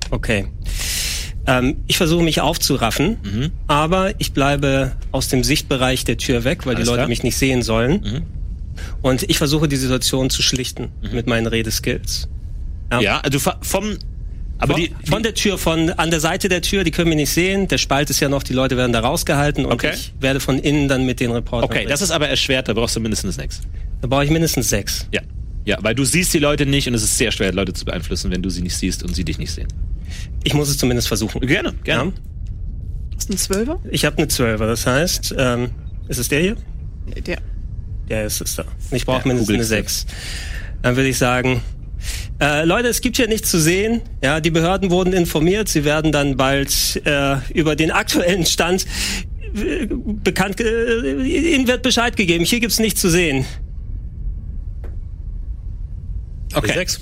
Okay. 0.10 0.48
Ähm, 1.46 1.78
ich 1.88 1.98
versuche 1.98 2.24
mich 2.24 2.42
aufzuraffen, 2.42 3.18
Mhm. 3.24 3.52
aber 3.68 4.14
ich 4.20 4.34
bleibe 4.34 4.94
aus 5.12 5.30
dem 5.30 5.44
Sichtbereich 5.44 6.04
der 6.04 6.18
Tür 6.18 6.44
weg, 6.44 6.66
weil 6.66 6.76
Alles 6.76 6.86
die 6.86 6.90
Leute 6.90 6.98
klar. 6.98 7.08
Mhm. 7.08 7.10
mich 7.10 7.24
nicht 7.24 7.38
sehen 7.38 7.62
sollen. 7.62 8.24
Und 9.02 9.24
ich 9.30 9.38
versuche 9.38 9.68
die 9.68 9.76
Situation 9.78 10.30
zu 10.30 10.42
schlichten 10.42 10.90
mit 11.14 11.28
meinen 11.28 11.48
Redeskills. 11.48 12.28
Ja, 13.02 13.22
du 13.22 13.40
fa- 13.40 13.58
vom, 13.62 13.98
aber 14.60 14.74
von, 14.74 14.82
die, 14.82 14.96
von 15.10 15.24
der 15.24 15.34
Tür, 15.34 15.58
von 15.58 15.90
an 15.92 16.10
der 16.10 16.20
Seite 16.20 16.48
der 16.50 16.62
Tür, 16.62 16.84
die 16.84 16.92
können 16.92 17.10
wir 17.10 17.16
nicht 17.18 17.30
sehen. 17.32 17.68
Der 17.68 17.78
Spalt 17.78 18.10
ist 18.10 18.20
ja 18.22 18.30
noch, 18.30 18.44
die 18.44 18.54
Leute 18.54 18.78
werden 18.78 18.94
da 18.94 19.02
rausgehalten 19.02 19.66
und 19.66 19.74
Okay. 19.74 19.92
ich 19.94 20.14
werde 20.20 20.40
von 20.40 20.58
innen 20.58 20.88
dann 20.88 21.06
mit 21.06 21.20
den 21.20 21.32
Reportern. 21.32 21.70
okay, 21.70 21.86
das 21.88 22.02
ist 22.02 22.12
aber 22.12 22.28
erschwert, 22.30 22.68
da 22.70 22.74
brauchst 22.74 22.96
du 22.96 23.00
mindestens 23.00 23.36
sechs. 23.36 23.62
da 24.02 24.08
brauche 24.08 24.24
ich 24.26 24.32
mindestens 24.32 24.70
sechs. 24.70 25.08
Ja. 25.12 25.22
Ja, 25.66 25.78
weil 25.82 25.96
du 25.96 26.06
siehst 26.06 26.34
die 26.34 26.40
Leute 26.40 26.66
nicht 26.66 26.88
und 26.88 26.94
es 26.94 27.04
ist 27.04 27.18
sehr 27.18 27.30
schwer, 27.34 27.52
Leute 27.52 27.74
zu 27.74 27.84
beeinflussen, 27.84 28.32
wenn 28.32 28.42
du 28.42 28.50
sie 28.50 28.62
nicht 28.62 28.78
siehst 28.78 29.04
und 29.04 29.14
sie 29.14 29.26
dich 29.26 29.38
nicht 29.38 29.52
sehen. 29.52 29.68
Ich 30.46 30.54
muss 30.54 30.70
es 30.70 30.78
zumindest 30.78 31.10
versuchen. 31.10 31.42
Gerne, 31.42 31.74
gerne. 31.84 32.12
Ja? 32.14 33.18
Ist 33.18 33.30
ein 33.30 33.38
Zwölfer? 33.38 33.80
Ich 33.92 34.06
habe 34.06 34.18
eine 34.18 34.30
Zwölfer, 34.30 34.66
das 34.66 34.88
heißt, 34.88 35.36
ähm, 35.38 35.72
ist 36.08 36.20
es 36.20 36.30
der 36.30 36.40
hier? 36.40 36.56
Der. 37.26 37.40
Ja, 38.10 38.22
es 38.22 38.42
ist 38.42 38.58
da. 38.58 38.66
Ich 38.92 39.06
brauche 39.06 39.20
Ja, 39.20 39.28
mindestens 39.28 39.50
eine 39.50 39.58
googelst 39.58 39.72
du. 39.72 39.76
6. 39.76 40.06
Dann 40.82 40.96
würde 40.96 41.10
ich 41.10 41.18
sagen, 41.18 41.62
äh, 42.40 42.64
Leute, 42.66 42.88
es 42.88 43.02
gibt 43.02 43.18
hier 43.18 43.28
nichts 43.28 43.50
zu 43.50 43.60
sehen. 43.60 44.02
Ja, 44.24 44.40
die 44.40 44.52
Behörden 44.52 44.92
wurden 44.92 45.14
informiert. 45.14 45.68
Sie 45.70 45.84
werden 45.84 46.12
dann 46.12 46.38
bald 46.38 47.02
äh, 47.06 47.38
über 47.54 47.76
den 47.76 47.92
aktuellen 47.92 48.46
Stand 48.46 48.86
äh, 49.56 49.88
bekannt, 49.88 50.60
äh, 50.60 51.24
Ihnen 51.24 51.68
wird 51.68 51.82
Bescheid 51.82 52.16
gegeben. 52.16 52.46
Hier 52.46 52.60
gibt's 52.60 52.80
nichts 52.80 53.02
zu 53.02 53.10
sehen. 53.10 53.46
Okay. 56.54 56.74
Sechs. 56.74 57.02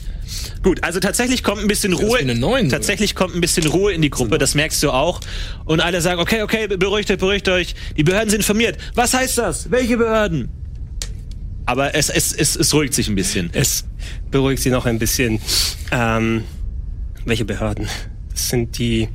Gut, 0.64 0.84
also 0.84 1.00
tatsächlich 1.00 1.44
kommt 1.44 1.62
ein 1.62 1.68
bisschen 1.68 1.94
Ruhe. 1.94 2.18
eine 2.18 2.34
Neun, 2.34 2.70
tatsächlich 2.70 3.14
kommt 3.14 3.36
ein 3.36 3.42
bisschen 3.42 3.68
Ruhe 3.68 3.94
in 3.94 4.02
die 4.02 4.10
Gruppe, 4.10 4.40
das 4.40 4.56
merkst 4.56 4.82
du 4.82 4.90
auch. 4.90 5.20
Und 5.66 5.82
alle 5.82 6.02
sagen, 6.02 6.20
okay, 6.20 6.42
okay, 6.42 6.68
beruhigt 6.68 7.12
euch, 7.12 7.20
beruhigt 7.20 7.48
euch. 7.50 7.76
Die 7.96 8.04
Behörden 8.04 8.30
sind 8.32 8.40
informiert. 8.40 8.78
Was 8.96 9.14
heißt 9.14 9.38
das? 9.38 9.70
Welche 9.70 9.98
Behörden? 9.98 10.50
Aber 11.66 11.96
es, 11.96 12.10
es, 12.10 12.32
es, 12.34 12.56
es 12.56 12.74
ruhigt 12.74 12.94
sich 12.94 13.08
ein 13.08 13.16
bisschen. 13.16 13.50
Es 13.54 13.86
beruhigt 14.32 14.62
Sie 14.62 14.70
noch 14.70 14.86
ein 14.86 15.00
bisschen. 15.00 15.40
Ähm, 15.92 16.44
welche 17.26 17.46
Behörden? 17.46 17.88
Das 18.32 18.50
sind 18.50 18.78
die. 18.78 19.10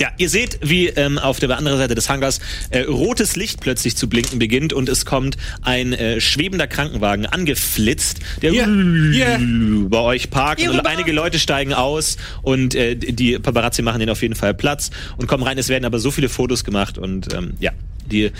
Ja, 0.00 0.12
ihr 0.16 0.28
seht, 0.28 0.60
wie 0.62 0.86
ähm, 0.86 1.18
auf 1.18 1.40
der 1.40 1.56
anderen 1.56 1.76
Seite 1.76 1.96
des 1.96 2.08
Hangars 2.08 2.38
äh, 2.70 2.82
rotes 2.82 3.34
Licht 3.34 3.58
plötzlich 3.58 3.96
zu 3.96 4.08
blinken 4.08 4.38
beginnt 4.38 4.72
und 4.72 4.88
es 4.88 5.04
kommt 5.04 5.36
ein 5.62 5.92
äh, 5.92 6.20
schwebender 6.20 6.68
Krankenwagen 6.68 7.26
angeflitzt, 7.26 8.20
der 8.40 8.52
bei 8.52 9.98
euch 9.98 10.30
parkt 10.30 10.60
Hier 10.60 10.70
und 10.70 10.78
rüber. 10.78 10.88
einige 10.88 11.10
Leute 11.10 11.40
steigen 11.40 11.74
aus 11.74 12.16
und 12.42 12.76
äh, 12.76 12.94
die 12.94 13.40
Paparazzi 13.40 13.82
machen 13.82 13.98
den 13.98 14.08
auf 14.08 14.22
jeden 14.22 14.36
Fall 14.36 14.54
Platz 14.54 14.90
und 15.16 15.26
kommen 15.26 15.42
rein. 15.42 15.58
Es 15.58 15.68
werden 15.68 15.84
aber 15.84 15.98
so 15.98 16.12
viele 16.12 16.28
Fotos 16.28 16.62
gemacht 16.62 16.96
und 16.96 17.34
ähm, 17.34 17.54
ja, 17.58 17.72
die 18.06 18.30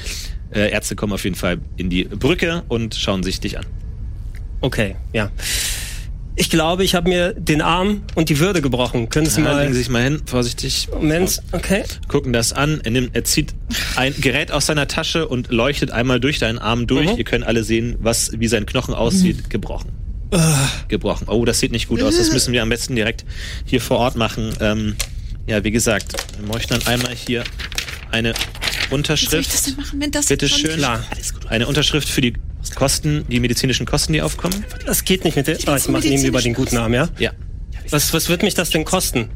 äh, 0.52 0.70
Ärzte 0.70 0.96
kommen 0.96 1.12
auf 1.12 1.24
jeden 1.24 1.36
Fall 1.36 1.58
in 1.76 1.90
die 1.90 2.04
Brücke 2.04 2.62
und 2.68 2.94
schauen 2.94 3.22
sich 3.22 3.40
dich 3.40 3.58
an. 3.58 3.66
Okay, 4.60 4.96
ja. 5.12 5.30
Ich 6.40 6.50
glaube, 6.50 6.84
ich 6.84 6.94
habe 6.94 7.08
mir 7.08 7.32
den 7.32 7.60
Arm 7.60 8.02
und 8.14 8.28
die 8.28 8.38
Würde 8.38 8.62
gebrochen. 8.62 9.08
Können 9.08 9.26
Sie 9.26 9.40
Ja, 9.40 9.52
mal. 9.54 9.60
legen 9.62 9.72
Sie 9.72 9.80
sich 9.80 9.88
mal 9.88 10.04
hin, 10.04 10.22
vorsichtig. 10.24 10.88
Moment, 10.92 11.42
okay. 11.50 11.82
gucken 12.06 12.32
das 12.32 12.52
an. 12.52 12.80
Er, 12.84 12.92
nimmt, 12.92 13.16
er 13.16 13.24
zieht 13.24 13.54
ein 13.96 14.14
Gerät 14.20 14.52
aus 14.52 14.66
seiner 14.66 14.86
Tasche 14.86 15.26
und 15.26 15.50
leuchtet 15.50 15.90
einmal 15.90 16.20
durch 16.20 16.38
deinen 16.38 16.60
Arm 16.60 16.86
durch. 16.86 17.10
Mhm. 17.10 17.18
Ihr 17.18 17.24
könnt 17.24 17.44
alle 17.44 17.64
sehen, 17.64 17.96
was, 17.98 18.30
wie 18.38 18.46
sein 18.46 18.66
Knochen 18.66 18.94
aussieht. 18.94 19.50
Gebrochen. 19.50 19.90
Gebrochen. 20.86 21.26
Oh, 21.28 21.44
das 21.44 21.58
sieht 21.58 21.72
nicht 21.72 21.88
gut 21.88 22.02
aus. 22.02 22.16
Das 22.18 22.30
müssen 22.32 22.52
wir 22.52 22.62
am 22.62 22.68
besten 22.68 22.94
direkt 22.94 23.24
hier 23.64 23.80
vor 23.80 23.98
Ort 23.98 24.14
machen. 24.14 24.52
Ähm, 24.60 24.94
ja, 25.48 25.64
wie 25.64 25.70
gesagt, 25.72 26.12
wir 26.38 26.46
möchten 26.54 26.74
dann 26.78 26.86
einmal 26.86 27.14
hier 27.16 27.42
eine 28.12 28.34
Soll 28.90 28.98
ich 28.98 28.98
Unterschrift. 28.98 29.52
das 29.52 29.62
denn 29.62 29.77
machen, 29.77 30.01
wenn 30.01 30.10
das 30.10 30.27
Bitte 30.27 30.48
schön. 30.48 30.77
Klar. 30.77 31.05
Eine 31.48 31.66
Unterschrift 31.66 32.09
für 32.09 32.20
die 32.20 32.35
Kosten, 32.74 33.24
die 33.28 33.40
medizinischen 33.40 33.86
Kosten, 33.86 34.12
die 34.12 34.23
aufkommen. 34.23 34.65
Das 34.86 35.05
geht 35.05 35.24
nicht 35.24 35.36
mit 35.36 35.47
der. 35.47 35.59
Oh, 35.66 35.74
ich 35.77 35.89
mache 35.89 36.06
ihm 36.06 36.24
über 36.24 36.40
den 36.40 36.55
guten 36.55 36.74
Namen, 36.77 36.94
ja? 36.94 37.09
Ja. 37.19 37.32
Was, 37.90 38.12
was 38.12 38.28
wird 38.28 38.43
mich 38.43 38.55
das 38.55 38.70
denn 38.70 38.85
kosten? 38.85 39.28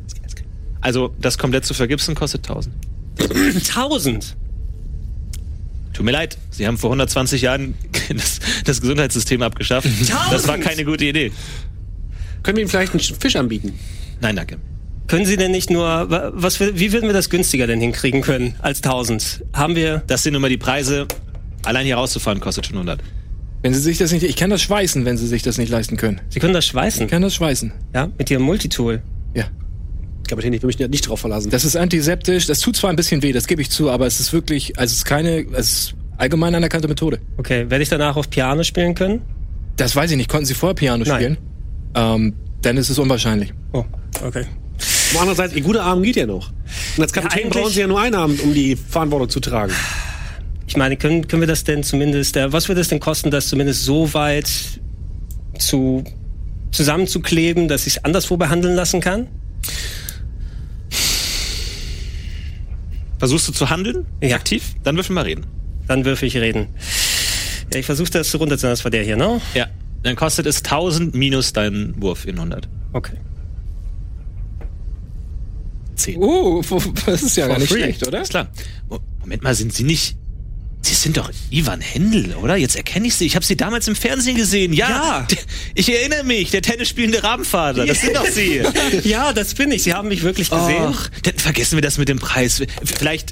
Also 0.80 1.14
das 1.20 1.38
komplett 1.38 1.64
zu 1.64 1.74
vergipsen 1.74 2.14
kostet 2.14 2.48
1000. 2.48 2.74
1000. 3.20 4.36
Tut 5.92 6.04
mir 6.04 6.12
leid, 6.12 6.38
Sie 6.50 6.66
haben 6.66 6.78
vor 6.78 6.90
120 6.90 7.42
Jahren 7.42 7.74
das, 8.08 8.40
das 8.64 8.80
Gesundheitssystem 8.80 9.42
abgeschafft. 9.42 9.88
Das 10.30 10.48
war 10.48 10.58
keine 10.58 10.84
gute 10.84 11.04
Idee. 11.04 11.32
Können 12.42 12.56
wir 12.56 12.64
ihm 12.64 12.68
vielleicht 12.68 12.92
einen 12.92 13.00
Fisch 13.00 13.36
anbieten? 13.36 13.78
Nein, 14.20 14.36
danke. 14.36 14.58
Können 15.08 15.24
Sie 15.26 15.36
denn 15.36 15.50
nicht 15.50 15.68
nur, 15.70 15.84
wa- 16.10 16.30
was, 16.34 16.58
wie 16.60 16.92
würden 16.92 17.06
wir 17.08 17.12
das 17.12 17.28
günstiger 17.28 17.66
denn 17.66 17.80
hinkriegen 17.80 18.22
können 18.22 18.54
als 18.60 18.78
1000? 18.82 19.44
Haben 19.52 19.76
wir, 19.76 20.02
Das 20.06 20.22
sind 20.22 20.32
nun 20.32 20.42
mal 20.42 20.48
die 20.48 20.56
Preise. 20.56 21.06
Allein 21.64 21.84
hier 21.84 21.96
rauszufahren 21.96 22.40
kostet 22.40 22.66
schon 22.66 22.76
100. 22.76 23.00
Wenn 23.62 23.74
sie 23.74 23.80
sich 23.80 23.98
das 23.98 24.10
nicht, 24.12 24.24
ich 24.24 24.36
kann 24.36 24.50
das 24.50 24.62
schweißen, 24.62 25.04
wenn 25.04 25.16
sie 25.16 25.26
sich 25.26 25.42
das 25.42 25.58
nicht 25.58 25.68
leisten 25.70 25.96
können. 25.96 26.20
Sie 26.30 26.40
können 26.40 26.54
das 26.54 26.66
schweißen, 26.66 27.04
Ich 27.04 27.10
kann 27.10 27.22
das 27.22 27.34
schweißen. 27.34 27.72
ja, 27.94 28.08
mit 28.18 28.30
Ihrem 28.30 28.42
Multitool. 28.42 29.02
Ja. 29.34 29.44
Kapitän, 30.28 30.52
ich 30.52 30.62
will 30.62 30.68
mich 30.68 30.78
nicht 30.78 31.08
drauf 31.08 31.20
verlassen. 31.20 31.50
Das 31.50 31.64
ist 31.64 31.76
antiseptisch. 31.76 32.46
Das 32.46 32.60
tut 32.60 32.76
zwar 32.76 32.90
ein 32.90 32.96
bisschen 32.96 33.22
weh, 33.22 33.32
das 33.32 33.46
gebe 33.46 33.60
ich 33.62 33.70
zu, 33.70 33.90
aber 33.90 34.06
es 34.06 34.18
ist 34.18 34.32
wirklich, 34.32 34.78
also 34.78 34.90
es 34.92 34.98
ist 34.98 35.04
keine, 35.04 35.46
es 35.52 35.72
ist 35.72 35.94
allgemein 36.16 36.54
anerkannte 36.54 36.88
Methode. 36.88 37.18
Okay, 37.36 37.68
werde 37.70 37.82
ich 37.82 37.88
danach 37.88 38.16
auf 38.16 38.30
Piano 38.30 38.62
spielen 38.64 38.94
können? 38.94 39.20
Das 39.76 39.94
weiß 39.94 40.10
ich 40.10 40.16
nicht. 40.16 40.28
Konnten 40.30 40.46
Sie 40.46 40.54
vorher 40.54 40.74
Piano 40.74 41.04
Nein. 41.04 41.14
spielen? 41.16 41.36
Ähm, 41.94 42.34
dann 42.62 42.76
ist 42.76 42.88
es 42.90 42.98
unwahrscheinlich. 42.98 43.52
Oh, 43.72 43.84
okay. 44.24 44.44
Andererseits, 45.18 45.54
Ihr 45.54 45.62
guter 45.62 45.82
Arm 45.84 46.02
geht 46.02 46.16
ja 46.16 46.26
noch. 46.26 46.50
Und 46.96 47.02
als 47.02 47.12
Kapitän 47.12 47.44
eigentlich- 47.44 47.52
brauchen 47.62 47.72
Sie 47.72 47.80
ja 47.80 47.86
nur 47.86 48.00
einen 48.00 48.14
Arm, 48.14 48.38
um 48.42 48.54
die 48.54 48.76
Verantwortung 48.76 49.28
zu 49.28 49.40
tragen. 49.40 49.72
Ich 50.66 50.76
meine, 50.76 50.96
können, 50.96 51.26
können 51.28 51.42
wir 51.42 51.46
das 51.46 51.64
denn 51.64 51.82
zumindest, 51.82 52.36
äh, 52.36 52.52
was 52.52 52.68
wird 52.68 52.78
es 52.78 52.88
denn 52.88 53.00
kosten, 53.00 53.30
das 53.30 53.48
zumindest 53.48 53.84
so 53.84 54.14
weit 54.14 54.50
zu, 55.58 56.04
zusammenzukleben, 56.70 57.68
dass 57.68 57.86
ich 57.86 57.96
es 57.96 58.04
anderswo 58.04 58.36
behandeln 58.36 58.74
lassen 58.74 59.00
kann? 59.00 59.28
Versuchst 63.18 63.48
du 63.48 63.52
zu 63.52 63.70
handeln? 63.70 64.06
Ja. 64.20 64.36
Aktiv? 64.36 64.74
Dann 64.82 64.96
würfel 64.96 65.14
mal 65.14 65.22
reden. 65.24 65.46
Dann 65.86 66.04
würfe 66.04 66.26
ich 66.26 66.36
reden. 66.36 66.68
Ja, 67.72 67.78
ich 67.78 67.86
versuche 67.86 68.10
das 68.10 68.34
runterzunehmen, 68.34 68.72
das 68.72 68.84
war 68.84 68.90
der 68.90 69.04
hier, 69.04 69.16
ne? 69.16 69.40
Ja. 69.54 69.66
Dann 70.02 70.16
kostet 70.16 70.46
es 70.46 70.62
1000 70.62 71.14
minus 71.14 71.52
deinen 71.52 72.00
Wurf 72.02 72.26
in 72.26 72.36
100. 72.38 72.68
Okay. 72.92 73.16
10. 75.94 76.16
Uh, 76.22 76.62
das 77.06 77.22
ist 77.22 77.36
ja 77.36 77.46
gar 77.48 77.58
nicht 77.58 77.68
free. 77.68 77.78
schlecht, 77.82 78.06
oder? 78.06 78.22
Ist 78.22 78.30
klar. 78.30 78.48
Mo- 78.88 79.00
Moment 79.20 79.42
mal, 79.42 79.54
sind 79.54 79.72
Sie 79.72 79.84
nicht. 79.84 80.16
Sie 80.84 80.94
sind 80.94 81.16
doch 81.16 81.30
Ivan 81.50 81.80
Händel, 81.80 82.34
oder? 82.34 82.56
Jetzt 82.56 82.74
erkenne 82.74 83.06
ich 83.06 83.14
Sie. 83.14 83.24
Ich 83.24 83.36
habe 83.36 83.44
Sie 83.46 83.56
damals 83.56 83.86
im 83.86 83.94
Fernsehen 83.94 84.36
gesehen. 84.36 84.72
Ja, 84.72 84.88
Ja. 84.88 85.26
ich 85.76 85.88
erinnere 85.94 86.24
mich. 86.24 86.50
Der 86.50 86.60
tennisspielende 86.60 87.22
Rabenvater. 87.22 87.86
Das 87.86 88.00
sind 88.00 88.16
doch 88.16 88.26
Sie. 88.26 88.62
Ja, 89.04 89.32
das 89.32 89.54
bin 89.54 89.70
ich. 89.70 89.84
Sie 89.84 89.94
haben 89.94 90.08
mich 90.08 90.24
wirklich 90.24 90.50
gesehen. 90.50 90.82
Ach, 90.88 91.08
dann 91.22 91.34
vergessen 91.36 91.76
wir 91.76 91.82
das 91.82 91.98
mit 91.98 92.08
dem 92.08 92.18
Preis. 92.18 92.62
Vielleicht, 92.84 93.30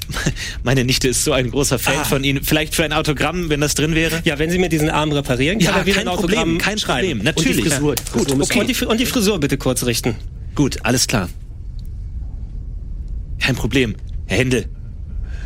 meine 0.63 0.85
Nichte 0.85 1.09
ist 1.09 1.25
so 1.25 1.33
ein 1.33 1.51
großer 1.51 1.77
Fan 1.77 1.97
Ah. 1.99 2.03
von 2.05 2.23
Ihnen. 2.23 2.41
Vielleicht 2.41 2.73
für 2.73 2.85
ein 2.85 2.93
Autogramm, 2.93 3.49
wenn 3.49 3.59
das 3.59 3.73
drin 3.75 3.95
wäre. 3.95 4.21
Ja, 4.23 4.39
wenn 4.39 4.49
Sie 4.49 4.57
mir 4.57 4.69
diesen 4.69 4.89
Arm 4.89 5.11
reparieren, 5.11 5.59
kann 5.59 5.73
Ja, 5.73 5.79
er 5.81 5.85
wieder 5.85 5.97
kein 5.97 6.07
ein 6.07 6.13
Autogramm 6.13 6.37
Problem, 6.39 6.57
kein 6.57 6.77
schreiben. 6.79 7.17
Problem, 7.19 7.25
natürlich. 7.25 7.57
Und 7.57 7.65
die 7.65 7.69
Frisur. 7.69 7.95
Ja. 7.97 8.13
Gut, 8.13 8.31
okay. 8.31 8.59
und, 8.61 8.67
die, 8.69 8.85
und 8.85 8.97
die 9.01 9.05
Frisur 9.05 9.39
bitte 9.41 9.57
kurz 9.57 9.83
richten. 9.83 10.15
Gut, 10.55 10.77
alles 10.83 11.05
klar. 11.05 11.27
Kein 13.41 13.55
Problem. 13.55 13.95
Herr 14.27 14.37
Händel, 14.37 14.65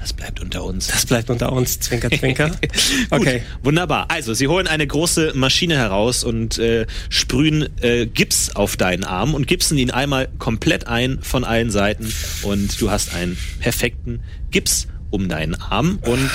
das 0.06 0.14
bleibt 0.14 0.40
unter 0.40 0.64
uns. 0.64 0.86
Das 0.86 1.08
bleibt 1.08 1.32
unter 1.32 1.52
uns, 1.52 1.80
Zwinker, 1.80 2.12
Zwinker. 2.12 2.52
Okay. 3.10 3.40
Gut, 3.40 3.66
wunderbar. 3.66 4.06
Also, 4.10 4.36
Sie 4.36 4.48
holen 4.48 4.68
eine 4.68 4.86
große 4.86 5.32
Maschine 5.34 5.76
heraus 5.78 6.24
und 6.24 6.60
äh, 6.60 6.86
sprühen 7.10 7.68
äh, 7.82 8.06
Gips 8.06 8.56
auf 8.56 8.78
deinen 8.78 9.04
Arm 9.04 9.34
und 9.34 9.48
gipsen 9.48 9.80
ihn 9.80 9.90
einmal 9.90 10.28
komplett 10.38 10.86
ein 10.86 11.20
von 11.24 11.44
allen 11.44 11.72
Seiten 11.72 12.14
und 12.44 12.80
du 12.80 12.92
hast 12.92 13.16
einen 13.16 13.36
perfekten 13.60 14.20
Gips 14.52 14.88
um 15.10 15.28
deinen 15.28 15.56
Arm 15.56 15.98
und 16.06 16.30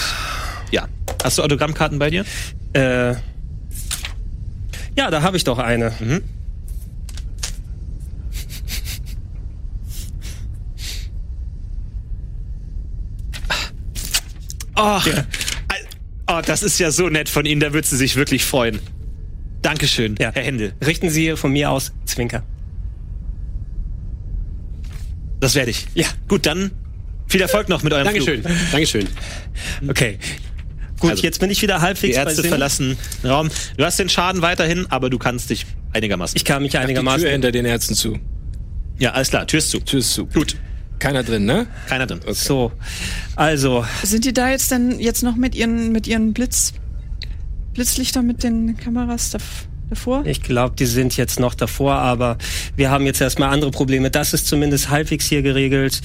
ja. 0.73 0.89
Hast 1.23 1.39
du 1.39 1.43
Autogrammkarten 1.43 2.01
bei 2.01 2.11
dir? 2.11 2.24
Äh, 2.73 3.15
ja, 4.97 5.11
da 5.11 5.23
habe 5.23 5.37
ich 5.37 5.45
doch 5.45 5.59
eine. 5.59 5.93
Ach, 14.82 15.07
oh, 16.28 16.40
das 16.44 16.62
ist 16.62 16.78
ja 16.78 16.90
so 16.90 17.09
nett 17.09 17.28
von 17.28 17.44
Ihnen, 17.47 17.61
da 17.61 17.73
wird 17.73 17.86
sie 17.86 17.97
sich 17.97 18.16
wirklich 18.16 18.44
freuen. 18.44 18.78
Dankeschön, 19.62 20.15
Ja. 20.19 20.31
Herr 20.32 20.43
Händel. 20.43 20.73
Richten 20.85 21.11
Sie 21.11 21.36
von 21.36 21.52
mir 21.52 21.70
aus 21.70 21.93
Zwinker. 22.07 22.43
Das 25.40 25.55
werde 25.55 25.70
ich. 25.70 25.86
Ja. 25.94 26.07
Gut, 26.28 26.47
dann 26.47 26.70
viel 27.28 27.40
Erfolg 27.40 27.69
noch 27.69 27.82
mit 27.82 27.93
eurem 27.93 28.05
Dankeschön. 28.05 28.43
Flug. 28.43 28.57
Dankeschön. 28.73 29.07
Okay. 29.89 30.19
Gut, 30.98 31.11
Also, 31.12 31.23
jetzt 31.23 31.40
bin 31.40 31.51
ich 31.51 31.62
wieder 31.62 31.77
Die 31.77 31.82
halbwegs 31.82 32.16
bei 32.16 32.23
Ärzte 32.24 32.44
verlassen 32.44 32.98
Raum. 33.24 33.48
Du 33.78 33.85
hast 33.85 33.98
den 33.98 34.09
Schaden 34.11 34.43
weiterhin, 34.43 34.86
aber 34.90 35.09
du 35.09 35.19
kannst 35.19 35.48
dich 35.48 35.65
einigermaßen. 35.94 36.36
Ich 36.36 36.44
kann 36.44 36.62
mich 36.62 36.73
Die 36.73 36.77
Tür 36.77 36.85
einigermaßen. 36.85 37.27
hinter 37.28 37.52
den 37.52 37.65
Ärzten 37.65 37.94
zu. 37.94 38.19
ja, 38.98 39.12
alles 39.12 39.31
klar. 39.31 39.47
Tür 39.47 39.59
ist 39.59 39.70
zu. 39.70 39.81
Tür 39.81 40.01
ist 40.01 40.12
zu. 40.12 40.27
Gut. 40.27 40.57
Keiner 41.01 41.22
drin, 41.24 41.47
ne? 41.47 41.66
Keiner 41.89 42.06
drin. 42.06 42.20
So, 42.28 42.72
also, 43.35 43.85
Sind 44.02 44.27
die 44.27 44.32
da 44.32 44.51
jetzt 44.51 44.70
denn 44.70 45.01
jetzt 45.01 45.22
noch 45.22 45.35
mit 45.35 45.55
ihren, 45.55 45.93
mit 45.93 46.06
ihren 46.06 46.35
Blitz, 46.35 46.74
Blitzlichtern 47.72 48.27
mit 48.27 48.44
den 48.44 48.77
Kameras 48.77 49.31
dav 49.31 49.43
davor? 49.89 50.24
ich 50.27 50.43
glaube, 50.43 50.77
die 50.77 50.85
sind 50.86 51.16
jetzt 51.16 51.40
noch 51.40 51.55
davor, 51.55 51.94
aber 51.94 52.36
wir 52.77 52.90
haben 52.90 53.06
jetzt 53.06 53.20
erstmal 53.20 53.48
andere 53.48 53.70
Probleme. 53.70 54.10
Das 54.10 54.35
ist 54.35 54.47
zumindest 54.47 54.90
halbwegs 54.90 55.27
hier 55.27 55.43
geregelt. 55.43 56.01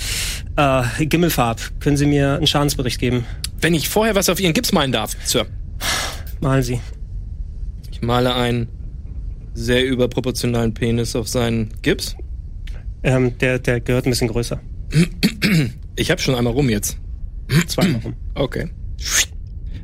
Äh, 0.56 1.06
Gimmelfarb, 1.06 1.62
können 1.82 1.98
Sie 1.98 2.06
mir 2.06 2.36
einen 2.38 2.48
Schadensbericht 2.48 3.00
geben? 3.00 3.26
Wenn 3.60 3.74
ich 3.74 3.90
vorher 3.90 4.16
was 4.16 4.30
auf 4.30 4.40
Ihren 4.40 4.54
Gips 4.54 4.72
malen 4.72 4.94
darf, 4.94 5.12
Sir. 5.26 5.46
Malen 6.40 6.64
Sie. 6.64 6.80
Ich 7.92 8.02
male 8.02 8.34
einen 8.34 8.70
sehr 9.54 9.86
überproportionalen 9.86 10.74
Penis 10.74 11.16
auf 11.16 11.28
seinen 11.28 11.74
Gips. 11.82 12.16
Ähm, 13.04 13.38
der, 13.40 13.60
der 13.60 13.82
gehört 13.82 14.06
ein 14.08 14.10
bisschen 14.10 14.30
größer. 14.30 14.60
Ich 15.98 16.12
habe 16.12 16.22
schon 16.22 16.36
einmal 16.36 16.52
rum 16.52 16.70
jetzt. 16.70 16.98
Zweimal 17.68 18.02
rum. 18.02 18.14
Okay. 18.34 18.70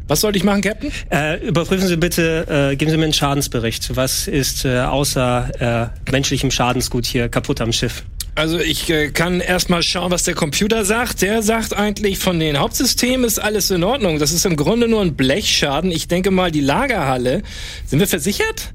Was 0.08 0.20
sollte 0.20 0.38
ich 0.38 0.44
machen, 0.44 0.62
Captain? 0.62 0.92
Äh, 1.10 1.48
überprüfen 1.48 1.88
Sie 1.88 1.96
bitte, 1.96 2.72
äh, 2.72 2.76
geben 2.76 2.92
Sie 2.92 2.98
mir 2.98 3.06
einen 3.06 3.14
Schadensbericht. 3.14 3.96
Was 3.96 4.28
ist 4.28 4.66
äh, 4.66 4.80
außer 4.80 5.94
äh, 6.06 6.12
menschlichem 6.12 6.52
Schadensgut 6.52 7.06
hier 7.06 7.30
kaputt 7.30 7.62
am 7.62 7.72
Schiff? 7.72 8.04
Also 8.36 8.60
ich 8.60 8.90
äh, 8.90 9.12
kann 9.12 9.40
erstmal 9.40 9.84
schauen, 9.84 10.12
was 10.12 10.24
der 10.24 10.34
Computer 10.34 10.84
sagt. 10.84 11.22
Der 11.22 11.42
sagt 11.44 11.74
eigentlich, 11.74 12.18
von 12.18 12.40
den 12.40 12.60
Hauptsystemen 12.60 13.26
ist 13.26 13.40
alles 13.40 13.72
in 13.72 13.86
Ordnung. 13.86 14.20
Das 14.20 14.34
ist 14.34 14.46
im 14.46 14.58
Grunde 14.58 14.90
nur 14.90 15.02
ein 15.02 15.16
Blechschaden. 15.16 15.92
Ich 15.92 16.10
denke 16.10 16.32
mal, 16.32 16.52
die 16.52 16.62
Lagerhalle. 16.62 17.42
Sind 17.86 18.00
wir 18.00 18.08
versichert? 18.08 18.74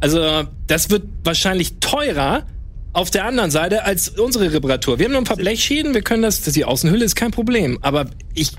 Also 0.00 0.44
das 0.66 0.88
wird 0.88 1.02
wahrscheinlich 1.24 1.80
teurer 1.80 2.46
auf 2.92 3.10
der 3.10 3.24
anderen 3.24 3.50
Seite 3.50 3.84
als 3.84 4.08
unsere 4.08 4.52
Reparatur. 4.52 4.98
Wir 4.98 5.06
haben 5.06 5.12
nur 5.12 5.20
ein 5.20 5.24
paar 5.24 5.36
Blechschäden. 5.36 5.94
Wir 5.94 6.02
können 6.02 6.22
das, 6.22 6.42
die 6.42 6.64
Außenhülle 6.64 7.04
ist 7.04 7.16
kein 7.16 7.30
Problem. 7.30 7.78
Aber 7.82 8.06
ich, 8.34 8.52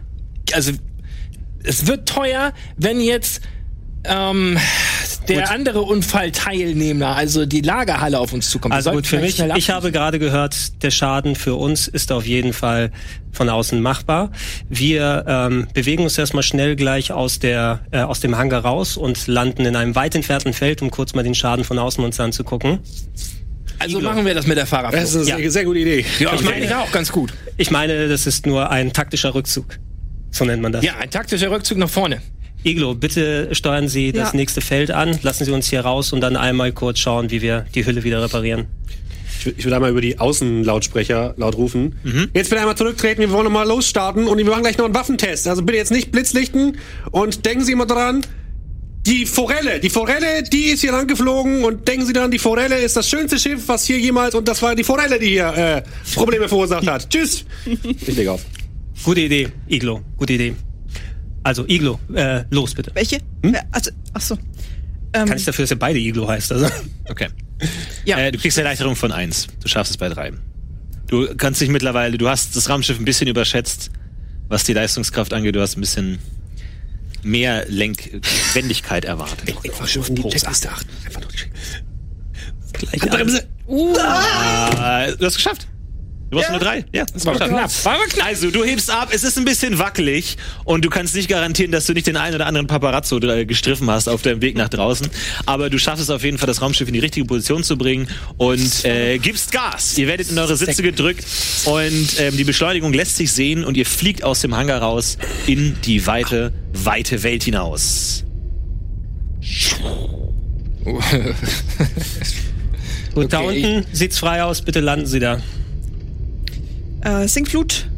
also 0.54 0.72
es 1.64 1.88
wird 1.88 2.08
teuer, 2.08 2.54
wenn 2.78 3.02
jetzt 3.02 3.42
ähm, 4.06 4.58
der 5.28 5.52
andere 5.52 5.82
Unfallteilnehmer, 5.82 7.16
also 7.16 7.46
die 7.46 7.62
Lagerhalle 7.62 8.20
auf 8.20 8.34
uns 8.34 8.50
zukommt. 8.50 8.74
Also 8.74 8.92
gut, 8.92 9.08
für 9.08 9.20
mich, 9.20 9.40
ich 9.40 9.70
habe 9.70 9.92
gerade 9.92 10.20
gehört, 10.20 10.84
der 10.84 10.92
Schaden 10.92 11.36
für 11.36 11.56
uns 11.56 11.88
ist 11.88 12.12
auf 12.12 12.26
jeden 12.26 12.54
Fall 12.54 12.92
von 13.32 13.50
außen 13.50 13.82
machbar. 13.82 14.32
Wir 14.70 15.26
ähm, 15.28 15.68
bewegen 15.74 16.04
uns 16.04 16.18
erstmal 16.18 16.44
schnell 16.44 16.76
gleich 16.76 17.12
aus, 17.12 17.40
der, 17.40 17.82
äh, 17.92 18.00
aus 18.00 18.22
dem 18.22 18.38
Hangar 18.38 18.64
raus 18.64 18.98
und 18.98 19.28
landen 19.28 19.66
in 19.66 19.76
einem 19.76 19.96
weit 19.96 20.16
entfernten 20.16 20.54
Feld, 20.54 20.82
um 20.82 20.92
kurz 20.92 21.14
mal 21.14 21.24
den 21.24 21.36
Schaden 21.36 21.66
von 21.66 21.78
außen 21.78 22.04
uns 22.04 22.20
anzugucken. 22.20 22.80
Also 23.80 24.00
machen 24.02 24.26
wir 24.26 24.34
das 24.34 24.46
mit 24.48 24.58
der 24.58 24.66
Fahrerflucht. 24.66 25.02
Das 25.04 25.10
ist 25.16 25.22
eine 25.22 25.30
Ja. 25.30 25.38
sehr, 25.38 25.52
sehr 25.52 25.66
gute 25.66 25.80
Idee. 25.80 26.06
ja, 26.20 26.34
ich 26.34 26.42
meine, 26.44 26.66
ja 26.70 26.82
auch 26.82 26.92
ganz 26.92 27.12
gut. 27.12 27.34
Ich 27.58 27.72
meine, 27.72 28.08
das 28.08 28.28
ist 28.28 28.46
nur 28.46 28.70
ein 28.70 28.94
taktischer 28.94 29.34
Rückzug. 29.34 29.66
So 30.32 30.46
nennt 30.46 30.62
man 30.62 30.72
das. 30.72 30.84
Ja, 30.86 30.98
ein 30.98 31.10
taktischer 31.10 31.50
Rückzug 31.52 31.78
nach 31.78 31.90
vorne. 31.90 32.22
Iglo, 32.64 32.94
bitte 32.94 33.50
steuern 33.56 33.88
Sie 33.88 34.12
das 34.12 34.32
Ja. 34.34 34.36
nächste 34.38 34.60
Feld 34.62 34.92
an, 34.92 35.18
lassen 35.24 35.46
Sie 35.46 35.52
uns 35.52 35.70
hier 35.70 35.80
raus 35.82 36.12
und 36.12 36.20
dann 36.22 36.36
einmal 36.36 36.74
kurz 36.74 37.00
schauen, 37.00 37.32
wie 37.32 37.42
wir 37.42 37.66
die 37.74 37.86
Hülle 37.86 38.04
wieder 38.04 38.22
reparieren. 38.22 38.66
Ich, 39.40 39.46
will- 39.46 39.56
ich 39.58 39.64
will 39.66 39.74
einmal 39.74 39.92
über 39.92 40.02
die 40.02 40.20
Außenlautsprecher 40.20 41.36
laut 41.38 41.56
rufen. 41.56 41.96
Jetzt 42.34 42.50
bitte 42.50 42.60
einmal 42.60 42.76
zurücktreten, 42.76 43.22
wir 43.22 43.32
wollen 43.32 43.46
nochmal 43.46 43.66
losstarten 43.66 44.28
und 44.28 44.38
wir 44.38 44.44
machen 44.46 44.64
gleich 44.64 44.78
noch 44.78 44.84
einen 44.86 44.94
Waffentest. 44.94 45.48
Also 45.48 45.62
bitte 45.64 45.78
jetzt 45.78 45.92
nicht 45.92 46.12
blitzlichten 46.12 46.78
und 47.12 47.46
denken 47.46 47.64
Sie 47.64 47.72
immer 47.72 47.86
dran, 47.86 48.22
die 49.10 49.26
Forelle, 49.26 49.80
die 49.80 49.90
Forelle, 49.90 50.44
die 50.44 50.66
ist 50.66 50.82
hier 50.82 50.94
angeflogen 50.94 51.64
und 51.64 51.88
denken 51.88 52.06
Sie 52.06 52.14
dran, 52.14 52.30
die 52.30 52.38
Forelle 52.38 52.78
ist 52.80 52.96
das 52.96 53.10
schönste 53.10 53.40
Schiff, 53.40 53.68
was 53.68 53.86
hier 53.86 54.00
jemals 54.00 54.36
und 54.36 54.48
das 54.48 54.62
war 54.62 54.76
die 54.76 54.84
Forelle, 54.84 55.18
die 55.18 55.30
hier 55.30 55.48
äh, 55.48 55.82
Probleme 56.14 56.48
verursacht 56.48 56.88
hat. 56.88 57.10
Tschüss. 57.10 57.46
Ich 57.84 58.16
leg 58.16 58.28
auf. 58.28 58.46
Gute 59.04 59.22
Idee, 59.22 59.50
Iglo. 59.68 60.02
Gute 60.18 60.34
Idee. 60.34 60.54
Also, 61.44 61.66
Iglo, 61.68 62.00
äh, 62.14 62.44
los 62.52 62.76
bitte. 62.76 62.92
Welche? 62.94 63.18
Hm? 63.44 63.56
Äh, 63.56 63.62
Also, 63.72 63.92
ach 64.14 64.22
so. 64.22 64.38
Ähm, 65.14 65.26
Kann 65.26 65.38
ich 65.38 65.46
dafür, 65.46 65.64
dass 65.64 65.72
ihr 65.72 65.80
beide 65.80 65.98
Iglo 65.98 66.28
heißt. 66.28 66.52
Also. 66.52 66.68
Okay. 67.10 67.30
Ja. 68.06 68.18
Äh, 68.20 68.32
du 68.32 68.38
kriegst 68.38 68.58
eine 68.60 68.66
Erleichterung 68.68 68.96
von 68.96 69.12
eins. 69.12 69.48
Du 69.62 69.68
schaffst 69.68 69.92
es 69.92 69.98
bei 69.98 70.10
drei. 70.10 70.32
Du 71.08 71.28
kannst 71.36 71.60
dich 71.62 71.70
mittlerweile, 71.70 72.18
du 72.18 72.30
hast 72.30 72.56
das 72.56 72.70
Raumschiff 72.70 73.00
ein 73.00 73.06
bisschen 73.06 73.28
überschätzt, 73.28 73.90
was 74.50 74.66
die 74.66 74.74
Leistungskraft 74.74 75.34
angeht. 75.34 75.56
Du 75.56 75.62
hast 75.62 75.78
ein 75.78 75.82
bisschen 75.82 76.20
mehr 77.24 77.66
Lenkwendigkeit 77.68 79.06
erwartet. 79.06 79.48
Einfach 79.64 79.88
schon 79.88 80.16
die 80.16 80.24
Checkliste 80.24 80.70
achten. 80.70 80.90
Einfach 81.06 81.22
nur 81.22 81.30
Gleich 82.74 83.12
eins. 83.12 83.44
Ah, 83.98 85.12
du 85.12 85.26
hast 85.26 85.36
geschafft. 85.36 85.68
Du 86.30 86.38
warst 86.38 86.52
nur 86.52 86.60
drei. 86.60 86.86
Ja, 86.94 87.06
das 87.12 87.26
war 87.26 87.36
knapp. 87.36 87.86
War 87.86 87.96
aber 87.96 88.06
knapp. 88.06 88.28
Also, 88.28 88.52
du 88.52 88.64
hebst 88.64 88.92
ab, 88.92 89.10
es 89.12 89.24
ist 89.24 89.38
ein 89.40 89.46
bisschen 89.46 89.80
wackelig 89.80 90.38
und 90.64 90.86
du 90.86 90.90
kannst 90.90 91.16
nicht 91.16 91.28
garantieren, 91.28 91.72
dass 91.72 91.88
du 91.88 91.94
nicht 91.94 92.06
den 92.06 92.18
einen 92.18 92.36
oder 92.36 92.46
anderen 92.46 92.68
Paparazzo 92.68 93.18
äh, 93.20 93.46
gestriffen 93.46 93.90
hast 93.90 94.08
auf 94.08 94.22
deinem 94.22 94.42
Weg 94.42 94.56
nach 94.56 94.70
draußen. 94.70 95.08
Aber 95.48 95.72
du 95.72 95.80
schaffst 95.80 96.04
es 96.04 96.10
auf 96.12 96.24
jeden 96.24 96.38
Fall, 96.38 96.46
das 96.46 96.62
Raumschiff 96.62 96.88
in 96.88 96.94
die 96.94 97.00
richtige 97.00 97.26
Position 97.26 97.64
zu 97.64 97.78
bringen 97.78 98.08
und 98.38 98.86
äh, 98.86 99.18
gibst 99.18 99.52
Gas. 99.52 99.98
Ihr 99.98 100.08
werdet 100.08 100.30
in 100.30 100.38
eure 100.38 100.56
Sitze 100.56 100.84
gedrückt 100.84 101.26
und 101.66 102.20
ähm, 102.20 102.38
die 102.38 102.44
Beschleunigung 102.44 102.94
lässt 102.94 103.18
sich 103.18 103.32
sehen 103.32 103.64
und 103.64 103.76
ihr 103.76 103.88
fliegt 103.88 104.24
aus 104.24 104.42
dem 104.42 104.56
Hangar 104.56 104.82
raus 104.82 105.18
in 105.48 105.78
die 105.84 106.06
weite, 106.06 106.54
weite 106.74 107.24
Welt 107.24 107.44
hinaus. 107.44 108.24
Gut, 113.16 113.34
da 113.34 113.40
unten 113.40 113.86
sieht's 113.92 114.20
frei 114.20 114.44
aus. 114.44 114.62
Bitte 114.62 114.80
landen 114.80 115.08
Sie 115.08 115.20
da. 115.20 115.42
Äh, 117.02 117.28
Sinkflut. 117.28 117.90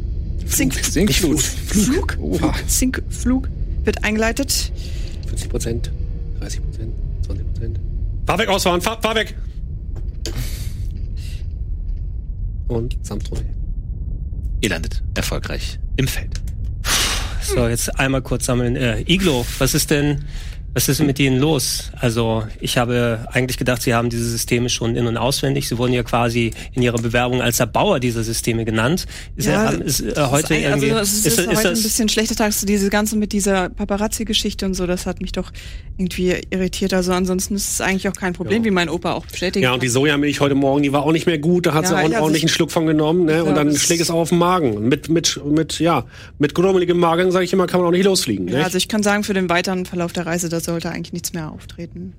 Sink, 0.46 0.74
Sinkflut. 0.74 1.40
Flug. 1.40 2.12
Flug. 2.12 2.54
Sinkflug 2.66 3.48
wird 3.84 4.04
eingeleitet. 4.04 4.72
50 5.28 5.48
Prozent, 5.48 5.92
30 6.40 6.62
Prozent, 6.62 6.94
20 7.24 7.46
Prozent. 7.46 7.80
Fahr 8.26 8.38
weg, 8.38 8.48
ausfahren, 8.48 8.80
fahr, 8.80 9.00
fahr 9.00 9.14
weg! 9.14 9.34
Und 12.68 12.96
runter. 13.10 13.44
Ihr 14.60 14.70
landet 14.70 15.02
erfolgreich 15.14 15.78
im 15.96 16.08
Feld. 16.08 16.40
So, 17.42 17.68
jetzt 17.68 17.98
einmal 17.98 18.22
kurz 18.22 18.46
sammeln. 18.46 18.76
Äh, 18.76 19.00
Iglo, 19.06 19.44
was 19.58 19.74
ist 19.74 19.90
denn, 19.90 20.24
was 20.74 20.88
ist 20.88 21.02
mit 21.02 21.18
Ihnen 21.18 21.38
los? 21.38 21.90
Also, 22.00 22.44
ich 22.60 22.78
habe 22.78 23.26
eigentlich 23.30 23.58
gedacht, 23.58 23.82
Sie 23.82 23.92
haben 23.92 24.08
diese 24.08 24.26
Systeme 24.28 24.70
schon 24.70 24.96
in- 24.96 25.06
und 25.06 25.18
auswendig. 25.18 25.68
Sie 25.68 25.76
wurden 25.76 25.92
ja 25.92 26.02
quasi 26.02 26.52
in 26.72 26.80
Ihrer 26.82 26.96
Bewerbung 26.96 27.42
als 27.42 27.60
Erbauer 27.60 28.00
dieser 28.00 28.22
Systeme 28.22 28.64
genannt. 28.64 29.06
Ist, 29.36 29.48
Ja, 29.48 29.72
er, 29.72 29.82
ist 29.82 30.00
äh, 30.00 30.14
heute 30.30 30.54
ist, 30.54 30.62
irgendwie, 30.62 30.92
also, 30.92 31.02
es 31.02 31.26
ist, 31.26 31.38
ist, 31.38 31.46
heute 31.46 31.58
ein 31.58 31.74
das, 31.74 31.82
bisschen 31.82 32.08
schlechter 32.08 32.34
Tag. 32.34 32.54
So 32.54 32.66
diese 32.66 32.88
ganze 32.88 33.16
mit 33.16 33.32
dieser 33.32 33.68
Paparazzi-Geschichte 33.68 34.64
und 34.64 34.72
so, 34.72 34.86
das 34.86 35.04
hat 35.04 35.20
mich 35.20 35.32
doch 35.32 35.52
irgendwie 35.98 36.36
irritiert. 36.48 36.94
Also 36.94 37.12
ansonsten 37.12 37.54
ist 37.54 37.70
es 37.72 37.80
eigentlich 37.82 38.08
auch 38.08 38.14
kein 38.14 38.32
Problem, 38.32 38.64
wie 38.64 38.70
mein 38.70 38.88
Opa 38.88 39.12
auch 39.12 39.26
bestätigt 39.26 39.62
Ja, 39.62 39.74
und 39.74 39.82
die 39.82 39.88
Sojamilch 39.88 40.40
heute 40.40 40.54
Morgen, 40.54 40.82
die 40.82 40.92
war 40.92 41.02
auch 41.02 41.12
nicht 41.12 41.26
mehr 41.26 41.38
gut. 41.38 41.66
Da 41.66 41.74
hat 41.74 41.84
Ja, 41.84 41.88
sie 41.90 41.94
auch 41.94 41.98
einen 41.98 42.12
ja, 42.14 42.20
ordentlichen 42.20 42.48
Schluck 42.48 42.70
von 42.70 42.86
genommen. 42.86 43.26
Ne? 43.26 43.44
Und 43.44 43.50
Ja, 43.50 43.54
dann 43.56 43.76
schlägt 43.76 44.00
es 44.00 44.10
auch 44.10 44.20
auf 44.20 44.30
den 44.30 44.38
Magen. 44.38 44.88
Mit, 44.88 45.10
mit, 45.10 45.38
mit, 45.44 45.78
ja, 45.80 46.06
mit 46.38 46.54
grummeligem 46.54 46.98
Magen, 46.98 47.30
sage 47.30 47.44
ich 47.44 47.52
immer, 47.52 47.66
kann 47.66 47.80
man 47.80 47.88
auch 47.88 47.92
nicht 47.92 48.04
losfliegen. 48.04 48.48
Ja, 48.48 48.56
nicht? 48.56 48.64
also 48.64 48.78
ich 48.78 48.88
kann 48.88 49.02
sagen, 49.02 49.22
für 49.22 49.34
den 49.34 49.50
weiteren 49.50 49.84
Verlauf 49.84 50.14
der 50.14 50.24
Reise, 50.24 50.48
da 50.48 50.61
sollte 50.64 50.90
eigentlich 50.90 51.12
nichts 51.12 51.32
mehr 51.32 51.50
auftreten. 51.50 52.14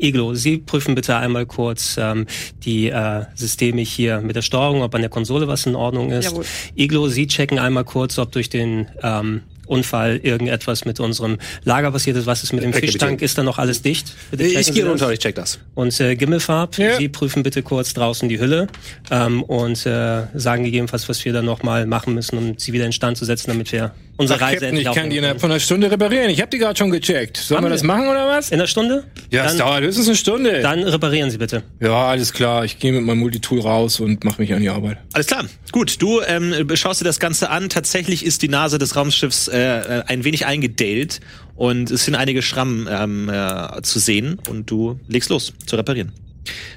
Iglo, 0.00 0.34
Sie 0.34 0.58
prüfen 0.58 0.94
bitte 0.94 1.16
einmal 1.16 1.44
kurz 1.44 1.96
ähm, 1.98 2.26
die 2.64 2.88
äh, 2.88 3.24
Systeme 3.34 3.80
hier 3.80 4.20
mit 4.20 4.36
der 4.36 4.42
Steuerung, 4.42 4.82
ob 4.82 4.94
an 4.94 5.00
der 5.00 5.10
Konsole 5.10 5.48
was 5.48 5.66
in 5.66 5.74
Ordnung 5.74 6.12
ist. 6.12 6.26
Jawohl. 6.26 6.44
Iglo, 6.76 7.08
Sie 7.08 7.26
checken 7.26 7.58
einmal 7.58 7.84
kurz, 7.84 8.16
ob 8.18 8.30
durch 8.30 8.48
den 8.48 8.86
ähm, 9.02 9.40
Unfall 9.66 10.18
irgendetwas 10.22 10.84
mit 10.84 11.00
unserem 11.00 11.38
Lager 11.64 11.90
passiert 11.90 12.16
ist. 12.16 12.26
Was 12.26 12.44
ist 12.44 12.52
mit 12.52 12.62
dem 12.62 12.70
Ecke, 12.70 12.86
Fischtank? 12.86 13.14
bitte. 13.18 13.24
Ist 13.24 13.36
da 13.38 13.42
noch 13.42 13.58
alles 13.58 13.82
dicht? 13.82 14.14
Bitte 14.30 14.44
ich 14.44 14.52
checken 14.54 14.64
gehe 14.66 14.74
Sie 14.74 14.80
das. 14.82 14.90
runter, 14.90 15.12
ich 15.12 15.18
check 15.18 15.34
das. 15.34 15.58
Und 15.74 15.98
äh, 16.00 16.14
Gimmelfarb, 16.14 16.78
Ja. 16.78 16.96
Sie 16.96 17.08
prüfen 17.08 17.42
bitte 17.42 17.62
kurz 17.64 17.92
draußen 17.92 18.28
die 18.28 18.38
Hülle 18.38 18.68
ähm, 19.10 19.42
und 19.42 19.84
äh, 19.84 20.22
sagen 20.32 20.62
gegebenenfalls, 20.62 21.08
was 21.08 21.24
wir 21.24 21.32
da 21.32 21.42
nochmal 21.42 21.86
machen 21.86 22.14
müssen, 22.14 22.38
um 22.38 22.56
sie 22.56 22.72
wieder 22.72 22.86
in 22.86 22.92
Stand 22.92 23.16
zu 23.18 23.24
setzen, 23.24 23.48
damit 23.50 23.72
wir 23.72 23.92
unsere 24.18 24.40
Reise 24.40 24.66
Captain, 24.66 24.76
ich 24.76 24.92
kann 24.92 25.10
die 25.10 25.16
innerhalb 25.16 25.40
von 25.40 25.50
einer 25.50 25.60
Stunde 25.60 25.90
reparieren. 25.90 26.28
Ich 26.28 26.40
habe 26.40 26.50
die 26.50 26.58
gerade 26.58 26.76
schon 26.76 26.90
gecheckt. 26.90 27.38
Sollen 27.38 27.62
wir 27.62 27.70
das 27.70 27.82
machen 27.82 28.08
oder 28.08 28.28
was? 28.28 28.50
In 28.50 28.58
einer 28.58 28.66
Stunde? 28.66 29.04
Ja, 29.30 29.46
es 29.46 29.56
dauert 29.56 29.82
höchstens 29.82 30.08
eine 30.08 30.16
Stunde. 30.16 30.60
dann 30.60 30.82
reparieren 30.82 31.30
Sie 31.30 31.38
bitte. 31.38 31.62
Ja, 31.80 32.08
alles 32.08 32.32
klar. 32.32 32.64
Ich 32.64 32.78
gehe 32.78 32.92
mit 32.92 33.02
meinem 33.02 33.20
Multitool 33.20 33.60
raus 33.60 34.00
und 34.00 34.24
mache 34.24 34.42
mich 34.42 34.52
an 34.52 34.60
die 34.60 34.68
Arbeit. 34.68 34.98
Alles 35.12 35.26
klar. 35.28 35.44
Gut, 35.72 36.02
du 36.02 36.20
ähm, 36.20 36.54
schaust 36.74 37.00
dir 37.00 37.04
das 37.04 37.20
Ganze 37.20 37.50
an. 37.50 37.68
Tatsächlich 37.68 38.24
ist 38.24 38.42
die 38.42 38.48
Nase 38.48 38.78
des 38.78 38.96
Raumschiffs 38.96 39.48
äh, 39.48 39.58
äh, 39.58 40.02
ein 40.06 40.24
wenig 40.24 40.46
eingedellt 40.46 41.20
und 41.54 41.90
es 41.90 42.04
sind 42.04 42.14
einige 42.14 42.42
Schrammen 42.42 42.88
ähm, 42.90 43.28
äh, 43.28 43.82
zu 43.82 43.98
sehen 43.98 44.38
und 44.48 44.70
du 44.70 44.98
legst 45.08 45.30
los 45.30 45.54
zu 45.66 45.76
reparieren. 45.76 46.12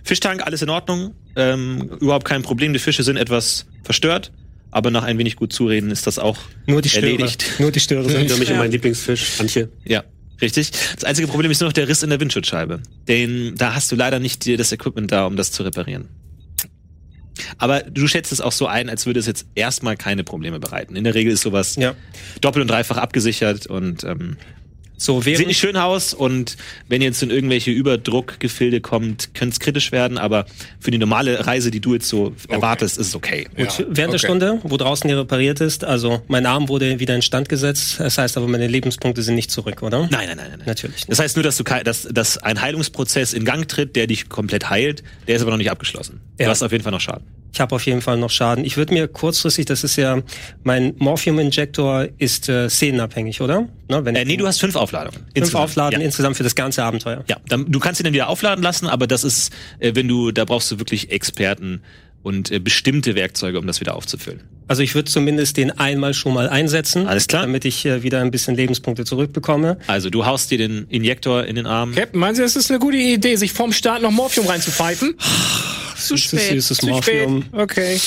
Fischtank, 0.04 0.46
alles 0.46 0.62
in 0.62 0.70
Ordnung. 0.70 1.14
Ähm, 1.36 1.90
überhaupt 2.00 2.26
kein 2.26 2.42
Problem. 2.44 2.74
Die 2.74 2.80
Fische 2.80 3.04
sind 3.04 3.18
etwas 3.18 3.66
verstört, 3.84 4.32
aber 4.72 4.90
nach 4.92 5.04
ein 5.04 5.18
wenig 5.18 5.36
gut 5.36 5.54
zureden 5.54 5.92
ist 5.92 6.08
das 6.08 6.18
auch 6.18 6.38
Nur 6.66 6.82
die 6.82 6.90
Störe. 6.90 7.06
erledigt. 7.08 7.46
Nur 7.60 7.72
die 7.72 7.80
Störe 7.80 8.04
Für 8.10 8.12
sind. 8.28 8.40
mich 8.40 8.50
und 8.52 8.58
mein 8.58 8.72
Lieblingsfisch, 8.72 9.40
Antje. 9.40 9.70
Ja, 9.86 10.04
richtig. 10.42 10.72
Das 10.96 11.04
einzige 11.04 11.28
Problem 11.28 11.52
ist 11.52 11.60
nur 11.60 11.68
noch 11.70 11.74
der 11.74 11.88
Riss 11.88 12.04
in 12.04 12.10
der 12.10 12.20
Windschutzscheibe. 12.20 12.82
Den, 13.08 13.56
da 13.56 13.76
hast 13.76 13.92
du 13.92 13.96
leider 13.96 14.20
nicht 14.20 14.46
die- 14.46 14.58
das 14.58 14.72
Equipment 14.72 15.12
da, 15.12 15.26
um 15.26 15.36
das 15.36 15.52
zu 15.52 15.64
reparieren. 15.64 16.08
Aber 17.58 17.82
du 17.82 18.08
schätzt 18.08 18.32
es 18.32 18.42
auch 18.42 18.52
so 18.52 18.68
ein, 18.68 18.90
als 18.90 19.06
würde 19.06 19.20
es 19.20 19.26
jetzt 19.26 19.46
erstmal 19.56 19.96
keine 19.98 20.24
Probleme 20.24 20.60
bereiten. 20.60 20.96
In 20.96 21.04
der 21.04 21.16
Regel 21.16 21.34
ist 21.34 21.42
sowas 21.42 21.76
Ja. 21.76 21.96
doppelt 22.42 22.62
und 22.62 22.68
dreifach 22.70 22.98
abgesichert 22.98 23.68
und 23.68 24.04
ähm, 24.04 24.38
So, 25.02 25.26
während, 25.26 25.48
nicht 25.48 25.58
schön 25.60 25.78
aus 25.78 26.14
und 26.14 26.58
wenn 26.88 27.02
jetzt 27.02 27.24
in 27.24 27.32
irgendwelche 27.32 27.72
Überdruckgefilde 27.72 28.82
kommt, 28.82 29.34
könnte 29.34 29.54
es 29.54 29.60
kritisch 29.60 29.92
werden, 29.92 30.20
aber 30.20 30.46
für 30.80 30.92
die 30.92 31.00
normale 31.00 31.48
Reise, 31.48 31.72
die 31.72 31.80
du 31.80 31.96
jetzt 31.96 32.08
so 32.08 32.36
erwartest, 32.50 33.00
ist 33.00 33.08
es 33.08 33.16
okay. 33.16 33.48
Gut, 33.58 33.80
während 33.80 33.98
der 33.98 34.08
okay. 34.10 34.18
Stunde, 34.20 34.60
wo 34.62 34.78
draußen 34.78 35.10
hier 35.10 35.18
repariert 35.18 35.60
ist, 35.60 35.84
also 35.84 36.22
mein 36.28 36.46
Arm 36.46 36.70
wurde 36.70 37.00
wieder 37.00 37.16
instand 37.16 37.50
gesetzt, 37.50 37.96
das 38.00 38.20
heißt 38.20 38.38
aber 38.38 38.48
meine 38.48 38.68
Lebenspunkte 38.68 39.24
sind 39.24 39.34
nicht 39.34 39.50
zurück, 39.50 39.82
oder? 39.82 40.02
Nein, 40.12 40.28
nein, 40.28 40.38
nein, 40.38 40.48
nein. 40.52 40.62
Natürlich 40.68 40.98
nicht. 40.98 41.10
Das 41.10 41.18
heißt 41.18 41.36
nur, 41.36 41.44
dass 41.44 41.58
du 41.58 41.64
dass, 41.64 42.04
dass 42.04 42.38
ein 42.38 42.62
Heilungsprozess 42.62 43.34
in 43.34 43.44
Gang 43.44 43.68
tritt, 43.68 43.96
der 43.96 44.06
dich 44.06 44.30
komplett 44.30 44.70
heilt, 44.70 45.04
der 45.28 45.36
ist 45.36 45.42
aber 45.42 45.50
noch 45.50 45.58
nicht 45.58 45.72
abgeschlossen. 45.72 46.22
Du 46.38 46.44
Ja. 46.44 46.50
hast 46.52 46.62
auf 46.62 46.72
jeden 46.72 46.84
Fall 46.84 46.92
noch 46.92 47.02
Schaden. 47.02 47.26
Ich 47.54 47.60
habe 47.60 47.76
auf 47.76 47.86
jeden 47.86 48.02
Fall 48.02 48.18
noch 48.18 48.30
Schaden. 48.30 48.64
Ich 48.64 48.78
würde 48.78 48.94
mir 48.94 49.08
kurzfristig, 49.08 49.66
das 49.66 49.84
ist 49.84 49.96
ja, 49.98 50.20
mein 50.64 50.94
Morphium-Injektor 51.00 52.08
ist 52.18 52.48
äh, 52.50 52.70
szenenabhängig, 52.70 53.42
oder? 53.42 53.68
Ne, 53.90 54.06
wenn 54.06 54.16
Äh, 54.16 54.24
nee, 54.26 54.38
du 54.38 54.48
hast 54.48 54.60
fünf 54.60 54.76
Aufladungen. 54.76 55.16
fünf 55.20 55.28
Insgesamt. 55.36 55.64
Aufladen 55.64 56.00
Ja. 56.00 56.06
insgesamt 56.06 56.38
für 56.38 56.44
das 56.44 56.56
ganze 56.56 56.84
Abenteuer. 56.84 57.24
ja, 57.28 57.38
dann, 57.48 57.70
du 57.72 57.80
kannst 57.80 58.00
ihn 58.00 58.06
dann 58.06 58.14
wieder 58.14 58.30
aufladen 58.30 58.64
lassen, 58.64 58.88
aber 58.88 59.06
das 59.08 59.24
ist, 59.24 59.52
äh, 59.80 59.92
wenn 59.96 60.08
du, 60.08 60.32
da 60.32 60.46
brauchst 60.46 60.72
du 60.72 60.80
wirklich 60.80 61.12
Experten 61.12 61.82
und 62.24 62.52
äh, 62.52 62.60
bestimmte 62.60 63.16
Werkzeuge, 63.16 63.58
um 63.60 63.66
das 63.68 63.80
wieder 63.82 63.96
aufzufüllen. 63.96 64.42
Also 64.68 64.84
ich 64.84 64.96
würde 64.96 65.10
zumindest 65.12 65.58
den 65.58 65.72
einmal 65.72 66.14
schon 66.14 66.34
mal 66.34 66.48
einsetzen. 66.48 67.08
Alles 67.08 67.28
klar. 67.28 67.42
Damit 67.42 67.66
ich 67.66 67.84
äh, 67.86 68.04
wieder 68.04 68.22
ein 68.22 68.32
bisschen 68.32 68.56
Lebenspunkte 68.56 69.04
zurückbekomme. 69.04 69.78
Also 69.88 70.10
du 70.10 70.26
haust 70.26 70.52
dir 70.52 70.58
den 70.60 70.86
Injektor 70.90 71.44
in 71.46 71.56
den 71.58 71.66
Arm. 71.66 71.94
Captain, 71.96 72.20
meinen 72.20 72.36
Sie, 72.36 72.44
es 72.44 72.56
ist 72.56 72.70
eine 72.70 72.80
gute 72.80 72.96
Idee, 72.98 73.36
sich 73.36 73.52
vorm 73.52 73.74
Start 73.74 74.02
noch 74.04 74.12
Morphium 74.12 74.48
reinzupfeifen? 74.48 75.16
Zu 76.08 76.18
spät. 76.18 76.40
süßes 76.52 76.68
Zu 76.68 76.74
spät. 76.86 76.90
Morphium. 76.90 77.46
Okay. 77.52 78.00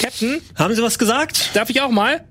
Captain, 0.00 0.40
Haben 0.54 0.74
Sie 0.74 0.82
was 0.82 0.98
gesagt? 0.98 1.50
darf 1.54 1.70
ich 1.70 1.80
auch 1.80 1.90
mal? 1.90 2.24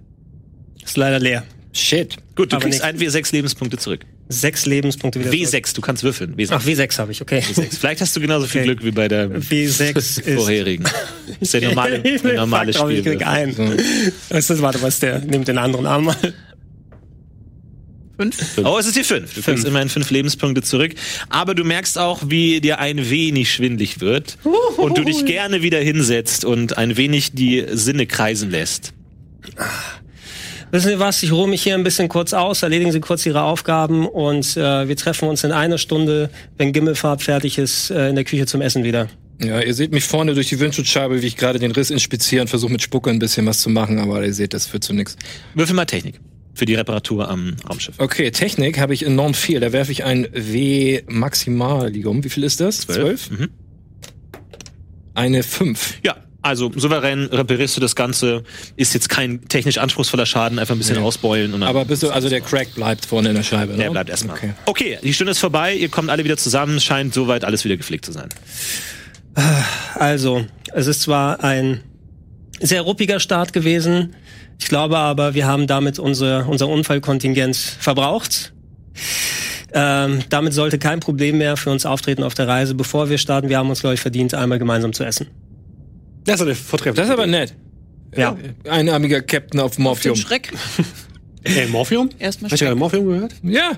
Ist 0.83 0.97
leider 0.97 1.19
leer. 1.19 1.43
Shit. 1.73 2.15
Gut, 2.35 2.51
du 2.51 2.55
Aber 2.57 2.63
kriegst 2.63 2.83
nicht. 2.83 2.85
ein 2.85 2.97
W6 2.99 3.33
Lebenspunkte 3.33 3.77
zurück. 3.77 4.01
Sechs 4.29 4.65
Lebenspunkte 4.65 5.19
wieder. 5.19 5.29
zurück. 5.31 5.47
W6, 5.49 5.75
du 5.75 5.81
kannst 5.81 6.03
würfeln. 6.03 6.35
W6. 6.35 6.49
Ach, 6.51 6.63
W6 6.65 6.97
habe 6.99 7.11
ich, 7.11 7.21
okay. 7.21 7.39
W6. 7.41 7.77
Vielleicht 7.79 8.01
hast 8.01 8.15
du 8.15 8.21
genauso 8.21 8.47
viel 8.47 8.61
Okay. 8.61 8.69
Glück 8.75 8.83
wie 8.85 8.91
bei 8.91 9.07
der 9.07 9.29
W6 9.29 9.97
ist. 9.97 10.21
vorherigen. 10.35 10.83
Das 10.83 10.93
ist 11.41 11.53
der 11.53 11.61
normale, 11.69 11.99
der 11.99 12.33
normale 12.33 12.71
Fuck 12.73 12.81
drauf, 12.81 12.89
ich 12.91 13.03
krieg 13.03 13.15
Spiel. 13.21 13.27
ein. 13.27 13.55
Was 14.29 14.37
ist 14.39 14.49
das? 14.51 14.61
Warte, 14.61 14.81
was 14.81 14.99
der 14.99 15.19
nimmt 15.19 15.47
den 15.47 15.57
anderen 15.57 15.85
Arm 15.85 16.05
mal. 16.05 16.33
Fünf. 18.17 18.57
Oh, 18.63 18.77
es 18.79 18.87
ist 18.87 18.95
die 18.95 19.03
fünf. 19.03 19.33
Du 19.33 19.41
kriegst 19.41 19.65
immerhin 19.65 19.89
fünf 19.89 20.09
Lebenspunkte 20.09 20.61
zurück. 20.61 20.93
Aber 21.29 21.53
du 21.53 21.63
merkst 21.63 21.97
auch, 21.97 22.21
wie 22.27 22.61
dir 22.61 22.79
ein 22.79 23.09
wenig 23.09 23.51
schwindlig 23.51 23.99
wird 23.99 24.37
und 24.77 24.97
du 24.97 25.03
dich 25.03 25.25
gerne 25.25 25.61
wieder 25.61 25.79
hinsetzt 25.79 26.45
und 26.45 26.77
ein 26.77 26.95
wenig 26.97 27.33
die 27.33 27.65
Sinne 27.71 28.05
kreisen 28.07 28.49
lässt. 28.49 28.93
Wissen 30.71 30.89
Sie 30.89 30.99
was? 30.99 31.21
Ich 31.23 31.31
ruhe 31.31 31.47
mich 31.47 31.61
hier 31.61 31.75
ein 31.75 31.83
bisschen 31.83 32.09
kurz 32.09 32.33
aus, 32.33 32.63
erledigen 32.63 32.91
Sie 32.91 32.99
kurz 32.99 33.25
Ihre 33.25 33.43
Aufgaben 33.43 34.07
und 34.07 34.57
äh, 34.57 34.87
wir 34.87 34.95
treffen 34.97 35.29
uns 35.29 35.43
in 35.43 35.51
einer 35.51 35.77
Stunde, 35.77 36.29
wenn 36.57 36.73
Gimmelfarb 36.73 37.21
fertig 37.21 37.57
ist, 37.57 37.91
äh, 37.91 38.09
in 38.09 38.15
der 38.15 38.23
Küche 38.23 38.45
zum 38.45 38.61
Essen 38.61 38.83
wieder. 38.83 39.07
Ja, 39.41 39.61
ihr 39.61 39.73
seht 39.73 39.91
mich 39.91 40.05
vorne 40.05 40.33
durch 40.33 40.49
die 40.49 40.59
Windschutzscheibe, 40.59 41.21
wie 41.21 41.27
ich 41.27 41.37
gerade 41.37 41.59
den 41.59 41.71
Riss 41.71 41.91
inspiziere 41.91 42.41
und 42.41 42.47
versuche 42.47 42.71
mit 42.71 42.81
Spucke 42.81 43.09
ein 43.09 43.19
bisschen 43.19 43.45
was 43.45 43.59
zu 43.59 43.69
machen, 43.69 43.99
aber 43.99 44.25
ihr 44.25 44.33
seht, 44.33 44.53
das 44.53 44.65
führt 44.65 44.83
zu 44.83 44.93
nichts. 44.93 45.17
Würfel 45.53 45.75
mal 45.75 45.85
Technik 45.85 46.19
für 46.55 46.65
die 46.65 46.73
Reparatur 46.75 47.29
am 47.29 47.55
Raumschiff. 47.69 47.95
Okay, 47.99 48.31
Technik 48.31 48.79
habe 48.79 48.93
ich 48.93 49.05
enorm 49.05 49.33
viel. 49.33 49.59
Da 49.59 49.71
werfe 49.71 49.91
ich 49.91 50.03
ein 50.03 50.27
W 50.31 51.03
Maximaligum. 51.07 52.23
Wie 52.23 52.29
viel 52.29 52.43
ist 52.43 52.59
das? 52.61 52.79
Zwölf. 52.79 53.29
Mhm. 53.29 53.49
Eine 55.13 55.43
5. 55.43 55.99
Ja, 56.03 56.15
Also 56.41 56.71
souverän 56.75 57.25
reparierst 57.25 57.75
du 57.75 57.81
das 57.81 57.95
Ganze. 57.95 58.43
Ist 58.75 58.93
jetzt 58.93 59.09
kein 59.09 59.47
technisch 59.47 59.79
anspruchsvoller 59.79 60.25
Schaden, 60.25 60.59
einfach 60.59 60.75
ein 60.75 60.77
bisschen 60.77 60.99
ausbeulen. 60.99 61.53
Und 61.53 61.61
dann 61.61 61.69
Aber 61.69 61.85
bist 61.85 62.03
du, 62.03 62.09
also 62.11 62.29
der 62.29 62.41
Crack 62.41 62.75
bleibt 62.75 63.05
vorne 63.05 63.29
in 63.29 63.35
der 63.35 63.43
Scheibe, 63.43 63.73
ne? 63.73 63.79
der 63.79 63.89
bleibt 63.89 64.09
erstmal. 64.09 64.37
Okay. 64.37 64.53
Okay. 64.65 64.99
die 65.01 65.13
Stunde 65.13 65.31
ist 65.31 65.39
vorbei, 65.39 65.73
ihr 65.75 65.89
kommt 65.89 66.09
alle 66.09 66.23
wieder 66.23 66.37
zusammen, 66.37 66.79
scheint 66.79 67.13
soweit 67.13 67.43
alles 67.43 67.65
wieder 67.65 67.77
gepflegt 67.77 68.05
zu 68.05 68.11
sein. 68.11 68.29
Also, 69.95 70.45
es 70.73 70.87
ist 70.87 71.01
zwar 71.01 71.43
ein 71.43 71.81
sehr 72.61 72.81
ruppiger 72.81 73.19
Start 73.19 73.51
gewesen. 73.51 74.15
Ich 74.59 74.67
glaube 74.67 74.97
aber, 74.97 75.33
wir 75.33 75.47
haben 75.47 75.67
damit 75.67 75.99
unser, 75.99 76.47
unser 76.47 76.67
Unfallkontingent 76.67 77.55
verbraucht. 77.55 78.53
Ähm, 79.73 80.19
damit 80.29 80.53
sollte 80.53 80.79
kein 80.79 81.01
Problem 81.01 81.37
mehr 81.37 81.57
für 81.57 81.69
uns 81.69 81.85
auftreten 81.85 82.23
auf 82.23 82.33
der 82.33 82.47
Reise. 82.47 82.75
Bevor 82.75 83.09
wir 83.09 83.17
starten, 83.17 83.49
wir 83.49 83.57
haben 83.57 83.69
uns, 83.69 83.81
glaube 83.81 83.95
ich, 83.95 83.99
verdient, 83.99 84.33
einmal 84.33 84.57
gemeinsam 84.57 84.93
zu 84.93 85.03
essen. 85.03 85.27
Das 86.23 86.35
ist 86.35 86.41
eine 86.41 86.55
vortreffliche. 86.55 86.95
Das 86.95 87.07
ist 87.07 87.13
aber 87.13 87.27
nett. 87.27 87.53
Ja. 88.15 88.37
Einarmiger 88.69 89.21
Captain 89.21 89.59
auf 89.59 89.75
Für 89.75 89.81
Morphium. 89.81 90.15
den 90.15 90.21
Schreck. 90.21 90.51
Äh, 91.47 91.67
Morphium? 91.67 92.09
Erstmal 92.17 92.49
Hast 92.49 92.59
du 92.59 92.65
gerade. 92.65 92.75
Morphium 92.75 93.05
gehört? 93.05 93.35
Ja. 93.43 93.73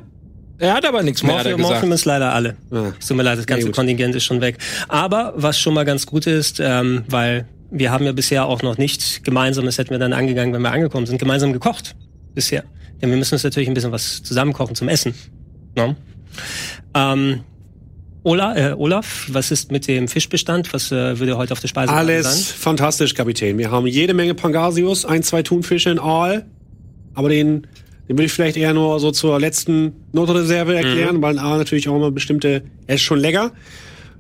Er 0.58 0.74
hat 0.74 0.86
aber 0.86 1.04
nichts 1.04 1.22
mehr, 1.22 1.38
hat 1.38 1.44
Morphium. 1.44 1.62
Morphium 1.62 1.92
ist 1.92 2.06
leider 2.06 2.34
alle. 2.34 2.56
Ah. 2.72 2.94
Es 2.98 3.08
tut 3.08 3.18
mir 3.18 3.24
leid, 3.24 3.38
das 3.38 3.46
ganze 3.46 3.66
gut. 3.66 3.76
Kontingent 3.76 4.16
ist 4.16 4.24
schon 4.24 4.40
weg. 4.40 4.58
Aber 4.88 5.34
was 5.36 5.60
schon 5.60 5.74
mal 5.74 5.84
ganz 5.84 6.06
gut 6.06 6.28
ist, 6.28 6.62
ähm, 6.62 7.04
weil 7.10 7.46
wir 7.70 7.92
haben 7.92 8.06
ja 8.06 8.12
bisher 8.12 8.46
auch 8.46 8.62
noch 8.62 8.78
nicht 8.78 9.24
gemeinsam, 9.24 9.66
das 9.66 9.78
hätten 9.78 9.92
wir 9.92 10.00
dann 10.00 10.14
angegangen, 10.14 10.54
wenn 10.54 10.62
wir 10.62 10.72
angekommen 10.72 11.06
sind, 11.06 11.18
gemeinsam 11.18 11.54
gekocht 11.54 11.96
bisher. 12.34 12.64
Denn 13.02 13.10
wir 13.10 13.18
müssen 13.18 13.36
uns 13.36 13.44
natürlich 13.44 13.68
ein 13.68 13.74
bisschen 13.74 13.92
was 13.92 14.24
zusammenkochen 14.24 14.76
zum 14.76 14.90
Essen. 14.90 15.14
No? 15.76 15.96
Ähm, 16.94 17.42
Ola, 18.24 18.56
äh, 18.58 18.74
Olaf, 18.74 19.28
was 19.32 19.52
ist 19.52 19.72
mit 19.72 19.88
dem 19.88 20.08
Fischbestand? 20.08 20.74
Was 20.74 20.92
äh, 20.92 21.18
würde 21.20 21.38
heute 21.38 21.54
auf 21.54 21.62
der 21.62 21.68
Speisekarte 21.70 22.00
Alles 22.00 22.50
sein? 22.50 22.58
fantastisch, 22.60 23.14
Kapitän. 23.14 23.58
Wir 23.58 23.72
haben 23.72 23.88
jede 23.88 24.14
Menge 24.14 24.34
Pangasius, 24.34 25.06
ein, 25.06 25.24
zwei 25.24 25.44
Thunfische 25.44 25.92
in 25.92 26.00
Aal. 26.00 26.46
Aber 27.14 27.30
den, 27.30 27.68
den 28.10 28.18
will 28.18 28.26
ich 28.26 28.34
vielleicht 28.34 28.58
eher 28.58 28.74
nur 28.74 29.00
so 29.00 29.12
zur 29.12 29.40
letzten 29.40 29.94
Notreserve 30.12 30.76
erklären, 30.76 31.22
weil 31.22 31.40
ein 31.40 31.40
Aal 31.40 31.58
natürlich 31.58 31.88
auch 31.88 31.96
immer 31.96 32.12
bestimmte, 32.12 32.64
er 32.86 32.96
ist 32.96 33.02
schon 33.02 33.20
lecker. 33.20 33.52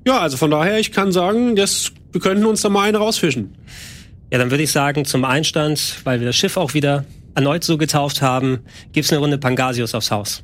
Ja, 0.05 0.19
also 0.19 0.37
von 0.37 0.51
daher, 0.51 0.79
ich 0.79 0.93
kann 0.93 1.11
sagen, 1.11 1.57
das, 1.57 1.91
wir 2.17 2.21
könnten 2.21 2.47
uns 2.47 2.61
da 2.61 2.69
mal 2.69 2.87
einen 2.87 2.95
rausfischen. 2.95 3.55
Ja, 4.31 4.39
dann 4.39 4.49
würde 4.49 4.63
ich 4.63 4.71
sagen, 4.71 5.05
zum 5.05 5.23
Einstand, 5.23 5.97
weil 6.03 6.19
wir 6.19 6.25
das 6.25 6.35
Schiff 6.35 6.57
auch 6.57 6.73
wieder 6.73 7.05
erneut 7.35 7.63
so 7.63 7.77
getauft 7.77 8.23
haben, 8.23 8.61
gibt's 8.91 9.11
eine 9.11 9.19
Runde 9.19 9.37
Pangasius 9.37 9.93
aufs 9.93 10.09
Haus. 10.09 10.43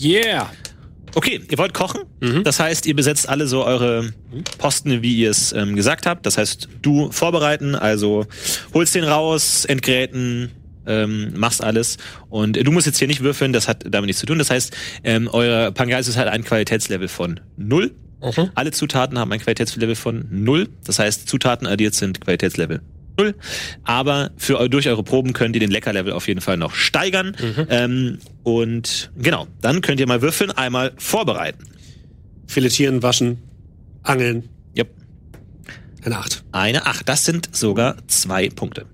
Yeah. 0.00 0.48
Okay, 1.16 1.40
ihr 1.50 1.58
wollt 1.58 1.74
kochen. 1.74 2.02
Das 2.44 2.60
heißt, 2.60 2.86
ihr 2.86 2.94
besetzt 2.94 3.28
alle 3.28 3.48
so 3.48 3.64
eure 3.64 4.12
Posten, 4.58 5.02
wie 5.02 5.16
ihr 5.16 5.30
es 5.30 5.52
ähm, 5.52 5.74
gesagt 5.74 6.06
habt. 6.06 6.24
Das 6.24 6.38
heißt, 6.38 6.68
du 6.82 7.10
vorbereiten, 7.10 7.74
also 7.74 8.24
holst 8.72 8.94
den 8.94 9.02
raus, 9.02 9.64
entgräten, 9.64 10.52
ähm, 10.86 11.32
machst 11.36 11.64
alles. 11.64 11.96
Und 12.30 12.64
du 12.64 12.70
musst 12.70 12.86
jetzt 12.86 13.00
hier 13.00 13.08
nicht 13.08 13.22
würfeln, 13.24 13.52
das 13.52 13.66
hat 13.66 13.82
damit 13.88 14.06
nichts 14.06 14.20
zu 14.20 14.26
tun. 14.26 14.38
Das 14.38 14.50
heißt, 14.50 14.72
ähm, 15.02 15.28
euer 15.32 15.72
Pangasius 15.72 16.16
hat 16.16 16.28
ein 16.28 16.44
Qualitätslevel 16.44 17.08
von 17.08 17.40
null. 17.56 17.92
Alle 18.54 18.70
Zutaten 18.70 19.18
haben 19.18 19.32
ein 19.32 19.40
Qualitätslevel 19.40 19.94
von 19.96 20.26
null. 20.30 20.68
Das 20.84 20.98
heißt, 20.98 21.28
Zutaten 21.28 21.66
addiert 21.66 21.94
sind 21.94 22.20
Qualitätslevel 22.20 22.80
null. 23.18 23.34
Aber 23.84 24.30
für 24.36 24.68
durch 24.68 24.88
eure 24.88 25.02
Proben 25.02 25.32
könnt 25.32 25.54
ihr 25.56 25.60
den 25.60 25.70
Leckerlevel 25.70 26.12
auf 26.12 26.26
jeden 26.28 26.40
Fall 26.40 26.56
noch 26.56 26.74
steigern. 26.74 27.36
Ähm, 27.68 28.18
und 28.42 29.12
genau, 29.16 29.46
dann 29.60 29.80
könnt 29.80 30.00
ihr 30.00 30.06
mal 30.06 30.22
würfeln, 30.22 30.50
einmal 30.50 30.92
vorbereiten. 30.96 31.64
Filetieren, 32.46 33.02
waschen, 33.02 33.38
angeln. 34.02 34.48
Yep. 34.76 34.90
Eine 36.04 36.18
Acht. 36.18 36.44
Eine 36.52 36.86
Acht. 36.86 37.08
Das 37.08 37.24
sind 37.24 37.54
sogar 37.54 37.96
zwei 38.08 38.48
Punkte. 38.48 38.86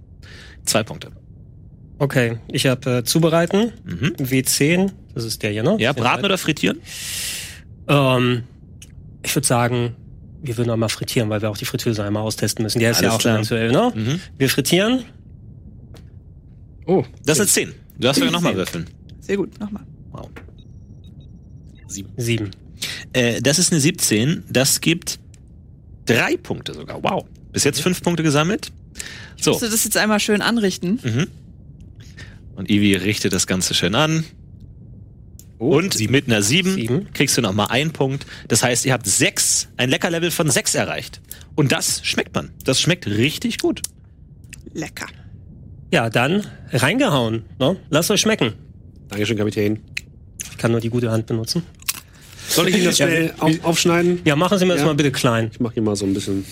Zwei 0.65 0.82
Punkte. 0.82 1.11
Okay, 1.98 2.39
ich 2.48 2.66
habe 2.66 2.98
äh, 2.98 3.05
zubereiten, 3.05 3.73
Mhm. 3.85 4.15
W10, 4.19 4.90
das 5.15 5.24
ist 5.24 5.43
der 5.43 5.51
hier, 5.51 5.62
ne? 5.62 5.77
Ja, 5.78 5.93
braten 5.93 6.24
oder 6.24 6.39
frittieren? 6.39 6.78
Ähm, 7.89 8.44
ich 9.23 9.35
würde 9.35 9.47
sagen, 9.47 9.97
wir 10.43 10.57
würden 10.57 10.71
auch 10.71 10.77
mal 10.77 10.89
frittieren, 10.89 11.29
weil 11.31 11.43
wir 11.43 11.51
auch 11.51 11.57
die 11.59 11.65
Fritteuse 11.65 12.03
einmal 12.05 12.23
austesten 12.23 12.63
müssen. 12.63 12.79
Die 12.79 12.85
ist 12.85 13.01
ja 13.01 13.09
Alles 13.11 13.17
auch 13.17 13.21
schon 13.21 13.31
klar. 13.31 13.41
aktuell, 13.41 13.73
ne? 13.73 13.93
Mhm. 13.95 14.21
Wir 14.39 14.49
frittieren. 14.49 15.05
Oh. 16.87 17.05
Das 17.25 17.39
sind 17.39 17.51
zehn. 17.51 17.75
Du 17.97 18.03
darfst 18.03 18.19
sogar 18.21 18.33
nochmal 18.33 18.57
würfeln. 18.57 18.89
Sehr 19.21 19.37
gut, 19.37 19.59
nochmal. 19.61 19.85
Wow. 20.11 20.29
Sieben. 22.17 22.51
Äh, 23.13 23.43
das 23.43 23.59
ist 23.59 23.73
eine 23.73 23.81
17. 23.81 24.45
Das 24.49 24.81
gibt 24.81 25.19
drei 26.07 26.37
Punkte 26.37 26.73
sogar. 26.73 27.03
Wow. 27.03 27.27
Bis 27.53 27.65
jetzt 27.65 27.83
fünf 27.83 28.03
Punkte 28.03 28.23
gesammelt. 28.23 28.73
So. 29.41 29.53
Musst 29.53 29.63
du 29.63 29.69
das 29.69 29.85
jetzt 29.85 29.97
einmal 29.97 30.21
schön 30.21 30.41
anrichten? 30.41 30.99
Mhm. 31.03 31.27
Und 32.55 32.71
Ivi 32.71 32.95
richtet 32.95 33.33
das 33.33 33.47
Ganze 33.47 33.75
schön 33.75 33.95
an. 33.95 34.25
Und 35.61 36.01
mit 36.09 36.27
einer 36.27 36.41
7, 36.41 36.73
Sieben. 36.73 37.12
kriegst 37.12 37.37
du 37.37 37.43
nochmal 37.43 37.66
einen 37.69 37.93
Punkt. 37.93 38.24
Das 38.49 38.62
heißt, 38.62 38.87
ihr 38.87 38.95
habt 38.95 39.07
sechs, 39.07 39.69
ein 39.77 39.91
Leckerlevel 39.91 40.31
von 40.31 40.51
6 40.51 40.74
erreicht. 40.74 41.20
Und 41.55 41.70
das 41.70 42.01
schmeckt 42.03 42.35
man. 42.35 42.51
Das 42.65 42.81
schmeckt 42.81 43.07
richtig 43.07 43.59
gut. 43.59 43.82
Lecker. 44.73 45.07
Ja, 45.93 46.09
dann 46.09 46.47
reingehauen. 46.73 47.45
Ne? 47.59 47.77
Lasst 47.91 48.11
euch 48.11 48.23
schmecken. 48.23 48.55
Dankeschön, 49.09 49.37
Kapitän. 49.37 49.81
Ich 50.51 50.57
kann 50.57 50.73
nur 50.73 50.81
die 50.81 50.89
gute 50.89 51.11
Hand 51.11 51.27
benutzen. 51.27 51.62
Soll 52.49 52.69
ich 52.69 52.77
Ihnen 52.77 52.87
das 52.87 52.97
schnell 52.97 53.35
auf, 53.39 53.53
aufschneiden? 53.62 54.23
Ja, 54.24 54.37
machen 54.37 54.59
Sie 54.59 54.65
mir 54.65 54.73
das 54.73 54.81
Ja. 54.81 54.87
mal 54.87 54.95
bitte 54.95 55.12
klein. 55.12 55.51
Ich 55.53 55.61
mache 55.61 55.74
hier 55.74 55.82
mal 55.82 55.95
so 55.95 56.07
ein 56.07 56.15
bisschen 56.15 56.47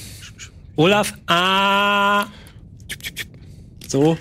Olaf, 0.76 1.14
ah. 1.28 2.26
so. 3.88 4.18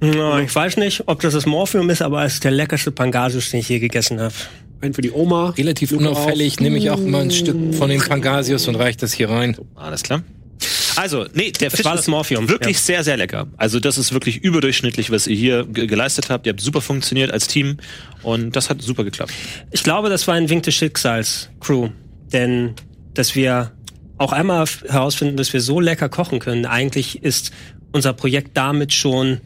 Na, 0.00 0.40
ich 0.42 0.54
weiß 0.54 0.76
nicht, 0.76 1.04
ob 1.06 1.20
das 1.20 1.32
das 1.32 1.46
Morphium 1.46 1.88
ist, 1.90 2.02
aber 2.02 2.24
es 2.24 2.34
ist 2.34 2.44
der 2.44 2.50
leckerste 2.50 2.90
Pangasius, 2.90 3.50
den 3.50 3.60
ich 3.60 3.68
je 3.68 3.78
gegessen 3.78 4.20
habe. 4.20 4.34
Ein 4.82 4.92
für 4.92 5.00
die 5.00 5.10
Oma. 5.10 5.50
Relativ 5.50 5.90
Luke 5.90 6.06
unauffällig 6.06 6.60
nehme 6.60 6.76
ich 6.76 6.90
auch 6.90 6.98
immer 6.98 7.18
ein 7.20 7.30
Stück 7.30 7.74
von 7.74 7.88
den 7.88 8.00
Pangasius 8.00 8.68
und 8.68 8.74
reiche 8.74 8.98
das 8.98 9.14
hier 9.14 9.30
rein. 9.30 9.56
Alles 9.74 10.02
klar. 10.02 10.22
Also, 10.96 11.26
nee, 11.34 11.50
der 11.50 11.70
Fisch 11.70 11.84
war 11.84 11.92
das 11.92 12.02
ist 12.02 12.08
Morphium, 12.08 12.48
wirklich 12.48 12.76
ja. 12.76 12.82
sehr, 12.82 13.04
sehr 13.04 13.16
lecker. 13.16 13.46
Also, 13.56 13.80
das 13.80 13.98
ist 13.98 14.12
wirklich 14.12 14.38
überdurchschnittlich, 14.38 15.10
was 15.10 15.26
ihr 15.26 15.36
hier 15.36 15.64
ge 15.66 15.86
geleistet 15.86 16.30
habt. 16.30 16.46
Ihr 16.46 16.52
habt 16.52 16.60
super 16.60 16.80
funktioniert 16.80 17.30
als 17.30 17.46
Team 17.48 17.76
und 18.22 18.56
das 18.56 18.70
hat 18.70 18.80
super 18.80 19.04
geklappt. 19.04 19.32
Ich 19.72 19.82
glaube, 19.82 20.08
das 20.08 20.26
war 20.26 20.34
ein 20.34 20.48
Wink 20.48 20.62
des 20.62 20.74
Schicksals, 20.74 21.50
Crew. 21.60 21.90
Denn, 22.32 22.74
dass 23.14 23.34
wir 23.34 23.72
auch 24.18 24.32
einmal 24.32 24.66
herausfinden, 24.88 25.36
dass 25.36 25.52
wir 25.52 25.60
so 25.60 25.80
lecker 25.80 26.08
kochen 26.08 26.38
können, 26.38 26.64
eigentlich 26.64 27.22
ist 27.22 27.52
unser 27.92 28.14
Projekt 28.14 28.56
damit 28.56 28.92
schon 28.92 29.40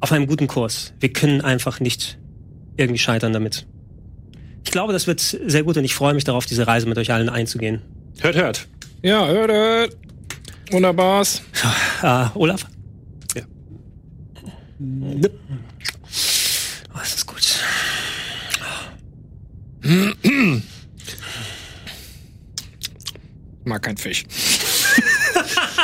auf 0.00 0.12
einem 0.12 0.26
guten 0.26 0.46
Kurs. 0.46 0.92
Wir 1.00 1.12
können 1.12 1.40
einfach 1.40 1.80
nicht 1.80 2.18
irgendwie 2.76 2.98
scheitern 2.98 3.32
damit. 3.32 3.66
Ich 4.64 4.70
glaube, 4.70 4.92
das 4.92 5.06
wird 5.06 5.20
sehr 5.20 5.62
gut 5.62 5.76
und 5.76 5.84
ich 5.84 5.94
freue 5.94 6.14
mich 6.14 6.24
darauf, 6.24 6.46
diese 6.46 6.66
Reise 6.66 6.86
mit 6.86 6.98
euch 6.98 7.12
allen 7.12 7.28
einzugehen. 7.28 7.82
Hört, 8.20 8.36
hört. 8.36 8.68
Ja, 9.02 9.26
hört, 9.26 9.50
hört. 9.50 9.96
Wunderbar's. 10.70 11.42
Äh, 12.02 12.26
Olaf? 12.34 12.66
Ja. 13.34 13.42
Oh, 16.94 16.98
das 16.98 17.14
ist 17.14 17.26
gut. 17.26 17.40
Ich 23.60 23.64
mag 23.64 23.82
keinen 23.82 23.96
Fisch. 23.96 24.24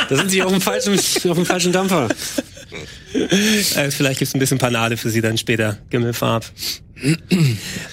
Da 0.09 0.15
sind 0.15 0.29
Sie 0.29 0.43
auf 0.43 0.51
dem 0.51 0.61
falschen, 0.61 0.93
auf 0.93 1.37
dem 1.37 1.45
falschen 1.45 1.71
Dampfer. 1.71 2.09
Äh, 3.13 3.91
vielleicht 3.91 4.19
gibt's 4.19 4.33
ein 4.33 4.39
bisschen 4.39 4.57
Panade 4.57 4.97
für 4.97 5.09
Sie 5.09 5.21
dann 5.21 5.37
später, 5.37 5.77
Gimmelfarb. 5.89 6.45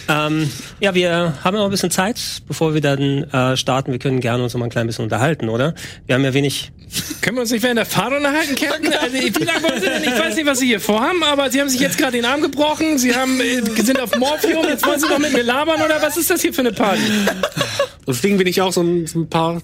ähm, 0.09 0.51
ja, 0.81 0.95
wir 0.95 1.35
haben 1.43 1.57
noch 1.57 1.65
ein 1.65 1.71
bisschen 1.71 1.91
Zeit, 1.91 2.21
bevor 2.47 2.73
wir 2.73 2.81
dann 2.81 3.25
äh, 3.25 3.57
starten. 3.57 3.91
Wir 3.91 3.99
können 3.99 4.21
gerne 4.21 4.43
uns 4.45 4.55
noch 4.55 4.61
mal 4.61 4.67
ein 4.67 4.71
klein 4.71 4.87
bisschen 4.87 5.05
unterhalten, 5.05 5.49
oder? 5.49 5.75
Wir 6.07 6.15
haben 6.15 6.25
ja 6.25 6.33
wenig. 6.35 6.71
Können 7.21 7.37
wir 7.37 7.43
uns 7.43 7.51
nicht 7.51 7.63
während 7.63 7.79
der 7.79 7.87
Fahrt 7.87 8.13
unterhalten, 8.13 8.55
Captain? 8.55 8.93
Also, 8.93 9.15
wie 9.15 9.45
lange 9.45 9.63
wollen 9.63 9.81
Sie 9.81 9.89
denn? 9.89 10.05
Ich 10.05 10.19
weiß 10.19 10.37
nicht, 10.37 10.47
was 10.47 10.59
Sie 10.61 10.67
hier 10.67 10.81
vorhaben, 10.81 11.23
aber 11.25 11.51
Sie 11.51 11.61
haben 11.61 11.69
sich 11.69 11.81
jetzt 11.81 11.99
gerade 11.99 12.13
den 12.13 12.25
Arm 12.25 12.43
gebrochen. 12.43 12.99
Sie 12.99 13.15
haben, 13.15 13.41
äh, 13.41 13.63
sind 13.83 14.01
auf 14.01 14.17
Morphium. 14.17 14.65
Jetzt 14.69 14.87
wollen 14.87 15.01
Sie 15.01 15.09
noch 15.09 15.19
mit 15.19 15.33
mir 15.33 15.43
labern, 15.43 15.83
oder 15.83 16.01
was 16.01 16.17
ist 16.17 16.31
das 16.31 16.41
hier 16.43 16.55
für 16.55 16.61
eine 16.61 16.73
Party? 16.73 17.03
Deswegen 18.07 18.37
bin 18.39 18.47
ich 18.47 18.61
auch 18.61 18.73
so 18.73 18.83
ein, 18.83 19.07
so 19.07 19.21
ein 19.21 19.29
paar 19.29 19.61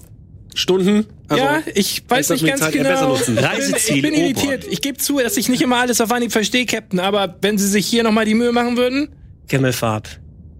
Stunden. 0.55 1.05
Also, 1.27 1.43
ja, 1.43 1.61
ich 1.75 2.03
weiß 2.07 2.29
nicht 2.31 2.45
ganz 2.45 2.61
Zeit 2.61 2.73
genau. 2.73 3.09
nutzen. 3.09 3.35
Ich 3.35 3.41
bin, 3.41 3.45
Reiseziel 3.45 3.95
ich 3.97 4.01
bin 4.01 4.13
irritiert. 4.13 4.65
Ich 4.69 4.81
gebe 4.81 4.97
zu, 4.97 5.19
dass 5.19 5.37
ich 5.37 5.47
nicht 5.49 5.61
immer 5.61 5.77
alles 5.77 6.01
auf 6.01 6.11
Anhieb 6.11 6.31
verstehe, 6.31 6.65
Captain. 6.65 6.99
Aber 6.99 7.37
wenn 7.41 7.57
Sie 7.57 7.67
sich 7.67 7.85
hier 7.85 8.03
noch 8.03 8.11
mal 8.11 8.25
die 8.25 8.33
Mühe 8.33 8.51
machen 8.51 8.77
würden, 8.77 9.09
Gimmelfarb. 9.47 10.07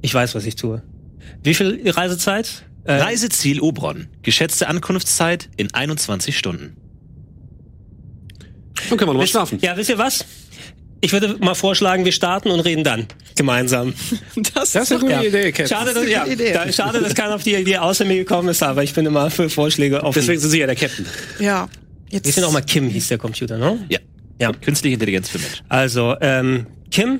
Ich 0.01 0.13
weiß, 0.13 0.35
was 0.35 0.45
ich 0.45 0.55
tue. 0.55 0.81
Wie 1.43 1.53
viel 1.53 1.81
Reisezeit? 1.89 2.65
Äh, 2.83 2.93
Reiseziel 2.93 3.61
Obron. 3.61 4.07
Geschätzte 4.23 4.67
Ankunftszeit 4.67 5.49
in 5.57 5.73
21 5.73 6.37
Stunden. 6.37 6.75
Dann 8.89 8.97
können 8.97 9.09
wir 9.09 9.13
noch 9.13 9.19
mal 9.19 9.27
schlafen. 9.27 9.59
Ja, 9.61 9.77
wisst 9.77 9.89
ihr 9.89 9.97
was? 9.97 10.25
Ich 11.01 11.13
würde 11.13 11.37
mal 11.39 11.53
vorschlagen, 11.55 12.03
wir 12.05 12.11
starten 12.11 12.49
und 12.49 12.59
reden 12.59 12.83
dann 12.83 13.05
gemeinsam. 13.35 13.93
Das, 14.53 14.73
Das 14.73 14.83
ist 14.83 14.91
eine 14.91 14.99
gute 15.01 15.13
Ja. 15.13 15.21
Idee, 15.23 15.51
Captain. 15.51 15.67
Schade, 15.67 15.93
dass, 15.93 16.07
ja, 16.07 16.25
Idee. 16.25 16.51
da, 16.53 16.71
schade, 16.71 16.99
dass 17.01 17.15
keiner 17.15 17.35
auf 17.35 17.43
die 17.43 17.55
Idee 17.55 17.77
außer 17.77 18.03
mir 18.05 18.17
gekommen 18.17 18.49
ist, 18.49 18.61
aber 18.63 18.83
ich 18.83 18.93
bin 18.93 19.05
immer 19.05 19.29
für 19.31 19.49
Vorschläge 19.49 20.03
offen. 20.03 20.19
Deswegen 20.19 20.39
sind 20.39 20.49
Sie 20.51 20.59
ja 20.59 20.65
der 20.65 20.75
Captain. 20.75 21.05
ja. 21.39 21.67
Jetzt 22.11 22.25
Wir 22.25 22.33
sind 22.33 22.43
auch 22.43 22.51
mal 22.51 22.61
Kim, 22.61 22.89
hieß 22.89 23.07
der 23.09 23.19
Computer, 23.19 23.57
ne? 23.59 23.85
Ja. 23.87 23.99
Ja. 24.41 24.51
Künstliche 24.51 24.95
Intelligenz 24.95 25.29
für 25.29 25.37
Mensch. 25.37 25.61
Also, 25.69 26.15
ähm, 26.21 26.65
Kim, 26.89 27.19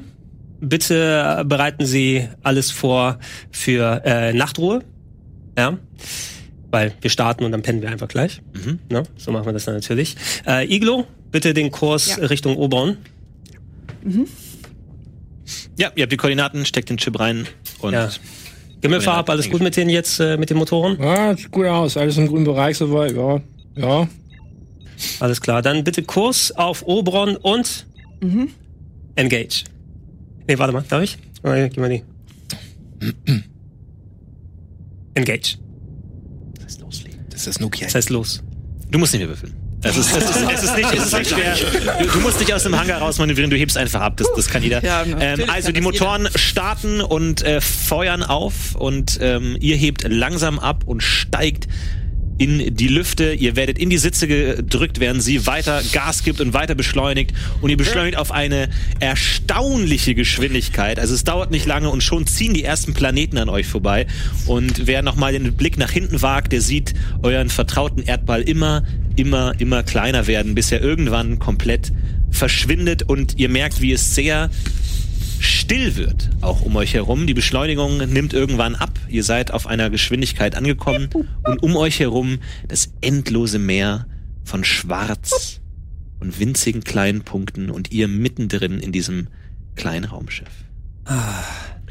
bitte 0.60 1.44
bereiten 1.46 1.86
Sie 1.86 2.28
alles 2.42 2.72
vor 2.72 3.20
für 3.52 4.02
äh, 4.04 4.34
Nachtruhe. 4.34 4.84
Ja. 5.58 5.78
Weil 6.72 6.94
wir 7.02 7.10
starten 7.12 7.44
und 7.46 7.52
dann 7.52 7.62
pennen 7.62 7.82
wir 7.84 7.90
einfach 7.90 8.08
gleich. 8.08 8.42
Mhm. 8.54 8.80
Ne? 8.90 9.04
So 9.16 9.32
machen 9.32 9.46
wir 9.46 9.54
das 9.54 9.66
dann 9.66 9.76
natürlich. 9.76 10.16
Äh, 10.48 10.74
Iglo, 10.74 11.06
bitte 11.32 11.54
den 11.54 11.70
Kurs 11.72 12.16
Ja. 12.18 12.26
Richtung 12.26 12.56
Oberon. 14.04 14.28
Ja, 15.78 15.92
ihr 15.96 16.04
habt 16.04 16.12
die 16.12 16.18
Koordinaten, 16.18 16.66
steckt 16.66 16.90
den 16.90 16.98
Chip 16.98 17.20
rein 17.20 17.48
und 17.80 17.94
Ja. 17.94 18.10
Gimmelfarb, 18.82 19.30
alles 19.30 19.50
gut 19.50 19.62
mit 19.62 19.76
denen 19.76 19.90
jetzt, 19.90 20.20
äh, 20.20 20.38
mit 20.38 20.50
den 20.50 20.58
Motoren? 20.58 20.98
Ja, 21.02 21.36
sieht 21.36 21.52
gut 21.52 21.66
aus. 21.66 21.98
Alles 21.98 22.18
im 22.18 22.28
grünen 22.28 22.46
Bereich 22.46 22.78
soweit. 22.78 23.14
Ja. 23.14 23.42
Ja. 23.76 24.08
Alles 25.20 25.42
klar. 25.42 25.62
Dann 25.62 25.84
bitte 25.84 26.04
Kurs 26.04 26.52
auf 26.54 26.84
Oberon 26.84 27.36
und 27.38 27.86
Engage. 29.16 29.64
Nee, 30.48 30.58
warte 30.58 30.74
mal, 30.74 30.84
darf 30.88 31.04
ich? 31.04 31.18
Oh, 31.44 31.50
ja, 31.50 31.68
gib 31.68 31.78
mal 31.78 31.90
die. 31.90 32.04
Engage. 35.16 35.58
Das 37.30 37.48
ist 37.48 37.62
Nokia. 37.62 37.86
Das 37.88 37.96
heißt 37.96 38.10
los. 38.10 38.44
du 38.92 39.00
musst 39.00 39.14
nicht 39.14 39.22
mehr 39.22 39.30
würfeln. 39.30 39.54
Es 39.82 39.96
ist, 39.96 40.16
es 40.16 40.30
ist, 40.30 40.44
es 40.54 40.64
ist 40.64 40.76
nicht, 40.76 40.94
es 40.94 41.06
ist 41.06 41.18
nicht 41.18 41.30
schwer. 41.30 41.56
Du, 42.00 42.08
du 42.08 42.20
musst 42.20 42.40
nicht 42.40 42.54
aus 42.54 42.64
dem 42.64 42.78
Hangar 42.78 43.00
raus 43.00 43.18
manövrieren, 43.18 43.50
du 43.50 43.58
hebst 43.58 43.78
einfach 43.78 44.02
ab. 44.02 44.18
Das, 44.18 44.28
das 44.36 44.50
kann 44.50 44.62
jeder. 44.62 44.84
Ja, 44.84 45.04
ähm, 45.04 45.46
also 45.48 45.68
kann 45.68 45.74
die 45.76 45.82
Motoren 45.82 46.28
starten 46.36 47.02
und 47.02 47.44
äh, 47.44 47.62
feuern 47.62 48.24
auf 48.24 48.76
und 48.76 49.20
ähm, 49.22 49.56
ihr 49.60 49.78
hebt 49.78 50.04
langsam 50.08 50.60
ab 50.60 50.84
und 50.86 51.02
steigt 51.02 51.68
in 52.40 52.76
die 52.76 52.88
Lüfte. 52.88 53.34
Ihr 53.34 53.56
werdet 53.56 53.78
in 53.78 53.90
die 53.90 53.98
Sitze 53.98 54.28
gedrückt, 54.28 55.00
während 55.00 55.22
sie 55.22 55.46
weiter 55.46 55.82
Gas 55.92 56.24
gibt 56.24 56.42
und 56.42 56.54
weiter 56.54 56.74
beschleunigt. 56.74 57.34
Und 57.62 57.70
ihr 57.70 57.78
beschleunigt 57.78 58.18
auf 58.18 58.32
eine 58.32 58.70
erstaunliche 59.00 60.16
Geschwindigkeit. 60.16 61.00
Also 61.00 61.14
es 61.14 61.24
dauert 61.26 61.52
nicht 61.52 61.66
lange 61.66 61.90
und 61.90 62.02
schon 62.02 62.26
ziehen 62.26 62.54
die 62.54 62.64
ersten 62.64 62.94
Planeten 62.94 63.38
an 63.38 63.50
euch 63.50 63.68
vorbei. 63.68 64.08
Und 64.46 64.88
wer 64.88 65.04
nochmal 65.04 65.34
den 65.34 65.54
Blick 65.54 65.78
nach 65.78 65.92
hinten 65.92 66.22
wagt, 66.22 66.54
der 66.54 66.62
sieht 66.62 66.94
euren 67.22 67.50
vertrauten 67.50 68.04
Erdball 68.04 68.42
immer, 68.42 68.84
immer, 69.20 69.60
immer 69.60 69.84
kleiner 69.84 70.28
werden, 70.28 70.56
bis 70.56 70.72
er 70.72 70.82
irgendwann 70.82 71.40
komplett 71.40 71.92
verschwindet. 72.32 73.04
Und 73.04 73.38
ihr 73.38 73.50
merkt, 73.50 73.82
wie 73.82 73.92
es 73.92 74.16
sehr 74.16 74.50
still 75.40 75.96
wird, 75.96 76.30
auch 76.42 76.62
um 76.62 76.76
euch 76.76 76.94
herum. 76.94 77.28
Die 77.28 77.34
Beschleunigung 77.34 77.98
nimmt 77.98 78.34
irgendwann 78.34 78.76
ab. 78.76 79.00
Ihr 79.08 79.24
seid 79.24 79.52
auf 79.52 79.68
einer 79.68 79.90
Geschwindigkeit 79.90 80.56
angekommen 80.56 81.10
und 81.44 81.64
um 81.64 81.76
euch 81.76 82.00
herum 82.00 82.40
das 82.68 82.92
endlose 83.02 83.60
Meer 83.60 84.06
von 84.44 84.64
Schwarz 84.64 85.62
und 86.20 86.40
winzigen 86.40 86.84
kleinen 86.84 87.22
Punkten 87.22 87.70
und 87.70 87.92
ihr 87.92 88.08
mittendrin 88.08 88.80
in 88.80 88.92
diesem 88.92 89.28
kleinen 89.76 90.06
Raumschiff. 90.06 90.50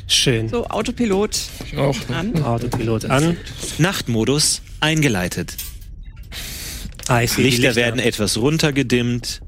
Schön. 0.06 0.48
so 0.48 0.66
Autopilot 0.66 1.38
Ich 1.64 1.76
auch. 1.76 1.96
an. 2.10 2.42
Autopilot 2.42 3.06
an. 3.06 3.36
Nachtmodus 3.78 4.62
eingeleitet. 4.80 5.56
Ah, 7.08 7.20
die 7.20 7.42
Lichter 7.42 7.74
werden 7.74 8.00
etwas 8.00 8.36
runtergedimmt. 8.36 9.40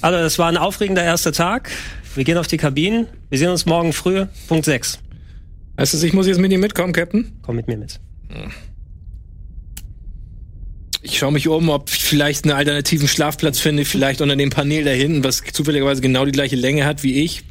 Also, 0.00 0.18
das 0.18 0.38
war 0.38 0.48
ein 0.48 0.56
aufregender 0.56 1.02
erster 1.02 1.32
Tag. 1.32 1.70
Wir 2.14 2.24
gehen 2.24 2.38
auf 2.38 2.46
die 2.46 2.56
Kabinen. 2.56 3.06
Wir 3.28 3.38
sehen 3.38 3.50
uns 3.50 3.66
morgen 3.66 3.92
früh, 3.92 4.26
Punkt 4.48 4.64
6. 4.64 4.98
Weißt 5.76 5.94
du, 5.94 6.06
ich 6.06 6.12
muss 6.12 6.26
jetzt 6.26 6.40
mit 6.40 6.50
ihm 6.50 6.60
mitkommen, 6.60 6.92
Captain? 6.92 7.32
Komm 7.42 7.56
mit 7.56 7.68
mir 7.68 7.76
mit. 7.76 8.00
Ich 11.02 11.18
schaue 11.18 11.32
mich 11.32 11.46
um, 11.48 11.68
ob 11.68 11.90
ich 11.90 12.02
vielleicht 12.02 12.44
einen 12.44 12.54
alternativen 12.54 13.06
Schlafplatz 13.08 13.60
finde, 13.60 13.84
vielleicht 13.84 14.20
unter 14.20 14.36
dem 14.36 14.50
Panel 14.50 14.84
da 14.84 14.90
hinten, 14.90 15.22
was 15.22 15.42
zufälligerweise 15.52 16.00
genau 16.00 16.24
die 16.24 16.32
gleiche 16.32 16.56
Länge 16.56 16.84
hat 16.84 17.02
wie 17.02 17.22
ich. 17.22 17.44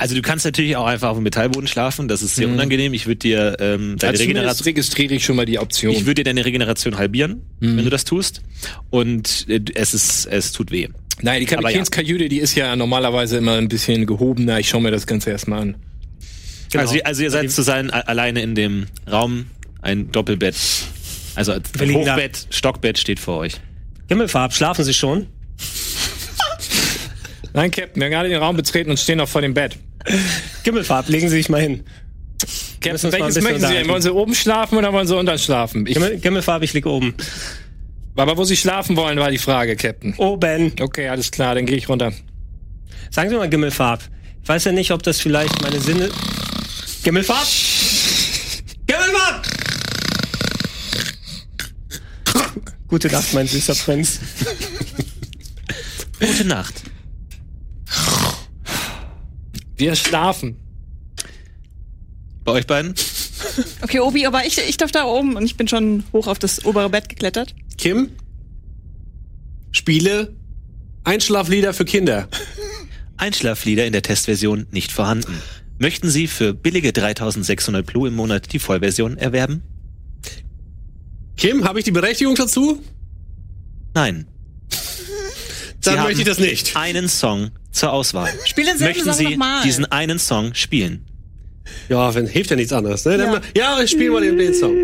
Also 0.00 0.14
du 0.14 0.22
kannst 0.22 0.44
natürlich 0.44 0.76
auch 0.76 0.86
einfach 0.86 1.08
auf 1.08 1.16
dem 1.16 1.24
Metallboden 1.24 1.66
schlafen. 1.66 2.06
Das 2.06 2.22
ist 2.22 2.36
sehr 2.36 2.48
unangenehm. 2.48 2.94
Ich 2.94 3.06
würde 3.06 3.18
dir 3.18 3.56
ähm, 3.58 3.96
deine 3.98 4.12
Also 4.12 4.22
Regeneration 4.22 4.64
registriere 4.64 5.14
ich 5.14 5.24
schon 5.24 5.34
mal 5.36 5.44
die 5.44 5.58
Option. 5.58 5.92
Ich 5.92 6.06
würde 6.06 6.22
dir 6.22 6.24
deine 6.24 6.44
Regeneration 6.44 6.96
halbieren, 6.98 7.42
wenn 7.60 7.82
du 7.84 7.90
das 7.90 8.04
tust. 8.04 8.40
Und 8.90 9.46
äh, 9.48 9.60
es 9.74 9.94
ist, 9.94 10.26
es 10.26 10.52
tut 10.52 10.70
weh. 10.70 10.88
Nein, 11.20 11.40
die 11.40 11.46
Aber 11.48 11.62
ja. 11.62 11.78
Kapitänskajüte, 11.78 12.28
die 12.28 12.38
ist 12.38 12.54
ja 12.54 12.76
normalerweise 12.76 13.38
immer 13.38 13.54
ein 13.54 13.68
bisschen 13.68 14.06
gehobener. 14.06 14.60
Ich 14.60 14.68
schaue 14.68 14.82
mir 14.82 14.92
das 14.92 15.06
Ganze 15.08 15.30
erstmal 15.30 15.62
an. 15.62 15.74
Also, 16.76 16.94
ihr- 16.94 17.04
also 17.06 17.22
ihr 17.24 17.30
seid 17.32 17.50
zusammen 17.50 17.90
a- 17.90 18.00
alleine 18.02 18.40
in 18.42 18.54
dem 18.54 18.86
Raum, 19.10 19.46
ein 19.82 20.12
Doppelbett. 20.12 20.54
Also. 21.34 21.54
Hochbett, 21.54 22.46
Stockbett 22.50 22.98
steht 22.98 23.18
vor 23.18 23.38
euch. 23.38 23.54
Himmelfarb, 24.08 24.52
schlafen 24.54 24.84
Sie 24.84 24.94
schon? 24.94 25.26
Nein, 27.52 27.70
Captain, 27.70 27.96
wir 27.96 28.04
haben 28.04 28.12
gerade 28.12 28.28
den 28.28 28.38
Raum 28.38 28.56
betreten 28.56 28.90
und 28.90 28.98
stehen 29.00 29.18
noch 29.18 29.28
vor 29.28 29.40
dem 29.40 29.54
Bett. 29.54 29.76
Gimmelfarb, 30.64 31.08
legen 31.08 31.28
Sie 31.28 31.36
sich 31.36 31.48
mal 31.48 31.60
hin. 31.60 31.84
Captain, 32.80 33.12
welches 33.12 33.42
möchten 33.42 33.66
Sie 33.66 33.72
denn? 33.74 33.88
Wollen 33.88 34.02
Sie 34.02 34.12
oben 34.12 34.34
schlafen 34.34 34.78
oder 34.78 34.92
wollen 34.92 35.06
Sie 35.06 35.16
unten 35.16 35.38
schlafen? 35.38 35.86
Ich, 35.86 35.94
Gimmel, 35.94 36.18
Gimmelfarb, 36.18 36.62
ich 36.62 36.72
liege 36.72 36.88
oben. 36.88 37.14
aber 38.16 38.36
wo 38.36 38.44
Sie 38.44 38.56
schlafen 38.56 38.96
wollen, 38.96 39.18
war 39.18 39.30
die 39.30 39.38
Frage, 39.38 39.76
Captain. 39.76 40.14
Oben. 40.14 40.72
Okay, 40.80 41.08
alles 41.08 41.30
klar, 41.30 41.54
dann 41.54 41.66
gehe 41.66 41.76
ich 41.76 41.88
runter. 41.88 42.12
Sagen 43.10 43.30
Sie 43.30 43.36
mal 43.36 43.48
Gimmelfarb. 43.48 44.02
Ich 44.42 44.48
weiß 44.48 44.64
ja 44.64 44.72
nicht, 44.72 44.90
ob 44.92 45.02
das 45.02 45.20
vielleicht 45.20 45.60
meine 45.62 45.80
Sinne... 45.80 46.08
Gimmelfarb? 47.02 47.46
Gimmelfarb! 48.86 49.46
Gute 52.88 53.08
Nacht, 53.08 53.34
mein 53.34 53.46
süßer 53.46 53.74
Prinz. 53.74 54.20
Gute 56.20 56.44
Nacht. 56.44 56.82
Wir 59.78 59.94
schlafen. 59.94 60.56
Bei 62.44 62.52
euch 62.52 62.66
beiden? 62.66 62.94
Okay, 63.80 64.00
Obi, 64.00 64.26
aber 64.26 64.44
ich, 64.46 64.58
ich 64.58 64.76
darf 64.76 64.90
da 64.90 65.04
oben 65.04 65.36
und 65.36 65.44
ich 65.44 65.56
bin 65.56 65.68
schon 65.68 66.02
hoch 66.12 66.26
auf 66.26 66.38
das 66.38 66.64
obere 66.64 66.90
Bett 66.90 67.08
geklettert. 67.08 67.54
Kim, 67.76 68.10
spiele 69.70 70.34
Einschlaflieder 71.04 71.72
für 71.72 71.84
Kinder. 71.84 72.28
Einschlaflieder 73.16 73.86
in 73.86 73.92
der 73.92 74.02
Testversion 74.02 74.66
nicht 74.70 74.92
vorhanden. 74.92 75.40
Möchten 75.78 76.10
Sie 76.10 76.26
für 76.26 76.52
billige 76.52 76.92
3600 76.92 77.86
Blue 77.86 78.08
im 78.08 78.14
Monat 78.14 78.52
die 78.52 78.58
Vollversion 78.58 79.16
erwerben? 79.16 79.62
Kim, 81.36 81.64
habe 81.64 81.78
ich 81.78 81.84
die 81.84 81.92
Berechtigung 81.92 82.34
dazu? 82.34 82.82
Nein. 83.94 84.26
Dann 85.82 85.98
haben 85.98 86.06
möchte 86.06 86.22
ich 86.22 86.28
das 86.28 86.38
nicht. 86.38 86.76
Einen 86.76 87.08
Song 87.08 87.52
zur 87.72 87.92
Auswahl. 87.92 88.28
Spiel 88.44 88.64
denselben 88.64 89.04
Möchten 89.04 89.12
Sie 89.12 89.38
diesen 89.64 89.84
einen 89.86 90.18
Song 90.18 90.54
spielen? 90.54 91.04
Ja, 91.90 92.14
wenn, 92.14 92.26
hilft 92.26 92.48
ja 92.50 92.56
nichts 92.56 92.72
anderes. 92.72 93.04
Ne? 93.04 93.18
Dann 93.18 93.26
Ja. 93.26 93.32
mal- 93.32 93.40
Ja, 93.56 93.80
ich 93.82 93.90
spiele 93.90 94.10
mal 94.10 94.22
den, 94.22 94.38
den 94.38 94.54
Song. 94.54 94.74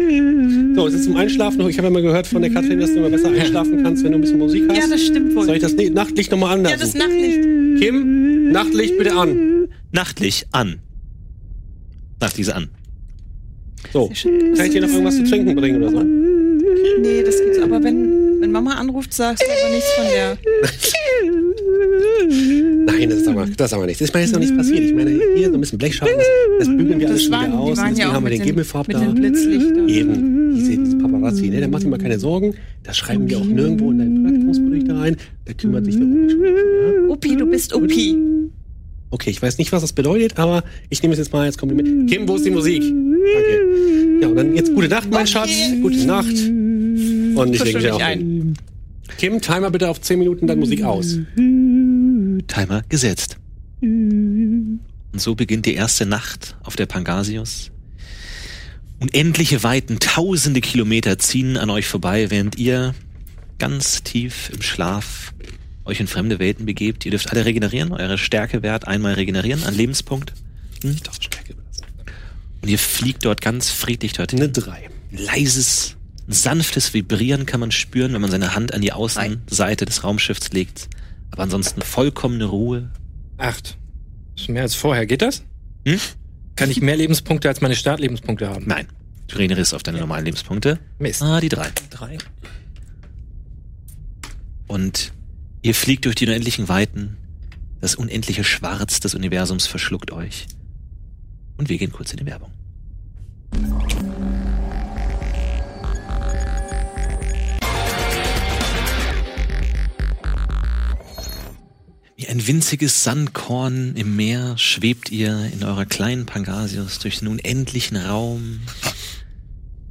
So, 0.74 0.88
jetzt 0.88 1.04
zum 1.04 1.16
Einschlafen 1.16 1.58
noch. 1.58 1.68
Ich 1.68 1.78
habe 1.78 1.86
ja 1.86 1.90
mal 1.90 2.02
gehört 2.02 2.26
von 2.26 2.42
der 2.42 2.50
Katrin, 2.50 2.78
dass 2.78 2.90
du 2.92 2.98
immer 2.98 3.08
besser 3.10 3.30
einschlafen 3.30 3.82
kannst, 3.82 4.04
wenn 4.04 4.12
du 4.12 4.18
ein 4.18 4.20
bisschen 4.20 4.38
Musik 4.38 4.64
hast. 4.68 4.76
Ja, 4.76 4.86
das 4.86 5.00
stimmt 5.02 5.34
wohl. 5.34 5.46
Soll 5.46 5.56
ich 5.56 5.62
das 5.62 5.72
ne- 5.74 5.90
Nachtlicht 5.90 6.30
nochmal 6.30 6.50
Ja, 6.50 6.54
anlassen? 6.56 6.80
das 6.80 6.94
Nachtlicht. 6.94 7.40
Kim, 7.80 8.52
Nachtlicht 8.52 8.98
bitte 8.98 9.14
an. 9.14 9.68
Nachtlich 9.92 10.46
an. 10.52 10.80
Nachtlicht 12.20 12.52
an. 12.52 12.68
So, 13.92 14.08
kann 14.08 14.66
ich 14.66 14.72
dir 14.72 14.80
noch 14.82 14.88
irgendwas 14.88 15.16
zu 15.16 15.24
trinken 15.24 15.54
bringen 15.54 15.82
oder 15.82 15.90
so? 15.90 16.02
Nee, 16.02 17.22
das 17.24 17.38
gibt's. 17.40 17.58
Aber 17.60 17.82
wenn, 17.82 18.40
wenn 18.40 18.52
Mama 18.52 18.74
anruft, 18.74 19.12
sagst 19.14 19.42
du 19.42 19.46
aber 19.46 19.74
nichts 19.74 19.90
von 19.92 20.04
der. 20.12 20.36
Nein, 22.98 23.10
das 23.10 23.18
ist 23.20 23.28
aber, 23.28 23.46
das 23.46 23.70
ist 23.70 23.74
aber 23.74 23.86
nichts. 23.86 24.00
Ist 24.00 24.14
mir 24.14 24.20
jetzt 24.20 24.32
noch 24.32 24.40
nichts 24.40 24.56
passiert. 24.56 24.80
Ich 24.80 24.94
meine, 24.94 25.10
hier 25.36 25.48
so 25.48 25.54
ein 25.54 25.60
bisschen 25.60 25.78
Blechschaden, 25.78 26.14
das, 26.16 26.26
das 26.60 26.68
bügeln 26.68 27.00
wir 27.00 27.08
alles 27.08 27.16
Das 27.18 27.22
schon 27.24 27.32
waren, 27.32 27.46
wieder 27.46 27.58
aus. 27.60 27.78
deswegen 27.78 27.96
ja 27.96 28.12
haben 28.12 28.24
wir 28.24 28.30
den 28.30 28.38
den, 28.38 28.46
Gimmelfarb 28.46 28.88
mit 28.88 28.96
da. 28.96 29.02
Eben, 29.88 30.54
diese, 30.54 30.76
diese 30.78 30.98
Paparazzi, 30.98 31.48
ne? 31.48 31.60
Da 31.60 31.68
macht 31.68 31.82
ihr 31.84 31.88
mal 31.90 31.98
keine 31.98 32.18
Sorgen. 32.18 32.54
Das 32.82 32.96
schreiben 32.96 33.28
wir 33.28 33.38
auch 33.38 33.44
nirgendwo 33.44 33.90
in 33.90 33.98
deinen 33.98 34.22
Praktikumsberichte 34.22 34.98
rein. 34.98 35.16
Da 35.44 35.52
kümmert 35.54 35.84
sich 35.84 35.96
der 35.96 36.06
Opi 36.06 36.30
schon. 36.30 36.44
Ja? 36.44 37.08
Opi, 37.08 37.36
du 37.36 37.46
bist 37.46 37.74
Opi. 37.74 38.16
Okay, 39.10 39.30
ich 39.30 39.40
weiß 39.40 39.58
nicht, 39.58 39.70
was 39.72 39.82
das 39.82 39.92
bedeutet, 39.92 40.38
aber 40.38 40.64
ich 40.90 41.00
nehme 41.02 41.12
es 41.12 41.18
jetzt 41.18 41.32
mal 41.32 41.42
als 41.42 41.56
Kompliment. 41.56 42.10
Kim, 42.10 42.28
wo 42.28 42.36
ist 42.36 42.44
die 42.44 42.50
Musik? 42.50 42.82
Danke. 42.82 44.20
Ja, 44.20 44.28
und 44.28 44.36
dann 44.36 44.54
jetzt 44.56 44.74
gute 44.74 44.88
Nacht, 44.88 45.10
mein 45.10 45.26
Schatz. 45.26 45.50
Gute 45.82 46.04
Nacht. 46.04 46.26
Und 46.26 47.54
ich 47.54 47.64
lege 47.64 47.78
mich 47.78 47.90
auch 47.90 48.00
hin. 48.00 48.54
Kim, 49.18 49.40
Timer 49.40 49.70
bitte 49.70 49.88
auf 49.88 50.00
10 50.00 50.18
Minuten, 50.18 50.46
dann 50.46 50.58
Musik 50.58 50.82
aus. 50.82 51.18
Timer 52.42 52.82
gesetzt. 52.88 53.38
Und 53.80 54.80
so 55.20 55.34
beginnt 55.34 55.66
die 55.66 55.74
erste 55.74 56.06
Nacht 56.06 56.56
auf 56.62 56.76
der 56.76 56.86
Pangasius. 56.86 57.70
Unendliche 59.00 59.62
Weiten, 59.62 59.98
tausende 59.98 60.60
Kilometer 60.60 61.18
ziehen 61.18 61.56
an 61.56 61.70
euch 61.70 61.86
vorbei, 61.86 62.30
während 62.30 62.58
ihr 62.58 62.94
ganz 63.58 64.02
tief 64.02 64.50
im 64.52 64.62
Schlaf 64.62 65.34
euch 65.84 66.00
in 66.00 66.06
fremde 66.06 66.38
Welten 66.38 66.66
begebt. 66.66 67.04
Ihr 67.04 67.10
dürft 67.10 67.30
alle 67.30 67.44
regenerieren, 67.44 67.92
eure 67.92 68.18
Stärkewert 68.18 68.86
einmal 68.88 69.14
regenerieren 69.14 69.64
an 69.64 69.74
Lebenspunkt. 69.74 70.32
Hm? 70.82 70.96
Und 72.62 72.68
ihr 72.68 72.78
fliegt 72.78 73.24
dort 73.24 73.42
ganz 73.42 73.70
friedlich 73.70 74.14
dorthin. 74.14 74.40
Eine 74.40 74.48
3. 74.50 74.88
leises, 75.10 75.96
sanftes 76.26 76.94
Vibrieren 76.94 77.44
kann 77.44 77.60
man 77.60 77.70
spüren, 77.70 78.14
wenn 78.14 78.22
man 78.22 78.30
seine 78.30 78.54
Hand 78.54 78.72
an 78.72 78.80
die 78.80 78.92
Außenseite 78.92 79.84
des 79.84 80.02
Raumschiffs 80.02 80.50
legt. 80.52 80.88
Aber 81.34 81.42
ansonsten 81.42 81.82
vollkommene 81.82 82.44
Ruhe. 82.44 82.92
Acht. 83.38 83.76
Das 84.36 84.42
ist 84.44 84.50
mehr 84.50 84.62
als 84.62 84.76
vorher. 84.76 85.04
Geht 85.04 85.20
das? 85.20 85.42
Hm? 85.84 85.98
Kann 86.54 86.70
ich 86.70 86.80
mehr 86.80 86.96
Lebenspunkte 86.96 87.48
als 87.48 87.60
meine 87.60 87.74
Startlebenspunkte 87.74 88.48
haben? 88.48 88.66
Nein, 88.68 88.86
du 89.26 89.38
regenerierst 89.38 89.74
auf 89.74 89.82
deine 89.82 89.98
normalen 89.98 90.26
Lebenspunkte. 90.26 90.78
Mist. 91.00 91.22
Ah, 91.22 91.40
die 91.40 91.48
drei. 91.48 91.72
Drei. 91.90 92.18
Und 94.68 95.12
ihr 95.62 95.74
fliegt 95.74 96.04
durch 96.04 96.14
die 96.14 96.26
unendlichen 96.26 96.68
Weiten. 96.68 97.16
Das 97.80 97.96
unendliche 97.96 98.44
Schwarz 98.44 99.00
des 99.00 99.16
Universums 99.16 99.66
verschluckt 99.66 100.12
euch. 100.12 100.46
Und 101.56 101.68
wir 101.68 101.78
gehen 101.78 101.90
kurz 101.90 102.12
in 102.12 102.18
die 102.18 102.26
Werbung. 102.26 102.52
Wie 112.24 112.30
ein 112.30 112.46
winziges 112.46 113.04
Sandkorn 113.04 113.96
im 113.96 114.16
Meer 114.16 114.56
schwebt 114.56 115.12
ihr 115.12 115.50
in 115.52 115.62
eurer 115.62 115.84
kleinen 115.84 116.24
Pangasius 116.24 116.98
durch 116.98 117.18
den 117.18 117.28
unendlichen 117.28 117.98
Raum. 117.98 118.60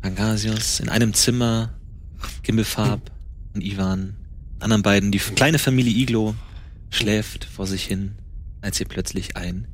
Pangasius 0.01 0.80
in 0.80 0.89
einem 0.89 1.14
Zimmer, 1.14 1.77
Gimmelfarb 2.41 3.11
und 3.53 3.64
Ivan. 3.64 4.15
Anderen 4.60 4.81
beiden, 4.81 5.11
die 5.11 5.19
kleine 5.19 5.60
Familie 5.60 5.93
Iglo, 5.93 6.34
schläft 6.89 7.45
vor 7.45 7.68
sich 7.68 7.85
hin, 7.85 8.14
als 8.61 8.80
ihr 8.80 8.88
plötzlich 8.88 9.38
ein? 9.38 9.68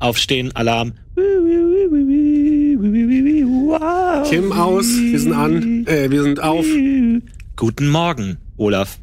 Aufstehen, 0.00 0.54
Alarm. 0.54 0.92
Kim 4.28 4.52
aus, 4.52 4.86
wir 4.86 5.20
sind 5.20 5.32
an, 5.32 5.86
äh, 5.86 6.10
wir 6.10 6.22
sind 6.22 6.42
auf. 6.42 6.66
Guten 7.54 7.88
Morgen, 7.88 8.38
Olaf. 8.56 8.98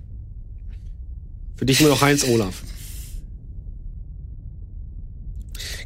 Für 1.56 1.66
dich 1.66 1.80
nur 1.80 1.90
noch 1.90 2.02
Heinz 2.02 2.28
Olaf. 2.28 2.64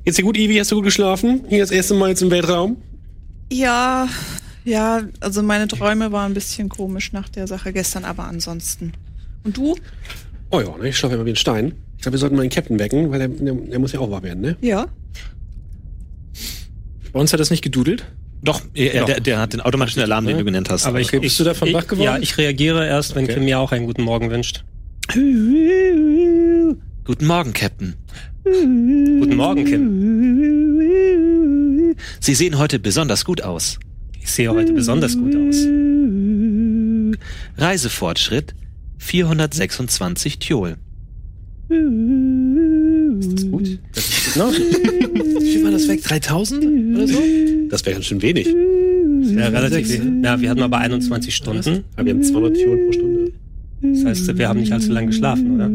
Geht's 0.04 0.18
dir 0.18 0.24
gut, 0.24 0.36
Ivi? 0.36 0.56
Hast 0.58 0.72
du 0.72 0.78
gut 0.78 0.86
geschlafen? 0.86 1.44
Hier 1.48 1.60
das 1.60 1.70
erste 1.70 1.94
Mal 1.94 2.10
jetzt 2.10 2.24
im 2.24 2.32
Weltraum? 2.32 2.78
Ja, 3.52 4.10
ja, 4.64 5.04
also 5.20 5.44
meine 5.44 5.68
Träume 5.68 6.12
waren 6.12 6.32
ein 6.32 6.34
bisschen 6.34 6.68
komisch 6.70 7.14
nach 7.14 7.30
der 7.30 7.46
Sache 7.46 7.74
gestern, 7.74 8.04
aber 8.04 8.24
ansonsten. 8.24 8.94
Und 9.44 9.58
du? 9.58 9.76
Oh 10.50 10.60
ja, 10.60 10.76
ne? 10.78 10.90
ich 10.90 10.98
schlafe 10.98 11.16
immer 11.16 11.26
wie 11.26 11.32
ein 11.32 11.36
Stein. 11.36 11.74
Ich 11.98 12.02
glaube, 12.02 12.14
wir 12.14 12.20
sollten 12.20 12.36
mal 12.36 12.42
den 12.42 12.50
Captain 12.50 12.80
wecken, 12.80 13.12
weil 13.12 13.20
der, 13.20 13.28
der, 13.28 13.54
der 13.54 13.80
muss 13.80 13.92
ja 13.92 14.00
auch 14.00 14.10
wach 14.10 14.24
werden, 14.24 14.42
ne? 14.42 14.58
Ja. 14.62 14.88
Bei 17.14 17.20
uns 17.20 17.32
hat 17.32 17.40
das 17.40 17.52
nicht 17.52 17.62
gedudelt. 17.64 18.06
Doch, 18.44 18.62
er, 18.74 19.06
Der, 19.06 19.20
der 19.20 19.40
hat 19.40 19.54
den 19.54 19.62
automatischen 19.62 20.02
Alarm, 20.02 20.26
den 20.26 20.38
du 20.38 20.44
genannt 20.44 20.70
hast. 20.70 20.86
Aber 20.88 21.00
ich, 21.00 21.08
Okay, 21.08 21.20
bist 21.20 21.40
du 21.40 21.44
davon 21.44 21.68
ich, 21.68 21.74
wach 21.76 21.86
geworden? 21.88 22.04
Ja, 22.06 22.18
ich 22.18 22.38
reagiere 22.38 22.88
erst, 22.88 23.16
wenn 23.16 23.26
Okay. 23.26 23.36
Kim 23.36 23.46
mir 23.46 23.60
auch 23.60 23.72
einen 23.72 23.86
guten 23.86 24.02
Morgen 24.04 24.32
wünscht. 24.32 24.64
Guten 27.04 27.26
Morgen, 27.28 27.54
Captain. 27.54 27.96
Guten 28.44 29.36
Morgen, 29.36 29.66
Kim. 29.66 29.92
Sie 32.20 32.34
sehen 32.34 32.58
heute 32.58 32.80
besonders 32.80 33.26
gut 33.26 33.42
aus. 33.44 33.78
Ich 34.20 34.32
sehe 34.32 34.50
heute 34.50 34.74
besonders 34.74 35.16
gut 35.18 35.36
aus. 35.36 35.58
Reisefortschritt 37.58 38.56
426 38.98 40.40
Thiol. 40.40 40.78
Ist 43.20 43.34
das 43.34 43.46
gut? 43.52 43.80
Das 43.94 44.08
ist 44.10 44.34
gut. 44.36 45.11
Wie 45.52 45.56
viel 45.58 45.64
war 45.66 45.72
das 45.72 45.88
weg? 45.88 46.02
3000 46.04 46.96
oder 46.96 47.08
so? 47.08 47.22
Das 47.70 47.86
wäre 47.86 47.96
ganz 47.96 48.06
schön 48.06 48.22
wenig. 48.22 48.48
Ja, 48.48 49.48
relativ 49.50 49.88
viel. 49.88 50.22
Ja, 50.24 50.40
wir 50.40 50.50
hatten 50.50 50.62
aber 50.62 50.78
21 50.80 51.36
Stunden. 51.36 51.84
Aber 51.96 52.06
wir 52.06 52.14
haben 52.14 52.24
200 52.24 52.54
Türen 52.56 52.86
pro 52.86 52.92
Stunde. 52.94 53.32
Das 53.84 54.06
heißt, 54.06 54.38
wir 54.38 54.48
haben 54.48 54.60
nicht 54.60 54.72
allzu 54.72 54.92
lange 54.92 55.08
geschlafen, 55.08 55.56
oder? 55.56 55.66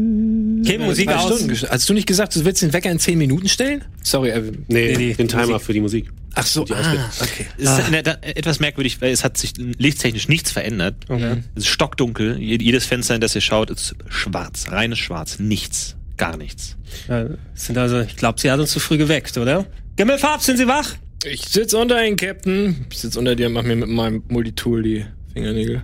Kim, 0.69 0.81
Musik 0.81 1.09
aus. 1.09 1.25
Stunden 1.39 1.55
Hast 1.69 1.87
du 1.89 1.93
nicht 1.93 2.07
gesagt, 2.07 2.35
du 2.35 2.43
willst 2.43 2.61
den 2.61 2.73
Wecker 2.73 2.89
in 2.91 2.99
10 2.99 3.17
Minuten 3.17 3.47
stellen? 3.47 3.83
Sorry, 4.03 4.29
äh, 4.29 4.41
Nee, 4.41 4.53
Nee, 4.67 4.97
nee, 4.97 5.13
den 5.13 5.27
Timer 5.27 5.45
Musik. 5.47 5.61
für 5.61 5.73
die 5.73 5.81
Musik. 5.81 6.05
ach 6.33 6.45
so, 6.45 6.65
ah, 6.71 7.09
okay. 7.21 7.45
Es 7.57 7.69
ist 7.79 7.87
in 7.87 8.03
der, 8.03 8.37
etwas 8.37 8.59
merkwürdig, 8.59 8.99
weil 9.01 9.11
es 9.11 9.23
hat 9.23 9.37
sich 9.37 9.53
lichttechnisch 9.57 10.27
nichts 10.27 10.51
verändert. 10.51 10.95
Okay. 11.09 11.43
Es 11.55 11.63
ist 11.63 11.67
stockdunkel. 11.69 12.37
Je- 12.39 12.57
Jedes 12.61 12.85
Fenster, 12.85 13.15
in 13.15 13.21
das 13.21 13.35
ihr 13.35 13.41
schaut, 13.41 13.69
ist 13.69 13.95
schwarz. 14.09 14.71
Reines 14.71 14.97
Schwarz. 14.99 15.39
Nichts. 15.39 15.95
Gar 16.17 16.37
nichts. 16.37 16.75
Ja, 17.07 17.27
sind 17.53 17.77
also, 17.77 17.99
ich 18.01 18.15
glaube, 18.15 18.39
sie 18.39 18.49
hat 18.51 18.59
uns 18.59 18.71
zu 18.71 18.79
früh 18.79 18.97
geweckt, 18.97 19.37
oder? 19.37 19.65
Gimmelfarb, 19.95 20.41
sind 20.41 20.57
Sie 20.57 20.67
wach? 20.67 20.95
Ich 21.25 21.41
sitz 21.47 21.73
unter 21.73 22.03
Ihnen, 22.05 22.15
Captain. 22.17 22.85
Ich 22.91 22.99
sitz 22.99 23.15
unter 23.15 23.35
dir 23.35 23.47
und 23.47 23.53
mach 23.53 23.63
mir 23.63 23.75
mit 23.75 23.89
meinem 23.89 24.23
Multitool 24.29 24.83
die 24.83 25.05
Fingernägel. 25.33 25.83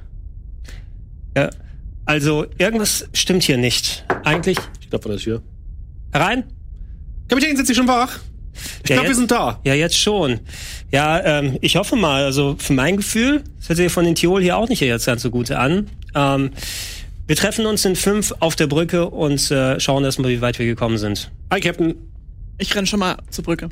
Ja. 1.37 1.49
Also, 2.05 2.45
irgendwas 2.57 3.07
stimmt 3.13 3.43
hier 3.43 3.57
nicht. 3.57 4.05
Eigentlich. 4.23 4.57
Ich 4.81 4.89
glaube, 4.89 5.09
das 5.09 5.21
hier. 5.21 5.41
Herein? 6.11 6.43
Kapitän, 7.27 7.55
sind 7.55 7.65
Sie 7.65 7.75
schon 7.75 7.87
wach? 7.87 8.19
Ich 8.83 8.89
Ja, 8.89 8.95
glaube, 8.97 9.01
wir 9.03 9.09
jetzt- 9.09 9.17
sind 9.17 9.31
da. 9.31 9.59
Ja, 9.63 9.73
jetzt 9.73 9.97
schon. 9.97 10.39
Ja, 10.91 11.23
ähm, 11.39 11.57
ich 11.61 11.75
hoffe 11.75 11.95
mal. 11.95 12.23
Also 12.23 12.55
für 12.59 12.73
mein 12.73 12.97
Gefühl, 12.97 13.43
das 13.57 13.69
hört 13.69 13.77
sich 13.77 13.91
von 13.91 14.05
den 14.05 14.13
Tirol 14.15 14.41
hier 14.43 14.57
auch 14.57 14.69
nicht 14.69 14.81
jetzt 14.81 15.05
ganz 15.05 15.23
so 15.23 15.31
gut 15.31 15.49
an. 15.51 15.89
Ähm, 16.13 16.51
wir 17.27 17.35
treffen 17.35 17.65
uns 17.65 17.85
in 17.85 17.95
fünf 17.95 18.33
auf 18.39 18.55
der 18.55 18.67
Brücke 18.67 19.09
und 19.09 19.49
äh, 19.51 19.79
schauen 19.79 20.03
erstmal, 20.03 20.29
wie 20.31 20.41
weit 20.41 20.59
wir 20.59 20.65
gekommen 20.65 20.97
sind. 20.97 21.31
Hi, 21.51 21.59
Captain. 21.61 21.95
Ich 22.57 22.75
renn 22.75 22.85
schon 22.85 22.99
mal 22.99 23.17
zur 23.29 23.43
Brücke. 23.43 23.69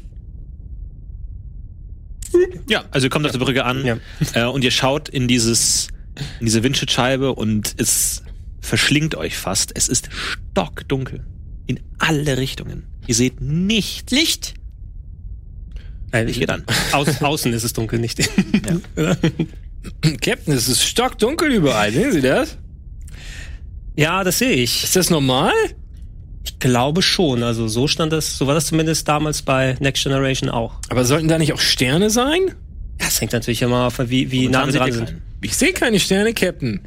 Ja, 2.70 2.86
also 2.92 3.08
ihr 3.08 3.10
kommt 3.12 3.26
auf 3.26 3.32
der 3.34 3.40
Brücke 3.40 3.66
an 3.66 3.86
Ja. 3.86 3.98
äh, 4.34 4.46
und 4.46 4.64
ihr 4.64 4.72
schaut 4.72 5.10
in 5.10 5.28
dieses 5.28 5.90
in 6.40 6.46
diese 6.46 6.64
Windschutzscheibe 6.64 7.34
und 7.34 7.74
es 7.78 8.24
verschlingt 8.62 9.16
euch 9.16 9.38
fast. 9.38 9.72
Es 9.76 9.90
ist 9.90 10.10
stockdunkel 10.12 11.26
in 11.68 11.80
alle 12.00 12.38
Richtungen. 12.38 12.84
Ihr 13.08 13.16
seht 13.16 13.42
nichts. 13.42 14.12
Licht! 14.12 14.54
Äh, 16.12 16.26
Ich 16.26 16.38
gehe 16.38 16.48
dann. 16.48 16.64
Aus, 16.92 17.22
außen 17.22 17.52
ist 17.54 17.64
es 17.64 17.74
dunkel, 17.74 18.00
nicht. 18.00 18.18
Captain, 20.22 20.54
es 20.54 20.68
ist 20.70 20.84
stockdunkel 20.84 21.52
überall. 21.52 21.92
Sehen 21.92 22.12
Sie 22.12 22.22
das? 22.22 22.58
Ja, 23.98 24.24
das 24.24 24.40
sehe 24.40 24.52
ich. 24.52 24.84
Ist 24.84 24.96
das 24.96 25.10
normal? 25.10 25.54
Ich 26.44 26.60
glaube 26.60 27.02
schon. 27.02 27.44
Also 27.44 27.68
so 27.68 27.88
stand 27.88 28.12
das, 28.14 28.38
so 28.38 28.48
war 28.48 28.54
das 28.56 28.68
zumindest 28.68 29.08
damals 29.08 29.42
bei 29.42 29.76
Next 29.80 30.04
Generation 30.04 30.50
auch. 30.50 30.76
Aber 30.90 31.06
sollten 31.06 31.28
da 31.28 31.38
nicht 31.38 31.54
auch 31.54 31.60
Sterne 31.60 32.10
sein? 32.10 32.40
Ja, 33.00 33.06
das 33.08 33.22
hängt 33.22 33.34
natürlich 33.34 33.62
immer 33.62 33.88
auf, 33.88 34.00
wie, 34.10 34.32
wie 34.32 34.48
nah 34.48 34.66
wir 34.66 34.74
dran 34.74 34.92
sind. 34.92 35.06
keinen. 35.08 35.22
Ich 35.42 35.56
sehe 35.56 35.74
keine 35.74 36.00
Sterne, 36.00 36.34
Captain. 36.34 36.82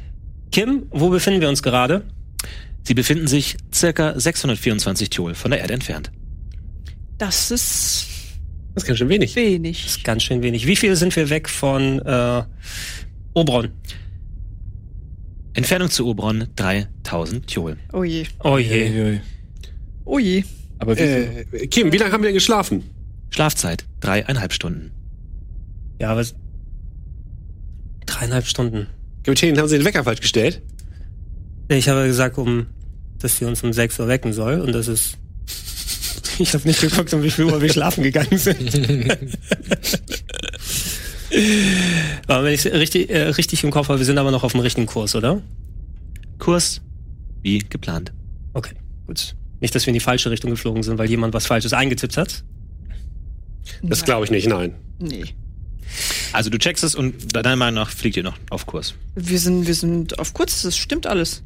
Kim, 0.51 0.87
wo 0.91 1.09
befinden 1.09 1.41
wir 1.41 1.49
uns 1.49 1.61
gerade? 1.63 2.03
Sie 2.83 2.93
befinden 2.93 3.27
sich 3.27 3.57
circa 3.73 4.17
624 4.19 5.09
Thiol 5.09 5.33
von 5.35 5.51
der 5.51 5.59
Erde 5.61 5.73
entfernt. 5.73 6.11
Das 7.17 7.49
ist 7.51 8.07
Das 8.73 8.83
ist 8.83 8.87
ganz 8.87 8.99
schön 8.99 9.09
wenig. 9.09 9.35
wenig. 9.35 10.03
Ganz 10.03 10.23
schön 10.23 10.41
wenig. 10.43 10.67
Wie 10.67 10.75
viel 10.75 10.95
sind 10.95 11.15
wir 11.15 11.29
weg 11.29 11.49
von 11.49 11.99
äh, 11.99 12.43
Obron? 13.33 13.69
Entfernung 15.55 15.89
zu 15.89 16.05
Obron 16.07 16.47
3000 16.55 17.47
Thiol. 17.47 17.77
Oh 17.93 18.03
je. 18.03 18.25
Oh 18.43 18.57
je. 18.57 19.19
Oh 20.05 20.19
je. 20.19 20.43
Aber 20.79 20.95
wie 20.97 21.01
Äh, 21.01 21.67
Kim, 21.67 21.91
wie 21.91 21.97
lange 21.97 22.11
haben 22.11 22.21
wir 22.21 22.27
denn 22.27 22.33
geschlafen? 22.35 22.83
Schlafzeit 23.29 23.85
dreieinhalb 24.01 24.53
Stunden. 24.53 24.91
Ja, 25.99 26.11
aber 26.11 26.21
es- 26.21 26.35
dreieinhalb 28.05 28.45
Stunden. 28.45 28.87
Kapitän, 29.23 29.57
haben 29.57 29.67
Sie 29.67 29.77
den 29.77 29.85
Wecker 29.85 30.03
falsch 30.03 30.21
gestellt? 30.21 30.61
Ich 31.69 31.89
habe 31.89 32.05
gesagt, 32.05 32.37
um, 32.37 32.67
dass 33.19 33.37
sie 33.37 33.45
uns 33.45 33.63
um 33.63 33.73
6 33.73 33.99
Uhr 33.99 34.07
wecken 34.07 34.33
soll 34.33 34.59
und 34.61 34.71
das 34.73 34.87
ist. 34.87 35.17
Ich 36.37 36.53
habe 36.53 36.67
nicht 36.67 36.81
geguckt, 36.81 37.13
um 37.13 37.23
wie 37.23 37.31
viel 37.31 37.45
Uhr 37.45 37.61
wir 37.61 37.69
schlafen 37.71 38.03
gegangen 38.03 38.37
sind. 38.37 38.59
aber 42.27 42.43
wenn 42.43 42.53
ich 42.53 42.65
richtig, 42.65 43.09
äh, 43.09 43.29
richtig 43.29 43.63
im 43.63 43.71
Kopf 43.71 43.89
habe, 43.89 43.99
wir 43.99 44.05
sind 44.05 44.17
aber 44.17 44.31
noch 44.31 44.43
auf 44.43 44.51
dem 44.51 44.61
richtigen 44.61 44.87
Kurs, 44.87 45.15
oder? 45.15 45.41
Kurs 46.39 46.81
wie 47.41 47.59
geplant. 47.59 48.11
Okay, 48.53 48.73
gut. 49.07 49.35
Nicht, 49.59 49.73
dass 49.75 49.85
wir 49.85 49.91
in 49.91 49.95
die 49.95 49.99
falsche 49.99 50.31
Richtung 50.31 50.51
geflogen 50.51 50.83
sind, 50.83 50.97
weil 50.97 51.09
jemand 51.09 51.33
was 51.33 51.45
Falsches 51.45 51.73
eingetippt 51.73 52.17
hat. 52.17 52.43
Das 53.81 54.03
glaube 54.03 54.25
ich 54.25 54.31
nicht, 54.31 54.47
nein. 54.47 54.75
Nee. 54.99 55.25
Also 56.33 56.49
du 56.49 56.57
checkst 56.57 56.83
es 56.83 56.95
und 56.95 57.35
deiner 57.35 57.55
Meinung 57.55 57.75
nach 57.75 57.89
fliegt 57.89 58.17
ihr 58.17 58.23
noch 58.23 58.37
auf 58.49 58.65
Kurs. 58.65 58.95
Wir 59.15 59.39
sind, 59.39 59.67
wir 59.67 59.73
sind 59.73 60.19
auf 60.19 60.33
kurz, 60.33 60.63
das 60.63 60.77
stimmt 60.77 61.07
alles. 61.07 61.43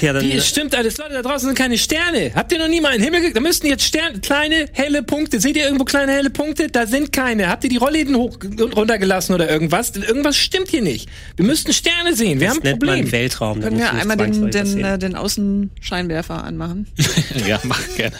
Ja, 0.00 0.12
dann. 0.12 0.30
Es 0.30 0.48
stimmt 0.48 0.74
alles, 0.74 0.96
Leute, 0.96 1.14
da 1.14 1.22
draußen 1.22 1.48
sind 1.48 1.58
keine 1.58 1.76
Sterne. 1.76 2.32
Habt 2.34 2.50
ihr 2.52 2.58
noch 2.58 2.68
nie 2.68 2.80
mal 2.80 2.90
in 2.94 2.98
den 3.00 3.04
Himmel 3.04 3.20
geguckt? 3.20 3.36
Da 3.36 3.40
müssten 3.40 3.66
jetzt 3.66 3.84
Sterne, 3.84 4.18
kleine, 4.20 4.66
helle 4.72 5.02
Punkte. 5.02 5.38
Seht 5.40 5.56
ihr 5.56 5.64
irgendwo 5.64 5.84
kleine, 5.84 6.12
helle 6.12 6.30
Punkte? 6.30 6.68
Da 6.68 6.86
sind 6.86 7.12
keine. 7.12 7.48
Habt 7.48 7.62
ihr 7.64 7.70
die 7.70 7.76
Rollläden 7.76 8.16
hoch 8.16 8.38
und 8.42 8.76
runtergelassen 8.76 9.34
oder 9.34 9.48
irgendwas? 9.50 9.90
Irgendwas 9.96 10.36
stimmt 10.36 10.68
hier 10.70 10.82
nicht. 10.82 11.08
Wir 11.36 11.44
müssten 11.44 11.72
Sterne 11.72 12.14
sehen. 12.14 12.40
Wir 12.40 12.48
haben 12.50 12.58
ein 12.58 12.62
nennt 12.62 12.82
man 12.82 12.94
Problem. 13.00 13.12
Weltraum. 13.12 13.60
da 13.60 13.68
Können 13.68 13.80
wir 13.80 13.92
einmal 13.92 14.16
den, 14.16 14.50
den, 14.50 14.84
äh, 14.84 14.98
den 14.98 15.14
Außenscheinwerfer 15.14 16.42
anmachen? 16.42 16.86
ja, 17.46 17.60
mach 17.64 17.80
gerne. 17.96 18.16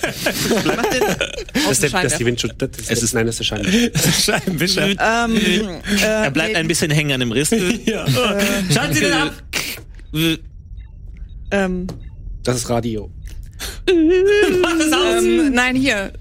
Mach 0.64 0.86
den 0.86 1.02
Das 1.54 1.70
ist, 1.72 1.82
der, 1.84 1.90
das 1.90 2.04
ist 2.12 2.18
die. 2.18 2.26
Windschutz. 2.26 2.52
Das 2.58 2.68
ist, 2.78 2.90
Es 2.90 3.02
ist- 3.02 3.14
nein, 3.14 3.26
das 3.26 3.40
ist 3.40 3.50
der 3.50 3.56
Schein. 3.56 3.90
Scheibenwischer. 4.24 4.88
Ähm, 4.88 5.36
äh, 5.36 6.04
Er 6.04 6.30
bleibt 6.30 6.54
ein 6.56 6.68
bisschen 6.68 6.90
hängen 6.90 7.12
an 7.12 7.20
dem 7.20 7.32
Riss. 7.32 7.50
ja. 7.86 8.04
Schalten 8.72 8.94
Sie 8.94 9.00
den 9.00 9.12
ab! 9.12 9.32
Ähm, 11.54 11.86
Das 12.42 12.56
ist 12.56 12.68
Radio. 12.68 13.10
Mach 14.62 14.78
das 14.78 14.92
aus! 14.92 15.22
ähm, 15.24 15.52
nein, 15.52 15.76
hier. 15.76 16.12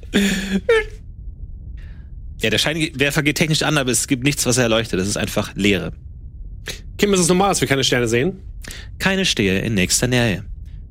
Ja, 2.42 2.50
der 2.50 2.58
Scheinwerfer 2.58 3.24
geht 3.24 3.38
technisch 3.38 3.64
an, 3.64 3.78
aber 3.78 3.92
es 3.92 4.08
gibt 4.08 4.24
nichts, 4.24 4.46
was 4.46 4.58
er 4.58 4.64
erleuchtet. 4.64 5.00
Das 5.00 5.08
ist 5.08 5.18
einfach 5.18 5.52
Leere. 5.56 5.94
Kim, 6.98 7.14
ist 7.14 7.22
es 7.22 7.28
normal, 7.28 7.50
dass 7.50 7.62
wir 7.62 7.68
keine 7.68 7.84
Sterne 7.84 8.08
sehen? 8.08 8.40
Keine 9.00 9.26
Stehe 9.26 9.60
in 9.60 9.74
nächster 9.74 10.08
Nähe. 10.08 10.44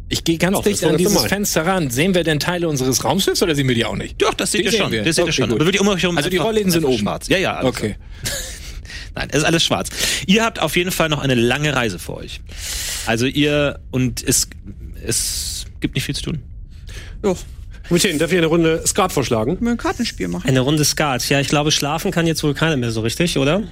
Ich 0.09 0.25
gehe 0.25 0.37
ganz 0.37 0.57
Doch, 0.57 0.63
dicht 0.65 0.85
an 0.85 0.99
dieses 0.99 1.15
normal. 1.15 1.29
Fenster 1.29 1.65
ran. 1.65 1.89
Sehen 1.89 2.15
wir 2.15 2.23
denn 2.23 2.39
Teile 2.39 2.69
unseres 2.69 3.03
Raumschiffs 3.05 3.43
oder 3.43 3.55
sehen 3.55 3.67
wir 3.69 3.75
die 3.75 3.85
auch 3.87 3.97
nicht? 3.97 4.21
Doch, 4.21 4.35
das 4.35 4.53
seht 4.53 4.61
Die 4.61 4.65
ihr 4.67 4.73
schon. 4.73 4.93
wir. 4.93 5.05
Das 5.05 5.17
seht 5.17 5.23
ihr 5.25 5.29
Okay, 5.29 5.33
schon. 5.33 5.49
gut. 5.51 5.57
Aber 5.59 5.67
wirklich 5.67 5.81
um 5.81 5.89
euch 5.89 6.03
herum 6.03 6.17
Also 6.19 6.29
die 6.29 6.37
Rollläden 6.37 6.71
sind 6.71 6.85
oben. 6.85 6.99
schwarz. 6.99 7.29
Ja, 7.29 7.39
ja. 7.39 7.55
alles. 7.55 7.69
Okay. 7.71 7.97
Nein, 9.15 9.29
es 9.31 9.39
ist 9.39 9.45
alles 9.45 9.65
schwarz. 9.65 9.91
Ihr 10.27 10.45
habt 10.45 10.61
auf 10.61 10.77
jeden 10.77 10.91
Fall 10.91 11.09
noch 11.09 11.21
eine 11.21 11.35
lange 11.35 11.75
Reise 11.75 11.99
vor 11.99 12.17
euch. 12.19 12.41
Also 13.07 13.27
ihr 13.27 13.81
und 13.91 14.23
es 14.23 14.49
es 15.05 15.67
gibt 15.81 15.95
nicht 15.95 16.05
viel 16.05 16.15
zu 16.15 16.23
tun. 16.23 16.43
Jo, 17.23 17.37
Kapitän, 17.93 18.19
darf 18.19 18.33
ich 18.33 18.39
eine 18.39 18.47
Runde 18.47 18.83
Skat 18.87 19.13
vorschlagen? 19.13 19.57
können 19.57 19.67
wir 19.67 19.73
ein 19.73 19.77
Kartenspiel 19.77 20.29
machen. 20.29 20.49
Eine 20.49 20.61
Runde 20.61 20.83
Skat. 20.85 21.29
Ja, 21.29 21.41
ich 21.41 21.49
glaube, 21.49 21.71
schlafen 21.71 22.11
kann 22.11 22.27
jetzt 22.27 22.43
wohl 22.43 22.55
keiner 22.55 22.79
mehr 22.79 22.91
so 22.91 23.03
richtig, 23.03 23.37
oder? 23.37 23.65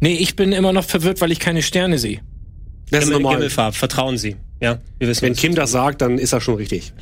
Nee, 0.00 0.16
ich 0.16 0.34
bin 0.34 0.52
immer 0.52 0.72
noch 0.72 0.84
verwirrt, 0.84 1.20
weil 1.20 1.30
ich 1.30 1.38
keine 1.38 1.62
Sterne 1.62 1.98
sehe. 1.98 2.20
Das 2.90 3.04
ist 3.04 3.10
normal. 3.10 3.34
Gimmelfarb, 3.34 3.76
vertrauen 3.76 4.18
Sie. 4.18 4.36
Ja, 4.60 4.78
wir 4.98 5.08
wissen 5.08 5.22
Wenn. 5.22 5.34
Kim 5.34 5.54
das 5.54 5.70
sagt, 5.70 6.00
dann 6.00 6.18
ist 6.18 6.32
er 6.32 6.40
schon 6.40 6.56
richtig. 6.56 6.92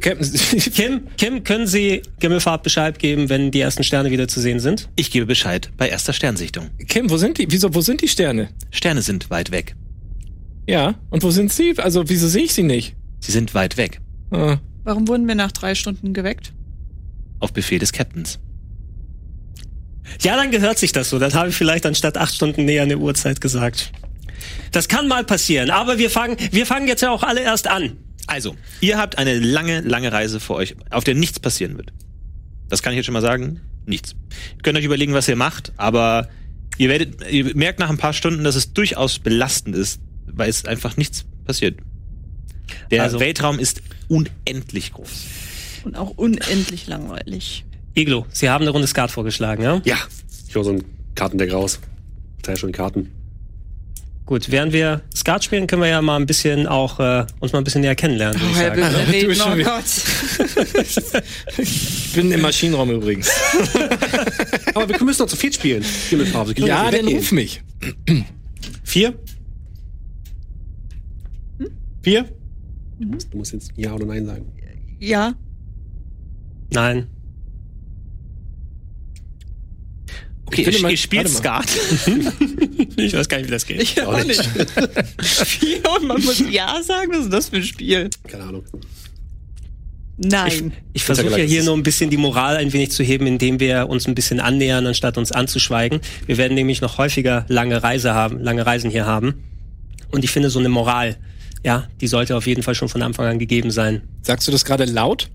Kim, 0.00 1.08
Kim, 1.18 1.44
können 1.44 1.66
Sie 1.66 2.02
Gimmelfarb 2.20 2.62
Bescheid 2.62 2.98
geben, 2.98 3.28
wenn 3.28 3.50
die 3.50 3.60
ersten 3.60 3.84
Sterne 3.84 4.10
wieder 4.10 4.28
zu 4.28 4.40
sehen 4.40 4.60
sind? 4.60 4.88
Ich 4.96 5.10
gebe 5.10 5.26
Bescheid 5.26 5.70
bei 5.76 5.88
erster 5.88 6.14
Sternsichtung. 6.14 6.70
Kim, 6.88 7.10
wo 7.10 7.18
sind 7.18 7.36
die? 7.36 7.50
Wieso, 7.50 7.74
wo 7.74 7.82
sind 7.82 8.00
die 8.00 8.08
Sterne? 8.08 8.48
Sterne 8.70 9.02
sind 9.02 9.28
weit 9.28 9.50
weg. 9.50 9.76
Ja, 10.66 10.94
und 11.10 11.22
wo 11.22 11.30
sind 11.30 11.52
sie? 11.52 11.74
Also, 11.76 12.08
wieso 12.08 12.28
sehe 12.28 12.44
ich 12.44 12.54
sie 12.54 12.62
nicht? 12.62 12.94
Sie 13.20 13.32
sind 13.32 13.54
weit 13.54 13.76
weg. 13.76 14.00
Ah. 14.30 14.58
Warum 14.84 15.06
wurden 15.06 15.28
wir 15.28 15.34
nach 15.34 15.52
drei 15.52 15.74
Stunden 15.74 16.14
geweckt? 16.14 16.52
Auf 17.40 17.52
Befehl 17.52 17.78
des 17.78 17.92
Captains. 17.92 18.38
Ja, 20.20 20.36
dann 20.36 20.50
gehört 20.50 20.78
sich 20.78 20.92
das 20.92 21.10
so. 21.10 21.18
Das 21.18 21.34
habe 21.34 21.50
ich 21.50 21.54
vielleicht 21.54 21.86
anstatt 21.86 22.16
acht 22.16 22.34
Stunden 22.34 22.64
näher 22.64 22.82
an 22.82 22.88
der 22.88 22.98
Uhrzeit 22.98 23.40
gesagt. 23.40 23.92
Das 24.70 24.88
kann 24.88 25.08
mal 25.08 25.24
passieren, 25.24 25.70
aber 25.70 25.98
wir 25.98 26.10
fangen, 26.10 26.36
wir 26.50 26.66
fangen 26.66 26.88
jetzt 26.88 27.02
ja 27.02 27.10
auch 27.10 27.22
alle 27.22 27.40
erst 27.42 27.66
an. 27.68 27.96
Also, 28.26 28.56
ihr 28.80 28.98
habt 28.98 29.18
eine 29.18 29.38
lange, 29.38 29.80
lange 29.80 30.12
Reise 30.12 30.40
vor 30.40 30.56
euch, 30.56 30.76
auf 30.90 31.04
der 31.04 31.14
nichts 31.14 31.40
passieren 31.40 31.76
wird. 31.76 31.92
Das 32.68 32.82
kann 32.82 32.92
ich 32.92 32.96
jetzt 32.96 33.06
schon 33.06 33.12
mal 33.12 33.20
sagen. 33.22 33.60
Nichts. 33.84 34.14
Ihr 34.56 34.62
könnt 34.62 34.78
euch 34.78 34.84
überlegen, 34.84 35.12
was 35.12 35.26
ihr 35.28 35.36
macht, 35.36 35.72
aber 35.76 36.28
ihr 36.78 36.88
werdet, 36.88 37.28
ihr 37.30 37.54
merkt 37.56 37.80
nach 37.80 37.90
ein 37.90 37.98
paar 37.98 38.12
Stunden, 38.12 38.44
dass 38.44 38.54
es 38.54 38.72
durchaus 38.72 39.18
belastend 39.18 39.74
ist, 39.76 40.00
weil 40.26 40.48
es 40.48 40.64
einfach 40.64 40.96
nichts 40.96 41.24
passiert. 41.44 41.80
Der 42.90 43.02
Also- 43.02 43.18
Weltraum 43.20 43.58
ist 43.58 43.82
unendlich 44.08 44.92
groß. 44.92 45.10
Und 45.84 45.96
auch 45.96 46.10
unendlich 46.10 46.86
langweilig. 46.86 47.64
Iglo, 47.94 48.24
Sie 48.30 48.48
haben 48.48 48.62
eine 48.62 48.70
Runde 48.70 48.86
Skat 48.86 49.10
vorgeschlagen, 49.10 49.62
ja? 49.64 49.82
Ja. 49.84 49.96
Ich 50.48 50.54
hole 50.54 50.64
so 50.64 50.70
ein 50.72 50.84
Kartendeck 51.16 51.52
raus. 51.52 51.80
Teil 52.42 52.56
schon 52.56 52.72
Karten. 52.72 53.10
Gut, 54.24 54.50
während 54.50 54.72
wir 54.72 55.02
Skat 55.14 55.42
spielen, 55.44 55.66
können 55.66 55.82
wir 55.82 55.88
ja 55.88 56.00
mal 56.00 56.16
ein 56.16 56.26
bisschen 56.26 56.66
auch 56.66 57.00
äh, 57.00 57.26
uns 57.40 57.52
mal 57.52 57.58
ein 57.58 57.64
bisschen 57.64 57.80
näher 57.80 57.96
kennenlernen, 57.96 58.40
ich 58.40 58.56
Oh, 58.56 58.60
er 58.60 58.90
sagen. 58.92 59.10
reden, 59.10 59.34
schon 59.34 59.60
oh. 59.60 59.64
Gott. 59.64 59.84
Ich 61.58 62.12
bin 62.14 62.30
im 62.30 62.40
Maschinenraum 62.40 62.90
übrigens. 62.90 63.28
Aber 64.74 64.88
wir 64.88 65.02
müssen 65.02 65.22
noch 65.22 65.28
zu 65.28 65.36
viert 65.36 65.54
spielen. 65.54 65.82
Himmelfarbe. 66.08 66.54
Ja, 66.60 66.90
dann 66.90 67.08
ruf 67.08 67.32
mich. 67.32 67.62
Vier? 68.84 69.14
Vier? 72.02 72.28
Du 73.00 73.36
musst 73.38 73.52
jetzt 73.52 73.72
Ja 73.76 73.92
oder 73.94 74.06
Nein 74.06 74.26
sagen. 74.26 74.46
Ja, 75.00 75.34
Nein. 76.72 77.06
Okay, 80.52 80.68
Ich 80.68 80.76
finde 80.76 80.88
ihr, 80.88 80.90
ihr 80.90 80.96
spielt 80.98 81.28
Skat. 81.28 81.66
Ich 82.96 83.14
weiß 83.14 83.28
gar 83.28 83.38
nicht, 83.38 83.46
wie 83.46 83.52
das 83.52 83.66
geht. 83.66 83.80
ich 83.80 84.02
auch 84.02 84.22
nicht. 84.22 84.44
Vier 85.22 85.78
und 85.96 86.06
man 86.06 86.22
muss 86.22 86.42
Ja 86.50 86.82
sagen, 86.82 87.10
was 87.12 87.24
ist 87.24 87.32
das 87.32 87.48
für 87.48 87.56
ein 87.56 87.64
Spiel? 87.64 88.10
Keine 88.28 88.44
Ahnung. 88.44 88.64
Nein. 90.18 90.72
Ich 90.92 91.04
versuche 91.04 91.40
ja 91.40 91.44
hier 91.44 91.64
nur 91.64 91.74
ein 91.74 91.82
bisschen 91.82 92.10
die 92.10 92.18
Moral 92.18 92.56
ein 92.56 92.72
wenig 92.72 92.92
zu 92.92 93.02
heben, 93.02 93.26
indem 93.26 93.60
wir 93.60 93.88
uns 93.88 94.06
ein 94.06 94.14
bisschen 94.14 94.40
annähern, 94.40 94.86
anstatt 94.86 95.16
uns 95.16 95.32
anzuschweigen. 95.32 96.00
Wir 96.26 96.36
werden 96.36 96.54
nämlich 96.54 96.80
noch 96.82 96.98
häufiger 96.98 97.46
lange 97.48 97.82
Reise 97.82 98.14
haben, 98.14 98.38
lange 98.38 98.66
Reisen 98.66 98.90
hier 98.90 99.06
haben. 99.06 99.42
Und 100.10 100.22
ich 100.22 100.30
finde 100.30 100.50
so 100.50 100.58
eine 100.58 100.68
Moral, 100.68 101.16
ja, 101.64 101.88
die 102.00 102.06
sollte 102.06 102.36
auf 102.36 102.46
jeden 102.46 102.62
Fall 102.62 102.74
schon 102.74 102.90
von 102.90 103.02
Anfang 103.02 103.26
an 103.26 103.38
gegeben 103.38 103.70
sein. 103.70 104.02
Sagst 104.20 104.46
du 104.46 104.52
das 104.52 104.64
gerade 104.64 104.84
laut? 104.84 105.30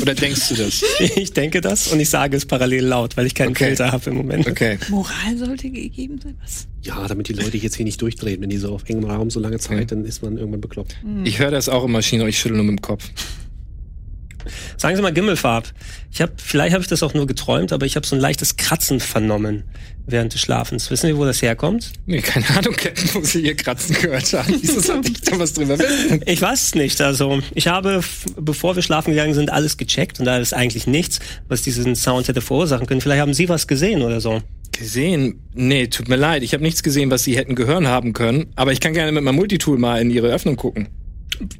Oder 0.00 0.14
denkst 0.14 0.48
du 0.50 0.54
das? 0.56 0.82
Ich 1.16 1.32
denke 1.32 1.60
das 1.60 1.88
und 1.88 2.00
ich 2.00 2.08
sage 2.10 2.36
es 2.36 2.46
parallel 2.46 2.84
laut, 2.84 3.16
weil 3.16 3.26
ich 3.26 3.34
keinen 3.34 3.50
Okay. 3.50 3.66
Filter 3.66 3.92
habe 3.92 4.10
im 4.10 4.16
Moment. 4.16 4.46
Okay. 4.48 4.78
Moral 4.88 5.36
sollte 5.36 5.70
gegeben 5.70 6.20
sein. 6.22 6.36
Was? 6.42 6.66
Ja, 6.82 7.06
damit 7.08 7.28
die 7.28 7.32
Leute 7.32 7.56
jetzt 7.56 7.76
hier 7.76 7.84
nicht 7.84 8.00
durchdrehen. 8.00 8.40
Wenn 8.40 8.50
die 8.50 8.56
so 8.58 8.72
auf 8.74 8.84
engem 8.88 9.04
Raum 9.04 9.30
so 9.30 9.40
lange 9.40 9.58
Zeit, 9.58 9.90
dann 9.92 10.04
ist 10.04 10.22
man 10.22 10.36
irgendwann 10.38 10.60
bekloppt. 10.60 10.96
Ich 11.24 11.38
höre 11.38 11.50
das 11.50 11.68
auch 11.68 11.84
im 11.84 11.92
Maschinenraum, 11.92 12.28
ich 12.28 12.38
schüttel 12.38 12.56
nur 12.56 12.64
mit 12.64 12.78
dem 12.78 12.82
Kopf. 12.82 13.10
Sagen 14.76 14.96
Sie 14.96 15.02
mal 15.02 15.12
Gimmelfarb. 15.12 15.68
Ich 16.12 16.20
habe, 16.20 16.32
vielleicht 16.36 16.72
habe 16.72 16.82
ich 16.82 16.88
das 16.88 17.02
auch 17.02 17.14
nur 17.14 17.26
geträumt, 17.26 17.72
aber 17.72 17.86
ich 17.86 17.96
habe 17.96 18.06
so 18.06 18.16
ein 18.16 18.20
leichtes 18.20 18.56
Kratzen 18.56 19.00
vernommen 19.00 19.64
während 20.06 20.34
des 20.34 20.40
Schlafens. 20.40 20.90
Wissen 20.90 21.06
Sie, 21.06 21.16
wo 21.16 21.24
das 21.24 21.42
herkommt? 21.42 21.92
Nee, 22.06 22.20
keine 22.20 22.48
Ahnung, 22.50 22.74
wo 23.12 23.22
sie 23.22 23.42
ihr 23.42 23.54
Kratzen 23.54 23.94
gehört 23.94 24.32
haben. 24.32 24.54
Wieso 24.60 24.80
sollte 24.80 25.12
ich 25.12 25.20
da 25.20 25.38
was 25.38 25.52
drüber 25.52 25.78
wissen? 25.78 26.20
Ich 26.26 26.42
weiß 26.42 26.62
es 26.62 26.74
nicht. 26.74 27.00
Also 27.00 27.40
ich 27.54 27.68
habe, 27.68 28.00
bevor 28.36 28.76
wir 28.76 28.82
schlafen 28.82 29.10
gegangen 29.10 29.34
sind, 29.34 29.50
alles 29.50 29.76
gecheckt 29.76 30.18
und 30.18 30.26
da 30.26 30.38
ist 30.38 30.54
eigentlich 30.54 30.86
nichts, 30.86 31.20
was 31.48 31.62
diesen 31.62 31.96
Sound 31.96 32.28
hätte 32.28 32.40
verursachen 32.40 32.86
können. 32.86 33.00
Vielleicht 33.00 33.20
haben 33.20 33.34
Sie 33.34 33.48
was 33.48 33.66
gesehen 33.66 34.02
oder 34.02 34.20
so. 34.20 34.42
Gesehen? 34.72 35.40
Nee, 35.54 35.88
tut 35.88 36.08
mir 36.08 36.16
leid. 36.16 36.42
Ich 36.42 36.54
habe 36.54 36.62
nichts 36.62 36.82
gesehen, 36.82 37.10
was 37.10 37.24
sie 37.24 37.36
hätten 37.36 37.54
gehören 37.54 37.88
haben 37.88 38.12
können. 38.12 38.46
Aber 38.56 38.72
ich 38.72 38.80
kann 38.80 38.94
gerne 38.94 39.12
mit 39.12 39.22
meinem 39.22 39.36
Multitool 39.36 39.78
mal 39.78 40.00
in 40.00 40.10
ihre 40.10 40.28
Öffnung 40.28 40.56
gucken. 40.56 40.88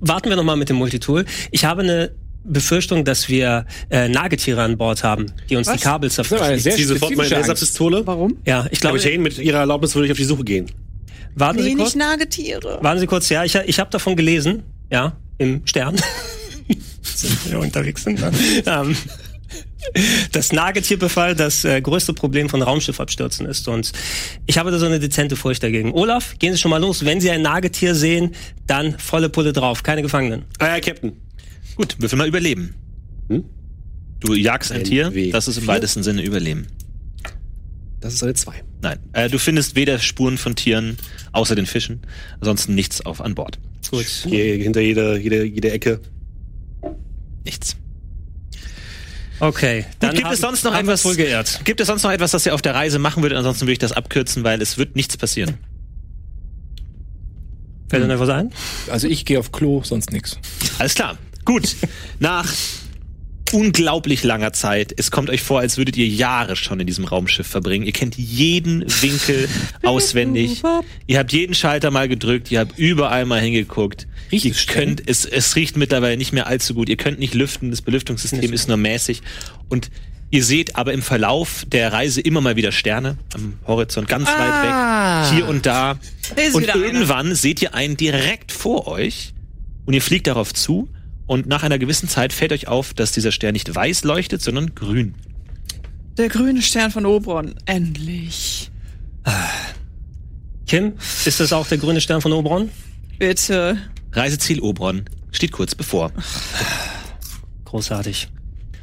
Warten 0.01 0.29
wir 0.29 0.37
noch 0.37 0.45
mal 0.45 0.57
mit 0.57 0.69
dem 0.69 0.77
Multitool. 0.77 1.25
Ich 1.51 1.65
habe 1.65 1.83
eine 1.83 2.13
Befürchtung, 2.45 3.05
dass 3.05 3.29
wir 3.29 3.67
äh, 3.91 4.09
Nagetiere 4.09 4.63
an 4.63 4.79
Bord 4.79 5.05
haben, 5.05 5.27
die 5.49 5.57
uns 5.57 5.71
die 5.71 5.79
Kabel 5.79 6.11
zerfressen. 6.11 6.55
Ich 6.57 6.75
ziehe 6.75 6.87
sofort 6.87 7.15
meine. 7.17 7.29
Laserpistole. 7.29 8.07
Warum? 8.07 8.39
Ja, 8.47 8.67
ich 8.71 8.81
glaube. 8.81 8.99
Kapitän, 8.99 9.23
mit 9.23 9.39
Ihrer 9.39 9.59
Erlaubnis 9.59 9.95
würde 9.95 10.07
ich 10.07 10.13
auf 10.13 10.19
die 10.19 10.25
Suche 10.25 10.45
gehen. 10.45 10.67
Warten 11.35 11.63
Sie 11.63 11.71
Nee, 11.71 11.75
kurz. 11.77 11.95
nicht 11.95 11.97
Nagetiere. 12.05 12.79
Warten 12.83 13.01
Sie 13.01 13.07
kurz, 13.07 13.29
ja, 13.29 13.45
ich, 13.45 13.55
ich 13.55 13.79
habe 13.79 13.91
davon 13.91 14.17
gelesen, 14.17 14.63
ja, 14.91 15.17
im 15.39 15.63
Stern. 15.65 15.97
sind 17.03 17.51
wir 17.51 17.59
unterwegs 17.61 18.05
sind. 18.05 18.21
Ne? 18.21 18.31
ähm, 18.67 18.97
das 20.33 20.53
Nagetierbefall 20.53 21.35
das 21.35 21.65
äh, 21.65 21.81
größte 21.81 22.13
Problem 22.13 22.49
von 22.49 22.63
Raumschiffabstürzen 22.63 23.47
ist. 23.47 23.69
Und 23.69 23.93
ich 24.47 24.59
habe 24.59 24.71
da 24.71 24.79
so 24.79 24.87
eine 24.87 24.99
dezente 25.01 25.37
Furcht 25.37 25.63
dagegen. 25.63 25.93
Olaf, 25.93 26.37
gehen 26.39 26.53
Sie 26.53 26.59
schon 26.59 26.71
mal 26.71 26.81
los. 26.81 27.05
Wenn 27.05 27.21
Sie 27.21 27.31
ein 27.31 27.43
Nagetier 27.43 27.95
sehen, 27.95 28.35
dann 28.67 28.99
volle 28.99 29.29
Pulle 29.29 29.53
drauf. 29.53 29.83
Keine 29.83 30.03
Gefangenen. 30.03 30.45
Ah 30.59 30.69
ja, 30.69 30.81
Captain. 30.81 31.13
Gut, 31.81 31.97
würfel 31.99 32.19
mal 32.19 32.29
überleben. 32.29 32.75
Hm? 33.29 33.43
Du 34.21 34.35
jagst 34.35 34.71
ein 34.71 34.85
Tier, 34.85 35.11
das 35.33 35.49
ist 35.49 35.57
im 35.57 35.67
weitesten 35.67 36.03
Sinne 36.03 36.23
Überleben. 36.23 36.67
Das 38.01 38.13
ist 38.13 38.23
eine 38.23 38.35
zwei. 38.35 38.63
Nein, 38.83 38.99
äh, 39.15 39.31
du 39.31 39.39
findest 39.39 39.77
weder 39.77 39.99
Spuren 39.99 40.37
von 40.37 40.55
Tieren, 40.55 40.99
außer 41.33 41.55
den 41.55 41.65
Fischen, 41.65 42.03
ansonsten 42.39 42.75
nichts 42.75 43.01
auf 43.07 43.23
an 43.23 43.35
Bord. 43.35 43.59
Gut. 43.91 44.05
Hier, 44.05 44.57
hinter 44.57 44.83
jeder, 44.83 45.17
jede, 45.17 45.43
jede 45.45 45.71
Ecke. 45.71 46.01
Nichts. 47.47 47.77
Okay. 49.39 49.87
Dann 50.01 50.11
Gut, 50.11 50.17
gibt 50.17 50.27
haben, 50.27 50.35
es 50.35 50.41
sonst 50.43 50.65
noch 50.65 50.77
etwas? 50.79 51.03
wohl 51.07 51.17
geehrt. 51.17 51.63
Gibt 51.65 51.81
es 51.81 51.87
sonst 51.87 52.03
noch 52.03 52.13
etwas, 52.13 52.33
das 52.33 52.45
ihr 52.45 52.53
auf 52.55 52.61
der 52.61 52.75
Reise 52.75 52.99
machen 52.99 53.23
würdet? 53.23 53.39
Ansonsten 53.39 53.63
würde 53.63 53.73
ich 53.73 53.79
das 53.79 53.93
abkürzen, 53.93 54.45
weil 54.45 54.61
es 54.61 54.77
wird 54.77 54.97
nichts 54.97 55.17
passieren. 55.17 55.55
Fällt 57.89 58.05
Ihnen 58.05 58.11
etwas 58.11 58.29
ein? 58.29 58.53
Also 58.91 59.09
ich 59.09 59.25
gehe 59.25 59.39
auf 59.39 59.51
Klo, 59.51 59.83
sonst 59.83 60.13
nix. 60.13 60.39
Alles 60.79 60.95
klar. 60.95 61.17
Gut. 61.45 61.77
Nach 62.19 62.47
unglaublich 63.53 64.23
langer 64.23 64.53
Zeit. 64.53 64.95
Es 64.97 65.11
kommt 65.11 65.29
euch 65.29 65.43
vor, 65.43 65.59
als 65.61 65.77
würdet 65.77 65.97
ihr 65.97 66.07
Jahre 66.07 66.55
schon 66.55 66.79
in 66.79 66.87
diesem 66.87 67.05
Raumschiff 67.05 67.47
verbringen. 67.49 67.85
Ihr 67.85 67.93
kennt 67.93 68.17
jeden 68.17 68.83
Winkel 69.03 69.49
auswendig. 69.83 70.63
Ihr 71.09 71.19
habt 71.19 71.33
jeden 71.33 71.55
Schalter 71.55 71.91
mal 71.91 72.09
gedrückt. 72.09 72.51
Ihr 72.53 72.61
habt 72.61 72.79
überall 72.79 73.27
mal 73.27 73.41
hingeguckt. 73.41 74.07
Riecht 74.31 74.45
ihr 74.45 74.53
es 74.53 74.67
könnt, 74.69 75.03
es, 75.09 75.25
es 75.25 75.57
riecht 75.57 75.77
mittlerweile 75.77 76.17
nicht 76.17 76.33
mehr 76.33 76.47
allzu 76.47 76.75
gut. 76.75 76.89
Ihr 76.89 76.97
könnt 76.97 77.19
nicht 77.19 77.35
lüften. 77.35 77.71
Das 77.71 77.83
Belüftungssystem 77.83 78.53
ist 78.53 78.69
nur 78.69 78.77
mäßig. 78.77 79.21
Und 79.69 79.91
ihr 80.31 80.45
seht 80.45 80.77
aber 80.77 80.93
im 80.93 81.03
Verlauf 81.03 81.65
der 81.67 81.93
Reise 81.93 82.21
immer 82.21 82.41
mal 82.41 82.55
wieder 82.55 82.71
Sterne 82.71 83.19
am 83.35 83.55
Horizont 83.67 84.07
ganz 84.07 84.29
Ah. 84.29 85.25
weit 85.25 85.33
weg. 85.33 85.37
Hier 85.37 85.49
und 85.49 85.67
da. 85.67 85.99
Und 86.53 86.63
wieder 86.63 86.75
einer. 86.75 86.85
irgendwann 86.85 87.35
seht 87.35 87.61
ihr 87.63 87.75
einen 87.75 87.97
direkt 87.97 88.53
vor 88.53 88.87
euch 88.87 89.35
und 89.87 89.95
ihr 89.95 90.03
fliegt 90.03 90.29
darauf 90.29 90.55
zu 90.55 90.89
und 91.31 91.47
nach 91.47 91.63
einer 91.63 91.79
gewissen 91.79 92.09
Zeit 92.09 92.33
fällt 92.33 92.51
euch 92.51 92.67
auf, 92.67 92.93
dass 92.93 93.13
dieser 93.13 93.31
Stern 93.31 93.53
nicht 93.53 93.73
weiß 93.73 94.03
leuchtet, 94.03 94.43
sondern 94.43 94.75
grün. 94.75 95.15
Der 96.19 96.29
grüne 96.29 96.61
Stern 96.61 96.91
von 96.91 97.07
Oberon. 97.07 97.55
Endlich. 97.67 98.73
Kim, 100.67 100.95
ist 101.25 101.39
das 101.39 101.53
auch 101.53 101.69
der 101.69 101.79
grüne 101.79 102.01
Stern 102.01 102.21
von 102.21 102.33
Oberon? 102.33 102.69
Bitte. 103.21 103.79
Reiseziel 104.11 104.59
Oberon 104.59 105.05
steht 105.31 105.53
kurz 105.53 105.77
bevor. 105.77 106.11
Großartig. 107.65 108.27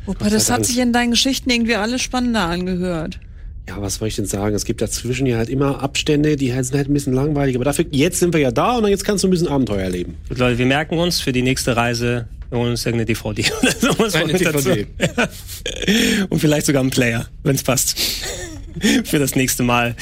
Wobei, 0.05 0.29
das 0.29 0.49
hat 0.49 0.65
sich 0.65 0.77
in 0.77 0.93
deinen 0.93 1.11
Geschichten 1.11 1.49
irgendwie 1.49 1.75
alles 1.75 2.01
spannender 2.01 2.45
angehört. 2.45 3.19
Ja, 3.67 3.81
was 3.81 3.95
soll 3.95 4.07
ich 4.07 4.15
denn 4.15 4.25
sagen? 4.25 4.55
Es 4.55 4.63
gibt 4.63 4.81
dazwischen 4.81 5.25
ja 5.25 5.35
halt 5.35 5.49
immer 5.49 5.83
Abstände, 5.83 6.37
die 6.37 6.53
halt 6.53 6.65
sind 6.65 6.77
halt 6.77 6.89
ein 6.89 6.93
bisschen 6.93 7.11
langweilig. 7.11 7.57
Aber 7.57 7.65
dafür, 7.65 7.83
jetzt 7.91 8.19
sind 8.19 8.33
wir 8.33 8.39
ja 8.39 8.51
da 8.51 8.77
und 8.77 8.83
dann 8.83 8.91
jetzt 8.91 9.03
kannst 9.03 9.25
du 9.25 9.27
ein 9.27 9.31
bisschen 9.31 9.49
Abenteuer 9.49 9.81
erleben. 9.81 10.15
Gut, 10.29 10.37
Leute, 10.37 10.57
wir 10.57 10.65
merken 10.65 10.97
uns 10.97 11.19
für 11.19 11.33
die 11.33 11.41
nächste 11.41 11.75
Reise, 11.75 12.29
uns 12.49 12.85
irgendeine 12.85 13.05
DVD 13.05 13.45
oder 13.61 13.71
sowas 13.71 14.15
Eine. 14.15 14.33
DVD. 14.33 14.87
Und 16.29 16.39
vielleicht 16.39 16.65
sogar 16.65 16.81
einen 16.81 16.91
Player, 16.91 17.27
wenn 17.43 17.55
es 17.55 17.63
passt. 17.63 17.97
für 19.03 19.19
das 19.19 19.35
nächste 19.35 19.63
Mal. 19.63 19.95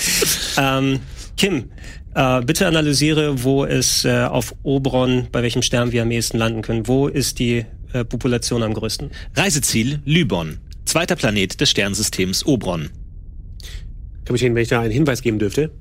Ähm, 0.57 0.99
Kim, 1.37 1.69
äh, 2.13 2.41
bitte 2.41 2.67
analysiere, 2.67 3.43
wo 3.43 3.65
es 3.65 4.05
äh, 4.05 4.23
auf 4.23 4.55
Oberon, 4.63 5.27
bei 5.31 5.43
welchem 5.43 5.61
Stern 5.61 5.91
wir 5.91 6.01
am 6.01 6.11
ehesten 6.11 6.37
landen 6.37 6.61
können. 6.61 6.87
Wo 6.87 7.07
ist 7.07 7.39
die 7.39 7.65
äh, 7.93 8.05
Population 8.05 8.63
am 8.63 8.73
größten? 8.73 9.11
Reiseziel 9.35 9.99
Lybon, 10.05 10.57
zweiter 10.85 11.15
Planet 11.15 11.59
des 11.59 11.69
Sternsystems 11.69 12.45
Oberon. 12.45 12.89
Kapitän, 14.25 14.55
wenn 14.55 14.63
ich 14.63 14.69
da 14.69 14.81
einen 14.81 14.91
Hinweis 14.91 15.21
geben 15.21 15.39
dürfte. 15.39 15.71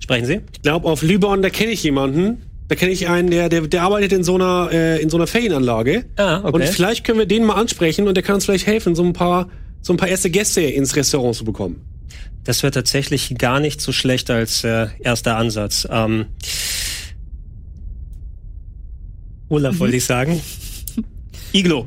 Sprechen 0.00 0.26
Sie? 0.26 0.40
Ich 0.52 0.62
glaube, 0.62 0.88
auf 0.88 1.02
Lübon, 1.02 1.42
da 1.42 1.50
kenne 1.50 1.72
ich 1.72 1.82
jemanden. 1.82 2.42
Da 2.68 2.76
kenne 2.76 2.92
ich 2.92 3.08
einen, 3.08 3.30
der, 3.30 3.48
der, 3.48 3.62
der 3.62 3.82
arbeitet 3.82 4.12
in 4.12 4.24
so 4.24 4.36
einer, 4.36 4.70
äh, 4.72 5.02
in 5.02 5.10
so 5.10 5.18
einer 5.18 5.26
Ferienanlage. 5.26 6.06
Ah, 6.16 6.40
okay. 6.42 6.52
Und 6.54 6.64
vielleicht 6.64 7.04
können 7.04 7.18
wir 7.18 7.26
den 7.26 7.44
mal 7.44 7.54
ansprechen 7.54 8.08
und 8.08 8.14
der 8.14 8.22
kann 8.22 8.36
uns 8.36 8.46
vielleicht 8.46 8.66
helfen, 8.66 8.94
so 8.94 9.02
ein 9.02 9.12
paar, 9.12 9.48
so 9.82 9.92
ein 9.92 9.96
paar 9.96 10.08
erste 10.08 10.30
Gäste 10.30 10.62
ins 10.62 10.96
Restaurant 10.96 11.36
zu 11.36 11.44
bekommen. 11.44 11.82
Das 12.44 12.62
wäre 12.62 12.70
tatsächlich 12.70 13.36
gar 13.36 13.60
nicht 13.60 13.80
so 13.80 13.92
schlecht 13.92 14.30
als 14.30 14.64
äh, 14.64 14.88
erster 15.00 15.36
Ansatz. 15.36 15.86
Ähm, 15.90 16.26
Olaf 19.48 19.78
wollte 19.78 19.96
ich 19.96 20.04
sagen. 20.04 20.40
Iglo. 21.52 21.86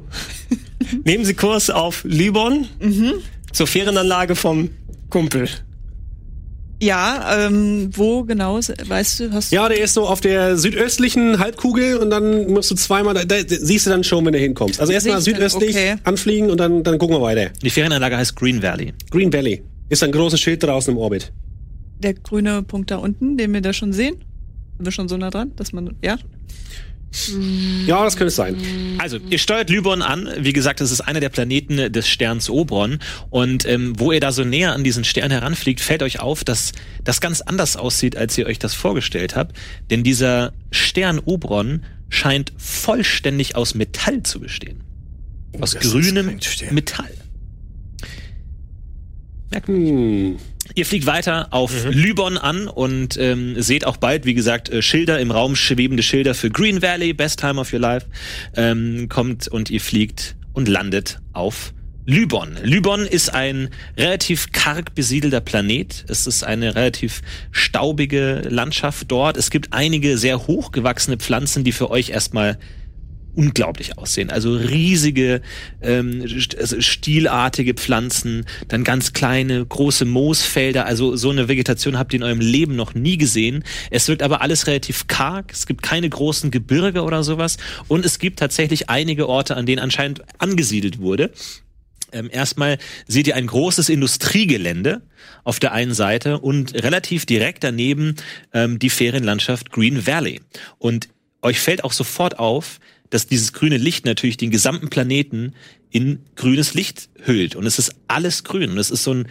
Nehmen 1.04 1.26
Sie 1.26 1.34
Kurs 1.34 1.70
auf 1.70 2.04
Lybon 2.04 2.68
zur 3.52 3.68
Ferienanlage 3.68 4.36
vom 4.36 4.70
Kumpel. 5.10 5.50
Ja, 6.80 7.48
ähm, 7.48 7.90
wo 7.94 8.24
genau, 8.24 8.58
weißt 8.58 9.20
du, 9.20 9.32
hast 9.32 9.52
du. 9.52 9.56
Ja, 9.56 9.68
der 9.68 9.82
ist 9.82 9.96
so 9.96 10.06
auf 10.06 10.22
der 10.22 10.58
südöstlichen 10.58 11.40
Halbkugel 11.40 11.98
und 11.98 12.12
dann 12.12 12.52
musst 12.52 12.70
du 12.70 12.76
zweimal, 12.76 13.16
da, 13.16 13.24
da 13.24 13.36
siehst 13.48 13.88
du 13.88 13.90
dann 13.90 14.04
schon, 14.04 14.26
wenn 14.26 14.34
du 14.34 14.40
hinkommst. 14.40 14.80
Also 14.80 14.94
erstmal 14.94 15.20
südöstlich 15.22 15.76
okay. 15.76 15.96
anfliegen 16.04 16.52
und 16.52 16.60
dann, 16.60 16.84
dann 16.84 17.00
gucken 17.00 17.16
wir 17.16 17.22
weiter. 17.22 17.50
Die 17.64 17.72
Ferienanlage 17.72 18.18
heißt 18.18 18.36
Green 18.36 18.62
Valley. 18.62 18.94
Green 19.10 19.34
Valley. 19.34 19.64
Ist 19.90 20.04
ein 20.04 20.12
großes 20.12 20.40
Schild 20.40 20.62
draußen 20.64 20.94
im 20.94 21.00
Orbit. 21.00 21.32
Der 22.00 22.14
grüne 22.14 22.62
Punkt 22.62 22.92
da 22.92 22.98
unten, 22.98 23.38
den 23.38 23.54
wir 23.54 23.62
da 23.62 23.74
schon 23.74 23.92
sehen? 23.92 24.18
Sind 24.76 24.86
wir 24.86 24.92
schon 24.92 25.08
so 25.08 25.18
nah 25.18 25.32
dran, 25.32 25.54
dass 25.56 25.74
man, 25.74 25.96
ja? 26.04 26.18
Ja, 27.86 28.04
das 28.04 28.16
könnte 28.16 28.28
es 28.28 28.36
sein. 28.36 28.56
Also, 29.00 29.18
ihr 29.30 29.38
steuert 29.38 29.70
Lybon 29.70 30.02
an. 30.02 30.30
Wie 30.40 30.54
gesagt, 30.54 30.82
es 30.82 30.92
ist 30.92 31.02
einer 31.02 31.20
der 31.20 31.30
Planeten 31.30 31.92
des 31.92 32.08
Sterns 32.08 32.50
Oberon. 32.50 33.00
Und 33.30 33.66
ähm, 33.66 34.00
wo 34.00 34.12
ihr 34.12 34.20
da 34.20 34.32
so 34.32 34.44
näher 34.44 34.74
an 34.74 34.84
diesen 34.84 35.04
Stern 35.04 35.32
heranfliegt, 35.32 35.80
fällt 35.80 36.04
euch 36.04 36.20
auf, 36.20 36.44
dass 36.44 36.74
das 37.04 37.22
ganz 37.22 37.42
anders 37.42 37.76
aussieht, 37.76 38.18
als 38.18 38.38
ihr 38.38 38.46
euch 38.46 38.60
das 38.60 38.74
vorgestellt 38.74 39.36
habt. 39.36 39.56
Denn 39.90 40.04
dieser 40.04 40.54
Stern 40.72 41.20
Oberon 41.20 41.84
scheint 42.10 42.54
vollständig 42.58 43.56
aus 43.56 43.74
Metall 43.74 44.24
zu 44.24 44.40
bestehen. 44.40 44.84
Aus 45.60 45.72
das 45.72 45.86
ist 45.86 45.92
grünem. 45.92 46.40
Metall. 46.72 47.12
Hm. 49.66 50.38
Ihr 50.76 50.86
fliegt 50.86 51.06
weiter 51.06 51.48
auf 51.52 51.86
Lybon 51.86 52.38
an 52.38 52.68
und 52.68 53.18
ähm, 53.18 53.62
seht 53.62 53.86
auch 53.86 53.98
bald, 53.98 54.26
wie 54.26 54.34
gesagt, 54.34 54.70
äh, 54.70 54.82
Schilder 54.82 55.20
im 55.20 55.32
Raum, 55.32 55.56
schwebende 55.56 56.04
Schilder 56.04 56.36
für 56.36 56.50
Green 56.50 56.82
Valley, 56.82 57.14
Best 57.14 57.40
Time 57.40 57.60
of 57.60 57.74
Your 57.74 57.80
Life. 57.80 58.06
Ähm, 58.56 59.08
kommt 59.10 59.48
und 59.48 59.70
ihr 59.70 59.82
fliegt 59.82 60.36
und 60.54 60.68
landet 60.68 61.20
auf 61.34 61.74
Lybon. 62.06 62.58
Lybon 62.64 63.02
ist 63.02 63.34
ein 63.34 63.70
relativ 63.98 64.54
karg 64.54 64.96
besiedelter 64.96 65.42
Planet. 65.42 66.06
Es 66.08 66.26
ist 66.26 66.44
eine 66.44 66.74
relativ 66.74 67.22
staubige 67.52 68.44
Landschaft 68.50 69.12
dort. 69.12 69.36
Es 69.36 69.50
gibt 69.50 69.74
einige 69.74 70.18
sehr 70.18 70.48
hochgewachsene 70.48 71.18
Pflanzen, 71.18 71.66
die 71.66 71.74
für 71.74 71.92
euch 71.92 72.10
erstmal 72.10 72.58
unglaublich 73.38 73.98
aussehen. 74.00 74.32
Also 74.32 74.56
riesige, 74.56 75.42
ähm, 75.82 76.26
also 76.58 76.82
stielartige 76.82 77.76
Pflanzen, 77.76 78.46
dann 78.68 78.84
ganz 78.84 79.14
kleine, 79.14 79.64
große 79.64 80.06
Moosfelder. 80.06 80.88
Also 80.88 81.16
so 81.16 81.30
eine 81.30 81.48
Vegetation 81.48 82.00
habt 82.00 82.14
ihr 82.14 82.18
in 82.18 82.24
eurem 82.24 82.40
Leben 82.40 82.76
noch 82.76 82.96
nie 82.96 83.18
gesehen. 83.18 83.64
Es 83.92 84.08
wirkt 84.08 84.24
aber 84.24 84.42
alles 84.42 84.66
relativ 84.66 85.06
karg. 85.06 85.52
Es 85.54 85.68
gibt 85.68 85.84
keine 85.84 86.10
großen 86.10 86.50
Gebirge 86.50 87.04
oder 87.04 87.24
sowas. 87.24 87.58
Und 87.88 88.06
es 88.06 88.18
gibt 88.18 88.40
tatsächlich 88.40 88.90
einige 88.90 89.30
Orte, 89.30 89.56
an 89.56 89.68
denen 89.68 89.80
anscheinend 89.80 90.22
angesiedelt 90.40 91.00
wurde. 91.00 91.32
Ähm, 92.12 92.30
erstmal 92.32 92.80
seht 93.08 93.28
ihr 93.28 93.36
ein 93.36 93.48
großes 93.48 93.90
Industriegelände 93.90 95.02
auf 95.44 95.60
der 95.60 95.74
einen 95.74 95.94
Seite 95.94 96.40
und 96.40 96.74
relativ 96.74 97.28
direkt 97.28 97.64
daneben 97.64 98.16
ähm, 98.54 98.80
die 98.80 98.90
Ferienlandschaft 98.90 99.72
Green 99.72 100.08
Valley. 100.08 100.42
Und 100.80 101.10
euch 101.42 101.60
fällt 101.60 101.84
auch 101.84 101.94
sofort 101.94 102.40
auf, 102.40 102.80
dass 103.10 103.28
dieses 103.28 103.54
grüne 103.54 103.78
Licht 103.78 104.06
natürlich 104.06 104.38
den 104.38 104.52
gesamten 104.52 104.90
Planeten 104.90 105.54
in 105.90 106.20
grünes 106.36 106.74
Licht 106.74 107.10
hüllt. 107.26 107.56
Und 107.56 107.66
es 107.66 107.80
ist 107.80 107.96
alles 108.08 108.44
grün. 108.44 108.72
Und 108.72 108.78
es 108.78 108.92
ist 108.92 109.04
so 109.04 109.14
ein 109.14 109.28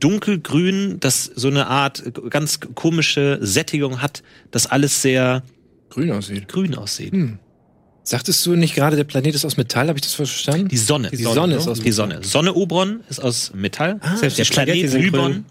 dunkelgrün, 0.00 1.00
das 1.00 1.24
so 1.34 1.48
eine 1.48 1.66
Art 1.66 2.02
ganz 2.30 2.60
komische 2.74 3.38
Sättigung 3.42 4.00
hat, 4.00 4.22
das 4.50 4.66
alles 4.66 5.02
sehr 5.02 5.42
Grün 5.90 6.10
aussieht. 6.12 6.48
grün 6.48 6.74
aussieht. 6.74 7.12
Sagtest 8.02 8.44
du 8.46 8.56
nicht 8.56 8.74
gerade, 8.74 8.96
der 8.96 9.04
Planet 9.04 9.34
ist 9.34 9.44
aus 9.44 9.58
Metall? 9.58 9.88
Habe 9.88 9.98
ich 9.98 10.02
das 10.02 10.14
verstanden? 10.14 10.68
Die 10.68 10.78
Sonne. 10.78 11.10
Die 11.10 11.16
Sonne 11.16 11.56
ist 11.56 11.68
aus 11.68 11.80
Die 11.80 11.92
Sonne. 11.92 12.20
Sonne 12.24 12.54
Obron 12.54 13.00
ist 13.10 13.20
aus 13.20 13.52
Metall. 13.54 14.00
Selbst 14.16 14.38
die 14.38 14.42
der 14.44 14.50
Planet 14.50 14.92
Lybon 14.94 15.44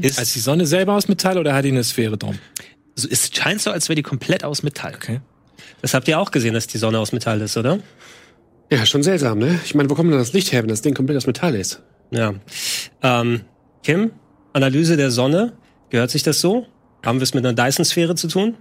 ist, 0.00 0.18
Als 0.18 0.32
die 0.32 0.40
Sonne 0.40 0.66
selber 0.66 0.94
aus 0.94 1.06
Metall 1.06 1.38
oder 1.38 1.54
hat 1.54 1.64
die 1.64 1.68
eine 1.68 1.84
Sphäre 1.84 2.18
drum? 2.18 2.38
so, 2.96 3.08
es 3.08 3.30
scheint 3.32 3.60
so, 3.60 3.70
als 3.70 3.88
wäre 3.88 3.96
die 3.96 4.02
komplett 4.02 4.42
aus 4.42 4.62
Metall. 4.64 4.94
Okay. 4.96 5.20
Das 5.84 5.92
habt 5.92 6.08
ihr 6.08 6.18
auch 6.18 6.30
gesehen, 6.30 6.54
dass 6.54 6.66
die 6.66 6.78
Sonne 6.78 6.98
aus 6.98 7.12
Metall 7.12 7.42
ist, 7.42 7.58
oder? 7.58 7.78
Ja, 8.72 8.86
schon 8.86 9.02
seltsam, 9.02 9.38
ne? 9.38 9.60
Ich 9.66 9.74
meine, 9.74 9.90
wo 9.90 9.94
kommt 9.94 10.10
denn 10.10 10.18
das 10.18 10.32
Licht 10.32 10.50
her, 10.50 10.62
wenn 10.62 10.70
das 10.70 10.80
Ding 10.80 10.94
komplett 10.94 11.18
aus 11.18 11.26
Metall 11.26 11.54
ist? 11.54 11.82
Ja. 12.10 12.32
Ähm, 13.02 13.42
Kim, 13.82 14.12
Analyse 14.54 14.96
der 14.96 15.10
Sonne. 15.10 15.52
Gehört 15.90 16.10
sich 16.10 16.22
das 16.22 16.40
so? 16.40 16.64
Haben 17.04 17.18
wir 17.18 17.24
es 17.24 17.34
mit 17.34 17.44
einer 17.44 17.52
Dyson-Sphäre 17.52 18.14
zu 18.14 18.28
tun? 18.28 18.54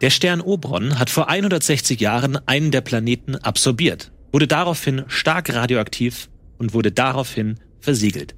Der 0.00 0.08
Stern 0.08 0.40
Obron 0.40 0.98
hat 0.98 1.10
vor 1.10 1.28
160 1.28 2.00
Jahren 2.00 2.38
einen 2.46 2.70
der 2.70 2.80
Planeten 2.80 3.36
absorbiert, 3.36 4.10
wurde 4.32 4.46
daraufhin 4.46 5.04
stark 5.06 5.52
radioaktiv 5.52 6.30
und 6.56 6.72
wurde 6.72 6.92
daraufhin 6.92 7.60
versiegelt. 7.78 8.34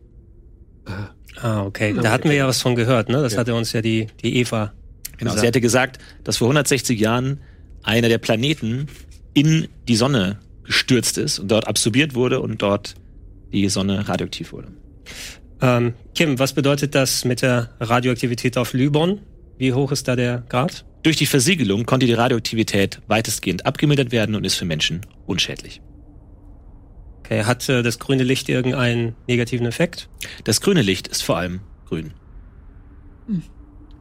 Ah, 1.40 1.62
okay. 1.62 1.94
Da 2.02 2.10
hatten 2.10 2.28
wir 2.28 2.34
ja 2.34 2.48
was 2.48 2.60
von 2.60 2.74
gehört, 2.74 3.08
ne? 3.08 3.22
Das 3.22 3.38
hatte 3.38 3.54
uns 3.54 3.72
ja 3.72 3.82
die, 3.82 4.08
die 4.20 4.38
Eva 4.38 4.72
Genau. 5.20 5.32
gesagt. 5.32 5.40
Sie 5.42 5.46
hatte 5.46 5.60
gesagt, 5.60 5.98
dass 6.24 6.38
vor 6.38 6.46
160 6.48 6.98
Jahren 6.98 7.40
einer 7.82 8.08
der 8.08 8.18
Planeten 8.18 8.88
in 9.34 9.68
die 9.88 9.96
Sonne 9.96 10.38
gestürzt 10.64 11.18
ist 11.18 11.38
und 11.38 11.50
dort 11.50 11.66
absorbiert 11.66 12.14
wurde 12.14 12.40
und 12.40 12.62
dort 12.62 12.94
die 13.52 13.68
Sonne 13.68 14.08
radioaktiv 14.08 14.52
wurde. 14.52 14.68
Ähm, 15.60 15.94
Kim, 16.14 16.38
was 16.38 16.52
bedeutet 16.52 16.94
das 16.94 17.24
mit 17.24 17.42
der 17.42 17.70
Radioaktivität 17.80 18.56
auf 18.56 18.72
Lybon? 18.72 19.20
Wie 19.58 19.72
hoch 19.72 19.92
ist 19.92 20.08
da 20.08 20.16
der 20.16 20.44
Grad? 20.48 20.84
Durch 21.02 21.16
die 21.16 21.26
Versiegelung 21.26 21.86
konnte 21.86 22.06
die 22.06 22.12
Radioaktivität 22.12 23.00
weitestgehend 23.08 23.66
abgemildert 23.66 24.12
werden 24.12 24.34
und 24.34 24.44
ist 24.44 24.54
für 24.54 24.64
Menschen 24.64 25.00
unschädlich. 25.26 25.80
Okay, 27.20 27.44
hat 27.44 27.68
äh, 27.68 27.82
das 27.82 27.98
grüne 27.98 28.22
Licht 28.22 28.48
irgendeinen 28.48 29.14
negativen 29.26 29.66
Effekt? 29.66 30.08
Das 30.44 30.60
grüne 30.60 30.82
Licht 30.82 31.08
ist 31.08 31.22
vor 31.22 31.36
allem 31.36 31.60
grün. 31.86 32.12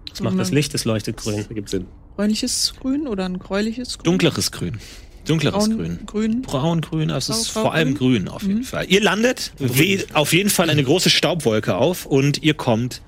Was 0.09 0.21
macht 0.21 0.39
das 0.39 0.51
Licht? 0.51 0.73
Es 0.73 0.85
leuchtet 0.85 1.17
grün. 1.17 1.37
Das 1.37 1.47
ergibt 1.47 1.69
Sinn. 1.69 1.85
Bräunliches 2.19 2.73
Grün 2.81 3.07
oder 3.07 3.23
ein 3.23 3.39
gräuliches 3.39 3.97
Grün? 3.97 4.03
Dunkleres 4.03 4.51
Grün. 4.51 4.77
Dunkleres 5.25 5.69
Braun, 5.69 5.77
Grün. 5.77 5.99
Grün. 6.05 6.41
Braun-grün, 6.41 7.11
also 7.11 7.31
es 7.31 7.43
ist 7.43 7.47
vor 7.47 7.73
allem 7.73 7.95
grün 7.95 8.27
auf 8.27 8.43
jeden 8.43 8.65
Fall. 8.65 8.87
Ihr 8.89 8.99
landet, 8.99 9.53
weht 9.57 10.13
auf 10.13 10.33
jeden 10.33 10.49
Fall 10.49 10.69
eine 10.69 10.83
große 10.83 11.09
Staubwolke 11.09 11.77
auf 11.77 12.05
und 12.05 12.43
ihr 12.43 12.55
kommt 12.55 13.01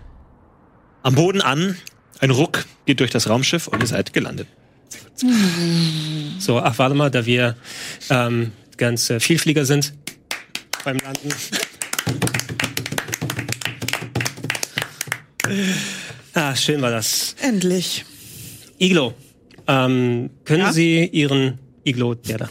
am 1.04 1.16
Boden 1.16 1.42
an. 1.42 1.76
Ein 2.20 2.30
Ruck 2.30 2.64
geht 2.86 3.02
durch 3.02 3.12
das 3.12 3.28
Raumschiff 3.28 3.68
und 3.68 3.82
ihr 3.82 3.88
seid 3.88 4.14
gelandet. 4.14 4.48
So, 6.40 6.60
ach, 6.60 6.78
warte 6.78 6.96
mal, 6.96 7.12
da 7.12 7.26
wir 7.26 7.58
ähm, 8.10 8.54
ganz 8.78 9.10
äh, 9.10 9.20
Vielflieger 9.20 9.66
sind 9.66 9.94
beim 10.86 11.00
Landen. 11.00 11.34
Ah, 16.34 16.56
schön 16.56 16.82
war 16.82 16.92
das. 16.92 17.36
Endlich. 17.42 18.06
Iglo, 18.82 19.14
ähm, 19.68 20.32
können 20.44 20.62
Ja? 20.62 20.74
Sie 20.74 21.06
Ihren 21.06 21.60
Iglo, 21.84 22.16
der 22.16 22.40
da, 22.40 22.50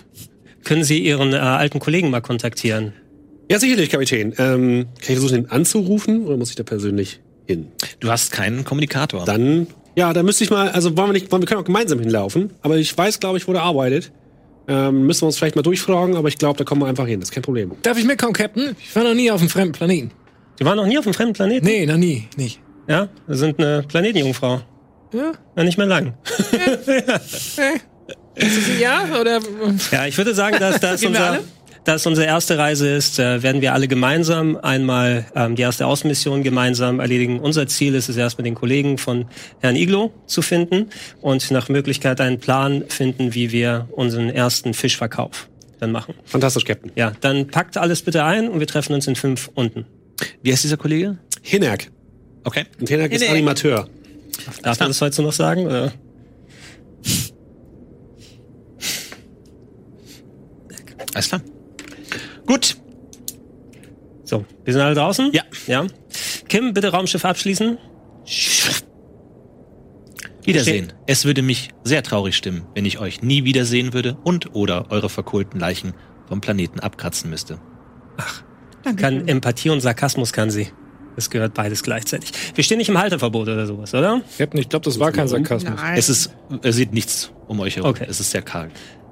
können 0.63 0.85
Sie 0.85 1.01
Ihren 1.05 1.33
äh, 1.33 1.39
alten 1.39 1.81
Kollegen 1.81 2.09
mal 2.11 2.21
kontaktieren? 2.21 2.93
Ja, 3.51 3.59
sicherlich, 3.59 3.91
Kapitän. 3.91 4.33
Ähm, 4.39 4.87
kann 4.95 5.01
ich 5.01 5.07
versuchen, 5.19 5.39
ihn 5.39 5.47
anzurufen 5.47 6.25
oder 6.25 6.37
muss 6.37 6.51
ich 6.51 6.55
da 6.55 6.63
persönlich 6.63 7.21
hin? 7.49 7.67
Du 7.99 8.11
hast 8.13 8.31
keinen 8.31 8.65
Kommunikator. 8.65 9.25
Dann, 9.25 9.67
ja, 9.97 10.13
da 10.13 10.23
müsste 10.23 10.45
ich 10.45 10.51
mal, 10.51 10.69
also 10.69 10.97
wollen 10.97 11.09
wir 11.09 11.13
nicht, 11.15 11.33
wollen, 11.33 11.43
wir 11.43 11.49
können 11.49 11.61
auch 11.63 11.65
gemeinsam 11.65 11.99
hinlaufen, 11.99 12.53
aber 12.63 12.77
ich 12.77 12.97
weiß, 12.97 13.19
glaube 13.19 13.39
ich, 13.39 13.49
wo 13.49 13.53
der 13.53 13.63
arbeitet. 13.63 14.13
Ähm, 14.69 15.07
müssen 15.07 15.23
wir 15.23 15.27
uns 15.27 15.37
vielleicht 15.37 15.57
mal 15.57 15.63
durchfragen, 15.63 16.15
aber 16.15 16.29
ich 16.29 16.39
glaube, 16.39 16.59
da 16.59 16.63
kommen 16.65 16.83
wir 16.83 16.87
einfach 16.87 17.09
hin, 17.09 17.19
das 17.19 17.31
ist 17.31 17.35
kein 17.35 17.43
Problem. 17.43 17.73
Darf 17.83 17.99
ich 17.99 18.05
mitkommen, 18.05 18.35
Captain? 18.35 18.77
Ich 18.79 18.95
war 18.95 19.03
noch 19.03 19.15
nie 19.15 19.33
auf 19.33 19.41
einem 19.41 19.51
fremden 19.51 19.73
Planeten. 19.73 20.13
Sie 20.61 20.65
waren 20.65 20.77
noch 20.77 20.87
nie 20.87 20.97
auf 20.97 21.07
einem 21.07 21.15
fremden 21.15 21.33
Planeten? 21.33 21.67
Nee, 21.67 21.87
noch 21.87 21.97
nie. 21.97 22.29
Nicht. 22.37 22.61
Ja, 22.87 23.09
wir 23.27 23.37
sind 23.37 23.59
eine 23.59 23.83
Planetenjungfrau. 23.83 24.61
Ja? 25.13 25.33
Ja, 25.57 25.65
nicht 25.65 25.79
mehr 25.79 25.87
lang. 25.87 26.15
Ist 28.35 28.57
es 28.57 28.69
ein 28.69 28.81
Ja? 28.81 29.05
Oder? 29.21 29.41
Ja, 29.91 30.07
ich 30.07 30.17
würde 30.17 30.35
sagen, 30.35 30.57
dass 30.59 30.81
das 30.81 31.05
unser, 31.05 31.41
dass 31.85 32.07
unsere 32.07 32.27
erste 32.27 32.59
Reise 32.59 32.89
ist, 32.89 33.19
äh, 33.19 33.43
werden 33.43 33.61
wir 33.61 33.75
alle 33.75 33.89
gemeinsam 33.89 34.57
einmal 34.57 35.27
ähm, 35.35 35.57
die 35.57 35.63
erste 35.63 35.87
Außenmission 35.87 36.43
gemeinsam 36.43 37.01
erledigen. 37.01 37.41
Unser 37.41 37.67
Ziel 37.67 37.95
ist 37.95 38.09
es 38.09 38.17
erst 38.17 38.39
mit 38.39 38.47
den 38.47 38.55
Kollegen 38.55 38.99
von 38.99 39.27
Herrn 39.61 39.77
Iglo 39.77 40.13
zu 40.27 40.43
finden 40.43 40.91
und 41.21 41.51
nach 41.51 41.69
Möglichkeit 41.69 42.21
einen 42.21 42.39
Plan 42.39 42.85
finden, 42.89 43.35
wie 43.35 43.53
wir 43.53 43.89
unseren 43.93 44.31
ersten 44.31 44.75
Fischverkauf 44.75 45.49
dann 45.81 45.93
machen. 45.93 46.15
Fantastisch, 46.25 46.65
Captain. 46.65 46.93
Ja, 46.95 47.13
dann 47.21 47.49
packt 47.49 47.77
alles 47.77 48.03
bitte 48.03 48.25
ein 48.25 48.49
und 48.49 48.61
wir 48.61 48.67
treffen 48.67 48.93
uns 48.93 49.07
in 49.07 49.17
fünf 49.17 49.51
unten. 49.55 49.87
Wie 50.43 50.53
heißt 50.53 50.65
dieser 50.65 50.77
Kollege? 50.77 51.19
Hinerk. 51.43 51.91
Okay. 52.45 52.65
Und 52.79 52.89
Hinerk 52.89 53.13
ist. 53.13 53.29
Animateur. 53.29 53.89
Darf 54.63 54.81
man 54.81 54.89
das 54.89 55.01
heute 55.01 55.23
noch 55.23 55.33
sagen? 55.33 55.67
Oder? 55.67 55.93
Alles 61.15 61.29
klar. 61.29 61.41
Gut. 62.47 62.77
So, 64.25 64.45
wir 64.65 64.73
sind 64.73 64.83
alle 64.83 64.95
draußen? 64.95 65.33
Ja. 65.33 65.43
Ja. 65.67 65.87
Kim, 66.49 66.73
bitte 66.73 66.89
Raumschiff 66.89 67.25
abschließen. 67.25 67.79
Wiedersehen. 70.45 70.93
Es 71.07 71.25
würde 71.25 71.43
mich 71.43 71.71
sehr 71.85 72.03
traurig 72.03 72.37
stimmen, 72.37 72.67
wenn 72.75 72.85
ich 72.85 72.99
euch 72.99 73.23
nie 73.23 73.45
wiedersehen 73.45 73.93
würde 73.93 74.17
und 74.25 74.55
oder 74.55 74.91
eure 74.91 75.09
verkohlten 75.09 75.61
Leichen 75.61 75.95
vom 76.29 76.41
Planeten 76.41 76.81
abkratzen 76.81 77.31
müsste. 77.31 77.61
Danke. 78.83 79.03
Kann 79.03 79.29
Empathie 79.29 79.71
und 79.71 79.81
Sarkasmus 79.81 80.33
kann 80.33 80.51
sie. 80.51 80.69
Das 81.17 81.31
gehört 81.31 81.55
beides 81.55 81.83
gleichzeitig. 81.83 82.33
Wir 82.55 82.65
stehen 82.65 82.79
nicht 82.79 82.89
im 82.89 82.99
Halteverbot 82.99 83.49
oder 83.49 83.67
sowas, 83.67 83.95
oder? 83.95 84.23
Captain, 84.39 84.61
ich 84.61 84.69
glaube, 84.69 84.85
das 84.85 84.99
war 84.99 85.13
kein 85.13 85.29
Sarkasmus. 85.29 85.75
Nein. 85.77 85.95
Es 85.97 86.09
ist, 86.09 86.35
es 86.63 86.77
sieht 86.77 86.93
nichts 86.93 87.33
um 87.49 87.61
euch 87.61 87.77
herum. 87.77 87.91
Okay. 87.91 88.07
Es 88.09 88.21
ist 88.21 88.31
sehr 88.31 88.43
karg. 88.43 88.71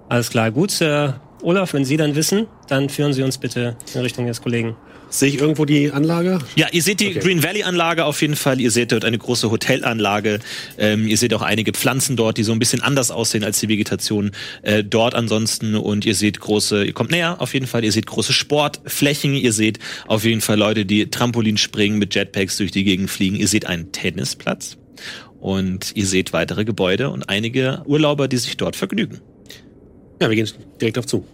Alles 0.08 0.30
klar, 0.30 0.50
gut. 0.50 0.80
Äh, 0.80 1.12
Olaf, 1.42 1.72
wenn 1.72 1.84
Sie 1.84 1.96
dann 1.96 2.14
wissen, 2.14 2.46
dann 2.68 2.88
führen 2.88 3.12
Sie 3.12 3.22
uns 3.22 3.38
bitte 3.38 3.76
in 3.94 4.00
Richtung 4.00 4.26
des 4.26 4.40
Kollegen. 4.42 4.76
Sehe 5.10 5.30
ich 5.30 5.38
irgendwo 5.40 5.64
die 5.64 5.90
Anlage? 5.90 6.38
Ja, 6.54 6.66
ihr 6.70 6.82
seht 6.82 7.00
die 7.00 7.08
Okay. 7.08 7.20
Green 7.20 7.42
Valley 7.42 7.62
Anlage 7.62 8.04
auf 8.04 8.20
jeden 8.20 8.36
Fall. 8.36 8.60
Ihr 8.60 8.70
seht 8.70 8.92
dort 8.92 9.04
eine 9.06 9.16
große 9.16 9.50
Hotelanlage. 9.50 10.40
Ähm, 10.76 11.08
ihr 11.08 11.16
seht 11.16 11.32
auch 11.32 11.40
einige 11.40 11.72
Pflanzen 11.72 12.14
dort, 12.16 12.36
die 12.36 12.42
so 12.44 12.52
ein 12.52 12.58
bisschen 12.58 12.82
anders 12.82 13.10
aussehen 13.10 13.42
als 13.42 13.58
die 13.60 13.68
Vegetation 13.68 14.32
äh, 14.62 14.84
dort 14.84 15.14
ansonsten. 15.14 15.76
Und 15.76 16.04
ihr 16.04 16.14
seht 16.14 16.40
große, 16.40 16.84
ihr 16.84 16.92
kommt 16.92 17.10
näher 17.10 17.40
auf 17.40 17.54
jeden 17.54 17.66
Fall. 17.66 17.84
Ihr 17.84 17.92
seht 17.92 18.06
große 18.06 18.34
Sportflächen. 18.34 19.32
Ihr 19.34 19.52
seht 19.54 19.78
auf 20.06 20.24
jeden 20.24 20.42
Fall 20.42 20.58
Leute, 20.58 20.84
die 20.84 21.08
Trampolin 21.10 21.56
springen, 21.56 21.98
mit 21.98 22.14
Jetpacks 22.14 22.58
durch 22.58 22.70
die 22.70 22.84
Gegend 22.84 23.10
fliegen. 23.10 23.36
Ihr 23.36 23.48
seht 23.48 23.66
einen 23.66 23.92
Tennisplatz. 23.92 24.76
Und 25.40 25.92
ihr 25.94 26.06
seht 26.06 26.32
weitere 26.34 26.64
Gebäude 26.64 27.08
und 27.10 27.28
einige 27.30 27.82
Urlauber, 27.86 28.28
die 28.28 28.36
sich 28.36 28.56
dort 28.56 28.76
vergnügen. 28.76 29.20
Ja, 30.20 30.28
wir 30.28 30.36
gehen 30.36 30.48
direkt 30.80 30.98
auf 30.98 31.06
zu. 31.06 31.24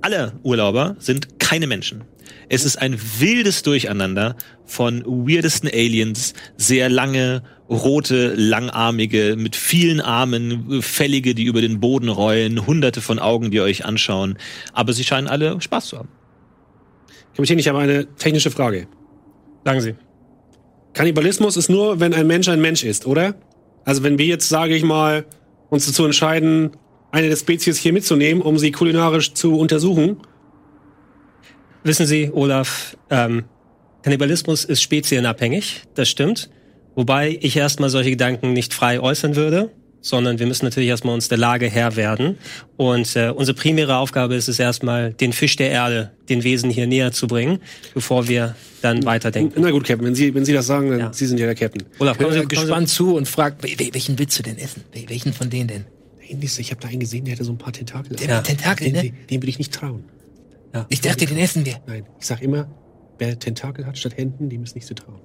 alle 0.00 0.32
Urlauber 0.42 0.96
sind 0.98 1.38
keine 1.38 1.66
Menschen. 1.66 2.02
Es 2.48 2.64
ist 2.64 2.76
ein 2.76 2.98
wildes 3.18 3.62
Durcheinander 3.62 4.36
von 4.64 5.04
weirdesten 5.04 5.68
Aliens, 5.68 6.32
sehr 6.56 6.88
lange, 6.88 7.42
rote, 7.68 8.34
langarmige, 8.34 9.36
mit 9.36 9.54
vielen 9.54 10.00
Armen, 10.00 10.80
Fällige, 10.80 11.34
die 11.34 11.44
über 11.44 11.60
den 11.60 11.80
Boden 11.80 12.08
rollen, 12.08 12.66
hunderte 12.66 13.00
von 13.00 13.18
Augen, 13.18 13.50
die 13.50 13.60
euch 13.60 13.84
anschauen. 13.84 14.38
Aber 14.72 14.92
sie 14.92 15.04
scheinen 15.04 15.28
alle 15.28 15.60
Spaß 15.60 15.88
zu 15.88 15.98
haben. 15.98 16.08
Kapitän, 17.34 17.58
ich 17.58 17.68
habe 17.68 17.78
eine 17.78 18.06
technische 18.16 18.50
Frage. 18.50 18.88
Sagen 19.64 19.80
Sie. 19.80 19.94
Kannibalismus 20.94 21.56
ist 21.56 21.68
nur, 21.68 22.00
wenn 22.00 22.14
ein 22.14 22.26
Mensch 22.26 22.48
ein 22.48 22.60
Mensch 22.60 22.82
ist, 22.82 23.06
oder? 23.06 23.34
Also 23.84 24.02
wenn 24.02 24.18
wir 24.18 24.26
jetzt, 24.26 24.48
sage 24.48 24.74
ich 24.74 24.82
mal, 24.82 25.26
uns 25.68 25.86
dazu 25.86 26.04
entscheiden, 26.04 26.70
eine 27.10 27.28
der 27.28 27.36
Spezies 27.36 27.78
hier 27.78 27.92
mitzunehmen, 27.92 28.42
um 28.42 28.58
sie 28.58 28.72
kulinarisch 28.72 29.34
zu 29.34 29.56
untersuchen. 29.58 30.18
Wissen 31.84 32.06
Sie, 32.06 32.30
Olaf, 32.32 32.96
ähm, 33.10 33.44
Kannibalismus 34.02 34.64
ist 34.64 34.82
spezienabhängig, 34.82 35.82
das 35.94 36.08
stimmt. 36.08 36.50
Wobei 36.94 37.38
ich 37.40 37.56
erstmal 37.56 37.90
solche 37.90 38.10
Gedanken 38.10 38.52
nicht 38.52 38.74
frei 38.74 39.00
äußern 39.00 39.36
würde, 39.36 39.70
sondern 40.00 40.38
wir 40.38 40.46
müssen 40.46 40.64
natürlich 40.64 40.88
erstmal 40.88 41.14
uns 41.14 41.28
der 41.28 41.38
Lage 41.38 41.66
Herr 41.68 41.94
werden. 41.96 42.38
Und 42.76 43.14
äh, 43.16 43.30
unsere 43.34 43.56
primäre 43.56 43.96
Aufgabe 43.96 44.34
ist 44.34 44.48
es 44.48 44.58
erstmal, 44.58 45.12
den 45.12 45.32
Fisch 45.32 45.56
der 45.56 45.70
Erde, 45.70 46.12
den 46.28 46.42
Wesen 46.44 46.70
hier 46.70 46.86
näher 46.86 47.12
zu 47.12 47.26
bringen, 47.28 47.60
bevor 47.94 48.26
wir 48.28 48.56
dann 48.82 49.04
weiterdenken. 49.04 49.60
Na 49.60 49.70
gut, 49.70 49.84
Captain, 49.84 50.06
wenn 50.06 50.14
Sie, 50.14 50.34
wenn 50.34 50.44
Sie 50.44 50.52
das 50.52 50.66
sagen, 50.66 50.90
dann 50.90 50.98
Ja. 51.00 51.12
Sie 51.12 51.26
sind 51.26 51.38
ja 51.38 51.46
der 51.46 51.54
Captain. 51.54 51.84
Olaf, 51.98 52.16
kommen 52.18 52.32
Sie, 52.32 52.38
kommen 52.38 52.50
Sie, 52.50 52.56
gespannt 52.56 52.88
zu 52.88 53.14
und 53.16 53.28
fragt, 53.28 53.62
"Wel- 53.64 53.78
wel- 53.78 53.94
welchen 53.94 54.18
willst 54.18 54.38
du 54.38 54.42
denn 54.42 54.58
essen? 54.58 54.82
Wel- 54.94 55.08
Welchen 55.08 55.32
von 55.32 55.50
denen 55.50 55.68
denn? 55.68 55.84
Ich 56.30 56.70
habe 56.70 56.80
da 56.80 56.88
einen 56.88 57.00
gesehen, 57.00 57.24
der 57.24 57.34
hatte 57.34 57.44
so 57.44 57.52
ein 57.52 57.58
paar 57.58 57.72
Tentakel. 57.72 58.14
Der 58.16 58.28
Ja. 58.28 58.40
Tentakel, 58.42 58.86
Den, 58.86 58.92
ne? 58.94 59.02
den, 59.02 59.14
den 59.30 59.40
würde 59.42 59.48
ich 59.50 59.58
nicht 59.58 59.72
trauen. 59.72 60.04
Ich 60.88 61.00
dachte, 61.00 61.26
den 61.26 61.38
essen 61.38 61.64
wir. 61.64 61.76
Nein, 61.86 62.06
ich 62.18 62.26
sag 62.26 62.42
immer, 62.42 62.68
wer 63.18 63.38
Tentakel 63.38 63.86
hat 63.86 63.98
statt 63.98 64.16
Händen, 64.16 64.48
dem 64.48 64.62
ist 64.62 64.74
nicht 64.74 64.86
zu 64.86 64.94
trauen. 64.94 65.20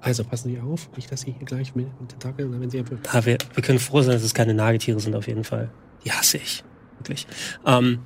Also 0.00 0.24
passen 0.24 0.48
Sie 0.48 0.60
auf, 0.60 0.90
nicht, 0.96 1.12
dass 1.12 1.22
Sie 1.22 1.32
hier 1.32 1.46
gleich 1.46 1.74
mit 1.74 1.86
Tentakeln, 2.08 2.58
wenn 2.58 2.70
Sie 2.70 2.78
einfach 2.78 2.96
Ah, 3.12 3.24
wir, 3.24 3.38
wir 3.54 3.62
können 3.62 3.78
froh 3.78 4.00
sein, 4.02 4.14
dass 4.14 4.22
es 4.22 4.34
keine 4.34 4.54
Nagetiere 4.54 4.98
sind 4.98 5.14
auf 5.14 5.26
jeden 5.26 5.44
Fall. 5.44 5.70
Die 6.04 6.12
hasse 6.12 6.38
ich. 6.38 6.64
Wirklich. 6.98 7.26
Ähm, 7.66 8.00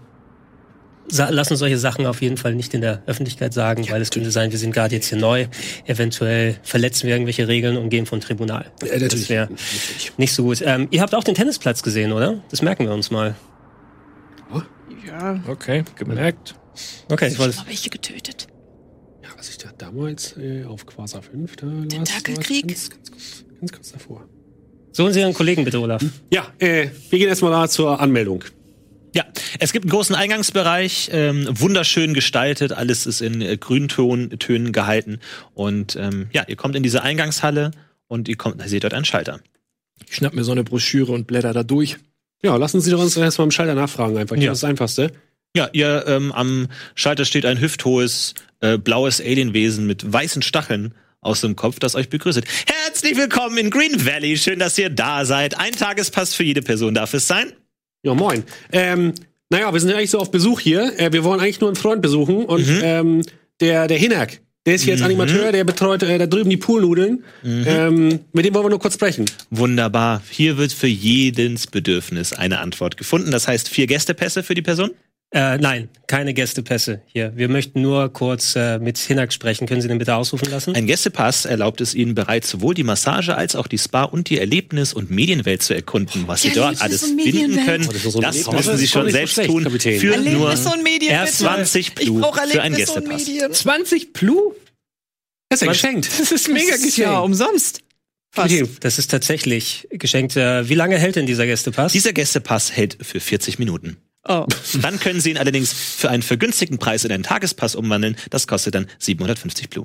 lassen 1.10 1.56
solche 1.56 1.78
Sachen 1.78 2.06
auf 2.06 2.22
jeden 2.22 2.36
Fall 2.36 2.54
nicht 2.54 2.74
in 2.74 2.80
der 2.80 3.02
Öffentlichkeit 3.06 3.52
sagen, 3.52 3.86
weil 3.90 4.00
es 4.00 4.10
könnte 4.10 4.30
sein, 4.30 4.50
wir 4.50 4.58
sind 4.58 4.72
gerade 4.72 4.94
jetzt 4.94 5.08
hier 5.08 5.18
neu. 5.18 5.46
Eventuell 5.84 6.58
verletzen 6.62 7.06
wir 7.06 7.14
irgendwelche 7.14 7.46
Regeln 7.46 7.76
und 7.76 7.90
gehen 7.90 8.06
vom 8.06 8.20
Tribunal. 8.20 8.72
Ja, 8.82 8.92
natürlich. 8.92 9.12
Das 9.12 9.28
wäre 9.28 9.48
nicht 10.16 10.32
so 10.32 10.44
gut. 10.44 10.62
Ähm, 10.64 10.88
ihr 10.90 11.02
habt 11.02 11.14
auch 11.14 11.24
den 11.24 11.34
Tennisplatz 11.34 11.82
gesehen, 11.82 12.12
oder? 12.12 12.42
Das 12.50 12.62
merken 12.62 12.86
wir 12.86 12.94
uns 12.94 13.10
mal. 13.10 13.34
Ja, 15.06 15.42
Okay, 15.46 15.84
gemerkt. 15.96 16.54
Okay, 17.10 17.28
ich 17.28 17.38
wollte. 17.38 17.58
aber 17.58 17.68
welche 17.68 17.90
getötet. 17.90 18.46
Ja, 19.22 19.28
was 19.36 19.48
ich 19.48 19.58
da 19.58 19.70
damals 19.76 20.36
äh, 20.36 20.64
auf 20.64 20.86
Quasar 20.86 21.22
5, 21.22 21.56
da 21.56 21.66
Tentakelkrieg? 21.88 22.66
Ganz, 22.68 22.90
ganz, 22.90 23.10
kurz- 23.10 23.44
ganz 23.60 23.72
kurz 23.72 23.92
davor. 23.92 24.28
Suchen 24.92 25.12
Sie 25.12 25.20
Ihren 25.20 25.34
Kollegen 25.34 25.64
bitte, 25.64 25.80
Olaf. 25.80 26.04
Ja, 26.32 26.52
äh, 26.58 26.88
wir 27.10 27.18
gehen 27.18 27.28
erstmal 27.28 27.50
da 27.52 27.68
zur 27.68 28.00
Anmeldung. 28.00 28.44
Ja, 29.14 29.24
es 29.60 29.72
gibt 29.72 29.84
einen 29.84 29.90
großen 29.92 30.14
Eingangsbereich, 30.16 31.10
ähm, 31.12 31.46
wunderschön 31.52 32.14
gestaltet, 32.14 32.72
alles 32.72 33.06
ist 33.06 33.20
in 33.20 33.40
äh, 33.40 33.56
Grüntönen 33.56 34.38
Tönen 34.40 34.72
gehalten 34.72 35.20
und 35.54 35.94
ähm, 35.96 36.28
ja, 36.32 36.44
ihr 36.48 36.56
kommt 36.56 36.74
in 36.74 36.82
diese 36.82 37.02
Eingangshalle 37.02 37.70
und 38.08 38.28
ihr 38.28 38.36
kommt, 38.36 38.60
ihr 38.60 38.68
seht 38.68 38.82
dort 38.82 38.92
einen 38.94 39.04
Schalter. 39.04 39.38
Ich 40.08 40.16
schnapp 40.16 40.34
mir 40.34 40.42
so 40.42 40.50
eine 40.50 40.64
Broschüre 40.64 41.12
und 41.12 41.28
blätter 41.28 41.52
da 41.52 41.62
durch. 41.62 41.96
Ja, 42.44 42.56
lassen 42.56 42.80
Sie 42.82 42.90
doch 42.90 43.00
uns 43.00 43.16
erstmal 43.16 43.46
im 43.46 43.50
Schalter 43.50 43.74
nachfragen 43.74 44.18
einfach. 44.18 44.36
Ja. 44.36 44.48
Das 44.50 44.58
ist 44.58 44.62
das 44.64 44.68
Einfachste. 44.68 45.12
Ja, 45.56 45.70
ihr 45.72 46.04
ähm, 46.06 46.30
am 46.30 46.68
Schalter 46.94 47.24
steht 47.24 47.46
ein 47.46 47.58
hüfthohes 47.58 48.34
äh, 48.60 48.76
blaues 48.76 49.18
Alienwesen 49.18 49.86
mit 49.86 50.12
weißen 50.12 50.42
Stacheln 50.42 50.94
aus 51.22 51.40
dem 51.40 51.56
Kopf, 51.56 51.78
das 51.78 51.94
euch 51.94 52.10
begrüßt. 52.10 52.42
Herzlich 52.66 53.16
willkommen 53.16 53.56
in 53.56 53.70
Green 53.70 54.04
Valley, 54.04 54.36
schön, 54.36 54.58
dass 54.58 54.76
ihr 54.76 54.90
da 54.90 55.24
seid. 55.24 55.58
Ein 55.58 55.72
Tagespass 55.72 56.34
für 56.34 56.44
jede 56.44 56.60
Person 56.60 56.92
darf 56.92 57.14
es 57.14 57.26
sein. 57.26 57.50
Ja, 58.02 58.12
moin. 58.12 58.44
Ähm, 58.72 59.14
naja, 59.48 59.72
wir 59.72 59.80
sind 59.80 59.88
ja 59.88 59.96
eigentlich 59.96 60.10
so 60.10 60.18
auf 60.18 60.30
Besuch 60.30 60.60
hier. 60.60 60.98
Äh, 60.98 61.14
wir 61.14 61.24
wollen 61.24 61.40
eigentlich 61.40 61.60
nur 61.60 61.70
einen 61.70 61.76
Freund 61.76 62.02
besuchen 62.02 62.44
und 62.44 62.66
Mhm. 62.66 62.80
ähm, 62.82 63.22
der, 63.60 63.88
der 63.88 63.96
Hinak, 63.96 64.40
Der 64.66 64.76
ist 64.76 64.84
hier 64.84 64.94
als 64.94 65.02
Animateur, 65.02 65.52
der 65.52 65.64
betreut 65.64 66.02
äh, 66.02 66.16
da 66.16 66.26
drüben 66.26 66.48
die 66.48 66.56
Poolnudeln. 66.56 67.22
Ähm, 67.44 68.20
mit 68.32 68.46
dem 68.46 68.54
wollen 68.54 68.64
wir 68.64 68.70
nur 68.70 68.78
kurz 68.78 68.94
sprechen. 68.94 69.26
Wunderbar. 69.50 70.22
Hier 70.30 70.56
wird 70.56 70.72
für 70.72 70.86
jedens 70.86 71.66
Bedürfnis 71.66 72.32
eine 72.32 72.60
Antwort 72.60 72.96
gefunden. 72.96 73.30
Das 73.30 73.46
heißt, 73.46 73.68
vier 73.68 73.86
Gästepässe 73.86 74.42
für 74.42 74.54
die 74.54 74.62
Person? 74.62 74.92
Äh, 75.36 75.58
nein, 75.58 75.88
keine 76.06 76.32
Gästepässe 76.32 77.02
hier. 77.06 77.32
Wir 77.34 77.48
möchten 77.48 77.82
nur 77.82 78.12
kurz 78.12 78.54
äh, 78.54 78.78
mit 78.78 78.98
Hinak 78.98 79.32
sprechen. 79.32 79.66
Können 79.66 79.80
Sie 79.80 79.88
den 79.88 79.98
bitte 79.98 80.14
ausrufen 80.14 80.48
lassen? 80.48 80.76
Ein 80.76 80.86
Gästepass 80.86 81.44
erlaubt 81.44 81.80
es 81.80 81.92
Ihnen 81.92 82.14
bereits 82.14 82.48
sowohl 82.50 82.72
die 82.74 82.84
Massage 82.84 83.36
als 83.36 83.56
auch 83.56 83.66
die 83.66 83.78
Spa 83.78 84.04
und 84.04 84.30
die 84.30 84.38
Erlebnis- 84.38 84.92
und 84.94 85.10
Medienwelt 85.10 85.60
zu 85.64 85.74
erkunden. 85.74 86.28
Was 86.28 86.42
Sie 86.42 86.50
dort 86.52 86.80
alles 86.80 87.02
und 87.02 87.20
finden 87.20 87.66
können, 87.66 87.84
Oh, 87.88 87.92
das 87.92 88.02
so 88.04 88.20
das 88.20 88.48
müssen 88.52 88.76
Sie 88.76 88.86
schon 88.86 89.06
nicht 89.06 89.12
so 89.12 89.18
selbst 89.18 89.32
schlecht, 89.34 89.50
tun. 89.50 89.64
Kapitän. 89.64 89.98
Für 90.00 90.14
Erlebnis 90.14 90.64
nur 90.64 90.72
und 90.74 90.82
Medien, 90.84 91.10
erst 91.10 91.38
bitte. 91.38 91.50
20 91.50 91.86
Ich 91.88 91.94
Plu 91.96 92.20
brauche 92.20 92.40
für 92.48 92.62
einen 92.62 92.76
Gästepass. 92.76 93.26
Medien. 93.26 93.52
20 93.52 94.12
Plu? 94.12 94.52
Das 95.48 95.62
ist 95.62 95.66
ja 95.66 95.72
geschenkt. 95.72 96.08
Das 96.20 96.30
ist 96.30 96.48
mega 96.48 96.66
Das 96.70 96.76
ist 96.76 96.82
geschenkt. 96.84 96.98
ja 97.10 97.18
umsonst. 97.18 97.80
Fast. 98.30 98.54
Das 98.80 98.98
ist 98.98 99.10
tatsächlich 99.10 99.88
geschenkt. 99.90 100.36
Äh, 100.36 100.68
wie 100.68 100.74
lange 100.74 100.96
hält 100.96 101.16
denn 101.16 101.26
dieser 101.26 101.46
Gästepass? 101.46 101.92
Dieser 101.92 102.12
Gästepass 102.12 102.70
hält 102.70 102.98
für 103.02 103.18
40 103.18 103.58
Minuten. 103.58 103.96
Oh. 104.26 104.46
Dann 104.80 104.98
können 105.00 105.20
Sie 105.20 105.30
ihn 105.30 105.38
allerdings 105.38 105.72
für 105.72 106.08
einen 106.10 106.22
vergünstigten 106.22 106.78
Preis 106.78 107.04
in 107.04 107.12
einen 107.12 107.22
Tagespass 107.22 107.74
umwandeln. 107.74 108.16
Das 108.30 108.46
kostet 108.46 108.74
dann 108.74 108.86
750 108.98 109.68
Plu 109.70 109.84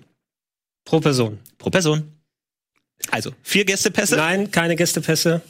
Pro 0.85 0.99
Person. 1.01 1.39
pro 1.57 1.69
Person. 1.69 2.13
Also, 3.11 3.31
vier 3.43 3.65
Gästepässe. 3.65 4.15
Nein, 4.15 4.49
keine 4.51 4.75
Gästepässe. 4.75 5.41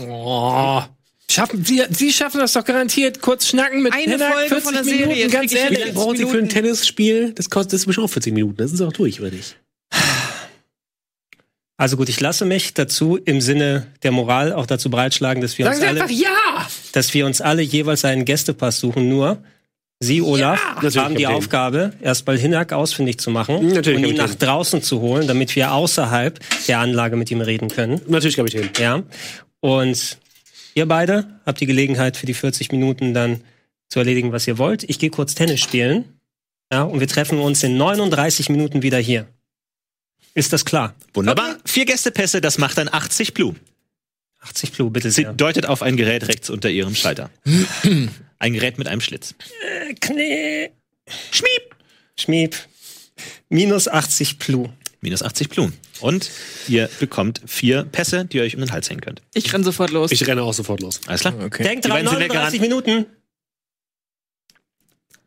Oh. 0.00 0.82
Schaffen, 1.30 1.64
Sie, 1.64 1.82
Sie 1.90 2.12
schaffen 2.12 2.38
das 2.38 2.52
doch 2.52 2.64
garantiert. 2.64 3.20
Kurz 3.20 3.48
schnacken 3.48 3.82
mit 3.82 3.92
Eine 3.92 4.12
Hinak, 4.12 4.32
Folge 4.32 4.48
40 4.48 4.64
von 4.64 4.74
der 4.74 4.84
Serie, 4.84 5.06
Minuten, 5.08 5.30
ganz 5.30 5.52
ich 5.52 5.58
Wie 5.58 5.62
ehrlich. 5.62 5.94
brauchen 5.94 6.16
Sie 6.16 6.24
für 6.26 6.38
ein. 6.38 6.48
Tennisspiel? 6.48 7.32
Das 7.32 7.50
kostet 7.50 7.72
das 7.72 7.80
ist 7.80 7.86
bestimmt 7.86 8.06
auch 8.06 8.12
40 8.12 8.32
Minuten. 8.32 8.56
Das 8.56 8.72
ist 8.72 8.80
auch 8.80 8.92
durch, 8.92 9.20
oder 9.20 9.30
nicht? 9.30 9.56
Also 11.78 11.96
gut, 11.98 12.08
ich 12.08 12.20
lasse 12.20 12.44
mich 12.46 12.72
dazu 12.74 13.16
im 13.16 13.40
Sinne 13.42 13.86
der 14.02 14.10
Moral 14.10 14.52
auch 14.52 14.66
dazu 14.66 14.88
bereitschlagen, 14.88 15.42
dass 15.42 15.58
wir 15.58 15.66
Sagen 15.66 15.76
uns 15.76 15.82
Sie 15.82 15.88
alle, 15.88 16.02
einfach 16.02 16.14
ja! 16.14 16.66
dass 16.92 17.12
wir 17.12 17.26
uns 17.26 17.40
alle 17.40 17.62
jeweils 17.62 18.04
einen 18.04 18.24
Gästepass 18.24 18.80
suchen. 18.80 19.08
Nur 19.08 19.38
Sie, 20.00 20.20
Olaf, 20.22 20.60
Natürlich, 20.74 20.96
haben 20.98 21.14
die 21.14 21.22
Kapitän. 21.22 21.38
Aufgabe, 21.38 21.92
erstmal 22.02 22.36
Hinak 22.38 22.72
ausfindig 22.72 23.18
zu 23.18 23.30
machen 23.30 23.68
Natürlich, 23.68 23.98
und 23.98 24.04
ihn 24.10 24.16
Kapitän. 24.16 24.26
nach 24.26 24.34
draußen 24.34 24.82
zu 24.82 25.00
holen, 25.00 25.26
damit 25.26 25.56
wir 25.56 25.72
außerhalb 25.72 26.38
der 26.68 26.80
Anlage 26.80 27.16
mit 27.16 27.30
ihm 27.30 27.40
reden 27.40 27.68
können. 27.68 28.00
Natürlich, 28.06 28.36
Kapitän. 28.36 28.68
Ja. 28.78 29.02
Und 29.60 30.18
ihr 30.74 30.86
beide 30.86 31.26
habt 31.46 31.60
die 31.60 31.66
Gelegenheit 31.66 32.16
für 32.18 32.26
die 32.26 32.34
40 32.34 32.72
Minuten 32.72 33.14
dann 33.14 33.40
zu 33.88 33.98
erledigen, 33.98 34.32
was 34.32 34.46
ihr 34.46 34.58
wollt. 34.58 34.84
Ich 34.84 34.98
gehe 34.98 35.10
kurz 35.10 35.34
Tennis 35.34 35.60
spielen. 35.60 36.04
Ja, 36.72 36.82
und 36.82 37.00
wir 37.00 37.08
treffen 37.08 37.38
uns 37.38 37.62
in 37.62 37.76
39 37.76 38.48
Minuten 38.50 38.82
wieder 38.82 38.98
hier. 38.98 39.26
Ist 40.36 40.52
das 40.52 40.66
klar? 40.66 40.94
Wunderbar. 41.14 41.56
Vier 41.64 41.86
Gästepässe, 41.86 42.42
das 42.42 42.58
macht 42.58 42.76
dann 42.76 42.90
80 42.92 43.32
Plu. 43.32 43.54
80 44.40 44.72
Plu, 44.72 44.90
bitte 44.90 45.10
Sie 45.10 45.22
sehr. 45.22 45.32
deutet 45.32 45.64
auf 45.64 45.80
ein 45.80 45.96
Gerät 45.96 46.28
rechts 46.28 46.50
unter 46.50 46.68
Ihrem 46.68 46.94
Schalter. 46.94 47.30
ein 48.38 48.52
Gerät 48.52 48.76
mit 48.76 48.86
einem 48.86 49.00
Schlitz. 49.00 49.34
Knie. 50.00 50.68
Schmieb. 51.30 51.74
Schmieb. 52.18 52.54
Minus 53.48 53.88
80 53.88 54.38
Plu. 54.38 54.68
Minus 55.00 55.22
80 55.22 55.48
Plu. 55.48 55.70
Und 56.00 56.30
ihr 56.68 56.90
bekommt 57.00 57.40
vier 57.46 57.84
Pässe, 57.84 58.26
die 58.26 58.36
ihr 58.36 58.42
euch 58.42 58.56
um 58.56 58.60
den 58.60 58.72
Hals 58.72 58.90
hängen 58.90 59.00
könnt. 59.00 59.22
Ich 59.32 59.50
renn 59.54 59.64
sofort 59.64 59.90
los. 59.90 60.12
Ich 60.12 60.26
renne 60.26 60.42
auch 60.42 60.52
sofort 60.52 60.82
los. 60.82 61.00
Alles 61.06 61.22
klar? 61.22 61.34
Okay. 61.42 61.62
Denkt 61.62 61.86
dran, 61.86 61.92
beiden 61.92 62.10
sind 62.10 62.18
39 62.18 62.60
Minuten. 62.60 63.06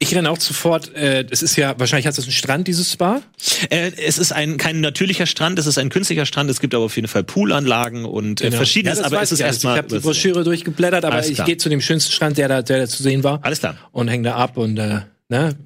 Ich 0.01 0.15
renne 0.15 0.31
auch 0.31 0.39
sofort. 0.39 0.95
Äh, 0.95 1.25
es 1.29 1.43
ist 1.43 1.57
ja, 1.57 1.77
wahrscheinlich 1.77 2.07
hat 2.07 2.17
es 2.17 2.23
einen 2.23 2.31
Strand, 2.31 2.69
dieses 2.69 2.93
Spa. 2.93 3.21
Äh, 3.69 3.91
es 3.97 4.17
ist 4.17 4.31
ein, 4.31 4.55
kein 4.55 4.79
natürlicher 4.79 5.25
Strand, 5.25 5.59
es 5.59 5.65
ist 5.65 5.77
ein 5.77 5.89
künstlicher 5.89 6.25
Strand. 6.25 6.49
Es 6.49 6.61
gibt 6.61 6.73
aber 6.73 6.85
auf 6.85 6.95
jeden 6.95 7.09
Fall 7.09 7.25
Poolanlagen 7.25 8.05
und 8.05 8.39
äh, 8.39 8.51
verschiedenes, 8.51 8.99
Genau. 8.99 9.07
Ja, 9.07 9.09
das 9.09 9.13
aber 9.13 9.21
es 9.23 9.31
ist 9.33 9.39
erstmal. 9.41 9.75
Ich 9.75 9.77
habe 9.79 9.87
die 9.89 9.99
Broschüre 9.99 10.45
durchgeblättert, 10.45 11.03
aber 11.03 11.27
ich 11.27 11.43
gehe 11.43 11.57
zu 11.57 11.67
dem 11.67 11.81
schönsten 11.81 12.13
Strand, 12.13 12.37
der 12.37 12.47
da, 12.47 12.61
der 12.61 12.79
da 12.79 12.87
zu 12.87 13.03
sehen 13.03 13.25
war. 13.25 13.39
Alles 13.43 13.59
klar. 13.59 13.75
Und 13.91 14.07
hänge 14.07 14.23
da 14.23 14.35
ab 14.35 14.55
und 14.55 14.77
äh, 14.77 15.01
ne, 15.27 15.57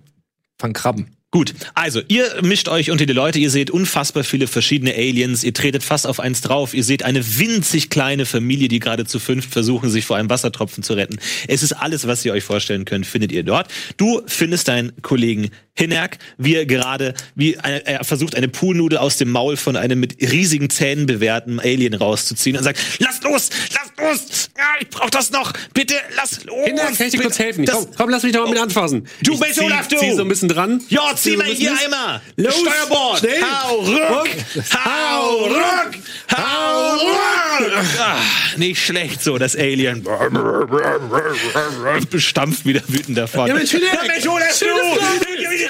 fang 0.57 0.73
Krabben. 0.73 1.15
Gut, 1.34 1.55
also 1.73 1.99
ihr 2.10 2.43
mischt 2.43 2.68
euch 2.68 2.91
unter 2.91 3.07
die 3.07 3.14
Leute, 3.14 3.39
ihr 3.39 3.49
seht 3.49 3.72
unfassbar 3.72 4.23
viele 4.23 4.45
verschiedene 4.45 4.93
Aliens, 4.93 5.43
ihr 5.43 5.51
tretet 5.51 5.81
fast 5.81 6.05
auf 6.05 6.19
eins 6.19 6.41
drauf, 6.41 6.76
ihr 6.76 6.84
seht 6.84 7.01
eine 7.01 7.39
winzig 7.39 7.89
kleine 7.89 8.27
Familie, 8.27 8.68
die 8.68 8.77
gerade 8.77 9.05
zu 9.05 9.18
fünft 9.18 9.51
versuchen, 9.51 9.89
sich 9.89 10.05
vor 10.05 10.15
einem 10.15 10.30
Wassertropfen 10.30 10.84
zu 10.84 10.93
retten. 10.93 11.18
Es 11.47 11.64
ist 11.64 11.73
alles, 11.73 12.05
was 12.05 12.23
ihr 12.23 12.34
euch 12.34 12.43
vorstellen 12.43 12.85
könnt, 12.85 13.07
findet 13.07 13.31
ihr 13.31 13.41
dort. 13.41 13.68
Du 13.97 14.22
findest 14.27 14.68
deinen 14.68 14.91
Kollegen 15.01 15.49
Hinerk, 15.76 16.20
wie 16.38 16.56
er 16.56 16.68
gerade, 16.68 17.16
wie 17.34 17.58
eine, 17.58 17.84
er 17.88 18.04
versucht, 18.04 18.36
eine 18.36 18.48
Poolnudel 18.48 19.00
aus 19.00 19.18
dem 19.18 19.32
Maul 19.32 19.58
von 19.58 19.76
einem 19.76 20.00
mit 20.00 20.22
riesigen 20.22 20.70
Zähnen 20.70 21.08
bewehrten 21.08 21.60
Alien 21.60 21.95
rauszuziehen 21.95 22.56
und 22.58 22.64
sagt, 22.64 22.80
lasst 23.00 23.24
los, 23.24 23.50
lasst 23.74 23.91
los, 24.00 24.50
ja, 24.56 24.64
ich 24.80 24.88
brauch 24.90 25.10
das 25.10 25.32
noch, 25.32 25.52
bitte, 25.74 25.95
lass 26.16 26.44
los. 26.44 26.64
Kinder, 26.66 26.84
kann 26.95 27.08
ich 27.08 27.14
dir 27.14 27.22
kurz 27.22 27.40
helfen? 27.40 27.66
Das- 27.66 27.76
komm, 27.76 27.88
komm, 27.98 28.10
lass 28.12 28.22
mich 28.22 28.34
doch 28.34 28.44
mal 28.44 28.52
mit 28.52 28.60
anfassen. 28.60 29.08
Du 29.24 29.40
bist 29.40 29.56
zieh, 29.56 29.64
Olaf, 29.66 29.88
du! 29.88 29.98
zieh 29.98 30.12
so 30.14 30.22
ein 30.22 30.28
bisschen 30.28 30.50
dran. 30.50 30.80
Ja, 30.90 31.16
zieh 31.16 31.32
so 31.32 31.38
mal 31.38 31.50
ein 31.50 31.56
hier 31.56 31.72
einmal. 31.84 32.22
Los, 32.36 32.54
Steuerbord. 32.54 33.18
schnell. 33.20 33.41
Hau 33.41 33.76
ruck. 33.78 34.30
Hau 34.76 35.38
ruck. 35.45 35.91
Hau 36.38 36.98
ruck. 36.98 37.74
Ah, 38.00 38.18
nicht 38.58 38.80
schlecht 38.84 39.24
so, 39.24 39.38
das 39.40 39.56
Alien. 39.56 40.04
Bestampft 42.12 42.66
wieder 42.66 42.82
wütend 42.88 43.18
davon. 43.18 43.48
Ja, 43.48 43.54
Mensch, 43.56 43.72
Hinek. 43.72 43.90
Ja, 43.94 44.04
Mensch, 44.08 44.28
Olaf, 44.28 44.60
du. 44.60 44.66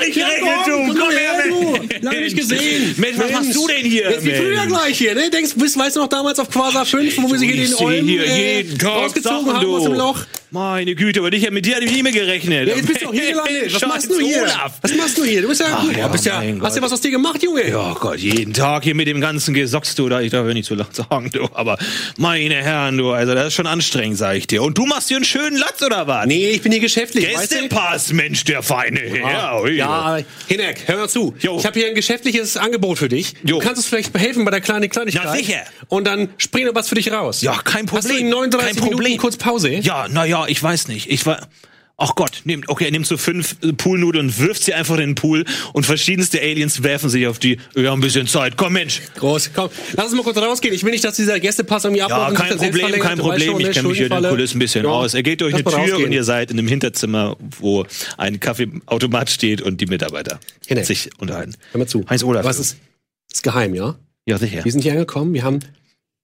Ich 0.07 0.15
Ja, 0.15 0.28
rechne, 0.28 0.48
komm, 0.65 0.88
du. 0.88 0.94
komm 0.94 0.99
Komm 0.99 1.11
her, 1.11 1.44
du. 1.49 2.06
Lange 2.06 2.22
nicht 2.22 2.38
gesehen. 2.38 2.95
Mensch, 2.98 3.18
was 3.18 3.32
machst 3.32 3.56
du 3.56 3.68
denn 3.68 3.86
hier? 3.86 4.10
Jetzt 4.11 4.26
wie 4.26 4.32
früher 4.34 4.65
gleich 4.68 4.98
hier, 4.98 5.15
ne? 5.15 5.30
Denkst, 5.30 5.52
weißt 5.56 5.95
du 5.95 5.99
noch 6.02 6.07
damals 6.07 6.40
auf 6.40 6.49
Quasar 6.49 6.86
5, 6.86 7.18
wo 7.22 7.32
wir 7.32 7.40
sich 7.40 7.52
hier 7.52 7.65
den 7.65 7.76
Olm 7.76 8.07
hier 8.07 8.26
äh, 8.26 8.57
jeden 8.57 8.78
Tag 8.78 8.95
rausgezogen 8.95 9.45
Sachen, 9.45 9.57
haben 9.60 9.74
aus 9.74 9.84
dem 9.84 9.94
Loch? 9.94 10.26
Meine 10.54 10.94
Güte, 10.94 11.20
aber 11.20 11.32
dich, 11.32 11.50
mit 11.50 11.66
dir 11.66 11.78
hatte 11.78 11.86
ich 11.86 11.92
nie 11.92 12.04
mehr 12.04 12.12
gerechnet. 12.12 12.68
Ja, 12.68 12.76
jetzt 12.76 12.86
bist 12.86 13.02
du 13.02 13.08
auch 13.10 13.12
hier 13.12 13.28
gelandet. 13.32 13.74
Was 13.74 13.82
Scheiß 13.82 13.90
machst 13.90 14.10
du 14.12 14.20
hier? 14.20 14.44
Olaf. 14.44 14.74
Was 14.84 14.96
machst 14.96 15.18
du 15.18 15.24
hier? 15.24 15.42
Du 15.42 15.48
bist 15.48 15.62
ja, 15.62 15.66
Ach 15.72 15.98
ja, 15.98 16.08
bist 16.08 16.26
ja, 16.28 16.44
hast 16.62 16.78
du 16.78 16.82
was 16.84 16.94
aus 16.94 17.02
dir 17.02 17.10
gemacht, 17.10 17.42
Junge? 17.42 17.68
Ja 17.68 17.96
Gott, 18.00 18.20
jeden 18.20 18.54
Tag 18.54 18.84
hier 18.84 18.94
mit 18.94 19.08
dem 19.08 19.20
ganzen 19.20 19.56
Gesocks, 19.56 19.96
du, 19.96 20.08
da, 20.10 20.22
ich 20.22 20.30
darf 20.32 20.46
ja 20.48 20.54
nicht 20.54 20.68
so 20.68 20.76
laut 20.76 20.96
sagen, 20.96 21.32
du, 21.34 21.50
aber 21.54 21.80
meine 22.18 22.54
Herren, 22.54 22.98
du, 23.00 23.10
also 23.10 23.34
das 23.34 23.48
ist 23.48 23.54
schon 23.56 23.66
anstrengend, 23.66 24.20
sag 24.20 24.36
ich 24.36 24.46
dir. 24.46 24.62
Und 24.62 24.78
du 24.78 24.86
machst 24.86 25.08
hier 25.08 25.18
einen 25.18 25.26
schönen 25.26 25.58
Latz, 25.58 25.82
oder 25.82 26.06
was? 26.06 26.28
Nee, 26.28 26.52
ich 26.52 26.62
bin 26.62 26.72
hier 26.72 26.82
geschäftlich? 26.82 27.28
Gästepass, 27.28 28.14
Mensch, 28.14 28.44
der 28.44 28.62
feine 28.62 29.00
Herr. 29.00 29.60
ui. 29.64 29.72
Ja, 29.72 30.20
Hinek, 30.48 30.84
hör 30.86 30.98
mal 30.98 31.10
zu. 31.10 31.34
Jo. 31.40 31.58
Ich 31.58 31.66
habe 31.66 31.80
hier 31.80 31.88
ein 31.90 31.96
geschäftliches 31.96 32.58
Angebot 32.58 33.00
für 33.00 33.10
dich. 33.10 33.34
Jo. 33.44 33.58
Du 33.58 33.66
kannst 33.66 33.78
uns 33.78 33.88
vielleicht 33.88 34.16
helfen 34.16 34.46
bei 34.46 34.52
der 34.52 34.62
kleinen 34.62 34.88
Kleinigkeit. 34.88 35.24
Na, 35.26 35.36
sicher. 35.36 35.64
Und 35.88 36.06
dann 36.06 36.30
springt 36.38 36.68
noch 36.68 36.76
was 36.76 36.90
für 36.90 36.96
dich 36.96 37.12
raus. 37.12 37.42
Ja, 37.42 37.54
kein 37.64 37.90
Hast 37.92 38.06
du 38.06 38.10
Problem. 38.10 38.28
in 38.28 38.30
39 38.30 38.68
Kein 38.68 38.76
Problem. 38.76 39.00
Minuten 39.00 39.18
kurz 39.18 39.36
Pause? 39.38 39.70
Ja, 39.82 40.08
naja, 40.08 40.43
ich 40.49 40.61
weiß 40.61 40.88
nicht. 40.88 41.10
Ich 41.10 41.26
war. 41.26 41.48
Ach 41.95 42.15
Gott, 42.15 42.41
nimm, 42.44 42.64
okay, 42.68 42.86
er 42.86 42.91
nimmt 42.91 43.06
so 43.06 43.18
fünf 43.18 43.56
äh, 43.61 43.72
Poolnudeln 43.72 44.26
und 44.26 44.40
wirft 44.40 44.64
sie 44.64 44.74
einfach 44.74 44.95
in 44.95 45.02
den 45.02 45.15
Pool 45.15 45.45
und 45.74 45.86
verschiedenste 45.86 46.41
Aliens 46.41 46.82
werfen 46.82 47.07
sich 47.07 47.28
auf 47.28 47.38
die. 47.38 47.60
Wir 47.76 47.91
haben 47.91 47.99
ein 47.99 48.02
bisschen 48.02 48.26
Zeit. 48.26 48.57
Komm, 48.57 48.74
Mensch. 48.74 48.99
Groß, 49.15 49.52
komm, 49.53 49.70
lass 49.94 50.07
uns 50.07 50.15
mal 50.15 50.24
kurz 50.24 50.38
rausgehen. 50.38 50.74
Ich 50.74 50.84
will 50.84 50.91
nicht, 50.91 51.03
dass 51.03 51.15
dieser 51.18 51.40
Gästepass 51.40 51.84
irgendwie 51.86 51.99
Ja, 51.99 52.07
abläuft. 52.07 52.60
sich 52.60 52.72
kein 52.72 52.72
Problem, 52.72 52.99
kein 53.02 53.18
Problem. 53.20 53.52
schon, 53.52 53.60
Ich 53.61 53.68
ne? 53.68 53.74
kenne 53.74 53.88
mich 53.90 53.98
hier 53.99 54.07
in 54.11 54.22
den. 54.24 54.30
Kulissen 54.32 54.57
ein 54.57 54.60
bisschen 54.60 54.86
Ja. 54.86 54.90
aus. 54.91 55.14
Er 55.14 55.22
geht 55.22 55.41
durch 55.41 55.53
Lass 55.53 55.72
eine 55.72 55.86
Tür 55.86 55.98
und 56.03 56.11
ihr 56.11 56.24
seid 56.24 56.49
in 56.49 56.57
einem 56.57 56.68
Hinterzimmer, 56.68 57.38
wo 57.60 57.86
ein 58.18 58.40
Kaffeeautomat 58.40 59.30
steht 59.30 59.61
und 59.61 59.80
die 59.80 59.86
Mitarbeiter 59.86 60.40
Hinek. 60.65 60.86
sich 60.88 61.11
unterhalten. 61.20 61.53
Hör 61.74 61.80
mal 61.80 61.88
zu. 61.88 62.03
Heinz 62.10 62.24
Olaf. 62.24 62.44
Was 62.44 62.57
ist, 62.57 62.78
ist 63.32 63.44
geheim, 63.44 63.76
ja? 63.76 63.95
Ja, 64.26 64.40
sicher. 64.40 64.65
Wir 64.65 64.72
sind 64.72 64.82
hier 64.82 64.94
angekommen. 64.94 65.34
Wir 65.36 65.44
haben 65.44 65.60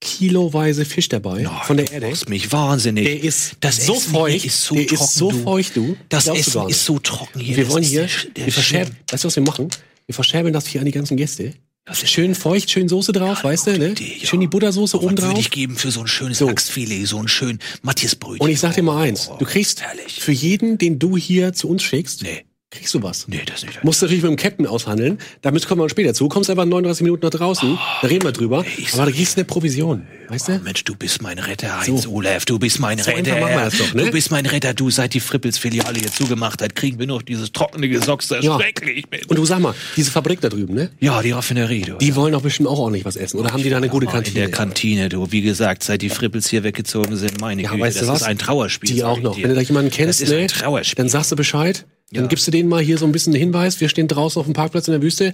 kiloweise 0.01 0.85
Fisch 0.85 1.09
dabei 1.09 1.45
von 1.63 1.77
der 1.77 1.91
Erde. 1.91 2.05
Du 2.07 2.11
machst 2.11 2.29
mich 2.29 2.51
wahnsinnig. 2.51 3.05
Der 3.05 3.23
ist 3.23 3.53
das 3.59 3.85
so 3.85 3.95
Essen 3.95 4.11
feucht. 4.11 4.45
ist 4.45 4.63
so 4.63 4.75
der 4.75 4.87
trocken, 4.87 5.03
ist 5.03 5.15
so 5.15 5.31
du. 5.31 5.43
feucht, 5.43 5.75
du. 5.75 5.97
Das 6.09 6.25
du 6.25 6.31
Essen 6.33 6.61
nicht. 6.65 6.71
ist 6.71 6.85
so 6.85 6.99
trocken 6.99 7.39
hier. 7.39 7.57
Wir 7.57 7.63
Das 7.65 7.73
wollen 7.73 7.83
hier, 7.83 8.07
der- 8.35 8.45
wir 8.45 8.53
verschärfen, 8.53 8.95
weißt 9.11 9.23
du, 9.23 9.27
was 9.27 9.35
wir 9.35 9.43
machen? 9.43 9.67
Wir 10.05 10.15
verschärfen 10.15 10.53
das 10.53 10.67
hier 10.67 10.81
an 10.81 10.85
die 10.85 10.91
ganzen 10.91 11.17
Gäste. 11.17 11.53
Schön 11.91 12.35
feucht, 12.35 12.69
schön 12.69 12.87
Soße 12.87 13.11
drauf, 13.11 13.43
weißt 13.43 13.65
du, 13.67 13.77
ne? 13.79 13.89
Idee, 13.91 14.17
ja. 14.21 14.27
Schön 14.27 14.39
die 14.41 14.47
Buttersoße 14.47 14.97
oben 15.01 15.17
Was 15.17 15.23
würde 15.23 15.33
drauf. 15.33 15.39
ich 15.39 15.49
geben 15.49 15.75
für 15.75 15.89
so 15.89 16.01
ein 16.01 16.07
schönes 16.07 16.37
So. 16.37 16.47
Lachsfilet, 16.47 17.05
so 17.07 17.17
ein 17.17 17.27
schön 17.27 17.57
Matthiasbrötchen? 17.81 18.41
Und 18.41 18.49
ich 18.51 18.59
sag 18.59 18.75
dir 18.75 18.83
mal 18.83 19.01
eins, 19.01 19.27
Oh, 19.31 19.37
du 19.39 19.45
kriegst 19.45 19.81
herrlich. 19.81 20.21
für 20.21 20.31
jeden, 20.31 20.77
den 20.77 20.99
du 20.99 21.17
hier 21.17 21.53
zu 21.53 21.67
uns 21.67 21.81
schickst, 21.81 22.21
Nee. 22.21 22.45
Kriegst 22.71 22.93
du 22.93 23.01
was. 23.01 23.27
Nee, 23.27 23.41
das 23.47 23.63
nicht. 23.65 23.83
Musst 23.83 23.99
du 24.01 24.05
natürlich 24.05 24.21
mit 24.21 24.29
dem 24.31 24.35
Captain 24.37 24.67
aushandeln. 24.67 25.17
Damit 25.41 25.67
kommen 25.67 25.81
wir 25.81 25.89
später 25.89 26.13
zu. 26.13 26.25
Du 26.25 26.29
kommst 26.29 26.51
einfach 26.51 26.65
39 26.65 27.01
Minuten 27.03 27.25
nach 27.25 27.31
draußen. 27.31 27.79
da 28.03 28.07
reden 28.07 28.23
wir 28.23 28.31
drüber. 28.31 28.63
ich 28.77 28.93
Aber 28.93 29.05
da 29.07 29.11
kriegst 29.11 29.35
du 29.35 29.41
eine 29.41 29.45
Provision. 29.45 30.05
Weißt 30.27 30.49
Oh, 30.49 30.51
du? 30.53 30.59
Mensch, 30.59 30.83
du 30.83 30.95
bist 30.95 31.23
mein 31.23 31.39
Retter, 31.39 31.79
Heinz 31.81 32.03
So. 32.03 32.11
Olaf. 32.11 32.45
Du 32.45 32.59
bist 32.59 32.79
mein 32.79 32.99
So 32.99 33.09
Retter. 33.09 33.39
machen 33.39 33.53
wir 33.55 33.61
das 33.61 33.77
doch, 33.79 33.93
ne? 33.95 34.05
Du 34.05 34.11
bist 34.11 34.29
mein 34.29 34.45
Retter. 34.45 34.75
Du, 34.75 34.91
seit 34.91 35.15
die 35.15 35.19
Frippels-Filiale 35.19 35.99
hier 35.99 36.11
zugemacht 36.11 36.61
hat, 36.61 36.75
kriegen 36.75 36.99
wir 36.99 37.07
noch 37.07 37.23
dieses 37.23 37.51
trockene 37.51 37.89
Gesocks. 37.89 38.27
Das 38.27 38.39
ist 38.39 38.45
Ja. 38.45 38.59
schrecklich. 38.59 39.05
Mensch. 39.09 39.25
Und 39.25 39.35
du 39.39 39.45
sag 39.45 39.59
mal, 39.61 39.73
diese 39.97 40.11
Fabrik 40.11 40.39
da 40.41 40.49
drüben, 40.49 40.75
ne? 40.75 40.91
ja, 40.99 41.19
die 41.23 41.31
Raffinerie, 41.31 41.81
du. 41.81 41.93
Die 41.97 42.15
wollen 42.15 42.33
doch 42.33 42.43
bestimmt 42.43 42.69
auch 42.69 42.77
ordentlich 42.77 43.03
was 43.03 43.15
essen. 43.15 43.39
Oder 43.39 43.51
haben 43.51 43.63
die 43.63 43.71
da 43.71 43.77
eine 43.77 43.89
gute 43.89 44.05
Oh, 44.05 44.11
Kantine? 44.11 44.35
In 44.35 44.41
der 44.43 44.51
Kantine, 44.51 45.09
du. 45.09 45.31
Wie 45.31 45.41
gesagt, 45.41 45.81
seit 45.81 46.03
die 46.03 46.09
Frippels 46.09 46.47
hier 46.47 46.63
weggezogen 46.63 47.15
sind, 47.15 47.41
meine 47.41 47.63
Ja, 47.63 47.71
Güte, 47.71 47.81
weißt 47.81 47.97
du 47.97 48.01
das 48.01 48.09
was? 48.09 48.21
ist 48.21 48.27
ein 48.27 48.37
Trauerspiel. 48.37 48.93
Die 48.93 49.03
auch 49.03 49.19
noch. 49.19 49.35
Wenn 49.37 49.49
du 49.49 49.55
da 49.55 49.61
jemanden 49.61 49.89
kennst, 49.89 50.21
ne, 50.29 50.45
dann 50.95 51.09
sagst 51.09 51.31
du 51.31 51.35
Bescheid. 51.35 51.87
Dann 52.11 52.23
Ja. 52.23 52.27
gibst 52.27 52.47
du 52.47 52.51
denen 52.51 52.69
mal 52.69 52.81
hier 52.81 52.97
so 52.97 53.05
ein 53.05 53.11
bisschen 53.11 53.33
einen 53.33 53.39
Hinweis. 53.41 53.79
Wir 53.81 53.89
stehen 53.89 54.07
draußen 54.07 54.39
auf 54.39 54.45
dem 54.47 54.53
Parkplatz 54.53 54.87
in 54.87 54.93
der 54.93 55.01
Wüste. 55.01 55.33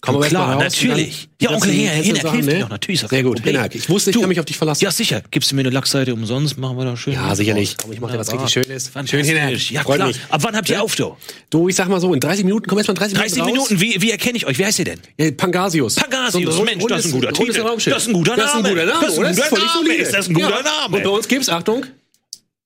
Komm 0.00 0.16
erst 0.16 0.28
Klar, 0.30 0.52
raus 0.56 0.62
natürlich. 0.64 1.28
dann 1.38 1.48
Ja, 1.50 1.56
Onkel 1.56 1.70
ganzen- 1.70 1.80
Hinak, 1.80 2.04
hilft 2.04 2.46
ne? 2.46 2.58
doch, 2.60 2.68
natürlich, 2.68 3.00
Sehr 3.00 3.22
gut. 3.22 3.40
Hinak. 3.42 3.74
Ich 3.74 3.88
wusste, 3.88 4.10
ich 4.10 4.14
Du. 4.14 4.20
kann 4.20 4.28
mich 4.28 4.38
auf 4.38 4.44
dich 4.44 4.58
verlassen. 4.58 4.84
Ja, 4.84 4.90
sicher. 4.90 5.22
Gibst 5.30 5.50
du 5.50 5.54
mir 5.54 5.62
eine 5.62 5.70
Lackseite 5.70 6.12
umsonst, 6.12 6.58
machen 6.58 6.76
wir 6.76 6.84
da 6.84 6.94
schön. 6.94 7.14
Ja, 7.14 7.34
sicherlich. 7.34 7.74
Komm, 7.78 7.90
ich 7.92 8.00
mach 8.00 8.10
dir 8.10 8.18
was 8.18 8.30
richtig 8.30 8.50
Schönes. 8.50 8.90
Schön 9.06 9.24
Hinak. 9.24 9.70
Ja, 9.70 9.82
Freut 9.82 9.96
klar. 9.96 10.08
mich. 10.08 10.18
Ab 10.28 10.42
wann 10.44 10.54
habt 10.56 10.68
ihr 10.68 10.82
auf, 10.82 10.94
du? 10.94 11.16
Du, 11.48 11.70
ich 11.70 11.74
sag 11.74 11.88
mal 11.88 12.00
so, 12.02 12.12
in 12.12 12.20
30 12.20 12.44
Minuten, 12.44 12.66
komm 12.66 12.76
erst 12.76 12.88
mal 12.88 12.92
in 12.92 12.98
30, 12.98 13.16
30 13.16 13.36
Minuten 13.38 13.58
raus. 13.60 13.70
Minuten, 13.70 13.94
wie, 13.94 14.02
wie 14.02 14.10
erkenne 14.10 14.36
ich 14.36 14.46
euch? 14.46 14.58
Wie 14.58 14.66
heißt 14.66 14.78
ihr 14.78 14.84
denn? 14.84 15.00
Ja, 15.18 15.30
Pangasius. 15.30 15.94
Pangasius, 15.94 16.54
rund- 16.58 16.66
Mensch, 16.66 16.84
das 16.86 17.06
ist 17.06 17.06
ein 17.06 17.12
guter 17.20 17.32
Titel. 17.32 17.62
Das 17.90 18.02
ist 18.02 18.08
ein 18.08 18.12
guter 18.12 18.36
Das 18.36 18.54
Name. 18.54 18.74
Das 18.74 18.92
ist 18.92 19.00
ein 19.00 19.14
guter 19.16 19.30
nicht 19.30 19.38
Name. 19.50 19.72
solide. 19.72 19.94
Ist 20.02 20.12
das 20.14 20.28
ein 20.28 20.34
guter 20.34 20.50
ja. 20.50 20.62
Name? 20.62 20.96
Und 20.98 21.02
bei 21.02 21.08
uns 21.10 21.26
gibt's, 21.28 21.48
Achtung, 21.48 21.86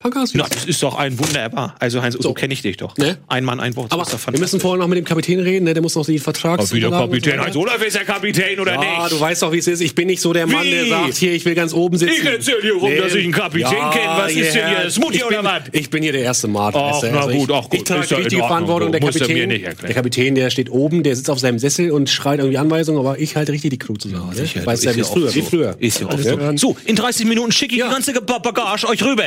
Pangasius. 0.01 0.35
Na, 0.35 0.47
das 0.49 0.65
ist 0.65 0.81
doch 0.81 0.97
ein 0.97 1.19
wunderbar. 1.19 1.75
Also 1.81 2.01
Heinz, 2.01 2.17
so, 2.21 2.33
kenne 2.33 2.55
ich 2.55 2.63
dich 2.63 2.77
doch. 2.77 2.97
Ne? 2.99 3.19
Ein 3.27 3.43
Mann, 3.45 3.59
ein 3.59 3.75
Wort. 3.75 3.91
Aber 3.91 4.05
das 4.05 4.27
wir 4.33 4.39
müssen 4.39 4.61
vorher 4.61 4.79
noch 4.79 4.87
mit 4.87 4.97
dem 4.97 5.05
Kapitän 5.05 5.41
reden, 5.41 5.65
ne? 5.65 5.75
der 5.75 5.83
muss 5.83 5.97
noch 5.97 6.07
Vertrags... 6.07 6.73
wieder 6.73 6.87
Unterlagen 6.87 7.13
und 7.13 7.25
so 7.25 7.31
Kapitän. 7.31 7.33
weiter. 7.41 7.47
Heinz 7.47 7.57
Olaf 7.57 7.83
ist 7.83 7.97
ja 7.97 8.05
Kapitän 8.05 8.61
oder 8.61 8.75
Ja, 8.75 9.01
nicht? 9.03 9.13
du 9.13 9.19
weißt 9.19 9.43
doch, 9.43 9.51
wie 9.51 9.59
es 9.59 9.67
ist. 9.67 9.81
Ich 9.81 9.97
bin 9.97 10.07
nicht 10.07 10.21
so 10.21 10.33
der 10.33 10.47
Mann, 10.47 10.65
Wie? 10.65 10.71
der 10.71 10.87
sagt, 10.87 11.17
hier, 11.17 11.33
ich 11.33 11.45
will 11.45 11.57
ganz 11.57 11.73
oben 11.75 11.99
sitzen. 11.99 12.15
Ich 12.17 12.25
erzähl 12.25 12.63
hier 12.63 12.75
rum, 12.75 12.93
dass 12.97 13.13
ich 13.13 13.25
einen 13.25 13.33
Kapitän 13.33 13.71
kenne. 13.91 14.07
Was 14.19 14.33
ist 14.33 14.55
denn 14.55 14.69
hier? 14.69 14.89
Smoothie 14.91 15.17
ich 15.17 15.25
oder 15.25 15.37
bin, 15.39 15.47
was? 15.47 15.63
Ich 15.73 15.91
bin 15.91 16.03
hier 16.05 16.13
der 16.13 16.23
erste 16.23 16.47
Mart. 16.47 16.77
Ach, 16.77 17.03
na 17.03 17.29
ich, 17.29 17.37
gut, 17.37 17.51
ach 17.51 17.65
gut. 17.65 17.75
Ich 17.75 17.83
trage 17.83 18.03
Ist 18.05 18.11
ja 18.13 18.19
richtige 18.19 18.43
Verantwortung. 18.43 18.93
Der 18.93 19.01
Kapitän, 19.01 19.49
der 19.51 19.75
Kapitän, 19.95 20.35
der 20.37 20.51
steht 20.51 20.71
oben, 20.71 21.03
der 21.03 21.17
sitzt 21.17 21.29
auf 21.29 21.41
seinem 21.41 21.59
Sessel 21.59 21.91
und 21.91 22.09
schreit 22.09 22.39
irgendwie 22.39 22.59
Anweisungen, 22.59 23.01
aber 23.01 23.19
ich 23.19 23.35
halte 23.35 23.51
richtig 23.51 23.71
die 23.71 23.79
Crew 23.79 23.95
zusammen. 23.97 24.31
weißt 24.65 24.85
du, 24.85 24.91
ja, 24.91 24.95
wie 24.97 25.03
früher, 25.43 25.75
wie 25.81 25.91
so. 25.91 26.09
Ist 26.09 26.25
ja 26.25 26.35
Ja. 26.37 26.51
so. 26.57 26.69
So, 26.69 26.77
in 26.85 26.95
30 26.95 27.27
Minuten 27.27 27.51
schicke 27.51 27.73
ich 27.75 27.81
Ja. 27.81 27.89
die 27.89 27.95
ganze 27.95 28.13
Ba- 28.21 28.39
Bagage 28.39 28.87
euch 28.89 29.03
rüber. 29.03 29.25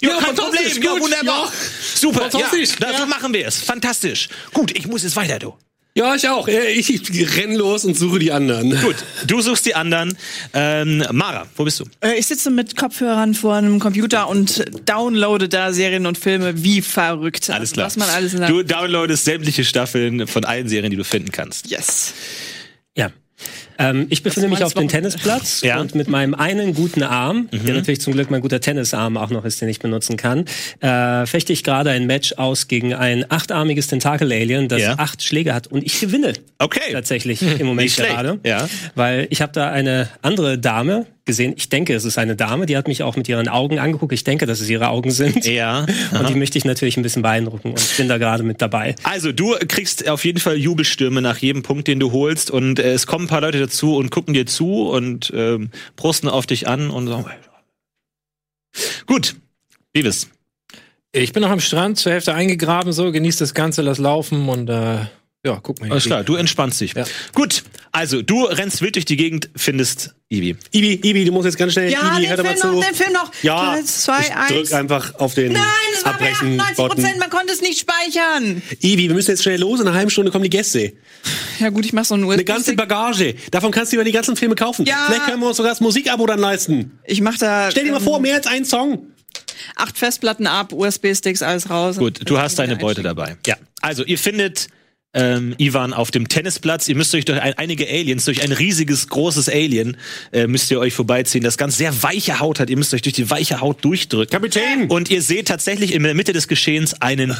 Ja, 0.00 0.18
kein 0.20 0.34
Problem. 0.34 0.82
Ja, 0.82 0.92
gut. 0.92 1.00
wunderbar. 1.02 1.44
Ja. 1.46 1.52
Super. 1.94 2.30
Fantastisch. 2.30 2.70
Ja, 2.70 2.76
dafür 2.86 3.00
Ja. 3.00 3.06
machen 3.06 3.32
wir 3.34 3.46
es. 3.46 3.56
Fantastisch. 3.62 4.28
Gut, 4.52 4.76
ich 4.76 4.86
muss 4.86 5.02
jetzt 5.02 5.16
weiter, 5.16 5.38
du. 5.38 5.54
Ja, 5.94 6.14
ich 6.14 6.28
auch. 6.28 6.46
Ich, 6.46 6.88
ich 6.88 7.36
renn 7.36 7.54
los 7.56 7.84
und 7.84 7.98
suche 7.98 8.20
die 8.20 8.30
anderen. 8.30 8.80
Gut, 8.80 8.94
du 9.26 9.40
suchst 9.40 9.66
die 9.66 9.74
anderen. 9.74 10.16
Ähm, 10.54 11.04
Mara, 11.10 11.46
wo 11.56 11.64
bist 11.64 11.80
du? 11.80 11.84
Äh, 12.00 12.14
Ich 12.16 12.28
sitze 12.28 12.48
mit 12.50 12.76
Kopfhörern 12.76 13.34
vor 13.34 13.56
einem 13.56 13.80
Computer 13.80 14.28
und 14.28 14.64
downloade 14.88 15.48
da 15.48 15.72
Serien 15.72 16.06
und 16.06 16.16
Filme 16.16 16.62
wie 16.62 16.80
verrückt. 16.80 17.50
Alles 17.50 17.70
Also, 17.70 17.74
klar. 17.74 17.86
Was 17.86 17.96
man 17.96 18.08
alles 18.08 18.32
in 18.34 18.40
der 18.40 18.48
Du 18.48 18.62
downloadest 18.62 19.24
sämtliche 19.24 19.64
Staffeln 19.64 20.28
von 20.28 20.44
allen 20.44 20.68
Serien, 20.68 20.92
die 20.92 20.96
du 20.96 21.04
finden 21.04 21.32
kannst. 21.32 21.68
Yes. 21.68 22.14
Ja. 22.96 23.10
Ähm, 23.80 24.06
ich 24.10 24.22
befinde 24.22 24.48
mich 24.48 24.62
auf 24.62 24.74
dem? 24.74 24.88
Tennisplatz 24.88 25.62
Ja. 25.62 25.80
und 25.80 25.94
mit 25.94 26.08
meinem 26.08 26.34
einen 26.34 26.74
guten 26.74 27.02
Arm, 27.02 27.48
der 27.50 27.74
natürlich 27.74 28.00
zum 28.00 28.12
Glück 28.12 28.30
mein 28.30 28.40
guter 28.42 28.60
Tennisarm 28.60 29.16
auch 29.16 29.30
noch 29.30 29.44
ist, 29.44 29.60
den 29.60 29.68
ich 29.68 29.78
benutzen 29.78 30.16
kann, 30.16 30.44
äh, 30.80 31.26
fechte 31.26 31.52
ich 31.52 31.64
gerade 31.64 31.90
ein 31.90 32.06
Match 32.06 32.34
aus 32.34 32.68
gegen 32.68 32.92
ein 32.94 33.24
achtarmiges 33.30 33.86
Tentakel-Alien, 33.88 34.68
das 34.68 34.82
Ja. 34.82 34.94
acht 34.98 35.22
Schläge 35.22 35.54
hat 35.54 35.66
und 35.68 35.82
ich 35.84 35.98
gewinne 36.00 36.34
Okay. 36.58 36.92
tatsächlich 36.92 37.40
im 37.60 37.66
Moment 37.66 37.96
gerade. 37.96 38.38
Ja. 38.44 38.68
Weil 38.94 39.26
ich 39.30 39.40
habe 39.42 39.52
da 39.52 39.70
eine 39.70 40.08
andere 40.22 40.58
Dame 40.58 41.06
gesehen. 41.24 41.54
Ich 41.56 41.68
denke, 41.68 41.94
es 41.94 42.04
ist 42.04 42.18
eine 42.18 42.36
Dame, 42.36 42.66
die 42.66 42.76
hat 42.76 42.88
mich 42.88 43.02
auch 43.02 43.16
mit 43.16 43.28
ihren 43.28 43.48
Augen 43.48 43.78
angeguckt. 43.78 44.12
Ich 44.12 44.24
denke, 44.24 44.46
dass 44.46 44.60
es 44.60 44.68
ihre 44.68 44.88
Augen 44.88 45.10
sind. 45.10 45.44
Ja. 45.50 45.84
Und 46.12 46.28
die 46.28 46.34
möchte 46.34 46.58
ich 46.58 46.64
natürlich 46.64 46.96
ein 46.96 47.02
bisschen 47.02 47.22
beeindrucken 47.22 47.70
und 47.70 47.96
bin 47.96 48.08
da 48.08 48.18
gerade 48.18 48.42
mit 48.42 48.62
dabei. 48.62 48.94
Also, 49.02 49.32
du 49.32 49.56
kriegst 49.66 50.08
auf 50.08 50.24
jeden 50.24 50.38
Fall 50.38 50.56
Jubelstürme 50.56 51.20
nach 51.20 51.38
jedem 51.38 51.62
Punkt, 51.62 51.88
den 51.88 51.98
du 51.98 52.12
holst. 52.12 52.50
Und 52.50 52.78
äh, 52.78 52.92
es 52.92 53.06
kommen 53.06 53.24
ein 53.24 53.28
paar 53.28 53.40
Leute 53.40 53.58
dazu 53.58 53.96
und 53.96 54.10
gucken 54.10 54.32
dir 54.32 54.46
zu 54.46 54.88
und 54.88 55.32
ähm, 55.34 55.70
prosten 55.96 56.28
auf 56.28 56.46
dich 56.46 56.68
an 56.68 56.90
und 56.90 57.08
so. 57.08 57.24
Gut, 59.06 59.34
Beavis. 59.92 60.28
Ich 61.12 61.32
bin 61.32 61.42
noch 61.42 61.50
am 61.50 61.60
Strand, 61.60 61.98
zur 61.98 62.12
Hälfte 62.12 62.34
eingegraben, 62.34 62.92
so, 62.92 63.10
genieß 63.10 63.38
das 63.38 63.54
Ganze, 63.54 63.82
lass 63.82 63.98
laufen 63.98 64.48
und 64.48 64.70
äh, 64.70 65.06
ja, 65.44 65.58
guck 65.60 65.80
mal. 65.80 65.90
Alles 65.90 66.04
klar, 66.04 66.22
du 66.22 66.36
entspannst 66.36 66.80
dich. 66.80 66.94
Ja. 66.94 67.04
Gut, 67.34 67.64
also 67.92 68.22
du 68.22 68.44
rennst 68.44 68.82
wild 68.82 68.94
durch 68.96 69.04
die 69.04 69.16
Gegend, 69.16 69.50
findest 69.56 70.14
Ibi. 70.28 70.56
Ibi, 70.70 71.00
Ibi, 71.02 71.24
du 71.24 71.32
musst 71.32 71.46
jetzt 71.46 71.58
ganz 71.58 71.72
schnell. 71.72 71.90
Ja, 71.90 72.16
Ibi, 72.16 72.26
den 72.28 72.36
mal 72.36 72.44
Film 72.44 72.56
zu. 72.56 72.66
noch, 72.68 72.84
den 72.84 72.94
Film 72.94 73.12
noch. 73.12 73.32
Ja, 73.42 73.78
zwei, 73.84 74.20
ich 74.20 74.32
eins. 74.34 74.48
drück 74.48 74.72
einfach 74.72 75.14
auf 75.16 75.34
den 75.34 75.52
Nein, 75.52 75.62
es 75.92 76.04
war 76.04 76.16
bei 76.18 76.30
98 76.30 76.78
Abbrechen-Button. 76.78 76.88
Prozent, 76.88 77.18
man 77.18 77.30
konnte 77.30 77.52
es 77.52 77.60
nicht 77.62 77.80
speichern. 77.80 78.62
Ibi, 78.80 79.08
wir 79.08 79.14
müssen 79.14 79.30
jetzt 79.32 79.42
schnell 79.42 79.58
los. 79.60 79.80
In 79.80 79.88
einer 79.88 79.96
halben 79.96 80.10
Stunde 80.10 80.30
kommen 80.30 80.44
die 80.44 80.50
Gäste. 80.50 80.92
Ja 81.58 81.70
gut, 81.70 81.84
ich 81.84 81.92
mach 81.92 82.04
so 82.04 82.14
einen 82.14 82.30
Eine 82.30 82.44
ganze. 82.44 82.74
Bagage. 82.76 83.34
Davon 83.50 83.72
kannst 83.72 83.92
du 83.92 83.96
über 83.96 84.04
die 84.04 84.12
ganzen 84.12 84.36
Filme 84.36 84.54
kaufen. 84.54 84.84
Ja. 84.86 85.06
Vielleicht 85.06 85.24
können 85.24 85.40
wir 85.40 85.48
uns 85.48 85.56
sogar 85.56 85.72
das 85.72 85.80
Musikabo 85.80 86.26
dann 86.26 86.38
leisten. 86.38 86.98
Ich 87.04 87.20
mach 87.20 87.36
da 87.38 87.70
Stell 87.72 87.84
dir 87.84 87.90
mal 87.90 87.98
ähm, 87.98 88.04
vor, 88.04 88.20
mehr 88.20 88.36
als 88.36 88.46
ein 88.46 88.64
Song. 88.64 89.06
acht 89.76 89.98
Festplatten 89.98 90.46
ab, 90.46 90.72
USB-Sticks, 90.72 91.42
alles 91.42 91.68
raus. 91.70 91.96
Gut, 91.96 92.20
du 92.24 92.38
hast 92.38 92.56
deine 92.60 92.76
Beute 92.76 93.02
dabei. 93.02 93.36
Ja. 93.46 93.56
Also, 93.80 94.04
ihr 94.04 94.18
findet 94.18 94.68
ähm, 95.12 95.54
Ivan 95.58 95.92
auf 95.92 96.10
dem 96.10 96.28
Tennisplatz. 96.28 96.88
Ihr 96.88 96.94
müsst 96.96 97.14
euch 97.14 97.24
durch 97.24 97.40
ein, 97.40 97.54
einige 97.54 97.88
Aliens, 97.88 98.24
durch 98.26 98.42
ein 98.42 98.52
riesiges, 98.52 99.08
großes 99.08 99.48
Alien, 99.48 99.96
äh, 100.32 100.46
müsst 100.46 100.70
ihr 100.70 100.78
euch 100.78 100.94
vorbeiziehen, 100.94 101.42
das 101.42 101.58
ganz 101.58 101.76
sehr 101.78 102.02
weiche 102.02 102.38
Haut 102.40 102.60
hat. 102.60 102.70
Ihr 102.70 102.76
müsst 102.76 102.94
euch 102.94 103.02
durch 103.02 103.14
die 103.14 103.28
weiche 103.30 103.60
Haut 103.60 103.84
durchdrücken. 103.84 104.30
Kapitän! 104.30 104.88
Und 104.88 105.10
ihr 105.10 105.22
seht 105.22 105.48
tatsächlich 105.48 105.92
in 105.94 106.02
der 106.04 106.14
Mitte 106.14 106.32
des 106.32 106.46
Geschehens 106.48 107.00
einen 107.02 107.36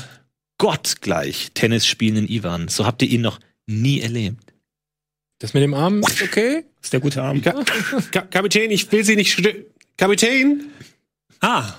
gottgleich 0.59 1.51
Tennis 1.55 1.87
spielenden 1.87 2.29
Ivan. 2.29 2.69
So 2.69 2.87
habt 2.87 3.03
ihr 3.03 3.09
ihn 3.09 3.21
noch 3.23 3.41
nie 3.67 4.01
erlebt. 4.01 4.53
Das 5.39 5.55
mit 5.55 5.63
dem 5.63 5.73
Arm 5.73 6.01
ist 6.01 6.21
okay? 6.23 6.65
Das 6.81 6.87
ist 6.89 6.93
der 6.93 7.01
gute 7.01 7.23
Arm. 7.23 7.41
Ka 7.41 7.65
Ka 8.11 8.21
Kapitän, 8.23 8.71
ich 8.71 8.91
will 8.93 9.05
Sie 9.05 9.17
nicht. 9.17 9.33
stö- 9.39 9.65
Kapitän, 9.97 10.65
Ah, 11.41 11.75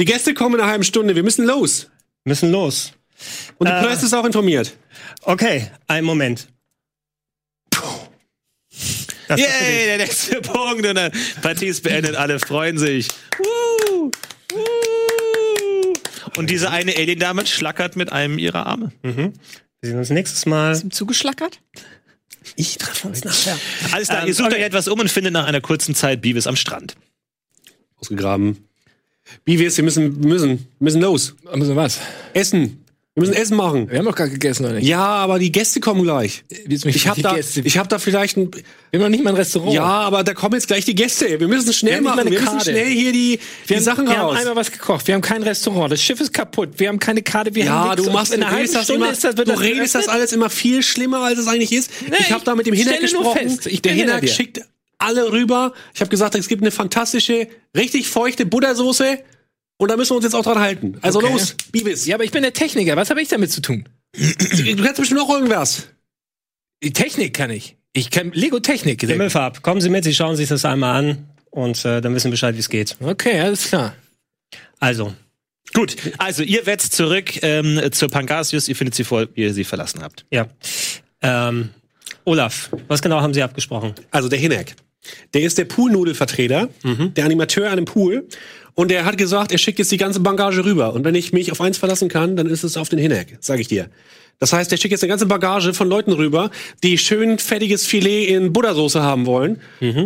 die 0.00 0.04
Gäste 0.04 0.34
kommen 0.34 0.56
in 0.56 0.60
einer 0.62 0.70
halben 0.70 0.82
Stunde. 0.84 1.14
Wir 1.14 1.22
müssen 1.22 1.44
los. 1.46 1.88
müssen 2.24 2.50
los. 2.50 2.92
Und 3.58 3.68
die 3.68 3.72
Äh. 3.72 3.82
Presse 3.82 4.06
ist 4.06 4.12
auch 4.14 4.24
informiert. 4.24 4.76
Okay, 5.22 5.70
einen 5.86 6.06
Moment. 6.06 6.48
Das. 9.28 9.40
Yay, 9.40 9.86
der 9.86 9.98
nächste 9.98 10.40
Punkt. 10.42 10.84
Und 10.86 10.94
dann 10.94 11.10
Partie 11.40 11.66
ist 11.66 11.82
beendet, 11.82 12.14
alle 12.16 12.38
freuen 12.38 12.76
sich. 12.78 13.08
Woo, 13.38 14.10
woo. 14.52 15.92
Und 16.36 16.50
diese 16.50 16.70
eine 16.70 16.94
Alien-Dame 16.94 17.46
schlackert 17.46 17.96
mit 17.96 18.12
einem 18.12 18.38
ihrer 18.38 18.66
Arme. 18.66 18.92
Wir 19.02 19.32
sehen 19.82 19.98
uns 19.98 20.10
nächstes 20.10 20.44
Mal. 20.46 20.76
Zugeschlackert? 20.90 21.60
Ich 22.56 22.76
treffe 22.76 23.08
uns 23.08 23.24
nachher. 23.24 23.56
Alles 23.92 24.08
klar, 24.08 24.22
Ähm, 24.22 24.28
ihr 24.28 24.34
sucht 24.34 24.48
okay. 24.48 24.56
euch 24.56 24.62
etwas 24.66 24.88
um 24.88 24.98
und 25.00 25.10
findet 25.10 25.32
nach 25.32 25.46
einer 25.46 25.60
kurzen 25.62 25.94
Zeit 25.94 26.20
Beavis 26.20 26.46
am 26.46 26.56
Strand. 26.56 26.94
Ausgegraben. 27.96 28.68
Bivis, 29.44 29.76
wir 29.78 29.84
müssen, 29.84 30.20
müssen, 30.20 30.66
müssen 30.80 31.00
los. 31.00 31.34
Also 31.46 31.74
was? 31.76 32.00
Essen. 32.34 32.83
Wir 33.16 33.20
müssen 33.20 33.34
Essen 33.34 33.56
machen. 33.56 33.88
Wir 33.88 33.98
haben 34.00 34.06
doch 34.06 34.16
gerade 34.16 34.32
gegessen, 34.32 34.64
oder 34.64 34.74
nicht? 34.74 34.88
Ja, 34.88 34.98
aber 35.06 35.38
die 35.38 35.52
Gäste 35.52 35.78
kommen 35.78 36.02
gleich. 36.02 36.42
Mich 36.66 36.84
Ich 36.84 37.06
habe 37.06 37.22
da, 37.22 37.34
Gäste- 37.34 37.60
ich 37.64 37.78
hab 37.78 37.88
da 37.88 38.00
vielleicht 38.00 38.36
ein, 38.36 38.50
wir 38.50 38.62
haben 38.98 39.02
noch 39.02 39.08
nicht 39.08 39.22
mal 39.22 39.30
ein 39.30 39.36
Restaurant. 39.36 39.72
ja, 39.72 39.84
aber 39.84 40.24
da 40.24 40.34
kommen 40.34 40.54
jetzt 40.54 40.66
gleich 40.66 40.84
die 40.84 40.96
Gäste. 40.96 41.38
Wir 41.38 41.46
müssen 41.46 41.72
schnell 41.72 42.02
Wir 42.02 42.10
haben 42.10 42.16
machen. 42.16 42.28
Wir 42.28 42.40
müssen 42.40 42.60
schnell 42.60 42.86
hier 42.88 43.12
die, 43.12 43.38
die 43.38 43.68
wir 43.70 43.76
haben, 43.76 43.84
Sachen 43.84 44.06
wir 44.08 44.14
raus. 44.14 44.32
haben 44.32 44.38
einmal 44.40 44.56
was 44.56 44.72
gekocht. 44.72 45.06
Wir 45.06 45.14
haben 45.14 45.22
kein 45.22 45.44
Restaurant. 45.44 45.92
Das 45.92 46.02
Schiff 46.02 46.20
ist 46.20 46.32
kaputt. 46.32 46.70
Wir 46.78 46.88
haben 46.88 46.98
keine 46.98 47.22
Karte. 47.22 47.54
Wir 47.54 47.70
haben 47.70 47.84
ja, 47.90 47.94
nichts. 47.94 48.04
du 48.08 48.12
machst 48.12 48.34
in 48.34 48.42
einer 48.42 48.50
halben 48.50 48.68
Stunde 48.68 48.94
immer, 48.94 49.12
ist 49.12 49.22
das, 49.22 49.36
wird 49.36 49.46
du 49.46 49.52
das 49.52 49.60
redest 49.60 49.94
das 49.94 50.08
alles 50.08 50.32
immer 50.32 50.50
viel 50.50 50.82
schlimmer, 50.82 51.20
als 51.22 51.38
es 51.38 51.46
eigentlich 51.46 51.70
ist. 51.70 51.92
Nee, 52.10 52.16
ich 52.18 52.32
habe 52.32 52.44
da 52.44 52.56
mit 52.56 52.66
dem 52.66 52.74
Hinak 52.74 52.98
gesprochen. 52.98 53.60
Der 53.84 53.92
Hinak 53.92 54.22
dir. 54.22 54.26
schickt 54.28 54.60
alle 54.98 55.30
rüber. 55.30 55.72
Ich 55.94 56.00
habe 56.00 56.10
gesagt, 56.10 56.34
es 56.34 56.48
gibt 56.48 56.62
eine 56.62 56.72
fantastische, 56.72 57.46
richtig 57.76 58.08
feuchte 58.08 58.44
Buttersoße. 58.44 59.18
Und 59.84 59.90
da 59.90 59.98
müssen 59.98 60.12
wir 60.12 60.16
uns 60.16 60.24
jetzt 60.24 60.34
auch 60.34 60.42
dran 60.42 60.58
halten. 60.58 60.96
Also 61.02 61.18
Okay. 61.18 61.30
los, 61.30 61.54
Bibis. 61.70 62.06
Ja, 62.06 62.14
aber 62.14 62.24
ich 62.24 62.30
bin 62.30 62.40
der 62.40 62.54
Techniker. 62.54 62.96
Was 62.96 63.10
habe 63.10 63.20
ich 63.20 63.28
damit 63.28 63.50
zu 63.52 63.60
tun? 63.60 63.86
Du 64.16 64.76
kannst 64.82 64.96
bestimmt 64.96 65.20
auch 65.20 65.28
irgendwas. 65.28 65.88
Die 66.82 66.94
Technik 66.94 67.34
kann 67.34 67.50
ich. 67.50 67.76
Ich 67.92 68.10
kann 68.10 68.32
Lego-Technik. 68.32 69.02
Himmelfarb, 69.02 69.62
kommen 69.62 69.82
Sie 69.82 69.90
mit, 69.90 70.04
Sie 70.04 70.14
schauen 70.14 70.36
sich 70.36 70.48
das 70.48 70.64
einmal 70.64 70.96
an 70.96 71.28
und 71.50 71.84
äh, 71.84 72.00
dann 72.00 72.14
wissen 72.14 72.28
wir 72.28 72.30
Bescheid, 72.30 72.54
wie 72.54 72.60
es 72.60 72.70
geht. 72.70 72.96
Okay, 72.98 73.38
alles 73.40 73.68
klar. 73.68 73.94
Also, 74.80 75.12
Gut, 75.74 75.96
also 76.16 76.42
ihr 76.42 76.64
wetzt 76.64 76.94
zurück 76.94 77.42
ähm, 77.42 77.78
zur 77.92 78.08
Pangasius, 78.08 78.68
ihr 78.68 78.76
findet 78.76 78.94
sie 78.94 79.04
vor, 79.04 79.26
wie 79.34 79.42
ihr 79.42 79.52
sie 79.52 79.64
verlassen 79.64 80.02
habt. 80.02 80.24
ja. 80.30 80.46
Ähm, 81.20 81.68
Olaf, 82.24 82.70
was 82.88 83.02
genau 83.02 83.20
haben 83.20 83.34
Sie 83.34 83.42
abgesprochen? 83.42 83.92
Also 84.10 84.30
der 84.30 84.38
Hinak. 84.38 84.74
Der 85.34 85.42
ist 85.42 85.58
der 85.58 85.66
Poolnudelvertreter, 85.66 86.70
der 86.82 87.24
Animateur 87.26 87.68
an 87.68 87.76
dem 87.76 87.84
Pool. 87.84 88.26
Und 88.74 88.90
der 88.90 89.04
hat 89.04 89.16
gesagt, 89.18 89.52
er 89.52 89.58
schickt 89.58 89.78
jetzt 89.78 89.92
die 89.92 89.96
ganze 89.96 90.20
Bagage 90.20 90.64
rüber. 90.64 90.94
Und 90.94 91.04
wenn 91.04 91.14
ich 91.14 91.32
mich 91.32 91.52
auf 91.52 91.60
eins 91.60 91.78
verlassen 91.78 92.08
kann, 92.08 92.36
dann 92.36 92.46
ist 92.46 92.64
es 92.64 92.76
auf 92.76 92.88
den 92.88 92.98
Hinak, 92.98 93.38
sage 93.40 93.60
ich 93.60 93.68
dir. 93.68 93.88
Das 94.40 94.52
heißt, 94.52 94.70
der 94.72 94.76
schickt 94.76 94.90
jetzt 94.90 95.04
eine 95.04 95.10
ganze 95.10 95.26
Bagage 95.26 95.74
von 95.74 95.88
Leuten 95.88 96.12
rüber, 96.12 96.50
die 96.82 96.98
schön 96.98 97.38
fettiges 97.38 97.86
Filet 97.86 98.24
in 98.26 98.52
Buttersoße 98.52 99.00
haben 99.00 99.26
wollen. 99.26 99.60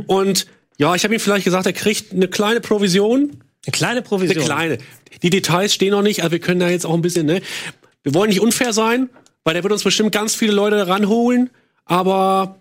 Und 0.07 0.47
ja, 0.77 0.95
ich 0.95 1.05
habe 1.05 1.15
ihm 1.15 1.21
vielleicht 1.21 1.45
gesagt, 1.45 1.67
er 1.67 1.73
kriegt 1.73 2.13
eine 2.13 2.29
kleine 2.29 2.61
Provision. 2.61 3.39
Eine 3.67 3.73
kleine 3.73 4.03
Provision. 4.03 4.37
Eine 4.37 4.45
kleine. 4.45 4.79
Die 5.23 5.31
Details 5.31 5.73
stehen 5.73 5.93
noch 5.93 6.03
nicht, 6.03 6.23
also 6.23 6.33
wir 6.33 6.39
können 6.39 6.61
da 6.61 6.69
jetzt 6.69 6.85
auch 6.85 6.95
ein 6.95 7.03
bisschen, 7.03 7.27
ne? 7.27 7.41
Wir 8.03 8.15
wollen 8.15 8.29
nicht 8.29 8.41
unfair 8.41 8.73
sein, 8.73 9.09
weil 9.45 9.55
der 9.55 9.63
wird 9.63 9.73
uns 9.73 9.83
bestimmt 9.83 10.13
ganz 10.13 10.35
viele 10.35 10.53
Leute 10.53 10.87
ranholen, 10.87 11.51
aber 11.85 12.61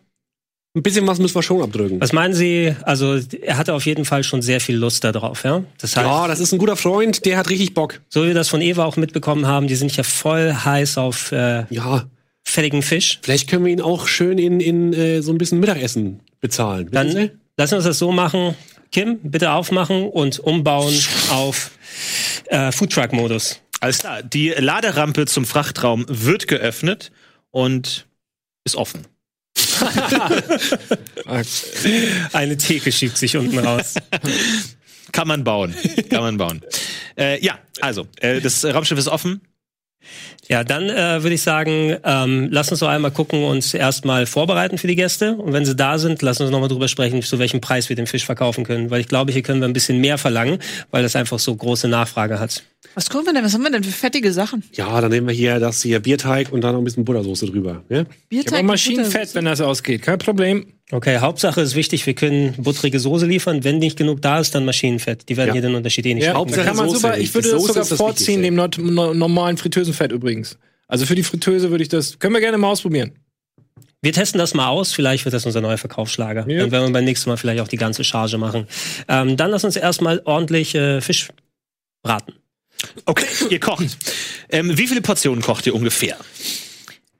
ein 0.76 0.84
bisschen 0.84 1.07
was 1.07 1.18
müssen 1.18 1.34
wir 1.35 1.41
schon 1.41 1.61
abdrücken. 1.61 1.99
Was 2.02 2.14
meinen 2.14 2.34
Sie? 2.35 2.76
Also, 2.84 3.19
er 3.41 3.57
hatte 3.57 3.73
auf 3.73 3.85
jeden 3.85 4.06
Fall 4.06 4.23
schon 4.23 4.41
sehr 4.44 4.60
viel 4.61 4.76
Lust 4.76 5.03
darauf, 5.03 5.44
ja? 5.44 5.64
Das 5.80 5.95
heißt, 5.95 6.06
Ja, 6.06 6.27
das 6.27 6.39
ist 6.39 6.52
ein 6.53 6.60
guter 6.60 6.76
Freund, 6.76 7.26
der 7.26 7.38
hat 7.38 7.49
richtig 7.49 7.73
Bock. 7.73 7.99
so 8.10 8.23
wie 8.23 8.27
wir 8.27 8.34
das 8.35 8.49
von 8.49 8.61
Eva 8.61 8.85
auch 8.85 8.95
mitbekommen 8.95 9.48
haben, 9.48 9.68
die 9.68 9.76
sind 9.76 9.95
ja 9.98 10.03
voll 10.03 10.53
heiß 10.53 10.98
auf 10.99 11.31
äh, 11.31 11.65
Ja. 11.72 12.06
fettigen 12.44 12.84
Fisch. 12.84 13.19
Vielleicht 13.23 13.49
können 13.49 13.65
wir 13.65 13.72
ihn 13.73 13.81
auch 13.81 14.07
schön 14.07 14.38
in, 14.38 14.60
in 14.60 14.94
äh, 14.94 15.22
so 15.22 15.31
ein 15.31 15.38
bisschen 15.39 15.60
Mittagessen 15.60 16.19
bezahlen. 16.41 16.89
Dann 16.91 17.10
Sie? 17.11 17.31
lassen 17.57 17.72
wir 17.72 17.77
uns 17.77 17.85
das 17.85 17.98
so 17.98 18.11
machen. 18.11 18.53
Kim, 18.91 19.18
bitte 19.23 19.52
aufmachen 19.52 20.07
und 20.07 20.39
umbauen 20.39 20.94
auf 21.31 21.72
äh, 22.45 22.72
Foodtruck-Modus. 22.72 23.60
Alles 23.81 23.98
klar. 23.99 24.22
Die 24.23 24.49
Laderampe 24.49 25.26
zum 25.26 25.44
Frachtraum 25.45 26.06
wird 26.07 26.48
geöffnet 26.48 27.11
und 27.52 28.06
ist 28.64 28.76
offen. 28.76 29.06
Eine 32.34 32.58
Theke 32.58 32.91
schiebt 32.91 33.18
sich 33.18 33.38
unten 33.38 33.60
raus. 33.60 33.95
Kann 35.12 35.28
man 35.28 35.44
bauen. 35.44 35.74
Kann 36.10 36.22
man 36.22 36.38
bauen. 36.38 36.62
Äh, 37.18 37.44
ja, 37.44 37.58
also, 37.82 38.08
äh, 38.20 38.41
das 38.41 38.64
Raumschiff 38.66 38.99
ist 38.99 39.08
offen. 39.08 39.41
Ja, 40.49 40.64
dann 40.64 40.90
äh, 40.90 41.24
würde 41.24 41.34
ich 41.34 41.41
sagen, 41.41 41.98
ähm, 42.06 42.48
lass 42.52 42.72
uns 42.72 42.80
doch 42.80 42.88
einmal 42.88 43.12
gucken, 43.12 43.44
uns 43.44 43.74
erstmal 43.74 44.26
vorbereiten 44.26 44.78
für 44.78 44.88
die 44.88 44.95
Gäste. 44.95 45.36
Und 45.36 45.52
wenn 45.52 45.66
sie 45.66 45.76
da 45.76 45.98
sind, 45.98 46.22
lass 46.22 46.40
uns 46.40 46.52
nochmal 46.52 46.70
drüber 46.70 46.88
sprechen, 46.88 47.22
zu 47.22 47.38
welchem 47.40 47.60
Preis 47.60 47.90
wir 47.90 47.98
den 47.98 48.08
Fisch 48.08 48.26
verkaufen 48.26 48.64
können. 48.64 48.90
Weil 48.90 49.02
ich 49.02 49.10
glaube, 49.10 49.34
hier 49.34 49.41
können 49.41 49.60
wir 49.60 49.68
ein 49.68 49.74
bisschen 49.74 49.99
mehr 49.99 50.18
verlangen, 50.18 50.60
weil 50.90 51.04
das 51.04 51.18
einfach 51.18 51.40
so 51.40 51.54
große 51.54 51.90
Nachfrage 51.90 52.40
hat. 52.40 52.64
Was 52.95 53.10
kommen 53.10 53.26
wir 53.26 53.34
denn? 53.34 53.44
Was 53.44 53.54
haben 53.54 53.64
wir 53.64 53.72
denn 53.72 53.84
für 53.84 53.91
fettige 53.91 54.32
Sachen? 54.32 54.64
Ja, 54.74 55.02
dann 55.02 55.12
nehmen 55.12 55.28
wir 55.28 55.34
hier 55.34 55.60
das 55.60 55.82
hier 55.82 55.99
Bierteig 55.99 56.52
und 56.52 56.62
dann 56.62 56.74
noch 56.74 56.82
ein 56.82 56.84
bisschen 56.84 57.06
Buttersoße 57.06 57.48
drüber. 57.48 57.84
Ja? 57.90 58.06
Ich 58.30 58.45
habe 58.48 58.58
mit 58.58 58.66
Maschinenfett, 58.66 59.34
wenn 59.36 59.45
das 59.45 59.62
ausgeht. 59.62 60.04
Kein 60.04 60.20
Problem. 60.20 60.66
Okay, 60.91 61.18
Hauptsache 61.20 61.60
ist 61.62 61.76
wichtig, 61.76 62.06
wir 62.06 62.14
können 62.14 62.54
butterige 62.58 62.99
Soße 62.99 63.26
liefern. 63.26 63.64
Wenn 63.64 63.80
nicht 63.80 63.98
genug 63.98 64.22
da 64.22 64.40
ist, 64.40 64.56
dann 64.56 64.64
Maschinenfett. 64.64 65.28
Die 65.28 65.36
werden 65.36 65.49
Ja. 65.49 65.54
hier 65.54 65.62
den 65.64 65.76
Unterschied 65.76 66.06
eh 66.06 66.14
nicht 66.14 66.24
Ja. 66.26 66.34
Hauptsache 66.36 66.66
kann 66.66 66.78
man 66.78 66.90
super. 66.90 67.18
Ich 67.18 67.34
würde 67.34 67.49
das 67.49 67.62
Soße 67.62 67.74
sogar 67.74 67.86
das 67.86 67.98
vorziehen, 67.98 68.41
dem 68.41 68.56
no, 68.56 68.68
normalen 69.14 69.58
Fritteusenfett 69.58 70.12
übrigens. 70.12 70.58
Also 70.88 71.06
für 71.06 71.16
die 71.16 71.24
Fritteuse 71.24 71.70
würde 71.72 71.84
ich 71.84 71.90
das. 71.90 72.20
Können 72.20 72.34
wir 72.36 72.41
gerne 72.41 72.58
mal 72.58 72.70
ausprobieren. 72.70 73.12
Wir 74.02 74.14
testen 74.14 74.38
das 74.40 74.54
mal 74.54 74.68
aus, 74.68 74.94
vielleicht 74.94 75.26
wird 75.26 75.34
das 75.34 75.45
unser 75.45 75.60
neuer 75.60 75.78
Verkaufsschlager. 75.78 76.45
Ja. 76.48 76.60
Dann 76.62 76.72
werden 76.72 76.88
wir 76.88 76.94
beim 76.94 77.04
nächsten 77.04 77.30
Mal 77.30 77.38
vielleicht 77.38 77.60
auch 77.62 77.68
die 77.68 77.78
ganze 77.78 78.04
Charge 78.04 78.38
machen. 78.38 78.68
Ähm, 79.10 79.36
dann 79.36 79.52
lass 79.52 79.64
uns 79.66 79.76
erstmal 79.76 80.22
ordentlich 80.24 80.76
äh, 80.76 81.02
Fisch 81.02 81.30
braten. 82.04 82.34
Okay, 83.06 83.26
ihr 83.49 83.60
kocht. 83.60 83.86
Ähm, 84.49 84.78
wie 84.78 84.88
viele 84.88 85.02
Portionen 85.02 85.41
kocht 85.41 85.66
ihr 85.68 85.76
ungefähr? 85.76 86.18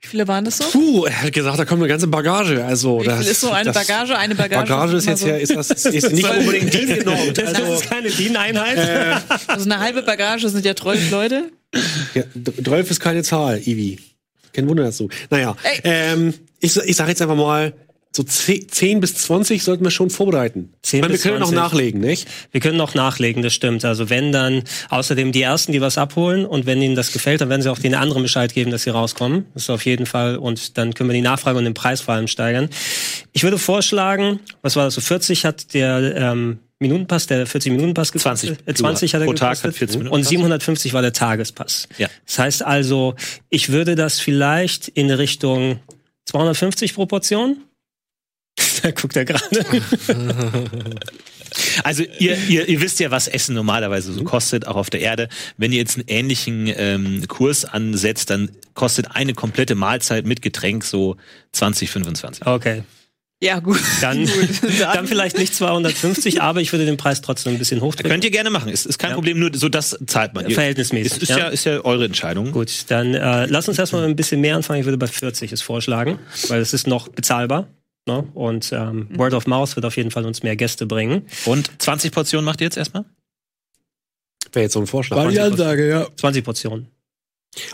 Wie 0.02 0.08
viele 0.08 0.28
waren 0.28 0.46
das 0.46 0.58
so? 0.58 0.64
Puh, 0.66 1.06
er 1.06 1.24
hat 1.24 1.34
gesagt, 1.34 1.60
da 1.60 1.66
kommt 1.66 1.82
eine 1.82 1.90
ganze 1.90 2.08
Bagage. 2.08 2.64
Also, 2.64 3.02
Wie 3.02 3.06
das, 3.06 3.20
viel 3.24 3.32
ist 3.32 3.42
so 3.42 3.52
eine 3.52 3.72
das, 3.72 3.88
Bagage? 3.88 4.18
Eine 4.18 4.36
Bagage, 4.36 4.70
Bagage 4.70 4.98
ist 4.98 5.04
immer 5.04 5.12
jetzt 5.14 5.22
so, 5.22 5.28
ja, 5.28 5.36
ist 5.38 5.56
das 5.56 5.86
ist 5.86 6.12
nicht 6.14 6.30
unbedingt 6.30 6.74
die 6.74 6.86
genormt. 6.86 7.38
Das 7.38 7.54
Also, 7.56 7.74
ist 7.74 7.90
keine 7.90 8.10
DIN-Einheit. 8.10 9.24
also 9.48 9.66
eine 9.66 9.80
halbe 9.80 10.04
Bagage 10.04 10.48
sind 10.50 10.64
ja 10.66 10.76
zwölf 10.76 11.12
Leute. 11.12 11.52
ja, 12.14 12.24
12 12.64 12.92
ist 12.92 13.00
keine 13.02 13.24
Zahl, 13.24 13.60
Ivi. 13.60 14.00
Kein 14.54 14.68
Wunder 14.70 14.84
dazu. 14.86 15.10
Naja, 15.30 15.56
ähm, 15.84 16.34
ich, 16.60 16.76
ich 16.78 16.96
sage 16.96 17.10
jetzt 17.10 17.22
einfach 17.22 17.36
mal, 17.36 17.74
so 18.18 18.24
10, 18.24 18.68
10 18.70 19.00
bis 19.00 19.14
20 19.14 19.64
sollten 19.64 19.84
wir 19.84 19.92
schon 19.92 20.10
vorbereiten. 20.10 20.74
10 20.82 20.98
ich 20.98 21.02
meine, 21.02 21.14
wir 21.14 21.20
können 21.20 21.40
noch 21.40 21.50
20. 21.50 21.56
nachlegen, 21.64 22.02
nicht? 22.02 22.28
Wir 22.52 22.60
können 22.62 22.78
noch 22.78 22.96
nachlegen, 22.96 23.44
das 23.44 23.54
stimmt. 23.54 23.86
Also 23.86 24.10
wenn 24.10 24.32
dann 24.32 24.64
außerdem 24.90 25.32
die 25.32 25.44
Ersten, 25.44 25.72
die 25.72 25.82
was 25.82 26.00
abholen 26.00 26.46
und 26.46 26.66
wenn 26.66 26.82
ihnen 26.82 26.96
das 26.96 27.14
gefällt, 27.14 27.42
dann 27.42 27.50
werden 27.50 27.62
sie 27.62 27.72
auch 27.72 27.78
den 27.78 27.94
anderen 27.94 28.24
Bescheid 28.24 28.54
geben, 28.54 28.72
dass 28.72 28.84
sie 28.84 28.90
rauskommen. 28.90 29.46
Das 29.54 29.64
ist 29.64 29.70
auf 29.70 29.86
jeden 29.86 30.08
Fall. 30.08 30.38
Und 30.38 30.80
dann 30.80 30.96
können 30.96 31.10
wir 31.10 31.14
die 31.14 31.22
Nachfrage 31.22 31.60
und 31.60 31.66
den 31.66 31.76
Preis 31.76 32.02
vor 32.02 32.16
allem 32.16 32.28
steigern. 32.28 32.70
Ich 33.34 33.44
würde 33.44 33.60
vorschlagen, 33.60 34.40
was 34.64 34.76
war 34.76 34.86
das 34.86 34.96
so, 34.96 35.02
40 35.02 35.46
hat 35.46 35.76
der 35.76 36.16
ähm, 36.18 36.58
Minutenpass, 36.80 37.28
der 37.28 37.48
40-Minuten-Pass 37.48 38.12
gekostet? 38.14 38.58
20 38.66 38.68
Äh, 38.68 38.74
20 38.74 39.14
hat 39.14 39.22
er 39.22 39.26
pro 39.28 39.34
Tag 39.34 39.64
hat 39.64 39.76
40 39.76 39.98
Minuten 40.00 40.16
Und 40.16 40.22
Pass. 40.22 40.30
750 40.30 40.94
war 40.94 41.04
der 41.04 41.14
Tagespass. 41.14 41.88
Ja. 42.00 42.08
Das 42.26 42.40
heißt 42.40 42.66
also, 42.66 43.14
ich 43.50 43.70
würde 43.70 43.94
das 43.94 44.20
vielleicht 44.20 44.88
in 44.88 45.12
Richtung 45.12 45.80
250 46.26 46.96
pro 46.96 47.06
Portion. 47.06 47.58
Da 48.82 48.92
guckt 48.92 49.16
er 49.16 49.26
gerade. 49.26 49.44
Also 51.84 52.04
ihr, 52.20 52.38
ihr, 52.50 52.68
ihr 52.68 52.82
wisst 52.82 53.00
ja, 53.00 53.10
was 53.10 53.28
Essen 53.28 53.56
normalerweise 53.56 54.12
so 54.12 54.24
kostet, 54.24 54.68
auch 54.68 54.76
auf 54.76 54.90
der 54.90 55.00
Erde. 55.00 55.30
Wenn 55.58 55.72
ihr 55.72 55.78
jetzt 55.80 55.96
einen 55.98 56.08
ähnlichen 56.08 56.72
ähm, 56.76 57.24
Kurs 57.28 57.64
ansetzt, 57.66 58.30
dann 58.30 58.52
kostet 58.74 59.16
eine 59.16 59.34
komplette 59.34 59.76
Mahlzeit 59.76 60.26
mit 60.26 60.42
Getränk 60.42 60.84
so 60.84 61.16
20, 61.54 61.90
25. 61.90 62.46
Okay. 62.46 62.84
Ja, 63.42 63.60
gut. 63.60 63.80
Dann, 64.02 64.26
Gut. 64.62 64.80
dann 64.82 65.08
vielleicht 65.08 65.38
nicht 65.38 65.54
250, 65.56 66.42
aber 66.42 66.60
ich 66.60 66.72
würde 66.74 66.86
den 66.86 66.98
Preis 66.98 67.22
trotzdem 67.22 67.54
ein 67.54 67.60
bisschen 67.60 67.82
hochdrücken. 67.82 68.10
Könnt 68.12 68.24
ihr 68.26 68.32
gerne 68.32 68.50
machen, 68.50 68.70
ist, 68.72 68.86
ist 68.88 68.98
kein 68.98 69.12
Ja. 69.12 69.16
Problem, 69.16 69.40
nur 69.40 69.52
so 69.54 69.70
das 69.70 69.98
zahlt 70.08 70.34
man. 70.34 70.48
Ihr- 70.50 70.56
Verhältnismäßig, 70.56 71.14
Ist, 71.14 71.22
ist, 71.24 71.30
ja. 71.30 71.38
ja. 71.38 71.48
ist 71.50 71.64
ja 71.66 71.80
eure 71.86 72.06
Entscheidung. 72.06 72.52
Gut, 72.52 72.86
dann 72.88 73.14
äh, 73.14 73.46
lass 73.46 73.68
uns 73.70 73.78
erstmal 73.78 74.04
ein 74.06 74.16
bisschen 74.16 74.42
mehr 74.42 74.56
anfangen. 74.56 74.80
Ich 74.80 74.86
würde 74.86 74.98
bei 74.98 75.06
40 75.08 75.52
es 75.52 75.62
vorschlagen, 75.62 76.18
weil 76.48 76.62
es 76.62 76.74
ist 76.74 76.88
noch 76.88 77.10
bezahlbar. 77.10 77.68
Ne? 78.08 78.28
Und 78.34 78.72
ähm, 78.74 79.08
Word 79.12 79.34
of 79.34 79.48
Mouth 79.48 79.76
wird 79.76 79.86
auf 79.86 79.98
jeden 79.98 80.12
Fall 80.12 80.26
uns 80.26 80.42
mehr 80.44 80.56
Gäste 80.56 80.86
bringen. 80.86 81.24
Und 81.46 81.70
20 81.80 82.12
Portionen 82.12 82.46
macht 82.46 82.62
ihr 82.62 82.66
jetzt 82.66 82.78
erstmal? 82.78 83.06
Wäre 84.54 84.64
jetzt 84.64 84.74
so 84.74 84.80
ein 84.80 84.88
Vorschlag. 84.88 85.18
War 85.18 85.30
die 85.30 85.40
Ansage, 85.40 85.90
ja. 85.90 86.08
20 86.16 86.44
Portionen. 86.44 86.88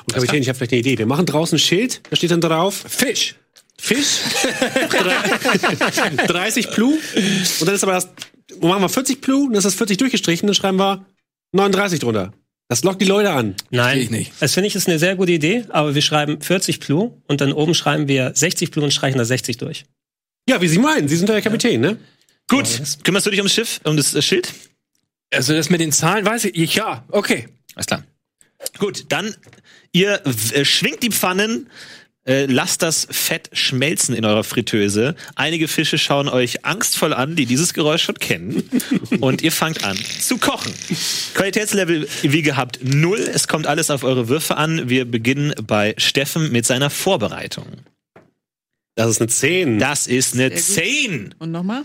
Und 0.05 0.13
Kapitän, 0.13 0.41
ich 0.41 0.49
habe 0.49 0.57
vielleicht 0.57 0.71
eine 0.71 0.79
Idee. 0.79 0.97
Wir 0.97 1.05
machen 1.05 1.25
draußen 1.25 1.55
ein 1.57 1.59
Schild, 1.59 2.01
da 2.09 2.15
steht 2.15 2.31
dann 2.31 2.41
drauf 2.41 2.73
Fisch. 2.87 3.35
Fisch, 3.79 4.19
30 6.27 6.71
Plu. 6.71 6.93
Und 7.59 7.67
dann 7.67 7.75
ist 7.75 7.83
aber 7.83 7.93
das, 7.93 8.07
wo 8.59 8.67
machen 8.67 8.81
wir 8.81 8.89
40 8.89 9.19
Plu, 9.19 9.47
dann 9.47 9.55
ist 9.57 9.65
das 9.65 9.75
40 9.75 9.97
durchgestrichen, 9.97 10.47
dann 10.47 10.55
schreiben 10.55 10.77
wir 10.77 11.05
39 11.51 11.99
drunter. 11.99 12.33
Das 12.69 12.83
lockt 12.83 13.01
die 13.01 13.05
Leute 13.05 13.31
an. 13.31 13.55
Nein, 13.71 13.99
ich 13.99 14.09
nicht. 14.09 14.31
das 14.39 14.53
finde 14.53 14.67
ich 14.67 14.75
ist 14.75 14.87
eine 14.87 14.99
sehr 14.99 15.15
gute 15.15 15.31
Idee, 15.33 15.65
aber 15.69 15.95
wir 15.95 16.01
schreiben 16.01 16.39
40 16.41 16.79
Plu 16.79 17.11
und 17.27 17.41
dann 17.41 17.51
oben 17.51 17.73
schreiben 17.75 18.07
wir 18.07 18.31
60 18.33 18.71
Plu 18.71 18.83
und 18.83 18.91
streichen 18.91 19.17
da 19.17 19.25
60 19.25 19.57
durch. 19.57 19.85
Ja, 20.47 20.61
wie 20.61 20.67
Sie 20.67 20.79
meinen, 20.79 21.07
Sie 21.07 21.15
sind 21.15 21.29
der 21.29 21.41
Kapitän, 21.41 21.81
ne? 21.81 21.97
Gut, 22.47 22.67
kümmerst 23.03 23.25
du 23.25 23.29
dich 23.29 23.39
ums 23.39 23.53
Schiff, 23.53 23.79
um 23.83 23.95
das 23.95 24.13
äh, 24.13 24.21
Schild? 24.21 24.53
Also 25.33 25.53
das 25.53 25.69
mit 25.69 25.81
den 25.81 25.91
Zahlen 25.91 26.25
weiß 26.25 26.45
ich. 26.45 26.75
Ja, 26.75 27.05
okay. 27.09 27.47
Alles 27.75 27.87
klar. 27.87 28.03
Gut, 28.77 29.05
dann 29.09 29.35
ihr 29.91 30.21
äh, 30.25 30.65
schwingt 30.65 31.01
die 31.03 31.11
Pfannen, 31.11 31.69
äh, 32.25 32.45
lasst 32.45 32.81
das 32.81 33.07
Fett 33.09 33.49
schmelzen 33.53 34.15
in 34.15 34.25
eurer 34.25 34.43
Fritteuse. 34.43 35.15
Einige 35.35 35.67
Fische 35.67 35.97
schauen 35.97 36.29
euch 36.29 36.65
angstvoll 36.65 37.13
an, 37.13 37.35
die 37.35 37.45
dieses 37.45 37.73
Geräusch 37.73 38.03
schon 38.03 38.15
kennen. 38.15 38.69
Und 39.19 39.41
ihr 39.41 39.51
fangt 39.51 39.83
an 39.83 39.97
zu 39.97 40.37
kochen. 40.37 40.73
Qualitätslevel 41.33 42.07
wie 42.21 42.41
gehabt 42.41 42.79
null. 42.81 43.19
Es 43.19 43.47
kommt 43.47 43.67
alles 43.67 43.89
auf 43.89 44.03
eure 44.03 44.29
Würfe 44.29 44.57
an. 44.57 44.89
Wir 44.89 45.05
beginnen 45.05 45.53
bei 45.65 45.95
Steffen 45.97 46.51
mit 46.51 46.65
seiner 46.65 46.89
Vorbereitung. 46.89 47.65
Das 48.95 49.09
ist 49.09 49.21
eine 49.21 49.27
10. 49.29 49.79
Das 49.79 50.07
ist 50.07 50.33
eine 50.35 50.49
Sehr 50.57 50.83
gut. 50.83 50.93
10. 51.19 51.35
Und 51.39 51.51
nochmal? 51.51 51.83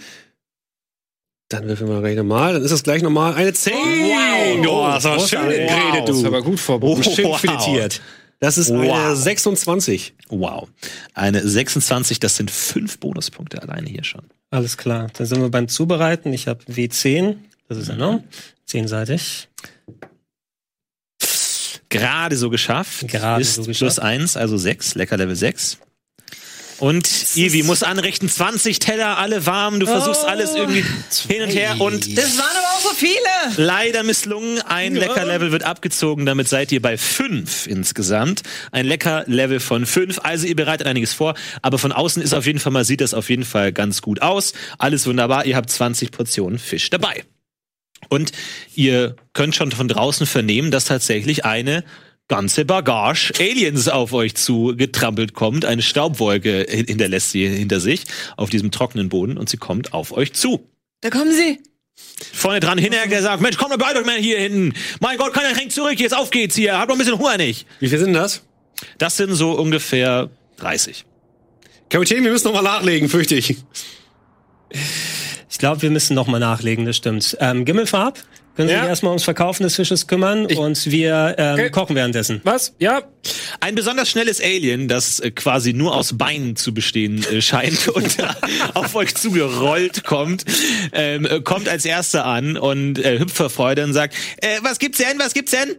Dann 1.50 1.66
würfeln 1.66 1.88
wir 1.88 2.00
gleich 2.00 2.16
nochmal, 2.16 2.52
dann 2.52 2.62
ist 2.62 2.70
das 2.72 2.82
gleich 2.82 3.00
nochmal 3.02 3.32
eine 3.34 3.54
10. 3.54 3.72
Wow, 3.72 4.66
oh, 4.68 4.86
das 4.92 5.04
war 5.04 5.18
schön 5.20 5.38
Großartig. 5.40 5.58
geredet, 5.68 6.08
Das 6.08 6.16
ist 6.16 6.22
du. 6.22 6.26
aber 6.26 6.42
gut 6.42 6.60
vorbereitet. 6.60 7.14
Schön 7.14 7.24
Wow. 7.24 7.40
filetiert. 7.40 8.02
Das 8.40 8.58
ist 8.58 8.70
Wow. 8.70 8.92
eine 8.92 9.16
26. 9.16 10.14
Wow. 10.28 10.68
Eine 11.14 11.46
26, 11.48 12.20
das 12.20 12.36
sind 12.36 12.50
fünf 12.50 12.98
Bonuspunkte 12.98 13.62
alleine 13.62 13.88
hier 13.88 14.04
schon. 14.04 14.22
Alles 14.50 14.76
klar. 14.76 15.08
Dann 15.14 15.26
sind 15.26 15.40
wir 15.40 15.48
beim 15.48 15.68
Zubereiten. 15.68 16.32
Ich 16.34 16.46
habe 16.48 16.62
W10. 16.66 17.36
Das 17.68 17.78
ist 17.78 17.88
ja 17.88 17.96
ne? 17.96 18.22
Zehnseitig. 18.66 19.48
Gerade 21.88 22.36
so 22.36 22.50
geschafft. 22.50 23.08
Gerade 23.08 23.40
ist 23.40 23.54
so 23.54 23.62
geschafft. 23.62 23.78
Plus 23.78 23.98
eins, 23.98 24.36
also 24.36 24.58
sechs, 24.58 24.94
lecker 24.94 25.16
Level 25.16 25.34
6. 25.34 25.78
Und 26.78 27.08
Ivi 27.34 27.64
muss 27.64 27.82
anrichten, 27.82 28.28
20 28.28 28.78
Teller, 28.78 29.18
alle 29.18 29.46
warm, 29.46 29.80
du 29.80 29.86
versuchst 29.86 30.24
alles 30.24 30.54
irgendwie 30.54 30.84
hin 31.28 31.42
und 31.42 31.50
her 31.50 31.80
und 31.80 32.16
Das 32.16 32.38
waren 32.38 32.56
aber 32.56 32.76
auch 32.76 32.80
so 32.80 32.94
viele. 32.94 33.18
leider 33.56 34.04
misslungen. 34.04 34.60
Ein 34.62 34.94
Lecker-Level 34.94 35.50
wird 35.50 35.64
abgezogen, 35.64 36.24
damit 36.24 36.48
seid 36.48 36.70
ihr 36.70 36.80
bei 36.80 36.96
fünf 36.96 37.66
insgesamt. 37.66 38.42
Ein 38.70 38.86
Lecker-Level 38.86 39.58
von 39.58 39.86
fünf, 39.86 40.20
also 40.22 40.46
ihr 40.46 40.54
bereitet 40.54 40.86
einiges 40.86 41.12
vor, 41.14 41.34
aber 41.62 41.78
von 41.78 41.90
außen 41.90 42.22
ist 42.22 42.32
auf 42.32 42.46
jeden 42.46 42.60
Fall 42.60 42.72
mal, 42.72 42.84
sieht 42.84 43.00
das 43.00 43.12
auf 43.12 43.28
jeden 43.28 43.44
Fall 43.44 43.72
ganz 43.72 44.00
gut 44.00 44.22
aus. 44.22 44.52
Alles 44.78 45.04
wunderbar, 45.06 45.46
ihr 45.46 45.56
habt 45.56 45.70
20 45.70 46.12
Portionen 46.12 46.60
Fisch 46.60 46.90
dabei. 46.90 47.24
Und 48.08 48.30
ihr 48.76 49.16
könnt 49.32 49.56
schon 49.56 49.72
von 49.72 49.88
draußen 49.88 50.26
vernehmen, 50.26 50.70
dass 50.70 50.84
tatsächlich 50.84 51.44
eine 51.44 51.82
ganze 52.28 52.64
Bagage 52.64 53.32
Aliens 53.38 53.88
auf 53.88 54.12
euch 54.12 54.34
zu 54.34 54.74
getrampelt 54.76 55.32
kommt. 55.34 55.64
Eine 55.64 55.82
Staubwolke 55.82 56.66
hin- 56.68 56.86
hinterlässt 56.86 57.30
sie 57.30 57.48
hinter 57.48 57.80
sich 57.80 58.02
auf 58.36 58.50
diesem 58.50 58.70
trockenen 58.70 59.08
Boden 59.08 59.38
und 59.38 59.48
sie 59.48 59.56
kommt 59.56 59.92
auf 59.94 60.12
euch 60.12 60.34
zu. 60.34 60.68
Da 61.00 61.10
kommen 61.10 61.32
sie. 61.32 61.58
Vorne 62.32 62.60
dran 62.60 62.78
hinterher 62.78 63.08
der 63.08 63.22
sagt, 63.22 63.40
Mensch, 63.42 63.56
komm 63.56 63.70
mal 63.70 63.78
bei 63.78 63.96
euch 63.98 64.04
mal 64.06 64.18
hier 64.18 64.38
hinten. 64.38 64.74
Mein 65.00 65.18
Gott, 65.18 65.32
keiner 65.32 65.56
hängt 65.56 65.72
zurück, 65.72 65.98
jetzt 65.98 66.14
auf 66.16 66.30
geht's 66.30 66.54
hier. 66.54 66.78
Habt 66.78 66.88
noch 66.88 66.94
ein 66.96 66.98
bisschen 66.98 67.18
Hunger 67.18 67.36
nicht. 67.38 67.66
Wie 67.80 67.88
viel 67.88 67.98
sind 67.98 68.12
das? 68.12 68.42
Das 68.98 69.16
sind 69.16 69.34
so 69.34 69.52
ungefähr 69.52 70.30
30. 70.58 71.04
Kapitän, 71.88 72.22
wir 72.22 72.30
müssen 72.30 72.46
nochmal 72.46 72.62
nachlegen, 72.62 73.08
fürchte 73.08 73.34
ich. 73.34 73.56
Ich 75.50 75.58
glaube, 75.58 75.82
wir 75.82 75.90
müssen 75.90 76.14
noch 76.14 76.26
mal 76.26 76.38
nachlegen, 76.38 76.84
das 76.84 76.96
stimmt. 76.96 77.36
Ähm, 77.40 77.64
Gimmelfarb 77.64 78.22
Können 78.58 78.70
Sie 78.70 78.74
Ja. 78.74 78.80
sich 78.80 78.88
erstmal 78.88 79.10
ums 79.12 79.22
Verkaufen 79.22 79.62
des 79.62 79.76
Fisches 79.76 80.08
kümmern 80.08 80.46
und 80.46 80.90
wir 80.90 81.36
ähm, 81.38 81.54
Okay. 81.54 81.70
kochen 81.70 81.94
währenddessen. 81.94 82.40
Was? 82.42 82.74
Ja. 82.80 83.04
Ein 83.60 83.76
besonders 83.76 84.10
schnelles 84.10 84.40
Alien, 84.42 84.88
das 84.88 85.20
äh, 85.20 85.30
quasi 85.30 85.72
nur 85.74 85.94
aus 85.94 86.18
Beinen 86.18 86.56
zu 86.56 86.74
bestehen 86.74 87.24
äh, 87.30 87.40
scheint 87.40 87.86
und 87.94 88.16
auf 88.74 88.96
euch 88.96 89.14
zugerollt 89.14 90.02
kommt, 90.02 90.44
ähm, 90.92 91.24
äh, 91.24 91.40
kommt 91.40 91.68
als 91.68 91.84
erster 91.84 92.24
an 92.24 92.56
und 92.56 92.98
äh, 92.98 93.20
hüpft 93.20 93.36
vor 93.36 93.48
Freude 93.48 93.84
und 93.84 93.92
sagt, 93.92 94.16
äh, 94.38 94.58
was 94.62 94.80
gibt's 94.80 94.98
denn, 94.98 95.20
was 95.20 95.34
gibt's 95.34 95.52
denn? 95.52 95.76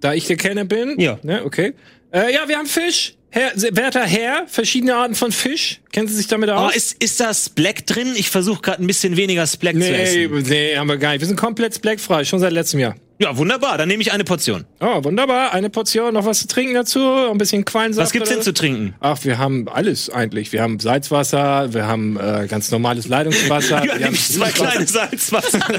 Da 0.00 0.12
ich 0.12 0.26
der 0.26 0.36
Kenner 0.36 0.66
bin. 0.66 1.00
Ja. 1.00 1.18
Ne, 1.22 1.42
okay. 1.42 1.72
Äh, 2.12 2.34
ja, 2.34 2.48
wir 2.48 2.58
haben 2.58 2.66
Fisch. 2.66 3.14
Herr, 3.32 3.52
werter 3.76 4.02
Herr, 4.04 4.44
verschiedene 4.48 4.96
Arten 4.96 5.14
von 5.14 5.30
Fisch. 5.30 5.80
Kennen 5.92 6.08
Sie 6.08 6.14
sich 6.16 6.26
damit 6.26 6.50
Oh, 6.50 6.54
aus? 6.54 6.74
ist, 6.74 7.02
ist 7.02 7.20
das 7.20 7.48
Black 7.48 7.86
drin? 7.86 8.14
Ich 8.16 8.28
versuche 8.28 8.60
gerade 8.60 8.82
ein 8.82 8.86
bisschen 8.88 9.16
weniger 9.16 9.46
Black 9.60 9.74
zu 9.74 9.78
nee, 9.78 9.94
essen. 9.94 10.42
nee, 10.48 10.76
haben 10.76 10.88
wir 10.88 10.96
gar 10.96 11.12
nicht. 11.12 11.20
Wir 11.20 11.28
sind 11.28 11.36
komplett 11.38 11.80
blackfrei, 11.80 12.24
schon 12.24 12.40
seit 12.40 12.52
letztem 12.52 12.80
Jahr. 12.80 12.96
Ja, 13.20 13.36
wunderbar, 13.36 13.76
dann 13.76 13.86
nehme 13.86 14.00
ich 14.02 14.12
eine 14.12 14.24
Portion. 14.24 14.64
Oh, 14.80 15.04
wunderbar. 15.04 15.52
Eine 15.52 15.68
Portion, 15.68 16.14
noch 16.14 16.24
was 16.24 16.40
zu 16.40 16.48
trinken 16.48 16.72
dazu, 16.74 17.00
ein 17.30 17.36
bisschen 17.36 17.66
Quallensaft. 17.66 18.06
Was 18.06 18.12
gibt's 18.12 18.30
denn 18.30 18.40
zu 18.40 18.54
trinken? 18.54 18.94
Ach, 19.00 19.18
wir 19.24 19.36
haben 19.36 19.68
alles 19.68 20.08
eigentlich. 20.08 20.52
Wir 20.52 20.62
haben 20.62 20.80
Salzwasser, 20.80 21.72
wir 21.74 21.86
haben 21.86 22.18
äh, 22.18 22.46
ganz 22.48 22.70
normales 22.70 23.08
Leitungswasser. 23.08 23.84
Ja, 23.84 23.98
wir 23.98 24.06
haben 24.06 24.14
ich 24.14 24.26
zwei 24.26 24.50
kleine 24.50 24.86
Salzwasser. 24.86 25.60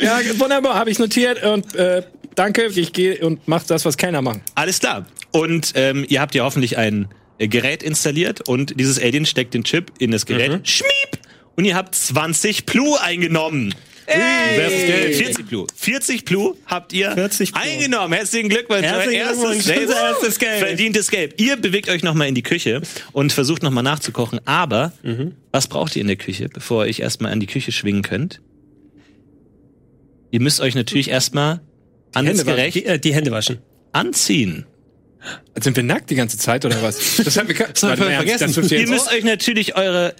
Ja, 0.00 0.18
wunderbar, 0.38 0.74
habe 0.74 0.90
ich 0.90 0.98
notiert 0.98 1.42
und 1.42 1.74
äh, 1.74 2.02
danke. 2.34 2.66
Ich 2.74 2.92
gehe 2.92 3.18
und 3.24 3.46
mach 3.46 3.64
das, 3.64 3.84
was 3.84 3.96
keiner 3.96 4.22
macht. 4.22 4.40
Alles 4.54 4.80
klar. 4.80 5.06
Und 5.32 5.72
ähm, 5.74 6.04
ihr 6.08 6.20
habt 6.20 6.34
ja 6.34 6.44
hoffentlich 6.44 6.78
ein 6.78 7.08
äh, 7.38 7.48
Gerät 7.48 7.82
installiert 7.82 8.48
und 8.48 8.78
dieses 8.78 9.00
Alien 9.00 9.26
steckt 9.26 9.54
den 9.54 9.64
Chip 9.64 9.92
in 9.98 10.10
das 10.10 10.26
Gerät. 10.26 10.68
Schmiep! 10.68 11.18
Und 11.56 11.64
ihr 11.64 11.74
habt 11.74 11.94
20 11.94 12.66
Plu 12.66 12.96
eingenommen. 12.96 13.74
Geld. 14.06 15.14
40 15.14 15.46
Plu. 15.48 15.66
40 15.74 16.24
Plu 16.24 16.54
habt 16.66 16.92
ihr 16.92 17.12
40 17.12 17.52
Plu. 17.52 17.62
eingenommen. 17.62 18.12
Herzlichen 18.12 18.48
Glückwunsch. 18.48 18.82
Herzlichen 18.82 19.22
Euer 19.22 19.32
Glückwunsch. 19.32 19.66
erstes 19.68 19.90
erstes 19.96 20.38
Geld. 20.38 20.58
Verdientes 20.66 21.10
Geld. 21.10 21.40
Ihr 21.40 21.56
bewegt 21.56 21.88
euch 21.88 22.02
nochmal 22.02 22.28
in 22.28 22.34
die 22.34 22.42
Küche 22.42 22.82
und 23.12 23.32
versucht 23.32 23.62
nochmal 23.62 23.84
nachzukochen. 23.84 24.40
Aber 24.44 24.92
was 25.52 25.68
braucht 25.68 25.94
ihr 25.96 26.02
in 26.02 26.08
der 26.08 26.16
Küche, 26.16 26.48
bevor 26.48 26.84
ihr 26.84 26.90
euch 26.90 27.00
erstmal 27.00 27.32
an 27.32 27.40
die 27.40 27.46
Küche 27.46 27.72
schwingen 27.72 28.02
könnt? 28.02 28.40
Ihr 30.30 30.40
müsst 30.40 30.60
euch 30.60 30.74
natürlich 30.74 31.08
erstmal 31.08 31.60
andesgerecht 32.14 32.74
Die, 32.76 32.84
äh, 32.86 32.98
die 32.98 33.14
Hände 33.14 33.30
waschen. 33.30 33.58
anziehen. 33.92 34.66
Sind 35.60 35.76
wir 35.76 35.84
nackt 35.84 36.10
die 36.10 36.16
ganze 36.16 36.36
Zeit 36.36 36.64
oder 36.64 36.82
was? 36.82 36.98
Das 37.24 37.36
haben 37.36 37.48
wir 37.48 37.54
das 37.54 37.82
haben 37.82 37.98
wir 37.98 38.10
vergessen. 38.10 38.52
Das 38.54 38.70
Ihr 38.72 38.88
müsst 38.88 39.12
euch 39.12 39.22
natürlich 39.24 39.76
eure 39.76 40.14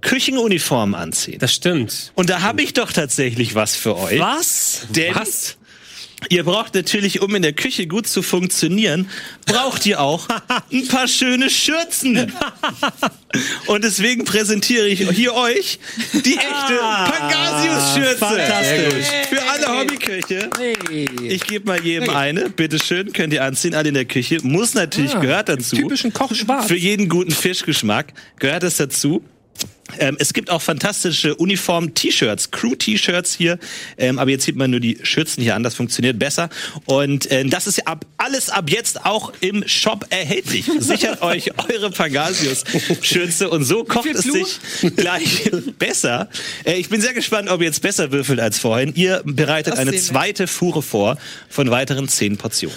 Küchenuniform 0.00 0.94
anziehen. 0.94 1.38
Das 1.38 1.52
stimmt. 1.52 2.12
Und 2.14 2.30
da 2.30 2.42
habe 2.42 2.62
ich 2.62 2.74
doch 2.74 2.92
tatsächlich 2.92 3.54
was 3.54 3.74
für 3.74 3.96
euch. 3.96 4.20
Was? 4.20 4.86
Denn 4.90 5.14
ihr 6.28 6.44
braucht 6.44 6.74
natürlich, 6.74 7.20
um 7.22 7.34
in 7.34 7.42
der 7.42 7.52
Küche 7.52 7.86
gut 7.86 8.06
zu 8.06 8.22
funktionieren, 8.22 9.08
braucht 9.46 9.86
ihr 9.86 10.00
auch 10.00 10.28
ein 10.72 10.88
paar 10.88 11.08
schöne 11.08 11.50
Schürzen. 11.50 12.32
Und 13.66 13.84
deswegen 13.84 14.24
präsentiere 14.24 14.86
ich 14.86 15.08
hier 15.10 15.34
euch 15.34 15.78
die 16.12 16.36
echte 16.36 16.78
Pangasius-Schürze. 16.78 18.16
fantastisch. 18.18 19.06
Für 19.28 19.42
alle 19.42 19.80
Hobbyköche. 19.80 20.50
Ich 21.22 21.44
gebe 21.46 21.66
mal 21.66 21.80
jedem 21.82 22.10
eine. 22.10 22.50
Bitteschön, 22.50 23.12
könnt 23.12 23.32
ihr 23.32 23.42
anziehen. 23.42 23.74
Alle 23.74 23.88
in 23.88 23.94
der 23.94 24.04
Küche. 24.04 24.38
Muss 24.42 24.74
natürlich, 24.74 25.18
gehört 25.18 25.48
dazu. 25.48 25.76
Typischen 25.76 26.12
Koch 26.12 26.34
schwarz. 26.34 26.66
Für 26.66 26.76
jeden 26.76 27.08
guten 27.08 27.32
Fischgeschmack 27.32 28.12
gehört 28.38 28.62
es 28.62 28.76
dazu. 28.76 29.22
Ähm, 29.98 30.16
es 30.18 30.32
gibt 30.32 30.50
auch 30.50 30.62
fantastische 30.62 31.34
Uniform-T-Shirts, 31.34 32.50
Crew-T-Shirts 32.50 33.34
hier, 33.34 33.58
ähm, 33.98 34.18
aber 34.18 34.30
jetzt 34.30 34.44
sieht 34.44 34.56
man 34.56 34.70
nur 34.70 34.80
die 34.80 34.98
Schürzen 35.02 35.42
hier 35.42 35.54
an, 35.54 35.62
das 35.62 35.74
funktioniert 35.74 36.18
besser. 36.18 36.48
Und 36.86 37.30
äh, 37.30 37.44
das 37.44 37.66
ist 37.66 37.78
ja 37.78 37.84
ab, 37.84 38.06
alles 38.16 38.50
ab 38.50 38.70
jetzt 38.70 39.04
auch 39.04 39.32
im 39.40 39.66
Shop 39.68 40.06
erhältlich. 40.10 40.70
Sichert 40.78 41.22
euch 41.22 41.50
eure 41.70 41.90
Pangasius-Schürze 41.90 43.50
und 43.50 43.64
so 43.64 43.84
kocht 43.84 44.06
es 44.06 44.24
sich 44.24 44.58
gleich 44.96 45.50
besser. 45.78 46.28
Äh, 46.64 46.74
ich 46.74 46.88
bin 46.88 47.00
sehr 47.00 47.12
gespannt, 47.12 47.50
ob 47.50 47.60
ihr 47.60 47.66
jetzt 47.66 47.82
besser 47.82 48.10
würfelt 48.10 48.40
als 48.40 48.58
vorhin. 48.58 48.92
Ihr 48.94 49.22
bereitet 49.24 49.74
Das 49.74 49.80
eine 49.80 49.94
zweite 49.94 50.46
Fuhre 50.46 50.82
vor 50.82 51.18
von 51.48 51.70
weiteren 51.70 52.08
zehn 52.08 52.36
Portionen. 52.36 52.76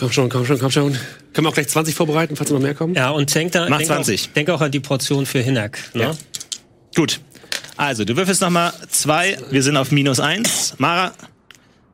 Komm 0.00 0.12
schon, 0.12 0.28
komm 0.28 0.44
schon, 0.44 0.58
komm 0.58 0.70
schon. 0.70 0.98
Können 1.32 1.46
wir 1.46 1.50
auch 1.50 1.54
gleich 1.54 1.68
20 1.68 1.94
vorbereiten, 1.94 2.36
falls 2.36 2.50
noch 2.50 2.58
mehr 2.58 2.74
kommen? 2.74 2.94
Ja, 2.94 3.10
und 3.10 3.32
denk, 3.32 3.52
da, 3.52 3.68
Mach 3.68 3.78
denk, 3.78 3.88
20. 3.88 4.22
Auch, 4.22 4.32
denk 4.34 4.50
auch 4.50 4.60
an 4.60 4.72
die 4.72 4.80
Portion 4.80 5.24
für 5.24 5.40
Hinak. 5.40 5.78
Ne? 5.94 6.02
Ja. 6.02 6.14
Gut. 6.98 7.20
Also, 7.76 8.04
du 8.04 8.16
würfelst 8.16 8.40
nochmal 8.40 8.72
zwei. 8.88 9.38
Wir 9.52 9.62
sind 9.62 9.76
auf 9.76 9.92
minus 9.92 10.18
eins. 10.18 10.74
Mara, 10.78 11.12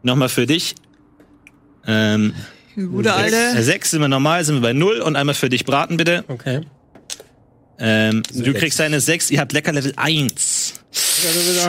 nochmal 0.02 0.30
für 0.30 0.46
dich. 0.46 0.76
Ähm, 1.86 2.32
Gute 2.74 3.12
alte. 3.12 3.62
sechs 3.62 3.90
sind 3.90 4.00
wir 4.00 4.08
normal, 4.08 4.42
sind 4.44 4.54
wir 4.54 4.62
bei 4.62 4.72
null. 4.72 5.02
Und 5.02 5.16
einmal 5.16 5.34
für 5.34 5.50
dich 5.50 5.66
braten, 5.66 5.98
bitte. 5.98 6.24
Okay. 6.28 6.62
Ähm, 7.78 8.22
du 8.32 8.54
kriegst 8.54 8.80
deine 8.80 8.98
sechs. 8.98 9.30
Ihr 9.30 9.40
habt 9.40 9.52
Lecker 9.52 9.72
Level 9.72 9.92
eins. 9.96 10.63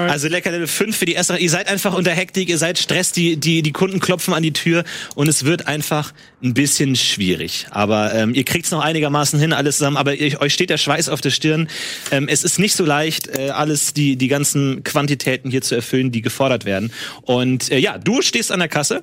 Also 0.08 0.28
Lecker 0.28 0.52
Level 0.52 0.68
5 0.68 0.96
für 0.96 1.06
die 1.06 1.14
erste. 1.14 1.38
Ihr 1.38 1.50
seid 1.50 1.68
einfach 1.68 1.94
unter 1.94 2.12
Hektik, 2.12 2.50
ihr 2.50 2.58
seid 2.58 2.78
Stress, 2.78 3.12
die, 3.12 3.38
die, 3.38 3.62
die 3.62 3.72
Kunden 3.72 4.00
klopfen 4.00 4.34
an 4.34 4.44
die 4.44 4.54
Tür 4.54 4.84
und 5.16 5.28
es 5.28 5.46
wird 5.46 5.68
einfach 5.68 6.14
ein 6.44 6.54
bisschen 6.54 6.96
schwierig. 6.96 7.68
Aber 7.72 8.14
ähm, 8.14 8.36
ihr 8.36 8.44
kriegt's 8.44 8.72
noch 8.72 8.82
einigermaßen 8.84 9.40
hin, 9.40 9.54
alles 9.54 9.78
zusammen, 9.78 9.98
aber 9.98 10.14
ihr, 10.14 10.40
euch 10.42 10.54
steht 10.54 10.70
der 10.70 10.78
Schweiß 10.78 11.10
auf 11.10 11.22
der 11.22 11.32
Stirn. 11.32 11.68
Ähm, 12.12 12.28
es 12.28 12.44
ist 12.44 12.60
nicht 12.60 12.76
so 12.76 12.86
leicht, 12.86 13.28
äh, 13.28 13.50
alles, 13.50 13.94
die, 13.94 14.16
die 14.16 14.28
ganzen 14.28 14.84
Quantitäten 14.84 15.50
hier 15.50 15.62
zu 15.62 15.76
erfüllen, 15.76 16.12
die 16.12 16.22
gefordert 16.22 16.66
werden. 16.66 16.92
Und 17.24 17.72
äh, 17.72 17.80
ja, 17.80 17.98
du 17.98 18.22
stehst 18.22 18.52
an 18.52 18.60
der 18.60 18.70
Kasse. 18.70 19.02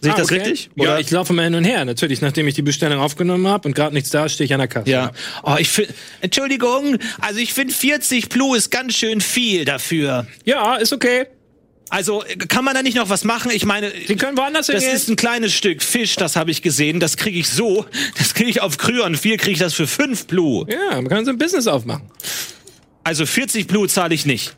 Sehe 0.00 0.10
ich 0.10 0.14
Ah, 0.14 0.18
das 0.18 0.26
okay. 0.30 0.40
richtig? 0.42 0.70
Ja, 0.76 0.98
ich 0.98 1.10
laufe 1.10 1.32
mal 1.32 1.44
hin 1.44 1.54
und 1.54 1.64
her. 1.64 1.84
Natürlich, 1.84 2.20
nachdem 2.20 2.46
ich 2.48 2.54
die 2.54 2.62
Bestellung 2.62 2.98
aufgenommen 3.00 3.46
habe 3.48 3.66
und 3.68 3.74
gerade 3.74 3.94
nichts 3.94 4.10
da, 4.10 4.28
stehe 4.28 4.44
ich 4.46 4.52
an 4.52 4.58
der 4.60 4.68
Kasse. 4.68 4.90
Ja. 4.90 5.10
Oh, 5.42 5.56
ich 5.58 5.68
finde, 5.70 5.94
Entschuldigung, 6.20 6.98
also 7.20 7.38
ich 7.40 7.52
finde 7.54 7.72
40 7.72 8.28
Plu 8.28 8.54
ist 8.54 8.70
ganz 8.70 8.94
schön 8.94 9.20
viel 9.20 9.64
dafür. 9.64 10.26
Ja, 10.44 10.76
ist 10.76 10.92
okay. 10.92 11.26
Also 11.88 12.24
kann 12.48 12.64
man 12.64 12.74
da 12.74 12.82
nicht 12.82 12.96
noch 12.96 13.08
was 13.10 13.22
machen? 13.24 13.52
Ich 13.54 13.64
meine, 13.64 13.92
Sie 14.08 14.16
können 14.16 14.36
woanders 14.36 14.66
das 14.66 14.76
hingehen. 14.82 14.96
ist 14.96 15.08
ein 15.08 15.14
kleines 15.16 15.54
Stück 15.54 15.82
Fisch, 15.84 16.16
das 16.16 16.34
habe 16.34 16.50
ich 16.50 16.60
gesehen. 16.60 16.98
Das 16.98 17.16
kriege 17.16 17.38
ich 17.38 17.48
so. 17.48 17.86
Das 18.18 18.34
kriege 18.34 18.50
ich 18.50 18.60
auf 18.60 18.76
Kryon. 18.76 19.14
Viel 19.14 19.36
kriege 19.36 19.52
ich 19.52 19.58
das 19.60 19.72
für 19.74 19.86
5 19.86 20.26
Plu. 20.26 20.66
Ja, 20.68 20.96
man 20.96 21.08
kann 21.08 21.24
so 21.24 21.30
ein 21.30 21.38
Business 21.38 21.68
aufmachen. 21.68 22.02
Also 23.04 23.24
40 23.24 23.68
Plu 23.68 23.86
zahle 23.86 24.14
ich 24.16 24.26
nicht. 24.26 24.56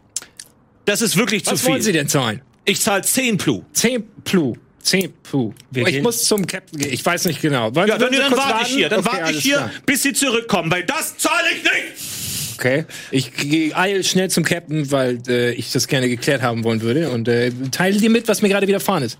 Das 0.86 1.02
ist 1.02 1.19
wirklich 1.19 1.44
Was 1.44 1.59
zu 1.59 1.65
viel. 1.65 1.73
wollen 1.74 1.82
Sie 1.82 1.93
denn 1.93 2.09
zahlen? 2.09 2.40
Ich 2.65 2.81
zahle 2.81 3.02
10 3.02 3.36
Plu. 3.36 3.62
10 3.74 4.05
Plu. 4.24 4.55
10 4.82 5.12
Plu. 5.22 5.52
Wir 5.70 5.86
ich 5.86 5.94
gehen- 5.94 6.02
muss 6.02 6.24
zum 6.24 6.46
Captain 6.46 6.78
gehen. 6.78 6.92
Ich 6.92 7.05
weiß 7.05 7.24
nicht 7.26 7.40
genau. 7.42 7.74
Wollen 7.74 7.88
Ja, 7.88 7.98
dann, 7.98 8.10
bitte 8.10 8.22
dann 8.22 8.36
warte 8.36 8.62
ich 8.64 8.74
hier. 8.74 8.88
Dann 8.88 9.00
Okay, 9.00 9.09
warte 9.18 9.32
ich 9.32 9.42
hier, 9.42 9.56
klar. 9.56 9.70
bis 9.86 10.02
Sie 10.02 10.12
zurückkommen, 10.12 10.70
weil 10.70 10.84
das 10.84 11.16
zahle 11.18 11.48
ich 11.56 11.62
nicht. 11.62 12.59
Okay. 12.59 12.84
Ich 13.10 13.32
gehe 13.34 13.76
eil 13.76 14.02
schnell 14.05 14.30
zum 14.30 14.44
Captain, 14.44 14.90
weil 14.90 15.20
äh, 15.28 15.52
ich 15.52 15.70
das 15.72 15.86
gerne 15.86 16.09
geklärt 16.09 16.42
haben 16.42 16.64
wollen 16.64 16.80
würde 16.82 17.10
und 17.10 17.28
äh, 17.28 17.52
teile 17.70 17.98
dir 17.98 18.10
mit, 18.10 18.26
was 18.28 18.42
mir 18.42 18.48
gerade 18.48 18.66
widerfahren 18.66 19.02
ist. 19.05 19.18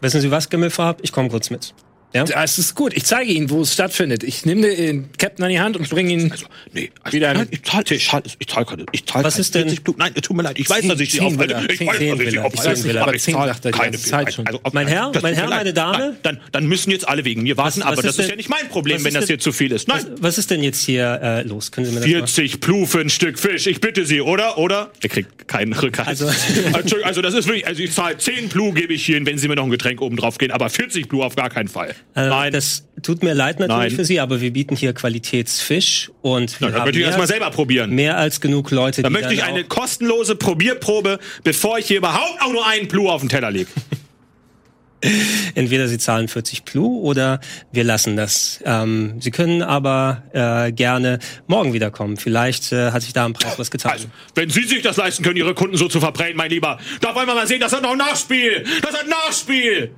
Wissen 0.00 0.20
Sie 0.20 0.30
was, 0.30 0.48
Gimmelfarb? 0.50 1.00
Ich 1.02 1.12
komme 1.12 1.28
kurz 1.28 1.50
mit. 1.50 1.74
Ja? 2.12 2.24
Das 2.24 2.58
ist 2.58 2.74
gut. 2.74 2.92
Ich 2.96 3.04
zeige 3.04 3.30
Ihnen, 3.32 3.50
wo 3.50 3.62
es 3.62 3.72
stattfindet. 3.72 4.24
Ich 4.24 4.44
nehme 4.44 4.62
den 4.74 5.10
Captain 5.16 5.44
an 5.44 5.50
die 5.50 5.60
Hand 5.60 5.76
und 5.76 5.88
bringe 5.88 6.10
ihn 6.12 6.32
Nee, 6.72 6.90
also, 7.02 7.16
wieder 7.16 7.28
nein, 7.34 7.42
an 7.42 7.48
ich 7.52 7.62
zahle 7.62 7.84
ich 7.88 8.08
zahl, 8.08 8.22
ich 8.38 8.48
zahl 8.48 8.64
keine. 8.64 8.86
Ich 8.92 9.06
zahl 9.06 9.22
Was 9.22 9.34
keine 9.34 9.40
ist 9.42 9.54
denn- 9.54 9.62
40 9.68 9.84
Blut. 9.84 9.98
Nein, 9.98 10.14
tut 10.14 10.36
mir 10.36 10.42
leid. 10.42 10.58
Ich 10.58 10.68
weiß, 10.68 10.86
dass 10.88 10.98
ich 11.00 11.12
sie 11.12 11.20
aufhalte. 11.20 11.54
Ich 11.72 11.80
weiß, 11.80 11.98
dass 11.98 12.18
ich 12.18 12.30
sie. 12.30 12.36
Ich 12.36 12.38
aufhalte. 12.40 13.02
aber 13.02 13.14
ich 13.14 13.22
zahle 13.22 13.54
keine 13.70 13.98
Zeit 13.98 14.34
schon. 14.34 14.46
Also, 14.46 14.60
Mein 14.72 14.88
Herr, 14.88 15.12
mein 15.22 15.34
Herr, 15.34 15.48
meine 15.48 15.72
Dame. 15.72 15.98
Nein, 15.98 16.16
dann, 16.22 16.40
dann 16.52 16.66
müssen 16.66 16.90
jetzt 16.90 17.08
alle 17.08 17.24
wegen 17.24 17.42
mir 17.42 17.56
warten, 17.56 17.80
Was- 17.80 17.86
aber 17.86 18.02
das 18.02 18.18
ist 18.18 18.28
ja 18.28 18.36
nicht 18.36 18.48
mein 18.48 18.68
Problem, 18.68 19.04
wenn 19.04 19.14
das 19.14 19.26
hier 19.28 19.38
zu 19.38 19.52
viel 19.52 19.70
ist. 19.72 19.86
Nein. 19.86 20.04
Was 20.20 20.36
ist 20.38 20.50
denn 20.50 20.62
jetzt 20.62 20.84
hier 20.84 21.20
äh, 21.22 21.42
los? 21.42 21.70
Können 21.70 21.86
Sie 21.86 21.92
mir 21.92 22.00
das 22.00 22.08
mal 22.08 22.16
40 22.18 22.60
Plu 22.60 22.86
für 22.86 23.00
ein 23.00 23.10
Stück 23.10 23.38
Fisch, 23.38 23.66
ich 23.66 23.80
bitte 23.80 24.04
Sie, 24.04 24.20
oder? 24.20 24.58
Oder? 24.58 24.90
Er 25.00 25.08
kriegt 25.08 25.46
keinen 25.46 25.72
Rückhalt. 25.72 26.08
Also- 26.08 26.26
Entschuldigung, 26.26 27.04
also 27.04 27.22
das 27.22 27.34
ist 27.34 27.46
wirklich, 27.46 27.66
also 27.68 27.80
ich 27.82 27.92
zahle 27.92 28.18
10 28.18 28.48
Plu 28.48 28.72
gebe 28.72 28.94
ich 28.94 29.08
Ihnen, 29.08 29.26
wenn 29.26 29.38
Sie 29.38 29.46
mir 29.46 29.54
noch 29.56 29.64
ein 29.64 29.70
Getränk 29.70 30.00
oben 30.00 30.16
drauf 30.16 30.38
gehen, 30.38 30.50
aber 30.50 30.68
40 30.70 31.08
Plu 31.08 31.22
auf 31.22 31.36
gar 31.36 31.50
keinen 31.50 31.68
Fall. 31.68 31.94
Äh, 32.16 32.28
Nein. 32.28 32.52
Das 32.52 32.86
tut 33.02 33.22
mir 33.22 33.34
leid 33.34 33.60
natürlich 33.60 33.78
Nein. 33.92 33.96
für 33.96 34.04
Sie, 34.04 34.18
aber 34.20 34.40
wir 34.40 34.52
bieten 34.52 34.74
hier 34.76 34.92
Qualitätsfisch 34.92 36.10
und 36.22 36.60
wir 36.60 36.68
Na, 36.68 36.72
dann 36.72 36.80
haben 36.80 36.86
möchte 36.86 36.98
ich 36.98 37.02
mehr, 37.04 37.06
erst 37.08 37.18
mal 37.18 37.26
selber 37.26 37.50
probieren. 37.50 37.90
mehr 37.90 38.16
als 38.18 38.40
genug 38.40 38.70
Leute, 38.72 39.02
Dann 39.02 39.12
die 39.12 39.18
möchte 39.20 39.34
ich 39.34 39.40
dann 39.40 39.50
eine 39.50 39.64
auch- 39.64 39.68
kostenlose 39.68 40.34
Probierprobe, 40.36 41.18
bevor 41.44 41.78
ich 41.78 41.86
hier 41.86 41.98
überhaupt 41.98 42.40
auch 42.42 42.52
nur 42.52 42.66
einen 42.66 42.88
Plu 42.88 43.08
auf 43.08 43.20
den 43.22 43.28
Teller 43.28 43.50
lege. 43.50 43.68
entweder 45.54 45.88
Sie 45.88 45.96
zahlen 45.98 46.28
40 46.28 46.64
Plu 46.66 47.00
oder 47.00 47.40
wir 47.72 47.84
lassen 47.84 48.16
das. 48.16 48.60
Ähm, 48.66 49.14
Sie 49.20 49.30
können 49.30 49.62
aber 49.62 50.24
äh, 50.32 50.72
gerne 50.72 51.20
morgen 51.46 51.72
wiederkommen. 51.72 52.18
Vielleicht 52.18 52.70
äh, 52.72 52.90
hat 52.90 53.02
sich 53.02 53.12
da 53.14 53.24
am 53.24 53.32
Preis 53.32 53.58
was 53.58 53.70
getan. 53.70 53.92
Also, 53.92 54.08
wenn 54.34 54.50
Sie 54.50 54.64
sich 54.64 54.82
das 54.82 54.96
leisten 54.98 55.22
können, 55.22 55.36
Ihre 55.38 55.54
Kunden 55.54 55.76
so 55.78 55.88
zu 55.88 56.00
verbrennen, 56.00 56.36
mein 56.36 56.50
Lieber, 56.50 56.78
da 57.00 57.14
wollen 57.14 57.26
wir 57.26 57.34
mal 57.34 57.46
sehen, 57.46 57.60
das 57.60 57.72
hat 57.72 57.82
noch 57.82 57.92
ein 57.92 57.98
Nachspiel. 57.98 58.64
Das 58.82 58.92
hat 58.92 59.04
ein 59.04 59.08
Nachspiel. 59.10 59.92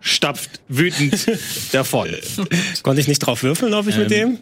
Stapft 0.00 0.60
wütend 0.68 1.26
davon. 1.72 2.08
Konnte 2.82 3.00
ich 3.00 3.08
nicht 3.08 3.18
drauf 3.18 3.42
würfeln, 3.42 3.74
ob 3.74 3.88
ich 3.88 3.96
mit 3.96 4.10
dem? 4.10 4.38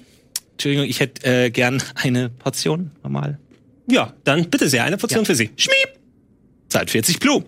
Entschuldigung, 0.53 0.87
ich 0.87 1.01
hätte 1.01 1.45
äh, 1.45 1.51
gern 1.51 1.83
eine 1.95 2.31
Portion 2.31 2.91
normal. 3.03 3.39
Ja, 3.91 4.15
dann 4.25 4.49
bitte 4.51 4.69
sehr, 4.69 4.85
eine 4.85 4.97
Portion 4.97 5.25
für 5.25 5.35
Sie. 5.35 5.51
Schmiep. 5.57 5.97
Zahlt 6.69 6.91
40 6.91 7.21
Plu. 7.21 7.43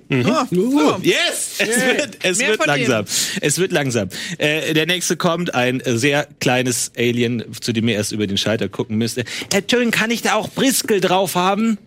Yes! 1.02 1.56
Es 1.58 1.68
wird, 1.68 2.18
es 2.22 2.38
Mehr 2.38 2.50
wird 2.50 2.66
langsam. 2.66 3.04
Es 3.40 3.58
wird 3.58 3.72
langsam. 3.72 4.08
Äh, 4.38 4.74
der 4.74 4.86
nächste 4.86 5.16
kommt, 5.16 5.54
ein 5.54 5.80
äh, 5.80 5.98
sehr 5.98 6.28
kleines 6.38 6.92
Alien, 6.96 7.44
zu 7.60 7.72
dem 7.72 7.88
ihr 7.88 7.96
erst 7.96 8.12
über 8.12 8.28
den 8.28 8.38
Schalter 8.38 8.68
gucken 8.68 8.96
müsst. 8.96 9.18
Äh, 9.18 9.24
Entschuldigung, 9.52 9.90
kann 9.90 10.12
ich 10.12 10.22
da 10.22 10.34
auch 10.34 10.48
Briskel 10.48 11.00
drauf 11.00 11.34
haben? 11.34 11.78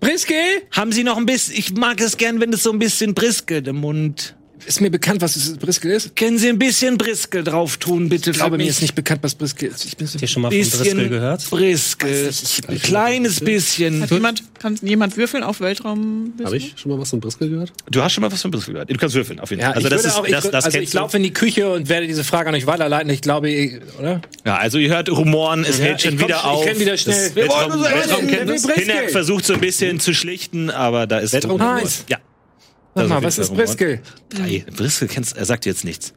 Briskel? 0.00 0.36
Haben 0.72 0.92
Sie 0.92 1.04
noch 1.04 1.16
ein 1.16 1.24
bisschen, 1.24 1.56
ich 1.56 1.72
mag 1.72 2.00
es 2.00 2.18
gern, 2.18 2.40
wenn 2.40 2.52
es 2.52 2.62
so 2.62 2.70
ein 2.70 2.78
bisschen 2.78 3.14
Briskel 3.14 3.66
im 3.66 3.76
Mund. 3.76 4.36
Ist 4.66 4.80
mir 4.80 4.90
bekannt, 4.90 5.20
was 5.20 5.34
es 5.36 5.56
Briskel 5.56 5.90
ist? 5.90 6.14
Können 6.16 6.38
Sie 6.38 6.48
ein 6.48 6.58
bisschen 6.58 6.96
Briskel 6.96 7.42
drauf 7.42 7.76
tun, 7.78 8.08
bitte? 8.08 8.30
Ich 8.30 8.36
glaube, 8.36 8.56
mir 8.58 8.66
ist 8.68 8.80
nicht 8.80 8.94
bekannt, 8.94 9.20
was 9.22 9.34
Briskel 9.34 9.70
ist. 9.70 9.84
Ich 9.84 9.96
bin 9.96 10.06
so 10.06 10.14
Habt 10.14 10.22
ihr 10.22 10.28
schon 10.28 10.42
mal 10.42 10.50
von 10.50 10.58
Driscoll 10.60 11.08
gehört? 11.08 11.50
Briskel. 11.50 12.30
Ein 12.68 12.78
kleines 12.80 13.40
bisschen. 13.40 14.02
Hat 14.02 14.10
jemand, 14.10 14.42
kann 14.60 14.78
jemand 14.82 15.16
würfeln 15.16 15.42
auf 15.42 15.60
Weltraum? 15.60 16.32
Habe 16.44 16.56
ich 16.56 16.74
schon 16.76 16.92
mal 16.92 16.98
was 16.98 17.10
von 17.10 17.20
Briskel 17.20 17.50
gehört? 17.50 17.72
Du 17.90 18.02
hast 18.02 18.12
schon 18.12 18.22
mal 18.22 18.30
was 18.30 18.40
von 18.42 18.50
Briskel 18.50 18.74
gehört. 18.74 18.90
Du 18.90 18.96
kannst 18.96 19.14
würfeln, 19.14 19.40
auf 19.40 19.50
jeden 19.50 19.62
Fall. 19.62 19.70
Ja, 19.70 19.74
also 19.76 19.88
ich 19.88 19.94
das 19.94 20.04
ist, 20.04 20.16
auch, 20.16 20.24
ich, 20.24 20.30
das, 20.32 20.50
das 20.50 20.64
also 20.64 20.78
ich 20.78 20.92
laufe 20.92 21.16
in 21.16 21.22
die 21.24 21.32
Küche 21.32 21.68
und 21.70 21.88
werde 21.88 22.06
diese 22.06 22.22
Frage 22.24 22.48
an 22.48 22.54
euch 22.54 22.66
weiterleiten. 22.66 23.10
Ich 23.10 23.20
glaube, 23.20 23.50
ich- 23.50 23.80
oder? 23.98 24.20
Ja, 24.44 24.56
also 24.58 24.78
ihr 24.78 24.90
hört 24.90 25.10
Rumoren, 25.10 25.64
es 25.64 25.78
Ja, 25.78 25.86
hält 25.86 26.02
schon 26.02 26.14
ich 26.14 26.20
wieder 26.20 26.36
ich 26.36 26.44
auf. 26.44 26.64
kenn 26.64 26.78
wieder 26.78 26.96
schnell. 26.96 27.26
Das 27.28 27.36
Wir 27.36 27.48
wollen 27.48 27.70
Weltraum, 27.82 27.82
Weltraumkenntnis. 27.82 28.62
Briskel. 28.62 28.84
Pinnack 28.84 29.10
versucht 29.10 29.44
so 29.44 29.54
ein 29.54 29.60
bisschen 29.60 29.98
zu 30.00 30.14
schlichten, 30.14 30.70
aber 30.70 31.06
da 31.06 31.18
ist 31.18 31.32
Weltraumkenntnis? 31.32 32.04
Ja. 32.08 32.18
Sag 32.94 33.08
mal, 33.08 33.22
was 33.22 33.38
ist. 33.38 33.54
Briskel? 33.54 34.00
Drei. 34.28 34.64
Briskel 34.76 35.08
kennst, 35.08 35.36
er 35.36 35.44
sagt 35.44 35.66
jetzt 35.66 35.84
nichts. 35.84 36.12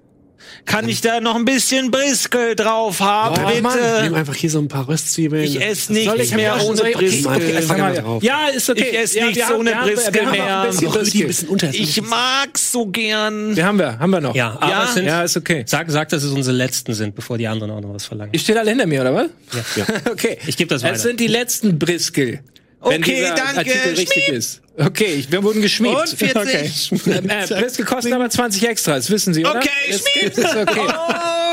Kann 0.66 0.88
ich 0.88 1.02
da 1.02 1.20
noch 1.22 1.36
ein 1.36 1.46
bisschen 1.46 1.92
Briskel 1.92 2.56
drauf 2.56 3.00
haben, 3.00 3.36
Oh, 3.40 3.62
Mann. 3.62 3.74
bitte? 3.74 4.00
Nimm 4.04 4.14
einfach 4.14 4.36
hier 4.36 4.50
so 4.50 4.60
ein 4.60 4.68
paar 4.68 4.88
Röstzwiebeln. 4.88 5.44
Ich 5.44 5.60
esse 5.62 5.92
nichts 5.92 6.14
ich 6.16 6.36
mehr 6.36 6.64
ohne 6.64 6.82
Briskel. 6.92 7.28
Okay, 7.36 8.00
drauf. 8.02 8.24
ja, 8.24 8.48
ist 8.48 8.70
okay. 8.70 8.88
Ich 8.92 8.98
esse 8.98 9.20
ja, 9.20 9.26
nichts 9.28 9.44
haben- 9.46 9.56
ohne 9.60 9.72
Briskel 9.84 10.26
mehr. 10.28 10.68
Briskel. 10.70 11.70
Ich 11.74 12.02
mag's 12.02 12.72
so 12.72 12.86
gern. 12.88 13.56
Wir 13.56 13.66
haben 13.66 13.80
wir, 13.80 13.98
haben 14.00 14.10
wir 14.12 14.22
noch. 14.22 14.36
Ja, 14.36 14.58
aber 14.60 14.70
Ja? 14.72 14.88
sind, 14.88 15.06
Ja, 15.06 15.24
ist 15.24 15.36
okay. 15.38 15.64
sag, 15.68 15.90
sag, 15.92 16.10
dass 16.10 16.24
es 16.24 16.32
unsere 16.32 16.56
letzten 16.56 16.94
sind, 16.94 17.16
bevor 17.16 17.38
die 17.38 17.48
anderen 17.48 17.72
auch 17.72 17.82
noch 17.82 17.94
was 17.94 18.06
verlangen. 18.06 18.32
Ihr 18.34 18.40
steht 18.40 18.58
alle 18.58 18.70
hinter 18.70 18.86
mir, 18.88 19.02
oder 19.02 19.14
was? 19.16 19.30
Ja. 19.76 19.86
okay. 20.12 20.38
Ich 20.48 20.58
gebe 20.58 20.70
das 20.70 20.84
weiter. 20.84 20.96
Es 20.96 21.02
sind 21.04 21.20
die 21.20 21.28
letzten 21.28 21.78
Briskel. 21.80 22.40
Wenn 22.82 23.02
Okay, 23.02 23.22
danke. 23.36 23.58
Artikel 23.58 23.94
richtig 23.96 24.28
ist. 24.30 24.62
Okay, 24.78 25.16
ich, 25.16 25.32
wir 25.32 25.42
wurden 25.42 25.62
geschmiedet. 25.62 25.98
Und 25.98 26.10
40. 26.10 26.92
Okay. 26.92 27.22
äh, 27.28 27.48
Briskel 27.48 27.86
kosten 27.86 28.14
aber 28.14 28.30
20 28.30 28.68
extra, 28.68 28.96
das 28.96 29.10
wissen 29.10 29.34
Sie, 29.34 29.42
oder? 29.46 29.56
Okay, 29.58 29.70
Ist- 29.90 30.08
Schmied. 30.10 30.38
ist 30.38 30.56
okay. 30.56 30.88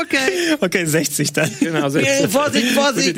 Okay. 0.03 0.55
Okay, 0.59 0.85
60 0.85 1.31
dann. 1.33 1.49
Genau, 1.59 1.89
so 1.89 1.99
Äh, 1.99 2.27
Vorsicht, 2.27 2.71
Vorsicht. 2.73 3.17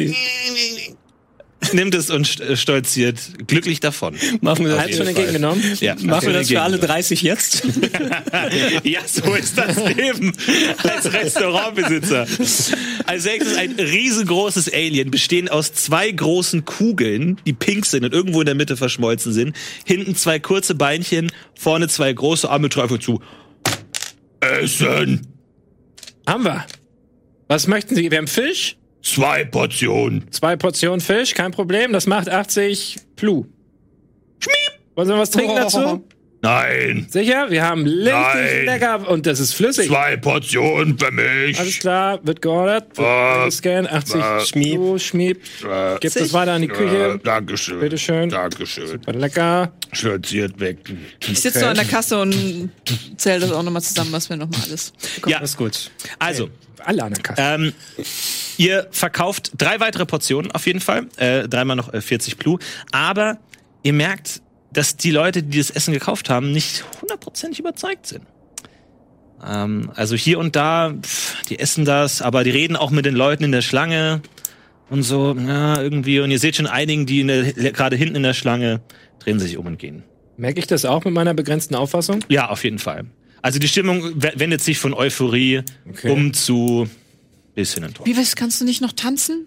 Nimmt 1.74 1.96
es 1.96 2.10
und 2.10 2.40
äh, 2.40 2.56
stolziert 2.56 3.48
glücklich 3.48 3.80
davon. 3.80 4.16
Machen 4.42 4.66
wir 4.66 4.76
das, 4.76 4.84
Hat 4.84 4.94
schon 4.94 5.08
entgegengenommen. 5.08 5.64
Ja, 5.80 5.96
machen 6.02 6.28
wir 6.28 6.34
das 6.34 6.48
für 6.50 6.62
alle 6.62 6.78
30 6.78 7.22
jetzt? 7.22 7.64
ja, 8.84 9.02
so 9.06 9.34
ist 9.34 9.58
das 9.58 9.78
Leben 9.96 10.34
als 10.84 11.12
Restaurantbesitzer. 11.12 12.28
Als 13.06 13.26
nächstes 13.26 13.58
ein 13.58 13.72
riesengroßes 13.74 14.72
Alien, 14.74 15.12
bestehend 15.12 15.52
aus 15.52 15.74
zwei 15.74 16.12
großen 16.12 16.66
Kugeln, 16.66 17.38
die 17.46 17.54
pink 17.54 17.86
sind 17.86 18.06
und 18.06 18.14
irgendwo 18.14 18.42
in 18.42 18.46
der 18.46 18.56
Mitte 18.56 18.78
verschmolzen 18.78 19.34
sind. 19.34 19.56
Hinten 19.86 20.16
zwei 20.16 20.40
kurze 20.40 20.76
Beinchen, 20.76 21.32
vorne 21.56 21.88
zwei 21.88 22.12
große 22.12 22.50
Arme, 22.50 22.70
Teufel 22.70 23.00
zu. 23.00 23.22
Essen! 24.40 25.28
Haben 26.28 26.44
wir. 26.44 26.66
Was 27.48 27.68
möchten 27.68 27.96
Sie? 27.96 28.10
Wir 28.10 28.18
haben 28.18 28.28
Fisch, 28.28 28.78
Zwei 29.06 29.46
Portionen. 29.46 30.32
zwei 30.32 30.56
Portionen 30.56 31.00
Fisch, 31.00 31.36
kein 31.36 31.52
Problem. 31.52 31.94
Das 31.94 32.08
macht 32.08 32.28
80 32.28 32.98
Plu. 33.16 33.46
Schmiep! 34.40 34.80
Wollen 34.96 35.10
wir 35.10 35.18
was 35.20 35.30
trinken 35.30 35.56
dazu? 35.56 36.04
Nein! 36.46 37.08
Sicher? 37.10 37.50
Wir 37.50 37.64
haben 37.64 37.86
richtig 37.86 38.14
Nein. 38.14 38.66
lecker 38.66 39.10
und 39.10 39.26
das 39.26 39.40
ist 39.40 39.54
flüssig. 39.54 39.88
Zwei 39.88 40.16
Portionen 40.16 40.96
für 40.98 41.12
mich. 41.12 41.60
Alles 41.60 41.80
klar, 41.80 42.20
wird 42.22 42.44
geordert. 42.44 43.00
Äh, 43.00 43.50
Scan, 43.50 43.88
80 43.88 44.16
äh, 44.16 44.40
Schmieb. 44.46 44.76
Plu, 44.76 45.00
Schmieb. 45.00 45.42
Gibt 46.00 46.16
es 46.16 46.34
weiter 46.34 46.54
an 46.54 46.62
die 46.62 46.68
Küche. 46.68 47.20
Dankeschön. 47.24 47.80
Bitteschön. 47.80 48.30
Dankeschön. 48.30 49.00
War 49.08 49.14
lecker. 49.16 49.72
Stolziert 49.92 50.60
weg. 50.60 50.78
Ich 51.28 51.42
sitze 51.42 51.62
so 51.62 51.66
an 51.66 51.78
der 51.78 51.86
Kasse 51.86 52.20
und 52.20 52.70
zähle 53.18 53.40
das 53.40 53.52
auch 53.52 53.64
nochmal 53.64 53.82
zusammen, 53.82 54.12
was 54.12 54.30
wir 54.30 54.38
nochmal 54.38 54.62
alles. 54.68 54.94
Ja, 55.26 55.40
ist 55.40 55.58
gut. 55.58 55.90
also, 56.20 56.50
Alle 56.84 57.06
an 57.06 57.14
der 57.14 57.24
Kasse. 57.24 57.42
Ähm, 57.42 57.74
ihr 58.58 58.88
verkauft 58.92 59.52
drei 59.58 59.80
weitere 59.80 60.06
Portionen 60.06 60.52
auf 60.52 60.68
jeden 60.68 60.80
Fall. 60.80 61.08
Äh, 61.18 61.48
dreimal 61.48 61.76
noch 61.76 61.92
äh, 61.92 62.02
40 62.02 62.38
Plu. 62.38 62.60
Aber 62.92 63.40
ihr 63.82 63.94
merkt, 63.94 64.42
dass 64.76 64.96
die 64.98 65.12
Leute, 65.12 65.42
die 65.44 65.58
das 65.58 65.70
Essen 65.72 65.94
gekauft 65.94 66.30
haben, 66.30 66.52
nicht 66.52 66.84
hundertprozentig 67.02 67.60
überzeugt 67.60 68.08
sind. 68.08 68.24
Ähm, 69.46 69.92
also 69.96 70.16
hier 70.16 70.40
und 70.40 70.56
da, 70.56 70.94
pff, 71.02 71.44
die 71.50 71.60
essen 71.60 71.86
das, 71.86 72.22
aber 72.22 72.44
die 72.44 72.50
reden 72.52 72.76
auch 72.76 72.92
mit 72.92 73.06
den 73.06 73.16
Leuten 73.16 73.44
in 73.44 73.52
der 73.52 73.62
Schlange 73.62 74.22
und 74.90 75.04
so, 75.04 75.36
ja, 75.36 75.82
irgendwie. 75.82 76.20
Und 76.20 76.32
ihr 76.32 76.40
seht 76.40 76.56
schon 76.56 76.68
einigen, 76.68 77.06
die 77.06 77.24
gerade 77.26 77.96
hinten 77.96 78.16
in 78.16 78.24
der 78.24 78.34
Schlange 78.34 78.82
drehen 79.20 79.40
sich 79.40 79.58
um 79.58 79.66
und 79.66 79.80
gehen. 79.80 80.04
Merke 80.38 80.60
ich 80.60 80.68
das 80.68 80.86
auch 80.86 81.04
mit 81.06 81.14
meiner 81.14 81.34
begrenzten 81.34 81.76
Auffassung? 81.76 82.20
Ja, 82.30 82.50
auf 82.50 82.64
jeden 82.64 82.80
Fall. 82.80 83.06
Also 83.42 83.60
die 83.60 83.68
Stimmung 83.68 84.22
we- 84.22 84.34
wendet 84.36 84.62
sich 84.62 84.78
von 84.80 84.94
Euphorie 84.94 85.62
Okay. 85.90 86.10
um 86.12 86.34
zu 86.34 86.88
bisschen 87.54 87.84
enttäuscht. 87.84 88.08
Wie 88.10 88.18
was, 88.18 88.36
kannst 88.36 88.60
du 88.60 88.66
nicht 88.66 88.82
noch 88.82 88.92
tanzen? 88.92 89.46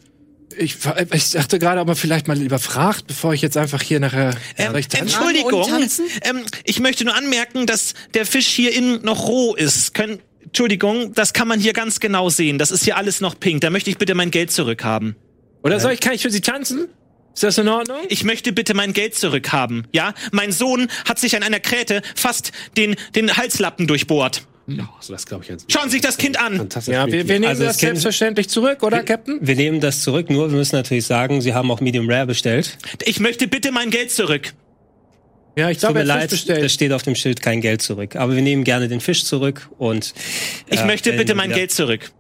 Ich, 0.57 0.77
ich 1.12 1.31
dachte 1.31 1.59
gerade, 1.59 1.81
ob 1.81 1.87
man 1.87 1.97
vielleicht 1.97 2.27
mal 2.27 2.37
lieber 2.37 2.59
fragt, 2.59 3.07
bevor 3.07 3.35
ich 3.35 3.43
jetzt 3.43 3.57
einfach 3.57 3.83
hier 3.83 4.01
nachher 4.01 4.35
Ähm. 4.57 4.75
Entschuldigung, 4.75 5.69
tanzen? 5.69 6.07
ähm, 6.23 6.43
ich 6.65 6.81
möchte 6.81 7.05
nur 7.05 7.15
anmerken, 7.15 7.66
dass 7.66 7.95
der 8.15 8.27
Fisch 8.27 8.47
hier 8.47 8.73
innen 8.75 9.03
noch 9.03 9.27
roh 9.29 9.55
ist. 9.55 9.95
Können, 9.95 10.20
Entschuldigung, 10.43 11.12
das 11.15 11.33
kann 11.33 11.47
man 11.49 11.61
hier 11.61 11.75
ganz 11.75 12.01
genau 12.01 12.31
sehen. 12.31 12.59
Das 12.59 12.70
ist 12.70 12.85
hier 12.85 12.97
alles 12.97 13.20
noch 13.20 13.39
pink. 13.39 13.61
Da 13.61 13.70
möchte 13.70 13.91
ich 13.91 13.99
bitte 13.99 14.15
mein 14.15 14.31
Geld 14.31 14.51
zurückhaben. 14.51 15.16
Oder 15.62 15.81
soll 15.81 15.93
ich, 15.93 16.01
kann 16.01 16.15
ich 16.15 16.23
für 16.23 16.31
Sie 16.31 16.41
tanzen? 16.41 16.89
Ist 17.35 17.43
das 17.43 17.59
in 17.59 17.69
Ordnung? 17.69 17.99
Ich 18.09 18.25
möchte 18.25 18.53
bitte 18.53 18.75
mein 18.75 18.93
Geld 18.93 19.15
zurückhaben. 19.15 19.87
Ja, 19.93 20.15
mein 20.33 20.51
Sohn 20.51 20.89
hat 21.05 21.20
sich 21.20 21.37
an 21.37 21.45
einer 21.45 21.61
Kräte 21.61 22.03
fast 22.16 22.51
den, 22.77 22.97
den 23.15 23.37
Halslappen 23.37 23.87
durchbohrt. 23.87 24.43
Ja, 24.69 24.89
so 25.01 25.12
das 25.15 25.24
glaube 25.27 25.45
ich 25.45 25.51
jetzt. 25.51 25.73
Schauen 25.73 25.85
Sie 25.85 25.93
sich 25.93 26.03
das 26.03 26.19
Kind 26.19 26.39
an. 26.39 26.57
Fantastisch. 26.59 26.93
Ja, 26.95 27.07
wir, 27.07 27.27
wir 27.27 27.40
nehmen 27.40 27.47
Also 27.47 27.62
das 27.65 27.73
das 27.74 27.81
Kind- 27.81 27.89
selbstverständlich 27.93 28.49
zurück, 28.51 28.82
oder, 28.82 29.03
Captain? 29.03 29.39
Wir 29.40 29.57
nehmen 29.57 29.81
das 29.81 30.03
zurück, 30.03 30.28
nur 30.31 30.51
wir 30.51 30.57
müssen 30.59 30.77
natürlich 30.77 31.07
sagen, 31.07 31.40
Sie 31.40 31.55
haben 31.55 31.70
auch 31.70 31.81
Medium 31.81 32.09
Rare 32.11 32.27
bestellt. 32.27 32.77
Ich 33.05 33.19
möchte 33.19 33.49
bitte 33.49 33.73
mein 33.73 33.90
Geld 33.90 34.11
zurück. 34.12 34.53
Ja, 35.57 35.70
ich 35.70 35.78
Tut 35.78 35.89
glaube, 35.89 36.01
mir 36.01 36.05
leid, 36.05 36.31
bestellt. 36.31 36.70
steht 36.70 36.93
auf 36.93 37.03
dem 37.03 37.15
Schild 37.15 37.40
kein 37.43 37.61
Geld 37.61 37.82
zurück. 37.82 38.15
Aber 38.16 38.35
wir 38.36 38.43
nehmen 38.43 38.62
gerne 38.62 38.89
den 38.89 39.01
Fisch 39.01 39.24
zurück 39.24 39.69
und 39.78 40.12
Ich 40.69 40.81
äh, 40.81 40.85
möchte 40.85 41.09
stellen 41.09 41.19
bitte 41.19 41.35
mein 41.35 41.49
wieder- 41.51 41.59
Geld 41.61 41.73
zurück. 41.73 42.12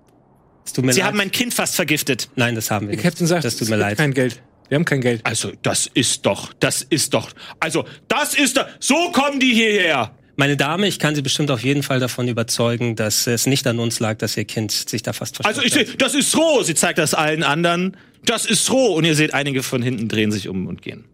Es 0.64 0.72
tut 0.72 0.84
mir 0.84 0.92
Sie 0.92 1.00
leid. 1.00 1.08
haben 1.08 1.16
mein 1.18 1.30
Kind 1.30 1.54
fast 1.54 1.76
vergiftet. 1.76 2.28
Nein, 2.34 2.54
das 2.54 2.70
haben 2.70 2.86
wir 2.88 2.92
Der 2.92 2.96
nicht. 2.96 3.04
Captain 3.04 3.26
sagt, 3.26 3.44
das 3.44 3.54
tut 3.54 3.62
es 3.62 3.68
mir 3.68 3.76
gibt 3.76 3.88
leid. 3.90 3.98
kein 3.98 4.12
Geld. 4.14 4.42
Wir 4.68 4.74
haben 4.76 4.84
kein 4.84 5.00
Geld. 5.00 5.20
Also, 5.24 5.52
das 5.62 5.88
ist 5.94 6.26
doch, 6.26 6.52
das 6.60 6.82
ist 6.82 7.14
doch, 7.14 7.30
also, 7.60 7.84
das 8.08 8.34
ist 8.34 8.56
doch, 8.56 8.66
so 8.80 9.12
kommen 9.12 9.38
die 9.40 9.54
hierher. 9.54 10.10
Meine 10.40 10.56
Dame, 10.56 10.86
ich 10.86 11.00
kann 11.00 11.16
Sie 11.16 11.22
bestimmt 11.22 11.50
auf 11.50 11.64
jeden 11.64 11.82
Fall 11.82 11.98
davon 11.98 12.28
überzeugen, 12.28 12.94
dass 12.94 13.26
es 13.26 13.46
nicht 13.46 13.66
an 13.66 13.80
uns 13.80 13.98
lag, 13.98 14.18
dass 14.18 14.36
Ihr 14.36 14.44
Kind 14.44 14.70
sich 14.70 15.02
da 15.02 15.12
fast 15.12 15.44
Also 15.44 15.60
ich 15.62 15.72
versteckt 15.72 15.88
sehe, 15.88 15.96
das 15.98 16.14
ist 16.14 16.36
roh. 16.36 16.62
Sie 16.62 16.76
zeigt 16.76 16.98
das 17.00 17.12
allen 17.12 17.42
anderen. 17.42 17.96
Das 18.24 18.46
ist 18.46 18.70
roh. 18.70 18.94
Und 18.94 19.04
ihr 19.04 19.16
seht, 19.16 19.34
einige 19.34 19.64
von 19.64 19.82
hinten 19.82 20.06
drehen 20.08 20.30
sich 20.30 20.48
um 20.48 20.68
und 20.68 20.80
gehen. 20.80 21.04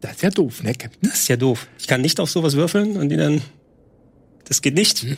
Das 0.00 0.12
ist 0.12 0.22
ja 0.22 0.30
doof, 0.30 0.62
ne, 0.62 0.72
Captain? 0.74 0.98
Das 1.10 1.20
ist 1.20 1.28
ja 1.28 1.36
doof. 1.36 1.66
Ich 1.78 1.86
kann 1.86 2.00
nicht 2.00 2.20
auf 2.20 2.30
sowas 2.30 2.54
würfeln 2.56 2.96
und 2.96 3.08
die 3.10 3.16
dann. 3.16 3.42
Das 4.44 4.62
geht 4.62 4.74
nicht. 4.74 5.04
äh, 5.04 5.08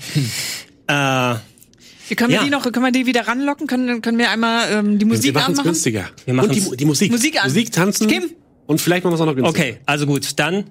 Wie 2.09 2.15
können 2.17 2.31
wir 2.31 2.37
Ja. 2.39 2.43
die 2.45 2.51
noch, 2.51 2.63
können 2.65 2.85
wir 2.85 2.91
die 2.91 3.07
wieder 3.07 3.29
ranlocken? 3.29 3.67
Können, 3.69 4.03
können 4.03 4.19
wir 4.19 4.31
einmal 4.31 4.73
ähm, 4.73 4.99
die 4.99 5.05
Wir 5.07 5.13
Musik 5.15 5.35
machen 5.35 5.43
es 5.53 5.59
anmachen? 5.61 5.65
günstiger. 5.73 6.11
Wir 6.25 6.35
und 6.35 6.41
machen's- 6.41 6.71
die, 6.71 6.77
die 6.79 6.85
Musik. 6.85 7.13
Musik 7.13 7.37
an. 7.41 7.49
Musik 7.49 7.71
tanzen. 7.71 8.09
Kim? 8.09 8.25
Und 8.67 8.81
vielleicht 8.81 9.05
machen 9.05 9.13
wir 9.13 9.17
es 9.17 9.21
auch 9.21 9.27
noch 9.27 9.37
günstiger. 9.37 9.65
okay, 9.69 9.79
also 9.87 10.07
gut, 10.07 10.27
dann. 10.39 10.65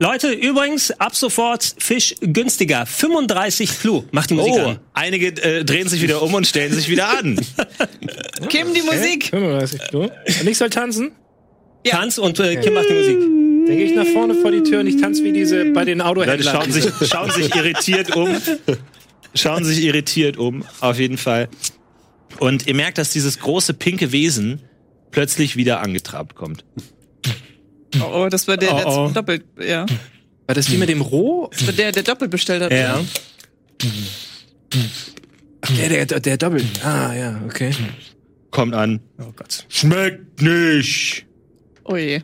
Leute, 0.00 0.32
übrigens, 0.32 0.90
ab 0.92 1.14
sofort 1.14 1.76
Fisch 1.78 2.14
günstiger. 2.20 2.84
35 2.84 3.70
Flu. 3.70 4.04
Macht 4.10 4.30
die 4.30 4.34
Musik 4.34 4.52
Oh, 4.56 4.68
an. 4.70 4.78
einige 4.92 5.28
äh, 5.42 5.64
drehen 5.64 5.88
sich 5.88 6.02
wieder 6.02 6.20
um 6.20 6.34
und 6.34 6.46
stellen 6.46 6.72
sich 6.72 6.88
wieder 6.88 7.16
an. 7.16 7.38
Kim, 8.48 8.74
die 8.74 8.82
Musik. 8.82 9.26
35 9.30 9.80
so. 9.92 10.00
Und 10.02 10.48
ich 10.48 10.58
soll 10.58 10.70
tanzen? 10.70 11.12
Tanz 11.86 12.18
und 12.18 12.38
äh, 12.40 12.56
Kim 12.56 12.74
macht 12.74 12.88
die 12.88 12.94
Musik. 12.94 13.18
Dann 13.66 13.76
gehe 13.76 13.86
ich 13.86 13.94
nach 13.94 14.06
vorne 14.06 14.34
vor 14.34 14.50
die 14.50 14.62
Tür 14.62 14.80
und 14.80 14.88
ich 14.88 15.00
tanze 15.00 15.22
wie 15.24 15.32
diese 15.32 15.66
bei 15.66 15.84
den 15.84 15.98
Leute 15.98 16.10
Autohändlern. 16.10 16.54
schauen 16.54 16.72
sich, 16.72 16.84
schauen 17.08 17.30
sich 17.30 17.54
irritiert 17.54 18.14
um. 18.16 18.36
Schauen 19.34 19.64
sich 19.64 19.82
irritiert 19.82 20.36
um, 20.36 20.64
auf 20.80 20.98
jeden 20.98 21.18
Fall. 21.18 21.48
Und 22.40 22.66
ihr 22.66 22.74
merkt, 22.74 22.98
dass 22.98 23.10
dieses 23.10 23.38
große 23.38 23.74
pinke 23.74 24.12
Wesen 24.12 24.62
plötzlich 25.12 25.56
wieder 25.56 25.80
angetrabt 25.80 26.34
kommt. 26.34 26.64
Oh, 28.00 28.24
oh, 28.24 28.28
das 28.28 28.46
war 28.48 28.56
der, 28.56 28.74
der 28.74 28.86
Oh, 28.86 29.06
oh. 29.06 29.10
doppelt, 29.12 29.44
ja. 29.60 29.86
War 30.46 30.54
das 30.54 30.66
die 30.66 30.76
mit 30.76 30.88
dem 30.88 31.00
Roh? 31.00 31.48
Das 31.52 31.66
war 31.66 31.72
der, 31.72 31.92
der 31.92 32.02
doppelt 32.02 32.30
bestellt 32.30 32.62
hat. 32.62 32.72
Ja. 32.72 33.02
Ach, 35.60 35.70
der, 35.76 36.06
der, 36.06 36.20
der 36.20 36.36
doppelt. 36.36 36.64
Ah, 36.84 37.14
ja, 37.14 37.40
okay. 37.46 37.72
kommt 38.50 38.74
an. 38.74 39.00
Oh 39.18 39.32
Gott. 39.34 39.64
Schmeckt 39.68 40.42
nicht. 40.42 41.26
Oh 41.84 41.96
je. 41.96 42.20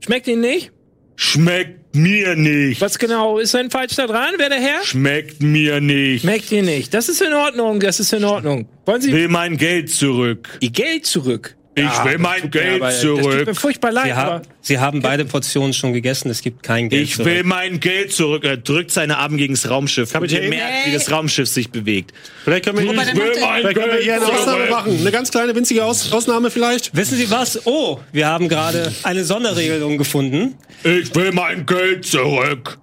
Schmeckt 0.00 0.28
Ihnen 0.28 0.42
nicht? 0.42 0.70
Schmeckt 1.16 1.94
mir 1.94 2.34
nicht. 2.34 2.80
Was 2.80 2.98
genau 2.98 3.38
ist 3.38 3.54
denn 3.54 3.70
falsch 3.70 3.94
da 3.94 4.06
dran? 4.06 4.34
Wer 4.36 4.48
der 4.48 4.60
Herr? 4.60 4.84
Schmeckt 4.84 5.42
mir 5.42 5.80
nicht. 5.80 6.22
Schmeckt 6.22 6.50
Ihnen 6.52 6.66
nicht. 6.66 6.92
Das 6.92 7.08
ist 7.08 7.22
in 7.22 7.32
Ordnung, 7.32 7.80
das 7.80 8.00
ist 8.00 8.12
in 8.12 8.24
Ordnung. 8.24 8.68
Wollen 8.84 9.00
Sie 9.00 9.12
Will 9.12 9.28
mein 9.28 9.56
Geld 9.56 9.90
zurück. 9.90 10.58
Ihr 10.60 10.70
Geld 10.70 11.06
zurück? 11.06 11.56
Ich 11.76 12.04
will 12.04 12.18
mein 12.18 12.50
Geld 12.50 12.80
aber- 12.80 12.90
Das 12.90 13.00
tut 13.02 13.16
mir 13.16 13.22
zurück. 13.22 13.56
furchtbar 13.56 13.90
leid, 13.90 14.04
Sie, 14.06 14.12
aber 14.12 14.32
haben, 14.34 14.42
Sie 14.60 14.78
haben 14.78 15.02
beide 15.02 15.24
Portionen 15.24 15.72
schon 15.72 15.92
gegessen, 15.92 16.30
es 16.30 16.40
gibt 16.40 16.62
kein 16.62 16.88
Geld 16.88 17.02
Ich 17.02 17.14
zurück. 17.14 17.26
will 17.26 17.42
mein 17.42 17.80
Geld 17.80 18.12
zurück. 18.12 18.44
Er 18.44 18.56
drückt 18.56 18.92
seine 18.92 19.18
Arme 19.18 19.36
gegen 19.38 19.54
das 19.54 19.68
Raumschiff. 19.68 20.12
Kapitän? 20.12 20.38
Und 20.38 20.44
ihr 20.44 20.48
merkt, 20.50 20.86
wie 20.86 20.92
das 20.92 21.10
Raumschiff 21.10 21.48
sich 21.48 21.70
bewegt. 21.70 22.12
Vielleicht 22.44 22.64
können 22.66 22.78
wir, 22.78 22.84
ich 22.84 22.90
will 22.90 23.32
vielleicht 23.34 23.74
können 23.76 23.90
wir 23.92 23.98
hier 24.00 24.14
eine 24.14 24.26
Ausnahme 24.26 24.58
zurück. 24.58 24.70
machen. 24.70 24.98
Eine 25.00 25.10
ganz 25.10 25.30
kleine, 25.32 25.54
winzige 25.56 25.84
Aus 25.84 26.12
Ausnahme 26.12 26.50
vielleicht. 26.52 26.94
Wissen 26.96 27.18
Sie 27.18 27.28
was? 27.30 27.66
Oh, 27.66 27.98
wir 28.12 28.28
haben 28.28 28.48
gerade 28.48 28.92
eine 29.02 29.24
Sonderregelung 29.24 29.98
gefunden. 29.98 30.54
Ich 30.84 31.12
will 31.16 31.32
mein 31.32 31.66
Geld 31.66 32.06
zurück. 32.06 32.78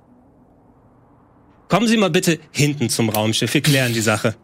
Kommen 1.69 1.87
Sie 1.87 1.95
mal 1.95 2.09
bitte 2.09 2.39
hinten 2.51 2.89
zum 2.89 3.07
Raumschiff, 3.07 3.53
wir 3.53 3.61
klären 3.61 3.93
die 3.93 4.01
Sache. 4.01 4.35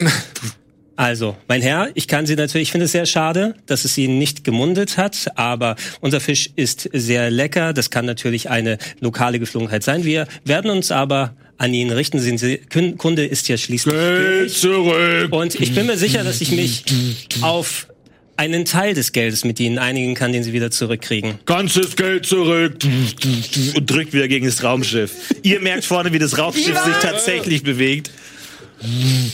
Also, 0.96 1.34
mein 1.48 1.62
Herr, 1.62 1.88
ich 1.94 2.08
kann 2.08 2.26
Sie 2.26 2.36
natürlich, 2.36 2.68
ich 2.68 2.72
finde 2.72 2.84
es 2.84 2.92
sehr 2.92 3.06
schade, 3.06 3.54
dass 3.64 3.86
es 3.86 3.94
Sie 3.94 4.06
nicht 4.06 4.44
gemundet 4.44 4.98
hat, 4.98 5.28
aber 5.34 5.76
unser 6.02 6.20
Fisch 6.20 6.50
ist 6.56 6.90
sehr 6.92 7.30
lecker. 7.30 7.72
Das 7.72 7.88
kann 7.88 8.04
natürlich 8.04 8.50
eine 8.50 8.76
lokale 9.00 9.38
Geflogenheit 9.38 9.82
sein. 9.82 10.04
Wir 10.04 10.26
werden 10.44 10.70
uns 10.70 10.90
aber 10.90 11.34
an 11.56 11.72
ihn 11.72 11.90
richten. 11.90 12.20
Sind 12.20 12.36
Sie, 12.36 12.58
Kun- 12.70 12.98
Kunde 12.98 13.24
ist 13.24 13.48
ja 13.48 13.56
schließlich 13.56 13.94
Geld 13.94 14.26
König. 14.40 14.52
zurück. 14.58 15.32
Und 15.32 15.54
ich 15.58 15.74
bin 15.74 15.86
mir 15.86 15.96
sicher, 15.96 16.22
dass 16.22 16.42
ich 16.42 16.50
mich 16.52 16.84
auf 17.40 17.86
einen 18.36 18.66
Teil 18.66 18.92
des 18.92 19.12
Geldes 19.12 19.42
mit 19.46 19.58
Ihnen 19.58 19.78
einigen 19.78 20.14
kann, 20.14 20.32
den 20.34 20.42
Sie 20.44 20.52
wieder 20.52 20.70
zurückkriegen. 20.70 21.38
Ganzes 21.46 21.96
Geld 21.96 22.26
zurück. 22.26 22.74
Und 23.74 23.90
drückt 23.90 24.12
wieder 24.12 24.28
gegen 24.28 24.44
das 24.44 24.62
Raumschiff. 24.62 25.12
Ihr 25.42 25.60
merkt 25.60 25.86
vorne, 25.86 26.12
wie 26.12 26.18
das 26.18 26.36
Raumschiff 26.36 26.78
sich 26.78 26.94
tatsächlich 27.00 27.62
bewegt. 27.62 28.10
Okay, 28.80 29.30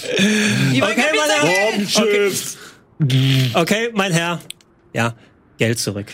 Herren. 0.78 1.86
Geld. 1.86 1.96
Raumschiff. 1.98 2.56
Okay, 3.54 3.90
mein 3.94 4.12
Herr. 4.12 4.40
Ja, 4.92 5.14
Geld 5.58 5.78
zurück. 5.78 6.12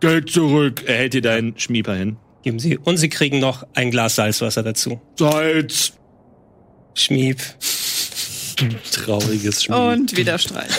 Geld 0.00 0.30
zurück. 0.30 0.84
Er 0.86 0.96
hält 0.96 1.14
dir 1.14 1.22
deinen 1.22 1.58
Schmieper 1.58 1.94
hin. 1.94 2.16
Geben 2.42 2.58
Sie. 2.58 2.78
Und 2.78 2.96
Sie 2.96 3.08
kriegen 3.08 3.38
noch 3.38 3.66
ein 3.74 3.90
Glas 3.90 4.14
Salzwasser 4.16 4.62
dazu. 4.62 5.00
Salz. 5.18 5.92
Schmieb. 6.94 7.38
Trauriges 8.92 9.64
Spiel. 9.64 9.74
Und 9.74 10.16
wieder 10.16 10.38
streichen. 10.38 10.74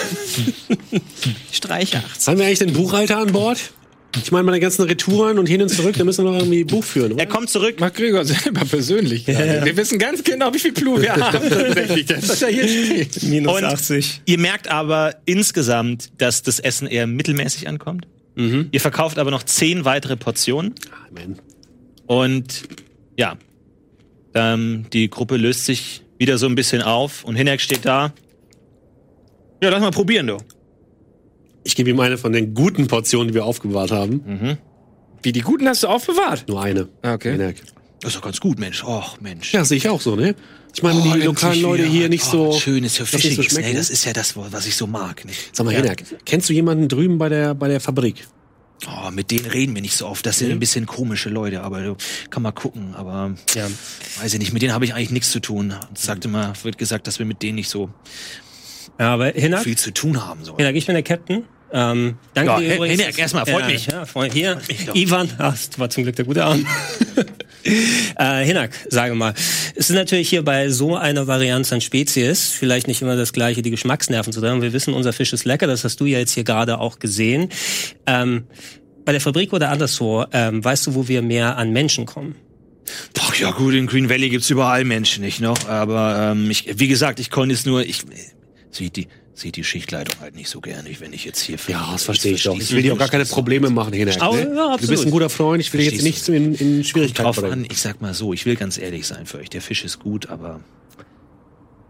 Streiche 1.52 1.98
18. 1.98 2.32
Haben 2.32 2.40
wir 2.40 2.46
eigentlich 2.46 2.60
den 2.60 2.74
Buchhalter 2.74 3.18
an 3.18 3.32
Bord? 3.32 3.72
Ich 4.18 4.32
meine, 4.32 4.44
meine 4.44 4.60
ganzen 4.60 4.84
Retouren 4.84 5.40
und 5.40 5.48
hin 5.48 5.62
und 5.62 5.70
zurück, 5.70 5.96
da 5.98 6.04
müssen 6.04 6.26
wir 6.26 6.32
noch 6.32 6.40
irgendwie 6.40 6.64
Buch 6.64 6.84
führen. 6.84 7.14
Oder? 7.14 7.22
Er 7.22 7.28
kommt 7.28 7.50
zurück. 7.50 7.80
Macht 7.80 7.96
Gregor 7.96 8.26
selber 8.26 8.66
persönlich. 8.66 9.26
gerade. 9.26 9.64
Wir 9.66 9.78
wissen 9.78 9.98
ganz 10.00 10.24
genau, 10.24 10.54
wie 10.54 10.60
viel 10.60 10.74
Plu 10.74 11.02
wir 11.02 11.16
haben. 11.16 11.50
Tatsächlich. 11.50 12.06
Das 12.08 12.30
was 12.30 12.42
er 12.42 12.50
hier 12.50 12.68
steht. 12.68 13.24
Minus 13.24 13.58
Und 13.58 13.64
80. 13.64 14.22
ihr 14.26 14.40
merkt 14.40 14.68
aber 14.70 15.16
insgesamt, 15.26 16.12
dass 16.18 16.42
das 16.42 16.60
Essen 16.60 16.88
eher 16.88 17.08
mittelmäßig 17.08 17.68
ankommt. 17.68 18.08
Ihr 18.36 18.80
verkauft 18.82 19.20
aber 19.20 19.30
noch 19.30 19.44
zehn 19.44 19.86
weitere 19.86 20.16
Portionen. 20.16 20.74
Amen. 21.10 21.38
Und 22.08 22.64
ja, 23.18 23.38
ähm, 24.34 24.86
die 24.94 25.10
Gruppe 25.10 25.38
löst 25.38 25.66
sich 25.66 26.02
wieder 26.18 26.38
so 26.38 26.48
ein 26.48 26.56
bisschen 26.56 26.82
auf 26.82 27.24
und 27.24 27.36
Hinek 27.36 27.62
steht 27.62 27.86
da. 27.86 28.14
Ja, 29.62 29.70
lass 29.70 29.82
mal 29.82 29.92
probieren, 29.92 30.28
du. 30.28 30.38
Ich 31.64 31.76
gebe 31.76 31.90
ihm 31.90 32.00
eine 32.00 32.18
von 32.18 32.32
den 32.32 32.54
guten 32.54 32.88
Portionen, 32.88 33.28
die 33.30 33.34
wir 33.34 33.46
aufbewahrt 33.46 33.92
haben. 33.92 34.58
Wie 35.24 35.32
die 35.32 35.42
guten 35.42 35.68
hast 35.68 35.84
du 35.84 35.88
aufbewahrt? 35.88 36.46
Nur 36.48 36.62
eine. 36.62 36.90
Ah, 37.02 37.14
okay. 37.14 37.38
Das 38.00 38.10
ist 38.10 38.18
doch 38.18 38.24
ganz 38.24 38.40
gut, 38.40 38.58
Mensch. 38.58 38.84
Och, 38.84 39.20
Mensch. 39.22 39.54
Ja, 39.54 39.64
sehe 39.64 39.78
ich 39.78 39.88
auch 39.88 40.02
so, 40.02 40.16
ne? 40.16 40.36
Ich 40.74 40.82
meine, 40.82 41.02
die 41.02 41.22
lokalen 41.26 41.62
Leute 41.62 41.86
hier 41.86 42.10
nicht 42.10 42.24
so. 42.24 42.54
Schön 42.54 42.84
ist 42.84 42.98
ja 42.98 43.06
das 43.06 43.24
nicht 43.24 43.52
so 43.52 43.60
ne? 43.60 43.74
Das 43.74 43.90
ist 43.90 44.06
ja 44.06 44.14
das, 44.14 44.36
was 44.36 44.66
ich 44.66 44.76
so 44.76 44.88
mag. 44.88 45.24
Nicht? 45.26 45.56
Sag 45.56 45.66
mal, 45.66 45.76
Hinak, 45.76 46.04
kennst 46.26 46.50
du 46.50 46.54
jemanden 46.54 46.88
drüben 46.88 47.18
bei 47.18 47.30
der, 47.30 47.54
bei 47.54 47.68
der 47.68 47.80
Fabrik? 47.80 48.26
Oh, 48.88 49.12
mit 49.12 49.30
denen 49.30 49.46
reden 49.46 49.76
wir 49.76 49.82
nicht 49.84 49.96
so 49.96 50.08
oft. 50.08 50.26
Das 50.26 50.40
sind 50.40 50.50
ein 50.50 50.60
bisschen 50.60 50.88
komische 50.88 51.30
Leute, 51.30 51.62
aber 51.62 51.82
du 51.84 51.96
kann 52.32 52.42
mal 52.42 52.52
gucken. 52.52 52.96
Aber 52.96 53.36
Ja. 53.54 53.68
weiß 54.22 54.34
ich 54.34 54.40
nicht, 54.40 54.54
mit 54.54 54.64
denen 54.64 54.74
habe 54.74 54.86
ich 54.86 54.96
eigentlich 54.96 55.12
nichts 55.12 55.30
zu 55.30 55.40
tun. 55.40 55.76
Es 55.94 56.04
sagt 56.04 56.26
immer, 56.26 56.54
wird 56.64 56.80
gesagt, 56.80 57.06
dass 57.06 57.20
wir 57.20 57.28
mit 57.28 57.44
denen 57.44 57.56
nicht 57.56 57.70
so 57.70 57.86
Ja, 57.86 57.90
aber 58.98 59.28
Hinak, 59.28 59.64
viel 59.64 59.78
zu 59.78 59.92
tun 59.92 60.26
haben 60.26 60.44
sollen. 60.44 60.58
Hinak, 60.58 60.76
ich 60.76 60.86
bin 60.86 60.96
der 60.96 61.04
Captain. 61.04 61.46
Ähm, 61.74 62.16
danke 62.34 62.52
Ja, 62.52 62.60
dir 62.60 62.76
übrigens. 62.76 63.00
Hinak, 63.00 63.18
erstmal, 63.18 63.46
freut 63.46 63.62
ja, 63.62 63.68
mich. 63.68 63.88
Ja, 63.88 64.06
freut 64.06 64.34
Hier, 64.34 64.60
mich 64.68 64.86
doch. 64.86 64.96
Ivan, 64.96 65.30
das 65.38 65.70
war 65.78 65.90
zum 65.90 66.04
Glück 66.04 66.16
der 66.16 66.26
gute 66.26 66.44
Arm. 66.44 66.66
äh, 68.18 68.46
Hinak, 68.46 68.72
sage 68.90 69.16
mal. 69.16 69.34
Es 69.76 69.90
ist 69.90 69.96
natürlich 69.96 70.30
hier 70.30 70.44
bei 70.44 70.70
so 70.70 70.98
einer 70.98 71.28
Varianz 71.28 71.72
an 71.72 71.80
Spezies 71.80 72.50
vielleicht 72.50 72.88
nicht 72.88 73.02
immer 73.02 73.16
das 73.16 73.32
gleiche, 73.32 73.62
die 73.62 73.72
Geschmacksnerven 73.72 74.34
zu 74.34 74.42
treffen. 74.42 74.62
Wir 74.62 74.74
wissen, 74.74 74.94
unser 74.94 75.14
Fisch 75.14 75.32
ist 75.32 75.46
lecker, 75.46 75.68
das 75.68 75.84
hast 75.86 76.00
du 76.02 76.06
ja 76.06 76.20
jetzt 76.20 76.34
hier 76.34 76.44
gerade 76.44 76.80
auch 76.80 77.00
gesehen. 77.00 77.50
Ähm, 78.06 78.44
bei 79.06 79.14
der 79.14 79.22
Fabrik 79.22 79.54
oder 79.54 79.70
anderswo, 79.70 80.26
ähm, 80.34 80.64
weißt 80.64 80.88
du, 80.88 80.96
wo 80.96 81.08
wir 81.08 81.22
mehr 81.22 81.58
an 81.58 81.72
Menschen 81.72 82.06
kommen? 82.06 82.36
Ach 83.20 83.36
ja 83.36 83.52
gut, 83.52 83.74
in 83.74 83.88
Green 83.88 84.10
Valley 84.10 84.30
gibt's 84.30 84.50
überall 84.50 84.84
Menschen 84.84 85.24
nicht 85.24 85.40
noch, 85.40 85.68
aber 85.70 86.34
ähm, 86.34 86.52
ich, 86.52 86.68
wie 86.78 86.88
gesagt, 86.88 87.20
ich 87.20 87.30
konnte 87.30 87.54
es 87.54 87.66
nur, 87.66 87.86
ich 87.86 88.04
sieht 88.72 88.96
die 88.96 89.08
sieht 89.34 89.56
die 89.56 89.64
Schichtleitung 89.64 90.20
halt 90.20 90.36
nicht 90.36 90.50
so 90.50 90.60
gerne, 90.60 90.90
wenn 91.00 91.14
ich 91.14 91.24
jetzt 91.26 91.40
hier 91.42 91.58
Ja, 91.68 91.90
das 91.94 92.04
verstehe 92.04 92.34
ich 92.34 92.44
doch. 92.44 92.56
Ich 92.60 92.72
will 92.74 92.82
dir 92.84 92.94
auch 92.94 92.98
gar 92.98 93.08
keine 93.08 93.26
Probleme 93.26 93.70
machen, 93.70 93.94
Hinak. 93.94 94.22
Aber, 94.22 94.36
Ne? 94.36 94.54
ja, 94.56 94.76
Du 94.78 94.88
bist 94.88 95.06
ein 95.06 95.12
guter 95.12 95.30
Freund, 95.30 95.62
ich 95.62 95.72
will 95.74 95.82
jetzt 95.82 96.04
nichts 96.04 96.28
in, 96.28 96.54
in 96.56 96.84
Schwierigkeiten 96.84 97.24
drauf 97.24 97.42
an. 97.44 97.66
Ich 97.72 97.80
sag 97.80 98.02
mal 98.02 98.14
so, 98.14 98.34
ich 98.34 98.46
will 98.46 98.56
ganz 98.58 98.78
ehrlich 98.78 99.08
sein 99.08 99.26
für 99.26 99.38
euch. 99.40 99.50
Der 99.50 99.62
Fisch 99.62 99.84
ist 99.86 100.00
gut, 100.00 100.30
aber 100.30 100.60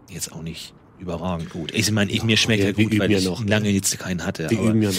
jetzt 0.08 0.32
auch 0.32 0.42
nicht 0.42 0.72
überragend 0.98 1.50
gut. 1.50 1.72
Ich 1.74 1.90
meine, 1.90 2.10
ich, 2.12 2.22
mir 2.22 2.36
schmeckt 2.36 2.60
wir- 2.60 2.68
er 2.68 2.72
gut, 2.74 2.84
üben 2.84 2.98
weil 3.00 3.10
ja 3.10 3.18
ich 3.18 3.24
noch. 3.24 3.44
lange 3.44 3.70
jetzt 3.70 3.98
keinen 3.98 4.24
hatte. 4.24 4.48
Wir 4.48 4.60
üben 4.60 4.80
ja 4.82 4.90
noch. 4.90 4.96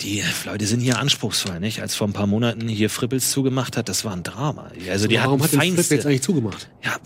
die 0.00 0.22
Leute 0.46 0.66
sind 0.66 0.80
hier 0.80 0.98
anspruchsvoll, 0.98 1.60
nicht? 1.60 1.80
Als 1.80 1.94
vor 1.94 2.08
ein 2.08 2.12
paar 2.12 2.26
Monaten 2.26 2.68
hier 2.68 2.90
Frippels 2.90 3.30
zugemacht 3.30 3.76
hat, 3.76 3.88
das 3.88 4.04
war 4.04 4.12
ein 4.14 4.24
Drama. 4.24 4.70
Also 4.90 5.06
die 5.06 5.16
Warum 5.16 5.42
hat 5.42 5.52
jetzt 5.52 6.06
eigentlich 6.06 6.22
zugemacht? 6.22 6.68
Ja, 6.84 6.96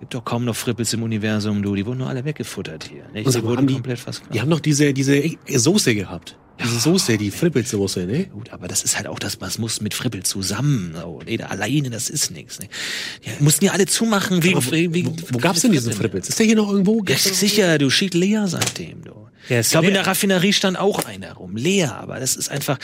gibt 0.00 0.14
doch 0.14 0.24
kaum 0.24 0.44
noch 0.44 0.56
Frippels 0.56 0.92
im 0.94 1.02
Universum, 1.02 1.62
du. 1.62 1.74
Die 1.74 1.86
wurden 1.86 1.98
nur 1.98 2.08
alle 2.08 2.24
weggefuttert 2.24 2.84
hier. 2.84 3.04
Nicht? 3.12 3.32
Die 3.32 3.42
wurden 3.42 3.58
haben 3.58 3.66
die, 3.66 3.74
komplett 3.74 3.98
fast 3.98 4.22
die 4.32 4.40
haben 4.40 4.48
noch 4.48 4.60
diese, 4.60 4.92
diese 4.92 5.22
Soße 5.46 5.94
gehabt. 5.94 6.36
Diese 6.62 6.80
Soße, 6.80 7.16
die 7.18 7.30
Frippelsoße, 7.30 8.06
ne? 8.06 8.24
Gut, 8.26 8.50
aber 8.52 8.68
das 8.68 8.82
ist 8.82 8.96
halt 8.96 9.06
auch 9.06 9.18
das, 9.18 9.40
was 9.40 9.58
muss 9.58 9.80
mit 9.80 9.94
Frippel 9.94 10.22
zusammen. 10.22 10.94
Oh, 11.04 11.20
nee, 11.24 11.36
da 11.36 11.46
alleine, 11.46 11.90
das 11.90 12.08
ist 12.10 12.30
nichts. 12.30 12.58
Ne? 12.60 12.68
Ja, 13.22 13.32
mussten 13.40 13.64
ja 13.64 13.72
alle 13.72 13.86
zumachen 13.86 14.42
wegen. 14.42 14.92
wegen 14.92 15.08
Wo, 15.20 15.34
wo 15.34 15.38
gab's 15.38 15.60
denn 15.62 15.72
diesen 15.72 15.92
Frippels? 15.92 16.28
Ist 16.28 16.38
der 16.38 16.46
hier 16.46 16.56
noch 16.56 16.70
irgendwo? 16.70 17.02
Ja, 17.08 17.16
sicher, 17.16 17.78
du 17.78 17.90
schied 17.90 18.14
leer 18.14 18.46
seitdem, 18.48 19.04
du. 19.04 19.12
Ist 19.48 19.66
ich 19.68 19.70
glaube, 19.72 19.88
in 19.88 19.94
der 19.94 20.06
Raffinerie 20.06 20.52
stand 20.52 20.78
auch 20.78 21.04
einer 21.06 21.32
rum. 21.32 21.56
Leer, 21.56 21.96
aber 21.96 22.20
das 22.20 22.36
ist 22.36 22.50
einfach, 22.50 22.78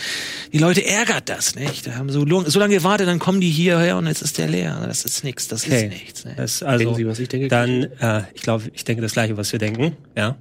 die 0.52 0.58
Leute 0.58 0.84
ärgert 0.84 1.28
das, 1.28 1.54
nicht? 1.54 1.86
Da 1.86 1.94
haben 1.94 2.10
so, 2.10 2.24
so 2.46 2.58
lange 2.58 2.74
gewartet, 2.74 3.06
dann 3.06 3.18
kommen 3.18 3.40
die 3.40 3.50
hierher 3.50 3.98
und 3.98 4.06
jetzt 4.06 4.22
ist 4.22 4.38
der 4.38 4.48
leer. 4.48 4.82
Das 4.86 5.04
ist 5.04 5.22
nichts, 5.22 5.46
das 5.48 5.64
Okay. 5.64 5.84
ist 5.84 5.90
nichts. 5.92 6.24
Ne? 6.24 6.34
Das, 6.36 6.62
also, 6.62 6.94
Sie, 6.94 7.06
was 7.06 7.18
ich 7.20 7.28
denke? 7.28 7.48
Dann, 7.48 7.84
äh, 8.00 8.22
ich 8.34 8.42
glaube, 8.42 8.64
ich 8.72 8.84
denke 8.84 9.02
das 9.02 9.12
gleiche, 9.12 9.36
was 9.36 9.52
wir 9.52 9.58
denken. 9.60 9.96
Ja, 10.16 10.36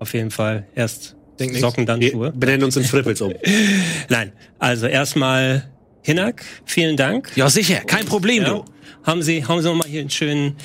auf 0.00 0.14
jeden 0.14 0.30
Fall. 0.32 0.66
Erst 0.74 1.14
Denk 1.38 1.56
Socken, 1.56 1.86
dann 1.86 2.00
Wir 2.00 2.30
benennen 2.32 2.64
uns 2.64 2.76
in 2.76 2.84
Frippels 2.84 3.20
um. 3.20 3.32
Nein, 4.08 4.32
also 4.58 4.86
erstmal 4.86 5.70
Hinak, 6.02 6.44
vielen 6.64 6.96
Dank. 6.96 7.30
Ja, 7.36 7.48
sicher, 7.48 7.76
kein 7.86 8.04
Problem, 8.06 8.42
Ja. 8.42 8.48
du. 8.50 8.64
Haben 9.04 9.22
Sie, 9.22 9.44
haben 9.44 9.60
Sie 9.62 9.68
noch 9.68 9.74
mal 9.74 9.88
hier 9.88 10.00
einen 10.00 10.10
schönen 10.10 10.56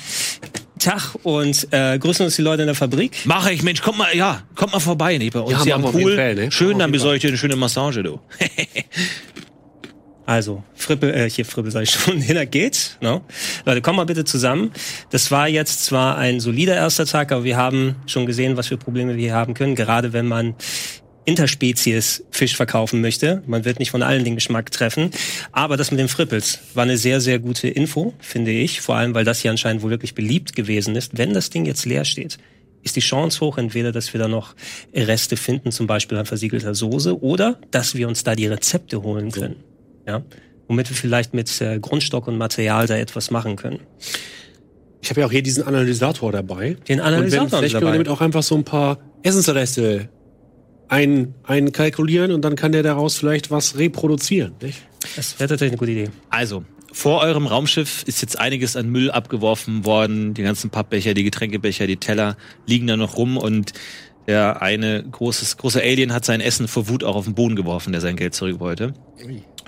Tag 0.78 1.16
und 1.24 1.66
äh, 1.72 1.98
grüßen 1.98 2.24
uns 2.24 2.36
die 2.36 2.42
Leute 2.42 2.62
in 2.62 2.66
der 2.66 2.76
Fabrik. 2.76 3.24
Mache 3.24 3.52
ich, 3.52 3.62
Mensch, 3.64 3.82
komm 3.82 3.98
mal, 3.98 4.14
ja, 4.16 4.42
kommt 4.54 4.72
mal 4.72 4.78
vorbei, 4.78 5.18
nicht? 5.18 5.32
Bei 5.32 5.40
uns 5.40 5.50
Ja, 5.52 5.64
hier 5.64 5.74
am 5.74 5.82
Pool. 5.82 6.14
Fall, 6.14 6.34
ne? 6.36 6.52
Schön, 6.52 6.78
dann 6.78 6.92
besorge 6.92 7.16
ich 7.16 7.22
dir 7.22 7.28
eine 7.28 7.38
schöne 7.38 7.56
Massage, 7.56 8.02
du. 8.04 8.20
Also, 10.28 10.62
Frippel, 10.74 11.14
äh, 11.14 11.30
hier 11.30 11.46
Frippel 11.46 11.72
sag 11.72 11.84
ich 11.84 11.90
schon, 11.90 12.20
Hinak 12.20 12.50
geht. 12.50 12.98
No? 13.00 13.22
Leute, 13.64 13.80
kommt 13.80 13.96
mal 13.96 14.04
bitte 14.04 14.26
zusammen. 14.26 14.72
Das 15.08 15.30
war 15.30 15.48
jetzt 15.48 15.86
zwar 15.86 16.18
ein 16.18 16.38
solider 16.38 16.74
erster 16.74 17.06
Tag, 17.06 17.32
aber 17.32 17.44
wir 17.44 17.56
haben 17.56 17.96
schon 18.04 18.26
gesehen, 18.26 18.58
was 18.58 18.66
für 18.66 18.76
Probleme 18.76 19.16
wir 19.16 19.22
hier 19.22 19.32
haben 19.32 19.54
können, 19.54 19.74
gerade 19.74 20.12
wenn 20.12 20.26
man 20.26 20.54
Interspezies 21.24 22.24
Fisch 22.30 22.56
verkaufen 22.56 23.00
möchte. 23.00 23.42
Man 23.46 23.64
wird 23.64 23.78
nicht 23.78 23.90
von 23.90 24.02
allen 24.02 24.22
den 24.22 24.34
Geschmack 24.34 24.70
treffen. 24.70 25.12
Aber 25.52 25.78
das 25.78 25.90
mit 25.92 25.98
den 25.98 26.08
Frippels 26.08 26.58
war 26.74 26.82
eine 26.82 26.98
sehr, 26.98 27.22
sehr 27.22 27.38
gute 27.38 27.68
Info, 27.68 28.12
finde 28.18 28.50
ich. 28.50 28.82
Vor 28.82 28.96
allem, 28.96 29.14
weil 29.14 29.24
das 29.24 29.40
hier 29.40 29.50
anscheinend 29.50 29.82
wohl 29.82 29.90
wirklich 29.90 30.14
beliebt 30.14 30.54
gewesen 30.54 30.94
ist. 30.94 31.16
Wenn 31.16 31.32
das 31.32 31.48
Ding 31.48 31.64
jetzt 31.64 31.86
leer 31.86 32.04
steht, 32.04 32.36
ist 32.82 32.96
die 32.96 33.00
Chance 33.00 33.40
hoch, 33.40 33.56
entweder, 33.56 33.92
dass 33.92 34.12
wir 34.12 34.20
da 34.20 34.28
noch 34.28 34.54
Reste 34.94 35.38
finden, 35.38 35.72
zum 35.72 35.86
Beispiel 35.86 36.18
an 36.18 36.26
versiegelter 36.26 36.74
Soße, 36.74 37.22
oder 37.22 37.58
dass 37.70 37.94
wir 37.94 38.08
uns 38.08 38.24
da 38.24 38.34
die 38.34 38.46
Rezepte 38.46 39.02
holen 39.02 39.30
können. 39.30 39.56
Ja? 40.08 40.22
Womit 40.66 40.88
wir 40.88 40.96
vielleicht 40.96 41.34
mit 41.34 41.60
äh, 41.60 41.78
Grundstock 41.78 42.26
und 42.26 42.36
Material 42.36 42.86
da 42.86 42.96
etwas 42.96 43.30
machen 43.30 43.56
können. 43.56 43.80
Ich 45.00 45.10
habe 45.10 45.20
ja 45.20 45.26
auch 45.26 45.30
hier 45.30 45.42
diesen 45.42 45.62
Analysator 45.62 46.32
dabei. 46.32 46.76
Den 46.88 47.00
Analysator 47.00 47.44
Und 47.44 47.52
wenn, 47.52 47.58
vielleicht 47.58 47.74
können 47.74 47.86
wir 47.86 47.92
damit 47.92 48.08
auch 48.08 48.20
einfach 48.20 48.42
so 48.42 48.56
ein 48.56 48.64
paar 48.64 48.98
Essensreste 49.22 50.08
ein, 50.88 51.34
einkalkulieren 51.44 52.32
und 52.32 52.42
dann 52.42 52.56
kann 52.56 52.72
der 52.72 52.82
daraus 52.82 53.16
vielleicht 53.16 53.50
was 53.50 53.78
reproduzieren. 53.78 54.54
Nicht? 54.62 54.82
Das 55.16 55.38
wäre 55.38 55.48
tatsächlich 55.48 55.72
eine 55.72 55.78
gute 55.78 55.92
Idee. 55.92 56.10
Also, 56.30 56.64
vor 56.92 57.20
eurem 57.20 57.46
Raumschiff 57.46 58.02
ist 58.06 58.22
jetzt 58.22 58.38
einiges 58.38 58.74
an 58.74 58.88
Müll 58.88 59.10
abgeworfen 59.10 59.84
worden. 59.84 60.34
Die 60.34 60.42
ganzen 60.42 60.70
Pappbecher, 60.70 61.14
die 61.14 61.24
Getränkebecher, 61.24 61.86
die 61.86 61.98
Teller 61.98 62.36
liegen 62.66 62.86
da 62.86 62.96
noch 62.96 63.16
rum 63.16 63.36
und 63.36 63.72
der 64.26 64.60
eine 64.60 65.02
großes, 65.10 65.56
große 65.56 65.80
Alien 65.80 66.12
hat 66.12 66.24
sein 66.24 66.40
Essen 66.40 66.68
vor 66.68 66.88
Wut 66.88 67.02
auch 67.02 67.16
auf 67.16 67.24
den 67.24 67.34
Boden 67.34 67.56
geworfen, 67.56 67.92
der 67.92 68.02
sein 68.02 68.16
Geld 68.16 68.34
zurück 68.34 68.60
wollte. 68.60 68.92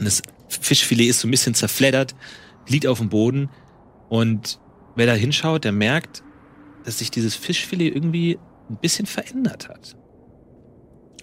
Und 0.00 0.06
das 0.06 0.22
Fischfilet 0.48 1.08
ist 1.10 1.20
so 1.20 1.28
ein 1.28 1.30
bisschen 1.30 1.54
zerfleddert, 1.54 2.14
liegt 2.66 2.86
auf 2.86 2.98
dem 2.98 3.10
Boden 3.10 3.50
und 4.08 4.58
wer 4.96 5.06
da 5.06 5.12
hinschaut, 5.12 5.64
der 5.64 5.72
merkt, 5.72 6.22
dass 6.84 6.98
sich 6.98 7.10
dieses 7.10 7.36
Fischfilet 7.36 7.94
irgendwie 7.94 8.38
ein 8.70 8.78
bisschen 8.80 9.06
verändert 9.06 9.68
hat. 9.68 9.96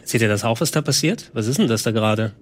Seht 0.03 0.21
ihr 0.21 0.29
das 0.29 0.43
auch, 0.43 0.61
was 0.61 0.71
da 0.71 0.81
passiert? 0.81 1.31
Was 1.33 1.47
ist 1.47 1.57
denn 1.57 1.67
das 1.67 1.83
da 1.83 1.91
gerade? 1.91 2.33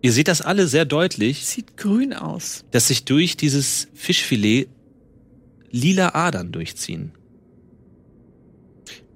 Ihr 0.00 0.12
seht 0.12 0.28
das 0.28 0.40
alle 0.40 0.68
sehr 0.68 0.84
deutlich, 0.84 1.44
Sieht 1.44 1.76
grün 1.76 2.14
aus. 2.14 2.64
dass 2.70 2.86
sich 2.86 3.04
durch 3.04 3.36
dieses 3.36 3.88
Fischfilet 3.94 4.68
lila 5.70 6.14
Adern 6.14 6.52
durchziehen. 6.52 7.12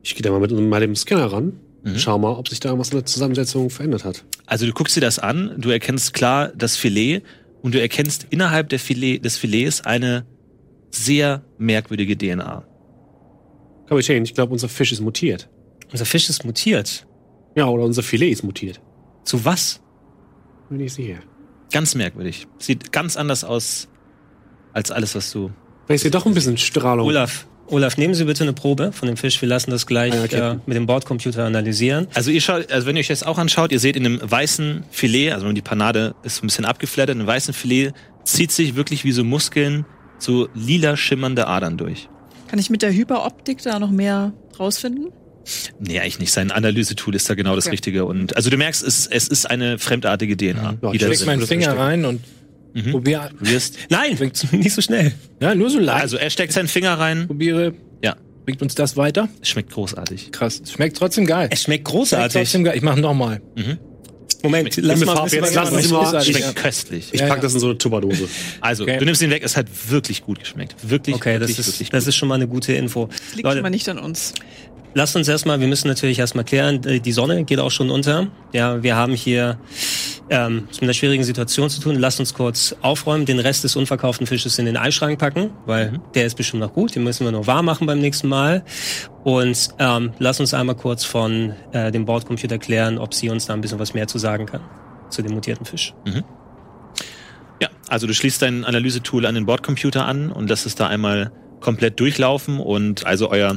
Ich 0.03 0.17
gehe 0.17 0.23
da 0.23 0.33
mal 0.33 0.41
mit 0.41 0.51
mal 0.51 0.81
dem 0.81 0.97
Scanner 0.97 1.33
ran. 1.33 1.61
Mhm. 1.85 1.99
Schau 1.99 2.19
mal, 2.19 2.33
ob 2.33 2.49
sich 2.49 2.61
da 2.61 2.79
was 2.79 2.91
in 2.91 2.97
der 2.99 3.07
Zusammensetzung 3.07 3.71
verändert 3.71 4.05
hat. 4.05 4.25
Also 4.47 4.67
du 4.67 4.73
guckst 4.73 4.97
dir 4.97 5.01
das 5.01 5.19
an, 5.19 5.55
du 5.59 5.71
erkennst 5.71 6.15
klar 6.15 6.53
das 6.55 6.77
Filet 6.77 7.23
und 7.63 7.75
du 7.75 7.81
erkennst 7.81 8.27
innerhalb 8.31 8.69
der 8.69 8.79
Filet, 8.79 9.19
des 9.19 9.37
Filets 9.37 9.81
eine 9.81 10.27
sehr 10.91 11.45
merkwürdige 11.59 12.17
DNA. 12.17 12.65
Kapitän, 13.89 14.25
ich 14.25 14.35
glaube, 14.35 14.53
unser 14.53 14.69
Fisch 14.69 14.93
ist 14.93 15.01
mutiert. 15.01 15.49
Unser 15.91 16.05
Fisch 16.05 16.29
ist 16.29 16.45
mutiert. 16.45 17.07
Ja, 17.57 17.67
oder 17.67 17.85
unser 17.85 18.03
Filet 18.03 18.31
ist 18.31 18.43
mutiert. 18.43 18.81
Zu 19.25 19.45
was? 19.45 19.81
Bin 20.71 20.81
ich 20.81 20.95
sicher. 20.95 21.19
Ganz 21.73 21.95
merkwürdig. 21.95 22.47
Sieht 22.59 22.93
ganz 22.93 23.17
anders 23.17 23.45
aus 23.45 23.89
als 24.73 24.91
alles, 24.91 25.15
was 25.15 25.31
du. 25.33 25.51
Vielleicht 25.87 25.97
ist 25.99 26.03
hier 26.03 26.11
doch 26.11 26.27
ein 26.27 26.35
bisschen 26.35 26.57
Strahlung. 26.57 27.07
Olaf, 27.07 27.47
Olaf, 27.73 27.97
nehmen 27.97 28.13
Sie 28.13 28.27
bitte 28.27 28.45
eine 28.45 28.53
Probe 28.53 28.93
von 28.93 29.09
dem 29.09 29.17
Fisch. 29.17 29.41
Wir 29.41 29.49
lassen 29.49 29.71
das 29.71 29.87
gleich 29.87 30.13
Ah 30.13 30.27
ja, 30.31 30.53
äh, 30.53 30.59
mit 30.67 30.77
dem 30.77 30.85
Bordcomputer 30.85 31.45
analysieren. 31.45 32.07
Also 32.13 32.31
ihr 32.31 32.43
schaut, 32.43 32.71
also 32.71 32.87
wenn 32.87 32.97
ihr 32.97 33.01
euch 33.01 33.09
das 33.09 33.23
auch 33.23 33.39
anschaut, 33.39 33.73
ihr 33.73 33.81
seht 33.81 33.97
in 33.97 34.05
einem 34.05 34.21
weißen 34.23 34.85
Filet, 34.91 35.33
also 35.33 35.51
die 35.53 35.63
Panade 35.63 36.15
ist 36.23 36.37
so 36.37 36.43
ein 36.43 36.49
bisschen 36.49 36.67
abgeflattert, 36.67 37.15
in 37.15 37.21
einem 37.21 37.29
weißen 37.29 37.55
Filet 37.55 37.93
zieht 38.25 38.53
sich 38.53 38.75
wirklich 38.75 39.05
wie 39.05 39.13
so 39.13 39.25
Muskeln 39.25 39.87
so 40.19 40.49
lila 40.55 40.99
schimmernde 40.99 41.47
Adern 41.47 41.79
durch. 41.79 42.11
Kann 42.47 42.59
ich 42.59 42.69
mit 42.69 42.83
der 42.83 42.93
Hyperoptik 42.93 43.63
da 43.63 43.79
noch 43.79 43.91
mehr 43.91 44.35
rausfinden? 44.61 45.09
Nee, 45.81 45.99
eigentlich 45.99 46.19
nicht. 46.19 46.33
Sein 46.33 46.51
Analysetool 46.51 47.15
ist 47.15 47.31
da 47.31 47.35
genau 47.35 47.57
das 47.57 47.65
Okay. 47.65 47.73
Richtige. 47.73 48.05
Und 48.05 48.37
also 48.37 48.51
du 48.51 48.59
merkst, 48.59 48.83
es, 48.83 49.07
es 49.07 49.29
ist 49.29 49.51
eine 49.51 49.79
fremdartige 49.79 50.37
DNA. 50.37 50.75
Ja, 50.83 50.93
ich 50.93 51.01
drin 51.01 51.19
meinen 51.25 51.47
Finger 51.47 51.77
rein 51.79 52.05
und 52.05 52.21
Mhm. 52.75 52.91
probier, 52.91 53.31
probierst. 53.37 53.77
Nein, 53.91 54.17
nicht 54.53 54.73
so 54.73 54.81
schnell. 54.83 55.13
ja, 55.41 55.55
nur 55.55 55.71
so 55.71 55.79
leicht. 55.79 56.03
Also 56.03 56.17
er 56.17 56.31
steckt 56.31 56.53
seinen 56.53 56.69
Finger 56.69 56.95
rein. 56.99 57.27
probiere, 57.27 57.75
Ja, 58.03 58.17
bringt 58.45 58.63
uns 58.63 58.75
das 58.75 58.97
weiter. 58.97 59.29
es 59.41 59.49
schmeckt 59.49 59.71
großartig. 59.73 60.33
Krass. 60.33 60.61
Es 60.65 60.73
schmeckt 60.73 60.97
trotzdem 60.97 61.27
geil. 61.27 61.49
Es 61.51 61.63
schmeckt 61.63 61.83
Schmeckt 61.83 61.85
großartig. 61.89 62.33
trotzdem 62.43 62.65
geil. 62.65 62.77
Ich 62.77 62.83
mach 62.83 62.97
noch 62.97 63.15
mal. 63.15 63.41
Moment, 64.45 64.77
lass 64.79 64.99
mir 64.99 65.07
mal, 65.07 65.15
Farbe 65.15 65.21
ein 65.23 65.25
bisschen 65.31 65.45
jetzt, 65.45 65.55
mal- 65.55 65.63
lassen 65.71 65.83
Sie 65.83 65.93
mal. 65.93 66.25
Schmeckt 66.25 66.41
ja. 66.45 66.53
köstlich. 66.53 67.09
Ich 67.13 67.21
Ja, 67.21 67.27
pack 67.29 67.37
ja. 67.39 67.43
das 67.43 67.55
in 67.55 67.61
so 67.61 67.69
eine 67.69 67.79
Tupperdose. 67.79 68.29
Also, 68.61 68.83
Okay. 68.83 68.99
du 68.99 69.05
nimmst 69.05 69.23
ihn 69.23 69.31
weg, 69.31 69.43
es 69.45 69.57
hat 69.57 69.67
wirklich 69.89 70.23
gut 70.25 70.41
geschmeckt. 70.41 70.75
Wirklich, 70.83 71.15
Okay, 71.15 71.35
das 71.39 71.43
wirklich, 71.51 71.59
ist, 71.61 71.75
wirklich 71.75 71.91
das 71.91 72.07
ist 72.09 72.17
schon 72.17 72.29
mal 72.29 72.35
eine 72.35 72.49
gute 72.49 72.73
Info. 72.73 73.07
Das 73.07 73.35
liegt 73.37 73.45
Leute, 73.45 73.61
immer 73.61 73.71
nicht 73.71 73.89
an 73.89 73.99
uns. 73.99 74.33
Lasst 74.95 75.15
uns 75.15 75.29
erstmal, 75.29 75.61
wir 75.61 75.69
müssen 75.69 75.87
natürlich 75.87 76.19
erstmal 76.19 76.45
klären, 76.45 76.85
äh, 76.85 76.99
die 77.01 77.13
Sonne 77.13 77.45
geht 77.45 77.61
auch 77.61 77.71
schon 77.71 77.89
unter. 77.91 78.27
Ja, 78.53 78.83
wir 78.83 78.97
haben 78.97 79.15
hier 79.15 79.59
ähm, 80.31 80.69
es 80.71 80.81
mit 80.81 80.85
einer 80.85 80.95
schwierigen 80.95 81.25
Situation 81.25 81.69
zu 81.71 81.81
tun. 81.81 81.97
Lasst 81.97 82.21
uns 82.21 82.35
kurz 82.35 82.75
aufräumen, 82.83 83.27
den 83.27 83.39
Rest 83.39 83.65
des 83.65 83.77
unverkauften 83.77 84.27
Fisches 84.27 84.59
in 84.59 84.67
den 84.67 84.77
Eischrank 84.77 85.19
packen, 85.19 85.51
weil 85.67 86.01
der 86.15 86.27
ist 86.27 86.37
bestimmt 86.37 86.61
noch 86.61 86.73
gut. 86.73 86.95
Den 86.95 87.05
müssen 87.05 87.25
wir 87.25 87.33
noch 87.33 87.47
warm 87.47 87.67
machen 87.67 87.87
beim 87.87 87.99
nächsten 87.99 88.29
Mal. 88.29 88.65
Und 89.25 89.69
ähm, 89.79 90.13
lasst 90.19 90.41
uns 90.41 90.55
einmal 90.55 90.77
kurz 90.77 91.05
von 91.05 91.55
äh, 91.73 91.91
dem 91.91 92.05
Bordcomputer 92.05 92.59
klären, 92.59 92.99
ob 92.99 93.15
sie 93.15 93.31
uns 93.31 93.47
da 93.47 93.55
ein 93.55 93.61
bisschen 93.61 93.79
was 93.79 93.95
mehr 93.95 94.09
zu 94.09 94.19
sagen 94.19 94.47
kann 94.47 94.61
zu 95.13 95.23
dem 95.23 95.33
mutierten 95.33 95.67
Fisch. 95.67 95.95
Ja, 97.61 97.69
also 97.89 98.07
du 98.07 98.15
schließt 98.15 98.43
dein 98.43 98.65
Analysetool 98.65 99.27
an 99.27 99.35
den 99.35 99.47
Bordcomputer 99.47 100.07
an 100.07 100.33
und 100.33 100.49
lässt 100.49 100.67
es 100.67 100.75
da 100.75 100.89
einmal 100.89 101.31
komplett 101.61 102.01
durchlaufen 102.01 102.59
und 102.59 103.07
also 103.07 103.31
euer 103.31 103.57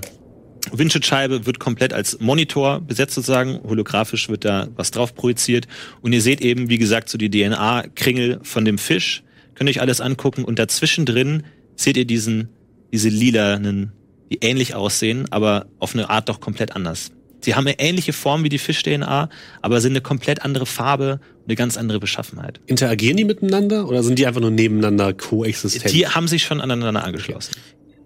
Windschutzscheibe 0.71 1.45
wird 1.45 1.59
komplett 1.59 1.93
als 1.93 2.19
Monitor 2.19 2.81
besetzt 2.81 3.15
sozusagen, 3.15 3.59
holographisch 3.63 4.29
wird 4.29 4.45
da 4.45 4.67
was 4.75 4.91
drauf 4.91 5.15
projiziert 5.15 5.67
und 6.01 6.13
ihr 6.13 6.21
seht 6.21 6.41
eben, 6.41 6.69
wie 6.69 6.77
gesagt, 6.77 7.09
so 7.09 7.17
die 7.17 7.29
DNA-Kringel 7.29 8.39
von 8.43 8.65
dem 8.65 8.77
Fisch, 8.77 9.23
könnt 9.55 9.69
euch 9.69 9.81
alles 9.81 10.01
angucken 10.01 10.43
und 10.43 10.59
dazwischen 10.59 11.05
drin 11.05 11.43
seht 11.75 11.97
ihr 11.97 12.05
diesen, 12.05 12.49
diese 12.91 13.09
lilanen, 13.09 13.91
die 14.31 14.39
ähnlich 14.41 14.75
aussehen, 14.75 15.25
aber 15.31 15.67
auf 15.79 15.93
eine 15.93 16.09
Art 16.09 16.29
doch 16.29 16.39
komplett 16.39 16.75
anders. 16.75 17.11
Sie 17.41 17.53
haben 17.53 17.67
eine 17.67 17.79
ähnliche 17.79 18.11
Form 18.11 18.43
wie 18.43 18.49
die 18.49 18.57
Fisch-DNA, 18.57 19.29
aber 19.61 19.81
sind 19.81 19.91
eine 19.91 20.01
komplett 20.01 20.43
andere 20.43 20.65
Farbe 20.65 21.19
und 21.41 21.45
eine 21.47 21.55
ganz 21.55 21.77
andere 21.77 21.99
Beschaffenheit. 21.99 22.59
Interagieren 22.65 23.17
die 23.17 23.23
miteinander 23.23 23.87
oder 23.87 24.01
sind 24.01 24.17
die 24.17 24.25
einfach 24.25 24.41
nur 24.41 24.49
nebeneinander 24.49 25.13
koexistent? 25.13 25.93
Die 25.93 26.07
haben 26.07 26.27
sich 26.27 26.43
schon 26.43 26.59
aneinander 26.59 27.03
angeschlossen. 27.03 27.53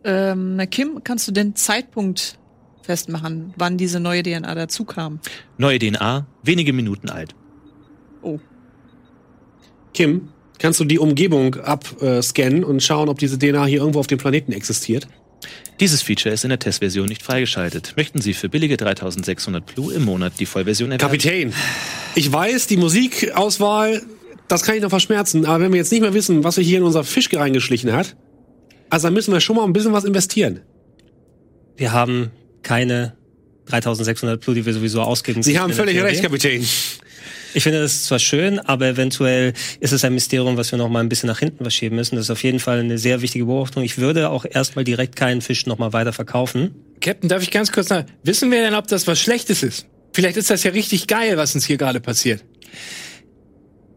Ähm, 0.03 0.61
Kim, 0.71 1.01
kannst 1.03 1.27
du 1.27 1.31
den 1.31 1.55
Zeitpunkt 1.55 2.38
festmachen, 2.81 3.53
wann 3.57 3.77
diese 3.77 3.99
neue 3.99 4.23
DNA 4.23 4.53
dazu 4.55 4.85
kam? 4.85 5.19
Neue 5.57 5.79
DNA, 5.79 6.25
wenige 6.43 6.73
Minuten 6.73 7.09
alt. 7.09 7.35
Oh, 8.21 8.39
Kim, 9.93 10.29
kannst 10.59 10.79
du 10.79 10.85
die 10.85 10.99
Umgebung 10.99 11.55
abscannen 11.55 12.63
und 12.63 12.81
schauen, 12.83 13.09
ob 13.09 13.19
diese 13.19 13.37
DNA 13.37 13.65
hier 13.65 13.79
irgendwo 13.79 13.99
auf 13.99 14.07
dem 14.07 14.17
Planeten 14.17 14.51
existiert? 14.51 15.07
Dieses 15.79 16.01
Feature 16.01 16.33
ist 16.33 16.43
in 16.43 16.49
der 16.49 16.59
Testversion 16.59 17.07
nicht 17.07 17.23
freigeschaltet. 17.23 17.93
Möchten 17.95 18.19
Sie 18.19 18.33
für 18.33 18.49
billige 18.49 18.75
3600 18.75 19.65
Plu 19.65 19.89
im 19.89 20.03
Monat 20.03 20.33
die 20.39 20.45
Vollversion 20.45 20.91
erwerben? 20.91 21.11
Kapitän, 21.11 21.53
ich 22.15 22.31
weiß, 22.31 22.67
die 22.67 22.75
Musikauswahl, 22.77 24.01
das 24.49 24.63
kann 24.63 24.75
ich 24.75 24.81
noch 24.81 24.89
verschmerzen, 24.89 25.45
aber 25.45 25.63
wenn 25.63 25.71
wir 25.71 25.77
jetzt 25.77 25.91
nicht 25.91 26.01
mehr 26.01 26.13
wissen, 26.13 26.43
was 26.43 26.55
sich 26.55 26.67
hier 26.67 26.79
in 26.79 26.83
unser 26.83 27.05
Fisch 27.05 27.29
reingeschlichen 27.33 27.93
hat, 27.93 28.17
also 28.89 29.07
dann 29.07 29.13
müssen 29.13 29.31
wir 29.31 29.39
schon 29.39 29.55
mal 29.55 29.63
ein 29.63 29.73
bisschen 29.73 29.93
was 29.93 30.03
investieren. 30.03 30.61
Wir 31.77 31.93
haben 31.93 32.31
keine 32.63 33.15
3600 33.65 34.41
Plu, 34.41 34.53
die 34.53 34.65
wir 34.65 34.73
sowieso 34.73 35.01
ausgeben. 35.01 35.43
Sie 35.43 35.59
haben 35.59 35.73
völlig 35.73 36.01
recht, 36.01 36.23
Kapitän. 36.23 36.65
Ich 37.53 37.63
finde 37.63 37.81
das 37.81 37.93
ist 37.93 38.05
zwar 38.05 38.19
schön, 38.19 38.59
aber 38.59 38.87
eventuell 38.87 39.53
ist 39.79 39.91
es 39.91 40.03
ein 40.03 40.13
Mysterium, 40.13 40.55
was 40.57 40.71
wir 40.71 40.77
noch 40.77 40.89
mal 40.89 40.99
ein 40.99 41.09
bisschen 41.09 41.27
nach 41.27 41.39
hinten 41.39 41.63
verschieben 41.63 41.95
müssen. 41.95 42.15
Das 42.15 42.25
ist 42.25 42.29
auf 42.29 42.43
jeden 42.43 42.59
Fall 42.59 42.79
eine 42.79 42.97
sehr 42.97 43.21
wichtige 43.21 43.45
Beobachtung. 43.45 43.83
Ich 43.83 43.97
würde 43.97 44.29
auch 44.29 44.45
erstmal 44.47 44.85
direkt 44.85 45.15
keinen 45.15 45.41
Fisch 45.41 45.65
noch 45.65 45.79
mal 45.79 45.91
weiter 45.91 46.13
verkaufen. 46.13 46.75
Captain, 47.01 47.27
darf 47.27 47.41
ich 47.41 47.49
ganz 47.49 47.71
kurz 47.71 47.87
sagen, 47.87 48.07
wissen 48.23 48.51
wir 48.51 48.61
denn, 48.61 48.75
ob 48.75 48.87
das 48.87 49.07
was 49.07 49.19
Schlechtes 49.19 49.63
ist? 49.63 49.87
Vielleicht 50.13 50.37
ist 50.37 50.49
das 50.49 50.63
ja 50.63 50.71
richtig 50.71 51.07
geil, 51.07 51.37
was 51.37 51.55
uns 51.55 51.65
hier 51.65 51.77
gerade 51.77 51.99
passiert. 51.99 52.43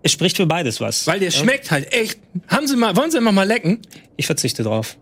Es 0.03 0.13
spricht 0.13 0.37
für 0.37 0.47
beides 0.47 0.81
was. 0.81 1.07
Weil 1.07 1.21
der 1.21 1.31
schmeckt 1.31 1.71
halt 1.71 1.93
echt. 1.93 2.19
Haben 2.49 2.67
Sie 2.67 2.77
mal, 2.77 2.97
wollen 2.97 3.11
Sie 3.11 3.21
mal 3.21 3.33
mal 3.33 3.47
lecken? 3.47 3.81
Ich 4.17 4.27
verzichte 4.27 4.63
drauf. 4.63 4.97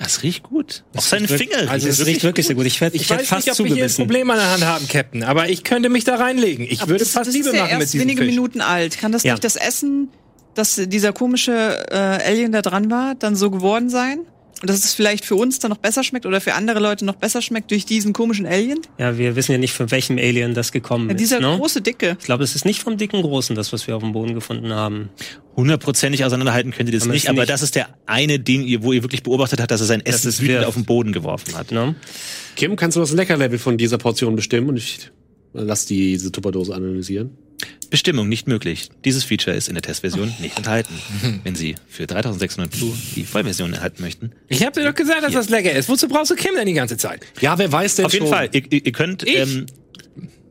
Das 0.00 0.22
riecht 0.22 0.44
gut. 0.44 0.84
Auf 0.96 1.04
seinen 1.06 1.26
Finger 1.26 1.58
riecht 1.62 1.70
Also 1.70 1.88
es 1.88 2.06
riecht 2.06 2.22
wirklich 2.22 2.46
sehr 2.46 2.54
gut. 2.54 2.66
Ich, 2.66 2.80
werd, 2.80 2.94
ich, 2.94 3.02
Ich, 3.02 3.10
hätte 3.10 3.20
weiß 3.22 3.28
fast 3.28 3.46
nicht, 3.46 3.58
ob 3.60 3.66
wir 3.66 3.74
hier 3.74 3.84
ein 3.84 3.90
zugebissen. 3.90 4.04
Problem 4.06 4.30
an 4.30 4.36
der 4.38 4.50
Hand 4.52 4.64
haben, 4.64 4.88
Captain, 4.88 5.24
aber 5.24 5.48
ich 5.48 5.64
könnte 5.64 5.88
mich 5.88 6.04
da 6.04 6.14
reinlegen. 6.16 6.66
Ich 6.68 6.80
aber 6.82 6.90
würde 6.90 7.04
das, 7.04 7.12
fast 7.12 7.26
das 7.28 7.34
Liebe 7.34 7.48
ist 7.48 7.54
ja 7.54 7.62
machen 7.62 7.72
mit 7.74 7.80
erst 7.82 7.94
diesem 7.94 8.06
wenige 8.08 8.22
Fisch. 8.22 8.30
Minuten 8.30 8.60
alt. 8.60 8.98
Kann 8.98 9.10
das 9.12 9.24
Ja. 9.24 9.32
durch 9.32 9.40
das 9.40 9.56
Essen, 9.56 10.08
dass 10.54 10.76
dieser 10.76 11.12
komische 11.12 11.86
äh, 11.90 11.94
Alien 11.96 12.52
da 12.52 12.62
dran 12.62 12.90
war, 12.90 13.14
dann 13.16 13.34
so 13.34 13.50
geworden 13.50 13.90
sein? 13.90 14.20
Und 14.60 14.68
dass 14.68 14.84
es 14.84 14.92
vielleicht 14.94 15.24
für 15.24 15.36
uns 15.36 15.60
dann 15.60 15.70
noch 15.70 15.78
besser 15.78 16.02
schmeckt 16.02 16.26
oder 16.26 16.40
für 16.40 16.54
andere 16.54 16.80
Leute 16.80 17.04
noch 17.04 17.14
besser 17.14 17.40
schmeckt 17.42 17.70
durch 17.70 17.86
diesen 17.86 18.12
komischen 18.12 18.44
Alien? 18.44 18.80
Ja, 18.98 19.16
wir 19.16 19.36
wissen 19.36 19.52
ja 19.52 19.58
nicht, 19.58 19.72
von 19.72 19.90
welchem 19.92 20.18
Alien 20.18 20.54
das 20.54 20.72
gekommen 20.72 21.08
Ja, 21.08 21.14
ist. 21.14 21.20
dieser 21.20 21.40
ne? 21.40 21.56
große 21.56 21.80
Dicke. 21.80 22.16
Ich 22.18 22.24
glaube, 22.24 22.42
es 22.42 22.56
ist 22.56 22.64
nicht 22.64 22.82
vom 22.82 22.96
dicken 22.96 23.22
Großen, 23.22 23.54
das, 23.54 23.72
was 23.72 23.86
wir 23.86 23.96
auf 23.96 24.02
dem 24.02 24.12
Boden 24.12 24.34
gefunden 24.34 24.72
haben. 24.72 25.10
Hundertprozentig 25.56 26.24
auseinanderhalten 26.24 26.72
könnt 26.72 26.88
ihr 26.88 26.94
das 26.94 27.04
Aber 27.04 27.12
nicht, 27.12 27.28
aber 27.28 27.40
nicht. 27.42 27.50
das 27.50 27.62
ist 27.62 27.74
der 27.76 27.88
eine, 28.06 28.40
den 28.40 28.62
ihr, 28.62 28.82
wo 28.82 28.92
ihr 28.92 29.02
wirklich 29.02 29.22
beobachtet 29.22 29.60
habt, 29.60 29.70
dass 29.70 29.80
er 29.80 29.86
sein 29.86 30.02
Das 30.04 30.24
Essen 30.24 30.44
wütend 30.44 30.64
auf 30.64 30.74
den 30.74 30.84
Boden 30.84 31.12
geworfen 31.12 31.56
hat. 31.56 31.70
Ne? 31.70 31.94
Kim, 32.56 32.74
kannst 32.76 32.96
du 32.96 33.00
das 33.00 33.12
Leckerlevel 33.12 33.58
von 33.58 33.76
dieser 33.78 33.98
Portion 33.98 34.34
bestimmen 34.34 34.68
und 34.70 34.76
ich 34.76 35.10
lass 35.52 35.86
diese 35.86 36.32
Tupperdose 36.32 36.74
analysieren? 36.74 37.30
Bestimmung 37.90 38.28
nicht 38.28 38.46
möglich. 38.46 38.90
Dieses 39.04 39.24
Feature 39.24 39.56
ist 39.56 39.68
in 39.68 39.74
der 39.74 39.82
Testversion 39.82 40.32
nicht 40.40 40.56
enthalten. 40.58 40.94
Wenn 41.44 41.54
Sie 41.54 41.74
für 41.88 42.06
3600 42.06 42.70
Plu 42.70 42.92
die 43.16 43.24
Vollversion 43.24 43.72
erhalten 43.72 44.02
möchten. 44.02 44.32
Ich 44.48 44.62
hab 44.64 44.74
dir 44.74 44.84
doch 44.84 44.94
gesagt, 44.94 45.22
dass 45.22 45.32
das 45.32 45.48
lecker 45.48 45.72
ist. 45.72 45.88
Wozu 45.88 46.06
brauchst 46.08 46.30
du 46.30 46.34
Kim 46.34 46.54
denn 46.54 46.66
die 46.66 46.74
ganze 46.74 46.96
Zeit? 46.96 47.20
Ja, 47.40 47.58
wer 47.58 47.70
weiß 47.72 47.96
denn 47.96 48.04
Auf 48.06 48.12
jeden 48.12 48.26
schon? 48.26 48.34
Fall, 48.34 48.50
ihr, 48.52 48.62
ihr 48.70 48.86
ihr 48.86 48.92
könnt, 48.92 49.22
Ich? 49.22 49.36
ähm, 49.36 49.66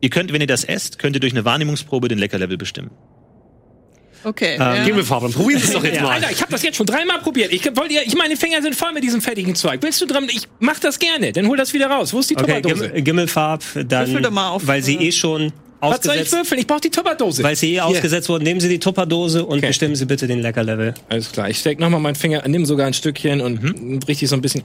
ihr 0.02 0.10
könnt, 0.10 0.34
wenn 0.34 0.42
ihr 0.42 0.48
das 0.48 0.64
esst, 0.64 0.98
könnt 1.00 1.16
ihr 1.16 1.19
durch 1.19 1.34
eine 1.34 1.45
Wahrnehmungsprobe 1.45 2.08
den 2.08 2.18
Leckerlevel 2.18 2.58
bestimmen. 2.58 2.90
Okay. 4.24 4.56
Ähm, 4.56 4.60
ja. 4.60 4.84
Gehen 4.84 4.95
wir 4.95 5.06
Fabian, 5.06 5.32
probieren 5.32 5.61
wir 5.61 5.68
es 5.68 5.74
doch 5.74 5.84
jetzt 5.84 6.02
mal. 6.02 6.10
Alter, 6.14 6.32
ich 6.32 6.42
habe 6.42 6.52
das 6.52 6.64
jetzt 6.64 6.76
schon 6.76 6.86
dreimal 6.88 7.19
probiert. 7.19 7.53
Ich 7.53 7.64
wollte 7.77 7.94
ja, 7.94 8.02
ich 8.03 8.16
meine 8.16 8.36
Finger 8.36 8.61
sind 8.61 8.76
voll 8.76 8.92
mit 8.94 9.03
diesem 9.03 9.22
fettigen 9.22 9.56
Zeug. 9.56 9.82
Willst 9.84 10.02
du 10.02 10.06
dran? 10.06 10.27
Ich 10.30 10.48
mach 10.60 10.80
das 10.80 11.00
gerne. 11.00 11.32
Dann 11.32 11.48
hol 11.48 11.56
das 11.56 11.74
wieder 11.74 11.88
raus. 11.88 12.14
Wo 12.14 12.19
ist 12.19 12.30
die 12.32 12.36
Okay, 12.36 12.61
Tupperdose? 12.61 12.90
Gim 12.90 13.03
Gimmelfarb, 13.03 13.64
dann, 13.88 14.08
Würfel 14.08 14.24
doch 14.24 14.32
mal 14.32 14.50
auf, 14.50 14.66
weil 14.66 14.82
sie 14.82 14.95
äh, 14.95 15.08
eh 15.08 15.11
schon 15.11 15.53
Was 15.80 16.01
soll 16.03 16.15
ich 16.15 16.31
würfeln? 16.31 16.59
Ich 16.59 16.67
brauche 16.67 16.81
die 16.81 16.89
Tupperdose. 16.89 17.43
weil 17.43 17.56
sie 17.56 17.75
eh 17.75 17.81
ausgesetzt 17.81 18.30
wurden, 18.30 18.43
nehmen 18.43 18.59
Sie 18.59 18.69
die 18.69 18.80
Tupperdose 18.80 19.45
und 19.45 19.57
Okay. 19.59 19.67
bestimmen 19.67 19.95
Sie 19.95 20.06
bitte 20.06 20.25
den 20.27 20.39
Leckerlevel. 20.39 20.93
Alles 21.09 21.31
klar. 21.31 21.49
Ich 21.49 21.59
steck 21.59 21.80
nochmal 21.80 21.99
meinen 21.99 22.15
Finger, 22.15 22.43
nimm 22.47 22.65
sogar 22.65 22.88
ein 22.88 22.93
Stückchen 22.93 23.41
und 23.41 23.61
Mhm. 23.61 23.99
richtig 24.07 24.30
so 24.30 24.35
ein 24.35 24.41
bisschen. 24.41 24.64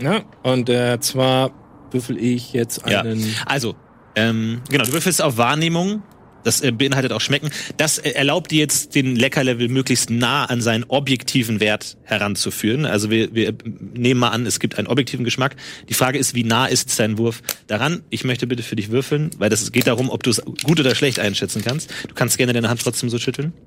Ja, 0.00 0.22
und 0.42 0.68
äh, 0.68 0.98
zwar 1.00 1.50
würfel 1.90 2.18
ich 2.18 2.52
jetzt 2.52 2.82
Ja. 2.88 3.00
einen. 3.02 3.34
Also, 3.46 3.74
ähm, 4.14 4.62
genau, 4.70 4.84
du 4.84 4.92
würfelst 4.92 5.20
auf 5.22 5.36
Wahrnehmung. 5.36 6.02
Das 6.46 6.60
äh, 6.60 6.70
beinhaltet 6.70 7.10
auch 7.10 7.20
Schmecken. 7.20 7.50
Das 7.76 7.98
äh, 7.98 8.10
erlaubt 8.10 8.52
dir 8.52 8.60
jetzt, 8.60 8.94
den 8.94 9.16
Leckerlevel 9.16 9.68
möglichst 9.68 10.10
nah 10.10 10.44
an 10.44 10.60
seinen 10.60 10.84
objektiven 10.84 11.58
Wert 11.58 11.96
heranzuführen. 12.04 12.86
Also 12.86 13.10
wir, 13.10 13.34
wir 13.34 13.52
nehmen 13.94 14.20
mal 14.20 14.28
an, 14.28 14.46
es 14.46 14.60
gibt 14.60 14.78
einen 14.78 14.86
objektiven 14.86 15.24
Geschmack. 15.24 15.56
Die 15.88 15.94
Frage 15.94 16.18
ist, 16.18 16.34
wie 16.36 16.44
nah 16.44 16.66
ist 16.66 17.00
dein 17.00 17.18
Wurf 17.18 17.42
daran? 17.66 18.04
Ich 18.10 18.22
möchte 18.22 18.46
bitte 18.46 18.62
für 18.62 18.76
dich 18.76 18.92
würfeln, 18.92 19.30
weil 19.38 19.50
das 19.50 19.72
geht 19.72 19.88
darum, 19.88 20.08
ob 20.08 20.22
du 20.22 20.30
es 20.30 20.40
gut 20.62 20.78
oder 20.78 20.94
schlecht 20.94 21.18
einschätzen 21.18 21.62
kannst. 21.64 21.90
Du 22.06 22.14
kannst 22.14 22.38
gerne 22.38 22.52
deine 22.52 22.68
Hand 22.68 22.80
trotzdem 22.80 23.10
so 23.10 23.18
schütteln. 23.18 23.52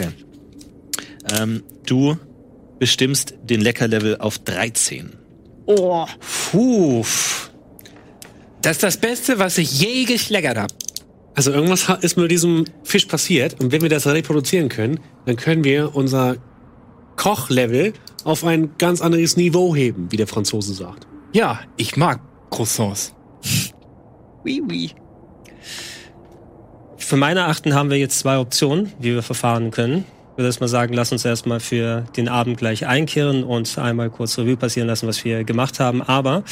Okay. 0.00 0.10
Ähm, 1.36 1.64
du 1.86 2.16
bestimmst 2.78 3.34
den 3.42 3.60
Leckerlevel 3.60 4.18
auf 4.18 4.38
13. 4.38 5.10
Oh. 5.66 6.06
Puh. 6.52 7.04
Das 8.62 8.76
ist 8.76 8.82
das 8.82 8.96
Beste, 8.96 9.38
was 9.38 9.58
ich 9.58 9.80
je 9.80 10.04
geschleckert 10.04 10.58
habe. 10.58 10.74
Also 11.34 11.52
irgendwas 11.52 11.88
ist 12.00 12.16
mit 12.16 12.30
diesem 12.30 12.64
Fisch 12.82 13.06
passiert 13.06 13.60
und 13.60 13.70
wenn 13.70 13.82
wir 13.82 13.88
das 13.88 14.06
reproduzieren 14.06 14.68
können, 14.68 14.98
dann 15.24 15.36
können 15.36 15.62
wir 15.62 15.94
unser 15.94 16.36
Kochlevel 17.14 17.92
auf 18.24 18.44
ein 18.44 18.70
ganz 18.78 19.00
anderes 19.00 19.36
Niveau 19.36 19.76
heben, 19.76 20.10
wie 20.10 20.16
der 20.16 20.26
Franzose 20.26 20.74
sagt. 20.74 21.06
Ja, 21.32 21.60
ich 21.76 21.96
mag 21.96 22.20
Croissants. 22.50 23.14
Oui, 24.44 24.62
oui. 24.66 24.90
Für 26.96 27.16
meine 27.16 27.46
Achten 27.46 27.74
haben 27.74 27.90
wir 27.90 27.98
jetzt 27.98 28.18
zwei 28.20 28.38
Optionen, 28.38 28.92
wie 28.98 29.12
wir 29.12 29.22
verfahren 29.22 29.70
können. 29.72 30.04
Ich 30.38 30.40
würde 30.40 30.50
erst 30.50 30.60
mal 30.60 30.68
sagen, 30.68 30.94
lass 30.94 31.10
uns 31.10 31.24
erstmal 31.24 31.58
für 31.58 32.04
den 32.16 32.28
Abend 32.28 32.58
gleich 32.58 32.86
einkehren 32.86 33.42
und 33.42 33.76
einmal 33.76 34.08
kurz 34.08 34.38
Revue 34.38 34.56
passieren 34.56 34.86
lassen, 34.86 35.08
was 35.08 35.24
wir 35.24 35.42
gemacht 35.42 35.80
haben. 35.80 36.00
Aber 36.00 36.44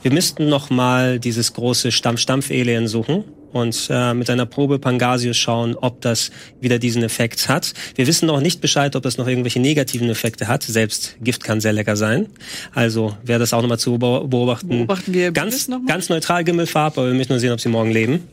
wir 0.00 0.10
müssten 0.14 0.48
noch 0.48 0.70
mal 0.70 1.20
dieses 1.20 1.52
große 1.52 1.92
Stampf-Stampf-Alien 1.92 2.88
suchen 2.88 3.24
und 3.52 3.88
äh, 3.90 4.14
mit 4.14 4.30
einer 4.30 4.46
Probe 4.46 4.78
Pangasius 4.78 5.36
schauen, 5.36 5.76
ob 5.76 6.00
das 6.00 6.30
wieder 6.62 6.78
diesen 6.78 7.02
Effekt 7.02 7.50
hat. 7.50 7.74
Wir 7.96 8.06
wissen 8.06 8.24
noch 8.28 8.40
nicht 8.40 8.62
Bescheid, 8.62 8.96
ob 8.96 9.02
das 9.02 9.18
noch 9.18 9.28
irgendwelche 9.28 9.60
negativen 9.60 10.08
Effekte 10.08 10.48
hat. 10.48 10.62
Selbst 10.62 11.18
Gift 11.20 11.44
kann 11.44 11.60
sehr 11.60 11.74
lecker 11.74 11.96
sein. 11.96 12.28
Also 12.72 13.14
wäre 13.24 13.40
das 13.40 13.52
auch 13.52 13.60
nochmal 13.60 13.78
zu 13.78 13.96
beo- 13.96 14.26
beobachten. 14.26 14.68
Beobachten 14.70 15.12
wir 15.12 15.32
ganz, 15.32 15.68
ganz 15.86 16.08
neutral 16.08 16.44
Gimmelfarb, 16.44 16.96
aber 16.96 17.08
wir 17.08 17.14
müssen 17.14 17.32
nur 17.32 17.40
sehen, 17.40 17.52
ob 17.52 17.60
sie 17.60 17.68
morgen 17.68 17.90
leben. 17.90 18.26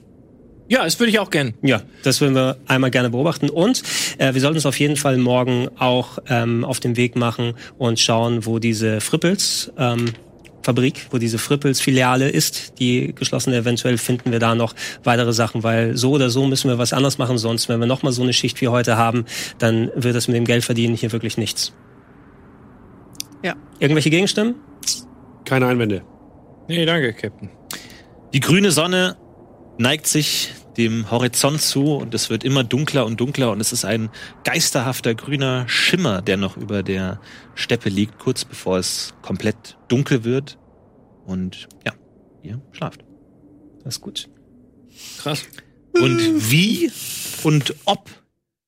Ja, 0.72 0.86
das 0.86 0.98
würde 1.02 1.10
ich 1.10 1.20
auch 1.20 1.30
gern. 1.30 1.54
Ja, 1.62 1.82
das 2.02 2.22
würden 2.22 2.34
wir 2.34 2.56
einmal 2.66 2.92
gerne 2.92 3.10
beobachten. 3.10 3.50
Und 3.50 3.84
äh, 4.20 4.34
wir 4.34 4.40
sollten 4.40 4.56
uns 4.56 4.66
auf 4.66 4.80
jeden 4.80 4.96
Fall 4.96 5.18
morgen 5.18 5.68
auch 5.78 6.20
ähm, 6.30 6.64
auf 6.64 6.80
den 6.80 6.96
Weg 6.96 7.18
machen 7.18 7.56
und 7.78 8.00
schauen, 8.00 8.46
wo 8.46 8.58
diese 8.58 9.02
Frippels 9.02 9.74
ähm, 9.78 10.14
Fabrik, 10.64 11.08
wo 11.12 11.18
diese 11.18 11.40
Frippels 11.40 11.82
Filiale 11.82 12.30
ist, 12.30 12.80
die 12.80 13.14
geschlossene. 13.14 13.58
Eventuell 13.58 13.98
finden 13.98 14.32
wir 14.32 14.40
da 14.40 14.56
noch 14.56 14.74
weitere 15.04 15.34
Sachen, 15.34 15.62
weil 15.62 15.98
so 15.98 16.12
oder 16.12 16.30
so 16.30 16.46
müssen 16.46 16.70
wir 16.70 16.78
was 16.78 16.94
anders 16.94 17.18
machen. 17.18 17.38
Sonst, 17.38 17.68
wenn 17.68 17.82
wir 17.82 17.88
noch 17.88 18.02
mal 18.02 18.14
so 18.14 18.24
eine 18.24 18.32
Schicht 18.32 18.62
wie 18.62 18.70
heute 18.70 18.96
haben, 18.96 19.26
dann 19.58 19.92
wird 19.96 20.16
das 20.16 20.30
mit 20.30 20.38
dem 20.38 20.46
Geldverdienen 20.46 20.96
hier 20.96 21.12
wirklich 21.12 21.38
nichts. 21.38 21.74
Ja. 23.44 23.56
Irgendwelche 23.80 24.10
Gegenstimmen? 24.10 24.56
Keine 25.44 25.68
Einwände. 25.68 26.04
Nee, 26.70 26.86
danke, 26.86 27.12
Captain. 27.12 27.50
Die 28.34 28.40
grüne 28.40 28.72
Sonne 28.72 29.18
neigt 29.78 30.08
sich 30.08 30.54
dem 30.78 31.12
Horizont 31.12 31.62
zu 31.62 31.96
und 31.96 32.14
es 32.14 32.30
wird 32.30 32.44
immer 32.44 32.64
dunkler 32.64 33.06
und 33.06 33.20
dunkler 33.20 33.52
und 33.52 33.60
es 33.60 33.74
ist 33.74 33.86
ein 33.86 34.10
geisterhafter 34.44 35.16
grüner 35.16 35.68
Schimmer, 35.68 36.22
der 36.22 36.38
noch 36.38 36.58
über 36.58 36.84
der 36.84 37.20
Steppe 37.56 37.90
liegt, 37.90 38.20
kurz 38.20 38.46
bevor 38.46 38.78
es 38.78 39.14
komplett 39.22 39.78
dunkel 39.88 40.24
wird. 40.24 40.58
Und 41.26 41.68
ja, 41.86 41.94
ihr 42.44 42.62
schlaft. 42.72 43.04
Das 43.84 43.96
ist 43.96 44.02
gut. 44.02 44.30
Krass. 45.18 45.44
Und 45.94 46.52
wie 46.52 46.92
und 47.44 47.76
ob 47.86 48.10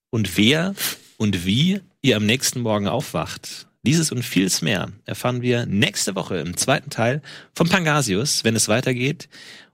und 0.10 0.38
wer 0.38 0.76
und 1.18 1.46
wie 1.46 1.82
ihr 2.02 2.18
am 2.18 2.26
nächsten 2.26 2.62
Morgen 2.62 2.88
aufwacht, 2.88 3.68
dieses 3.86 4.12
und 4.12 4.24
vieles 4.24 4.62
mehr 4.62 4.92
erfahren 5.06 5.42
wir 5.42 5.66
nächste 5.66 6.16
Woche 6.16 6.38
im 6.38 6.56
zweiten 6.56 6.90
Teil 6.90 7.22
von 7.54 7.68
Pangasius, 7.68 8.44
wenn 8.44 8.56
es 8.56 8.70
weitergeht. 8.70 9.28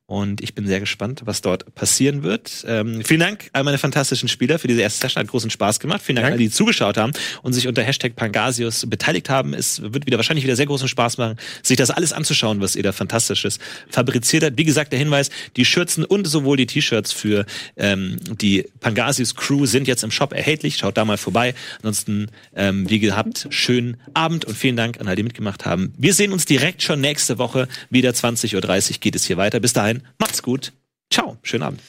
Und 0.10 0.42
ich 0.42 0.56
bin 0.56 0.66
sehr 0.66 0.80
gespannt, 0.80 1.22
was 1.26 1.42
dort 1.42 1.76
passieren 1.76 2.24
wird. 2.24 2.66
Ähm, 2.68 3.04
vielen 3.06 3.20
Dank 3.20 3.52
all 3.54 3.64
meine 3.64 3.78
fantastischen 3.78 4.28
Spieler 4.28 4.58
für 4.58 4.68
diese 4.68 4.82
erste 4.82 5.02
Session. 5.02 5.22
Hat 5.22 5.30
großen 5.30 5.52
Spaß 5.52 5.80
gemacht. 5.80 6.02
Vielen 6.02 6.16
Dank 6.16 6.26
an 6.26 6.34
alle, 6.34 6.40
die 6.42 6.50
zugeschaut 6.50 6.98
haben 6.98 7.14
und 7.44 7.54
sich 7.54 7.68
unter 7.68 7.84
Hashtag 7.84 8.16
Pangasius 8.16 8.88
beteiligt 8.90 9.30
haben. 9.30 9.54
Es 9.54 9.84
wird 9.84 10.08
wieder 10.08 10.18
wahrscheinlich 10.18 10.44
wieder 10.44 10.56
sehr 10.56 10.66
großen 10.66 10.88
Spaß 10.88 11.20
machen, 11.20 11.38
sich 11.62 11.78
das 11.78 11.92
alles 11.92 12.12
anzuschauen, 12.12 12.60
was 12.60 12.76
ihr 12.76 12.82
da 12.82 12.92
Fantastisches 12.92 13.60
fabriziert 13.88 14.44
habt. 14.44 14.58
Wie 14.58 14.64
gesagt, 14.64 14.94
der 14.94 14.98
Hinweis, 14.98 15.30
die 15.56 15.64
Schürzen 15.64 16.04
und 16.04 16.26
sowohl 16.26 16.58
die 16.58 16.66
T-Shirts 16.66 17.12
für 17.12 17.46
ähm, 17.78 18.18
die 18.42 18.66
Pangasius 18.80 19.36
Crew 19.36 19.68
sind 19.68 19.88
jetzt 19.88 20.04
im 20.04 20.10
Shop 20.10 20.34
erhältlich. 20.34 20.78
Schaut 20.78 20.98
da 20.98 21.06
mal 21.06 21.18
vorbei. 21.18 21.54
Ansonsten, 21.84 22.32
ähm, 22.56 22.90
wie 22.90 22.98
gehabt, 22.98 23.46
schönen 23.52 23.98
Abend 24.16 24.46
und 24.46 24.58
vielen 24.58 24.76
Dank 24.76 25.00
an 25.00 25.06
alle, 25.06 25.18
die 25.18 25.24
mitgemacht 25.24 25.68
haben. 25.68 25.94
Wir 26.00 26.16
sehen 26.16 26.34
uns 26.34 26.46
direkt 26.46 26.82
schon 26.82 27.00
nächste 27.00 27.38
Woche. 27.38 27.68
Wieder 27.92 28.10
20.30 28.10 28.56
Uhr 28.56 28.98
geht 29.02 29.16
es 29.16 29.26
hier 29.26 29.38
weiter. 29.38 29.60
Bis 29.60 29.74
dahin, 29.74 29.99
macht's 30.18 30.42
gut. 30.42 30.74
Ciao, 31.12 31.38
schönen 31.44 31.64
Abend. 31.64 31.82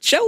Ciao. 0.00 0.22